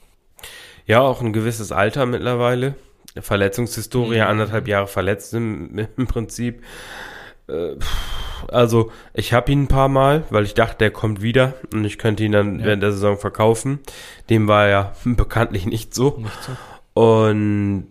Ja, 0.86 1.02
auch 1.02 1.22
ein 1.22 1.34
gewisses 1.34 1.72
Alter 1.72 2.06
mittlerweile. 2.06 2.76
Verletzungshistorie, 3.19 4.18
Mhm. 4.18 4.23
anderthalb 4.27 4.68
Jahre 4.68 4.88
verletzt 4.88 5.34
im, 5.34 5.77
im 5.98 6.07
Prinzip. 6.07 6.64
Äh, 7.48 7.76
Also, 8.48 8.90
ich 9.14 9.34
habe 9.34 9.52
ihn 9.52 9.64
ein 9.64 9.68
paar 9.68 9.90
Mal, 9.90 10.23
weil 10.30 10.45
ich 10.45 10.53
dachte, 10.53 10.77
der 10.77 10.91
kommt 10.91 11.22
wieder 11.22 11.56
und 11.73 11.84
ich 11.84 11.98
könnte 11.98 12.23
ihn 12.23 12.31
dann 12.31 12.60
Ja. 12.60 12.65
während 12.68 12.81
der 12.84 12.94
Saison 12.94 13.18
verkaufen. 13.18 13.80
Dem 14.30 14.48
war 14.48 14.68
ja 14.69 14.94
bekanntlich 15.03 15.65
nicht 15.65 15.94
so. 15.94 16.15
Nicht 16.18 16.31
so. 16.44 17.02
Und 17.02 17.90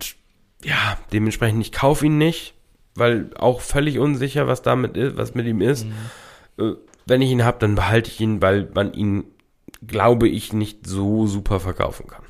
ja, 0.65 0.97
dementsprechend, 1.13 1.61
ich 1.61 1.73
kaufe 1.73 2.07
ihn 2.07 2.17
nicht, 2.19 2.55
weil 2.99 3.31
auch 3.37 3.61
völlig 3.61 3.99
unsicher, 3.99 4.47
was 4.47 4.63
damit 4.63 4.97
ist, 4.97 5.17
was 5.17 5.35
mit 5.35 5.47
ihm 5.47 5.61
ist. 5.61 5.87
Mhm. 5.87 6.65
Äh, 6.65 6.73
Wenn 7.07 7.23
ich 7.23 7.31
ihn 7.31 7.45
habe, 7.45 7.59
dann 7.59 7.75
behalte 7.75 8.11
ich 8.11 8.21
ihn, 8.21 8.43
weil 8.43 8.69
man 8.75 8.93
ihn, 8.93 9.25
glaube 9.87 10.29
ich, 10.29 10.53
nicht 10.53 10.87
so 10.87 11.27
super 11.27 11.61
verkaufen 11.61 12.07
kann. 12.07 12.23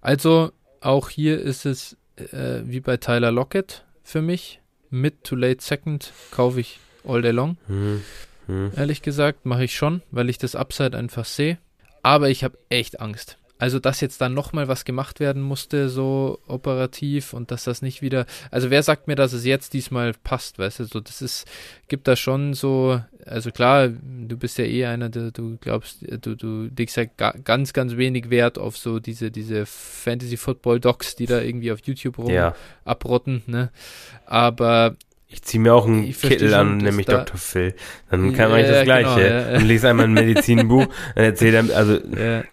Also 0.00 0.52
auch 0.80 1.08
hier 1.08 1.40
ist 1.40 1.66
es 1.66 1.96
äh, 2.16 2.60
wie 2.64 2.80
bei 2.80 2.96
Tyler 2.96 3.32
Lockett 3.32 3.84
für 4.02 4.22
mich. 4.22 4.60
Mid 4.90 5.24
to 5.24 5.36
late 5.36 5.62
second 5.62 6.12
kaufe 6.30 6.60
ich 6.60 6.78
all 7.04 7.20
day 7.20 7.32
long. 7.32 7.58
Hm. 7.66 8.02
Hm. 8.46 8.72
Ehrlich 8.76 9.02
gesagt, 9.02 9.44
mache 9.44 9.64
ich 9.64 9.76
schon, 9.76 10.02
weil 10.10 10.30
ich 10.30 10.38
das 10.38 10.54
Upside 10.54 10.96
einfach 10.96 11.24
sehe. 11.26 11.58
Aber 12.02 12.30
ich 12.30 12.44
habe 12.44 12.56
echt 12.70 13.00
Angst. 13.00 13.36
Also, 13.58 13.78
dass 13.80 14.00
jetzt 14.00 14.20
dann 14.20 14.34
nochmal 14.34 14.68
was 14.68 14.84
gemacht 14.84 15.20
werden 15.20 15.42
musste, 15.42 15.88
so 15.88 16.38
operativ 16.46 17.32
und 17.32 17.50
dass 17.50 17.64
das 17.64 17.82
nicht 17.82 18.02
wieder. 18.02 18.26
Also, 18.50 18.70
wer 18.70 18.82
sagt 18.82 19.08
mir, 19.08 19.16
dass 19.16 19.32
es 19.32 19.44
jetzt 19.44 19.72
diesmal 19.72 20.12
passt, 20.24 20.58
weißt 20.58 20.80
du? 20.80 20.84
So, 20.84 21.00
das 21.00 21.20
ist, 21.20 21.46
gibt 21.88 22.06
da 22.08 22.16
schon 22.16 22.54
so. 22.54 23.00
Also, 23.26 23.50
klar, 23.50 23.88
du 23.88 24.36
bist 24.36 24.58
ja 24.58 24.64
eh 24.64 24.86
einer, 24.86 25.08
der 25.08 25.32
du 25.32 25.58
glaubst, 25.60 25.98
du, 26.02 26.34
du 26.34 26.70
legst 26.76 26.96
ja 26.96 27.04
ga, 27.04 27.34
ganz, 27.44 27.72
ganz 27.72 27.96
wenig 27.96 28.30
Wert 28.30 28.58
auf 28.58 28.78
so 28.78 29.00
diese, 29.00 29.30
diese 29.30 29.66
Fantasy-Football-Docs, 29.66 31.16
die 31.16 31.26
da 31.26 31.40
irgendwie 31.40 31.72
auf 31.72 31.80
YouTube 31.84 32.18
rum 32.18 32.30
Ja, 32.30 32.54
abrotten, 32.84 33.42
ne? 33.46 33.70
Aber 34.24 34.96
ich 35.30 35.42
ziehe 35.42 35.60
mir 35.60 35.74
auch 35.74 35.86
einen 35.86 36.10
Kittel 36.10 36.54
an, 36.54 36.78
nämlich 36.78 37.04
da- 37.04 37.18
Dr. 37.24 37.36
Phil. 37.36 37.74
Dann 38.10 38.32
kann 38.32 38.50
man 38.50 38.60
Ja, 38.60 38.66
nicht 38.66 38.70
das 38.70 38.84
genau, 38.84 39.14
Gleiche. 39.14 39.20
ja, 39.28 39.50
ja. 39.52 39.58
Und 39.58 39.66
lese 39.66 39.88
einmal 39.90 40.06
ein 40.06 40.14
Medizinbuch, 40.14 40.86
dann 41.14 41.24
erzählt 41.24 41.54
er, 41.54 41.76
also, 41.76 41.98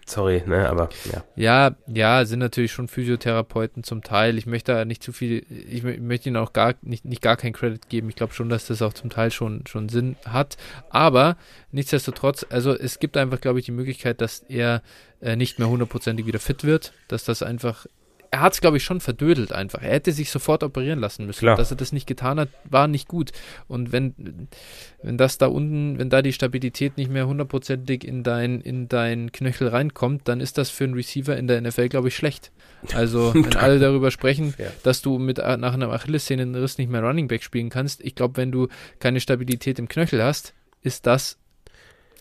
sorry, 0.04 0.42
ne, 0.46 0.68
aber, 0.68 0.90
ja. 1.10 1.24
Ja, 1.36 1.76
ja, 1.86 2.24
sind 2.26 2.40
natürlich 2.40 2.72
schon 2.72 2.86
Physiotherapeuten 2.88 3.82
zum 3.82 4.02
Teil. 4.02 4.36
Ich 4.36 4.44
möchte 4.44 4.72
da 4.72 4.84
nicht 4.84 5.02
zu 5.02 5.12
viel, 5.12 5.46
ich 5.70 5.84
mö- 5.84 5.98
möchte 6.00 6.28
ihnen 6.28 6.36
auch 6.36 6.52
gar 6.52 6.74
nicht, 6.82 7.06
nicht 7.06 7.22
gar 7.22 7.36
keinen 7.38 7.54
Credit 7.54 7.88
geben. 7.88 8.10
Ich 8.10 8.16
glaube 8.16 8.34
schon, 8.34 8.50
dass 8.50 8.66
das 8.66 8.82
auch 8.82 8.92
zum 8.92 9.08
Teil 9.08 9.30
schon, 9.30 9.64
schon 9.66 9.88
Sinn 9.88 10.16
hat. 10.26 10.58
Aber 10.90 11.38
nichtsdestotrotz, 11.72 12.44
also 12.50 12.74
es 12.76 12.98
gibt 12.98 13.16
einfach, 13.16 13.40
glaube 13.40 13.58
ich, 13.58 13.64
die 13.64 13.72
Möglichkeit, 13.72 14.20
dass 14.20 14.40
er 14.48 14.82
äh, 15.22 15.34
nicht 15.36 15.58
mehr 15.58 15.68
hundertprozentig 15.68 16.26
wieder 16.26 16.38
fit 16.40 16.62
wird, 16.64 16.92
dass 17.08 17.24
das 17.24 17.42
einfach. 17.42 17.86
Er 18.36 18.42
hat 18.42 18.52
es, 18.52 18.60
glaube 18.60 18.76
ich, 18.76 18.84
schon 18.84 19.00
verdödelt 19.00 19.50
einfach. 19.50 19.80
Er 19.82 19.92
hätte 19.92 20.12
sich 20.12 20.30
sofort 20.30 20.62
operieren 20.62 20.98
lassen 20.98 21.24
müssen. 21.24 21.38
Klar. 21.38 21.56
Dass 21.56 21.70
er 21.70 21.76
das 21.78 21.90
nicht 21.92 22.06
getan 22.06 22.38
hat, 22.38 22.50
war 22.64 22.86
nicht 22.86 23.08
gut. 23.08 23.32
Und 23.66 23.92
wenn, 23.92 24.48
wenn 25.02 25.16
das 25.16 25.38
da 25.38 25.46
unten, 25.46 25.98
wenn 25.98 26.10
da 26.10 26.20
die 26.20 26.34
Stabilität 26.34 26.98
nicht 26.98 27.10
mehr 27.10 27.26
hundertprozentig 27.26 28.04
in 28.04 28.22
dein, 28.22 28.60
in 28.60 28.88
dein 28.88 29.32
Knöchel 29.32 29.68
reinkommt, 29.68 30.28
dann 30.28 30.40
ist 30.40 30.58
das 30.58 30.68
für 30.68 30.84
einen 30.84 30.92
Receiver 30.92 31.34
in 31.34 31.46
der 31.46 31.62
NFL, 31.62 31.88
glaube 31.88 32.08
ich, 32.08 32.16
schlecht. 32.16 32.52
Also, 32.92 33.32
wenn 33.34 33.56
alle 33.56 33.78
darüber 33.78 34.10
sprechen, 34.10 34.52
Ja. 34.58 34.66
dass 34.82 35.00
du 35.00 35.18
mit 35.18 35.38
äh, 35.38 35.56
nach 35.56 35.72
einem 35.72 35.88
Achillessehnenriss 35.90 36.76
nicht 36.76 36.90
mehr 36.90 37.02
Running 37.02 37.28
Back 37.28 37.42
spielen 37.42 37.70
kannst, 37.70 38.02
ich 38.02 38.14
glaube, 38.14 38.36
wenn 38.36 38.52
du 38.52 38.68
keine 38.98 39.20
Stabilität 39.20 39.78
im 39.78 39.88
Knöchel 39.88 40.22
hast, 40.22 40.52
ist 40.82 41.06
das 41.06 41.38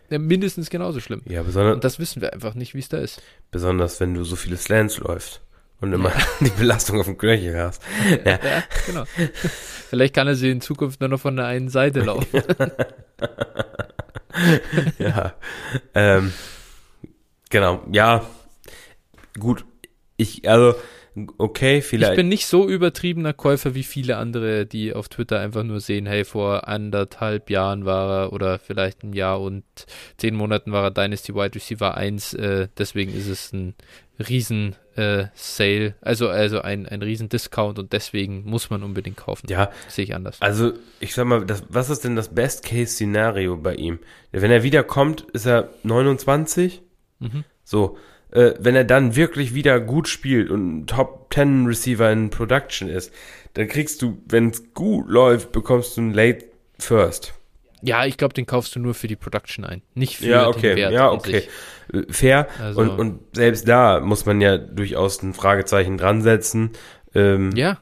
äh, 0.09 0.17
mindestens 0.17 0.69
genauso 0.69 1.01
schlimm. 1.01 1.23
Ja, 1.25 1.43
besonders, 1.43 1.75
Und 1.75 1.83
das 1.83 1.99
wissen 1.99 2.21
wir 2.21 2.31
einfach 2.31 2.53
nicht, 2.53 2.73
wie 2.73 2.79
es 2.79 2.87
da 2.87 2.99
ist. 2.99 3.21
besonders 3.51 3.99
wenn 3.99 4.13
du 4.13 4.23
so 4.23 4.35
viele 4.37 4.55
Slants 4.55 4.99
läufst 4.99 5.41
und 5.85 5.93
immer 5.93 6.11
die 6.39 6.49
Belastung 6.49 6.99
auf 6.99 7.05
dem 7.05 7.17
Knöchel 7.17 7.57
hast. 7.57 7.81
Ja. 8.25 8.31
Ja, 8.43 8.63
genau. 8.85 9.03
Vielleicht 9.89 10.13
kann 10.13 10.27
er 10.27 10.35
sie 10.35 10.49
in 10.51 10.61
Zukunft 10.61 10.99
nur 10.99 11.09
noch 11.09 11.19
von 11.19 11.35
der 11.35 11.45
einen 11.45 11.69
Seite 11.69 11.99
laufen. 12.01 12.41
ja. 14.99 15.33
Ähm, 15.93 16.33
genau, 17.49 17.83
ja. 17.91 18.25
Gut. 19.39 19.65
Ich, 20.17 20.47
also, 20.49 20.75
okay, 21.37 21.79
Ich 21.79 21.85
vielleicht. 21.85 22.15
bin 22.15 22.29
nicht 22.29 22.47
so 22.47 22.67
übertriebener 22.67 23.33
Käufer 23.33 23.75
wie 23.75 23.83
viele 23.83 24.17
andere, 24.17 24.65
die 24.65 24.93
auf 24.93 25.09
Twitter 25.09 25.39
einfach 25.39 25.63
nur 25.63 25.79
sehen, 25.79 26.05
hey, 26.05 26.23
vor 26.25 26.67
anderthalb 26.67 27.49
Jahren 27.49 27.85
war 27.85 28.23
er 28.25 28.33
oder 28.33 28.59
vielleicht 28.59 29.03
ein 29.03 29.13
Jahr 29.13 29.41
und 29.41 29.63
zehn 30.17 30.35
Monaten 30.35 30.71
war 30.71 30.83
er 30.83 30.91
Dynasty 30.91 31.35
Wide 31.35 31.55
Receiver 31.55 31.95
1, 31.95 32.33
äh, 32.35 32.67
deswegen 32.77 33.13
ist 33.13 33.27
es 33.27 33.51
ein 33.53 33.75
riesen 34.19 34.75
äh, 34.95 35.25
Sale, 35.33 35.95
also, 36.01 36.29
also 36.29 36.61
ein, 36.61 36.87
ein 36.87 37.01
riesen 37.01 37.29
Discount 37.29 37.79
und 37.79 37.93
deswegen 37.93 38.43
muss 38.45 38.69
man 38.69 38.83
unbedingt 38.83 39.17
kaufen. 39.17 39.47
ja, 39.49 39.69
Sehe 39.87 40.05
ich 40.05 40.15
anders. 40.15 40.41
also, 40.41 40.73
ich 40.99 41.13
sag 41.13 41.25
mal, 41.25 41.45
das, 41.45 41.63
was 41.69 41.89
ist 41.89 42.03
denn 42.03 42.15
das 42.15 42.33
Best-Case-Szenario 42.33 43.57
bei 43.57 43.75
ihm? 43.75 43.99
Wenn 44.31 44.51
er 44.51 44.63
wiederkommt, 44.63 45.27
ist 45.33 45.45
er 45.45 45.69
29. 45.83 46.81
Mhm. 47.19 47.43
So, 47.63 47.97
äh, 48.31 48.53
wenn 48.59 48.75
er 48.75 48.83
dann 48.83 49.15
wirklich 49.15 49.53
wieder 49.53 49.79
gut 49.79 50.07
spielt 50.07 50.49
und 50.49 50.79
ein 50.79 50.87
Top 50.87 51.33
10 51.33 51.65
Receiver 51.65 52.11
in 52.11 52.29
Production 52.29 52.89
ist, 52.89 53.13
dann 53.53 53.67
kriegst 53.67 54.01
du, 54.01 54.21
wenn 54.27 54.49
es 54.49 54.73
gut 54.73 55.07
läuft, 55.09 55.51
bekommst 55.51 55.97
du 55.97 56.01
einen 56.01 56.13
Late 56.13 56.45
First. 56.77 57.33
Ja, 57.85 58.05
ich 58.05 58.17
glaube, 58.17 58.33
den 58.33 58.45
kaufst 58.45 58.75
du 58.75 58.79
nur 58.79 58.93
für 58.93 59.07
die 59.07 59.15
Production 59.15 59.63
ein, 59.63 59.81
nicht 59.93 60.17
für 60.17 60.25
Ja, 60.25 60.45
den 60.45 60.55
okay, 60.55 60.75
Wert 60.75 60.91
ja, 60.93 61.11
okay. 61.11 61.43
Äh, 61.93 62.01
Fair. 62.09 62.47
Also- 62.59 62.81
und, 62.81 62.89
und 62.99 63.19
selbst 63.35 63.67
da 63.67 63.99
muss 63.99 64.25
man 64.25 64.41
ja 64.41 64.57
durchaus 64.57 65.21
ein 65.21 65.33
Fragezeichen 65.33 65.97
dran 65.97 66.21
setzen. 66.21 66.71
Ähm, 67.13 67.51
Ja, 67.55 67.77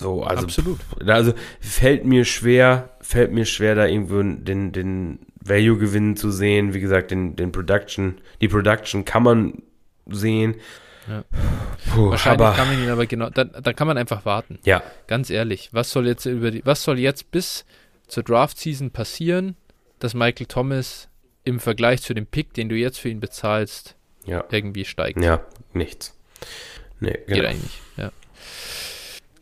so, 0.00 0.22
also, 0.22 0.44
absolut. 0.44 0.78
also 1.06 1.34
fällt 1.60 2.04
mir 2.04 2.24
schwer, 2.24 2.90
fällt 3.00 3.32
mir 3.32 3.44
schwer, 3.44 3.74
da 3.74 3.86
irgendwo 3.86 4.22
den, 4.22 4.72
den 4.72 5.20
Value-Gewinn 5.40 6.16
zu 6.16 6.30
sehen. 6.30 6.74
Wie 6.74 6.80
gesagt, 6.80 7.10
den, 7.10 7.36
den 7.36 7.52
Production, 7.52 8.20
die 8.40 8.48
Production 8.48 9.04
kann 9.04 9.22
man 9.22 9.62
sehen. 10.06 10.56
Ja. 11.08 11.24
Puh, 11.94 12.10
Wahrscheinlich 12.10 12.46
aber, 12.46 12.56
kann 12.56 12.68
man 12.68 12.82
ihn 12.82 12.90
aber 12.90 13.06
genau, 13.06 13.30
da, 13.30 13.44
da 13.44 13.72
kann 13.72 13.86
man 13.86 13.96
einfach 13.96 14.24
warten. 14.26 14.58
ja, 14.64 14.82
Ganz 15.06 15.30
ehrlich, 15.30 15.70
was 15.72 15.90
soll 15.90 16.06
jetzt 16.06 16.26
über 16.26 16.50
die, 16.50 16.64
was 16.66 16.82
soll 16.82 16.98
jetzt 16.98 17.30
bis 17.30 17.64
zur 18.08 18.22
Draft-Season 18.22 18.90
passieren, 18.90 19.56
dass 19.98 20.14
Michael 20.14 20.46
Thomas 20.46 21.08
im 21.44 21.60
Vergleich 21.60 22.02
zu 22.02 22.14
dem 22.14 22.26
Pick, 22.26 22.52
den 22.54 22.68
du 22.68 22.74
jetzt 22.74 22.98
für 22.98 23.08
ihn 23.08 23.20
bezahlst, 23.20 23.96
ja, 24.24 24.44
irgendwie 24.50 24.84
steigt? 24.84 25.22
ja, 25.22 25.44
nichts. 25.72 26.16
Nee, 27.00 27.12
Geht 27.12 27.26
genau. 27.26 27.48
eigentlich 27.48 27.62
nicht, 27.62 27.80
ja. 27.96 28.12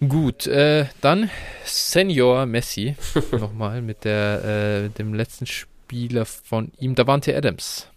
Gut, 0.06 0.46
äh, 0.46 0.86
dann 1.00 1.30
Senior 1.64 2.44
Messi, 2.44 2.96
nochmal 3.32 3.80
mit 3.80 4.04
der, 4.04 4.42
äh, 4.44 4.82
mit 4.84 4.98
dem 4.98 5.14
letzten 5.14 5.46
Spieler 5.46 6.26
von 6.26 6.70
ihm, 6.78 6.94
Davante 6.94 7.34
Adams. 7.34 7.88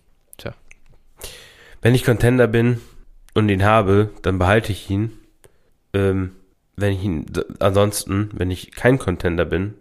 Wenn 1.81 1.95
ich 1.95 2.03
Contender 2.03 2.47
bin 2.47 2.81
und 3.33 3.49
ihn 3.49 3.63
habe, 3.63 4.09
dann 4.21 4.37
behalte 4.37 4.71
ich 4.71 4.89
ihn. 4.89 5.17
Ähm, 5.93 6.31
wenn 6.75 6.93
ich 6.93 7.03
ihn, 7.03 7.25
ansonsten, 7.59 8.29
wenn 8.33 8.51
ich 8.51 8.71
kein 8.71 8.99
Contender 8.99 9.45
bin, 9.45 9.75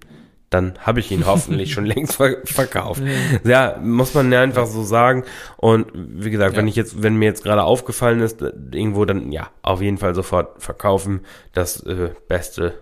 dann 0.51 0.75
habe 0.81 1.01
ich 1.01 1.11
ihn 1.11 1.27
hoffentlich 1.27 1.73
schon 1.73 1.87
längst 1.87 2.17
ver 2.17 2.39
verkauft. 2.45 3.03
Ja, 3.45 3.79
muss 3.83 4.15
man 4.15 4.33
ja 4.33 4.43
einfach 4.43 4.67
so 4.67 4.83
sagen. 4.83 5.25
Und 5.57 5.91
wie 5.95 6.31
gesagt, 6.31 6.53
ja. 6.55 6.59
wenn 6.59 6.69
ich 6.69 6.77
jetzt, 6.77 7.03
wenn 7.03 7.17
mir 7.17 7.27
jetzt 7.27 7.45
gerade 7.45 7.65
aufgefallen 7.65 8.21
ist, 8.21 8.43
äh, 8.43 8.53
irgendwo, 8.73 9.05
dann 9.05 9.33
ja, 9.33 9.51
auf 9.63 9.83
jeden 9.83 9.99
Fall 9.99 10.15
sofort 10.15 10.63
verkaufen, 10.63 11.21
das 11.53 11.83
äh, 11.85 12.11
Beste 12.29 12.75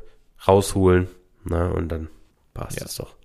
rausholen, 0.47 1.09
ne, 1.45 1.73
und 1.73 1.89
dann 1.89 2.09
passt 2.55 2.81
es 2.81 2.97
doch. 2.97 3.17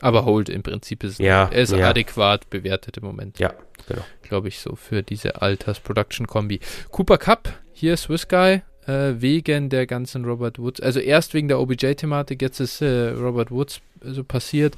Aber 0.00 0.24
Hold 0.24 0.50
im 0.50 0.62
Prinzip 0.62 1.04
ist, 1.04 1.18
ja, 1.18 1.48
er 1.50 1.62
ist 1.62 1.72
ja. 1.72 1.88
adäquat 1.88 2.50
bewertet 2.50 2.98
im 2.98 3.04
Moment. 3.04 3.38
Ja, 3.38 3.54
genau. 3.88 4.02
Glaube 4.22 4.48
ich 4.48 4.60
so 4.60 4.76
für 4.76 5.02
diese 5.02 5.40
Alters-Production-Kombi. 5.40 6.60
Cooper 6.90 7.16
Cup, 7.16 7.48
hier 7.72 7.96
Swiss 7.96 8.28
Guy, 8.28 8.62
äh, 8.86 9.14
wegen 9.20 9.68
der 9.68 9.86
ganzen 9.86 10.24
Robert 10.24 10.58
Woods, 10.58 10.80
also 10.80 11.00
erst 11.00 11.34
wegen 11.34 11.48
der 11.48 11.60
OBJ-Thematik, 11.60 12.42
jetzt 12.42 12.60
ist 12.60 12.82
äh, 12.82 13.10
Robert 13.10 13.50
Woods 13.50 13.80
so 14.00 14.08
also 14.08 14.24
passiert. 14.24 14.76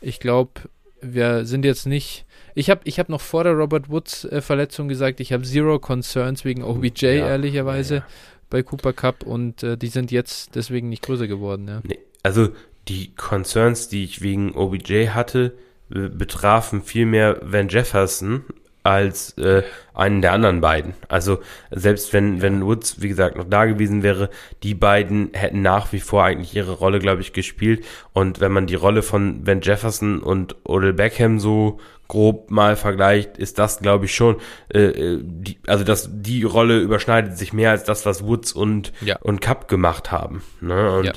Ich 0.00 0.20
glaube, 0.20 0.52
wir 1.02 1.44
sind 1.44 1.64
jetzt 1.64 1.86
nicht. 1.86 2.24
Ich 2.54 2.68
habe 2.70 2.80
ich 2.84 2.98
hab 2.98 3.08
noch 3.08 3.20
vor 3.20 3.44
der 3.44 3.52
Robert 3.52 3.88
Woods 3.88 4.24
äh, 4.24 4.42
gesagt, 4.88 5.20
ich 5.20 5.32
habe 5.32 5.44
zero 5.44 5.78
Concerns 5.78 6.44
wegen 6.44 6.62
OBJ, 6.62 7.06
ja, 7.06 7.28
ehrlicherweise, 7.28 7.94
ja, 7.94 8.00
ja. 8.00 8.06
bei 8.48 8.62
Cooper 8.62 8.92
Cup 8.92 9.24
und 9.24 9.62
äh, 9.62 9.76
die 9.76 9.88
sind 9.88 10.10
jetzt 10.10 10.56
deswegen 10.56 10.88
nicht 10.88 11.02
größer 11.02 11.28
geworden. 11.28 11.68
Ja. 11.68 11.80
Nee, 11.84 11.98
also 12.22 12.48
die 12.88 13.14
Concerns, 13.14 13.88
die 13.88 14.04
ich 14.04 14.20
wegen 14.20 14.54
OBJ 14.54 15.08
hatte, 15.08 15.54
betrafen 15.90 16.82
vielmehr 16.82 17.40
Van 17.42 17.68
Jefferson 17.68 18.44
als 18.82 19.36
äh, 19.38 19.62
einen 19.94 20.22
der 20.22 20.32
anderen 20.32 20.60
beiden. 20.60 20.94
Also 21.08 21.40
selbst 21.70 22.12
wenn, 22.12 22.40
wenn 22.40 22.64
Woods, 22.64 23.02
wie 23.02 23.08
gesagt, 23.08 23.36
noch 23.36 23.48
da 23.48 23.66
gewesen 23.66 24.02
wäre, 24.02 24.30
die 24.62 24.74
beiden 24.74 25.30
hätten 25.32 25.62
nach 25.62 25.92
wie 25.92 26.00
vor 26.00 26.24
eigentlich 26.24 26.56
ihre 26.56 26.72
Rolle, 26.72 26.98
glaube 26.98 27.20
ich, 27.20 27.32
gespielt. 27.32 27.84
Und 28.12 28.40
wenn 28.40 28.52
man 28.52 28.66
die 28.66 28.74
Rolle 28.74 29.02
von 29.02 29.46
Van 29.46 29.60
Jefferson 29.60 30.20
und 30.20 30.56
Odell 30.64 30.94
Beckham 30.94 31.40
so 31.40 31.78
grob 32.08 32.50
mal 32.50 32.74
vergleicht, 32.74 33.38
ist 33.38 33.58
das, 33.58 33.80
glaube 33.80 34.06
ich, 34.06 34.14
schon, 34.14 34.36
äh, 34.72 34.80
äh 34.80 35.20
die, 35.22 35.58
also 35.66 35.84
das, 35.84 36.08
die 36.10 36.42
Rolle 36.42 36.80
überschneidet 36.80 37.36
sich 37.36 37.52
mehr 37.52 37.70
als 37.70 37.84
das, 37.84 38.06
was 38.06 38.24
Woods 38.24 38.52
und, 38.52 38.92
ja. 39.00 39.16
und 39.20 39.40
Cup 39.40 39.68
gemacht 39.68 40.10
haben. 40.10 40.42
Ne? 40.60 40.90
Und 40.92 41.04
ja. 41.04 41.12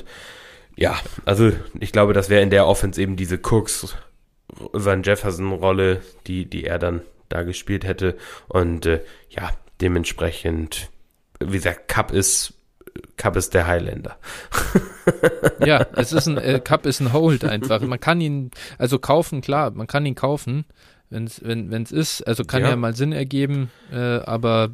ja, 0.76 0.96
also 1.24 1.50
ich 1.80 1.92
glaube, 1.92 2.12
das 2.12 2.28
wäre 2.28 2.42
in 2.42 2.50
der 2.50 2.66
Offense 2.66 3.00
eben 3.00 3.16
diese 3.16 3.38
Cooks 3.38 3.96
Van 4.72 5.02
Jefferson 5.02 5.52
Rolle, 5.52 6.00
die, 6.26 6.44
die 6.44 6.64
er 6.64 6.78
dann 6.78 7.02
da 7.28 7.42
gespielt 7.42 7.84
hätte. 7.84 8.16
Und 8.48 8.86
äh, 8.86 9.02
ja, 9.28 9.50
dementsprechend, 9.80 10.90
wie 11.40 11.56
gesagt, 11.56 11.88
Cup 11.88 12.12
ist 12.12 12.54
Cup 13.16 13.36
ist 13.36 13.54
der 13.54 13.66
Highlander. 13.66 14.16
ja, 15.64 15.86
es 15.96 16.12
ist 16.12 16.26
ein 16.26 16.38
äh, 16.38 16.60
Cup 16.62 16.86
ist 16.86 17.00
ein 17.00 17.12
Hold 17.12 17.44
einfach. 17.44 17.80
Man 17.80 18.00
kann 18.00 18.20
ihn 18.20 18.50
also 18.78 18.98
kaufen, 18.98 19.40
klar, 19.40 19.70
man 19.72 19.86
kann 19.86 20.06
ihn 20.06 20.14
kaufen, 20.14 20.64
wenn's, 21.10 21.40
wenn 21.42 21.70
es 21.82 21.92
ist. 21.92 22.22
Also 22.22 22.44
kann 22.44 22.62
ja. 22.62 22.70
ja 22.70 22.76
mal 22.76 22.94
Sinn 22.94 23.12
ergeben, 23.12 23.70
äh, 23.92 23.96
aber 23.96 24.70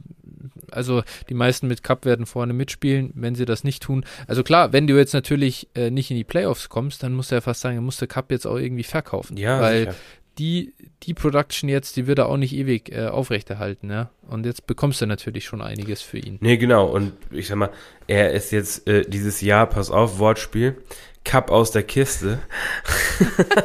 also 0.71 1.03
die 1.29 1.35
meisten 1.35 1.67
mit 1.67 1.83
Cup 1.83 2.05
werden 2.05 2.27
vorne 2.27 2.53
mitspielen, 2.53 3.13
wenn 3.15 3.35
sie 3.35 3.45
das 3.45 3.65
nicht 3.65 3.83
tun. 3.83 4.05
Also 4.27 4.43
klar, 4.43 4.73
wenn 4.73 4.87
du 4.87 4.97
jetzt 4.97 5.13
natürlich 5.13 5.69
äh, 5.75 5.91
nicht 5.91 6.11
in 6.11 6.17
die 6.17 6.25
Playoffs 6.25 6.69
kommst, 6.69 7.03
dann 7.03 7.13
musst 7.13 7.31
du 7.31 7.37
ja 7.37 7.41
fast 7.41 7.61
sagen, 7.61 7.77
dann 7.77 7.85
musst 7.85 8.01
du 8.01 8.07
Cup 8.07 8.31
jetzt 8.31 8.47
auch 8.47 8.57
irgendwie 8.57 8.85
verkaufen. 8.85 9.37
Ja, 9.37 9.61
weil 9.61 9.81
sicher 9.81 9.97
die, 10.39 10.75
die 11.03 11.15
Production 11.15 11.69
jetzt, 11.69 11.97
die 11.97 12.07
wird 12.07 12.19
er 12.19 12.29
auch 12.29 12.37
nicht 12.37 12.55
ewig 12.55 12.93
äh, 12.93 13.07
aufrechterhalten, 13.07 13.91
ja. 13.91 14.11
Und 14.29 14.47
jetzt 14.47 14.67
bekommst 14.67 15.01
du 15.01 15.07
natürlich 15.07 15.45
schon 15.45 15.61
einiges 15.61 16.03
für 16.03 16.19
ihn. 16.19 16.39
Nee, 16.41 16.57
genau. 16.57 16.87
Und 16.87 17.13
ich 17.31 17.49
sag 17.49 17.57
mal, 17.57 17.71
er 18.07 18.33
ist 18.33 18.53
jetzt 18.53 18.87
äh, 18.89 19.03
dieses 19.03 19.41
Jahr, 19.41 19.67
pass 19.67 19.91
auf, 19.91 20.19
Wortspiel, 20.19 20.77
Cup 21.25 21.51
aus 21.51 21.71
der 21.71 21.83
Kiste. 21.83 22.39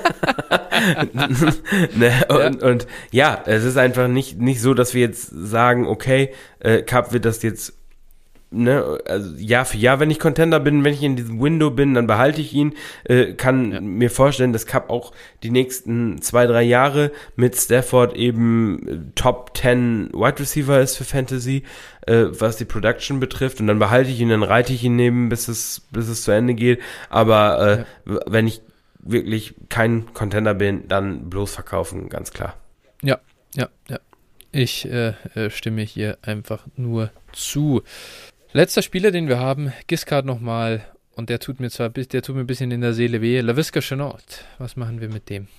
ne? 1.95 2.25
und, 2.29 2.61
ja. 2.61 2.67
und 2.67 2.87
ja, 3.11 3.43
es 3.45 3.63
ist 3.63 3.77
einfach 3.77 4.07
nicht, 4.07 4.39
nicht 4.39 4.61
so, 4.61 4.73
dass 4.73 4.93
wir 4.93 5.01
jetzt 5.01 5.29
sagen, 5.29 5.87
okay, 5.87 6.33
äh, 6.59 6.81
Cup 6.81 7.13
wird 7.13 7.25
das 7.25 7.41
jetzt 7.43 7.73
ne, 8.55 8.99
also 9.05 9.35
Jahr 9.37 9.65
für 9.65 9.77
Jahr, 9.77 9.99
wenn 9.99 10.09
ich 10.09 10.19
Contender 10.19 10.59
bin, 10.59 10.83
wenn 10.83 10.93
ich 10.93 11.03
in 11.03 11.15
diesem 11.15 11.41
Window 11.41 11.69
bin, 11.69 11.93
dann 11.93 12.07
behalte 12.07 12.41
ich 12.41 12.53
ihn. 12.53 12.73
Äh, 13.03 13.33
kann 13.33 13.71
ja. 13.71 13.81
mir 13.81 14.09
vorstellen, 14.09 14.53
dass 14.53 14.65
Cup 14.65 14.89
auch 14.89 15.11
die 15.43 15.51
nächsten 15.51 16.21
zwei, 16.21 16.47
drei 16.47 16.63
Jahre 16.63 17.11
mit 17.35 17.55
Stafford 17.55 18.15
eben 18.15 18.87
äh, 18.87 19.11
Top 19.15 19.55
10 19.55 20.11
Wide 20.13 20.39
Receiver 20.39 20.79
ist 20.79 20.95
für 20.95 21.03
Fantasy, 21.03 21.63
äh, 22.07 22.25
was 22.29 22.57
die 22.57 22.65
Production 22.65 23.19
betrifft. 23.19 23.59
Und 23.59 23.67
dann 23.67 23.79
behalte 23.79 24.09
ich 24.09 24.19
ihn, 24.19 24.29
dann 24.29 24.43
reite 24.43 24.73
ich 24.73 24.83
ihn 24.83 24.95
neben, 24.95 25.29
bis 25.29 25.47
es, 25.47 25.81
bis 25.91 26.07
es 26.07 26.23
zu 26.23 26.31
Ende 26.31 26.53
geht. 26.53 26.81
Aber 27.09 27.85
äh, 28.07 28.11
ja. 28.11 28.19
wenn 28.25 28.47
ich 28.47 28.61
wirklich 28.99 29.53
kein 29.69 30.13
Contender 30.13 30.53
bin, 30.53 30.87
dann 30.87 31.29
bloß 31.29 31.53
verkaufen, 31.53 32.09
ganz 32.09 32.31
klar. 32.31 32.55
Ja, 33.01 33.19
ja, 33.55 33.69
ja. 33.89 33.99
Ich 34.51 34.85
äh, 34.85 35.13
äh 35.35 35.49
stimme 35.49 35.81
hier 35.81 36.17
einfach 36.21 36.65
nur 36.77 37.11
zu. 37.33 37.83
Letzter 38.55 38.81
Spieler, 38.81 39.11
den 39.11 39.27
wir 39.27 39.37
haben, 39.37 39.73
Giscard 39.87 40.25
nochmal. 40.25 40.85
Und 41.13 41.29
der 41.29 41.39
tut 41.39 41.59
mir 41.59 41.69
zwar 41.69 41.89
der 41.89 42.21
tut 42.21 42.35
mir 42.37 42.41
ein 42.41 42.47
bisschen 42.47 42.71
in 42.71 42.79
der 42.79 42.93
Seele 42.93 43.21
weh. 43.21 43.41
LaVisca 43.41 43.81
Chenault. 43.81 44.45
Was 44.59 44.77
machen 44.77 45.01
wir 45.01 45.09
mit 45.09 45.29
dem? 45.29 45.49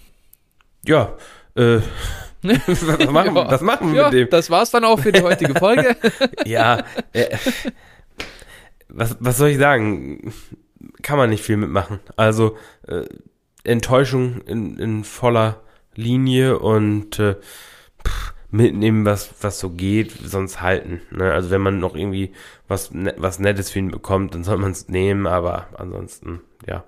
Ja, 0.83 1.15
äh, 1.57 1.81
was 2.43 3.11
machen, 3.11 3.37
ja. 3.37 3.51
was 3.51 3.61
machen 3.61 3.93
wir 3.93 4.01
ja, 4.01 4.05
mit 4.05 4.15
dem? 4.15 4.31
Das 4.31 4.49
war's 4.49 4.71
dann 4.71 4.85
auch 4.85 4.99
für 4.99 5.13
die 5.13 5.21
heutige 5.21 5.55
Folge. 5.57 5.95
ja, 6.47 6.85
äh, 7.13 7.37
was, 8.89 9.19
was 9.21 9.37
soll 9.37 9.51
ich 9.51 9.59
sagen? 9.59 10.33
Kann 11.03 11.19
man 11.19 11.29
nicht 11.29 11.45
viel 11.45 11.59
mitmachen. 11.59 12.01
Also, 12.17 12.57
äh, 12.89 13.05
Enttäuschung 13.63 14.41
in, 14.47 14.79
in 14.79 15.05
voller 15.05 15.61
Linie 15.97 16.61
und 16.61 17.19
äh, 17.19 17.35
pff, 18.07 18.33
mitnehmen, 18.51 19.05
was, 19.05 19.35
was 19.43 19.59
so 19.59 19.71
geht, 19.71 20.13
sonst 20.13 20.61
halten. 20.61 21.01
Ne? 21.11 21.33
Also 21.33 21.51
wenn 21.51 21.61
man 21.61 21.79
noch 21.79 21.97
irgendwie 21.97 22.33
was, 22.69 22.93
ne, 22.93 23.15
was 23.17 23.39
Nettes 23.39 23.71
für 23.71 23.79
ihn 23.79 23.91
bekommt, 23.91 24.35
dann 24.35 24.45
soll 24.45 24.59
man 24.59 24.73
es 24.73 24.89
nehmen, 24.89 25.27
aber 25.27 25.69
ansonsten, 25.77 26.41
ja. 26.67 26.85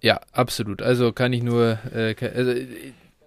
Ja, 0.00 0.20
absolut. 0.32 0.80
Also 0.80 1.12
kann 1.12 1.32
ich 1.32 1.42
nur, 1.42 1.78
äh, 1.92 2.14
also, 2.34 2.54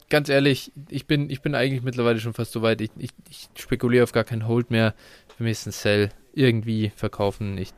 ganz 0.10 0.30
ehrlich, 0.30 0.72
ich 0.90 1.06
bin, 1.06 1.30
ich 1.30 1.42
bin 1.42 1.56
eigentlich 1.56 1.84
mittlerweile 1.84 2.20
schon 2.20 2.34
fast 2.34 2.52
so 2.52 2.62
weit, 2.62 2.82
ich, 2.82 2.92
ich, 2.98 3.12
ich 3.30 3.50
spekuliere 3.56 4.04
auf 4.04 4.12
gar 4.12 4.24
keinen 4.24 4.48
Hold 4.48 4.72
mehr. 4.72 4.96
Für 5.38 5.44
mich 5.44 5.54
ist 5.54 5.68
ein 5.68 5.72
Sell 5.72 6.10
irgendwie 6.34 6.92
verkaufen. 6.96 7.58
Ich 7.58 7.74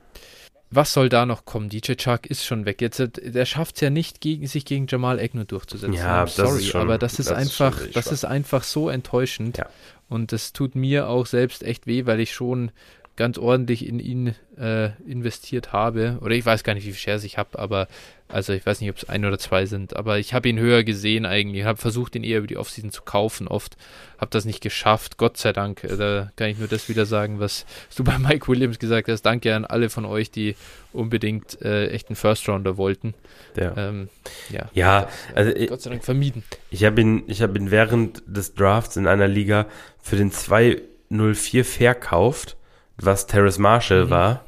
was 0.72 0.94
soll 0.94 1.10
da 1.10 1.26
noch 1.26 1.45
kommen? 1.45 1.69
DJ 1.69 1.94
Chuck 1.94 2.26
ist 2.26 2.44
schon 2.44 2.66
weg. 2.66 2.82
Jetzt, 2.82 3.02
der 3.22 3.45
schafft 3.45 3.76
es 3.76 3.82
ja 3.82 3.90
nicht, 3.90 4.22
gegen, 4.22 4.48
sich 4.48 4.66
gegen 4.66 4.88
Jamal 4.88 5.19
Egner 5.19 5.45
durchzusetzen. 5.45 5.94
Ja, 5.94 6.27
sorry, 6.27 6.60
das 6.60 6.66
schon, 6.66 6.82
aber 6.82 6.98
das 6.98 7.19
ist 7.19 7.30
das 7.30 7.38
einfach, 7.38 7.80
ist 7.80 7.95
das 7.95 8.11
ist 8.11 8.26
einfach 8.26 8.64
so 8.64 8.90
enttäuschend. 8.90 9.58
Ja. 9.58 9.69
Und 10.10 10.32
das 10.32 10.53
tut 10.53 10.76
mir 10.76 11.08
auch 11.08 11.26
selbst 11.26 11.64
echt 11.64 11.88
weh, 11.88 12.06
weil 12.06 12.19
ich 12.19 12.34
schon 12.34 12.72
ganz 13.16 13.38
ordentlich 13.38 13.88
in 13.88 14.00
ihn 14.00 14.35
äh, 14.58 14.90
investiert 15.08 15.72
habe. 15.72 16.18
Oder 16.22 16.35
ich 16.35 16.45
weiß 16.45 16.64
gar 16.64 16.74
nicht, 16.74 16.85
wie 16.85 16.92
viel 16.92 17.00
Shares 17.00 17.24
ich 17.24 17.38
habe, 17.38 17.58
aber 17.58 17.88
also 18.27 18.53
ich 18.53 18.66
weiß 18.66 18.82
nicht, 18.82 18.90
ob 18.90 18.98
es 18.98 19.08
ein 19.08 19.24
oder 19.24 19.38
zwei 19.38 19.68
sind, 19.68 19.95
aber 19.95 20.18
ich 20.18 20.34
habe 20.34 20.50
ihn 20.50 20.60
höher 20.60 20.84
gesehen 20.84 21.26
eigentlich. 21.26 21.61
Ich 21.61 21.66
habe 21.68 21.80
versucht, 21.80 22.16
ihn 22.16 22.24
eher 22.24 22.40
über 22.40 22.48
die 22.48 22.58
Offseason 22.58 22.92
zu 22.92 23.03
kaufen. 23.03 23.48
Oft 23.48 23.77
habe 24.18 24.32
das 24.32 24.45
nicht 24.45 24.61
geschafft. 24.61 25.18
Gott 25.18 25.38
sei 25.38 25.53
Dank. 25.53 25.84
Äh, 25.84 25.95
da 25.95 26.32
kann 26.35 26.50
ich 26.50 26.58
nur 26.58 26.68
das 26.68 26.90
wieder 26.90 27.06
sagen, 27.06 27.40
was 27.40 27.66
du 27.95 28.03
bei 28.03 28.18
Mike 28.18 28.48
Williams 28.48 28.80
gesagt 28.80 29.08
hast. 29.08 29.22
Danke 29.22 29.56
an 29.56 29.64
alle 29.64 29.90
von 29.90 30.06
euch, 30.06 30.32
die 30.32 30.56
unbedingt 30.92 31.61
äh, 31.61 31.88
echt 31.90 32.10
einen 32.10 32.16
First 32.16 32.50
Rounder 32.50 32.77
wollten. 32.77 33.14
Ja, 33.56 33.74
ähm, 33.77 34.10
ja, 34.50 34.69
ja 34.74 35.02
das, 35.02 35.35
also 35.35 35.66
Gott 35.68 35.82
sei 35.82 35.90
Dank 35.92 36.03
vermieden. 36.03 36.44
Ich 36.69 36.84
habe 36.84 37.00
ihn, 37.00 37.24
ich 37.27 37.42
habe 37.42 37.58
ihn 37.58 37.72
während 37.72 38.24
des 38.26 38.56
Drafts 38.56 38.98
in 38.98 39.08
einer 39.08 39.27
Liga 39.27 39.68
für 40.02 40.18
den 40.18 40.32
204 40.32 41.64
verkauft 41.64 42.58
was 42.98 43.27
Terrace 43.27 43.57
Marshall 43.57 44.06
mhm. 44.06 44.09
war. 44.09 44.45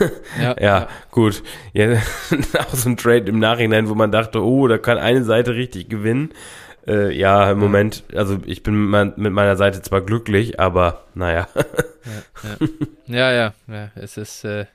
ja, 0.00 0.08
ja, 0.42 0.56
ja, 0.60 0.88
gut. 1.10 1.42
Ja, 1.72 1.94
auch 2.58 2.74
so 2.74 2.88
ein 2.88 2.96
Trade 2.96 3.28
im 3.28 3.38
Nachhinein, 3.38 3.88
wo 3.88 3.94
man 3.94 4.12
dachte, 4.12 4.42
oh, 4.42 4.66
da 4.68 4.78
kann 4.78 4.98
eine 4.98 5.24
Seite 5.24 5.54
richtig 5.54 5.88
gewinnen. 5.88 6.32
Äh, 6.86 7.16
ja, 7.16 7.50
im 7.50 7.58
ja. 7.58 7.64
Moment, 7.64 8.02
also 8.14 8.38
ich 8.44 8.62
bin 8.62 8.90
mit 8.90 9.32
meiner 9.32 9.56
Seite 9.56 9.82
zwar 9.82 10.00
glücklich, 10.00 10.58
aber 10.58 11.04
naja. 11.14 11.48
ja, 13.06 13.30
ja, 13.30 13.32
ja, 13.32 13.54
ja, 13.68 13.90
es 13.94 14.16
ist, 14.16 14.44
äh, 14.44 14.66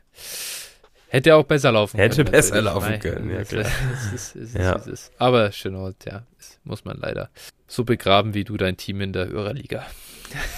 hätte 1.10 1.36
auch 1.36 1.44
besser 1.44 1.74
laufen 1.74 1.98
hätte 1.98 2.24
können. 2.24 2.28
Hätte 2.28 2.32
besser 2.32 2.62
laufen 2.62 2.92
Nein, 2.92 3.00
können, 3.02 3.30
ja 3.30 3.44
klar. 3.44 3.66
Es 3.94 4.14
ist, 4.14 4.36
es 4.38 4.54
ist, 4.54 4.58
ja. 4.58 4.76
Es 4.78 4.88
ist. 4.88 5.12
Aber 5.18 5.50
Chenault, 5.50 6.06
ja, 6.06 6.24
muss 6.64 6.86
man 6.86 6.98
leider 6.98 7.30
so 7.68 7.84
begraben 7.84 8.34
wie 8.34 8.46
du 8.46 8.56
dein 8.56 8.78
Team 8.78 9.02
in 9.02 9.12
der 9.12 9.28
Hörerliga. 9.28 9.86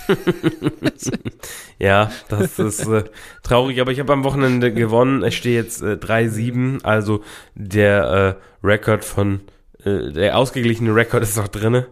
ja, 1.80 2.12
das 2.28 2.60
ist 2.60 2.88
äh, 2.88 3.04
traurig, 3.44 3.80
aber 3.80 3.92
ich 3.92 4.00
habe 4.00 4.14
am 4.14 4.24
Wochenende 4.24 4.74
gewonnen. 4.74 5.24
Ich 5.24 5.38
stehe 5.38 5.56
jetzt 5.56 5.82
äh, 5.82 5.94
3-7, 5.94 6.84
also 6.84 7.24
der 7.56 8.38
äh, 8.64 8.66
Rekord 8.66 9.06
von 9.06 9.42
äh, 9.86 10.12
der 10.12 10.38
ausgeglichene 10.38 10.94
Rekord 10.94 11.24
ist 11.24 11.38
noch 11.38 11.48
drinne. 11.48 11.88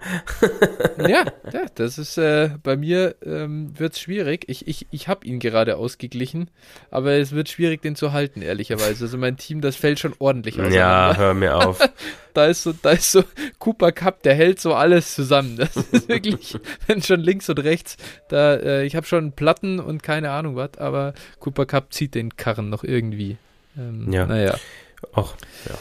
ja, 0.98 1.24
ja, 1.54 1.66
das 1.76 1.98
ist 1.98 2.18
äh, 2.18 2.50
bei 2.62 2.76
mir 2.76 3.16
ähm, 3.26 3.78
wird 3.80 3.94
es 3.94 4.02
schwierig. 4.02 4.44
Ich, 4.48 4.68
ich, 4.68 4.88
ich 4.92 5.08
habe 5.08 5.26
ihn 5.26 5.40
gerade 5.40 5.78
ausgeglichen, 5.78 6.50
aber 6.92 7.14
es 7.14 7.32
wird 7.32 7.48
schwierig, 7.48 7.82
den 7.82 7.96
zu 7.96 8.12
halten, 8.12 8.42
ehrlicherweise. 8.42 9.06
Also 9.06 9.18
mein 9.18 9.38
Team, 9.38 9.62
das 9.62 9.78
fällt 9.78 10.00
schon 10.00 10.14
ordentlich 10.20 10.56
auseinander. 10.56 10.78
Ja, 10.78 11.16
hör 11.16 11.34
mir 11.34 11.56
auf. 11.56 11.80
da 12.34 12.48
ist 12.48 12.64
so, 12.64 12.74
da 12.74 12.92
ist 12.92 13.12
so 13.12 13.24
Cooper 13.60 13.94
Cup, 13.94 14.22
der 14.24 14.36
hält 14.36 14.60
so 14.60 14.74
alles 14.74 15.16
zusammen. 15.16 15.56
Das 15.56 15.78
ist 15.78 16.08
wirklich, 16.10 16.58
wenn 16.88 17.02
schon 17.02 17.22
links 17.22 17.50
und 17.50 17.60
rechts, 17.60 17.96
da, 18.28 18.56
äh, 18.56 18.86
ich 18.86 18.98
habe 18.98 19.08
schon 19.08 19.32
Platten 19.32 19.80
und 19.80 20.04
keine 20.04 20.32
Ahnung 20.32 20.58
was, 20.58 20.78
aber 20.78 21.14
Cooper 21.40 21.66
Cup 21.66 21.94
zieht 21.94 22.16
den 22.16 22.36
Karren 22.36 22.70
noch 22.70 22.84
irgendwie. 22.84 23.38
Ähm, 23.78 24.12
ja. 24.12 24.26
Naja. 24.26 24.58
Och, 25.16 25.36
ja. 25.70 25.76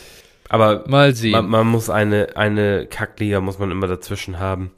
Aber 0.49 0.85
mal 0.87 1.15
sehen. 1.15 1.33
Man, 1.33 1.49
man, 1.49 1.67
muss 1.67 1.91
eine, 1.91 2.37
eine 2.37 2.87
Kackliga 2.87 3.41
muss 3.41 3.59
man 3.59 3.71
immer 3.71 3.87
dazwischen 3.87 4.39
haben. 4.39 4.73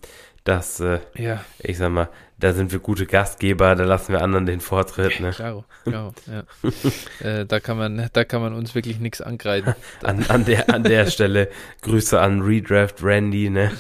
Das, 0.44 0.80
äh, 0.80 1.00
ja. 1.14 1.44
ich 1.58 1.76
sag 1.76 1.90
mal, 1.90 2.08
da 2.38 2.52
sind 2.52 2.72
wir 2.72 2.78
gute 2.78 3.05
Gastgeber, 3.05 3.74
da 3.74 3.84
lassen 3.84 4.12
wir 4.12 4.22
anderen 4.22 4.47
den 4.47 4.60
Vortritt. 4.60 5.20
Ne? 5.20 5.30
Klaro, 5.36 5.64
klaro, 5.84 6.14
ja. 6.26 7.28
äh, 7.28 7.44
da, 7.44 7.60
kann 7.60 7.76
man, 7.76 8.08
da 8.12 8.24
kann 8.24 8.40
man 8.40 8.55
uns 8.55 8.74
wirklich 8.74 9.00
nichts 9.00 9.20
angreifen. 9.20 9.74
An, 10.02 10.24
an, 10.28 10.44
der, 10.44 10.72
an 10.72 10.84
der 10.84 11.10
Stelle 11.10 11.48
Grüße 11.82 12.18
an 12.18 12.40
Redraft 12.40 13.02
Randy, 13.02 13.50
ne? 13.50 13.72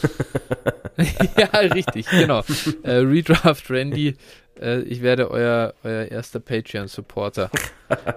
ja, 1.36 1.58
richtig, 1.60 2.06
genau. 2.10 2.42
Äh, 2.82 2.96
Redraft 2.96 3.70
Randy, 3.70 4.16
äh, 4.60 4.80
ich 4.80 5.02
werde 5.02 5.30
euer, 5.30 5.74
euer 5.84 6.06
erster 6.06 6.40
Patreon-Supporter, 6.40 7.50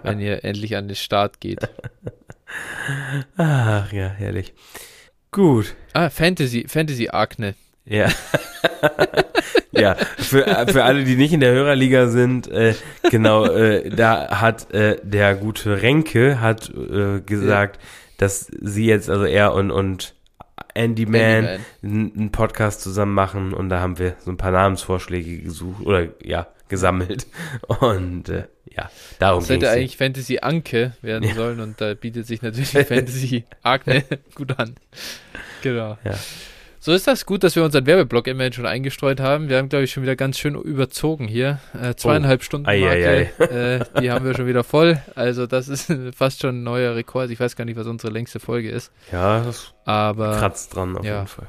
wenn 0.03 0.19
ihr 0.19 0.43
endlich 0.43 0.75
an 0.75 0.87
den 0.87 0.95
Start 0.95 1.39
geht. 1.39 1.69
Ach 3.37 3.91
ja, 3.91 4.07
herrlich. 4.07 4.53
Gut. 5.31 5.75
Ah, 5.93 6.09
Fantasy, 6.09 6.65
Fantasy 6.67 7.09
Akne. 7.09 7.55
Ja. 7.85 8.09
ja, 9.71 9.95
für, 10.17 10.43
für 10.67 10.83
alle, 10.83 11.03
die 11.03 11.15
nicht 11.15 11.33
in 11.33 11.39
der 11.39 11.53
Hörerliga 11.53 12.07
sind, 12.07 12.47
äh, 12.49 12.75
genau, 13.09 13.45
äh, 13.45 13.89
da 13.89 14.41
hat 14.41 14.71
äh, 14.73 14.97
der 15.03 15.35
gute 15.35 15.81
Renke 15.81 16.41
hat 16.41 16.69
äh, 16.69 17.21
gesagt, 17.21 17.77
ja. 17.77 17.83
dass 18.17 18.47
sie 18.59 18.85
jetzt, 18.85 19.09
also 19.09 19.25
er 19.25 19.53
und, 19.53 19.71
und 19.71 20.15
Andy 20.73 21.05
Man, 21.05 21.59
einen 21.83 22.31
Podcast 22.31 22.81
zusammen 22.81 23.13
machen 23.13 23.53
und 23.53 23.69
da 23.69 23.79
haben 23.81 23.99
wir 23.99 24.15
so 24.19 24.31
ein 24.31 24.37
paar 24.37 24.51
Namensvorschläge 24.51 25.39
gesucht 25.39 25.85
oder 25.85 26.07
ja, 26.23 26.47
gesammelt. 26.71 27.27
Und 27.67 28.29
äh, 28.29 28.45
ja, 28.75 28.89
darum 29.19 29.41
Das 29.41 29.49
hätte 29.49 29.69
eigentlich 29.69 29.97
Fantasy 29.97 30.39
Anke 30.39 30.93
werden 31.03 31.29
ja. 31.29 31.35
sollen 31.35 31.59
und 31.59 31.79
da 31.79 31.93
bietet 31.93 32.25
sich 32.25 32.41
natürlich 32.41 32.69
Fantasy 32.87 33.43
Agne 33.61 34.03
gut 34.35 34.57
an. 34.57 34.75
Genau. 35.61 35.99
Ja. 36.03 36.15
So 36.79 36.93
ist 36.93 37.05
das 37.05 37.27
gut, 37.27 37.43
dass 37.43 37.55
wir 37.55 37.63
unseren 37.63 37.85
Werbeblock 37.85 38.25
immerhin 38.25 38.53
schon 38.53 38.65
eingestreut 38.65 39.19
haben. 39.19 39.49
Wir 39.49 39.57
haben, 39.57 39.69
glaube 39.69 39.83
ich, 39.83 39.91
schon 39.91 40.01
wieder 40.01 40.15
ganz 40.15 40.39
schön 40.39 40.55
überzogen 40.55 41.27
hier. 41.27 41.59
Äh, 41.79 41.93
zweieinhalb 41.93 42.41
oh. 42.41 42.43
Stunden 42.43 42.65
Marke, 42.65 43.29
äh, 43.37 44.01
die 44.01 44.09
haben 44.09 44.25
wir 44.25 44.33
schon 44.33 44.47
wieder 44.47 44.63
voll. 44.63 44.99
Also 45.13 45.45
das 45.45 45.67
ist 45.67 45.93
fast 46.15 46.41
schon 46.41 46.61
ein 46.61 46.63
neuer 46.63 46.95
Rekord. 46.95 47.29
Ich 47.29 47.39
weiß 47.39 47.55
gar 47.55 47.65
nicht, 47.65 47.77
was 47.77 47.85
unsere 47.85 48.11
längste 48.11 48.39
Folge 48.39 48.71
ist. 48.71 48.91
Ja, 49.11 49.43
das 49.43 49.73
Aber, 49.85 50.39
kratzt 50.39 50.75
dran 50.75 50.97
auf 50.97 51.05
ja. 51.05 51.17
jeden 51.17 51.27
Fall. 51.27 51.47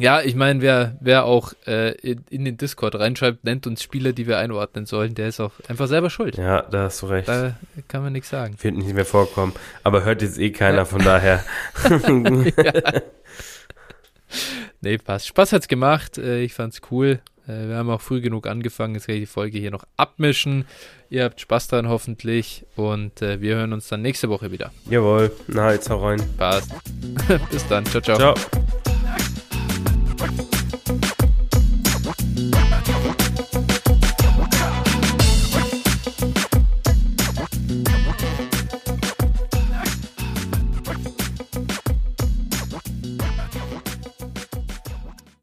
Ja, 0.00 0.22
ich 0.22 0.34
meine, 0.34 0.62
wer, 0.62 0.96
wer 1.00 1.24
auch 1.24 1.52
äh, 1.66 1.92
in, 2.00 2.24
in, 2.30 2.44
den 2.44 2.56
Discord 2.56 2.94
reinschreibt, 2.94 3.44
nennt 3.44 3.66
uns 3.66 3.82
Spieler, 3.82 4.12
die 4.12 4.26
wir 4.26 4.38
einordnen 4.38 4.86
sollen, 4.86 5.14
der 5.14 5.28
ist 5.28 5.40
auch 5.40 5.52
einfach 5.68 5.88
selber 5.88 6.10
schuld. 6.10 6.36
Ja, 6.36 6.62
da 6.62 6.84
hast 6.84 7.02
du 7.02 7.06
recht. 7.06 7.28
Da 7.28 7.54
kann 7.86 8.02
man 8.02 8.12
nichts 8.12 8.30
sagen. 8.30 8.56
Wird 8.60 8.76
nicht 8.76 8.94
mehr 8.94 9.04
vorkommen. 9.04 9.52
Aber 9.84 10.04
hört 10.04 10.22
jetzt 10.22 10.38
eh 10.38 10.50
keiner, 10.50 10.78
ja. 10.78 10.84
von 10.86 11.02
daher. 11.02 11.44
ja. 12.64 13.00
Nee, 14.80 14.98
passt. 14.98 15.26
Spaß 15.26 15.52
hat's 15.52 15.68
gemacht. 15.68 16.18
Äh, 16.18 16.42
ich 16.42 16.54
fand's 16.54 16.80
cool. 16.90 17.20
Äh, 17.46 17.68
wir 17.68 17.76
haben 17.76 17.90
auch 17.90 18.00
früh 18.00 18.20
genug 18.20 18.46
angefangen. 18.46 18.94
Jetzt 18.94 19.06
kann 19.06 19.16
ich 19.16 19.22
die 19.22 19.26
Folge 19.26 19.58
hier 19.58 19.70
noch 19.70 19.84
abmischen. 19.96 20.64
Ihr 21.10 21.24
habt 21.24 21.40
Spaß 21.40 21.68
dran 21.68 21.88
hoffentlich. 21.88 22.64
Und 22.76 23.20
äh, 23.22 23.40
wir 23.40 23.56
hören 23.56 23.72
uns 23.72 23.88
dann 23.88 24.02
nächste 24.02 24.28
Woche 24.28 24.50
wieder. 24.50 24.72
Jawohl. 24.88 25.32
Na, 25.48 25.72
jetzt 25.72 25.90
hau 25.90 26.06
rein. 26.06 26.22
Passt. 26.36 26.72
Bis 27.50 27.66
dann. 27.68 27.84
Ciao, 27.86 28.00
ciao. 28.00 28.16
Ciao. 28.16 28.34